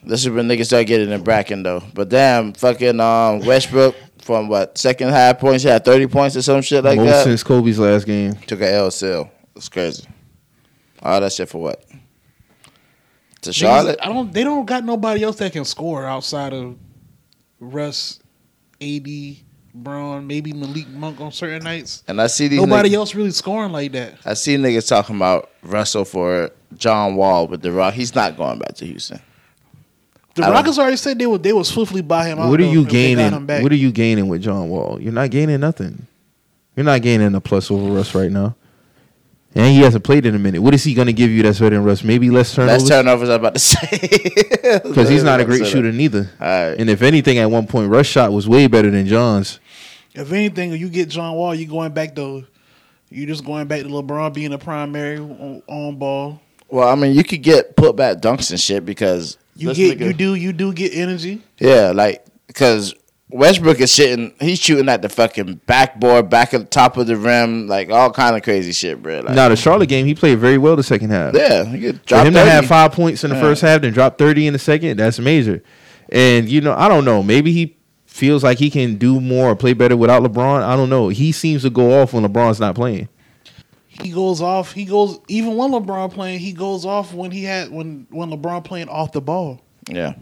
This 0.07 0.23
is 0.25 0.31
when 0.31 0.47
niggas 0.49 0.67
start 0.67 0.87
getting 0.87 1.11
in 1.11 1.23
bracken 1.23 1.63
though. 1.63 1.83
But 1.93 2.09
damn, 2.09 2.53
fucking 2.55 3.01
um, 3.01 3.41
Westbrook 3.41 3.95
from 4.23 4.49
what 4.49 4.79
second 4.79 5.09
half 5.11 5.39
points, 5.39 5.65
he 5.65 5.69
had 5.69 5.85
thirty 5.85 6.07
points 6.07 6.37
or 6.37 6.43
some 6.43 6.63
shit 6.63 6.83
like 6.85 6.99
that. 6.99 7.05
Most 7.05 7.13
that. 7.13 7.25
since 7.25 7.43
Kobe's 7.43 7.79
last 7.79 8.07
game. 8.07 8.35
Took 8.47 8.61
a 8.63 8.73
L 8.73 8.91
still. 8.91 9.31
It's 9.57 9.69
crazy. 9.69 10.05
All 11.03 11.21
that 11.21 11.33
shit 11.33 11.49
for 11.49 11.61
what? 11.61 11.85
To 13.45 13.51
Niggas- 13.51 13.55
Charlotte. 13.55 13.99
I 14.03 14.09
don't. 14.09 14.33
They 14.33 14.45
don't 14.45 14.65
got 14.67 14.85
nobody 14.85 15.23
else 15.23 15.37
that 15.37 15.53
can 15.53 15.65
score 15.65 16.05
outside 16.05 16.53
of 16.53 16.77
Russ, 17.61 18.21
AD, 18.81 19.07
Bron, 19.75 20.27
maybe 20.27 20.53
Malik 20.53 20.89
Monk 20.89 21.21
on 21.21 21.33
certain 21.33 21.63
nights. 21.63 22.03
And 22.09 22.21
I 22.21 22.27
see 22.27 22.49
these. 22.49 22.61
Nobody 22.61 22.91
niggas, 22.91 22.95
else 22.95 23.15
really 23.15 23.31
scoring 23.31 23.73
like 23.73 23.93
that. 23.93 24.15
I 24.25 24.35
see 24.35 24.57
niggas 24.57 24.89
talking 24.89 25.17
about 25.17 25.51
Russell 25.63 26.05
for 26.05 26.51
John 26.77 27.17
Wall 27.17 27.47
with 27.47 27.63
the 27.63 27.73
Rock. 27.73 27.95
He's 27.95 28.15
not 28.15 28.37
going 28.37 28.59
back 28.59 28.75
to 28.77 28.87
Houston. 28.87 29.21
The 30.35 30.45
I 30.45 30.51
Rockets 30.51 30.79
already 30.79 30.97
said 30.97 31.19
they 31.19 31.27
would. 31.27 31.43
They 31.43 31.53
would 31.53 31.67
swiftly 31.67 32.03
buy 32.03 32.27
him 32.27 32.39
out. 32.39 32.49
What 32.49 32.61
are 32.61 32.65
you 32.65 32.83
if 32.83 32.89
they 32.89 33.15
got 33.15 33.33
him 33.33 33.47
gaining? 33.47 33.63
What 33.63 33.73
are 33.73 33.77
you 33.77 33.93
gaining 33.93 34.29
with 34.29 34.43
John 34.43 34.69
Wall? 34.69 35.01
You're 35.01 35.13
not 35.13 35.31
gaining 35.31 35.61
nothing. 35.61 36.07
You're 36.77 36.85
not 36.85 37.03
gaining 37.03 37.35
a 37.35 37.41
plus 37.41 37.71
over 37.71 37.93
Russ 37.93 38.15
right 38.15 38.33
now. 38.33 38.57
And 39.57 39.67
he 39.73 39.83
hasn't 39.83 40.03
played 40.03 40.27
in 40.27 40.35
a 40.35 40.39
minute. 40.39 40.61
What 40.61 40.75
is 40.75 40.83
he 40.83 40.95
going 40.95 41.07
to 41.07 41.13
give 41.13 41.31
you 41.31 41.43
that's 41.45 41.61
better 41.61 41.77
than 41.77 41.85
Russ? 41.85 42.03
Maybe 42.03 42.29
less 42.29 42.53
turnovers. 42.55 42.89
That's 42.89 42.91
turnovers. 42.91 43.29
I'm 43.29 43.37
about 43.37 43.55
to 43.55 43.61
say 43.61 44.81
Because 44.83 45.09
he's 45.09 45.23
not 45.23 45.41
a 45.41 45.45
great 45.45 45.67
shooter 45.67 45.93
neither. 45.93 46.29
All 46.41 46.47
right. 46.47 46.79
And 46.79 46.91
if 46.91 47.03
anything, 47.03 47.39
at 47.39 47.49
one 47.51 47.67
point, 47.69 47.89
Russ 47.91 48.07
shot 48.07 48.33
was 48.33 48.49
way 48.49 48.67
better 48.67 48.91
than 48.91 49.07
John's. 49.07 49.61
If 50.13 50.33
anything, 50.33 50.73
you 50.73 50.89
get 50.89 51.09
John 51.09 51.35
Wall, 51.35 51.55
you 51.55 51.67
going 51.67 51.93
back 51.93 52.15
to 52.17 52.45
You 53.11 53.27
just 53.27 53.45
going 53.45 53.69
back 53.69 53.83
to 53.83 53.89
LeBron 53.89 54.33
being 54.35 54.53
a 54.53 54.59
primary 54.59 55.19
on, 55.19 55.63
on 55.69 55.97
ball. 55.97 56.41
Well, 56.69 56.89
I 56.89 56.97
mean, 56.97 57.15
you 57.15 57.23
could 57.23 57.43
get 57.43 57.77
put 57.77 57.95
back 57.95 58.19
dunks 58.19 58.51
and 58.51 58.59
shit 58.61 58.85
because 58.85 59.39
You 59.55 59.73
get 59.73 59.99
nigga- 59.99 60.07
you 60.07 60.13
do 60.15 60.35
you 60.35 60.53
do 60.53 60.73
get 60.73 60.95
energy. 60.95 61.43
Yeah, 61.61 61.93
like 61.95 62.25
because 62.49 62.95
Westbrook 63.31 63.81
is 63.81 63.91
shitting. 63.91 64.41
He's 64.41 64.61
shooting 64.61 64.89
at 64.89 65.03
the 65.03 65.09
fucking 65.09 65.61
backboard, 65.67 66.29
back 66.31 66.55
at 66.55 66.61
the 66.61 66.67
top 66.67 66.97
of 66.97 67.07
the 67.07 67.17
rim, 67.17 67.67
like 67.67 67.91
all 67.91 68.13
kind 68.13 68.37
of 68.37 68.43
crazy 68.43 68.73
shit, 68.73 69.03
bro. 69.03 69.21
Like, 69.21 69.35
now, 69.35 69.49
the 69.49 69.57
Charlotte 69.57 69.89
game, 69.89 70.07
he 70.07 70.15
played 70.15 70.39
very 70.39 70.59
well 70.59 70.77
the 70.77 70.83
second 70.83 71.11
half. 71.11 71.35
yeah, 71.35 71.65
he 71.65 71.81
could 71.81 72.01
For 72.01 72.07
drop 72.07 72.27
him 72.27 72.35
to 72.35 72.41
30. 72.41 72.51
have 72.51 72.67
five 72.67 72.93
points 72.93 73.25
in 73.25 73.31
the 73.31 73.37
Yeah. 73.37 73.43
first 73.43 73.63
half, 73.63 73.81
then 73.81 73.93
drop 73.93 74.19
30 74.19 74.47
in 74.47 74.53
the 74.53 74.59
second, 74.59 74.99
that's 74.99 75.19
major. 75.19 75.63
And, 76.13 76.49
you 76.49 76.61
know, 76.61 76.75
I 76.77 76.89
don't 76.89 77.05
know. 77.05 77.23
Maybe 77.23 77.51
he 77.53 77.77
feels 78.07 78.45
like 78.45 78.59
he 78.59 78.71
can 78.71 78.97
do 78.97 79.21
more 79.21 79.49
or 79.51 79.57
play 79.57 79.73
better 79.73 79.97
without 79.97 80.23
LeBron. 80.23 80.63
I 80.63 80.77
don't 80.77 80.91
know. 80.91 81.09
He 81.09 81.33
seems 81.33 81.63
to 81.63 81.71
go 81.71 82.01
off 82.01 82.13
when 82.13 82.25
LeBron's 82.25 82.61
not 82.61 82.75
playing. 82.75 83.09
He 83.89 84.11
goes 84.11 84.41
off. 84.43 84.73
He 84.73 84.85
goes 84.85 85.19
even 85.29 85.57
when 85.57 85.71
LeBron 85.71 86.13
playing. 86.13 86.41
He 86.41 86.53
goes 86.53 86.85
off 86.85 87.15
when 87.15 87.31
he 87.31 87.45
had 87.45 87.71
when 87.71 88.07
when 88.11 88.29
LeBron 88.31 88.65
playing 88.65 88.89
off 88.89 89.13
the 89.13 89.21
ball. 89.21 89.61
Yeah, 89.89 90.15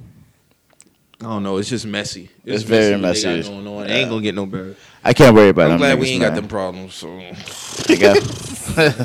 I 1.22 1.28
don't 1.28 1.42
know. 1.42 1.56
It's 1.58 1.68
just 1.68 1.86
messy. 1.86 2.28
It's 2.44 2.62
very 2.64 2.92
what 2.92 3.02
they 3.02 3.08
messy. 3.08 3.42
got 3.42 3.50
going 3.50 3.66
on. 3.66 3.84
It 3.84 3.88
Yeah. 3.90 3.96
ain't 3.96 4.08
going 4.10 4.20
to 4.22 4.24
get 4.24 4.34
no 4.34 4.46
better. 4.46 4.74
I 5.04 5.12
can't 5.12 5.34
worry 5.34 5.50
about 5.50 5.64
I'm 5.64 5.70
them. 5.70 5.78
glad 5.78 5.98
we 6.00 6.08
ain't 6.08 6.20
man. 6.20 6.30
got 6.30 6.34
them 6.36 6.48
problems. 6.48 6.94
So. 6.94 7.06
Nigga. 7.08 8.14
That's 8.74 8.98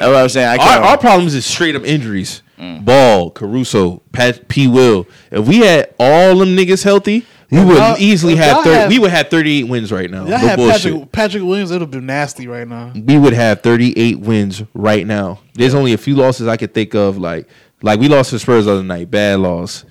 what 0.00 0.14
I'm 0.16 0.28
saying. 0.28 0.48
I 0.48 0.52
Our, 0.52 0.58
can't. 0.58 0.84
our 0.84 0.98
problems 0.98 1.34
is 1.34 1.44
straight 1.46 1.74
up 1.76 1.84
injuries. 1.84 2.42
Ball, 2.58 3.30
Caruso, 3.32 4.02
Pat, 4.12 4.46
P. 4.46 4.68
Will. 4.68 5.06
If 5.32 5.48
we 5.48 5.58
had 5.58 5.92
all 5.98 6.36
them 6.38 6.56
niggas 6.56 6.84
healthy, 6.84 7.26
we 7.50 7.58
If 7.58 7.66
would 7.66 7.76
y'all- 7.76 7.96
easily 7.98 8.36
have 8.36 8.62
30, 8.62 8.70
have- 8.78 8.88
we 8.88 8.98
would 9.00 9.10
have 9.10 9.28
38 9.30 9.64
wins 9.68 9.90
right 9.90 10.08
now. 10.08 10.20
Y'all 10.22 10.30
No 10.30 10.36
had 10.36 10.56
bullshit. 10.58 10.82
Patrick 10.92 11.12
Patrick 11.12 11.42
Williams. 11.42 11.70
it'll 11.72 11.88
be 11.88 11.98
nasty 12.00 12.46
right 12.46 12.66
now. 12.68 12.92
we 12.94 13.18
would 13.18 13.32
have 13.32 13.62
38 13.62 14.20
wins 14.20 14.62
right 14.74 15.04
now. 15.06 15.40
There's 15.54 15.74
only 15.74 15.92
a 15.92 15.98
few 15.98 16.14
losses 16.14 16.46
I 16.46 16.56
could 16.56 16.72
think 16.72 16.94
of, 16.94 17.18
like 17.18 17.48
like 17.82 17.98
we 17.98 18.06
lost 18.08 18.30
to 18.30 18.38
Spurs 18.38 18.66
the 18.66 18.72
other 18.72 18.84
night, 18.84 19.10
bad 19.10 19.40
loss. 19.40 19.84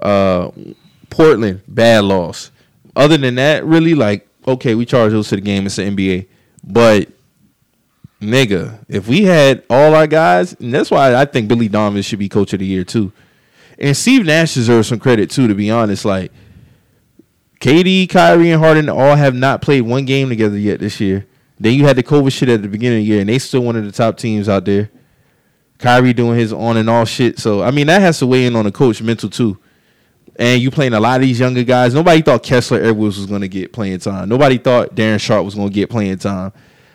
Uh, 0.00 0.50
Portland, 1.14 1.62
bad 1.68 2.02
loss. 2.02 2.50
Other 2.96 3.16
than 3.16 3.36
that, 3.36 3.64
really, 3.64 3.94
like 3.94 4.26
okay, 4.48 4.74
we 4.74 4.84
charge 4.84 5.12
those 5.12 5.28
to 5.28 5.36
the 5.36 5.42
game. 5.42 5.64
It's 5.64 5.76
the 5.76 5.82
NBA, 5.82 6.26
but 6.64 7.08
nigga, 8.20 8.84
if 8.88 9.06
we 9.06 9.22
had 9.22 9.62
all 9.70 9.94
our 9.94 10.08
guys, 10.08 10.54
and 10.54 10.74
that's 10.74 10.90
why 10.90 11.14
I 11.14 11.24
think 11.24 11.46
Billy 11.48 11.68
Donovan 11.68 12.02
should 12.02 12.18
be 12.18 12.28
coach 12.28 12.52
of 12.52 12.58
the 12.58 12.66
year 12.66 12.82
too. 12.82 13.12
And 13.78 13.96
Steve 13.96 14.26
Nash 14.26 14.54
deserves 14.54 14.88
some 14.88 14.98
credit 14.98 15.30
too. 15.30 15.46
To 15.46 15.54
be 15.54 15.70
honest, 15.70 16.04
like 16.04 16.32
KD, 17.60 18.08
Kyrie, 18.08 18.50
and 18.50 18.60
Harden 18.60 18.88
all 18.88 19.14
have 19.14 19.36
not 19.36 19.62
played 19.62 19.82
one 19.82 20.06
game 20.06 20.30
together 20.30 20.58
yet 20.58 20.80
this 20.80 20.98
year. 20.98 21.26
Then 21.60 21.74
you 21.74 21.86
had 21.86 21.94
the 21.94 22.02
COVID 22.02 22.32
shit 22.32 22.48
at 22.48 22.62
the 22.62 22.68
beginning 22.68 22.98
of 22.98 23.02
the 23.04 23.08
year, 23.08 23.20
and 23.20 23.28
they 23.28 23.38
still 23.38 23.62
one 23.62 23.76
of 23.76 23.84
the 23.84 23.92
top 23.92 24.16
teams 24.16 24.48
out 24.48 24.64
there. 24.64 24.90
Kyrie 25.78 26.12
doing 26.12 26.36
his 26.36 26.52
on 26.52 26.76
and 26.76 26.90
off 26.90 27.08
shit. 27.08 27.38
So 27.38 27.62
I 27.62 27.70
mean 27.70 27.86
that 27.86 28.00
has 28.00 28.18
to 28.18 28.26
weigh 28.26 28.46
in 28.46 28.56
on 28.56 28.64
the 28.64 28.72
coach 28.72 29.00
mental 29.00 29.30
too. 29.30 29.58
And 30.36 30.60
you 30.60 30.70
playing 30.70 30.94
a 30.94 31.00
lot 31.00 31.16
of 31.16 31.22
these 31.22 31.38
younger 31.38 31.62
guys. 31.62 31.94
Nobody 31.94 32.20
thought 32.20 32.42
Kessler 32.42 32.82
Edwards 32.82 33.16
was 33.16 33.26
going 33.26 33.42
to 33.42 33.48
get 33.48 33.72
playing 33.72 34.00
time. 34.00 34.28
Nobody 34.28 34.58
thought 34.58 34.94
Day'Ron 34.94 35.18
Sharpe 35.18 35.44
was 35.44 35.54
going 35.54 35.68
to 35.68 35.74
get 35.74 35.90
playing 35.90 36.18
time. 36.18 36.52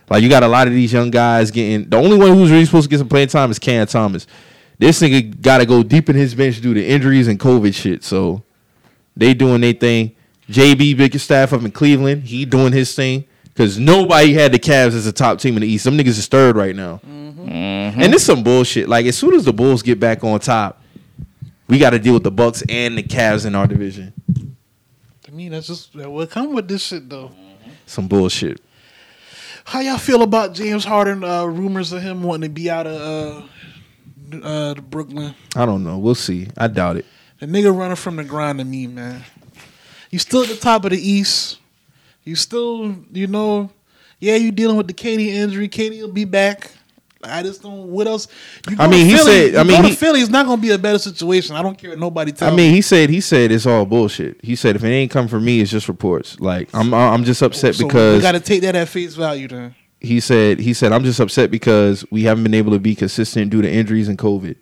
Like 0.10 0.24
you 0.24 0.30
got 0.30 0.44
a 0.44 0.48
lot 0.48 0.68
of 0.68 0.74
these 0.74 0.92
young 0.92 1.10
guys 1.10 1.52
getting. 1.52 1.90
The 1.90 1.98
only 1.98 2.18
one 2.18 2.34
who's 2.34 2.52
really 2.52 2.66
supposed 2.66 2.86
to 2.86 2.90
get 2.90 2.98
some 2.98 3.08
playing 3.10 3.30
time 3.30 3.52
is 3.52 3.60
Cam 3.60 3.88
Thomas. 3.88 4.28
This 4.78 5.02
nigga 5.02 5.42
got 5.42 5.60
to 5.60 5.66
go 5.66 5.84
deep 5.84 6.10
in 6.10 6.16
his 6.16 6.34
bench 6.34 6.60
due 6.62 6.74
to 6.74 6.86
injuries 6.86 7.28
and 7.28 7.40
COVID 7.40 7.74
shit. 7.74 8.04
So 8.04 8.44
they 9.16 9.34
doing 9.34 9.62
their 9.62 9.74
thing. 9.74 10.16
JB 10.50 10.98
Bickerstaff 10.98 11.54
up 11.54 11.64
in 11.64 11.72
Cleveland, 11.72 12.24
he 12.24 12.44
doing 12.44 12.74
his 12.74 12.96
thing 12.96 13.26
because 13.44 13.78
nobody 13.78 14.34
had 14.34 14.52
the 14.52 14.58
Cavs 14.58 14.94
as 14.94 15.06
a 15.06 15.12
top 15.12 15.38
team 15.38 15.56
in 15.56 15.62
the 15.62 15.68
East. 15.68 15.84
Some 15.84 15.96
niggas 15.98 16.18
is 16.18 16.28
third 16.28 16.56
right 16.56 16.76
now, 16.76 17.02
mm-hmm. 17.06 17.48
Mm-hmm. 17.48 18.02
and 18.02 18.12
this 18.12 18.26
some 18.26 18.42
bullshit. 18.42 18.90
Like 18.90 19.06
as 19.06 19.16
soon 19.16 19.36
as 19.36 19.46
the 19.46 19.54
Bulls 19.54 19.84
get 19.84 20.00
back 20.00 20.24
on 20.24 20.40
top, 20.40 20.79
we 21.70 21.78
got 21.78 21.92
to 21.92 22.00
deal 22.00 22.14
with 22.14 22.24
the 22.24 22.32
Bucks 22.32 22.64
and 22.68 22.98
the 22.98 23.04
Cavs 23.04 23.46
in 23.46 23.56
our 23.56 23.68
division. 23.68 24.14
I 25.28 25.32
mean, 25.32 25.52
that's 25.52 25.68
just 25.68 25.96
what 25.96 26.30
come 26.32 26.54
with 26.54 26.68
this 26.68 26.84
shit 26.84 27.08
though. 27.08 27.32
Some 27.86 28.08
bullshit. 28.08 28.60
How 29.64 29.80
y'all 29.82 30.00
feel 30.00 30.24
about 30.24 30.54
James 30.54 30.84
Harden? 30.84 31.24
Uh, 31.24 31.46
rumors 31.46 31.92
of 31.92 32.02
him 32.02 32.24
wanting 32.24 32.50
to 32.50 32.54
be 32.54 32.70
out 32.70 32.88
of 32.88 33.50
uh, 34.34 34.38
uh, 34.38 34.74
Brooklyn. 34.74 35.36
I 35.56 35.66
don't 35.68 35.84
know. 35.84 36.00
We'll 36.00 36.16
see. 36.16 36.48
I 36.58 36.68
doubt 36.68 36.98
it. 36.98 37.06
The 37.40 37.46
nigga 37.46 37.76
running 37.76 37.96
from 37.96 38.16
the 38.16 38.24
grind 38.24 38.58
to 38.60 38.66
me, 38.66 38.88
man. 38.88 39.24
You 40.10 40.18
still 40.18 40.42
at 40.42 40.50
the 40.50 40.56
top 40.56 40.86
of 40.86 40.92
the 40.92 40.98
East. 40.98 41.60
You 42.24 42.36
still, 42.36 42.96
you 43.12 43.28
know, 43.28 43.70
yeah, 44.20 44.36
you 44.36 44.52
dealing 44.52 44.76
with 44.76 44.88
the 44.88 44.94
KD 44.94 45.28
injury. 45.28 45.70
KD 45.70 46.02
will 46.02 46.12
be 46.12 46.26
back. 46.26 46.72
I 47.24 47.44
just 47.44 47.62
don't. 47.62 47.88
What 47.88 48.08
else? 48.08 48.28
You 48.70 48.78
I 48.80 48.88
mean, 48.88 49.06
he 49.06 49.16
Philly, 49.16 49.52
said- 49.52 49.56
I 49.56 49.64
mean, 49.64 49.84
he- 49.84 49.92
Philly. 49.92 50.22
is 50.22 50.30
not 50.30 50.46
gonna 50.46 50.62
be 50.62 50.70
a 50.72 50.78
better 50.78 51.00
situation. 51.00 51.56
I 51.56 51.62
don't 51.62 51.78
care 51.78 51.90
what 51.90 52.00
nobody 52.00 52.32
tells 52.32 52.54
I 52.54 52.56
mean, 52.56 52.74
he 52.74 52.82
said 52.82 53.10
he 53.10 53.20
said 53.20 53.52
it's 53.52 53.66
all 53.66 53.86
bullshit. 53.86 54.40
He 54.44 54.56
said 54.56 54.76
if 54.78 54.84
it 54.84 54.90
ain't 54.90 55.12
come 55.12 55.28
from 55.28 55.44
me, 55.44 55.60
it's 55.60 55.70
just 55.72 55.88
reports. 55.90 56.40
Like 56.40 56.70
I'm 56.74 56.94
I'm 56.94 57.26
just 57.26 57.42
upset 57.42 57.76
so 57.76 57.88
because 57.88 58.18
we 58.18 58.22
got 58.22 58.32
to 58.34 58.40
take 58.40 58.62
that 58.62 58.76
at 58.76 58.88
face 58.88 59.16
value. 59.16 59.48
Then 59.50 59.76
he 60.00 60.22
said 60.22 60.60
he 60.60 60.74
said 60.74 60.94
I'm 60.94 61.04
just 61.04 61.20
upset 61.20 61.52
because 61.52 62.06
we 62.10 62.24
haven't 62.24 62.44
been 62.44 62.54
able 62.54 62.72
to 62.72 62.80
be 62.80 62.96
consistent 62.96 63.52
due 63.52 63.62
to 63.62 63.70
injuries 63.70 64.08
and 64.08 64.18
COVID. 64.18 64.56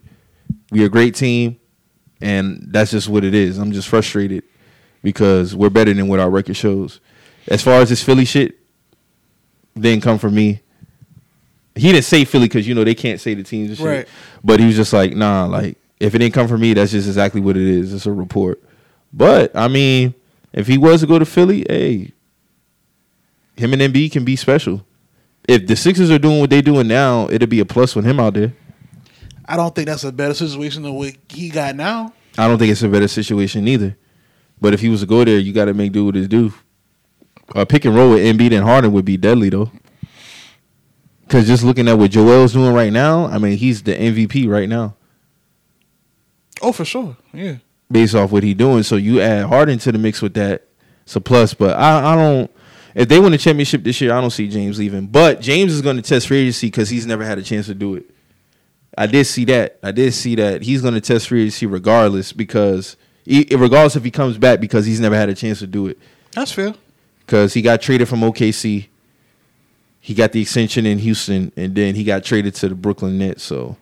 We 0.72 0.82
are 0.82 0.86
a 0.86 0.90
great 0.90 1.14
team, 1.14 1.60
and 2.20 2.66
that's 2.70 2.90
just 2.90 3.08
what 3.08 3.22
it 3.24 3.34
is. 3.34 3.58
I'm 3.58 3.70
just 3.70 3.88
frustrated 3.88 4.42
because 5.02 5.54
we're 5.54 5.70
better 5.70 5.94
than 5.94 6.08
what 6.08 6.18
our 6.18 6.28
record 6.28 6.56
shows. 6.56 7.00
As 7.46 7.62
far 7.62 7.74
as 7.80 7.88
this 7.88 8.02
Philly 8.02 8.24
shit, 8.24 8.56
didn't 9.78 10.02
come 10.02 10.18
from 10.18 10.34
me. 10.34 10.60
He 11.78 11.92
didn't 11.92 12.04
say 12.04 12.24
Philly 12.24 12.46
because 12.46 12.66
you 12.66 12.74
know 12.74 12.84
they 12.84 12.94
can't 12.94 13.20
say 13.20 13.34
the 13.34 13.42
teams 13.42 13.70
and 13.70 13.78
shit. 13.78 13.86
Right. 13.86 14.08
But 14.42 14.60
he 14.60 14.66
was 14.66 14.76
just 14.76 14.92
like, 14.92 15.14
nah, 15.14 15.46
like 15.46 15.76
if 16.00 16.14
it 16.14 16.18
didn't 16.18 16.34
come 16.34 16.48
from 16.48 16.60
me, 16.60 16.74
that's 16.74 16.92
just 16.92 17.08
exactly 17.08 17.40
what 17.40 17.56
it 17.56 17.66
is. 17.66 17.92
It's 17.92 18.06
a 18.06 18.12
report. 18.12 18.62
But 19.12 19.54
I 19.56 19.68
mean, 19.68 20.14
if 20.52 20.66
he 20.66 20.78
was 20.78 21.00
to 21.00 21.06
go 21.06 21.18
to 21.18 21.24
Philly, 21.24 21.64
hey, 21.68 22.12
him 23.56 23.72
and 23.72 23.82
Embiid 23.82 24.12
can 24.12 24.24
be 24.24 24.36
special. 24.36 24.84
if 25.48 25.66
the 25.66 25.76
Sixers 25.76 26.10
are 26.10 26.18
doing 26.18 26.40
what 26.40 26.50
they're 26.50 26.62
doing 26.62 26.88
now, 26.88 27.28
it'll 27.30 27.48
be 27.48 27.60
a 27.60 27.64
plus 27.64 27.96
with 27.96 28.04
him 28.04 28.20
out 28.20 28.34
there. 28.34 28.52
I 29.46 29.56
don't 29.56 29.74
think 29.74 29.86
that's 29.86 30.04
a 30.04 30.12
better 30.12 30.34
situation 30.34 30.82
than 30.82 30.94
what 30.94 31.14
he 31.28 31.48
got 31.48 31.74
now. 31.74 32.12
I 32.36 32.46
don't 32.46 32.58
think 32.58 32.70
it's 32.70 32.82
a 32.82 32.88
better 32.88 33.08
situation 33.08 33.66
either. 33.66 33.96
But 34.60 34.74
if 34.74 34.80
he 34.80 34.88
was 34.88 35.00
to 35.00 35.06
go 35.06 35.24
there, 35.24 35.38
you 35.38 35.52
got 35.52 35.64
to 35.66 35.74
make 35.74 35.92
do 35.92 36.04
with 36.04 36.14
his 36.14 36.28
do. 36.28 36.52
A 37.54 37.64
pick 37.64 37.84
and 37.86 37.96
roll 37.96 38.10
with 38.10 38.20
Embiid 38.20 38.52
and 38.52 38.64
Harden 38.64 38.92
would 38.92 39.06
be 39.06 39.16
deadly 39.16 39.48
though. 39.48 39.70
Because 41.28 41.46
just 41.46 41.62
looking 41.62 41.86
at 41.88 41.98
what 41.98 42.10
Joel's 42.10 42.54
doing 42.54 42.72
right 42.72 42.92
now, 42.92 43.26
I 43.26 43.36
mean, 43.38 43.58
he's 43.58 43.82
the 43.82 43.94
MVP 43.94 44.48
right 44.48 44.68
now 44.68 44.94
Oh, 46.62 46.72
for 46.72 46.84
sure. 46.84 47.16
Yeah. 47.32 47.56
based 47.90 48.14
off 48.14 48.32
what 48.32 48.42
he's 48.42 48.54
doing. 48.56 48.82
So 48.82 48.96
you 48.96 49.20
add 49.20 49.44
Harden 49.46 49.78
to 49.80 49.92
the 49.92 49.98
mix 49.98 50.20
with 50.22 50.34
that, 50.34 50.64
it's 51.04 51.14
a 51.14 51.20
plus. 51.20 51.54
But 51.54 51.76
I, 51.78 52.12
I 52.12 52.16
don't. 52.16 52.50
If 52.94 53.08
they 53.08 53.20
win 53.20 53.30
the 53.32 53.38
championship 53.38 53.84
this 53.84 54.00
year, 54.00 54.12
I 54.12 54.20
don't 54.20 54.30
see 54.30 54.48
James 54.48 54.78
leaving. 54.78 55.06
But 55.06 55.40
James 55.40 55.72
is 55.72 55.82
going 55.82 55.96
to 55.96 56.02
test 56.02 56.26
free 56.28 56.38
agency 56.38 56.66
because 56.68 56.88
he's 56.88 57.06
never 57.06 57.24
had 57.24 57.38
a 57.38 57.42
chance 57.42 57.66
to 57.66 57.74
do 57.74 57.94
it. 57.94 58.10
I 58.96 59.06
did 59.06 59.26
see 59.26 59.44
that. 59.44 59.78
I 59.82 59.92
did 59.92 60.12
see 60.14 60.34
that 60.36 60.62
he's 60.62 60.82
going 60.82 60.94
to 60.94 61.00
test 61.00 61.28
free 61.28 61.42
agency 61.42 61.66
regardless 61.66 62.32
because, 62.32 62.96
he, 63.24 63.46
regardless 63.52 63.94
if 63.94 64.02
he 64.02 64.10
comes 64.10 64.36
back 64.38 64.58
because 64.60 64.84
he's 64.86 64.98
never 64.98 65.14
had 65.14 65.28
a 65.28 65.34
chance 65.34 65.60
to 65.60 65.66
do 65.68 65.86
it. 65.86 65.98
That's 66.32 66.50
fair. 66.50 66.74
Because 67.20 67.54
he 67.54 67.62
got 67.62 67.80
traded 67.82 68.08
from 68.08 68.20
OKC, 68.22 68.88
he 70.08 70.14
got 70.14 70.32
the 70.32 70.40
extension 70.40 70.86
in 70.86 70.98
Houston, 71.00 71.52
and 71.54 71.74
then 71.74 71.94
he 71.94 72.02
got 72.02 72.24
traded 72.24 72.54
to 72.54 72.70
the 72.70 72.74
Brooklyn 72.74 73.18
Nets. 73.18 73.42
So, 73.42 73.76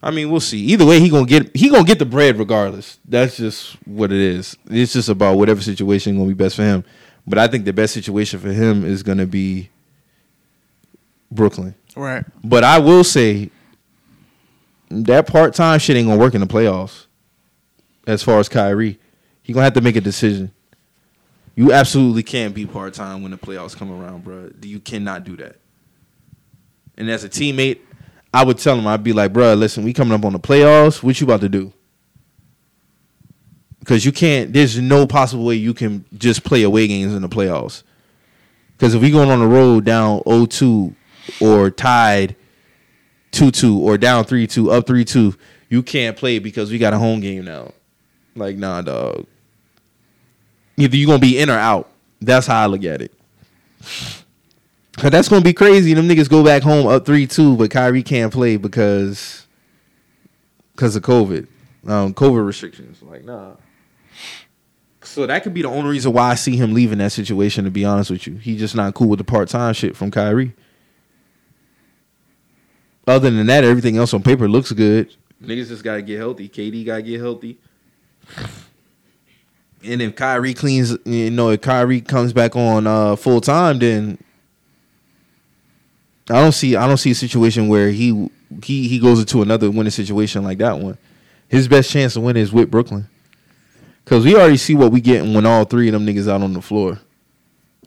I 0.00 0.12
mean, 0.12 0.30
we'll 0.30 0.38
see. 0.38 0.60
Either 0.66 0.86
way, 0.86 1.00
he 1.00 1.08
gonna 1.08 1.26
get 1.26 1.50
he 1.56 1.68
gonna 1.68 1.82
get 1.82 1.98
the 1.98 2.04
bread 2.04 2.38
regardless. 2.38 3.00
That's 3.04 3.38
just 3.38 3.72
what 3.84 4.12
it 4.12 4.20
is. 4.20 4.56
It's 4.70 4.92
just 4.92 5.08
about 5.08 5.36
whatever 5.36 5.60
situation 5.60 6.16
gonna 6.16 6.28
be 6.28 6.34
best 6.34 6.54
for 6.54 6.62
him. 6.62 6.84
But 7.26 7.40
I 7.40 7.48
think 7.48 7.64
the 7.64 7.72
best 7.72 7.92
situation 7.92 8.38
for 8.38 8.52
him 8.52 8.84
is 8.84 9.02
gonna 9.02 9.26
be 9.26 9.68
Brooklyn. 11.32 11.74
Right. 11.96 12.24
But 12.44 12.62
I 12.62 12.78
will 12.78 13.02
say 13.02 13.50
that 14.90 15.26
part 15.26 15.54
time 15.54 15.80
shit 15.80 15.96
ain't 15.96 16.06
gonna 16.06 16.20
work 16.20 16.36
in 16.36 16.40
the 16.40 16.46
playoffs. 16.46 17.06
As 18.06 18.22
far 18.22 18.38
as 18.38 18.48
Kyrie, 18.48 19.00
he 19.42 19.52
gonna 19.52 19.64
have 19.64 19.74
to 19.74 19.80
make 19.80 19.96
a 19.96 20.00
decision. 20.00 20.52
You 21.56 21.72
absolutely 21.72 22.22
can't 22.22 22.54
be 22.54 22.64
part 22.64 22.94
time 22.94 23.22
when 23.22 23.32
the 23.32 23.38
playoffs 23.38 23.76
come 23.76 23.90
around, 23.90 24.22
bro. 24.22 24.52
You 24.62 24.78
cannot 24.78 25.24
do 25.24 25.36
that. 25.38 25.56
And 26.96 27.10
as 27.10 27.24
a 27.24 27.28
teammate, 27.28 27.78
I 28.32 28.44
would 28.44 28.58
tell 28.58 28.76
him, 28.76 28.86
I'd 28.86 29.04
be 29.04 29.12
like, 29.12 29.32
bro, 29.32 29.54
listen, 29.54 29.84
we 29.84 29.92
coming 29.92 30.14
up 30.14 30.24
on 30.24 30.32
the 30.32 30.40
playoffs. 30.40 31.02
What 31.02 31.20
you 31.20 31.26
about 31.26 31.40
to 31.40 31.48
do? 31.48 31.72
Because 33.80 34.04
you 34.04 34.12
can't. 34.12 34.52
There's 34.52 34.80
no 34.80 35.06
possible 35.06 35.44
way 35.44 35.56
you 35.56 35.74
can 35.74 36.04
just 36.16 36.42
play 36.42 36.62
away 36.62 36.86
games 36.86 37.14
in 37.14 37.22
the 37.22 37.28
playoffs. 37.28 37.82
Because 38.72 38.94
if 38.94 39.02
we 39.02 39.10
going 39.10 39.30
on 39.30 39.40
the 39.40 39.46
road 39.46 39.84
down 39.84 40.20
0-2 40.20 40.94
or 41.40 41.70
tied 41.70 42.34
2-2 43.32 43.78
or 43.78 43.98
down 43.98 44.24
3-2, 44.24 44.72
up 44.72 44.86
3-2, 44.86 45.36
you 45.68 45.82
can't 45.82 46.16
play 46.16 46.38
because 46.38 46.70
we 46.70 46.78
got 46.78 46.92
a 46.92 46.98
home 46.98 47.20
game 47.20 47.44
now. 47.44 47.72
Like, 48.34 48.56
nah, 48.56 48.82
dog. 48.82 49.26
Either 50.76 50.96
you 50.96 51.06
gonna 51.06 51.18
be 51.18 51.38
in 51.38 51.50
or 51.50 51.58
out. 51.58 51.88
That's 52.20 52.46
how 52.46 52.62
I 52.62 52.66
look 52.66 52.84
at 52.84 53.00
it. 53.00 53.12
Cause 54.96 55.10
that's 55.10 55.28
gonna 55.28 55.42
be 55.42 55.52
crazy. 55.52 55.92
Them 55.92 56.08
niggas 56.08 56.28
go 56.28 56.44
back 56.44 56.62
home 56.62 56.86
up 56.86 57.04
3-2, 57.04 57.58
but 57.58 57.70
Kyrie 57.70 58.02
can't 58.02 58.32
play 58.32 58.56
because 58.56 59.46
because 60.74 60.94
of 60.94 61.02
COVID. 61.02 61.48
Um, 61.86 62.14
COVID 62.14 62.46
restrictions. 62.46 63.02
Like, 63.02 63.24
nah. 63.24 63.52
So 65.02 65.26
that 65.26 65.42
could 65.42 65.52
be 65.52 65.62
the 65.62 65.68
only 65.68 65.90
reason 65.90 66.12
why 66.12 66.30
I 66.30 66.34
see 66.34 66.56
him 66.56 66.72
leaving 66.72 66.98
that 66.98 67.12
situation. 67.12 67.64
To 67.64 67.70
be 67.70 67.84
honest 67.84 68.10
with 68.10 68.26
you, 68.26 68.36
he 68.36 68.56
just 68.56 68.74
not 68.74 68.94
cool 68.94 69.08
with 69.08 69.18
the 69.18 69.24
part 69.24 69.48
time 69.48 69.74
shit 69.74 69.96
from 69.96 70.10
Kyrie. 70.10 70.54
Other 73.06 73.30
than 73.30 73.46
that, 73.46 73.64
everything 73.64 73.98
else 73.98 74.14
on 74.14 74.22
paper 74.22 74.48
looks 74.48 74.72
good. 74.72 75.14
Niggas 75.42 75.68
just 75.68 75.84
gotta 75.84 76.02
get 76.02 76.18
healthy. 76.18 76.48
KD 76.48 76.86
gotta 76.86 77.02
get 77.02 77.20
healthy. 77.20 77.58
And 79.84 80.00
if 80.00 80.16
Kyrie 80.16 80.54
cleans, 80.54 80.96
you 81.04 81.30
know, 81.30 81.50
if 81.50 81.60
Kyrie 81.60 82.00
comes 82.00 82.32
back 82.32 82.56
on 82.56 82.86
uh, 82.86 83.16
full 83.16 83.42
time, 83.42 83.78
then 83.78 84.18
I 86.30 86.40
don't 86.40 86.52
see 86.52 86.74
I 86.76 86.86
don't 86.86 86.96
see 86.96 87.10
a 87.10 87.14
situation 87.14 87.68
where 87.68 87.90
he 87.90 88.30
he 88.62 88.88
he 88.88 88.98
goes 88.98 89.20
into 89.20 89.42
another 89.42 89.70
winning 89.70 89.90
situation 89.90 90.42
like 90.42 90.58
that 90.58 90.78
one. 90.78 90.96
His 91.48 91.68
best 91.68 91.90
chance 91.90 92.14
to 92.14 92.20
win 92.20 92.36
is 92.36 92.52
with 92.52 92.70
Brooklyn. 92.70 93.08
Cause 94.06 94.24
we 94.24 94.34
already 94.34 94.56
see 94.56 94.74
what 94.74 94.92
we 94.92 95.00
getting 95.00 95.32
when 95.34 95.46
all 95.46 95.64
three 95.64 95.88
of 95.88 95.92
them 95.92 96.06
niggas 96.06 96.28
out 96.28 96.42
on 96.42 96.52
the 96.52 96.60
floor. 96.60 96.98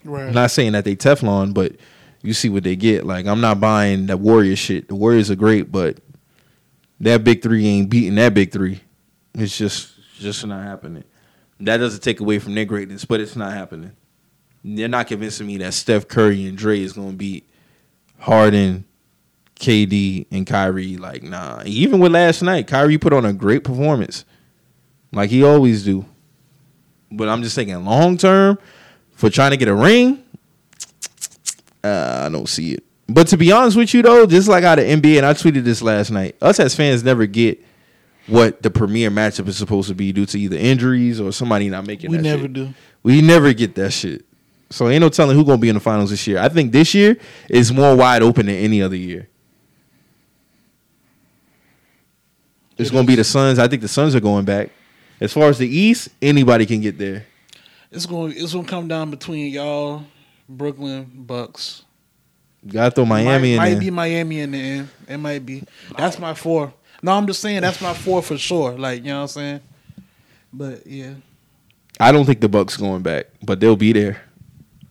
Right. 0.03 0.27
I'm 0.27 0.34
not 0.34 0.51
saying 0.51 0.72
that 0.72 0.84
they 0.84 0.95
Teflon, 0.95 1.53
but 1.53 1.73
you 2.23 2.34
see 2.34 2.49
what 2.49 2.64
they 2.64 2.76
get. 2.76 3.05
Like 3.05 3.26
I'm 3.26 3.41
not 3.41 3.59
buying 3.59 4.07
that 4.07 4.18
Warrior 4.18 4.55
shit. 4.55 4.88
The 4.88 4.95
Warriors 4.95 5.30
are 5.31 5.35
great, 5.35 5.72
but 5.72 5.97
that 6.99 7.23
big 7.23 7.41
three 7.41 7.68
ain't 7.68 7.89
beating 7.89 8.15
that 8.15 8.34
big 8.34 8.51
three. 8.51 8.81
It's 9.34 9.57
just 9.57 9.93
just 10.18 10.45
not 10.45 10.64
happening. 10.64 11.03
That 11.59 11.77
doesn't 11.77 12.01
take 12.01 12.19
away 12.19 12.39
from 12.39 12.53
their 12.53 12.65
greatness, 12.65 13.05
but 13.05 13.19
it's 13.19 13.35
not 13.35 13.53
happening. 13.53 13.93
They're 14.64 14.88
not 14.88 15.07
convincing 15.07 15.47
me 15.47 15.57
that 15.57 15.73
Steph 15.73 16.07
Curry 16.07 16.45
and 16.45 16.57
Dre 16.57 16.80
is 16.81 16.93
gonna 16.93 17.14
beat 17.14 17.47
Harden, 18.19 18.85
KD, 19.60 20.27
and 20.31 20.45
Kyrie. 20.45 20.98
Like, 20.98 21.23
nah. 21.23 21.64
Even 21.65 21.99
with 21.99 22.11
last 22.11 22.41
night, 22.41 22.68
Kyrie 22.68 22.98
put 22.98 23.14
on 23.14 23.26
a 23.26 23.34
great 23.34 23.64
performance. 23.64 24.26
Like 25.11 25.30
he 25.30 25.44
always 25.44 25.84
do. 25.84 26.06
But 27.11 27.30
I'm 27.30 27.41
just 27.41 27.56
thinking 27.56 27.84
long 27.85 28.18
term 28.18 28.57
for 29.15 29.30
trying 29.30 29.52
to 29.52 29.57
get 29.57 29.68
a 29.68 29.76
ring. 29.76 30.23
Uh, 31.84 32.23
I 32.26 32.30
don't 32.30 32.49
see 32.49 32.73
it. 32.73 32.84
But 33.07 33.27
to 33.27 33.38
be 33.38 33.52
honest 33.52 33.77
with 33.77 33.94
you 33.94 34.02
though, 34.02 34.26
just 34.26 34.49
like 34.49 34.65
out 34.65 34.80
of 34.80 34.85
NBA, 34.85 35.18
and 35.18 35.26
I 35.26 35.34
tweeted 35.34 35.64
this 35.64 35.81
last 35.81 36.11
night, 36.11 36.35
us 36.41 36.60
as 36.60 36.76
fans 36.76 37.02
never 37.03 37.26
get 37.26 37.64
what 38.26 38.61
the 38.61 38.69
premier 38.69 39.10
matchup 39.10 39.48
is 39.48 39.56
supposed 39.56 39.88
to 39.88 39.95
be 39.95 40.11
due 40.11 40.26
to 40.26 40.39
either 40.39 40.57
injuries 40.57 41.22
or 41.22 41.31
somebody 41.31 41.69
not 41.69 41.88
making. 41.88 42.11
We 42.11 42.18
never 42.18 42.41
shit. 42.41 42.53
do. 42.53 42.73
We 43.03 43.22
never 43.22 43.53
get 43.53 43.76
that 43.76 43.91
shit. 43.91 44.26
So 44.69 44.89
ain't 44.89 45.02
no 45.02 45.10
telling 45.10 45.35
who 45.35 45.45
gonna 45.45 45.57
be 45.57 45.69
in 45.69 45.76
the 45.76 45.81
finals 45.81 46.10
this 46.10 46.26
year. 46.27 46.39
I 46.39 46.49
think 46.49 46.72
this 46.72 46.94
year 46.94 47.18
is 47.49 47.72
more 47.72 47.95
wide 47.95 48.22
open 48.22 48.48
than 48.48 48.56
any 48.56 48.81
other 48.81 48.95
year. 48.95 49.30
It's 52.77 52.89
It 52.89 52.94
gonna 52.94 53.07
be 53.07 53.15
the 53.15 53.23
Suns. 53.23 53.60
I 53.60 53.68
think 53.68 53.81
the 53.81 53.88
Suns 53.88 54.14
are 54.15 54.19
going 54.19 54.45
back. 54.45 54.69
As 55.19 55.34
far 55.34 55.49
as 55.49 55.57
the 55.57 55.68
East, 55.68 56.10
anybody 56.22 56.65
can 56.65 56.81
get 56.81 56.98
there. 56.98 57.26
It's 57.91 58.06
going. 58.06 58.34
It's 58.35 58.52
to 58.52 58.64
come 58.64 58.88
down 58.88 59.10
between 59.10 59.52
y'all, 59.52 60.03
Brooklyn 60.48 61.10
Bucks. 61.14 61.84
Gotta 62.68 62.91
throw 62.91 63.06
Miami 63.06 63.26
might, 63.26 63.48
in 63.48 63.57
might 63.57 63.69
there. 63.69 63.80
be 63.80 63.89
Miami 63.89 64.39
in 64.41 64.52
the 64.52 64.57
end. 64.57 64.89
It 65.07 65.18
might 65.18 65.45
be. 65.45 65.64
That's 65.98 66.19
my 66.19 66.34
four. 66.34 66.73
No, 67.02 67.14
I'm 67.14 67.26
just 67.26 67.41
saying 67.41 67.61
that's 67.61 67.81
my 67.81 67.94
four 67.94 68.22
for 68.22 68.38
sure. 68.38 68.77
Like 68.77 69.03
you 69.03 69.10
know 69.10 69.18
what 69.18 69.22
I'm 69.22 69.27
saying. 69.30 69.60
But 70.52 70.85
yeah, 70.85 71.14
I 71.99 72.11
don't 72.11 72.26
think 72.26 72.41
the 72.41 72.49
Bucks 72.49 72.76
going 72.76 73.03
back, 73.03 73.27
but 73.41 73.60
they'll 73.60 73.76
be 73.76 73.94
there. 73.94 74.22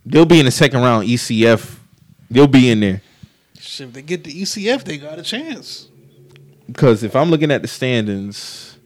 They'll 0.06 0.24
be 0.24 0.38
in 0.38 0.46
the 0.46 0.52
second 0.52 0.80
round 0.80 1.06
ECF. 1.06 1.76
They'll 2.30 2.46
be 2.46 2.70
in 2.70 2.80
there 2.80 3.02
shit, 3.66 3.88
if 3.88 3.94
they 3.94 4.02
get 4.02 4.24
the 4.24 4.42
ECF, 4.42 4.84
they 4.84 4.98
got 4.98 5.18
a 5.18 5.22
chance. 5.22 5.88
because 6.66 7.02
if 7.02 7.14
I'm 7.14 7.30
looking 7.30 7.50
at 7.50 7.62
the 7.62 7.68
standings, 7.68 8.76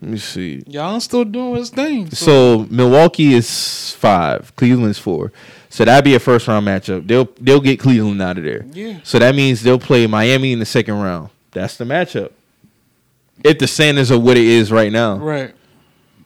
let 0.00 0.10
me 0.10 0.18
see. 0.18 0.62
Y'all 0.66 0.98
still 1.00 1.24
doing 1.24 1.56
his 1.56 1.70
thing. 1.70 2.10
So 2.10 2.66
Milwaukee 2.70 3.34
is 3.34 3.92
five, 3.92 4.54
Cleveland's 4.56 4.98
four. 4.98 5.32
So 5.68 5.84
that'd 5.84 6.04
be 6.04 6.14
a 6.14 6.20
first 6.20 6.48
round 6.48 6.66
matchup. 6.66 7.06
They'll 7.06 7.28
they'll 7.40 7.60
get 7.60 7.80
Cleveland 7.80 8.22
out 8.22 8.38
of 8.38 8.44
there. 8.44 8.64
Yeah. 8.72 9.00
So 9.02 9.18
that 9.18 9.34
means 9.34 9.62
they'll 9.62 9.78
play 9.78 10.06
Miami 10.06 10.52
in 10.52 10.58
the 10.58 10.66
second 10.66 11.00
round. 11.00 11.30
That's 11.52 11.76
the 11.76 11.84
matchup. 11.84 12.32
If 13.42 13.58
the 13.58 13.66
standings 13.66 14.10
are 14.10 14.18
what 14.18 14.36
it 14.36 14.44
is 14.44 14.70
right 14.70 14.92
now, 14.92 15.16
right. 15.16 15.54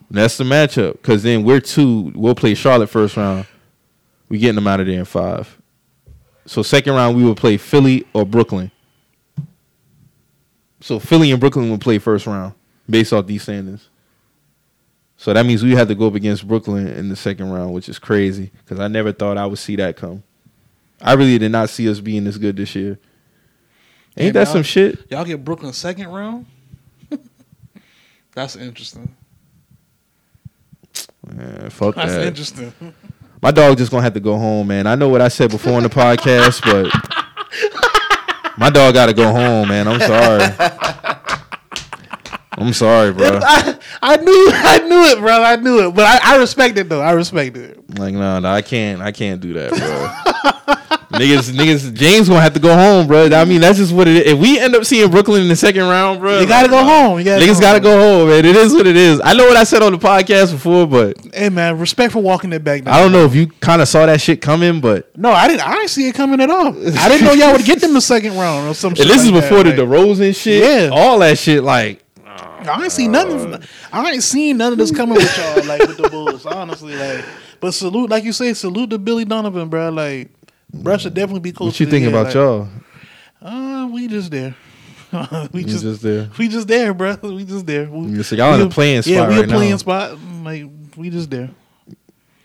that's 0.09 0.37
the 0.37 0.43
matchup. 0.43 0.93
Because 0.93 1.23
then 1.23 1.43
we're 1.43 1.59
two. 1.59 2.11
We'll 2.15 2.35
play 2.35 2.53
Charlotte 2.53 2.89
first 2.89 3.17
round. 3.17 3.45
We 4.29 4.37
getting 4.37 4.55
them 4.55 4.67
out 4.67 4.79
of 4.79 4.87
there 4.87 4.99
in 4.99 5.05
five. 5.05 5.57
So 6.45 6.63
second 6.63 6.93
round 6.93 7.17
we 7.17 7.23
will 7.23 7.35
play 7.35 7.57
Philly 7.57 8.05
or 8.13 8.25
Brooklyn. 8.25 8.71
So 10.81 10.99
Philly 10.99 11.31
and 11.31 11.39
Brooklyn 11.39 11.69
will 11.69 11.77
play 11.77 11.97
first 11.99 12.25
round 12.25 12.53
based 12.89 13.11
off 13.11 13.27
these 13.27 13.43
standings. 13.43 13.89
So 15.17 15.33
that 15.33 15.45
means 15.45 15.63
we 15.63 15.75
have 15.75 15.89
to 15.89 15.95
go 15.95 16.07
up 16.07 16.15
against 16.15 16.47
Brooklyn 16.47 16.87
in 16.87 17.09
the 17.09 17.15
second 17.15 17.51
round, 17.51 17.73
which 17.73 17.89
is 17.89 17.99
crazy 17.99 18.51
because 18.59 18.79
I 18.79 18.87
never 18.87 19.11
thought 19.11 19.37
I 19.37 19.45
would 19.45 19.59
see 19.59 19.75
that 19.75 19.97
come. 19.97 20.23
I 21.01 21.13
really 21.13 21.37
did 21.37 21.51
not 21.51 21.69
see 21.69 21.89
us 21.89 21.99
being 21.99 22.23
this 22.23 22.37
good 22.37 22.55
this 22.55 22.73
year. 22.75 22.97
Ain't 24.17 24.33
that 24.33 24.47
some 24.47 24.63
shit? 24.63 25.09
Y'all 25.11 25.25
get 25.25 25.43
Brooklyn 25.43 25.73
second 25.73 26.07
round. 26.07 26.45
that's 28.33 28.55
interesting. 28.55 29.15
Man, 31.25 31.69
fuck 31.69 31.95
That's 31.95 32.13
that. 32.13 32.25
interesting. 32.27 32.73
My 33.41 33.51
dog 33.51 33.77
just 33.77 33.89
gonna 33.91 34.03
have 34.03 34.13
to 34.15 34.19
go 34.19 34.37
home, 34.37 34.67
man. 34.67 34.85
I 34.85 34.95
know 34.95 35.07
what 35.07 35.21
I 35.21 35.29
said 35.29 35.49
before 35.49 35.73
on 35.73 35.83
the 35.83 35.89
podcast, 35.89 36.61
but 36.63 36.91
my 38.57 38.69
dog 38.69 38.93
got 38.93 39.05
to 39.05 39.13
go 39.13 39.31
home, 39.31 39.69
man. 39.69 39.87
I'm 39.87 39.99
sorry. 40.01 40.43
I'm 42.51 42.73
sorry, 42.73 43.13
bro. 43.13 43.39
I, 43.41 43.79
I 44.01 44.17
knew 44.17 44.49
I 44.53 44.79
knew 44.79 45.03
it, 45.05 45.19
bro. 45.19 45.41
I 45.41 45.55
knew 45.55 45.87
it, 45.87 45.95
but 45.95 46.05
I, 46.05 46.35
I 46.35 46.37
respect 46.37 46.77
it 46.77 46.89
though. 46.89 47.01
I 47.01 47.11
respect 47.11 47.55
it. 47.55 47.97
Like, 47.97 48.13
no, 48.13 48.39
no, 48.39 48.49
I 48.49 48.61
can't. 48.61 49.01
I 49.01 49.13
can't 49.13 49.39
do 49.39 49.53
that, 49.53 49.71
bro. 49.71 50.75
niggas, 51.19 51.51
niggas, 51.51 51.93
James 51.93 52.27
gonna 52.29 52.41
have 52.41 52.53
to 52.53 52.59
go 52.59 52.73
home, 52.73 53.05
bro. 53.07 53.25
I 53.27 53.45
mean, 53.45 53.61
that's 53.61 53.77
just 53.77 53.93
what 53.93 54.07
it 54.07 54.17
is. 54.25 54.33
If 54.33 54.39
we 54.39 54.57
end 54.59 54.75
up 54.75 54.85
seeing 54.85 55.09
Brooklyn 55.11 55.41
in 55.43 55.47
the 55.49 55.55
second 55.55 55.81
round, 55.83 56.19
bro, 56.19 56.39
You 56.39 56.47
gotta 56.47 56.69
go 56.69 56.83
home. 56.83 57.19
You 57.19 57.25
gotta 57.25 57.45
Niggas 57.45 57.59
gotta 57.61 57.79
go 57.79 57.99
home, 57.99 58.29
man. 58.29 58.45
It 58.45 58.55
is 58.55 58.73
what 58.73 58.87
it 58.87 58.95
is. 58.97 59.21
I 59.23 59.33
know 59.33 59.45
what 59.45 59.57
I 59.57 59.63
said 59.63 59.83
on 59.83 59.91
the 59.91 59.97
podcast 59.99 60.51
before, 60.53 60.87
but 60.87 61.17
Hey 61.33 61.49
man, 61.49 61.77
respect 61.77 62.13
for 62.13 62.19
walking 62.21 62.53
it 62.53 62.63
back. 62.63 62.83
Down. 62.83 62.93
I 62.93 62.99
don't 62.99 63.11
know 63.11 63.25
if 63.25 63.35
you 63.35 63.47
kind 63.47 63.81
of 63.81 63.87
saw 63.87 64.05
that 64.05 64.21
shit 64.21 64.41
coming. 64.41 64.79
But 64.81 65.15
No, 65.17 65.31
I 65.31 65.47
didn't. 65.47 65.67
I 65.67 65.73
didn't 65.73 65.89
see 65.89 66.07
it 66.07 66.15
coming 66.15 66.39
at 66.41 66.49
all. 66.49 66.67
I 66.97 67.09
didn't 67.09 67.25
know 67.25 67.33
y'all 67.33 67.51
would 67.53 67.65
get 67.65 67.81
them 67.81 67.93
the 67.93 68.01
second 68.01 68.37
round 68.37 68.69
or 68.69 68.73
some. 68.73 68.89
and 68.91 68.97
shit 68.97 69.07
this 69.07 69.23
is 69.25 69.31
before 69.31 69.63
that. 69.63 69.75
the 69.75 69.83
Like, 69.85 69.99
DeRozan 70.01 70.35
shit, 70.35 70.63
Yeah. 70.63 70.89
all 70.91 71.19
that 71.19 71.37
shit. 71.37 71.63
Like, 71.63 72.03
I 72.27 72.83
ain't 72.83 72.91
seen 72.91 73.11
nothing. 73.11 73.61
I 73.91 74.11
ain't 74.11 74.23
seen 74.23 74.57
none 74.57 74.73
of 74.73 74.77
this 74.77 74.91
coming 74.91 75.15
with 75.15 75.37
y'all 75.37 75.65
like 75.65 75.81
with 75.87 75.97
the 75.97 76.09
Bulls. 76.09 76.45
Honestly, 76.45 76.93
like, 76.95 77.23
but 77.59 77.73
salute, 77.73 78.09
like 78.09 78.23
you 78.23 78.31
say, 78.33 78.53
salute 78.53 78.89
to 78.91 78.97
Billy 78.97 79.25
Donovan, 79.25 79.69
bro. 79.69 79.89
Like, 79.89 80.29
bro 80.73 80.97
should 80.97 81.13
definitely 81.13 81.41
be 81.41 81.51
close. 81.51 81.67
what 81.73 81.79
you 81.79 81.85
think 81.85 82.05
the 82.05 82.09
about 82.11 82.25
like, 82.27 82.35
y'all? 82.35 82.67
Uh, 83.41 83.87
we 83.91 84.07
just 84.07 84.31
there. 84.31 84.55
we 85.53 85.63
just, 85.63 85.83
just 85.83 86.01
there. 86.03 86.29
we 86.37 86.47
just 86.47 86.67
there, 86.67 86.93
bro. 86.93 87.15
We 87.23 87.43
just 87.45 87.65
there. 87.65 87.89
We, 87.89 88.21
so 88.23 88.35
y'all 88.35 88.53
in 88.55 88.61
a 88.67 88.69
playing 88.69 89.01
spot. 89.01 89.11
Yeah, 89.13 89.27
we 89.27 89.35
right 89.35 89.43
a 89.45 89.47
now. 89.47 89.55
playing 89.55 89.77
spot. 89.79 90.17
Like, 90.43 90.65
we 90.95 91.09
just 91.09 91.29
there. 91.31 91.49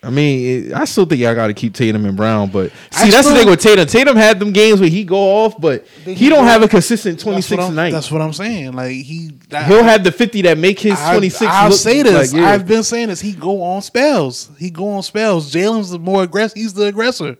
I 0.02 0.10
mean, 0.10 0.66
it, 0.66 0.72
I 0.74 0.84
still 0.84 1.06
think 1.06 1.20
y'all 1.22 1.34
got 1.34 1.46
to 1.46 1.54
keep 1.54 1.72
Tatum 1.74 2.04
and 2.04 2.14
Brown, 2.14 2.50
but 2.50 2.70
I 2.92 3.04
see, 3.06 3.10
that's 3.10 3.16
the 3.16 3.22
still- 3.22 3.36
thing 3.36 3.48
with 3.48 3.60
Tatum. 3.60 3.86
Tatum 3.86 4.16
had 4.16 4.38
them 4.38 4.52
games 4.52 4.78
where 4.80 4.88
he 4.90 5.02
go 5.02 5.16
off, 5.44 5.58
but 5.58 5.86
he 6.04 6.12
he 6.14 6.28
don't 6.28 6.40
go- 6.44 6.44
have 6.44 6.62
a 6.62 6.68
consistent 6.68 7.18
twenty 7.20 7.40
six 7.40 7.50
That's 7.50 7.58
what, 7.58 7.64
six 7.64 7.68
I'm, 7.70 7.74
night. 7.74 7.92
that's 7.92 8.10
what 8.10 8.20
I'm 8.20 8.32
saying. 8.34 8.72
Like 8.72 8.92
he, 8.92 9.30
I- 9.50 9.64
He'll 9.64 9.82
have 9.82 10.04
the 10.04 10.12
fifty 10.12 10.42
that 10.42 10.58
make 10.58 10.78
his 10.78 10.98
I- 11.00 11.12
twenty 11.12 11.30
six. 11.30 11.50
I'll 11.50 11.72
say 11.72 12.02
this. 12.02 12.32
Like, 12.34 12.38
yeah. 12.40 12.50
I've 12.50 12.66
been 12.66 12.82
saying 12.82 13.08
this. 13.08 13.20
He 13.22 13.32
go 13.32 13.62
on 13.62 13.80
spells. 13.80 14.50
He 14.58 14.68
go 14.70 14.88
on 14.90 15.02
spells. 15.02 15.50
Jalen's 15.50 15.90
the 15.90 15.98
more 15.98 16.22
aggressive. 16.22 16.56
He's 16.56 16.74
the 16.74 16.84
aggressor. 16.86 17.38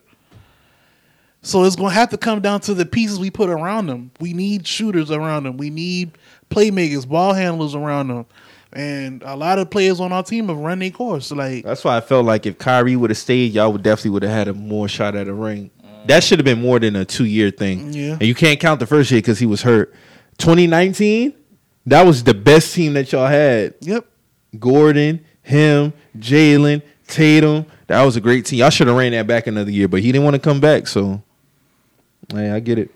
So 1.45 1.65
it's 1.65 1.77
gonna 1.77 1.91
have 1.91 2.09
to 2.11 2.17
come 2.17 2.41
down 2.41 2.61
to 2.63 2.75
the 2.75 2.87
pieces 2.87 3.19
we 3.19 3.31
put 3.31 3.51
around 3.51 3.87
them. 3.87 4.11
We 4.19 4.33
need 4.33 4.67
shooters 4.67 5.11
around 5.11 5.45
them. 5.45 5.59
We 5.59 5.71
need 5.71 6.17
playmakers, 6.51 7.07
ball 7.07 7.35
handlers 7.35 7.75
around 7.75 8.09
them. 8.09 8.27
And 8.73 9.23
a 9.25 9.37
lot 9.37 9.59
of 9.59 9.71
players 9.71 10.01
on 10.01 10.13
our 10.13 10.23
team 10.23 10.49
have 10.49 10.57
run 10.57 10.81
their 10.81 10.91
course. 10.91 11.31
Like 11.31 11.65
That's 11.65 11.85
why 11.85 11.97
I 11.99 12.01
felt 12.01 12.25
like 12.25 12.47
if 12.47 12.59
Kyrie 12.59 12.97
would 12.97 13.11
have 13.11 13.19
stayed, 13.19 13.53
y'all 13.53 13.71
would 13.73 13.83
definitely 13.83 14.13
would 14.13 14.23
have 14.23 14.33
had 14.33 14.49
a 14.49 14.55
more 14.55 14.89
shot 14.89 15.15
at 15.15 15.29
a 15.29 15.35
ring. 15.35 15.71
That 16.07 16.25
should 16.25 16.39
have 16.39 16.45
been 16.45 16.61
more 16.61 16.81
than 16.81 16.97
a 16.97 17.05
two 17.05 17.27
year 17.27 17.51
thing. 17.51 17.93
Yeah. 17.93 18.13
And 18.13 18.23
you 18.23 18.35
can't 18.35 18.59
count 18.59 18.81
the 18.81 18.87
first 18.87 19.11
year 19.11 19.19
because 19.19 19.39
he 19.39 19.47
was 19.47 19.63
hurt. 19.63 19.95
2019, 20.39 21.35
that 21.87 22.07
was 22.07 22.25
the 22.25 22.35
best 22.35 22.75
team 22.75 22.95
that 22.95 23.13
y'all 23.13 23.27
had. 23.27 23.75
Yep. 23.81 24.07
Gordon, 24.59 25.25
him, 25.43 25.93
Jalen, 26.19 26.83
Tatum. 27.07 27.67
That 27.87 28.03
was 28.03 28.17
a 28.17 28.21
great 28.21 28.47
team. 28.47 28.61
Y'all 28.61 28.71
should 28.71 28.87
have 28.87 28.97
ran 28.97 29.13
that 29.13 29.27
back 29.27 29.47
another 29.47 29.71
year, 29.71 29.89
but 29.89 30.01
he 30.01 30.11
didn't 30.11 30.25
want 30.25 30.35
to 30.35 30.41
come 30.41 30.61
back. 30.61 30.87
So, 30.87 31.23
hey, 32.33 32.51
I 32.51 32.61
get 32.61 32.79
it. 32.79 32.91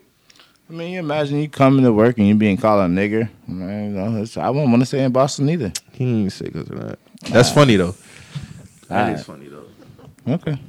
I 0.69 0.73
mean, 0.73 0.93
you 0.93 0.99
imagine 0.99 1.39
you 1.39 1.49
coming 1.49 1.83
to 1.83 1.91
work 1.91 2.17
and 2.19 2.27
you 2.27 2.35
being 2.35 2.57
called 2.57 2.81
a 2.89 2.93
nigger. 2.93 3.27
Man, 3.47 3.85
you 3.85 3.89
know, 3.99 4.11
it's- 4.21 4.37
I 4.37 4.49
wouldn't 4.49 4.69
want 4.69 4.81
to 4.81 4.85
stay 4.85 5.03
in 5.03 5.11
Boston 5.11 5.49
either. 5.49 5.71
He 5.93 6.05
didn't 6.05 6.19
even 6.19 6.29
say 6.29 6.45
because 6.45 6.69
of 6.69 6.79
that. 6.79 6.99
That's 7.31 7.51
funny 7.51 7.75
though. 7.75 7.95
That 8.87 9.01
Alright. 9.01 9.19
is 9.19 9.25
funny 9.25 9.47
though. 9.47 9.65
Okay. 10.33 10.59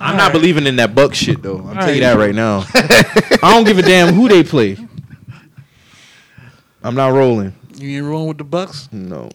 I'm 0.00 0.16
not 0.16 0.32
believing 0.32 0.66
in 0.66 0.76
that 0.76 0.94
Buck 0.94 1.14
shit 1.14 1.40
though. 1.42 1.58
I'll 1.68 1.74
tell 1.74 1.94
you 1.94 2.00
that 2.00 2.18
right 2.18 2.34
now. 2.34 2.64
I 2.74 3.54
don't 3.54 3.64
give 3.64 3.78
a 3.78 3.82
damn 3.82 4.12
who 4.12 4.28
they 4.28 4.42
play. 4.42 4.76
I'm 6.82 6.94
not 6.94 7.12
rolling. 7.12 7.54
You 7.76 7.98
ain't 7.98 8.06
rolling 8.06 8.28
with 8.28 8.38
the 8.38 8.44
Bucks. 8.44 8.88
No, 8.92 9.30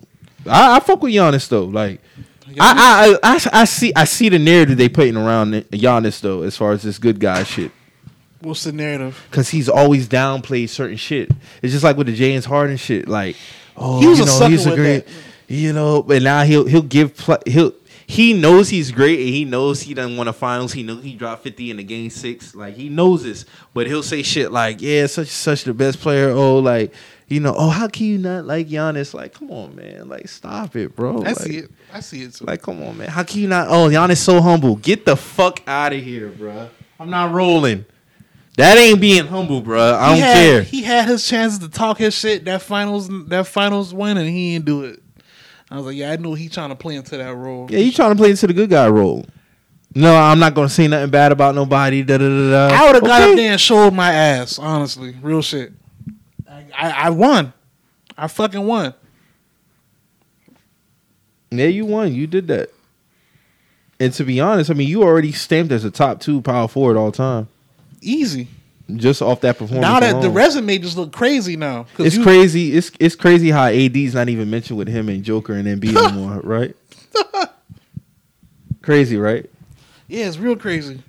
I, 0.45 0.77
I 0.77 0.79
fuck 0.79 1.01
with 1.01 1.13
Giannis 1.13 1.47
though. 1.49 1.65
Like 1.65 2.01
I, 2.59 3.17
I, 3.23 3.29
I, 3.31 3.35
I, 3.35 3.61
I 3.61 3.65
see, 3.65 3.93
I 3.95 4.03
see 4.05 4.29
the 4.29 4.39
narrative 4.39 4.77
they 4.77 4.89
putting 4.89 5.17
around 5.17 5.53
Giannis 5.53 6.21
though, 6.21 6.43
as 6.43 6.55
far 6.57 6.71
as 6.73 6.83
this 6.83 6.97
good 6.99 7.19
guy 7.19 7.43
shit. 7.43 7.71
What's 8.41 8.63
the 8.63 8.71
narrative? 8.71 9.27
Cause 9.31 9.49
he's 9.49 9.69
always 9.69 10.07
downplayed 10.07 10.69
certain 10.69 10.97
shit. 10.97 11.29
It's 11.61 11.71
just 11.73 11.83
like 11.83 11.97
with 11.97 12.07
the 12.07 12.15
James 12.15 12.45
Harden 12.45 12.77
shit. 12.77 13.07
Like, 13.07 13.35
oh, 13.77 13.99
He 13.99 14.07
was 14.07 14.17
you 14.19 14.23
a 14.23 14.27
know, 14.27 14.31
sucker 14.33 14.51
he's 14.51 14.65
a 14.65 14.75
great, 14.75 15.05
that. 15.05 15.13
you 15.47 15.73
know. 15.73 16.01
But 16.03 16.21
now 16.21 16.43
he'll 16.43 16.65
he'll 16.65 16.81
give 16.81 17.17
he'll 17.45 17.73
he 18.07 18.33
knows 18.33 18.67
he's 18.69 18.91
great 18.91 19.19
and 19.19 19.29
he 19.29 19.45
knows 19.45 19.81
he 19.81 19.93
doesn't 19.93 20.17
want 20.17 20.27
to 20.27 20.33
finals. 20.33 20.73
He 20.73 20.83
knows 20.83 21.03
he 21.03 21.13
dropped 21.15 21.43
fifty 21.43 21.71
in 21.71 21.77
the 21.77 21.83
game 21.83 22.09
six. 22.09 22.53
Like 22.55 22.75
he 22.75 22.89
knows 22.89 23.23
this, 23.23 23.45
but 23.73 23.87
he'll 23.87 24.03
say 24.03 24.21
shit 24.23 24.51
like, 24.51 24.81
yeah, 24.81 25.05
such 25.05 25.27
such 25.29 25.63
the 25.63 25.73
best 25.73 25.99
player. 25.99 26.29
Oh, 26.31 26.59
like 26.59 26.93
you 27.27 27.39
know, 27.39 27.53
oh, 27.57 27.69
how 27.69 27.87
can 27.87 28.07
you 28.07 28.17
not 28.17 28.43
like 28.45 28.67
Giannis? 28.67 29.13
Like, 29.13 29.33
come 29.33 29.51
on, 29.51 29.73
man, 29.77 30.09
like 30.09 30.27
stop 30.27 30.75
it, 30.75 30.93
bro. 30.95 31.17
I 31.23 31.27
Like- 31.29 31.35
see 31.37 31.57
it. 31.59 31.71
I 31.93 31.99
see 32.01 32.23
it 32.23 32.33
too. 32.33 32.43
like, 32.45 32.61
come 32.61 32.83
on, 32.83 32.97
man. 32.97 33.07
How 33.07 33.23
can 33.23 33.39
you 33.39 33.47
not? 33.47 33.67
Oh, 33.69 33.87
Giannis 33.87 34.17
so 34.17 34.41
humble. 34.41 34.75
Get 34.77 35.05
the 35.05 35.15
fuck 35.15 35.61
out 35.67 35.93
of 35.93 36.01
here, 36.03 36.29
bruh. 36.29 36.67
I'm 36.99 37.09
not 37.09 37.31
rolling. 37.31 37.85
That 38.61 38.77
ain't 38.77 39.01
being 39.01 39.25
humble, 39.25 39.61
bruh. 39.61 39.93
I 39.95 40.13
He 40.15 40.19
don't 40.21 40.27
had- 40.29 40.35
care. 40.35 40.61
He 40.61 40.81
had 40.83 41.07
his 41.07 41.27
chances 41.27 41.59
to 41.59 41.67
talk 41.69 41.97
his 41.97 42.13
shit 42.13 42.45
that 42.45 42.61
finals 42.61 43.09
that 43.27 43.47
finals 43.47 43.93
win 43.93 44.17
and 44.17 44.29
he 44.29 44.53
didn't 44.53 44.65
do 44.65 44.83
it. 44.83 45.01
I 45.69 45.77
was 45.77 45.85
like, 45.87 45.95
yeah, 45.95 46.11
I 46.11 46.17
knew 46.17 46.33
he 46.35 46.47
trying 46.49 46.69
to 46.69 46.75
play 46.75 46.95
into 46.95 47.17
that 47.17 47.33
role. 47.35 47.67
Yeah, 47.71 47.79
you 47.79 47.91
trying 47.91 48.11
to 48.11 48.15
play 48.15 48.29
into 48.29 48.45
the 48.45 48.53
good 48.53 48.69
guy 48.69 48.87
role. 48.89 49.25
No, 49.95 50.15
I'm 50.15 50.37
not 50.39 50.53
gonna 50.53 50.69
say 50.69 50.87
nothing 50.87 51.09
bad 51.09 51.31
about 51.31 51.55
nobody. 51.55 52.03
Da 52.03 52.17
da 52.17 52.27
da 52.29 52.69
da. 52.69 52.75
I 52.75 52.85
would 52.85 52.95
have 52.95 53.03
got 53.03 53.21
up 53.29 53.35
there 53.35 53.51
and 53.53 53.59
showed 53.59 53.93
my 53.93 54.11
ass, 54.11 54.59
honestly. 54.59 55.15
Real 55.21 55.41
shit. 55.41 55.73
I, 56.49 56.65
I, 56.77 56.89
I 57.05 57.09
won. 57.09 57.51
I 58.17 58.27
fucking 58.27 58.65
won. 58.65 58.93
Yeah, 61.51 61.65
you 61.67 61.85
won. 61.85 62.13
You 62.13 62.27
did 62.27 62.47
that. 62.47 62.69
And 63.99 64.13
to 64.13 64.23
be 64.23 64.39
honest, 64.39 64.69
I 64.71 64.73
mean, 64.73 64.87
you 64.87 65.03
already 65.03 65.31
stamped 65.31 65.71
as 65.71 65.83
a 65.83 65.91
top 65.91 66.19
two 66.19 66.41
power 66.41 66.67
forward 66.67 66.97
all 66.97 67.11
time, 67.11 67.47
Easy. 68.01 68.47
just 68.95 69.21
off 69.21 69.41
that 69.41 69.57
performance. 69.57 69.81
Now 69.81 69.99
that 69.99 70.13
the 70.13 70.27
alone. 70.27 70.33
resume 70.33 70.77
just 70.79 70.97
look 70.97 71.11
crazy 71.13 71.55
now. 71.55 71.85
it's 71.97 72.15
you- 72.17 72.23
crazy. 72.23 72.75
It's 72.75 72.91
it's 72.99 73.15
crazy 73.15 73.49
how 73.51 73.65
AD's 73.65 74.13
not 74.15 74.27
even 74.29 74.49
mentioned 74.49 74.77
with 74.77 74.87
him 74.87 75.07
and 75.09 75.23
Joker 75.23 75.53
and 75.53 75.67
Embiid 75.67 75.95
anymore, 76.09 76.41
right? 76.43 76.75
crazy, 78.81 79.17
right? 79.17 79.49
Yeah, 80.07 80.27
it's 80.27 80.37
real 80.37 80.55
crazy. 80.55 81.01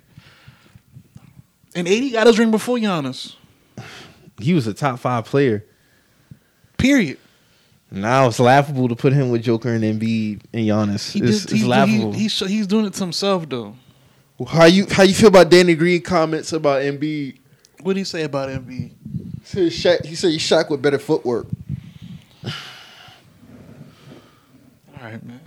And 1.75 1.87
AD 1.87 2.11
got 2.11 2.27
his 2.27 2.37
ring 2.37 2.51
before 2.51 2.77
Giannis. 2.77 3.35
He 4.39 4.53
was 4.53 4.67
a 4.67 4.73
top 4.73 4.99
five 4.99 5.25
player. 5.25 5.65
Period. 6.77 7.17
Now 7.91 8.27
it's 8.27 8.39
laughable 8.39 8.87
to 8.89 8.95
put 8.95 9.13
him 9.13 9.29
with 9.29 9.43
Joker 9.43 9.69
and 9.69 9.83
Embiid 9.83 10.41
and 10.53 10.67
Giannis. 10.67 11.11
He 11.11 11.19
it's 11.19 11.29
just, 11.29 11.51
it's 11.51 11.61
he, 11.61 11.67
laughable. 11.67 12.11
He, 12.11 12.23
he's, 12.23 12.39
he's 12.39 12.67
doing 12.67 12.85
it 12.85 12.93
to 12.93 12.99
himself, 13.01 13.47
though. 13.47 13.75
How 14.45 14.65
you 14.65 14.85
how 14.89 15.03
you 15.03 15.13
feel 15.13 15.29
about 15.29 15.49
Danny 15.49 15.75
Green 15.75 16.01
comments 16.01 16.53
about 16.53 16.81
Embiid? 16.81 17.37
What 17.81 17.93
did 17.93 17.99
he 17.99 18.03
say 18.05 18.23
about 18.23 18.49
Embiid? 18.49 18.91
He 18.91 19.71
said 19.71 19.71
Shaq, 20.01 20.05
he 20.05 20.15
said 20.15 20.31
he's 20.31 20.41
Shaq 20.41 20.69
with 20.69 20.81
better 20.81 20.99
footwork. 20.99 21.47
All 22.45 22.51
right, 25.01 25.23
man. 25.23 25.41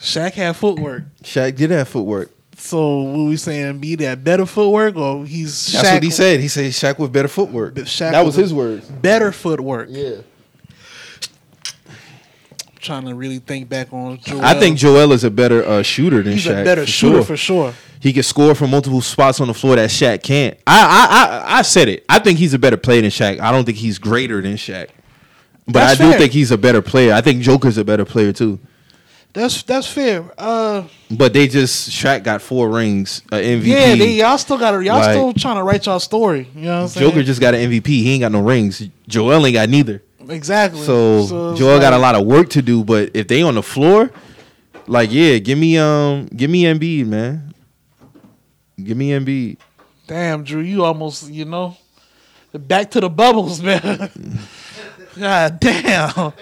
Shaq 0.00 0.32
had 0.32 0.56
footwork. 0.56 1.02
Shaq 1.22 1.56
did 1.56 1.70
have 1.70 1.88
footwork. 1.88 2.30
So 2.56 3.00
what 3.02 3.28
we 3.28 3.36
saying? 3.36 3.78
Be 3.80 3.96
that 3.96 4.24
better 4.24 4.46
footwork, 4.46 4.96
or 4.96 5.26
he's 5.26 5.72
That's 5.72 5.88
Shaq 5.88 5.92
what 5.94 6.02
he 6.02 6.10
said. 6.10 6.40
He 6.40 6.48
said 6.48 6.70
Shaq 6.72 6.98
with 6.98 7.12
better 7.12 7.28
footwork. 7.28 7.74
Shaq 7.74 8.12
that 8.12 8.24
was- 8.24 8.34
his 8.34 8.54
words. 8.54 8.86
Better 8.86 9.30
footwork. 9.32 9.88
Yeah. 9.90 10.16
Trying 12.86 13.04
to 13.06 13.14
really 13.14 13.38
think 13.40 13.68
back 13.68 13.92
on. 13.92 14.18
Joel. 14.18 14.44
I 14.44 14.54
think 14.58 14.78
Joel 14.78 15.12
is 15.12 15.24
a 15.24 15.30
better 15.30 15.64
uh, 15.64 15.82
shooter 15.82 16.22
than 16.22 16.32
he's 16.34 16.46
Shaq. 16.46 16.62
a 16.62 16.64
better 16.64 16.82
for 16.82 16.90
shooter 16.90 17.14
sure. 17.16 17.24
for 17.24 17.36
sure. 17.36 17.74
He 18.00 18.12
can 18.12 18.22
score 18.22 18.54
from 18.54 18.70
multiple 18.70 19.00
spots 19.00 19.40
on 19.40 19.48
the 19.48 19.54
floor 19.54 19.76
that 19.76 19.90
Shaq 19.90 20.22
can't. 20.22 20.56
I 20.66 20.80
I 20.80 21.54
I, 21.54 21.58
I 21.58 21.62
said 21.62 21.88
it. 21.88 22.04
I 22.08 22.18
think 22.20 22.38
he's 22.38 22.54
a 22.54 22.58
better 22.58 22.76
player 22.76 23.02
than 23.02 23.10
Shaq. 23.10 23.40
I 23.40 23.50
don't 23.52 23.64
think 23.64 23.78
he's 23.78 23.98
greater 23.98 24.40
than 24.40 24.54
Shaq. 24.54 24.88
But 25.66 25.72
That's 25.72 26.00
I 26.00 26.04
do 26.04 26.10
fair. 26.10 26.18
think 26.20 26.32
he's 26.32 26.52
a 26.52 26.58
better 26.58 26.80
player. 26.80 27.12
I 27.12 27.20
think 27.20 27.42
Joker's 27.42 27.76
a 27.76 27.84
better 27.84 28.04
player 28.04 28.32
too. 28.32 28.60
That's 29.32 29.62
that's 29.64 29.86
fair. 29.86 30.24
Uh, 30.38 30.84
But 31.10 31.32
they 31.34 31.46
just 31.48 31.90
Shaq 31.90 32.22
got 32.22 32.40
four 32.40 32.70
rings, 32.70 33.20
uh, 33.30 33.36
MVP. 33.36 33.66
yeah, 33.66 33.94
they, 33.96 34.12
y'all 34.14 34.38
still 34.38 34.56
got 34.58 34.72
y'all 34.82 34.96
Like- 34.98 35.10
still 35.10 35.32
trying 35.34 35.56
to 35.56 35.62
write 35.62 35.84
y'all 35.86 36.00
story. 36.00 36.48
You 36.54 36.62
know 36.62 36.74
what 36.76 36.82
I'm 36.82 36.88
saying? 36.88 37.10
Joker 37.10 37.22
just 37.22 37.40
got 37.40 37.54
an 37.54 37.70
MVP. 37.70 37.86
He 37.86 38.12
ain't 38.12 38.20
got 38.22 38.32
no 38.32 38.40
rings. 38.40 38.82
Joel 39.08 39.44
ain't 39.44 39.54
got 39.54 39.68
neither. 39.68 40.02
Exactly. 40.28 40.82
So, 40.82 41.52
it's 41.52 41.58
Joel 41.58 41.80
got 41.80 41.92
a 41.92 41.98
lot 41.98 42.14
of 42.14 42.26
work 42.26 42.50
to 42.50 42.62
do. 42.62 42.84
But 42.84 43.10
if 43.14 43.28
they 43.28 43.42
on 43.42 43.54
the 43.54 43.62
floor, 43.62 44.10
like 44.86 45.10
yeah, 45.12 45.38
give 45.38 45.58
me 45.58 45.78
um, 45.78 46.26
give 46.26 46.50
me 46.50 46.64
Embiid, 46.64 47.06
man. 47.06 47.54
Give 48.82 48.96
me 48.96 49.10
Embiid. 49.10 49.58
Damn, 50.06 50.44
Drew, 50.44 50.60
you 50.60 50.84
almost 50.84 51.30
you 51.30 51.44
know 51.44 51.76
back 52.52 52.90
to 52.92 53.00
the 53.00 53.10
bubbles, 53.10 53.62
man. 53.62 54.10
God 55.18 55.60
damn. 55.60 56.32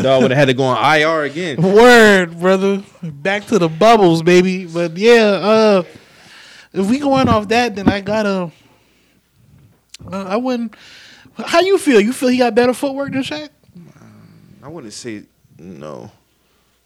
Dog 0.00 0.22
would 0.22 0.30
have 0.30 0.38
had 0.38 0.44
to 0.46 0.54
go 0.54 0.64
on 0.64 0.96
IR 1.00 1.22
again. 1.22 1.60
Word, 1.62 2.38
brother. 2.38 2.82
Back 3.02 3.46
to 3.46 3.58
the 3.58 3.68
bubbles, 3.68 4.22
baby. 4.22 4.66
But 4.66 4.96
yeah, 4.96 5.24
uh 5.24 5.82
if 6.72 6.88
we 6.88 6.98
going 6.98 7.28
off 7.28 7.48
that, 7.48 7.76
then 7.76 7.88
I 7.88 8.00
gotta. 8.00 8.50
Uh, 10.10 10.24
I 10.24 10.36
wouldn't. 10.36 10.74
How 11.36 11.60
you 11.60 11.78
feel? 11.78 12.00
You 12.00 12.12
feel 12.12 12.28
he 12.28 12.38
got 12.38 12.54
better 12.54 12.74
footwork 12.74 13.12
than 13.12 13.22
Shaq? 13.22 13.48
I 14.62 14.68
wouldn't 14.68 14.92
say 14.92 15.24
no. 15.58 16.10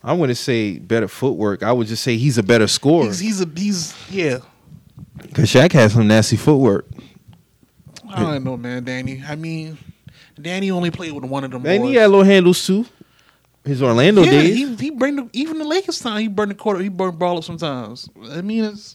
I 0.03 0.13
wouldn't 0.13 0.39
say 0.39 0.79
better 0.79 1.09
footwork. 1.09 1.63
I 1.63 1.73
would 1.73 1.89
just 1.89 2.03
say 2.03 2.17
he's 2.17 2.39
a 2.39 2.43
better 2.43 2.67
scorer. 2.67 3.07
He's 3.07 3.19
he's 3.19 3.41
a 3.41 3.51
he's 3.57 3.95
yeah. 4.11 4.39
Cause 5.35 5.47
Shaq 5.47 5.73
has 5.73 5.93
some 5.93 6.07
nasty 6.07 6.37
footwork. 6.37 6.87
I 8.09 8.23
don't 8.23 8.45
know, 8.45 8.57
man. 8.57 8.85
Danny. 8.85 9.23
I 9.27 9.35
mean, 9.35 9.77
Danny 10.41 10.71
only 10.71 10.91
played 10.91 11.13
with 11.13 11.25
one 11.25 11.45
of 11.45 11.51
them. 11.51 11.67
And 11.67 11.83
boys. 11.83 11.91
he 11.91 11.97
had 11.97 12.07
little 12.11 12.25
handles 12.25 12.65
too. 12.65 12.87
His 13.65 13.83
Orlando 13.83 14.23
yeah, 14.23 14.31
days. 14.31 14.55
he 14.55 14.75
he 14.77 14.91
bring 14.91 15.17
the, 15.17 15.29
even 15.33 15.59
the 15.59 15.65
Lakers 15.65 15.99
time. 15.99 16.21
He 16.21 16.29
burned 16.29 16.53
the 16.53 16.55
quarter. 16.55 16.81
He 16.81 16.89
burned 16.89 17.19
ball 17.19 17.39
up 17.39 17.45
sometimes. 17.45 18.09
I 18.31 18.41
mean, 18.41 18.65
it's 18.65 18.95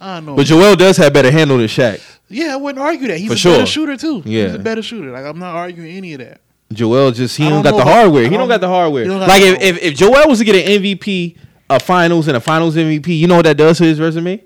I 0.00 0.16
don't 0.16 0.26
know. 0.26 0.36
but 0.36 0.46
Joel 0.46 0.76
does 0.76 0.96
have 0.98 1.12
better 1.12 1.30
handle 1.30 1.56
than 1.58 1.66
Shaq. 1.68 2.00
yeah, 2.28 2.52
I 2.52 2.56
wouldn't 2.56 2.82
argue 2.84 3.08
that. 3.08 3.18
He's 3.18 3.28
For 3.28 3.34
a 3.34 3.36
sure. 3.36 3.52
better 3.54 3.66
shooter 3.66 3.96
too. 3.96 4.22
Yeah. 4.24 4.44
he's 4.46 4.54
a 4.54 4.58
better 4.58 4.82
shooter. 4.82 5.10
Like 5.10 5.24
I'm 5.24 5.38
not 5.38 5.54
arguing 5.54 5.90
any 5.96 6.12
of 6.14 6.20
that. 6.20 6.40
Joel 6.72 7.12
just 7.12 7.36
he 7.36 7.44
don't, 7.44 7.62
don't 7.62 7.72
got 7.72 7.84
the 7.84 7.90
hardware. 7.90 8.24
He 8.24 8.30
don't 8.30 8.40
don't- 8.40 8.48
got 8.48 8.60
the 8.60 8.68
hardware. 8.68 9.06
got 9.06 9.28
Like 9.28 9.42
the 9.42 9.48
if, 9.52 9.62
if 9.62 9.82
if 9.82 9.94
Joel 9.96 10.28
was 10.28 10.38
to 10.40 10.44
get 10.44 10.56
an 10.56 10.82
MVP, 10.82 11.36
a 11.70 11.78
Finals 11.80 12.28
and 12.28 12.36
a 12.36 12.40
Finals 12.40 12.74
MVP, 12.76 13.16
you 13.18 13.26
know 13.26 13.36
what 13.36 13.44
that 13.44 13.56
does 13.56 13.78
to 13.78 13.84
his 13.84 14.00
resume? 14.00 14.42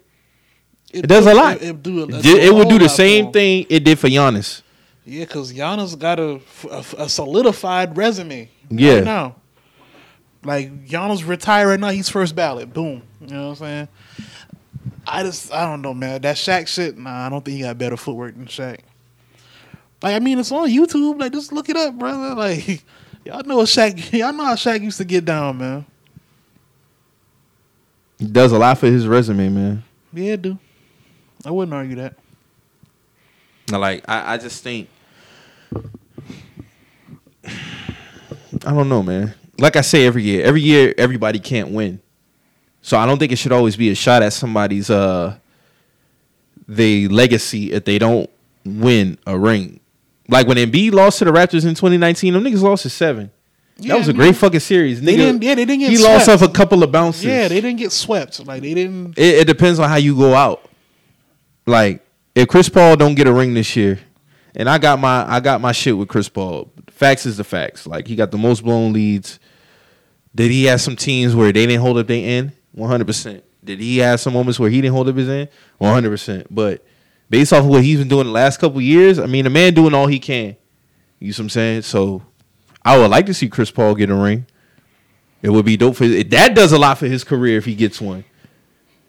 It 0.92 1.06
does 1.06 1.24
a 1.26 1.32
lot. 1.34 1.56
It, 1.56 1.62
it 1.62 1.82
do 1.82 2.02
It, 2.04 2.14
it 2.14 2.22
do 2.22 2.36
it 2.36 2.54
would 2.54 2.68
do 2.68 2.78
the 2.78 2.88
same 2.88 3.32
thing 3.32 3.64
it 3.70 3.84
did 3.84 3.98
for 3.98 4.08
Giannis. 4.08 4.62
Yeah, 5.06 5.24
because 5.24 5.52
Giannis 5.52 5.98
got 5.98 6.20
a, 6.20 6.40
a, 6.70 6.84
a 7.04 7.08
solidified 7.08 7.96
resume. 7.96 8.50
Yeah. 8.68 8.96
Right 8.96 9.04
now. 9.04 9.36
Like 10.44 10.86
Giannis 10.86 11.26
retired 11.26 11.68
right 11.68 11.80
now, 11.80 11.88
he's 11.90 12.08
first 12.08 12.34
ballot. 12.34 12.72
Boom. 12.72 13.02
You 13.20 13.26
know 13.28 13.42
what 13.44 13.48
I'm 13.50 13.56
saying? 13.56 13.88
I 15.10 15.24
just 15.24 15.52
I 15.52 15.66
don't 15.66 15.82
know, 15.82 15.92
man. 15.92 16.22
That 16.22 16.36
Shaq 16.36 16.68
shit, 16.68 16.96
nah, 16.96 17.26
I 17.26 17.28
don't 17.28 17.44
think 17.44 17.56
he 17.56 17.62
got 17.62 17.76
better 17.76 17.96
footwork 17.96 18.36
than 18.36 18.46
Shaq. 18.46 18.78
Like 20.02 20.14
I 20.14 20.20
mean, 20.20 20.38
it's 20.38 20.52
on 20.52 20.68
YouTube. 20.68 21.18
Like 21.18 21.32
just 21.32 21.52
look 21.52 21.68
it 21.68 21.76
up, 21.76 21.98
brother. 21.98 22.34
Like 22.40 22.84
y'all 23.24 23.42
know 23.42 23.58
what 23.58 23.66
Shaq 23.66 24.16
y'all 24.16 24.32
know 24.32 24.44
how 24.44 24.54
Shaq 24.54 24.80
used 24.82 24.98
to 24.98 25.04
get 25.04 25.24
down, 25.24 25.58
man. 25.58 25.84
He 28.18 28.26
does 28.26 28.52
a 28.52 28.58
lot 28.58 28.78
for 28.78 28.86
his 28.86 29.06
resume, 29.06 29.48
man. 29.48 29.82
Yeah, 30.12 30.34
it 30.34 30.42
do. 30.42 30.58
I 31.44 31.50
wouldn't 31.50 31.74
argue 31.74 31.96
that. 31.96 32.14
Like 33.70 34.08
I, 34.08 34.34
I 34.34 34.36
just 34.38 34.62
think 34.62 34.88
I 37.44 37.50
don't 38.62 38.88
know, 38.88 39.02
man. 39.02 39.34
Like 39.58 39.74
I 39.74 39.80
say 39.80 40.06
every 40.06 40.22
year, 40.22 40.44
every 40.44 40.62
year 40.62 40.94
everybody 40.96 41.40
can't 41.40 41.70
win. 41.70 42.00
So 42.82 42.98
I 42.98 43.06
don't 43.06 43.18
think 43.18 43.32
it 43.32 43.36
should 43.36 43.52
always 43.52 43.76
be 43.76 43.90
a 43.90 43.94
shot 43.94 44.22
at 44.22 44.32
somebody's 44.32 44.90
uh 44.90 45.36
the 46.66 47.08
legacy 47.08 47.72
if 47.72 47.84
they 47.84 47.98
don't 47.98 48.30
win 48.64 49.18
a 49.26 49.38
ring. 49.38 49.80
Like 50.28 50.46
when 50.46 50.56
Embiid 50.56 50.92
lost 50.92 51.18
to 51.18 51.24
the 51.24 51.32
Raptors 51.32 51.64
in 51.64 51.74
2019, 51.74 52.32
them 52.32 52.44
niggas 52.44 52.62
lost 52.62 52.84
to 52.84 52.90
seven. 52.90 53.30
Yeah, 53.76 53.94
that 53.94 53.98
was 53.98 54.08
a 54.08 54.12
great 54.12 54.36
fucking 54.36 54.60
series. 54.60 55.00
They 55.00 55.14
Nigga, 55.14 55.16
didn't. 55.16 55.42
Yeah, 55.42 55.54
they 55.54 55.64
didn't 55.64 55.80
get. 55.80 55.90
he 55.90 55.96
swept. 55.96 56.26
lost 56.26 56.42
off 56.42 56.48
a 56.48 56.52
couple 56.52 56.82
of 56.82 56.92
bounces. 56.92 57.24
Yeah, 57.24 57.48
they 57.48 57.60
didn't 57.62 57.78
get 57.78 57.92
swept. 57.92 58.46
Like 58.46 58.62
they 58.62 58.74
didn't. 58.74 59.18
it, 59.18 59.38
it 59.40 59.46
depends 59.46 59.78
on 59.78 59.88
how 59.88 59.96
you 59.96 60.14
go 60.16 60.34
out. 60.34 60.62
Like 61.66 62.04
if 62.34 62.46
Chris 62.48 62.68
Paul 62.68 62.96
don't 62.96 63.14
get 63.14 63.26
a 63.26 63.32
ring 63.32 63.54
this 63.54 63.74
year, 63.76 63.98
and 64.54 64.68
I 64.68 64.78
got 64.78 64.98
my 64.98 65.28
I 65.30 65.40
got 65.40 65.60
my 65.60 65.72
shit 65.72 65.96
with 65.96 66.08
Chris 66.08 66.28
Paul. 66.28 66.70
Facts 66.90 67.24
is 67.24 67.38
the 67.38 67.44
facts. 67.44 67.86
Like 67.86 68.06
he 68.06 68.16
got 68.16 68.30
the 68.30 68.38
most 68.38 68.62
blown 68.62 68.92
leads. 68.92 69.40
Did 70.34 70.50
he 70.50 70.64
have 70.64 70.80
some 70.80 70.94
teams 70.94 71.34
where 71.34 71.50
they 71.50 71.66
didn't 71.66 71.80
hold 71.80 71.96
up 71.98 72.06
their 72.06 72.22
end? 72.24 72.52
One 72.72 72.88
hundred 72.88 73.06
percent. 73.06 73.44
Did 73.62 73.80
he 73.80 73.98
have 73.98 74.20
some 74.20 74.32
moments 74.32 74.58
where 74.58 74.70
he 74.70 74.80
didn't 74.80 74.94
hold 74.94 75.08
up 75.08 75.16
his 75.16 75.28
end? 75.28 75.48
One 75.78 75.92
hundred 75.92 76.10
percent. 76.10 76.46
But 76.54 76.84
based 77.28 77.52
off 77.52 77.64
of 77.64 77.66
what 77.66 77.82
he's 77.82 77.98
been 77.98 78.08
doing 78.08 78.26
the 78.26 78.32
last 78.32 78.58
couple 78.58 78.80
years, 78.80 79.18
I 79.18 79.26
mean, 79.26 79.44
the 79.44 79.50
man 79.50 79.74
doing 79.74 79.94
all 79.94 80.06
he 80.06 80.18
can. 80.18 80.56
You 81.18 81.32
see 81.32 81.42
what 81.42 81.46
I'm 81.46 81.50
saying? 81.50 81.82
So 81.82 82.22
I 82.82 82.96
would 82.96 83.10
like 83.10 83.26
to 83.26 83.34
see 83.34 83.48
Chris 83.48 83.70
Paul 83.70 83.94
get 83.94 84.10
a 84.10 84.14
ring. 84.14 84.46
It 85.42 85.50
would 85.50 85.64
be 85.64 85.76
dope 85.76 85.96
for 85.96 86.06
that. 86.06 86.54
Does 86.54 86.72
a 86.72 86.78
lot 86.78 86.98
for 86.98 87.06
his 87.06 87.24
career 87.24 87.58
if 87.58 87.64
he 87.64 87.74
gets 87.74 88.00
one. 88.00 88.24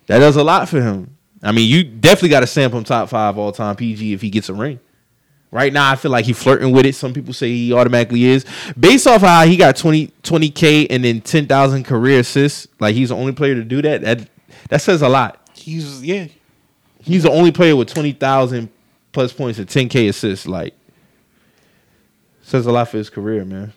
That 0.07 0.19
does 0.19 0.35
a 0.35 0.43
lot 0.43 0.67
for 0.67 0.81
him. 0.81 1.15
I 1.43 1.51
mean, 1.51 1.69
you 1.69 1.83
definitely 1.83 2.29
got 2.29 2.41
to 2.41 2.47
stamp 2.47 2.73
him 2.73 2.83
top 2.83 3.09
five 3.09 3.37
all 3.37 3.51
time 3.51 3.75
PG 3.75 4.13
if 4.13 4.21
he 4.21 4.29
gets 4.29 4.49
a 4.49 4.53
ring. 4.53 4.79
Right 5.51 5.73
now, 5.73 5.91
I 5.91 5.97
feel 5.97 6.11
like 6.11 6.23
he 6.23 6.31
flirting 6.31 6.71
with 6.71 6.85
it. 6.85 6.95
Some 6.95 7.13
people 7.13 7.33
say 7.33 7.49
he 7.49 7.73
automatically 7.73 8.23
is. 8.23 8.45
Based 8.79 9.05
off 9.05 9.21
how 9.21 9.45
he 9.45 9.57
got 9.57 9.75
20 9.75 10.07
k 10.51 10.87
and 10.87 11.03
then 11.03 11.19
ten 11.19 11.45
thousand 11.45 11.83
career 11.83 12.21
assists, 12.21 12.67
like 12.79 12.95
he's 12.95 13.09
the 13.09 13.15
only 13.15 13.33
player 13.33 13.55
to 13.55 13.63
do 13.63 13.81
that. 13.81 14.01
That 14.01 14.29
that 14.69 14.81
says 14.81 15.01
a 15.01 15.09
lot. 15.09 15.49
He's 15.53 16.01
yeah. 16.01 16.27
He's 17.01 17.23
the 17.23 17.31
only 17.31 17.51
player 17.51 17.75
with 17.75 17.89
twenty 17.89 18.13
thousand 18.13 18.69
plus 19.11 19.33
points 19.33 19.59
and 19.59 19.67
ten 19.67 19.89
k 19.89 20.07
assists. 20.07 20.47
Like 20.47 20.73
says 22.41 22.65
a 22.65 22.71
lot 22.71 22.87
for 22.87 22.97
his 22.97 23.09
career, 23.09 23.43
man. 23.43 23.73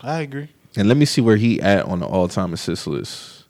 I 0.00 0.20
agree. 0.20 0.48
And 0.76 0.86
let 0.86 0.96
me 0.96 1.04
see 1.04 1.20
where 1.20 1.36
he 1.36 1.60
at 1.60 1.84
on 1.84 1.98
the 1.98 2.06
all 2.06 2.28
time 2.28 2.52
assist 2.52 2.86
list. 2.86 3.44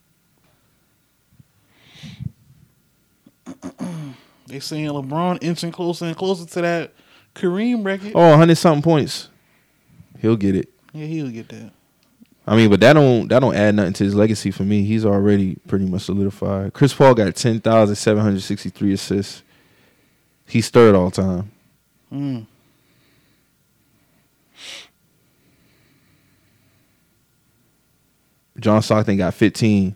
They 4.50 4.60
saying 4.60 4.88
LeBron 4.88 5.38
inching 5.42 5.70
closer 5.72 6.06
and 6.06 6.16
closer 6.16 6.44
to 6.44 6.60
that 6.62 6.92
Kareem 7.34 7.84
record. 7.84 8.12
Oh, 8.14 8.30
100 8.30 8.56
something 8.56 8.82
points. 8.82 9.28
He'll 10.18 10.36
get 10.36 10.56
it. 10.56 10.68
Yeah, 10.92 11.06
he'll 11.06 11.30
get 11.30 11.48
that. 11.50 11.70
I 12.46 12.56
mean, 12.56 12.68
but 12.68 12.80
that 12.80 12.94
don't 12.94 13.28
that 13.28 13.38
don't 13.40 13.54
add 13.54 13.76
nothing 13.76 13.92
to 13.92 14.04
his 14.04 14.14
legacy 14.14 14.50
for 14.50 14.64
me. 14.64 14.82
He's 14.82 15.06
already 15.06 15.56
pretty 15.68 15.86
much 15.86 16.02
solidified. 16.02 16.72
Chris 16.72 16.92
Paul 16.92 17.14
got 17.14 17.34
10,763 17.36 18.92
assists. 18.92 19.42
He's 20.46 20.68
third 20.68 20.96
all 20.96 21.12
time. 21.12 21.52
Mm. 22.12 22.46
John 28.58 28.82
Stockton 28.82 29.16
got 29.16 29.32
15K. 29.34 29.94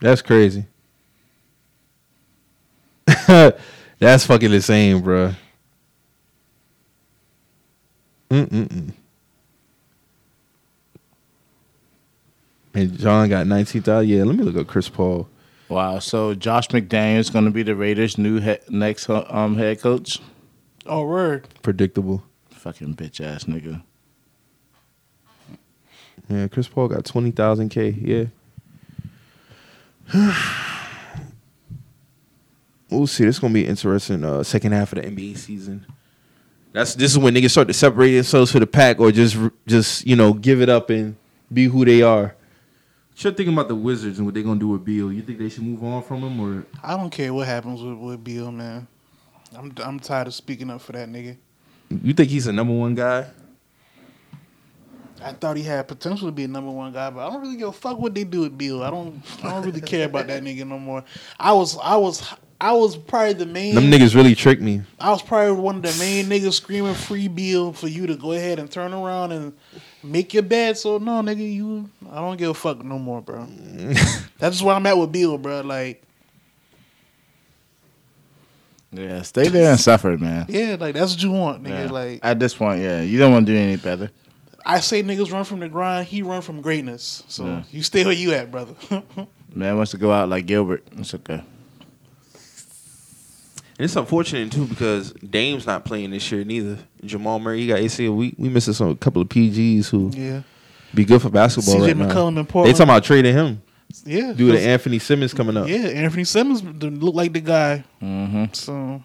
That's 0.00 0.22
crazy. 0.22 0.64
That's 3.26 4.24
fucking 4.26 4.52
insane, 4.52 5.02
bruh. 5.02 5.34
Mm-mm-mm. 8.30 8.92
And 12.72 12.98
John 12.98 13.28
got 13.28 13.46
19,000. 13.46 14.08
Yeah, 14.08 14.24
let 14.24 14.36
me 14.36 14.44
look 14.44 14.56
up 14.56 14.66
Chris 14.68 14.88
Paul. 14.88 15.28
Wow. 15.68 15.98
So 15.98 16.34
Josh 16.34 16.68
McDaniels 16.68 17.32
going 17.32 17.44
to 17.44 17.50
be 17.50 17.62
the 17.62 17.74
Raiders' 17.74 18.16
new 18.16 18.40
he- 18.40 18.58
next 18.68 19.10
uh, 19.10 19.24
um 19.28 19.56
head 19.56 19.80
coach. 19.80 20.18
Oh, 20.86 21.04
word. 21.06 21.46
Predictable. 21.62 22.22
Fucking 22.50 22.94
bitch 22.94 23.20
ass 23.20 23.44
nigga. 23.44 23.82
Yeah, 26.28 26.46
Chris 26.48 26.68
Paul 26.68 26.88
got 26.88 27.04
20,000 27.04 27.68
K. 27.70 27.90
Yeah. 27.90 28.24
we'll 32.90 33.06
see. 33.06 33.24
This 33.24 33.36
is 33.36 33.38
going 33.38 33.52
to 33.52 33.60
be 33.60 33.66
interesting 33.66 34.24
uh, 34.24 34.42
second 34.42 34.72
half 34.72 34.92
of 34.92 35.02
the 35.02 35.08
NBA 35.08 35.36
season. 35.36 35.86
That's 36.72 36.94
this 36.94 37.12
is 37.12 37.18
when 37.18 37.34
niggas 37.34 37.50
start 37.50 37.68
to 37.68 37.74
separate 37.74 38.14
themselves 38.14 38.52
for 38.52 38.60
the 38.60 38.66
pack 38.66 39.00
or 39.00 39.10
just 39.12 39.36
just, 39.66 40.06
you 40.06 40.16
know, 40.16 40.32
give 40.32 40.60
it 40.60 40.68
up 40.68 40.90
and 40.90 41.16
be 41.52 41.64
who 41.64 41.84
they 41.84 42.02
are. 42.02 42.34
What 43.10 43.24
you 43.24 43.30
thinking 43.32 43.54
about 43.54 43.68
the 43.68 43.74
Wizards 43.74 44.18
and 44.18 44.26
what 44.26 44.34
they're 44.34 44.42
going 44.42 44.58
to 44.58 44.64
do 44.64 44.68
with 44.68 44.84
Beal? 44.84 45.12
You 45.12 45.22
think 45.22 45.38
they 45.38 45.48
should 45.48 45.64
move 45.64 45.82
on 45.84 46.02
from 46.02 46.22
him 46.22 46.40
or 46.40 46.64
I 46.82 46.96
don't 46.96 47.10
care 47.10 47.34
what 47.34 47.46
happens 47.46 47.82
with, 47.82 47.98
with 47.98 48.24
Bill, 48.24 48.50
man. 48.52 48.86
I'm 49.56 49.74
I'm 49.82 50.00
tired 50.00 50.28
of 50.28 50.34
speaking 50.34 50.70
up 50.70 50.80
for 50.80 50.92
that 50.92 51.08
nigga. 51.08 51.36
you 52.02 52.14
think 52.14 52.30
he's 52.30 52.46
a 52.46 52.52
number 52.52 52.72
1 52.72 52.94
guy? 52.94 53.26
I 55.22 55.32
thought 55.32 55.56
he 55.56 55.62
had 55.62 55.86
potential 55.88 56.28
to 56.28 56.32
be 56.32 56.44
a 56.44 56.48
number 56.48 56.70
one 56.70 56.92
guy, 56.92 57.10
but 57.10 57.26
I 57.26 57.30
don't 57.30 57.42
really 57.42 57.56
give 57.56 57.68
a 57.68 57.72
fuck 57.72 57.98
what 57.98 58.14
they 58.14 58.24
do 58.24 58.40
with 58.40 58.56
Bill. 58.56 58.82
I 58.82 58.90
don't 58.90 59.22
I 59.42 59.50
don't 59.50 59.64
really 59.64 59.80
care 59.80 60.06
about 60.06 60.26
that 60.28 60.42
nigga 60.42 60.66
no 60.66 60.78
more. 60.78 61.04
I 61.38 61.52
was 61.52 61.76
I 61.82 61.96
was 61.96 62.26
I 62.60 62.72
was 62.72 62.96
probably 62.96 63.32
the 63.32 63.46
main 63.46 63.74
Them 63.74 63.90
niggas 63.90 64.14
really 64.14 64.34
tricked 64.34 64.60
me. 64.60 64.82
I 64.98 65.10
was 65.10 65.22
probably 65.22 65.52
one 65.52 65.76
of 65.76 65.82
the 65.82 65.96
main 65.98 66.26
niggas 66.26 66.54
screaming 66.54 66.94
free 66.94 67.26
Bill 67.28 67.72
for 67.72 67.88
you 67.88 68.06
to 68.06 68.16
go 68.16 68.32
ahead 68.32 68.58
and 68.58 68.70
turn 68.70 68.92
around 68.92 69.32
and 69.32 69.54
make 70.02 70.34
your 70.34 70.42
bed. 70.42 70.76
So 70.76 70.98
no, 70.98 71.22
nigga, 71.22 71.52
you 71.52 71.88
I 72.10 72.16
don't 72.16 72.36
give 72.36 72.50
a 72.50 72.54
fuck 72.54 72.84
no 72.84 72.98
more, 72.98 73.22
bro. 73.22 73.46
That's 74.38 74.60
where 74.62 74.74
I'm 74.74 74.86
at 74.86 74.96
with 74.98 75.10
Bill, 75.12 75.38
bro. 75.38 75.62
Like, 75.62 76.02
Yeah, 78.92 79.22
stay 79.22 79.48
there 79.48 79.70
and 79.70 79.80
suffer, 79.80 80.16
man. 80.18 80.46
yeah, 80.48 80.76
like 80.78 80.94
that's 80.94 81.12
what 81.12 81.22
you 81.22 81.30
want, 81.30 81.62
nigga. 81.62 81.86
Yeah. 81.86 81.90
Like 81.90 82.20
At 82.22 82.38
this 82.40 82.54
point, 82.54 82.82
yeah, 82.82 83.02
you 83.02 83.18
don't 83.18 83.32
want 83.32 83.46
to 83.46 83.52
do 83.52 83.58
any 83.58 83.76
better. 83.76 84.10
I 84.64 84.80
say 84.80 85.02
niggas 85.02 85.32
run 85.32 85.44
from 85.44 85.60
the 85.60 85.68
grind, 85.68 86.06
he 86.06 86.22
run 86.22 86.42
from 86.42 86.60
greatness. 86.60 87.22
So 87.28 87.44
Yeah. 87.46 87.62
you 87.70 87.82
stay 87.82 88.04
where 88.04 88.12
you 88.14 88.32
at, 88.32 88.50
brother. 88.50 88.74
Man 89.54 89.76
wants 89.76 89.90
to 89.92 89.96
go 89.98 90.12
out 90.12 90.28
like 90.28 90.46
Gilbert. 90.46 90.84
It's 90.96 91.14
okay. 91.14 91.42
And 93.78 93.84
it's 93.86 93.96
unfortunate 93.96 94.52
too 94.52 94.66
because 94.66 95.12
Dame's 95.12 95.66
not 95.66 95.84
playing 95.84 96.10
this 96.10 96.30
year 96.30 96.44
neither. 96.44 96.78
Jamal 97.04 97.38
Murray, 97.40 97.60
he 97.62 97.66
got 97.66 97.78
ACL. 97.78 98.14
We 98.14 98.34
we 98.36 98.48
missing 98.50 98.74
some 98.74 98.90
a 98.90 98.96
couple 98.96 99.22
of 99.22 99.28
PGs 99.28 99.88
who 99.88 100.10
yeah. 100.14 100.42
be 100.94 101.04
good 101.04 101.22
for 101.22 101.30
basketball 101.30 101.76
CJ 101.76 101.86
right 101.86 101.96
now. 101.96 102.08
McCollum 102.08 102.28
in 102.28 102.44
They 102.64 102.72
talking 102.72 102.82
about 102.82 103.04
trading 103.04 103.32
him 103.34 103.62
Yeah. 104.04 104.32
due 104.34 104.52
to 104.52 104.58
'cause- 104.58 104.66
Anfernee 104.66 105.00
Simons 105.00 105.32
coming 105.32 105.56
up. 105.56 105.66
Yeah, 105.66 105.78
Anfernee 106.06 106.26
Simons 106.26 106.62
look 106.62 107.14
like 107.14 107.32
the 107.32 107.40
guy. 107.40 107.84
Mm-hmm. 108.02 108.44
So 108.52 109.02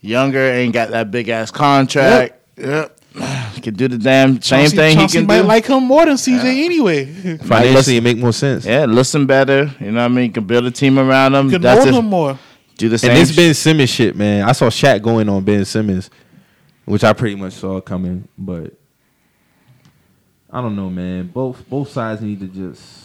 younger, 0.00 0.40
ain't 0.40 0.72
got 0.72 0.90
that 0.90 1.10
big 1.10 1.28
ass 1.28 1.50
contract. 1.50 2.40
Yep. 2.56 2.98
Can 3.62 3.74
do 3.74 3.88
the 3.88 3.96
damn 3.98 4.40
same 4.42 4.60
Chauncey, 4.62 4.76
thing 4.76 4.96
Chauncey 4.96 5.18
he 5.18 5.22
can 5.22 5.26
might 5.28 5.42
do. 5.42 5.46
like 5.48 5.66
him 5.66 5.84
more 5.84 6.04
than 6.04 6.14
CJ 6.16 6.44
anyway. 6.64 7.04
Financially, 7.38 7.96
it 7.96 8.02
make 8.02 8.18
more 8.18 8.32
sense. 8.32 8.66
yeah, 8.66 8.84
listen 8.84 9.24
better. 9.26 9.70
You 9.80 9.92
know 9.92 10.00
what 10.00 10.04
I 10.04 10.08
mean? 10.08 10.32
Can 10.32 10.44
build 10.44 10.66
a 10.66 10.70
team 10.70 10.98
around 10.98 11.34
him. 11.34 11.48
Can 11.50 11.62
That's 11.62 11.84
mold 11.86 11.96
him 12.04 12.10
more. 12.10 12.38
Do 12.76 12.88
the 12.88 12.98
same. 12.98 13.12
And 13.12 13.20
this 13.20 13.32
sh- 13.32 13.36
Ben 13.36 13.54
Simmons 13.54 13.88
shit, 13.90 14.16
man. 14.16 14.46
I 14.48 14.52
saw 14.52 14.66
Shaq 14.68 15.00
going 15.00 15.28
on 15.28 15.44
Ben 15.44 15.64
Simmons, 15.64 16.10
which 16.84 17.04
I 17.04 17.12
pretty 17.12 17.36
much 17.36 17.52
saw 17.54 17.80
coming, 17.80 18.26
but 18.36 18.74
I 20.50 20.60
don't 20.60 20.74
know, 20.76 20.90
man. 20.90 21.28
Both 21.28 21.68
both 21.68 21.90
sides 21.90 22.20
need 22.20 22.40
to 22.40 22.48
just 22.48 23.02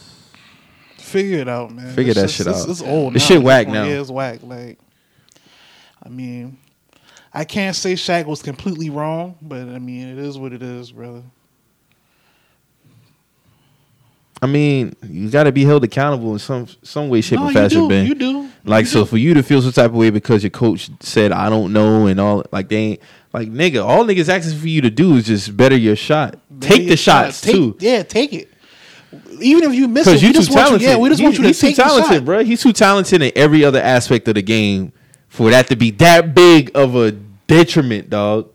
Figure 0.97 1.39
it 1.39 1.47
out, 1.47 1.71
man. 1.71 1.93
Figure 1.95 2.11
It's 2.11 2.19
that 2.19 2.25
just- 2.27 2.37
shit 2.37 2.47
it's, 2.47 2.63
out. 2.63 2.69
It's 2.69 2.81
old. 2.81 3.13
This 3.13 3.23
now 3.23 3.27
shit 3.27 3.37
at 3.37 3.43
whack 3.43 3.67
now. 3.67 3.83
Yeah, 3.85 4.01
it's 4.01 4.09
whack. 4.11 4.39
Like, 4.43 4.77
I 6.03 6.09
mean, 6.09 6.57
I 7.33 7.43
can't 7.45 7.75
say 7.75 7.93
Shaq 7.93 8.25
was 8.25 8.41
completely 8.41 8.89
wrong, 8.89 9.35
but 9.41 9.61
I 9.69 9.77
mean, 9.79 10.07
it 10.09 10.17
is 10.17 10.37
what 10.37 10.51
it 10.53 10.63
is, 10.63 10.91
brother. 10.91 11.21
I 14.41 14.47
mean, 14.47 14.95
you 15.03 15.29
got 15.29 15.43
to 15.43 15.51
be 15.51 15.65
held 15.65 15.83
accountable 15.83 16.31
in 16.31 16.39
some 16.39 16.65
some 16.81 17.09
way, 17.09 17.19
shape, 17.21 17.39
no, 17.39 17.45
or 17.45 17.47
you 17.49 17.53
fashion, 17.53 17.81
do. 17.81 17.89
Ben. 17.89 18.05
You 18.05 18.15
do. 18.15 18.49
Like 18.63 18.85
You 18.85 18.91
so, 18.91 18.99
do. 19.01 19.05
for 19.05 19.17
you 19.17 19.33
to 19.33 19.43
feel 19.43 19.61
some 19.61 19.73
type 19.73 19.87
of 19.91 19.95
way 19.95 20.09
because 20.11 20.43
your 20.43 20.49
coach 20.49 20.89
said 21.01 21.31
I 21.33 21.49
don't 21.49 21.73
know 21.73 22.07
and 22.07 22.19
all, 22.21 22.45
like 22.51 22.69
they 22.69 22.77
ain't 22.77 23.01
like 23.33 23.49
nigga. 23.49 23.83
All 23.83 24.05
niggas 24.05 24.29
asking 24.29 24.57
for 24.59 24.67
you 24.67 24.81
to 24.81 24.89
do 24.89 25.15
is 25.17 25.25
just 25.25 25.55
better 25.57 25.75
your 25.75 25.97
shot. 25.97 26.39
Better 26.49 26.73
Take 26.73 26.81
your 26.83 26.89
the 26.91 26.97
shot. 26.97 27.25
shots 27.25 27.41
Take- 27.41 27.55
too, 27.55 27.77
Yeah, 27.79 28.03
take 28.03 28.31
it. 28.33 28.49
Even 29.41 29.63
if 29.69 29.73
you 29.75 29.87
miss 29.89 30.07
it, 30.07 30.21
we 30.21 30.27
you 30.27 30.33
too 30.33 30.39
just 30.39 30.49
want 30.51 30.59
talented. 30.67 30.81
you. 30.83 30.87
Yeah, 30.89 30.97
we 30.97 31.09
just 31.09 31.19
He- 31.19 31.25
want 31.25 31.35
you 31.37 31.41
to 31.43 31.47
he's 31.49 31.59
take 31.59 31.75
too 31.75 31.81
the 31.81 31.87
talented, 31.89 32.15
shot. 32.19 32.25
bro. 32.25 32.43
He's 32.43 32.61
too 32.61 32.73
talented 32.73 33.21
in 33.21 33.31
every 33.35 33.65
other 33.65 33.81
aspect 33.81 34.27
of 34.29 34.35
the 34.35 34.41
game 34.41 34.93
for 35.29 35.49
that 35.51 35.67
to 35.67 35.75
be 35.75 35.91
that 35.91 36.35
big 36.35 36.71
of 36.75 36.95
a 36.95 37.11
detriment, 37.47 38.09
dog. 38.09 38.49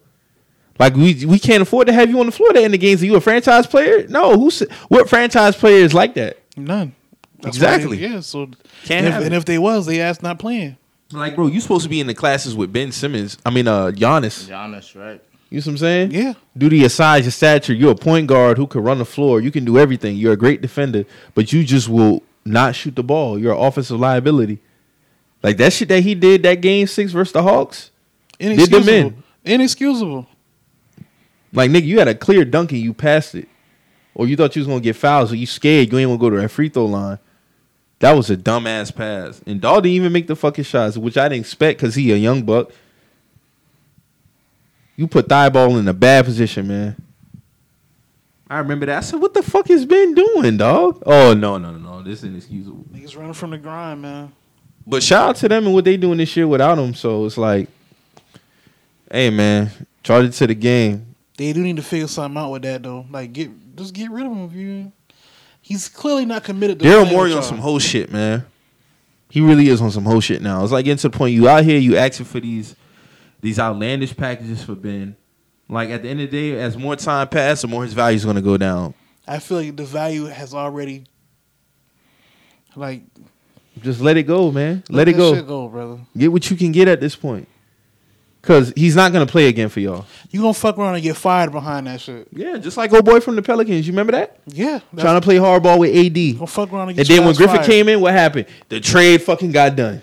Like 0.79 0.95
we 0.95 1.25
we 1.25 1.39
can't 1.39 1.63
afford 1.63 1.87
to 1.87 1.93
have 1.93 2.11
you 2.11 2.19
on 2.21 2.27
the 2.27 2.33
floor 2.33 2.53
to 2.53 2.61
end 2.61 2.75
the 2.75 2.79
games. 2.79 3.03
Are 3.03 3.07
you 3.07 3.17
a 3.17 3.21
franchise 3.21 3.67
player? 3.67 4.07
No. 4.09 4.37
Who's 4.39 4.61
what 4.89 5.09
franchise 5.09 5.57
player 5.57 5.85
is 5.85 5.95
like 5.95 6.15
that? 6.15 6.39
None. 6.57 6.95
why 7.41 7.49
Exactly. 7.49 7.99
they- 7.99 8.09
yeah. 8.09 8.21
So, 8.21 8.47
Can't 8.85 8.99
and 8.99 9.07
if, 9.07 9.13
have 9.15 9.23
and 9.25 9.35
if 9.35 9.45
they 9.45 9.59
was, 9.59 9.87
they 9.87 10.01
asked 10.01 10.23
not 10.23 10.39
playing. 10.39 10.77
Like, 11.13 11.37
bro, 11.37 11.47
you 11.47 11.61
supposed 11.61 11.85
to 11.85 11.89
be 11.89 12.01
in 12.01 12.09
the 12.09 12.15
classes 12.15 12.57
with 12.57 12.73
Ben 12.73 12.91
Simmons. 12.91 13.39
I 13.47 13.51
mean, 13.51 13.69
uh, 13.69 13.93
Giannis. 13.95 14.49
Giannis, 14.49 14.99
right? 15.01 15.23
You 15.49 15.61
see 15.61 15.71
what 15.71 15.75
I'm 15.75 15.79
saying? 15.79 16.11
Yeah. 16.11 16.33
Due 16.59 16.69
to 16.69 16.75
your 16.77 16.89
size, 16.89 17.25
your 17.25 17.31
stature, 17.31 17.73
you're 17.73 17.93
a 17.93 17.97
point 17.97 18.27
guard 18.27 18.57
who 18.59 18.67
can 18.67 18.83
run 18.83 18.99
the 18.99 19.05
floor. 19.05 19.41
You 19.41 19.53
can 19.53 19.65
do 19.65 19.79
everything. 19.79 20.17
You're 20.17 20.33
a 20.33 20.37
great 20.37 20.61
defender, 20.61 21.05
but 21.37 21.53
you 21.53 21.63
just 21.63 21.89
will 21.89 22.25
not 22.45 22.75
shoot 22.75 22.97
the 22.97 23.05
ball. 23.05 23.39
You're 23.39 23.53
an 23.55 23.61
offensive 23.61 24.01
liability. 24.01 24.59
Like 25.45 25.59
that 25.59 25.75
shit 25.75 25.89
that 25.91 26.03
he 26.03 26.15
did 26.15 26.43
that 26.45 26.63
game 26.63 26.87
six 26.87 27.13
versus 27.13 27.35
the 27.35 27.43
Hawks. 27.43 27.91
Did 28.39 28.59
them 28.59 28.83
Inexcusable. 28.83 28.91
in. 29.45 29.53
Inexcusable. 29.53 30.27
Like 31.53 31.71
nigga, 31.71 31.85
you 31.85 31.99
had 31.99 32.09
a 32.09 32.15
clear 32.15 32.47
dunk 32.47 32.73
and 32.73 32.81
you 32.81 32.95
passed 32.95 33.35
it, 33.35 33.47
or 34.15 34.27
you 34.27 34.37
thought 34.37 34.57
you 34.57 34.61
was 34.61 34.67
gonna 34.67 34.81
get 34.81 34.97
fouled, 34.97 35.29
so 35.29 35.35
you 35.35 35.47
scared. 35.47 35.93
You 35.93 35.99
ain't 35.99 36.09
gonna 36.09 36.19
go 36.19 36.31
to 36.31 36.41
that 36.41 36.49
free 36.49 36.71
throw 36.71 36.87
line. 36.87 37.19
That 37.99 38.13
was 38.13 38.31
a 38.31 38.39
dumbass 38.39 38.95
pass, 38.95 39.43
and 39.47 39.61
Dog 39.61 39.83
didn't 39.83 39.97
even 39.97 40.13
make 40.13 40.27
the 40.29 40.35
fucking 40.35 40.65
shots, 40.65 40.97
which 40.97 41.19
I 41.19 41.29
didn't 41.29 41.43
expect 41.43 41.79
because 41.79 41.95
he 41.95 42.11
a 42.11 42.17
young 42.17 42.43
buck. 42.43 42.73
You 44.97 45.07
put 45.07 45.29
thigh 45.29 45.51
ball 45.51 45.77
in 45.77 45.87
a 45.87 45.93
bad 45.93 46.25
position, 46.25 46.69
man. 46.69 46.97
I 48.49 48.59
remember 48.59 48.87
that. 48.87 48.97
I 48.97 49.01
said, 49.01 49.21
"What 49.21 49.35
the 49.35 49.43
fuck 49.43 49.69
has 49.69 49.85
Ben 49.85 50.15
doing, 50.15 50.57
dog?" 50.57 51.03
Oh 51.05 51.35
no, 51.35 51.59
no, 51.59 51.71
no, 51.71 51.79
no. 51.79 52.03
This 52.03 52.21
is 52.21 52.25
inexcusable. 52.25 52.87
Niggas 52.95 53.15
running 53.17 53.35
from 53.35 53.51
the 53.51 53.59
grind, 53.59 54.01
man. 54.01 54.33
But 54.87 55.03
shout 55.03 55.31
out 55.31 55.37
to 55.37 55.49
them 55.49 55.65
and 55.65 55.75
what 55.75 55.85
they 55.85 55.97
doing 55.97 56.19
this 56.19 56.37
year 56.37 56.47
without 56.47 56.79
him. 56.79 56.95
So 56.95 57.25
it's 57.25 57.39
like, 57.39 57.69
hey 59.11 59.31
man, 59.31 59.71
charge 60.03 60.27
it 60.27 60.33
to 60.33 60.47
the 60.47 60.55
game. 60.55 61.15
They 61.37 61.53
do 61.53 61.63
need 61.63 61.77
to 61.77 61.83
figure 61.83 62.07
something 62.07 62.41
out 62.41 62.51
with 62.51 62.63
that 62.63 62.83
though. 62.83 63.07
Like 63.11 63.33
get 63.33 63.51
just 63.77 63.95
get 63.95 64.11
rid 64.11 64.27
of 64.27 64.33
him 64.33 64.45
if 64.45 64.53
you. 64.53 64.93
He's 65.63 65.89
clearly 65.89 66.27
not 66.27 66.45
committed 66.45 66.79
to 66.79 66.85
Daryl 66.85 67.11
Morey 67.11 67.33
on 67.33 67.43
some 67.43 67.57
whole 67.57 67.79
shit, 67.79 68.13
man. 68.13 68.45
He 69.31 69.41
really 69.41 69.69
is 69.69 69.81
on 69.81 69.91
some 69.91 70.05
whole 70.05 70.21
shit 70.21 70.43
now. 70.43 70.63
It's 70.63 70.73
like 70.73 70.85
getting 70.85 70.99
to 70.99 71.09
the 71.09 71.17
point 71.17 71.35
you 71.35 71.49
out 71.49 71.65
here, 71.65 71.79
you 71.79 71.97
asking 71.97 72.27
for 72.27 72.39
these 72.39 72.77
these 73.41 73.59
outlandish 73.59 74.17
packages 74.17 74.63
for 74.63 74.75
Ben. 74.75 75.17
Like 75.69 75.89
at 75.89 76.03
the 76.03 76.09
end 76.09 76.21
of 76.21 76.31
the 76.31 76.53
day, 76.53 76.61
as 76.61 76.77
more 76.77 76.97
time 76.97 77.29
passes, 77.29 77.63
the 77.63 77.69
more 77.69 77.83
his 77.83 77.95
value 77.95 78.17
is 78.17 78.25
gonna 78.25 78.43
go 78.43 78.59
down. 78.59 78.95
I 79.27 79.39
feel 79.39 79.59
like 79.59 79.77
the 79.77 79.85
value 79.85 80.27
has 80.27 80.53
already. 80.53 81.07
Like 82.77 83.03
Just 83.83 84.01
let 84.01 84.17
it 84.17 84.23
go, 84.25 84.51
man. 84.53 84.83
Let, 84.89 85.07
let 85.07 85.09
it 85.09 85.17
go. 85.17 85.43
go, 85.43 85.69
brother. 85.69 85.99
Get 86.17 86.33
what 86.33 86.51
you 86.51 86.57
can 86.57 86.73
get 86.73 86.89
at 86.89 87.01
this 87.01 87.17
point. 87.17 87.49
Cause 88.43 88.75
he's 88.77 88.95
not 88.95 89.11
gonna 89.11 89.25
play 89.27 89.49
again 89.49 89.71
for 89.71 89.81
y'all. 89.81 90.05
You 90.31 90.43
gonna 90.43 90.53
fuck 90.53 90.77
around 90.77 90.95
and 90.97 91.03
get 91.03 91.17
fired 91.17 91.51
behind 91.51 91.87
that 91.87 91.99
shit? 92.03 92.29
Yeah, 92.31 92.59
just 92.59 92.77
like 92.77 92.93
old 92.93 93.07
boy 93.07 93.21
from 93.21 93.37
the 93.37 93.43
Pelicans. 93.43 93.87
You 93.87 93.93
remember 93.95 94.13
that? 94.13 94.39
Yeah, 94.47 94.81
Trying 94.99 95.19
to 95.19 95.25
play 95.25 95.37
hardball 95.37 95.79
with 95.79 95.97
AD. 95.97 96.37
gonna 96.37 96.47
fuck 96.47 96.71
around 96.71 96.91
and 96.91 96.99
And 96.99 97.09
then 97.09 97.25
when 97.25 97.35
Griffin 97.35 97.57
fired. 97.57 97.67
came 97.67 97.89
in, 97.89 98.03
what 98.03 98.13
happened? 98.13 98.47
The 98.69 98.81
trade 98.81 99.23
fucking 99.23 99.51
got 99.53 99.75
done. 99.77 100.03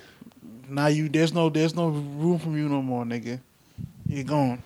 now 0.68 0.88
you 0.88 1.08
there's 1.08 1.34
no 1.34 1.50
there's 1.50 1.76
no 1.76 1.90
room 1.90 2.40
for 2.40 2.50
you 2.50 2.68
no 2.68 2.82
more, 2.82 3.06
nigga. 3.06 3.40
You're 4.08 4.24
gone. 4.24 4.64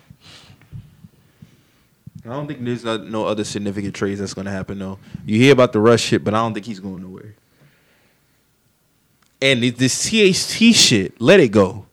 I 2.24 2.30
don't 2.30 2.48
think 2.48 2.64
there's 2.64 2.84
no, 2.84 2.98
no 2.98 3.26
other 3.26 3.44
significant 3.44 3.94
trades 3.94 4.20
that's 4.20 4.34
going 4.34 4.46
to 4.46 4.52
happen 4.52 4.80
though. 4.80 4.98
You 5.26 5.38
hear 5.40 5.54
about 5.54 5.74
the 5.74 5.80
Russ 5.80 6.02
shit, 6.02 6.24
but 6.24 6.34
I 6.34 6.38
don't 6.38 6.54
think 6.54 6.66
he's 6.66 6.80
going 6.80 7.02
nowhere. 7.04 7.36
And 9.46 9.64
it- 9.64 9.78
this 9.78 10.10
THT 10.10 10.74
shit, 10.74 11.20
let 11.22 11.40
it 11.40 11.50
go. 11.50 11.86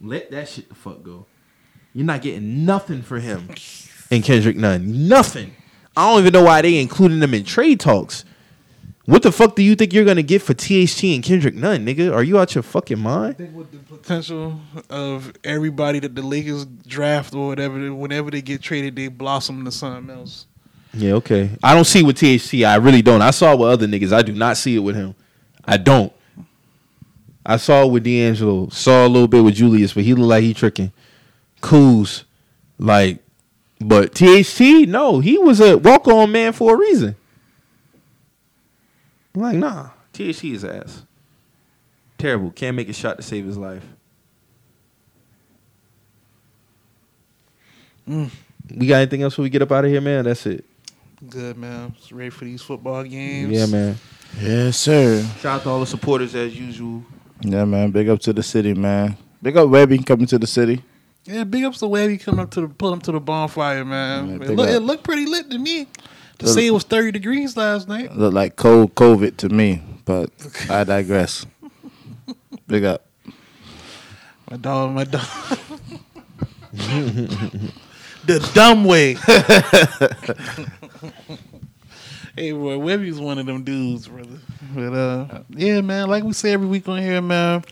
Let 0.00 0.30
that 0.30 0.48
shit 0.48 0.68
the 0.68 0.74
fuck 0.74 1.02
go. 1.02 1.26
You're 1.94 2.06
not 2.06 2.22
getting 2.22 2.64
nothing 2.64 3.02
for 3.02 3.18
him 3.20 3.48
and 4.10 4.22
Kendrick 4.24 4.56
Nunn. 4.56 5.08
Nothing. 5.08 5.52
I 5.96 6.10
don't 6.10 6.20
even 6.20 6.32
know 6.32 6.42
why 6.44 6.62
they 6.62 6.78
including 6.80 7.20
them 7.20 7.34
in 7.34 7.44
trade 7.44 7.80
talks. 7.80 8.24
What 9.04 9.22
the 9.22 9.32
fuck 9.32 9.56
do 9.56 9.62
you 9.62 9.74
think 9.74 9.92
you're 9.92 10.04
gonna 10.04 10.22
get 10.22 10.42
for 10.42 10.54
THT 10.54 11.14
and 11.14 11.22
Kendrick 11.24 11.54
Nunn, 11.54 11.84
nigga? 11.84 12.12
Are 12.14 12.22
you 12.22 12.38
out 12.38 12.54
your 12.54 12.62
fucking 12.62 12.98
mind? 12.98 13.34
I 13.34 13.42
think 13.42 13.54
with 13.56 13.70
the 13.72 13.78
potential 13.78 14.60
of 14.88 15.32
everybody 15.44 15.98
that 16.00 16.14
the 16.14 16.22
Lakers 16.22 16.66
draft 16.86 17.34
or 17.34 17.48
whatever, 17.48 17.92
whenever 17.94 18.30
they 18.30 18.42
get 18.42 18.62
traded, 18.62 18.96
they 18.96 19.08
blossom 19.08 19.58
into 19.58 19.72
something 19.72 20.14
else. 20.14 20.46
Yeah, 20.94 21.14
okay. 21.14 21.50
I 21.62 21.74
don't 21.74 21.86
see 21.86 22.02
with 22.02 22.16
THT. 22.16 22.64
I 22.64 22.76
really 22.76 23.02
don't. 23.02 23.22
I 23.22 23.30
saw 23.32 23.52
it 23.52 23.58
with 23.58 23.70
other 23.70 23.86
niggas. 23.86 24.12
I 24.12 24.22
do 24.22 24.32
not 24.32 24.56
see 24.56 24.76
it 24.76 24.80
with 24.80 24.94
him. 24.94 25.14
I 25.64 25.76
don't. 25.78 26.12
I 27.44 27.56
saw 27.56 27.82
it 27.82 27.90
with 27.90 28.04
D'Angelo. 28.04 28.68
Saw 28.68 29.06
a 29.06 29.08
little 29.08 29.28
bit 29.28 29.42
with 29.42 29.54
Julius, 29.54 29.94
but 29.94 30.04
he 30.04 30.14
looked 30.14 30.28
like 30.28 30.42
he 30.42 30.54
tricking. 30.54 30.92
Kuz, 31.60 32.24
like, 32.78 33.22
but 33.80 34.14
THT, 34.14 34.88
no, 34.88 35.20
he 35.20 35.38
was 35.38 35.60
a 35.60 35.76
walk 35.76 36.06
on 36.08 36.30
man 36.30 36.52
for 36.52 36.74
a 36.74 36.78
reason. 36.78 37.16
I'm 39.34 39.40
like, 39.40 39.56
nah, 39.56 39.90
THT 40.12 40.44
is 40.44 40.64
ass. 40.64 41.02
Terrible. 42.18 42.50
Can't 42.52 42.76
make 42.76 42.88
a 42.88 42.92
shot 42.92 43.16
to 43.16 43.22
save 43.22 43.44
his 43.44 43.56
life. 43.56 43.84
Mm. 48.08 48.30
We 48.76 48.86
got 48.86 48.96
anything 48.96 49.22
else 49.22 49.36
when 49.36 49.44
we 49.44 49.50
get 49.50 49.62
up 49.62 49.72
out 49.72 49.84
of 49.84 49.90
here, 49.90 50.00
man? 50.00 50.24
That's 50.24 50.46
it. 50.46 50.64
Good 51.28 51.56
man, 51.56 51.94
Just 51.96 52.10
ready 52.12 52.30
for 52.30 52.44
these 52.44 52.62
football 52.62 53.04
games. 53.04 53.52
Yeah, 53.52 53.66
man. 53.66 53.96
Yes, 54.40 54.76
sir. 54.76 55.24
Shout 55.40 55.60
out 55.60 55.62
to 55.62 55.68
all 55.68 55.80
the 55.80 55.86
supporters 55.86 56.34
as 56.34 56.58
usual. 56.58 57.04
Yeah, 57.42 57.64
man. 57.64 57.90
Big 57.90 58.08
up 58.08 58.20
to 58.20 58.32
the 58.32 58.42
city, 58.42 58.74
man. 58.74 59.16
Big 59.42 59.56
up 59.56 59.68
Webby 59.68 59.98
coming 59.98 60.26
to 60.26 60.38
the 60.38 60.46
city. 60.46 60.82
Yeah, 61.24 61.44
big 61.44 61.64
ups 61.64 61.78
to 61.78 61.86
Webby 61.86 62.18
coming 62.18 62.40
up 62.40 62.50
to 62.52 62.62
the 62.62 62.68
pull 62.68 62.92
up 62.92 63.02
to 63.04 63.12
the 63.12 63.20
bonfire, 63.20 63.84
man. 63.84 64.28
Yeah, 64.28 64.34
it, 64.46 64.50
look, 64.50 64.68
it 64.68 64.80
looked 64.80 65.04
pretty 65.04 65.26
lit 65.26 65.50
to 65.50 65.58
me. 65.58 65.86
To 66.38 66.46
Look- 66.46 66.54
say 66.54 66.66
it 66.66 66.72
was 66.72 66.82
thirty 66.84 67.12
degrees 67.12 67.56
last 67.56 67.88
night. 67.88 68.16
Look 68.16 68.34
like 68.34 68.56
cold 68.56 68.94
COVID 68.96 69.36
to 69.38 69.48
me, 69.48 69.82
but 70.04 70.30
I 70.68 70.82
digress. 70.84 71.46
Big 72.66 72.84
up. 72.84 73.06
My 74.50 74.56
dog, 74.56 74.92
my 74.92 75.04
dog. 75.04 75.22
the 76.72 78.50
dumb 78.54 78.84
way. 78.84 79.16
hey, 82.36 82.52
boy, 82.52 82.78
Webby's 82.78 83.18
one 83.18 83.38
of 83.38 83.46
them 83.46 83.62
dudes, 83.64 84.08
brother. 84.08 84.38
But 84.74 84.92
uh, 84.92 85.42
yeah, 85.50 85.80
man. 85.80 86.08
Like 86.08 86.24
we 86.24 86.32
say 86.32 86.52
every 86.52 86.66
week 86.66 86.88
on 86.88 86.98
here, 87.00 87.20
man. 87.20 87.64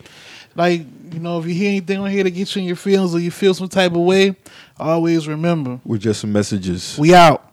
Like 0.55 0.81
you 1.13 1.19
know, 1.19 1.39
if 1.39 1.45
you 1.45 1.53
hear 1.53 1.69
anything 1.69 1.99
on 1.99 2.09
here 2.09 2.23
that 2.23 2.31
gets 2.31 2.55
you 2.55 2.61
in 2.61 2.67
your 2.67 2.75
feelings 2.75 3.15
or 3.15 3.19
you 3.19 3.31
feel 3.31 3.53
some 3.53 3.69
type 3.69 3.91
of 3.93 3.99
way, 3.99 4.35
always 4.79 5.27
remember 5.27 5.79
We're 5.85 5.97
just 5.97 6.21
some 6.21 6.31
messages. 6.33 6.97
we 6.97 7.13
out. 7.15 7.45